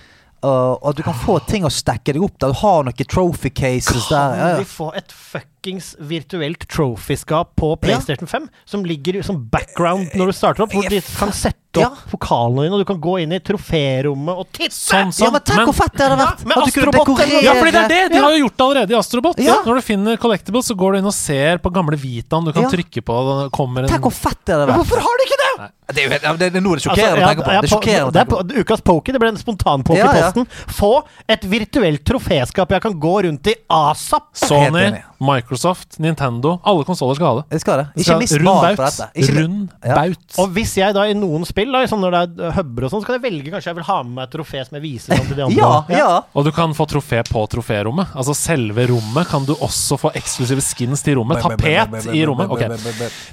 Og, 0.41 0.79
at 0.89 0.95
du 0.95 1.03
kan 1.03 1.13
få 1.13 1.39
ting 1.47 1.65
å 1.67 1.71
stacke 1.73 2.13
deg 2.15 2.23
opp 2.23 2.37
der. 2.39 2.53
Du 2.53 2.59
har 2.61 2.83
noen 2.87 3.07
trophy 3.11 3.49
cases 3.51 4.07
der. 4.07 4.35
Ja, 4.39 4.49
Kan 4.55 4.63
vi 4.63 4.69
få 4.71 4.89
et 4.95 5.11
fuckings 5.11 5.95
virtuelt 5.99 6.63
trophyskap 6.71 7.55
på 7.59 7.73
PlayStation 7.81 8.27
5? 8.27 8.47
Som 8.65 8.85
ligger 8.87 9.21
som 9.27 9.41
background 9.51 10.15
når 10.15 10.31
du 10.31 10.37
starter 10.37 10.63
opp, 10.63 10.71
hvor 10.71 10.87
du 10.87 10.99
kan 11.17 11.33
sette 11.35 11.57
Ja. 11.77 11.85
opp 11.91 11.99
pokalene 12.09 12.63
dine, 12.65 12.73
og 12.73 12.79
du 12.81 12.85
kan 12.89 12.97
gå 13.03 13.19
inn 13.21 13.31
i 13.35 13.39
troférommet 13.45 14.39
og 14.41 14.47
titte! 14.55 14.73
Sånn, 14.73 15.11
ja, 15.11 15.17
sånn. 15.19 15.33
men 15.35 15.41
tenk 15.45 15.67
hvor 15.69 15.75
fett 15.77 15.93
det 15.99 16.07
hadde 16.07 16.17
vært! 16.17 16.41
Ja, 16.47 16.55
at 16.55 16.65
du 16.65 16.71
kunne 16.79 16.93
dekorere 16.95 17.41
Ja, 17.45 17.53
fordi 17.59 17.71
det 17.75 17.83
er 17.83 17.87
det! 17.91 17.99
De 18.09 18.15
Ja. 18.17 18.21
har 18.23 18.31
jo 18.33 18.39
gjort 18.47 18.55
det 18.57 18.65
allerede 18.65 18.89
i 18.95 18.97
Astrobot. 18.97 19.37
Ja. 19.43 19.57
Når 19.67 19.75
du 19.75 19.81
finner 19.85 20.17
collectibles, 20.17 20.65
så 20.71 20.75
går 20.75 20.93
du 20.93 20.97
inn 21.03 21.05
og 21.11 21.13
ser 21.13 21.57
på 21.59 21.69
gamle 21.71 21.95
Vitaen. 21.99 22.45
Du 22.45 22.51
kan 22.53 22.63
Ja. 22.63 22.69
trykke 22.73 23.03
på, 23.05 23.13
og 23.13 23.51
kommer 23.51 23.83
en 23.83 23.89
Tenk 23.89 24.01
hvor 24.01 24.13
fett 24.15 24.39
det 24.45 24.55
hadde 24.55 24.65
vært! 24.71 24.79
Hvorfor 24.81 24.97
har 25.03 25.17
de 25.19 25.27
ikke 25.29 25.41
det?! 25.45 25.71
Det 25.89 26.03
er 26.03 26.05
jo 26.05 26.37
det, 26.37 26.37
det 26.39 26.59
er 26.59 26.61
noe 26.61 26.75
det 26.77 26.85
er 26.85 26.89
Altså, 26.89 27.01
ja, 27.01 27.11
å 27.13 27.29
tenke 27.29 27.43
på. 27.45 27.51
ja, 27.53 27.61
Det 27.61 27.69
er 27.69 27.73
sjokkerende 27.73 28.13
det 28.13 28.21
er 28.21 28.25
tenke 28.29 28.53
på. 28.55 28.61
Ukas 28.63 28.81
poker, 28.85 29.13
det 29.15 29.21
ble 29.23 29.29
en 29.33 29.37
spontanpoker 29.41 29.99
Ja, 29.99 30.09
i 30.13 30.19
ja. 30.19 30.27
posten. 30.29 30.47
Få 30.79 30.91
et 31.27 31.45
virtuelt 31.49 32.03
troféskap 32.05 32.69
jeg 32.75 32.81
kan 32.85 32.93
gå 32.99 33.13
rundt 33.25 33.47
i 33.49 33.55
asap. 33.69 34.29
Sony. 34.37 34.89
Microsoft, 35.19 35.97
Nintendo. 35.99 36.59
Alle 36.63 36.85
konsoller 36.87 37.17
skal 37.17 37.27
ha 37.27 37.33
det. 37.41 37.45
Det 37.51 37.59
skal 37.63 37.81
det. 37.81 37.87
Ikke 38.03 38.15
mist 38.21 38.35
for 38.37 38.45
baut. 38.45 38.77
på 38.79 38.85
dette. 38.85 39.07
Ikke, 39.19 39.33
Rund 39.41 39.69
Ja. 39.83 39.95
baut. 39.97 40.37
Og 40.39 40.53
hvis 40.55 40.75
jeg 40.79 40.93
da 40.95 41.03
i 41.09 41.13
noen 41.17 41.43
spill, 41.45 41.71
da, 41.75 41.81
sånn 41.91 41.99
når 42.05 42.15
det 42.15 42.21
er 42.47 42.51
hubber 42.55 42.85
og 42.87 42.91
sånn, 42.93 43.01
så 43.03 43.09
kan 43.09 43.17
jeg 43.19 43.25
velge 43.25 43.51
kanskje 43.51 43.71
jeg 43.73 43.75
vil 43.81 43.83
ha 43.89 43.97
med 44.03 44.13
meg 44.15 44.23
et 44.29 44.33
trofé 44.37 44.63
som 44.65 44.77
jeg 44.79 44.83
viser 44.85 45.15
til 45.27 45.35
de 45.35 45.43
andre. 45.47 45.57
ja, 45.59 45.83
ja. 45.97 46.21
Og 46.33 46.45
du 46.47 46.51
kan 46.55 46.71
få 46.77 46.87
trofé 46.87 47.19
på 47.27 47.43
troférommet. 47.51 48.13
Altså 48.15 48.35
selve 48.37 48.87
rommet 48.93 49.27
kan 49.27 49.43
du 49.45 49.53
også 49.59 49.97
få 49.99 50.13
eksklusive 50.15 50.63
skins 50.63 51.03
til 51.03 51.19
rommet. 51.19 51.41
Tapet 51.43 52.07
i 52.15 52.23
rommet. 52.25 52.47
Ok. 52.49 52.63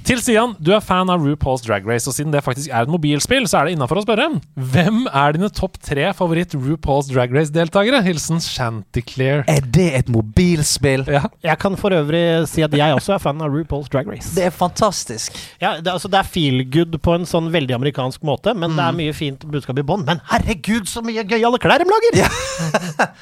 Til 0.07 0.19
Stian, 0.23 0.57
du 0.59 0.73
er 0.75 0.81
fan 0.83 1.09
av 1.11 1.21
RuPaul's 1.23 1.63
Drag 1.67 1.87
Race, 1.87 2.09
og 2.11 2.15
siden 2.19 2.33
det 2.35 2.43
faktisk 2.47 2.71
er 2.71 2.87
et 2.87 2.93
mobilspill, 2.93 3.47
så 3.51 3.61
er 3.61 3.69
det 3.69 3.77
innafor 3.77 4.01
å 4.01 4.05
spørre. 4.05 4.29
Hvem 4.73 5.03
er 5.11 5.37
dine 5.37 5.51
topp 5.55 5.77
tre 5.83 6.09
favoritt 6.17 6.55
RuPaul's 6.57 7.11
Drag 7.11 7.35
Race-deltakere? 7.35 8.01
Hilsen 8.07 8.41
Chanticleer. 8.45 9.45
Er 9.51 9.67
det 9.75 9.89
et 10.01 10.13
mobilspill? 10.13 11.05
Ja. 11.11 11.25
Jeg 11.45 11.61
kan 11.63 11.77
for 11.81 11.95
øvrig 11.97 12.23
si 12.51 12.65
at 12.67 12.75
jeg 12.77 12.97
også 12.97 13.17
er 13.17 13.23
fan 13.23 13.43
av 13.43 13.53
RuPaul's 13.55 13.91
Drag 13.93 14.09
Race. 14.11 14.33
Det 14.37 14.47
er 14.49 14.55
fantastisk. 14.55 15.37
Ja, 15.63 15.77
det, 15.81 15.93
altså, 15.93 16.11
det 16.13 16.21
er 16.23 16.31
feel 16.31 16.63
good 16.73 16.97
på 17.03 17.19
en 17.19 17.27
sånn 17.29 17.51
veldig 17.55 17.77
amerikansk 17.79 18.25
måte, 18.27 18.55
men 18.57 18.79
det 18.79 18.87
er 18.87 18.97
mye 19.03 19.17
fint 19.17 19.45
budskap 19.51 19.83
i 19.83 19.87
bånn. 19.87 20.07
Men 20.07 20.23
herregud, 20.31 20.89
så 20.91 21.05
mye 21.05 21.27
gøyale 21.27 21.61
klær 21.63 21.83
de 21.83 21.91
lager! 21.91 22.25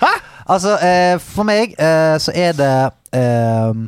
Hæ? 0.04 0.14
Altså, 0.44 0.74
eh, 0.76 1.14
for 1.24 1.46
meg 1.48 1.72
eh, 1.80 2.18
så 2.20 2.32
er 2.36 2.52
det 2.58 2.72
eh, 3.16 3.78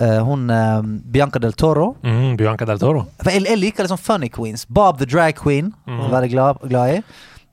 eh, 0.00 0.18
hun 0.24 0.48
uh, 0.50 0.82
Bianca 0.82 1.38
del 1.38 1.52
Toro. 1.58 1.96
Mm, 2.02 2.36
Bianca 2.40 2.64
del 2.68 2.78
Toro. 2.78 3.06
For 3.22 3.30
jeg, 3.34 3.44
jeg 3.46 3.58
liker 3.58 3.88
sånn 3.90 3.98
funny 4.00 4.28
queens. 4.28 4.64
Bob 4.68 4.98
the 4.98 5.06
Drag 5.06 5.34
Queen. 5.36 5.72
mm. 5.86 6.04
Veldig 6.12 6.30
glad, 6.34 6.62
glad 6.68 6.98
i. 6.98 7.02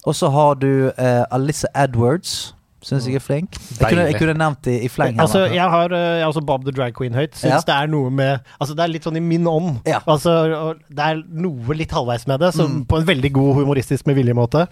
Og 0.06 0.14
så 0.16 0.30
har 0.30 0.56
du 0.62 0.92
uh, 0.92 1.24
Alyssa 1.34 1.68
Edwards. 1.76 2.52
Syns 2.86 3.08
jeg 3.10 3.18
er 3.18 3.24
flink. 3.26 3.56
Jeg 3.80 3.88
kunne, 3.90 4.04
jeg 4.12 4.20
kunne 4.22 4.36
nevnt 4.38 4.68
i, 4.70 4.76
i 4.86 4.90
fleng. 4.94 5.16
Altså, 5.18 5.48
jeg 5.50 5.66
har 5.74 5.90
eh, 5.98 6.20
jeg 6.20 6.28
også 6.28 6.44
Bob 6.46 6.68
the 6.68 6.74
Drag 6.76 6.94
Queen 6.94 7.16
høyt. 7.18 7.34
Syns 7.34 7.50
Ja. 7.50 7.58
det 7.66 7.74
er 7.74 7.90
noe 7.90 8.12
med 8.14 8.44
Altså, 8.62 8.76
det 8.78 8.84
er 8.86 8.92
litt 8.94 9.08
sånn 9.08 9.18
i 9.18 9.24
min 9.26 9.48
ånd. 9.50 9.80
Ja. 9.90 10.04
Altså, 10.06 10.36
det 10.94 11.02
er 11.08 11.24
noe 11.34 11.74
litt 11.80 11.90
halvveis 11.98 12.28
med 12.30 12.46
det, 12.46 12.54
som 12.54 12.70
Mm. 12.70 12.86
på 12.86 13.00
en 13.02 13.10
veldig 13.10 13.32
god 13.34 13.56
humoristisk 13.64 14.06
med 14.06 14.20
vilje-måte. 14.22 14.68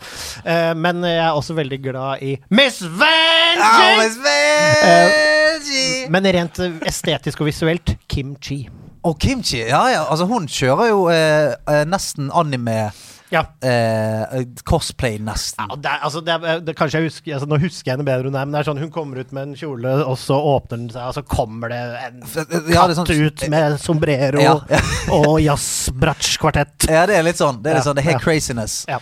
Uh, 0.45 0.75
men 0.77 1.01
jeg 1.09 1.25
er 1.25 1.33
også 1.33 1.57
veldig 1.57 1.81
glad 1.89 2.21
i 2.21 2.37
Miss 2.53 2.83
Vengeance 2.85 3.57
Miss 3.57 4.19
Always 4.21 5.32
veggie! 5.63 6.09
Men 6.13 6.27
rent 6.35 6.59
eh, 6.59 6.79
estetisk 6.89 7.41
og 7.41 7.49
visuelt 7.51 7.95
Kim 8.07 8.35
Chi. 8.39 8.65
Og 9.03 9.17
kimchi, 9.19 9.57
ja 9.67 9.81
ja. 9.91 10.03
Altså, 10.07 10.23
hun 10.29 10.45
kjører 10.47 10.87
jo 10.93 11.01
eh, 11.11 11.55
eh, 11.67 11.81
nesten 11.91 12.29
anime 12.31 12.85
Ja. 13.33 13.41
eh, 13.65 14.45
Cosplay, 14.63 15.17
nesten. 15.19 15.65
Ja, 15.67 15.75
det 15.75 15.89
er, 15.91 15.99
altså, 16.07 16.21
det 16.23 16.35
er, 16.37 16.61
det, 16.63 16.75
kanskje 16.77 17.01
jeg 17.01 17.09
husker, 17.09 17.33
altså, 17.35 17.49
Nå 17.51 17.57
husker 17.59 17.89
jeg 17.91 17.97
henne 17.97 18.05
bedre 18.07 18.29
er, 18.31 18.45
men 18.45 18.53
det 18.55 18.61
er 18.61 18.67
sånn 18.69 18.79
hun 18.79 18.91
kommer 18.95 19.19
ut 19.19 19.33
med 19.35 19.49
en 19.49 19.55
kjole, 19.59 19.91
og 20.07 20.15
så 20.21 20.37
åpner 20.37 20.77
den 20.85 20.89
seg, 20.93 21.03
og 21.09 21.17
så 21.17 21.23
kommer 21.27 21.73
det 21.73 21.81
en 21.81 22.21
Ja, 22.23 22.45
er 22.85 22.93
katt 22.93 22.95
sånn- 23.01 23.25
ut 23.27 23.43
med 23.51 23.75
sombrero 23.83 24.39
Ja, 24.45 24.55
ja. 24.71 24.79
og 25.17 25.41
jazzbratsj-kvartett. 25.43 26.87
Ja, 26.89 27.03
det 27.09 27.17
er 27.19 27.23
litt 27.27 27.41
sånn. 27.41 27.59
Det 27.63 27.73
er 27.73 27.79
litt 27.81 27.87
sånn, 27.89 27.97
det 27.99 28.05
er 28.05 28.11
helt 28.13 28.23
craziness. 28.23 28.83
Ja. 28.87 28.99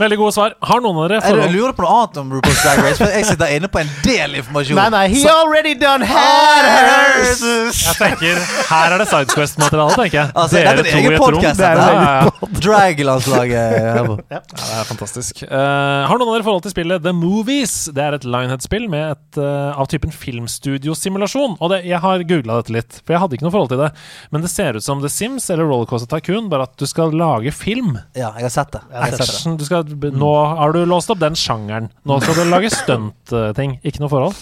Veldig 0.00 0.16
gode 0.20 0.32
svar. 0.32 0.54
Har 0.64 0.80
noen 0.80 0.96
av 1.02 1.08
dere 1.10 1.20
Jeg 1.44 1.52
lurer 1.52 1.74
på 1.76 1.84
noe 1.84 1.96
annet 2.00 2.16
om 2.22 2.30
RuPaul's 2.32 2.60
Drag 2.64 2.78
Race, 2.86 2.96
for 3.00 3.12
jeg 3.12 3.26
sitter 3.28 3.52
inne 3.56 3.68
på 3.72 3.80
en 3.82 3.90
del 4.06 4.38
informasjon. 4.40 4.78
Nei, 4.80 4.88
nei, 4.94 5.02
he 5.12 5.24
already 5.28 5.74
done 5.78 6.06
had 6.08 6.68
hers! 6.70 7.42
Jeg 7.84 7.96
tenker, 8.00 8.40
Her 8.70 8.94
er 8.96 9.02
det 9.02 9.08
Sidequest-materiale, 9.10 9.96
tenker 9.98 10.18
jeg. 10.22 10.32
Altså, 10.34 10.56
dere 10.56 10.72
er 10.72 10.88
to 10.88 10.96
i 10.96 11.04
et 11.04 11.18
rom. 11.20 11.26
podcast, 11.26 11.60
Det 11.60 11.68
er 11.68 11.76
jo- 11.76 11.84
ja, 11.84 12.14
ja. 12.24 12.50
Drag-landslaget. 12.64 13.58
Ja, 14.30 14.38
det 14.40 14.66
er 14.80 14.84
fantastisk. 14.88 15.42
Eh, 15.42 16.06
har 16.08 16.18
noen 16.20 16.28
av 16.30 16.34
dere 16.38 16.44
forhold 16.46 16.62
til 16.64 16.72
spillet 16.74 17.02
The 17.04 17.12
Movies? 17.16 17.74
Det 17.94 18.02
er 18.04 18.16
et 18.16 18.24
Linehead-spill 18.24 18.86
med 18.92 19.12
et, 19.16 19.38
eh, 19.42 19.78
av 19.80 19.88
typen 19.90 20.12
filmstudiosimulasjon. 20.14 21.56
Og 21.60 21.72
det, 21.72 21.82
jeg 21.88 22.00
har 22.02 22.22
googla 22.28 22.60
dette 22.60 22.74
litt, 22.74 23.00
for 23.04 23.14
jeg 23.16 23.22
hadde 23.24 23.36
ikke 23.38 23.46
noe 23.48 23.54
forhold 23.54 23.72
til 23.74 23.82
det. 23.82 23.90
Men 24.32 24.44
det 24.44 24.50
ser 24.52 24.78
ut 24.78 24.84
som 24.86 25.02
The 25.02 25.10
Sims 25.12 25.48
eller 25.50 25.68
Rollercoaster 25.70 26.10
Tycoon, 26.10 26.48
bare 26.52 26.68
at 26.68 26.76
du 26.80 26.86
skal 26.90 27.12
lage 27.16 27.52
film. 27.56 27.96
Ja, 28.16 28.32
jeg 28.38 28.46
har 28.48 28.54
sett 28.54 28.72
det. 28.76 28.82
Jeg 28.90 29.00
har 29.02 29.10
sett 29.10 29.18
det. 29.20 29.28
Action. 29.34 29.56
Du 29.60 29.64
skal, 29.66 29.84
nå 29.90 30.32
har 30.60 30.74
du 30.76 30.80
låst 30.88 31.12
opp 31.12 31.20
den 31.22 31.36
sjangeren. 31.38 31.90
Nå 32.06 32.20
skal 32.24 32.38
du 32.38 32.44
lage 32.50 32.72
stuntting. 32.74 33.78
Ikke 33.86 34.02
noe 34.04 34.12
forhold? 34.12 34.38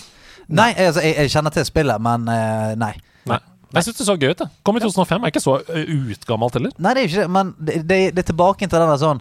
Nei, 0.49 0.71
altså, 0.73 1.03
jeg, 1.05 1.17
jeg 1.19 1.33
kjenner 1.35 1.53
til 1.53 1.67
spillet, 1.69 2.01
men 2.05 2.29
uh, 2.31 2.73
nei. 2.81 2.95
Nei. 3.29 3.41
Jeg 3.77 3.85
syns 3.85 3.99
det 3.99 4.07
så 4.09 4.17
gøy 4.17 4.31
ut. 4.33 4.39
det. 4.41 4.49
Kom 4.65 4.79
i 4.79 4.81
2005, 4.81 5.21
er 5.21 5.33
ikke 5.33 5.45
så 5.45 5.59
utgammelt 5.61 6.57
heller. 6.57 6.73
Nei, 6.81 6.95
det 6.97 7.03
er 7.03 7.11
ikke 7.11 7.21
det, 7.21 7.33
men 7.37 7.51
det, 7.59 7.75
det, 7.85 7.99
det 8.17 8.23
er 8.25 8.31
tilbake 8.31 8.65
til 8.65 8.81
den 8.81 8.89
der 8.89 9.03
sånn 9.03 9.21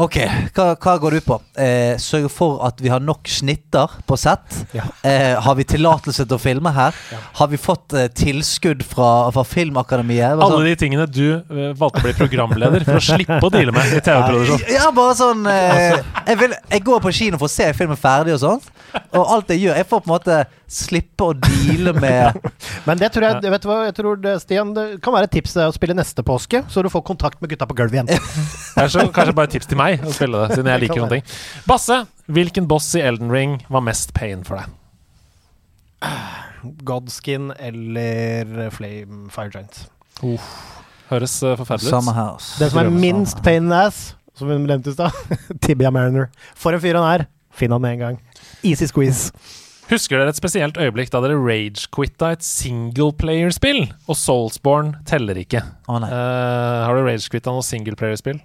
Ok, 0.00 0.14
hva, 0.56 0.70
hva 0.80 0.92
går 1.02 1.18
du 1.18 1.20
på? 1.26 1.36
Eh, 1.60 1.98
Sørge 2.00 2.30
for 2.32 2.62
at 2.64 2.78
vi 2.80 2.88
har 2.88 3.02
nok 3.04 3.28
snitter 3.28 3.92
på 4.08 4.16
sett. 4.16 4.62
Ja. 4.72 4.86
Eh, 5.04 5.34
har 5.44 5.58
vi 5.58 5.66
tillatelse 5.68 6.24
til 6.24 6.38
å 6.38 6.40
filme 6.40 6.72
her? 6.72 6.96
Har 7.36 7.50
vi 7.52 7.60
fått 7.60 7.92
eh, 7.92 8.06
tilskudd 8.08 8.80
fra, 8.88 9.10
fra 9.36 9.44
Filmakademiet? 9.44 10.32
Alle 10.38 10.48
sånn- 10.48 10.64
de 10.70 10.74
tingene 10.80 11.04
du 11.12 11.26
ø, 11.44 11.68
valgte 11.76 12.00
å 12.00 12.06
bli 12.06 12.14
programleder 12.22 12.86
for 12.88 13.02
å 13.02 13.04
slippe 13.04 13.36
å 13.44 13.52
deale 13.52 13.74
med 13.76 13.92
i 13.92 14.00
TV-produksjon. 14.00 14.64
Ja, 14.72 14.88
bare 14.96 15.18
sånn 15.18 15.44
eh, 15.52 15.98
jeg, 16.00 16.40
vil, 16.40 16.56
jeg 16.72 16.86
går 16.88 17.04
på 17.04 17.12
kino 17.20 17.42
for 17.42 17.50
å 17.50 17.52
se 17.52 17.68
filmen 17.76 18.00
ferdig 18.00 18.38
og 18.38 18.42
sånt. 18.46 18.72
Og 19.12 19.28
alt 19.36 19.52
jeg 19.52 19.60
gjør, 19.66 19.76
jeg 19.80 19.88
får 19.88 20.02
på 20.04 20.08
en 20.08 20.14
måte 20.16 20.40
slippe 20.72 21.26
å 21.28 21.32
deale 21.36 21.92
med 22.00 22.36
Men 22.88 22.96
det 23.00 23.10
tror 23.12 23.26
jeg, 23.28 23.50
vet 23.52 23.64
du 23.64 23.68
hva, 23.68 23.78
jeg 23.90 23.94
tror 23.96 24.18
det, 24.20 24.34
Stian, 24.40 24.72
det 24.76 24.84
kan 25.04 25.12
være 25.12 25.28
et 25.28 25.34
tips 25.36 25.54
å 25.60 25.68
spille 25.76 25.96
neste 25.96 26.24
påske, 26.24 26.62
så 26.72 26.80
du 26.84 26.88
får 26.92 27.04
kontakt 27.12 27.40
med 27.44 27.52
gutta 27.52 27.68
på 27.68 27.76
gulvet 27.76 27.98
igjen. 28.00 28.08
Kanskje, 28.76 29.04
kanskje 29.12 29.34
bare 29.36 29.48
et 29.50 29.54
tips 29.58 29.68
til 29.68 29.76
meg 29.80 29.81
å 30.02 30.12
spille 30.14 30.42
det, 30.44 30.56
siden 30.56 30.70
jeg 30.72 30.80
liker 30.84 31.00
noen 31.00 31.08
sånne 31.08 31.18
ting. 31.20 31.66
Basse, 31.68 31.98
hvilken 32.32 32.68
boss 32.70 32.90
i 32.98 33.02
Elden 33.04 33.32
Ring 33.32 33.58
var 33.72 33.84
mest 33.86 34.14
pain 34.16 34.44
for 34.46 34.60
deg? 34.60 34.78
Godskin 36.88 37.50
eller 37.58 38.70
Flame 38.74 39.28
Fire 39.34 39.50
Giant. 39.54 39.82
Høres 41.12 41.34
ø, 41.42 41.54
forferdelig 41.58 41.90
ut. 41.90 42.06
Den. 42.06 42.44
Det 42.62 42.68
som 42.72 42.82
er 42.82 42.90
minst 42.94 43.42
pain 43.44 43.64
in 43.64 43.72
the 43.72 43.80
ass, 43.88 44.02
som 44.38 44.48
hun 44.52 44.64
nevnte 44.68 44.92
i 44.92 44.96
stad, 44.96 45.16
Tibia 45.64 45.90
Mariner. 45.94 46.30
For 46.58 46.74
en 46.76 46.82
fyr 46.82 46.98
han 47.00 47.08
er. 47.10 47.26
Finn 47.52 47.74
han 47.74 47.82
med 47.84 47.98
en 47.98 48.04
gang. 48.06 48.22
Easy 48.64 48.86
squeeze. 48.88 49.28
Husker 49.90 50.16
dere 50.16 50.32
et 50.32 50.38
spesielt 50.38 50.78
øyeblikk 50.80 51.10
da 51.12 51.20
dere 51.20 51.36
rage-quitta 51.36 52.30
et 52.32 52.44
singleplayer-spill? 52.46 53.82
Og 54.08 54.16
Soulsborne 54.16 55.02
teller 55.10 55.36
ikke. 55.42 55.60
Å 55.90 55.98
nei. 56.00 56.08
Eh, 56.08 56.78
har 56.86 56.96
du 56.96 57.02
rage-quitta 57.04 57.52
noe 57.52 57.66
singleplayer-spill? 57.66 58.38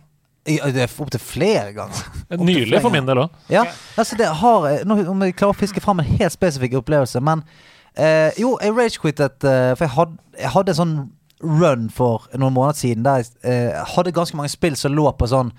Opptil 0.48 1.20
flere 1.20 1.74
ganger. 1.76 2.06
Nylig 2.40 2.80
for 2.82 2.94
min 2.94 3.08
del 3.08 3.26
òg. 3.26 3.42
Ja, 3.52 3.66
altså 4.00 4.16
det 4.20 4.30
har 4.42 4.68
nå, 4.88 5.02
Om 5.12 5.26
jeg 5.26 5.36
klarer 5.36 5.56
å 5.56 5.60
fiske 5.60 5.84
fram 5.84 6.00
en 6.04 6.08
helt 6.18 6.34
spesifikk 6.34 6.78
opplevelse 6.80 7.20
Men 7.24 7.44
eh, 7.94 8.32
jo, 8.40 8.56
jeg 8.64 8.76
ragequittet 8.76 9.44
uh, 9.44 9.76
For 9.76 9.86
jeg 9.88 9.94
hadde, 9.98 10.18
jeg 10.40 10.54
hadde 10.56 10.74
en 10.74 10.80
sånn 10.82 10.98
run 11.44 11.90
for 11.94 12.26
noen 12.38 12.56
måneder 12.56 12.80
siden 12.80 13.06
Der 13.06 13.22
jeg 13.22 13.30
eh, 13.44 13.86
hadde 13.96 14.16
ganske 14.16 14.38
mange 14.38 14.52
spill 14.54 14.76
som 14.80 14.96
lå 14.96 15.06
på 15.18 15.30
sånn 15.30 15.52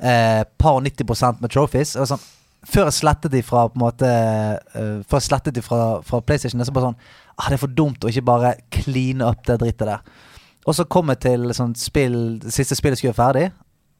eh, 0.00 0.42
Par 0.58 0.78
og 0.78 0.86
90% 0.86 1.42
med 1.42 1.52
trophies 1.52 1.94
og 1.98 2.08
sånn, 2.10 2.24
Før 2.68 2.88
jeg 2.88 2.98
slettet 3.00 3.34
de 3.34 3.42
fra 3.44 3.66
på 3.68 3.78
en 3.78 3.84
måte 3.84 4.08
eh, 4.08 5.04
Før 5.04 5.20
jeg 5.20 5.28
slettet 5.28 5.58
de 5.58 5.64
fra, 5.64 6.00
fra 6.06 6.22
Playstation 6.24 6.64
Så 6.64 6.74
bare 6.74 6.90
sånn 6.90 6.98
ah, 7.36 7.48
Det 7.48 7.58
er 7.58 7.64
for 7.66 7.78
dumt 7.82 8.04
å 8.04 8.12
ikke 8.12 8.28
bare 8.30 8.56
cleane 8.74 9.28
opp 9.28 9.44
det 9.48 9.60
drittet 9.62 9.88
der 9.90 10.04
Og 10.64 10.76
så 10.76 10.88
kom 10.88 11.12
jeg 11.12 11.24
til 11.26 11.48
sånn 11.56 11.76
spill 11.78 12.38
siste 12.48 12.78
spillet 12.78 13.00
skulle 13.00 13.16
være 13.16 13.24
ferdig 13.24 13.48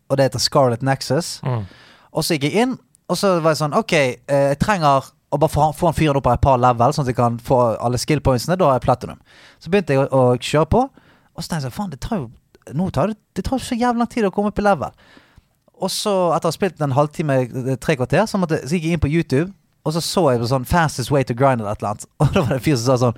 Og 0.09 0.17
det 0.17 0.25
heter 0.29 0.39
Scarlet 0.41 0.83
Nexus 0.83 1.41
Mm. 1.45 1.67
og 2.13 2.25
så 2.25 2.35
gikk 2.35 2.43
jeg 2.49 2.63
inn, 2.63 2.79
og 3.09 3.17
så 3.17 3.41
var 3.41 3.53
jeg 3.53 3.61
sånn 3.63 3.77
OK, 3.77 3.93
eh, 3.93 4.17
jeg 4.53 4.59
trenger 4.59 5.05
å 5.33 5.39
bare 5.39 5.51
få, 5.53 5.73
han 5.85 5.93
fyren 5.95 6.17
opp 6.17 6.25
på 6.25 6.33
et 6.33 6.41
par 6.41 6.57
level, 6.59 6.93
sånn 6.93 7.05
at 7.05 7.13
jeg 7.13 7.17
kan 7.17 7.39
få 7.39 7.77
alle 7.85 7.99
skill 8.01 8.21
pointsene. 8.21 8.57
Da 8.57 8.65
har 8.65 8.79
jeg 8.79 8.87
platinum. 8.87 9.19
Så 9.61 9.69
begynte 9.71 9.93
jeg 9.93 10.07
å, 10.07 10.09
å 10.09 10.37
kjøre 10.41 10.67
på, 10.73 10.81
og 11.37 11.43
så 11.45 11.49
tenkte 11.51 11.69
jeg 11.69 11.73
faen, 11.77 11.91
det 11.91 12.01
tar 12.01 12.19
jo 12.23 12.31
nå 12.75 12.91
tar 12.93 13.09
det, 13.09 13.17
det 13.37 13.45
tar 13.45 13.57
jo 13.59 13.65
så 13.65 13.77
jævlig 13.77 13.99
lang 13.99 14.09
tid 14.13 14.25
å 14.25 14.31
komme 14.33 14.49
opp 14.53 14.59
i 14.59 14.63
level. 14.63 14.91
Og 15.81 15.91
så, 15.93 16.13
etter 16.37 16.49
å 16.49 16.51
ha 16.51 16.57
spilt 16.57 16.81
en 16.83 16.93
halvtime, 16.97 17.37
eh, 17.71 17.77
tre 17.81 17.95
kvarter, 17.97 18.27
så, 18.27 18.37
måtte, 18.41 18.59
så 18.67 18.75
gikk 18.77 18.85
jeg 18.89 18.93
inn 18.99 19.01
på 19.05 19.09
YouTube, 19.13 19.53
og 19.87 19.95
så 19.95 20.01
så 20.05 20.25
jeg 20.33 20.41
på 20.41 20.49
sånn 20.51 20.67
'Fastest 20.67 21.11
way 21.11 21.23
to 21.25 21.33
grind' 21.35 21.61
eller 21.61 21.71
et 21.73 21.79
eller 21.81 21.95
annet. 21.95 22.07
Og 22.21 22.33
da 22.35 22.41
var 22.43 22.49
det 22.49 22.57
en 22.59 22.65
fyr 22.67 22.77
som 22.77 22.87
sa 22.89 22.97
sånn 23.07 23.17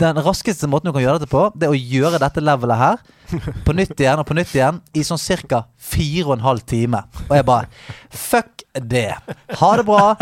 Den 0.00 0.18
raskeste 0.24 0.68
måten 0.70 0.90
du 0.90 0.94
kan 0.94 1.04
gjøre 1.04 1.20
dette 1.20 1.30
på, 1.30 1.46
det 1.56 1.68
er 1.68 1.74
å 1.74 1.78
gjøre 1.78 2.20
dette 2.22 2.42
levelet 2.42 2.80
her 2.80 3.02
på 3.66 3.74
nytt 3.76 3.94
igjen 4.00 4.20
og 4.20 4.26
på 4.26 4.34
nytt 4.36 4.54
igjen 4.56 4.80
i 4.96 5.04
sånn 5.06 5.20
cirka 5.20 5.62
fire 5.78 6.26
og 6.28 6.34
en 6.36 6.46
halv 6.48 6.64
time. 6.68 7.04
Og 7.28 7.36
jeg 7.38 7.46
bare 7.48 7.70
Fuck 8.10 8.64
det. 8.74 9.08
Ha 9.58 9.70
det 9.78 9.86
bra. 9.86 10.12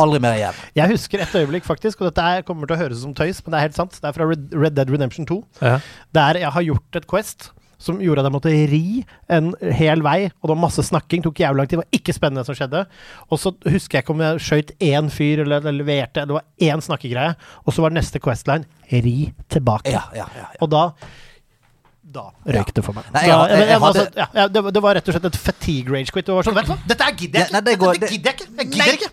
Aldri 0.00 0.20
mer 0.24 0.38
igjen. 0.38 0.60
Jeg 0.78 0.92
husker 0.94 1.20
et 1.24 1.34
øyeblikk, 1.36 1.66
faktisk, 1.66 2.00
og 2.00 2.10
dette 2.10 2.24
er, 2.24 2.44
kommer 2.46 2.68
til 2.68 2.76
å 2.76 2.80
høres 2.80 3.02
ut 3.02 3.06
som 3.08 3.16
tøys, 3.16 3.42
men 3.44 3.52
det 3.52 3.58
er 3.58 3.66
helt 3.68 3.78
sant. 3.78 3.98
Det 4.00 4.08
er 4.08 4.16
fra 4.16 4.28
Red, 4.30 4.48
Red 4.56 4.78
Dead 4.78 4.92
Redemption 4.92 5.28
2. 5.28 5.38
Ja. 5.60 5.76
Der 6.16 6.40
jeg 6.40 6.52
har 6.56 6.66
gjort 6.70 7.00
et 7.00 7.08
Quest 7.10 7.50
som 7.78 7.98
gjorde 8.00 8.22
at 8.22 8.28
jeg 8.30 8.32
måtte 8.32 8.52
ri 8.70 9.04
en 9.28 9.50
hel 9.76 10.00
vei, 10.02 10.30
og 10.40 10.48
det 10.48 10.52
var 10.54 10.60
masse 10.62 10.82
snakking. 10.86 11.22
Tok 11.26 11.42
jævlig 11.42 11.60
lang 11.60 11.68
tid. 11.68 11.76
Det 11.78 11.84
var 11.84 11.98
ikke 12.00 12.14
spennende, 12.16 12.40
det 12.44 12.48
som 12.48 12.56
skjedde. 12.56 12.86
Og 13.30 13.38
så 13.42 13.52
husker 13.68 13.98
jeg 13.98 14.04
ikke 14.06 14.14
om 14.16 14.22
jeg 14.24 14.40
skøyt 14.46 14.72
én 14.80 15.10
fyr 15.12 15.42
eller, 15.44 15.60
eller 15.60 15.84
leverte 15.84 16.24
Det 16.26 16.36
var 16.38 16.44
én 16.60 16.80
snakkegreie, 16.80 17.34
og 17.66 17.72
så 17.76 17.82
var 17.84 17.90
neste 17.96 18.18
Questline 18.22 18.64
ri 18.92 19.32
tilbake. 19.52 19.92
Ja, 19.92 20.04
ja, 20.16 20.26
ja. 20.36 20.46
Og 20.64 20.70
da 20.72 20.90
Da 22.16 22.22
røyk 22.46 22.70
det 22.72 22.84
for 22.86 22.94
meg. 22.94 23.04
Nei, 23.12 23.24
jeg- 23.26 23.48
jeg- 23.50 23.58
men, 23.58 23.68
jeg 23.68 23.80
hadde- 23.82 24.12
ja, 24.16 24.26
ja, 24.34 24.46
det, 24.48 24.62
var- 24.64 24.70
det 24.72 24.82
var 24.82 24.94
rett 24.94 25.08
og 25.08 25.14
slett 25.14 25.24
et 25.26 25.36
fatigue 25.36 25.90
rage 25.92 26.12
quit. 26.14 26.24
Det 26.24 26.34
var 26.34 26.42
sånn, 26.46 26.54
vet 26.54 26.64
du 26.66 26.72
hva? 26.72 26.78
Dette 26.86 27.04
gidder 27.16 27.38
jeg 27.40 27.46
ikke! 27.50 27.52
Dette 27.60 28.08
gidder 28.12 28.30
jeg 28.30 28.34
ikke! 28.40 28.46
Jeg 28.56 28.70
gidder 28.70 28.92
ikke! 28.94 29.10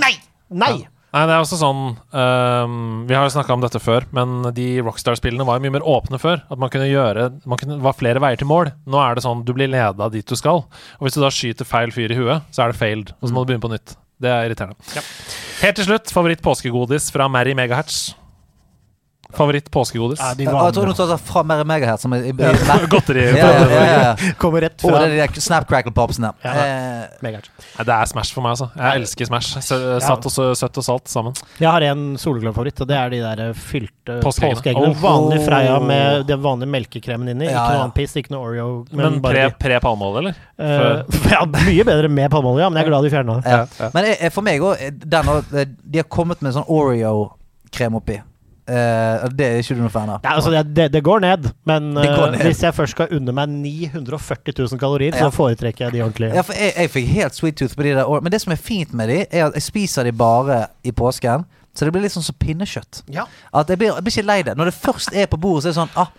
Nei! 0.00 0.12
Nei! 0.48 0.86
Nei, 1.10 1.24
det 1.26 1.34
er 1.34 1.42
også 1.42 1.58
sånn 1.58 1.80
um, 1.98 2.74
Vi 3.08 3.16
har 3.16 3.24
jo 3.26 3.32
snakka 3.34 3.56
om 3.56 3.62
dette 3.64 3.80
før, 3.82 4.04
men 4.14 4.44
de 4.54 4.66
Rockstar-spillene 4.86 5.46
var 5.46 5.58
jo 5.58 5.64
mye 5.64 5.74
mer 5.74 5.86
åpne 5.86 6.20
før. 6.22 6.44
At 6.46 6.60
man 6.62 6.70
kunne 6.70 6.86
gjøre 6.86 7.26
Man 7.50 7.58
kunne, 7.58 7.80
var 7.82 7.98
flere 7.98 8.22
veier 8.22 8.38
til 8.38 8.50
mål. 8.50 8.70
Nå 8.86 9.00
er 9.02 9.18
det 9.18 9.24
sånn 9.26 9.42
du 9.46 9.50
blir 9.56 9.70
leda 9.72 10.10
dit 10.12 10.26
du 10.26 10.38
skal. 10.38 10.62
Og 11.00 11.06
hvis 11.06 11.18
du 11.18 11.24
da 11.24 11.32
skyter 11.34 11.66
feil 11.66 11.90
fyr 11.94 12.14
i 12.14 12.20
huet, 12.20 12.46
så 12.54 12.64
er 12.64 12.72
det 12.72 12.78
failed. 12.78 13.10
Og 13.18 13.26
så 13.26 13.34
må 13.34 13.42
du 13.42 13.50
begynne 13.50 13.66
på 13.66 13.72
nytt. 13.74 13.96
Det 14.20 14.30
er 14.30 14.46
irriterende. 14.46 14.76
Helt 15.60 15.78
til 15.80 15.86
slutt, 15.88 16.12
favoritt 16.12 16.42
påskegodis 16.44 17.08
fra 17.14 17.26
Mary 17.32 17.56
Megahertz. 17.56 18.12
Favoritt 19.36 19.70
påskegodis? 19.72 20.20
Ja, 20.20 20.34
de 20.34 20.44
Jeg 20.48 20.74
tror 20.76 20.86
du 20.90 20.94
tar 20.98 21.16
fra 21.30 21.42
mer 21.46 21.62
megahertz 21.68 22.02
som 22.06 22.14
i, 22.16 22.20
i, 22.30 22.32
Godteri. 22.92 23.24
ja, 23.36 23.50
ja, 23.50 23.68
ja, 23.70 24.00
ja. 24.02 24.32
Kommer 24.42 24.64
rett 24.66 24.82
Og 24.84 24.90
fra 24.90 25.02
det 25.04 25.10
er 25.10 25.14
de 25.14 25.20
der 25.34 25.44
Snap 25.44 25.68
Crackle 25.70 25.92
Popsene. 25.94 26.32
Ja. 26.44 26.54
Eh. 26.54 27.38
Det 27.80 27.94
er 27.94 28.10
Smash 28.10 28.34
for 28.34 28.44
meg, 28.44 28.56
altså. 28.56 28.70
Jeg 28.76 29.02
elsker 29.02 29.28
Smash. 29.30 29.60
Satt 29.62 30.26
og 30.28 30.34
søtt 30.58 30.80
og 30.82 30.86
salt 30.86 31.10
sammen. 31.12 31.36
Jeg 31.60 31.68
har 31.70 31.84
en 31.90 32.16
soleglad-favoritt, 32.20 32.80
og 32.84 32.90
det 32.90 32.96
er 32.98 33.12
de 33.14 33.20
der 33.24 33.44
eh, 33.48 33.52
fylte 33.56 34.18
Påskeeggene. 34.24 34.56
påskeeggene. 34.58 34.92
Oh. 34.94 35.02
Vanlig 35.04 35.40
Freia 35.46 35.76
med 35.84 36.26
den 36.28 36.42
vanlige 36.42 36.72
melkekremen 36.74 37.30
inni. 37.34 37.46
Ja, 37.50 37.50
Ikke 37.50 37.66
noe 37.66 37.76
ja. 37.78 37.84
annen 37.84 37.94
piss, 37.96 38.16
ikke 38.20 38.34
noe 38.34 38.48
Oreo. 38.50 38.68
Men 38.90 39.06
men 39.16 39.20
pre, 39.24 39.46
pre 39.60 39.78
palmeolje, 39.82 40.24
eller? 40.24 40.40
Uh, 40.60 41.04
ja, 41.34 41.44
mye 41.46 41.84
bedre 41.88 42.08
med 42.12 42.30
palmeolje, 42.32 42.64
ja, 42.64 42.70
men 42.72 42.80
jeg 42.80 42.88
er 42.88 42.90
glad 42.92 43.06
de 43.06 43.12
fjerna 43.14 43.38
det. 43.40 43.54
ja. 43.54 43.90
Men 43.94 44.08
for 44.34 44.46
meg 44.46 44.64
òg 44.64 44.82
De 45.00 46.00
har 46.02 46.08
kommet 46.12 46.42
med 46.44 46.54
sånn 46.56 46.66
Oreo-krem 46.70 47.96
oppi. 47.98 48.18
Eh, 48.68 49.28
det 49.34 49.46
er 49.46 49.62
ikke 49.62 49.76
du 49.78 49.82
noe 49.84 49.92
fan 49.92 50.10
av? 50.12 50.20
Ja, 50.24 50.34
altså 50.36 50.52
det, 50.54 50.64
det, 50.76 50.88
det 50.94 51.02
går 51.06 51.22
ned, 51.24 51.48
men 51.68 51.92
går 51.96 52.34
ned. 52.34 52.40
Uh, 52.40 52.46
hvis 52.46 52.62
jeg 52.62 52.76
først 52.76 52.96
skal 52.96 53.14
unne 53.16 53.34
meg 53.36 53.48
940 53.54 54.54
000 54.58 54.80
kalorier, 54.80 55.16
Ja. 55.16 55.28
så 55.28 55.34
foretrekker 55.34 55.86
jeg 55.86 55.96
de 55.96 56.02
ordentlige. 56.04 56.34
Ja, 56.36 56.44
for 56.46 56.58
jeg, 56.58 56.74
jeg 56.76 56.92
fikk 56.94 57.08
helt 57.14 57.38
sweet 57.38 57.56
tooth 57.60 57.74
på 57.78 57.86
de 57.86 57.94
der 57.98 58.20
Men 58.20 58.32
det 58.32 58.42
som 58.44 58.52
er 58.52 58.60
fint 58.60 58.92
med 58.94 59.08
de, 59.08 59.22
er 59.30 59.48
at 59.48 59.56
jeg 59.58 59.62
spiser 59.66 60.04
de 60.06 60.12
bare 60.12 60.66
i 60.84 60.92
påsken. 60.92 61.46
Så 61.74 61.86
det 61.86 61.92
blir 61.94 62.02
litt 62.02 62.12
sånn 62.12 62.26
som 62.26 62.34
pinnekjøtt. 62.34 63.04
Ja. 63.14 63.24
At 63.54 63.68
jeg 63.70 63.78
blir, 63.78 63.92
jeg 63.94 64.02
blir 64.02 64.14
ikke 64.16 64.26
lei 64.26 64.40
det. 64.42 64.56
Når 64.58 64.72
det 64.72 64.74
først 64.74 65.14
er 65.14 65.28
på 65.30 65.38
bordet, 65.38 65.62
så 65.62 65.68
er 65.68 65.72
det 65.72 65.78
sånn 65.78 66.02
ah, 66.02 66.10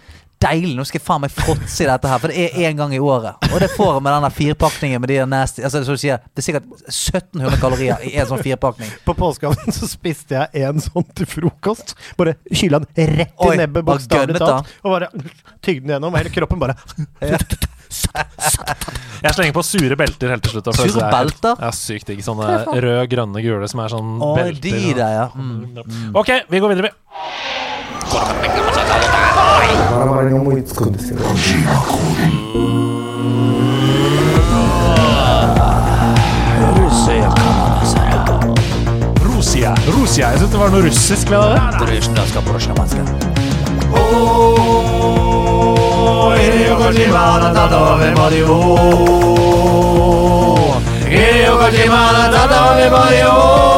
Deilig, 0.41 0.71
nå 0.77 0.81
skal 0.89 0.97
jeg 0.97 1.05
faen 1.05 1.21
meg 1.21 1.29
fråtse 1.35 1.83
i 1.83 1.87
dette 1.89 2.09
her. 2.09 2.17
For 2.23 2.29
det 2.33 2.37
er 2.47 2.51
én 2.69 2.77
gang 2.79 2.91
i 2.95 2.99
året. 3.03 3.33
Og 3.51 3.57
det 3.61 3.67
får 3.75 3.91
jeg 3.93 4.01
med 4.07 4.11
den 4.15 4.33
firpakningen 4.37 4.99
med 5.03 5.09
de 5.11 5.15
der 5.19 5.27
nasty 5.29 5.61
Altså 5.67 5.77
du 5.85 5.91
sier, 6.01 6.17
Det 6.33 6.39
er 6.41 6.45
sikkert 6.47 6.65
1700 6.89 7.59
kalorier 7.61 7.97
i 8.09 8.15
en 8.17 8.25
sånn 8.29 8.41
firpakning. 8.41 8.89
På 9.05 9.13
påskeaften 9.17 9.69
så 9.77 9.85
spiste 9.91 10.33
jeg 10.39 10.47
en 10.65 10.81
sånn 10.81 11.05
til 11.15 11.27
frokost. 11.29 11.93
Bare 12.17 12.33
kyla 12.49 12.77
den 12.81 12.89
rett 13.21 13.35
i 13.37 13.49
Oi, 13.51 13.55
nebbet, 13.61 13.85
bokstavelig 13.85 14.41
talt. 14.41 14.65
Og 14.81 14.89
bare 14.97 15.07
tygde 15.61 15.85
den 15.85 15.93
gjennom. 15.97 16.17
Hele 16.17 16.33
kroppen 16.33 16.57
bare 16.63 16.73
Jeg 19.21 19.33
slenger 19.35 19.51
på 19.53 19.61
sure 19.67 19.95
belter 19.99 20.29
helt 20.31 20.43
til 20.47 20.51
slutt. 20.55 20.65
Sure 20.73 20.87
det 20.87 20.95
er 20.95 21.01
helt- 21.05 21.13
belter? 21.41 21.53
Ja, 21.61 21.69
sykt 21.75 22.07
digg. 22.09 22.21
Sånne 22.25 22.45
røde, 22.71 23.03
grønne, 23.11 23.39
gule 23.45 23.67
som 23.69 23.79
er 23.83 23.89
sånn 23.93 24.11
Å, 24.17 24.31
belter. 24.39 24.61
de 24.63 24.93
der, 24.97 25.11
ja. 25.19 25.27
Mm. 25.35 26.15
Ok, 26.15 26.29
vi 26.49 26.57
går 26.63 26.69
videre. 26.73 26.89
vi. 26.89 26.93
ბარაბარი 29.51 30.29
გამოიწკუდეს 30.33 31.07
ჯიმაკური 31.43 32.27
რუსია 36.77 37.29
კამასაკა 37.39 38.35
რუსია 39.27 39.71
რუსია 39.95 40.25
ეს 40.37 40.43
თუ 40.53 40.57
ვარ 40.61 40.69
ნურის 40.75 41.01
ეს 41.15 41.25
კვლევა 41.27 41.49
დრეშტას 41.81 42.29
კაპროშამაცკა 42.35 43.03
ო 44.01 44.05
ერიო 46.45 46.75
გოჯიმანა 46.81 47.49
და 47.57 47.65
დავე 47.75 48.09
მოდიო 48.19 48.57
ერიო 51.25 51.53
გოჯიმანა 51.63 52.23
და 52.37 52.43
დავე 52.55 52.87
მოდიო 52.95 53.70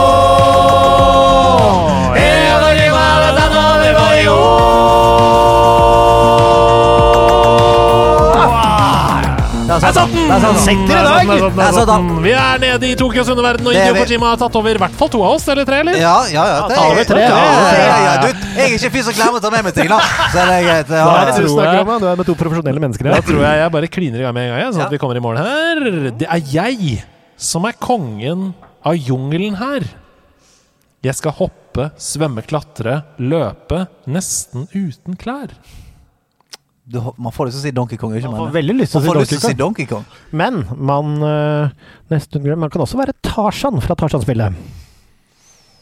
Der 9.93 10.39
satt! 10.41 11.57
Der 11.57 11.71
satt 11.75 11.89
den. 11.89 12.07
Vi 12.23 12.31
er 12.33 12.61
nede 12.61 12.87
i 12.89 12.95
Tokyos 12.97 13.29
underverden, 13.29 13.67
og 13.67 13.75
Indio 13.75 13.93
er. 13.93 13.99
Kojima 14.01 14.31
har 14.31 14.39
tatt 14.41 14.55
over 14.57 14.73
i 14.73 14.81
hvert 14.81 14.95
fall 14.97 15.11
to 15.13 15.21
av 15.21 15.35
oss, 15.37 15.45
eller 15.53 15.67
tre, 15.69 15.81
eller? 15.83 15.97
Ja, 16.01 16.15
ja, 16.33 16.45
ja. 16.49 16.59
Det 16.71 16.77
over 16.81 17.05
tre, 17.09 17.21
ja, 17.21 17.29
ja. 17.29 17.37
ja, 17.37 17.83
ja, 17.83 17.97
ja. 18.07 18.13
Du, 18.23 18.47
jeg 18.57 18.63
er 18.65 18.75
ikke 18.79 18.91
fyr 18.95 19.05
som 19.09 19.17
glemmer 19.19 19.37
å 19.37 19.43
ta 19.43 19.51
med 19.53 19.67
meg 19.67 19.75
ting, 19.77 19.89
da. 19.91 19.99
Så 20.33 20.37
det 20.39 20.57
er 20.57 20.65
greit. 20.67 20.93
Ja, 20.97 21.05
er 21.19 21.29
det 21.29 21.35
du 21.45 21.49
snakker 21.53 21.79
jeg- 21.79 21.99
Du 22.03 22.07
er 22.09 22.19
med 22.23 22.25
to 22.31 22.35
profesjonelle 22.39 22.83
mennesker 22.83 23.11
Da 23.13 23.21
tror 23.21 23.41
jeg 23.45 23.61
jeg 23.63 23.71
bare 23.77 23.87
kliner 23.87 24.19
i 24.19 24.25
gang 24.25 24.33
med 24.33 24.49
en 24.49 24.55
gang, 24.57 24.73
sånn 24.73 24.85
at 24.87 24.95
vi 24.97 25.01
kommer 25.03 25.19
i 25.19 25.23
mål 25.23 25.37
her. 25.43 26.11
Det 26.23 26.27
er 26.29 26.41
jeg 26.53 27.03
som 27.37 27.65
er 27.69 27.73
kongen 27.77 28.53
av 28.85 28.95
jungelen 28.97 29.55
her. 29.61 29.85
Jeg 31.03 31.15
skal 31.19 31.31
hoppe, 31.35 31.91
svømme, 31.99 32.41
klatre, 32.47 33.03
løpe, 33.19 33.87
nesten 34.07 34.67
uten 34.73 35.17
klær. 35.19 35.51
Du, 36.85 36.99
man 37.17 37.31
får 37.31 37.47
lyst 37.47 37.55
til 37.57 37.61
å 37.61 37.65
si 37.69 37.71
Donkey 37.75 37.97
Kong, 37.99 38.13
ikke 38.17 38.29
Man 38.31 38.41
får 38.41 38.55
veldig 38.57 38.73
lyst 38.75 38.95
til 38.97 39.07
å 39.15 39.25
si 39.25 39.39
si 39.39 39.55
Donkey 39.55 39.87
Kong. 39.87 40.03
Men 40.35 40.63
man 40.75 41.13
øh, 41.23 41.69
nesten 42.11 42.43
glemmer 42.43 42.65
Man 42.67 42.73
kan 42.73 42.83
også 42.83 42.99
være 42.99 43.15
Tarzan 43.23 43.79
fra 43.83 43.95
Tarzan-spillet. 43.95 44.57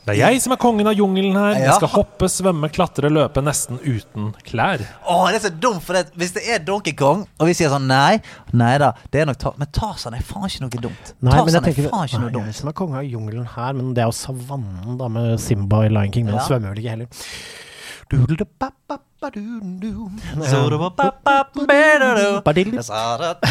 Det 0.01 0.15
er 0.15 0.31
jeg 0.31 0.41
som 0.41 0.53
er 0.55 0.57
kongen 0.57 0.87
av 0.89 0.95
jungelen 0.97 1.35
her. 1.37 1.51
Ja. 1.59 1.65
Jeg 1.67 1.75
skal 1.77 1.91
hoppe, 1.93 2.25
svømme, 2.31 2.69
klatre, 2.73 3.09
løpe 3.13 3.43
nesten 3.45 3.77
uten 3.85 4.31
klær. 4.47 4.81
Åh, 5.05 5.27
det 5.29 5.37
er 5.37 5.43
så 5.43 5.51
dumt, 5.53 5.83
for 5.85 5.97
det, 5.97 6.07
hvis 6.17 6.33
det 6.37 6.41
er 6.49 6.63
Donkey 6.65 6.95
Kong, 6.97 7.21
og 7.37 7.49
vi 7.49 7.53
sier 7.57 7.69
sånn 7.69 7.85
nei, 7.89 8.17
nei 8.57 8.71
da, 8.81 8.95
det 9.13 9.21
er 9.21 9.29
nok 9.29 9.37
ta 9.41 9.53
Men 9.61 9.69
Tarzan 9.77 10.17
er 10.17 10.25
faen 10.25 10.47
ikke 10.49 10.65
noe 10.65 10.83
dumt. 10.87 11.13
Nei, 11.21 11.29
men 11.29 11.37
jeg 11.37 11.37
Tarzan 11.37 11.61
er 11.61 11.67
tenker 11.69 11.93
faen 11.93 12.09
ikke 12.09 12.23
noe 12.23 12.31
Nei, 12.31 12.33
jeg 12.33 12.47
dumt. 12.49 12.59
som 12.63 12.73
er 12.73 12.77
konge 12.81 12.97
av 13.03 13.05
jungelen 13.13 13.45
her, 13.53 13.77
men 13.77 13.93
det 13.97 14.01
er 14.05 14.09
jo 14.09 14.17
savannen 14.23 14.97
da 15.01 15.11
med 15.19 15.37
Simba 15.43 15.83
i 15.85 15.93
Lion 15.93 16.13
King. 16.17 16.25
Men 16.29 16.39
Ja. 16.39 16.47
svømmer 16.49 16.73
vel 16.73 16.81
ikke 16.81 16.95
heller. 16.97 17.07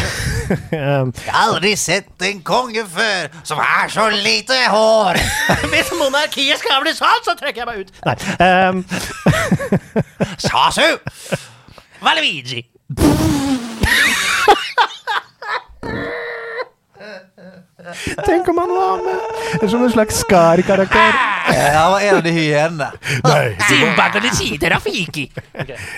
Um, 0.51 1.13
Jeg 1.15 1.31
har 1.31 1.45
aldri 1.47 1.69
sett 1.79 2.23
en 2.27 2.41
konge 2.43 2.83
før 2.91 3.29
som 3.47 3.59
har 3.61 3.87
så 3.87 4.09
lite 4.11 4.57
hår. 4.73 5.15
Hvis 5.71 5.93
monarkiet 5.95 6.59
skal 6.59 6.83
bli 6.83 6.91
sånn, 6.97 7.23
så 7.23 7.37
trekker 7.39 7.63
jeg 7.63 7.69
meg 7.69 7.85
ut. 7.85 7.93
Nei. 8.03 8.15
Um, 8.43 8.83
Sasu! 10.45 10.99
Valuigi! 12.03 12.65
tenk 18.25 18.47
om 18.51 18.57
han 18.57 18.69
var 18.75 18.97
med 19.05 19.30
som 19.69 19.83
en 19.83 19.91
slags 19.93 20.19
Skar-karakter. 20.23 21.13
Ja, 21.51 21.69
han 21.81 21.91
var 21.91 21.99
en 22.05 22.15
av 22.19 22.23
de 22.23 22.31
hyenene. 22.35 22.91
Simba 23.69 24.09
kan 24.13 24.21
det 24.23 24.33
si 24.37 24.53
til 24.61 24.69
Rafiki. 24.73 25.25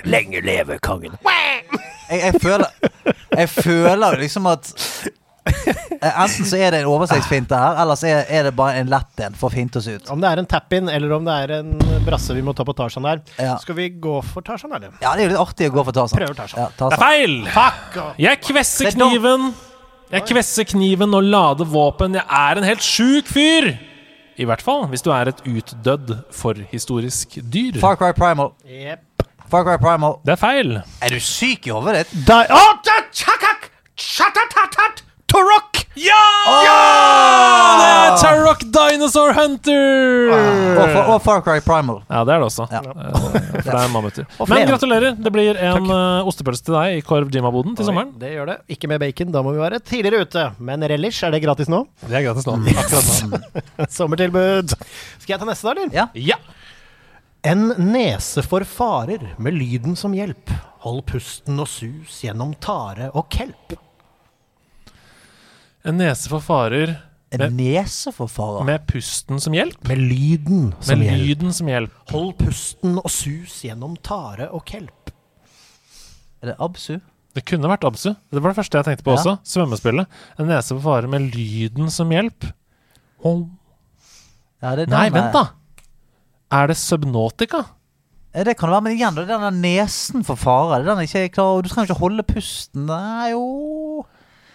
Lenge 0.09 0.41
leve 0.45 0.79
kongen. 0.83 1.17
Jeg, 1.23 2.19
jeg 2.19 2.39
føler 2.41 2.67
Jeg 3.33 3.49
føler 3.49 4.17
liksom 4.21 4.45
at 4.51 4.69
eh, 5.47 6.11
Enten 6.21 6.45
så 6.45 6.57
er 6.59 6.71
det 6.75 6.81
en 6.83 6.89
oversiktsfinte 6.91 7.57
her, 7.57 7.79
eller 7.81 7.97
så 7.99 8.07
er, 8.11 8.25
er 8.29 8.47
det 8.47 8.53
bare 8.57 8.77
en 8.81 8.91
lett 8.91 9.23
en 9.25 9.35
for 9.39 9.49
å 9.49 9.53
finte 9.53 9.79
oss 9.81 9.87
ut. 9.89 10.11
Om 10.13 10.21
det 10.23 10.29
er 10.31 10.41
en 10.43 10.49
tap-in, 10.49 10.89
eller 10.91 11.15
om 11.17 11.25
det 11.27 11.35
er 11.45 11.53
en 11.61 11.73
brasse 12.05 12.35
vi 12.37 12.43
må 12.45 12.53
ta 12.55 12.65
på 12.67 12.75
Tarzan 12.77 13.07
der. 13.07 13.21
Ja. 13.39 13.57
Skal 13.61 13.77
vi 13.79 13.89
gå 14.03 14.19
for 14.27 14.45
Tarzan, 14.45 14.73
eller? 14.77 14.93
Ja, 15.03 15.13
det 15.15 15.23
er 15.25 15.29
jo 15.29 15.33
litt 15.35 15.43
artig 15.43 15.69
å 15.71 15.75
gå 15.77 15.85
for 15.89 15.95
Tarzan. 15.99 16.21
Prøver 16.21 16.37
Tarzan. 16.43 16.65
Ja, 16.65 16.71
Det 16.79 16.89
er 16.91 17.03
feil! 17.03 17.37
Fuck! 17.55 18.01
Jeg 18.21 18.41
kvesser 18.45 18.89
Det 18.89 18.93
er 18.93 18.99
kniven. 18.99 19.53
Jeg 20.13 20.27
kvesser 20.29 20.67
kniven 20.69 21.15
og 21.17 21.25
lader 21.25 21.65
våpen. 21.65 22.13
Jeg 22.19 22.25
er 22.29 22.59
en 22.59 22.67
helt 22.67 22.85
sjuk 22.85 23.29
fyr! 23.33 23.73
I 24.37 24.45
hvert 24.49 24.61
fall 24.65 24.87
hvis 24.89 25.03
du 25.05 25.11
er 25.13 25.29
et 25.29 25.41
utdødd 25.45 26.13
forhistorisk 26.33 27.37
dyr. 27.53 27.79
Far 27.81 27.97
Cry 27.97 28.13
Primal. 28.17 28.53
Yep. 28.65 29.25
Far 29.49 29.65
Cry 29.65 29.77
Primal. 29.81 30.17
Det 30.25 30.33
er 30.35 30.41
feil. 30.41 30.75
Er 31.01 31.13
du 31.13 31.19
syk 31.21 31.67
i 31.69 31.73
hodet 31.73 32.03
ditt? 32.03 32.15
Da 32.29 32.43
Å, 32.49 32.61
da, 35.33 35.59
Ja! 35.93 36.21
Oh! 36.49 36.63
Ja! 36.65 36.77
Det 37.77 37.89
er 37.93 38.15
Tarok 38.17 38.63
Dinosaur 38.73 39.33
Hunter! 39.37 40.31
Og, 40.33 40.87
for, 40.89 41.09
og 41.13 41.19
Far 41.21 41.43
Cry 41.45 41.59
Primal. 41.61 41.99
Ja, 42.09 42.23
det 42.25 42.33
er 42.33 42.41
det 42.41 42.47
også. 42.47 42.65
Ja. 42.73 42.81
Eh, 42.81 43.19
For 43.19 43.69
det 43.69 43.75
er 43.77 43.91
mammuter. 43.93 44.25
Men 44.49 44.65
gratulerer. 44.71 45.13
Det 45.21 45.33
blir 45.35 45.59
en 45.61 45.85
eh, 45.93 46.29
ostepølse 46.29 46.65
til 46.65 46.73
deg 46.77 46.97
i 46.97 47.03
Korv 47.05 47.29
Jima-boden 47.33 47.77
til 47.77 47.85
sommeren. 47.89 48.15
Det 48.21 48.33
gjør 48.33 48.49
det. 48.53 48.57
Ikke 48.73 48.89
med 48.89 49.03
bacon, 49.05 49.31
da 49.35 49.43
må 49.45 49.53
vi 49.53 49.61
være 49.61 49.81
tidligere 49.85 50.25
ute. 50.25 50.47
Men 50.65 50.81
relish, 50.89 51.21
er 51.27 51.35
det 51.35 51.43
gratis 51.45 51.69
nå? 51.71 51.83
Det 52.07 52.17
er 52.19 52.25
gratis 52.25 52.49
nå. 52.49 52.57
Akkurat 52.73 53.13
nå. 53.29 53.87
Sommertilbud. 53.99 54.73
Skal 55.21 55.35
jeg 55.35 55.43
ta 55.45 55.49
neste, 55.49 55.69
da, 55.69 55.75
eller? 55.77 55.93
Ja. 55.93 56.09
Ja. 56.17 56.41
En 57.45 57.69
nese 57.91 58.41
for 58.47 58.65
farer 58.65 59.33
med 59.37 59.57
lyden 59.59 59.97
som 59.99 60.13
hjelp. 60.17 60.49
Hold 60.87 61.05
pusten 61.07 61.59
og 61.61 61.69
sus 61.69 62.21
gjennom 62.25 62.55
tare 62.63 63.11
og 63.13 63.29
kelp. 63.31 63.77
En 65.85 65.97
nese 65.99 66.29
for 66.31 66.39
farer 66.43 66.93
En 67.33 67.39
med, 67.41 67.55
nese 67.57 68.11
for 68.13 68.29
farer. 68.31 68.63
med 68.67 68.85
pusten 68.87 69.39
som 69.41 69.53
hjelp. 69.57 69.79
Med 69.89 69.97
lyden 69.97 70.73
som 70.79 70.99
Med 70.99 71.07
hjelp. 71.09 71.23
lyden 71.27 71.53
som 71.53 71.67
hjelp. 71.67 71.91
Hold 72.11 72.33
pusten 72.39 72.97
og 73.01 73.09
sus 73.11 73.55
gjennom 73.65 73.97
tare 74.05 74.47
og 74.53 74.63
kelp. 74.69 75.09
Er 76.43 76.51
det 76.51 76.55
Absu? 76.61 76.99
Det 77.33 77.43
kunne 77.49 77.67
vært 77.71 77.83
Absu. 77.89 78.13
Det 78.31 78.41
var 78.43 78.53
det 78.53 78.59
første 78.59 78.77
jeg 78.77 78.85
tenkte 78.85 79.03
på 79.03 79.15
Ja. 79.15 79.17
også. 79.17 79.33
Svømmespillet. 79.43 80.07
En 80.37 80.45
nese 80.47 80.69
for 80.77 80.79
farer 80.81 81.09
med 81.09 81.33
lyden 81.33 81.89
som 81.89 82.09
hjelp. 82.11 82.51
Hom. 83.23 83.57
Ja, 84.61 84.75
det 84.75 84.87
Nei, 84.89 85.09
med... 85.09 85.13
vent, 85.19 85.33
da! 85.33 85.49
Er 86.51 86.67
det 86.67 86.77
Subnautica? 86.77 87.65
Eh, 88.33 88.43
Det 88.43 88.57
kan 88.57 88.69
det 88.69 88.75
være, 88.75 88.83
men 88.83 88.97
igjen, 88.97 89.15
det 89.15 89.29
er 89.29 89.49
den 89.49 89.61
nesen 89.61 90.23
for 90.23 90.35
fare. 90.35 90.83
Det 90.83 90.87
er 90.87 90.95
den 90.95 91.07
jeg 91.07 91.09
ikke 91.09 91.23
er 91.25 91.33
klar 91.33 91.45
over. 91.53 91.61
Du 91.63 91.69
trenger 91.69 91.89
ikke 91.89 91.99
holde 91.99 92.23
pusten. 92.23 92.85
Nei, 92.85 93.31
jo 93.31 94.05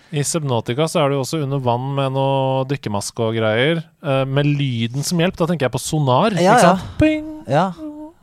I 0.09 0.22
Subnautica 0.24 0.86
så 0.89 1.02
er 1.02 1.10
du 1.10 1.18
jo 1.18 1.22
også 1.24 1.43
under 1.44 1.60
vann 1.60 1.90
med 1.97 2.14
noe 2.14 2.62
dykkermaske 2.70 3.20
og 3.26 3.35
greier. 3.36 3.82
eh, 4.02 4.24
med 4.24 4.47
lyden 4.48 5.05
som 5.05 5.20
hjelp. 5.20 5.36
Da 5.36 5.47
tenker 5.51 5.68
jeg 5.68 5.74
på 5.74 5.82
sonar. 5.82 6.32
Ja, 6.32 6.56
ikke 6.56 6.62
ja. 6.64 6.76
sant? 6.76 6.98
Ping! 7.01 7.26
Ja. 7.48 7.66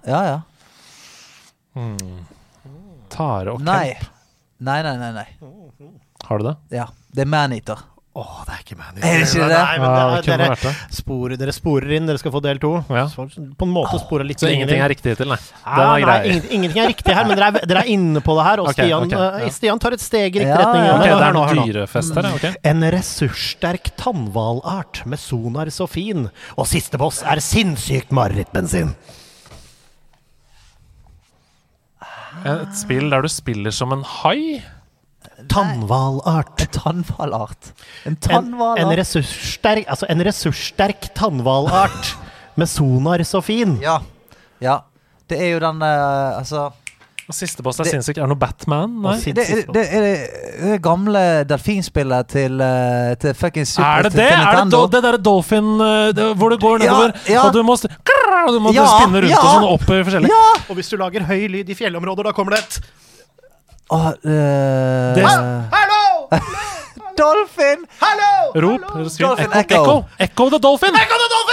Ja, 0.06 0.22
ja. 0.32 0.40
Tare 3.12 3.54
og 3.54 3.62
Nei. 3.66 3.96
Nei, 4.66 4.80
nei, 4.86 4.96
nei. 4.98 5.12
nei. 5.12 5.28
Har 6.26 6.40
du 6.40 6.48
det? 6.48 6.56
Ja. 6.74 6.88
Det 7.14 7.26
er 7.26 7.30
Maneater. 7.30 7.84
Åh, 8.16 8.36
det 8.48 8.54
er 8.56 8.60
ikke 8.64 8.76
Manny. 8.80 9.02
Er 9.04 9.18
det 9.20 9.24
ikke 9.28 9.44
det? 9.44 9.56
Nei, 9.60 9.78
men 9.82 9.90
Ja, 9.92 10.04
det 10.16 10.24
det 10.24 10.34
er, 10.34 10.38
dere, 10.40 10.56
det. 10.62 10.72
sporer, 10.96 11.34
dere 11.36 11.52
sporer 11.52 11.90
inn, 11.98 12.06
dere 12.08 12.18
skal 12.22 12.32
få 12.32 12.40
del 12.46 12.62
to. 12.64 12.70
Ja. 12.88 13.02
Så 13.12 13.26
På 13.60 13.66
en 13.68 13.74
måte 13.76 14.00
sporer 14.00 14.24
litt 14.24 14.40
Så 14.40 14.48
inn. 14.48 14.62
ingenting 14.62 14.80
er 14.86 14.88
riktig 14.94 15.12
hittil, 15.18 15.28
nei. 15.34 15.38
Ja, 15.66 15.74
er 15.74 15.90
nei, 15.90 16.00
grei. 16.06 16.30
ingen- 16.30 16.48
ingenting 16.60 16.80
er 16.86 16.88
riktig 16.94 17.14
her, 17.14 17.26
men 17.28 17.36
dere 17.36 17.50
er, 17.60 17.66
dere 17.68 17.82
er 17.84 17.90
inne 17.92 18.22
på 18.24 18.38
det 18.38 18.46
her. 18.48 18.60
Og 18.64 18.70
okay, 18.70 18.86
Stian, 18.88 19.04
ok, 19.04 19.12
eh, 19.12 19.44
ja. 19.44 19.50
Stian 19.58 19.80
tar 19.84 19.92
et 19.98 20.00
steg 20.00 20.32
i 20.32 20.40
riktig 20.40 20.48
Ja, 20.48 20.62
retning. 20.64 20.86
ja. 20.86 20.94
Ok, 20.96 21.04
Hør 21.10 21.20
det 21.20 21.28
er 21.28 21.34
noe 21.34 21.68
dyrefest 21.68 22.16
her, 22.16 22.24
ja. 22.24 22.34
ok. 22.40 22.56
En 22.72 22.82
ressurssterk 22.96 23.92
tannhvalart 24.00 25.06
med 25.06 25.20
sonar 25.20 25.66
så 25.76 25.90
fin. 25.90 26.30
Og 26.58 26.66
siste 26.72 26.98
boss 26.98 27.20
er 27.22 27.44
sinnssykt 27.44 28.12
marerittbensin. 28.16 28.96
Et 32.46 32.76
spill 32.78 33.10
der 33.10 33.22
du 33.26 33.28
spiller 33.32 33.72
som 33.72 33.92
en 33.92 34.04
hai? 34.22 34.62
Tannhvalart. 35.52 36.62
En 36.62 36.72
tannhvalart. 36.72 37.74
En 38.06 38.18
En, 38.30 38.56
en, 38.78 38.96
ressurssterk, 38.98 39.88
altså 39.88 40.08
en 40.10 40.24
ressurssterk 40.26 41.10
tannhvalart 41.16 42.16
med 42.56 42.70
sonar 42.70 43.24
så 43.24 43.42
fin. 43.42 43.78
Ja. 43.84 44.00
ja. 44.60 44.80
Det 45.30 45.42
er 45.42 45.56
jo 45.56 45.60
den 45.60 45.82
uh, 45.82 46.38
Altså 46.38 46.70
Siste 47.34 47.64
boss 47.66 47.80
er 47.82 47.88
sinnssykt. 47.90 48.20
Er 48.20 48.28
det 48.28 48.36
noe 48.36 48.38
Batman? 48.38 48.92
Nei. 49.02 49.16
Det, 49.34 49.34
det, 49.34 49.62
det 49.74 49.84
er 49.90 50.04
det, 50.06 50.18
det 50.62 50.76
gamle 50.86 51.22
delfinspillet 51.50 52.28
til, 52.30 52.60
eh, 52.62 53.16
til 53.18 53.34
fucking 53.34 53.66
Super 53.66 53.88
Er 53.88 54.06
det 54.06 54.12
det? 54.14 54.28
til 54.30 54.44
Er 54.44 54.60
det 54.60 54.66
do, 54.76 54.82
det 54.94 55.02
derre 55.08 55.22
dolphin 55.26 55.72
eh, 55.82 56.12
det, 56.14 56.28
hvor 56.38 56.54
du 56.54 56.60
går 56.62 56.84
nedover, 56.84 57.16
ja. 57.26 57.48
og 57.48 57.56
du 57.56 57.64
må, 57.66 57.80
Krrr, 57.82 58.52
du 58.54 58.60
må 58.62 58.76
Ja, 58.78 58.86
spinne 58.94 59.24
rundt 59.26 59.34
ja. 59.34 59.42
og 59.42 59.50
sånn 59.56 59.66
opp 59.72 59.88
i 59.90 59.98
forskjellig? 60.06 60.30
Ja! 60.30 60.44
Og 60.70 60.78
hvis 60.78 60.94
du 60.94 61.00
lager 61.02 61.26
høy 61.26 61.48
lyd 61.56 61.74
i 61.74 61.80
fjellområder, 61.82 62.30
da 62.30 62.36
kommer 62.38 62.54
det 62.54 62.62
et 62.62 62.78
Åh, 63.90 64.12
det. 64.22 65.22
Hallo! 65.72 66.30
Dolphin! 67.18 67.86
Hallo! 68.00 68.62
Rop. 68.62 68.82
Dolphin 69.20 69.52
Echo. 69.54 69.60
Echo. 69.60 69.76
Echo. 69.80 70.06
Echo 70.18 70.50
the 70.50 70.60
Dolphin! 70.60 70.92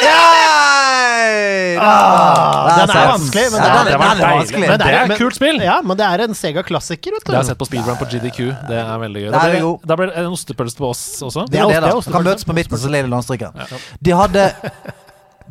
Yeah! 0.02 1.78
Ah, 1.82 2.78
den 2.78 2.90
er 2.90 3.09
vanskelig, 3.12 3.44
men 3.52 3.60
Ja, 3.60 3.68
det 3.68 3.76
er- 3.76 3.84
det 3.84 3.92
er 3.92 4.36
vanskelig. 4.36 4.68
Men 4.68 4.78
det 4.80 4.86
er 4.88 5.04
et 5.04 5.18
kult 5.18 5.36
spill. 5.36 5.60
Ja, 5.62 5.80
men 5.82 5.96
det 5.96 6.06
er 6.06 6.24
en 6.24 6.34
Sega-klassiker. 6.34 7.10
Det 7.20 7.28
har 7.28 7.42
jeg 7.42 7.46
sett 7.46 7.59
på 7.59 7.66
speedrun 7.68 7.96
på 8.00 8.09
GDQ. 8.10 8.38
Det 8.68 8.78
er 8.80 8.98
veldig 8.98 9.22
gøy. 9.22 9.30
Da 9.86 9.96
blir, 9.96 10.06
det 10.06 10.18
en 10.18 10.32
ostepølse 10.32 10.76
på 10.78 10.88
oss 10.90 11.22
også. 11.22 11.46
Det 11.50 11.60
er 11.60 11.66
det, 11.68 11.82
da. 11.82 11.88
er 11.88 12.12
Kan 12.12 12.24
møtes 12.24 12.44
på 12.44 12.52
midten, 12.56 12.78
så 12.78 12.88
ler 12.90 13.02
de 13.02 13.09
landstryker. 13.12 13.52
De 14.02 14.10
hadde, 14.10 14.52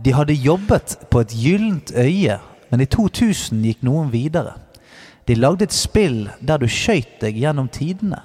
de 0.03 0.11
hadde 0.13 0.33
jobbet 0.33 0.97
på 1.09 1.21
et 1.21 1.29
gyllent 1.29 1.91
øye, 1.95 2.39
men 2.71 2.81
i 2.81 2.85
2000 2.85 3.63
gikk 3.63 3.83
noen 3.83 4.11
videre. 4.11 4.53
De 5.29 5.37
lagde 5.37 5.67
et 5.67 5.75
spill 5.75 6.25
der 6.41 6.61
du 6.61 6.67
skøyt 6.71 7.19
deg 7.21 7.37
gjennom 7.41 7.69
tidene. 7.71 8.21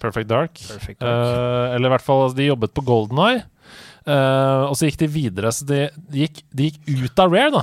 Perfect 0.00 0.30
Dark. 0.30 0.56
Perfect 0.56 1.02
Eh, 1.04 1.74
eller 1.74 1.90
i 1.90 1.92
hvert 1.94 2.04
fall, 2.04 2.24
altså, 2.26 2.38
de 2.38 2.48
jobbet 2.48 2.72
på 2.74 2.84
Golden 2.86 3.20
Eye. 3.20 3.42
Uh, 4.08 4.70
og 4.70 4.78
så 4.80 4.88
gikk 4.88 4.96
de 5.02 5.06
videre, 5.12 5.50
så 5.52 5.66
de, 5.68 5.82
de, 6.08 6.24
gikk, 6.24 6.40
de 6.56 6.70
gikk 6.70 7.04
ut 7.04 7.20
av 7.20 7.34
Rare, 7.36 7.50
da. 7.52 7.62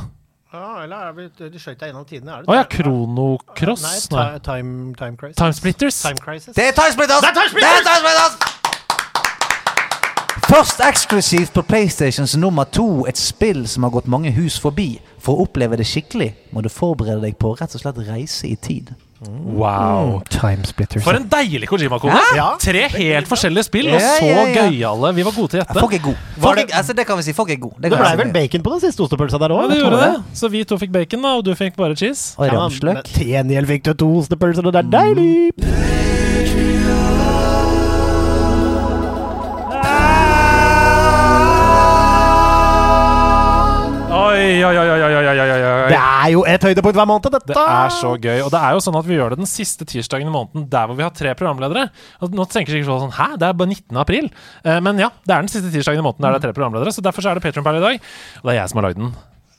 Ja, 0.53 0.83
eller 0.83 1.09
er 1.09 1.15
det, 1.17 1.49
de 1.51 1.59
skøyt 1.59 1.81
deg 1.81 1.89
gjennom 1.89 2.05
tidene. 2.07 2.37
Å 2.39 2.45
oh, 2.45 2.55
ja, 2.55 2.63
Kronocross? 2.71 3.83
Nei. 4.13 4.27
ti- 4.37 4.45
time, 4.45 4.93
time 4.95 5.19
Crisis. 5.19 5.39
Time 5.41 5.57
Splitters? 5.57 5.99
Time 6.05 6.23
Crisis. 6.23 6.53
Det 6.55 6.69
er 6.69 6.77
Timesplitters! 6.77 7.25
Det 7.25 7.33
er 7.33 7.39
Timesplitters! 7.41 7.83
Det 7.83 7.91
er 7.91 8.05
Timesplitters! 8.05 8.56
Først 10.47 10.79
eksklusivt 10.79 11.51
på 11.53 11.61
PlayStations 11.67 12.37
nummer 12.39 12.63
to, 12.71 13.03
et 13.09 13.17
spill 13.19 13.65
som 13.67 13.83
har 13.83 13.91
gått 13.91 14.07
mange 14.07 14.31
hus 14.37 14.55
forbi. 14.63 14.93
For 15.19 15.35
å 15.35 15.43
oppleve 15.47 15.75
det 15.79 15.83
skikkelig 15.89 16.29
må 16.55 16.63
du 16.63 16.69
forberede 16.71 17.19
deg 17.25 17.35
på 17.41 17.51
rett 17.59 17.73
og 17.75 17.81
slett 17.81 17.99
reise 18.07 18.47
i 18.47 18.55
tid. 18.55 18.93
Wow. 19.27 20.21
Time 20.29 20.63
Splitters. 20.69 21.01
For 21.03 21.17
en 21.17 21.25
deilig 21.27 21.67
Kojima-kone! 21.67 22.19
Ja. 22.37 22.51
Tre 22.61 22.83
helt 22.93 23.27
forskjellige 23.27 23.65
spill, 23.67 23.89
og 23.91 23.99
så 23.99 24.27
ja, 24.29 24.43
ja. 24.45 24.67
gøyale. 24.69 25.11
Vi 25.17 25.25
var 25.25 25.35
gode 25.35 25.51
til 25.51 25.59
å 25.59 25.63
gjette. 25.65 25.79
Folk 25.81 25.97
er 25.97 26.03
gode. 26.05 26.27
Folk 26.37 26.61
det- 26.61 26.67
er, 26.69 26.77
altså, 26.79 26.95
det 26.95 27.07
kan 27.09 27.17
vi 27.19 27.25
si. 27.27 27.33
Folk 27.35 27.51
er 27.51 27.59
gode. 27.65 27.81
Det 27.81 27.89
Det 27.91 27.97
kan 27.97 28.05
ble 28.05 28.23
vel 28.23 28.33
bacon 28.37 28.63
på 28.63 28.75
den 28.77 28.85
siste 28.85 29.03
ostepølsa 29.03 29.41
der 29.41 29.55
òg? 29.57 29.67
det 29.73 29.81
gjorde 29.81 29.99
det. 30.05 30.23
Så 30.37 30.51
vi 30.53 30.63
to 30.63 30.77
fikk 30.77 30.93
bacon, 30.95 31.21
da, 31.27 31.35
og 31.41 31.43
du 31.43 31.51
fikk 31.55 31.75
bare 31.75 31.95
cheese. 31.97 32.37
Og 32.37 32.53
ramsløk. 32.53 33.03
Til 33.17 33.33
gjengjeld 33.33 33.67
fikk 33.73 33.83
du 33.89 33.93
to 34.05 34.13
ostepølser, 34.21 34.63
og 34.69 34.77
det 34.77 34.85
er 34.85 34.93
deilig! 34.95 35.76
oi, 44.67 44.75
oi, 44.77 45.01
oi, 45.07 45.13
oi, 45.17 45.35
oi, 45.43 45.51
oi. 45.57 45.91
Det 45.91 45.99
er 45.99 46.31
jo 46.33 46.41
et 46.49 46.65
høydepunkt 46.67 46.97
hver 46.99 47.07
måned, 47.09 47.29
dette! 47.37 47.53
Det 47.53 47.63
er 47.77 47.93
så 47.95 48.11
gøy. 48.15 48.41
Og 48.45 48.51
det 48.53 48.61
er 48.61 48.75
jo 48.75 48.83
sånn 48.83 48.97
at 48.99 49.07
vi 49.07 49.15
gjør 49.17 49.33
det 49.33 49.39
den 49.41 49.49
siste 49.49 49.87
tirsdagen 49.87 50.29
i 50.29 50.33
måneden, 50.33 50.67
der 50.71 50.89
hvor 50.89 50.99
vi 50.99 51.05
har 51.05 51.15
tre 51.15 51.33
programledere. 51.39 51.87
Og 52.21 52.35
nå 52.35 52.47
tenker 52.51 52.75
sikkert 52.75 52.91
folk 52.91 53.05
sånn 53.05 53.15
Hæ, 53.17 53.29
det 53.39 53.47
er 53.49 53.57
bare 53.61 53.71
19. 53.71 54.01
april? 54.03 54.29
Eh, 54.63 54.81
men 54.83 55.01
ja, 55.01 55.09
det 55.23 55.35
er 55.35 55.45
den 55.45 55.53
siste 55.53 55.71
tirsdagen 55.73 56.03
i 56.03 56.05
måneden 56.05 56.27
der 56.27 56.35
det 56.35 56.41
er 56.41 56.47
tre 56.49 56.57
programledere, 56.57 56.93
så 56.95 57.05
derfor 57.05 57.25
så 57.25 57.31
er 57.31 57.39
det 57.39 57.45
Patrion 57.47 57.65
per 57.67 57.79
i 57.79 57.83
dag. 57.83 58.03
Og 58.41 58.49
det 58.49 58.55
er 58.55 58.59
jeg 58.61 58.73
som 58.73 58.81
har 58.81 58.89
lagd 58.89 59.01
den. 59.01 59.15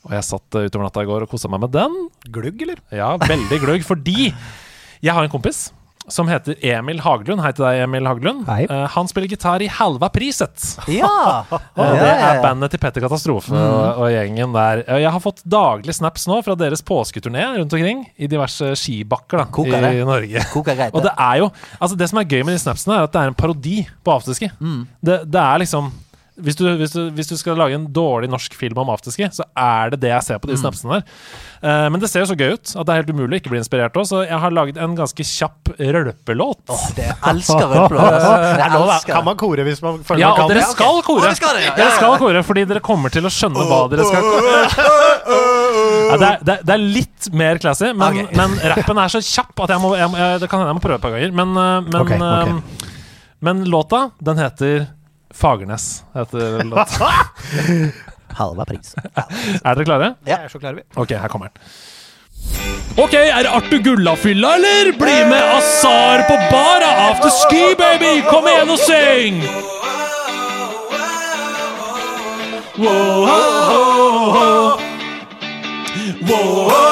Og 0.07 0.15
jeg 0.15 0.27
satt 0.29 0.59
eh, 0.59 0.69
utover 0.69 0.87
natta 0.87 1.03
i 1.03 1.09
går 1.09 1.25
og 1.25 1.33
kosa 1.33 1.51
meg 1.51 1.65
med 1.65 1.75
den. 1.75 1.99
Glugg, 2.29 2.63
eller? 2.67 2.79
Ja, 2.95 3.11
veldig 3.21 3.59
glugg. 3.65 3.83
Fordi 3.87 4.29
jeg 4.29 5.15
har 5.15 5.25
en 5.25 5.31
kompis 5.33 5.69
som 6.13 6.29
heter 6.29 6.55
Emil 6.65 6.99
Haglund. 7.03 7.41
Hei 7.43 7.51
til 7.55 7.65
deg, 7.65 7.83
Emil 7.85 8.07
Haglund. 8.09 8.47
Eh, 8.49 8.85
han 8.95 9.09
spiller 9.09 9.29
gitar 9.31 9.63
i 9.63 9.69
Halva 9.71 10.09
Priset. 10.13 10.65
Ja! 10.91 11.45
Og 11.79 11.93
Det 11.99 12.09
er 12.09 12.41
bandet 12.43 12.73
til 12.73 12.81
Petter 12.81 13.03
Katastrofe 13.03 13.53
og, 13.55 14.01
og 14.03 14.09
gjengen 14.13 14.53
der. 14.55 14.83
Uh, 14.87 14.97
Jeg 15.01 15.13
har 15.15 15.23
fått 15.23 15.41
daglig 15.47 15.95
snaps 15.97 16.27
nå 16.29 16.41
fra 16.45 16.55
deres 16.59 16.83
påsketurné 16.85 17.45
rundt 17.57 17.73
omkring 17.77 18.03
i 18.17 18.27
diverse 18.31 18.73
skibakker 18.79 19.43
da, 19.43 19.47
Kokere. 19.53 19.93
i 19.95 20.03
Norge. 20.07 20.43
Kokere. 20.53 20.89
Og 20.95 21.03
det 21.05 21.13
er 21.15 21.41
jo 21.43 21.49
Altså 21.79 21.95
det 21.99 22.09
som 22.11 22.19
er 22.21 22.27
gøy 22.29 22.43
med 22.43 22.55
de 22.57 22.61
snapsene, 22.61 22.97
er 22.99 23.07
at 23.07 23.15
det 23.15 23.21
er 23.23 23.31
en 23.31 23.37
parodi 23.37 23.77
på 24.03 24.13
afterski. 24.13 24.51
Mm. 24.59 24.83
Det, 25.01 25.21
det 25.31 25.41
er 25.41 25.63
liksom 25.63 25.91
hvis 26.43 26.57
du, 26.59 26.65
hvis, 26.79 26.93
du, 26.95 27.01
hvis 27.15 27.29
du 27.31 27.35
skal 27.39 27.57
lage 27.59 27.77
en 27.77 27.87
dårlig 27.93 28.29
norsk 28.31 28.55
film 28.57 28.77
om 28.81 28.91
afterski, 28.93 29.27
så 29.35 29.45
er 29.57 29.93
det 29.93 30.01
det 30.05 30.11
jeg 30.13 30.25
ser 30.27 30.41
på 30.41 30.49
de 30.49 30.55
Mm. 30.57 30.61
snapsene 30.63 30.99
der. 30.99 31.03
Uh, 31.59 31.87
men 31.91 31.99
det 31.99 32.09
ser 32.11 32.23
jo 32.23 32.29
så 32.31 32.37
gøy 32.39 32.53
ut 32.55 32.71
at 32.75 32.87
det 32.87 32.93
er 32.93 33.01
helt 33.01 33.11
umulig 33.13 33.37
å 33.37 33.39
ikke 33.41 33.53
bli 33.53 33.59
inspirert 33.61 33.97
òg, 33.99 34.07
så 34.07 34.23
jeg 34.23 34.39
har 34.39 34.55
laget 34.55 34.79
en 34.79 34.95
ganske 34.97 35.25
kjapp 35.27 35.73
rølpelåt. 35.79 36.63
Det 36.95 37.09
elsker 37.31 37.65
rølpelåt. 37.67 38.17
Altså. 38.19 39.07
Kan 39.11 39.25
man 39.27 39.39
kore 39.39 39.65
hvis 39.67 39.81
man 39.83 40.01
føler 40.07 40.23
Ja, 40.23 40.31
man 40.33 40.41
kan? 40.43 40.53
dere 40.53 40.63
Ja, 40.63 40.67
dere 40.67 40.75
skal 40.75 41.01
kore. 41.07 41.33
Skal 41.39 41.61
ja. 41.63 41.75
Dere 41.77 41.91
skal 41.97 42.17
kore, 42.21 42.43
fordi 42.47 42.65
dere 42.69 42.83
kommer 42.83 43.13
til 43.13 43.27
å 43.27 43.33
skjønne 43.33 43.67
hva 43.69 43.83
dere 43.91 44.07
skal 44.07 44.27
ja, 46.09 46.17
det, 46.17 46.27
er, 46.27 46.61
det, 46.63 46.73
er, 46.73 46.81
litt 46.81 47.29
mer 47.37 47.59
classy, 47.61 47.91
men, 47.93 48.23
okay. 48.23 48.37
men 48.37 48.55
rappen 48.73 49.01
er 49.01 49.11
så 49.13 49.21
kjapp 49.23 49.65
at 49.65 49.73
jeg 49.75 49.83
må, 49.83 49.91
jeg, 49.99 50.09
jeg, 50.17 50.39
det 50.41 50.49
kan 50.49 50.63
hende 50.63 50.73
jeg 50.73 50.79
må 50.79 50.83
prøve 50.83 50.97
et 50.97 51.03
par 51.03 51.13
ganger. 51.15 51.35
Men, 51.37 51.51
eh, 51.53 51.75
men, 51.85 51.99
okay, 52.01 52.17
ok. 52.17 52.47
eh, 52.79 52.87
men 53.45 53.61
låta, 53.71 54.01
den 54.25 54.41
heter 54.41 54.87
Fagernes. 55.33 56.03
Heter 56.13 56.63
låta. 56.63 57.09
Halva 58.39 58.65
pris. 58.65 58.93
er 58.97 59.75
dere 59.75 59.85
klare? 59.85 60.13
Jeg 60.27 60.37
er 60.45 60.51
så 60.51 60.59
klarer 60.61 60.81
vi. 60.81 60.83
Ok, 60.95 61.09
her 61.17 61.27
kommer 61.31 61.49
den. 61.49 61.63
Ok, 62.97 63.13
er 63.13 63.43
det 63.45 63.51
Arthur 63.51 63.81
Gullafylla, 63.83 64.55
eller? 64.55 64.91
Bli 64.99 65.17
med 65.29 65.43
Azar 65.57 66.23
på 66.27 66.35
bar 66.51 66.85
av 66.87 67.01
afterski, 67.11 67.75
baby! 67.79 68.21
Kom 68.29 68.47
igjen 68.47 68.73
og 68.73 68.79
syng! 68.81 69.41
Wow, 72.79 73.25
ho, 73.27 73.39
ho, 73.69 74.31
ho. 74.35 74.79
Wow, 76.29 76.88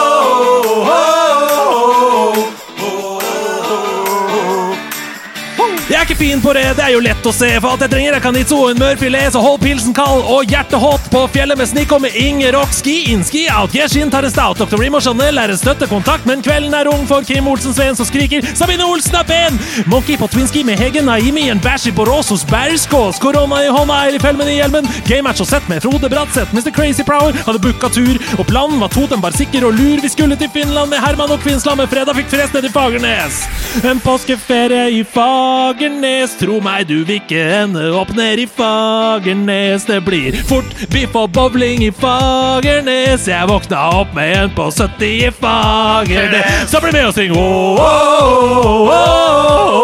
fin 6.18 6.42
på 6.42 6.54
det, 6.54 6.66
det 6.78 6.84
er 6.84 6.94
jo 6.96 7.02
lett 7.04 7.26
å 7.30 7.32
se. 7.36 7.50
For 7.62 7.70
alt 7.72 7.84
jeg 7.86 7.92
trenger 7.94 8.16
er 8.18 8.24
kanitso 8.24 8.58
og 8.64 8.72
en 8.74 8.82
mørfilet, 8.82 9.30
så 9.34 9.42
hold 9.44 9.60
pilsen 9.62 9.94
kald 9.96 10.26
og 10.26 10.50
hjertet 10.50 10.82
hot 10.82 11.06
på 11.14 11.22
fjellet 11.34 11.60
med 11.60 11.70
snikk 11.70 11.94
og 11.94 12.02
med 12.04 12.16
Inger 12.18 12.56
Rock. 12.58 12.74
Ski 12.74 12.96
in, 13.14 13.24
ski 13.28 13.46
out, 13.54 13.76
Geshin 13.76 14.12
tar 14.14 14.26
en 14.26 14.34
stout. 14.34 14.58
Dr. 14.58 14.80
Rimo 14.82 14.98
og 14.98 15.06
Chanel 15.06 15.38
er 15.38 15.54
en 15.54 15.60
støttekontakt, 15.60 16.26
men 16.30 16.42
kvelden 16.46 16.74
er 16.74 16.90
ung 16.90 17.06
for 17.10 17.26
Kim 17.28 17.50
Olsen 17.52 17.76
Sveen 17.78 17.98
som 17.98 18.08
skriker 18.08 18.46
Sabine 18.58 18.86
Olsen 18.88 19.18
er 19.20 19.28
pen! 19.28 19.60
Monkey 19.92 20.18
på 20.18 20.30
twinski 20.34 20.64
med 20.68 20.82
Hege 20.82 21.04
Naimi, 21.06 21.48
en 21.54 21.62
bæsj 21.62 21.92
i 21.92 21.96
Borås 22.00 22.32
hos 22.34 22.46
Berskås. 22.50 23.22
Korona 23.22 23.62
i 23.66 23.70
hånda, 23.74 24.00
Eilif 24.08 24.26
Helmen 24.26 24.50
i 24.50 24.58
hjelmen. 24.58 24.90
Gamematch 25.10 25.46
og 25.46 25.52
sett 25.52 25.70
med 25.70 25.84
Frode 25.86 26.10
Bratseth. 26.12 26.56
Mr. 26.56 26.72
Crazy 26.74 27.06
Prower 27.08 27.38
hadde 27.46 27.62
booka 27.64 27.92
tur, 27.94 28.18
og 28.40 28.48
planen 28.50 28.82
var 28.82 28.92
Totem 28.94 29.22
var 29.24 29.36
sikker 29.38 29.68
og 29.68 29.78
lur. 29.78 30.02
Vi 30.02 30.12
skulle 30.14 30.40
til 30.40 30.52
Finland 30.54 30.94
med 30.94 31.04
Herman 31.04 31.36
og 31.36 31.44
Kvinnsland, 31.46 31.82
men 31.84 31.92
fredag 31.92 32.18
fikk 32.18 32.34
frest 32.34 32.58
ned 32.58 32.66
i 32.66 32.74
Fagernes. 32.74 33.44
En 33.86 34.02
påskeferie 34.02 34.88
i 34.98 35.04
Fagernes, 35.06 36.07
tro 36.40 36.60
meg, 36.64 36.88
du 36.90 37.02
vil 37.08 37.18
ikke 37.22 37.42
ende 37.64 37.88
opp 37.98 38.14
ned 38.18 38.42
i 38.44 38.48
Fagernes. 38.50 39.88
Det 39.88 40.00
blir 40.06 40.38
fort 40.48 40.70
biff 40.94 41.16
og 41.18 41.32
bowling 41.36 41.84
i 41.88 41.92
Fagernes. 41.92 43.28
Jeg 43.28 43.50
våkna 43.50 43.84
opp 44.02 44.16
med 44.18 44.36
en 44.38 44.56
på 44.58 44.70
70 44.72 45.28
i 45.28 45.32
Fagernes. 45.42 46.70
Så 46.72 46.82
bli 46.84 46.94
med 46.96 47.10
og 47.10 47.16
syng 47.18 47.36
oh, 47.36 47.82
oh, 47.82 48.66
oh, 48.68 48.96
oh, 48.96 49.84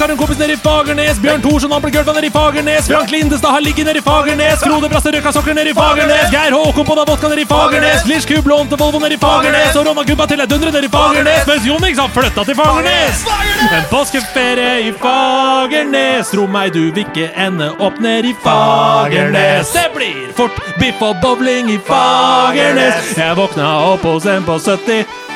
har 0.00 0.08
en 0.08 0.16
kompis 0.16 0.38
nede 0.38 0.52
i 0.52 0.56
Fagernes. 0.56 1.18
Bjørn 1.20 1.42
Thorsson 1.42 1.72
har 1.72 1.80
blitt 1.80 1.94
gulva 1.96 2.12
nede 2.16 2.26
i 2.26 2.30
Fagernes. 2.30 2.86
Frank 2.88 3.10
Lindestad 3.10 3.50
har 3.50 3.60
ligget 3.60 3.86
nede 3.86 3.98
i 3.98 4.02
Fagernes. 4.02 4.60
Frode 4.64 4.88
Brasse 4.88 5.12
røka 5.12 5.32
sokker 5.32 5.54
nede 5.54 5.70
i 5.70 5.74
Fagernes. 5.74 6.30
Geir 6.32 6.52
Håkon 6.56 6.86
på 6.86 6.94
vodka 6.94 7.28
nede 7.28 7.42
i 7.42 7.48
Fagernes. 7.52 8.06
Lish 8.06 8.28
Kub 8.28 8.46
lånte 8.46 8.78
Volvo 8.80 8.98
nede 8.98 9.14
i 9.14 9.20
Fagernes. 9.20 9.76
Og 9.76 9.86
Ronna 9.86 10.02
Gubba 10.08 10.26
til 10.26 10.44
dundre 10.50 10.72
nede 10.72 10.86
i 10.88 10.92
Fagernes. 10.96 11.46
Mens 11.46 11.66
Jonix 11.66 11.98
har 11.98 12.08
flytta 12.16 12.44
til 12.44 12.56
Fagernes. 12.56 13.24
En 13.78 13.88
påskeferie 13.90 14.88
i 14.88 14.92
Fagernes. 15.04 16.30
Tro 16.34 16.46
meg, 16.46 16.74
du 16.74 16.90
vil 16.90 17.04
ikke 17.04 17.30
ende 17.46 17.72
opp 17.78 18.00
nede 18.00 18.32
i 18.32 18.36
Fagernes. 18.44 19.74
Det 19.76 19.88
blir 19.96 20.30
fort 20.36 20.60
biff 20.80 21.02
og 21.02 21.16
bowling 21.22 21.70
i 21.70 21.80
Fagernes. 21.86 23.16
Jeg 23.16 23.36
våkna 23.36 23.74
opp 23.92 24.06
hos 24.08 24.26
en 24.26 24.46
på 24.48 24.58
70. 24.58 25.29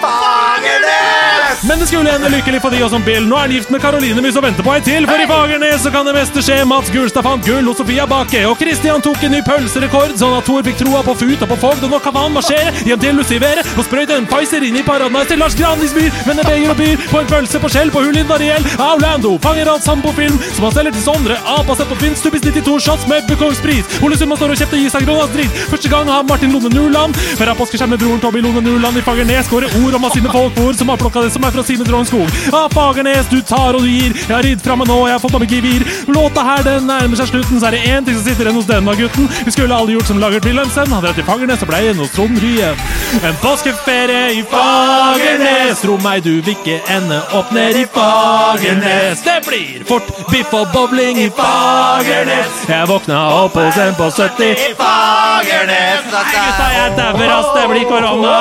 Men 1.64 1.78
det 1.78 1.86
skulle 1.88 2.12
ende 2.12 2.28
lykkelig 2.28 2.60
for 2.60 2.74
de 2.74 2.82
og 2.84 2.90
som 2.92 3.02
Bill. 3.04 3.24
Nå 3.24 3.36
er 3.38 3.46
han 3.46 3.52
gift 3.54 3.70
med 3.72 3.80
Karoline 3.80 4.20
Mys 4.20 4.36
og 4.36 4.44
venter 4.44 4.64
på 4.66 4.72
ei 4.74 4.82
til. 4.84 5.06
For 5.08 5.20
i 5.22 5.26
Fagernes 5.28 5.80
så 5.80 5.92
kan 5.94 6.04
det 6.04 6.12
meste 6.16 6.42
skje. 6.44 6.58
Mats 6.68 6.90
Gulstad 6.92 7.24
fant 7.24 7.46
gull 7.46 7.64
hos 7.70 7.78
Sofia 7.80 8.04
Bakke. 8.10 8.42
Og 8.50 8.58
Christian 8.60 9.00
tok 9.04 9.22
en 9.24 9.32
ny 9.32 9.40
pølserekord, 9.46 10.12
sånn 10.20 10.34
at 10.36 10.44
Thor 10.44 10.60
fikk 10.66 10.82
troa 10.82 11.00
på 11.06 11.14
Fut 11.22 11.44
og 11.46 11.50
på 11.54 11.58
Fogd. 11.62 11.86
Og 11.86 11.94
nå 11.94 12.00
kan 12.04 12.18
han 12.20 12.34
marsjere 12.36 12.74
hjem 12.84 13.00
til 13.00 13.16
Lucivere 13.16 13.64
og 13.78 13.86
sprøyte 13.86 14.18
en 14.18 14.28
Pfizer 14.28 14.66
inn 14.66 14.76
i 14.76 14.84
Paradise 14.84 15.30
til 15.30 15.40
Lars 15.40 15.56
Granlis 15.56 15.96
by, 15.96 16.04
Men 16.26 16.40
det 16.40 16.44
beger 16.50 16.74
og 16.74 16.76
byr 16.82 17.06
på 17.08 17.22
en 17.22 17.32
pølse 17.32 17.62
på 17.62 17.72
skjell 17.72 17.94
på 17.94 18.04
Hulin 18.04 18.28
Dariel. 18.28 18.68
Aulando 18.76 19.32
fanger 19.46 19.72
alt 19.72 19.88
sambofilm 19.88 20.36
som 20.50 20.68
han 20.68 20.76
selger 20.76 20.96
til 20.98 21.06
Sondre. 21.06 21.40
Apa 21.56 21.78
sett 21.80 21.88
på 21.88 21.98
Finn 22.02 22.18
Stubis 22.20 22.44
92 22.44 22.76
shots 22.90 23.08
med 23.08 23.24
Bukongspris. 23.30 23.88
Ole 24.04 24.20
Summa 24.20 24.36
står 24.36 24.52
og 24.52 24.60
kjefter 24.60 24.82
i 24.82 24.92
seg 24.92 25.08
Gronas 25.08 25.32
dritt. 25.32 25.64
Første 25.72 25.88
gang 25.88 26.12
har 26.12 26.28
Martin 26.28 26.52
Lone 26.52 26.72
Nuland. 26.76 27.16
Fra 27.40 27.56
påskeskjerm 27.56 27.96
med 27.96 28.04
broren 28.04 28.20
Tommy 28.20 28.44
Lone 28.44 28.60
Nuland 28.68 29.00
i 29.00 29.06
Fagernes 29.08 29.48
skårer 29.48 29.72
ord 29.80 29.93
om 29.94 30.04
av 30.04 30.10
sine 30.14 30.30
folkord 30.32 30.76
som 30.78 30.88
har 30.88 30.98
plukka 31.00 31.22
det 31.22 31.30
som 31.34 31.44
er 31.44 31.54
fra 31.54 31.62
sine 31.66 31.84
Trondskog. 31.86 32.28
skog 32.30 32.72
Fagernes, 32.74 33.28
du 33.30 33.40
tar 33.42 33.76
og 33.76 33.82
du 33.84 33.88
gir. 33.88 34.14
Jeg 34.14 34.34
har 34.34 34.42
ridd 34.42 34.62
fra 34.64 34.76
meg 34.76 34.88
nå, 34.90 34.96
jeg 35.06 35.14
har 35.14 35.22
fått 35.22 35.36
meg 35.38 35.52
gevir. 35.54 35.84
Låta 36.10 36.42
her 36.46 36.64
den 36.66 36.88
nærmer 36.90 37.18
seg 37.20 37.30
slutten, 37.30 37.60
så 37.60 37.68
er 37.68 37.76
det 37.76 37.82
én 37.86 38.06
ting 38.06 38.16
som 38.18 38.24
sitter 38.26 38.48
igjen 38.48 38.58
hos 38.58 38.68
denne 38.68 38.96
gutten. 38.98 39.28
Vi 39.46 39.54
skulle 39.54 39.76
alle 39.76 39.94
gjort 39.94 40.10
som 40.10 40.20
Lagert 40.22 40.46
Wilhelmsen. 40.48 40.90
Han 40.92 41.04
dratt 41.04 41.18
til 41.18 41.26
Fagernes 41.28 41.62
og 41.62 41.70
ble 41.70 41.82
igjen 41.84 42.02
hos 42.02 42.12
Trond 42.16 42.40
Ryen. 42.42 42.82
En 43.22 43.38
påskeferie 43.42 44.22
i 44.40 44.44
Fagernes. 44.50 45.82
Tro 45.84 45.98
meg, 46.02 46.24
du 46.26 46.32
vil 46.40 46.54
ikke 46.56 46.80
ende 46.96 47.20
opp 47.38 47.52
ned 47.54 47.78
i 47.78 47.86
Fagernes. 47.94 49.22
Det 49.24 49.38
blir 49.46 49.84
fort 49.88 50.10
biff 50.32 50.54
og 50.54 50.70
bowling 50.74 51.20
i 51.22 51.28
Fagernes. 51.38 52.64
Jeg 52.68 52.90
våkna 52.90 53.20
opp 53.44 53.58
hos 53.60 53.78
en 53.78 53.94
på 53.98 54.10
70 54.10 54.50
i 54.50 54.72
Fagernes. 54.80 56.08
Nei, 56.14 56.24
gutta, 56.32 56.72
jeg 56.78 56.96
dauer, 56.98 57.36
ass. 57.38 57.52
Det 57.54 57.68
blir 57.70 57.86
korona. 57.90 58.38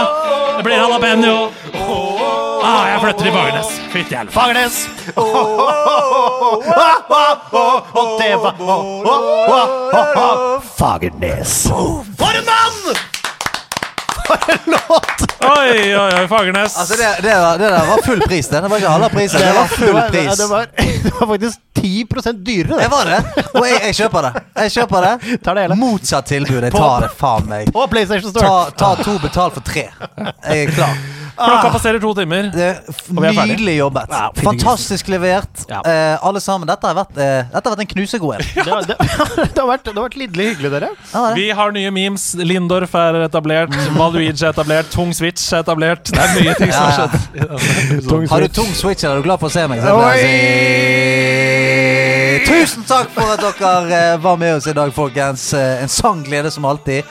Det 0.57 0.63
blir 0.63 0.75
jalapeño. 0.77 1.51
Ah, 2.63 2.87
jeg 2.89 2.99
flytter 3.01 3.23
til 3.23 3.33
Fagernes. 3.33 3.69
Fytti 3.93 4.15
helvete. 4.15 4.33
Fagernes! 4.39 4.89
Og 7.95 8.19
det 8.19 8.35
var 8.43 8.53
Fagernes. 10.77 11.67
For 12.17 12.39
en 12.39 12.45
mann! 12.45 13.12
For 14.27 14.51
en 14.53 14.73
låt! 14.75 15.23
Oi, 15.43 15.95
oi, 15.95 16.13
oi, 16.21 16.27
Fagernes. 16.27 16.77
Altså, 16.77 16.95
det, 16.95 17.09
det, 17.23 17.35
var, 17.35 17.57
det 17.57 17.69
der 17.69 17.85
var 17.85 18.01
full 18.05 18.21
pris. 18.21 18.47
Det 18.47 18.61
Det 18.61 18.69
var 18.69 18.77
ikke 18.77 18.89
halve 18.89 19.09
prisen. 19.09 19.41
Det 19.41 19.53
var 19.53 19.67
full 19.67 19.87
det 19.87 19.93
var, 19.93 20.09
pris. 20.09 20.37
det 20.37 20.47
var, 20.47 20.67
det 21.03 21.13
var 21.19 21.27
faktisk 21.27 21.59
10 21.73 22.07
dyrere. 22.33 22.79
Det 22.79 22.91
var 22.91 23.05
det. 23.05 23.43
Og 23.53 23.67
jeg, 23.67 23.81
jeg 23.85 23.95
kjøper 23.95 24.21
det. 24.21 24.43
Jeg 24.55 24.71
kjøper 24.71 25.07
det. 25.07 25.13
Tar 25.43 25.53
det 25.53 25.65
hele. 25.67 25.75
Motsatt 25.75 26.25
tilbud. 26.25 26.61
Jeg 26.63 26.71
tar 26.71 27.07
det, 27.07 27.09
faen 27.17 27.49
meg. 27.49 27.73
På 27.73 27.87
PlayStation 27.91 28.31
Store. 28.31 28.71
Ta, 28.71 28.95
ta 28.95 29.03
to 29.03 29.17
betal 29.19 29.51
for 29.51 29.65
tre. 29.67 29.89
Jeg 29.89 30.63
er 30.63 30.71
klar. 30.71 30.95
Klokka 31.35 31.69
passerer 31.73 31.99
to 32.03 32.13
timer. 32.17 32.49
Det 32.53 32.67
Og 32.87 33.17
vi 33.21 33.27
er 33.27 33.33
ferdige. 33.33 33.55
Nydelig 33.57 33.75
jobbet. 33.79 34.11
Ja. 34.13 34.27
Fantastisk 34.45 35.07
levert. 35.09 35.63
Ja. 35.69 35.79
Uh, 35.85 36.27
alle 36.29 36.41
sammen. 36.43 36.67
Dette 36.69 36.85
har 36.87 36.97
vært, 36.97 37.15
uh, 37.17 37.49
dette 37.53 37.63
har 37.69 37.73
vært 37.75 37.83
en 37.85 37.89
knusegod 37.93 38.35
en. 38.37 38.45
Det, 38.53 38.65
har- 38.69 38.87
det, 38.89 38.97
det, 39.01 39.57
har 39.57 39.69
vært, 39.71 39.83
det 39.87 39.93
har 39.95 40.03
vært 40.05 40.17
lidderlig 40.21 40.47
hyggelig, 40.51 40.71
dere. 40.75 40.89
Ja, 41.13 41.23
er. 41.31 41.35
Vi 41.39 41.47
har 41.57 41.73
nye 41.75 41.91
memes. 41.95 42.27
Lindorf 42.37 42.93
er 42.99 43.19
etablert. 43.25 43.73
Maluigi 43.97 44.29
er 44.35 44.51
etablert. 44.53 44.91
Tung 44.93 45.13
Switch 45.17 45.47
er 45.53 45.63
etablert. 45.65 46.11
Det 46.13 46.21
er 46.21 46.35
mye 46.37 46.55
ting 46.59 46.71
som 46.73 46.83
har 46.85 46.91
Ja. 46.93 47.07
skjedd. 47.07 48.29
Har 48.33 48.41
du 48.41 48.47
tung 48.53 48.69
switch, 48.77 49.03
eller 49.03 49.17
er 49.17 49.21
du 49.23 49.27
glad 49.27 49.39
for 49.41 49.49
å 49.49 49.53
se 49.53 49.67
meg? 49.67 49.81
Tusen 52.43 52.83
takk 52.87 53.11
for 53.13 53.29
at 53.33 53.41
dere 53.43 54.13
eh, 54.13 54.17
var 54.21 54.37
med 54.41 54.55
oss 54.57 54.67
i 54.67 54.73
dag, 54.75 54.91
folkens. 54.95 55.49
En 55.53 55.89
sann 55.91 56.23
glede 56.25 56.51
som 56.51 56.65
alltid. 56.65 57.03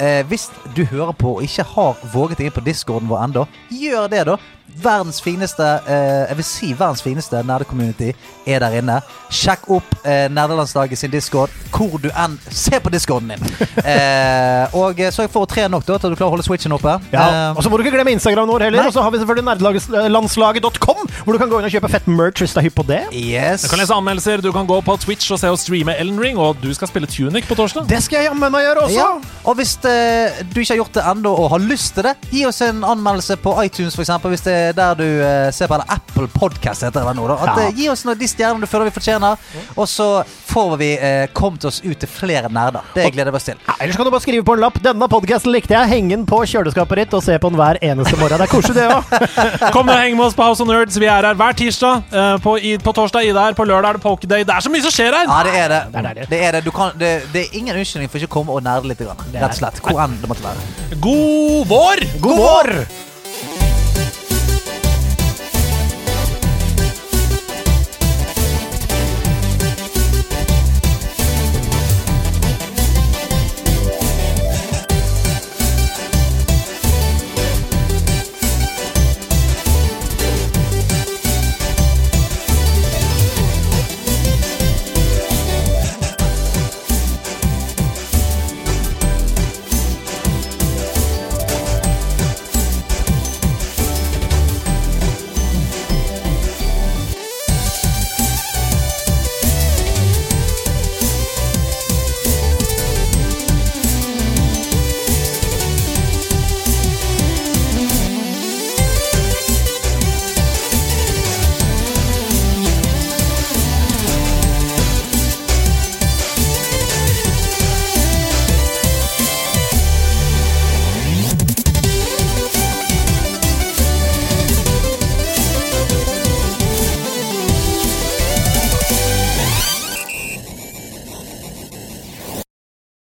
Eh, 0.00 0.22
hvis 0.26 0.48
du 0.76 0.84
hører 0.88 1.12
på 1.12 1.34
og 1.36 1.44
ikke 1.44 1.66
har 1.74 1.98
våget 2.14 2.38
deg 2.40 2.48
inn 2.48 2.54
på 2.56 2.64
discorden 2.64 3.10
vår 3.10 3.26
ennå, 3.26 3.42
gjør 3.68 4.08
det, 4.08 4.22
da. 4.30 4.36
Verdens 4.80 5.20
fineste 5.22 5.64
eh, 5.86 6.26
Jeg 6.30 6.36
vil 6.38 6.46
si 6.46 6.68
verdens 6.76 7.02
fineste 7.04 7.40
nerdecommunity 7.46 8.12
er 8.46 8.62
der 8.62 8.76
inne. 8.80 8.98
Sjekk 9.30 9.66
opp 9.76 9.94
eh, 10.04 10.26
Nerdelandslaget 10.32 10.98
sin 10.98 11.12
discord 11.12 11.50
hvor 11.74 11.96
du 12.02 12.08
enn 12.12 12.34
Se 12.52 12.78
på 12.82 12.90
discorden 12.92 13.34
din! 13.34 13.44
Eh, 13.90 14.74
og 14.76 14.98
eh, 15.00 15.08
sørg 15.14 15.30
for 15.32 15.46
å 15.46 15.48
trene 15.48 15.70
nok 15.72 15.84
da, 15.86 15.96
til 15.96 16.10
at 16.10 16.12
du 16.12 16.18
klarer 16.18 16.28
å 16.30 16.34
holde 16.34 16.44
switchen 16.46 16.74
oppe. 16.76 16.92
Ja, 17.14 17.22
Eh, 17.30 17.56
og 17.56 17.62
så 17.64 17.70
må 17.70 17.78
du 17.78 17.84
ikke 17.84 17.94
glemme 17.94 18.12
Instagram 18.14 18.48
vår 18.50 18.64
heller. 18.66 18.88
Og 18.90 18.94
så 18.94 19.02
har 19.04 19.12
vi 19.14 19.20
selvfølgelig 19.20 19.46
nerdelandslaget.com, 19.48 21.02
hvor 21.24 21.32
du 21.36 21.38
kan 21.40 21.50
gå 21.50 21.60
inn 21.60 21.68
og 21.68 21.74
kjøpe 21.74 21.90
fett 21.92 22.08
merch 22.10 22.42
hvis 22.42 22.54
du 22.54 22.60
er 22.60 22.66
hypp 22.68 22.76
på 22.80 22.84
det. 22.88 23.00
yes. 23.16 23.64
Du 23.64 23.70
kan 23.72 23.80
lese 23.80 23.94
anmeldelser, 23.96 24.42
du 24.44 24.50
kan 24.54 24.68
gå 24.68 24.78
på 24.86 24.96
Twitch 25.04 25.30
og 25.34 25.40
se 25.42 25.50
oss 25.52 25.64
streame 25.66 25.94
Ellen 26.00 26.20
Ring, 26.22 26.38
og 26.40 26.60
du 26.62 26.68
skal 26.76 26.90
spille 26.90 27.08
Tunic 27.10 27.48
på 27.48 27.56
torsdag. 27.58 27.88
Det 27.90 28.00
skal 28.04 28.20
jeg 28.22 28.30
jammen 28.30 28.52
meg 28.52 28.66
gjøre 28.66 28.84
også. 28.86 28.98
Ja, 28.98 29.08
og 29.48 29.58
hvis 29.60 29.74
eh, 29.88 30.40
du 30.52 30.60
ikke 30.60 30.74
har 30.74 30.80
gjort 30.82 30.98
det 30.98 31.06
ennå 31.14 31.32
og 31.44 31.50
har 31.54 31.64
lyst 31.64 31.94
til 31.96 32.06
det, 32.08 32.14
gi 32.34 32.44
oss 32.48 32.60
en 32.66 32.84
anmeldelse 32.86 33.38
på 33.42 33.54
iTunes 33.64 33.96
f.eks. 33.98 34.12
Hvis 34.34 34.46
det 34.46 34.54
er 34.54 34.59
der 34.76 34.94
du 34.98 35.04
eh, 35.06 35.50
ser 35.56 35.70
på 35.70 35.76
eller 35.78 35.90
Apple 35.96 36.28
Podcast 36.34 36.84
heter 36.86 37.06
det 37.08 37.14
nå. 37.18 37.26
Da. 37.30 37.36
At, 37.44 37.50
Ja. 37.60 37.66
eh, 37.68 37.74
gi 37.78 37.88
oss 37.92 38.04
noe, 38.06 38.14
de 38.18 38.28
stjernene 38.30 38.60
du 38.64 38.68
føler 38.70 38.88
vi 38.90 38.94
fortjener, 38.98 39.38
og 39.76 39.86
så 39.90 40.08
får 40.50 40.76
vi 40.80 40.90
eh, 40.98 41.26
kommet 41.36 41.64
oss 41.68 41.80
ut 41.84 41.98
til 42.02 42.10
flere 42.10 42.50
nerder. 42.52 42.84
Det 42.94 43.08
gleder 43.14 43.32
vi 43.34 43.40
oss 43.40 43.48
til. 43.50 43.58
Ja, 43.68 43.74
ellers 43.80 43.96
kan 43.98 44.08
du 44.08 44.12
bare 44.14 44.24
skrive 44.24 44.44
på 44.46 44.56
en 44.58 44.62
lapp. 44.64 44.78
Denne 44.84 45.08
podkasten 45.10 45.52
likte 45.54 45.74
jeg. 45.76 45.88
Henge 45.90 46.14
den 46.16 46.26
på 46.28 46.42
kjøleskapet 46.50 47.02
ditt 47.04 47.14
og 47.18 47.22
se 47.26 47.38
på 47.42 47.50
den 47.52 47.58
hver 47.60 47.78
eneste 47.82 48.16
morgen. 48.20 48.38
Det 48.40 48.48
er 48.48 48.52
koselig, 48.52 48.76
det 48.76 48.88
òg. 48.90 49.70
Kom 49.76 49.88
og 49.88 49.96
heng 50.00 50.16
med 50.18 50.26
oss 50.28 50.36
på 50.38 50.46
House 50.46 50.62
of 50.64 50.68
Nerds. 50.70 50.98
Vi 51.00 51.06
er 51.10 51.28
her 51.30 51.34
hver 51.38 51.56
tirsdag. 51.58 52.02
Eh, 52.12 52.36
På, 52.44 52.56
i, 52.58 52.76
på 52.80 52.92
torsdag 52.96 53.26
Ida 53.30 53.46
her, 53.48 53.54
på 53.58 53.64
lørdag 53.68 53.94
er 53.94 53.98
det 54.00 54.04
Pokéday. 54.04 54.44
Det 54.46 54.54
er 54.54 54.64
så 54.64 54.70
mye 54.72 54.82
som 54.84 54.92
skjer 54.94 55.14
her! 55.16 55.26
Ja, 55.28 55.40
det 55.46 55.54
er 55.60 55.68
det. 55.74 55.80
Det 55.92 56.00
er 56.00 56.14
det. 56.20 56.26
Det 56.30 56.40
er, 56.46 56.52
det. 56.58 56.64
Du 56.64 56.70
kan, 56.74 56.92
det, 57.00 57.10
det 57.34 57.44
er 57.46 57.58
ingen 57.60 57.76
unnskyldning 57.76 58.10
for 58.10 58.18
ikke 58.22 58.30
å 58.30 58.36
komme 58.40 58.56
og 58.56 58.64
nerde 58.66 58.88
litt. 58.90 59.00
Grann, 59.00 59.20
rett 59.34 59.46
og 59.54 59.58
slett. 59.62 59.80
Hvor 59.84 60.02
enn 60.04 60.18
det 60.22 60.28
måtte 60.30 60.44
være. 60.44 60.98
God 61.00 61.68
vår! 61.70 62.04
God 62.24 62.42
vår! 62.44 62.74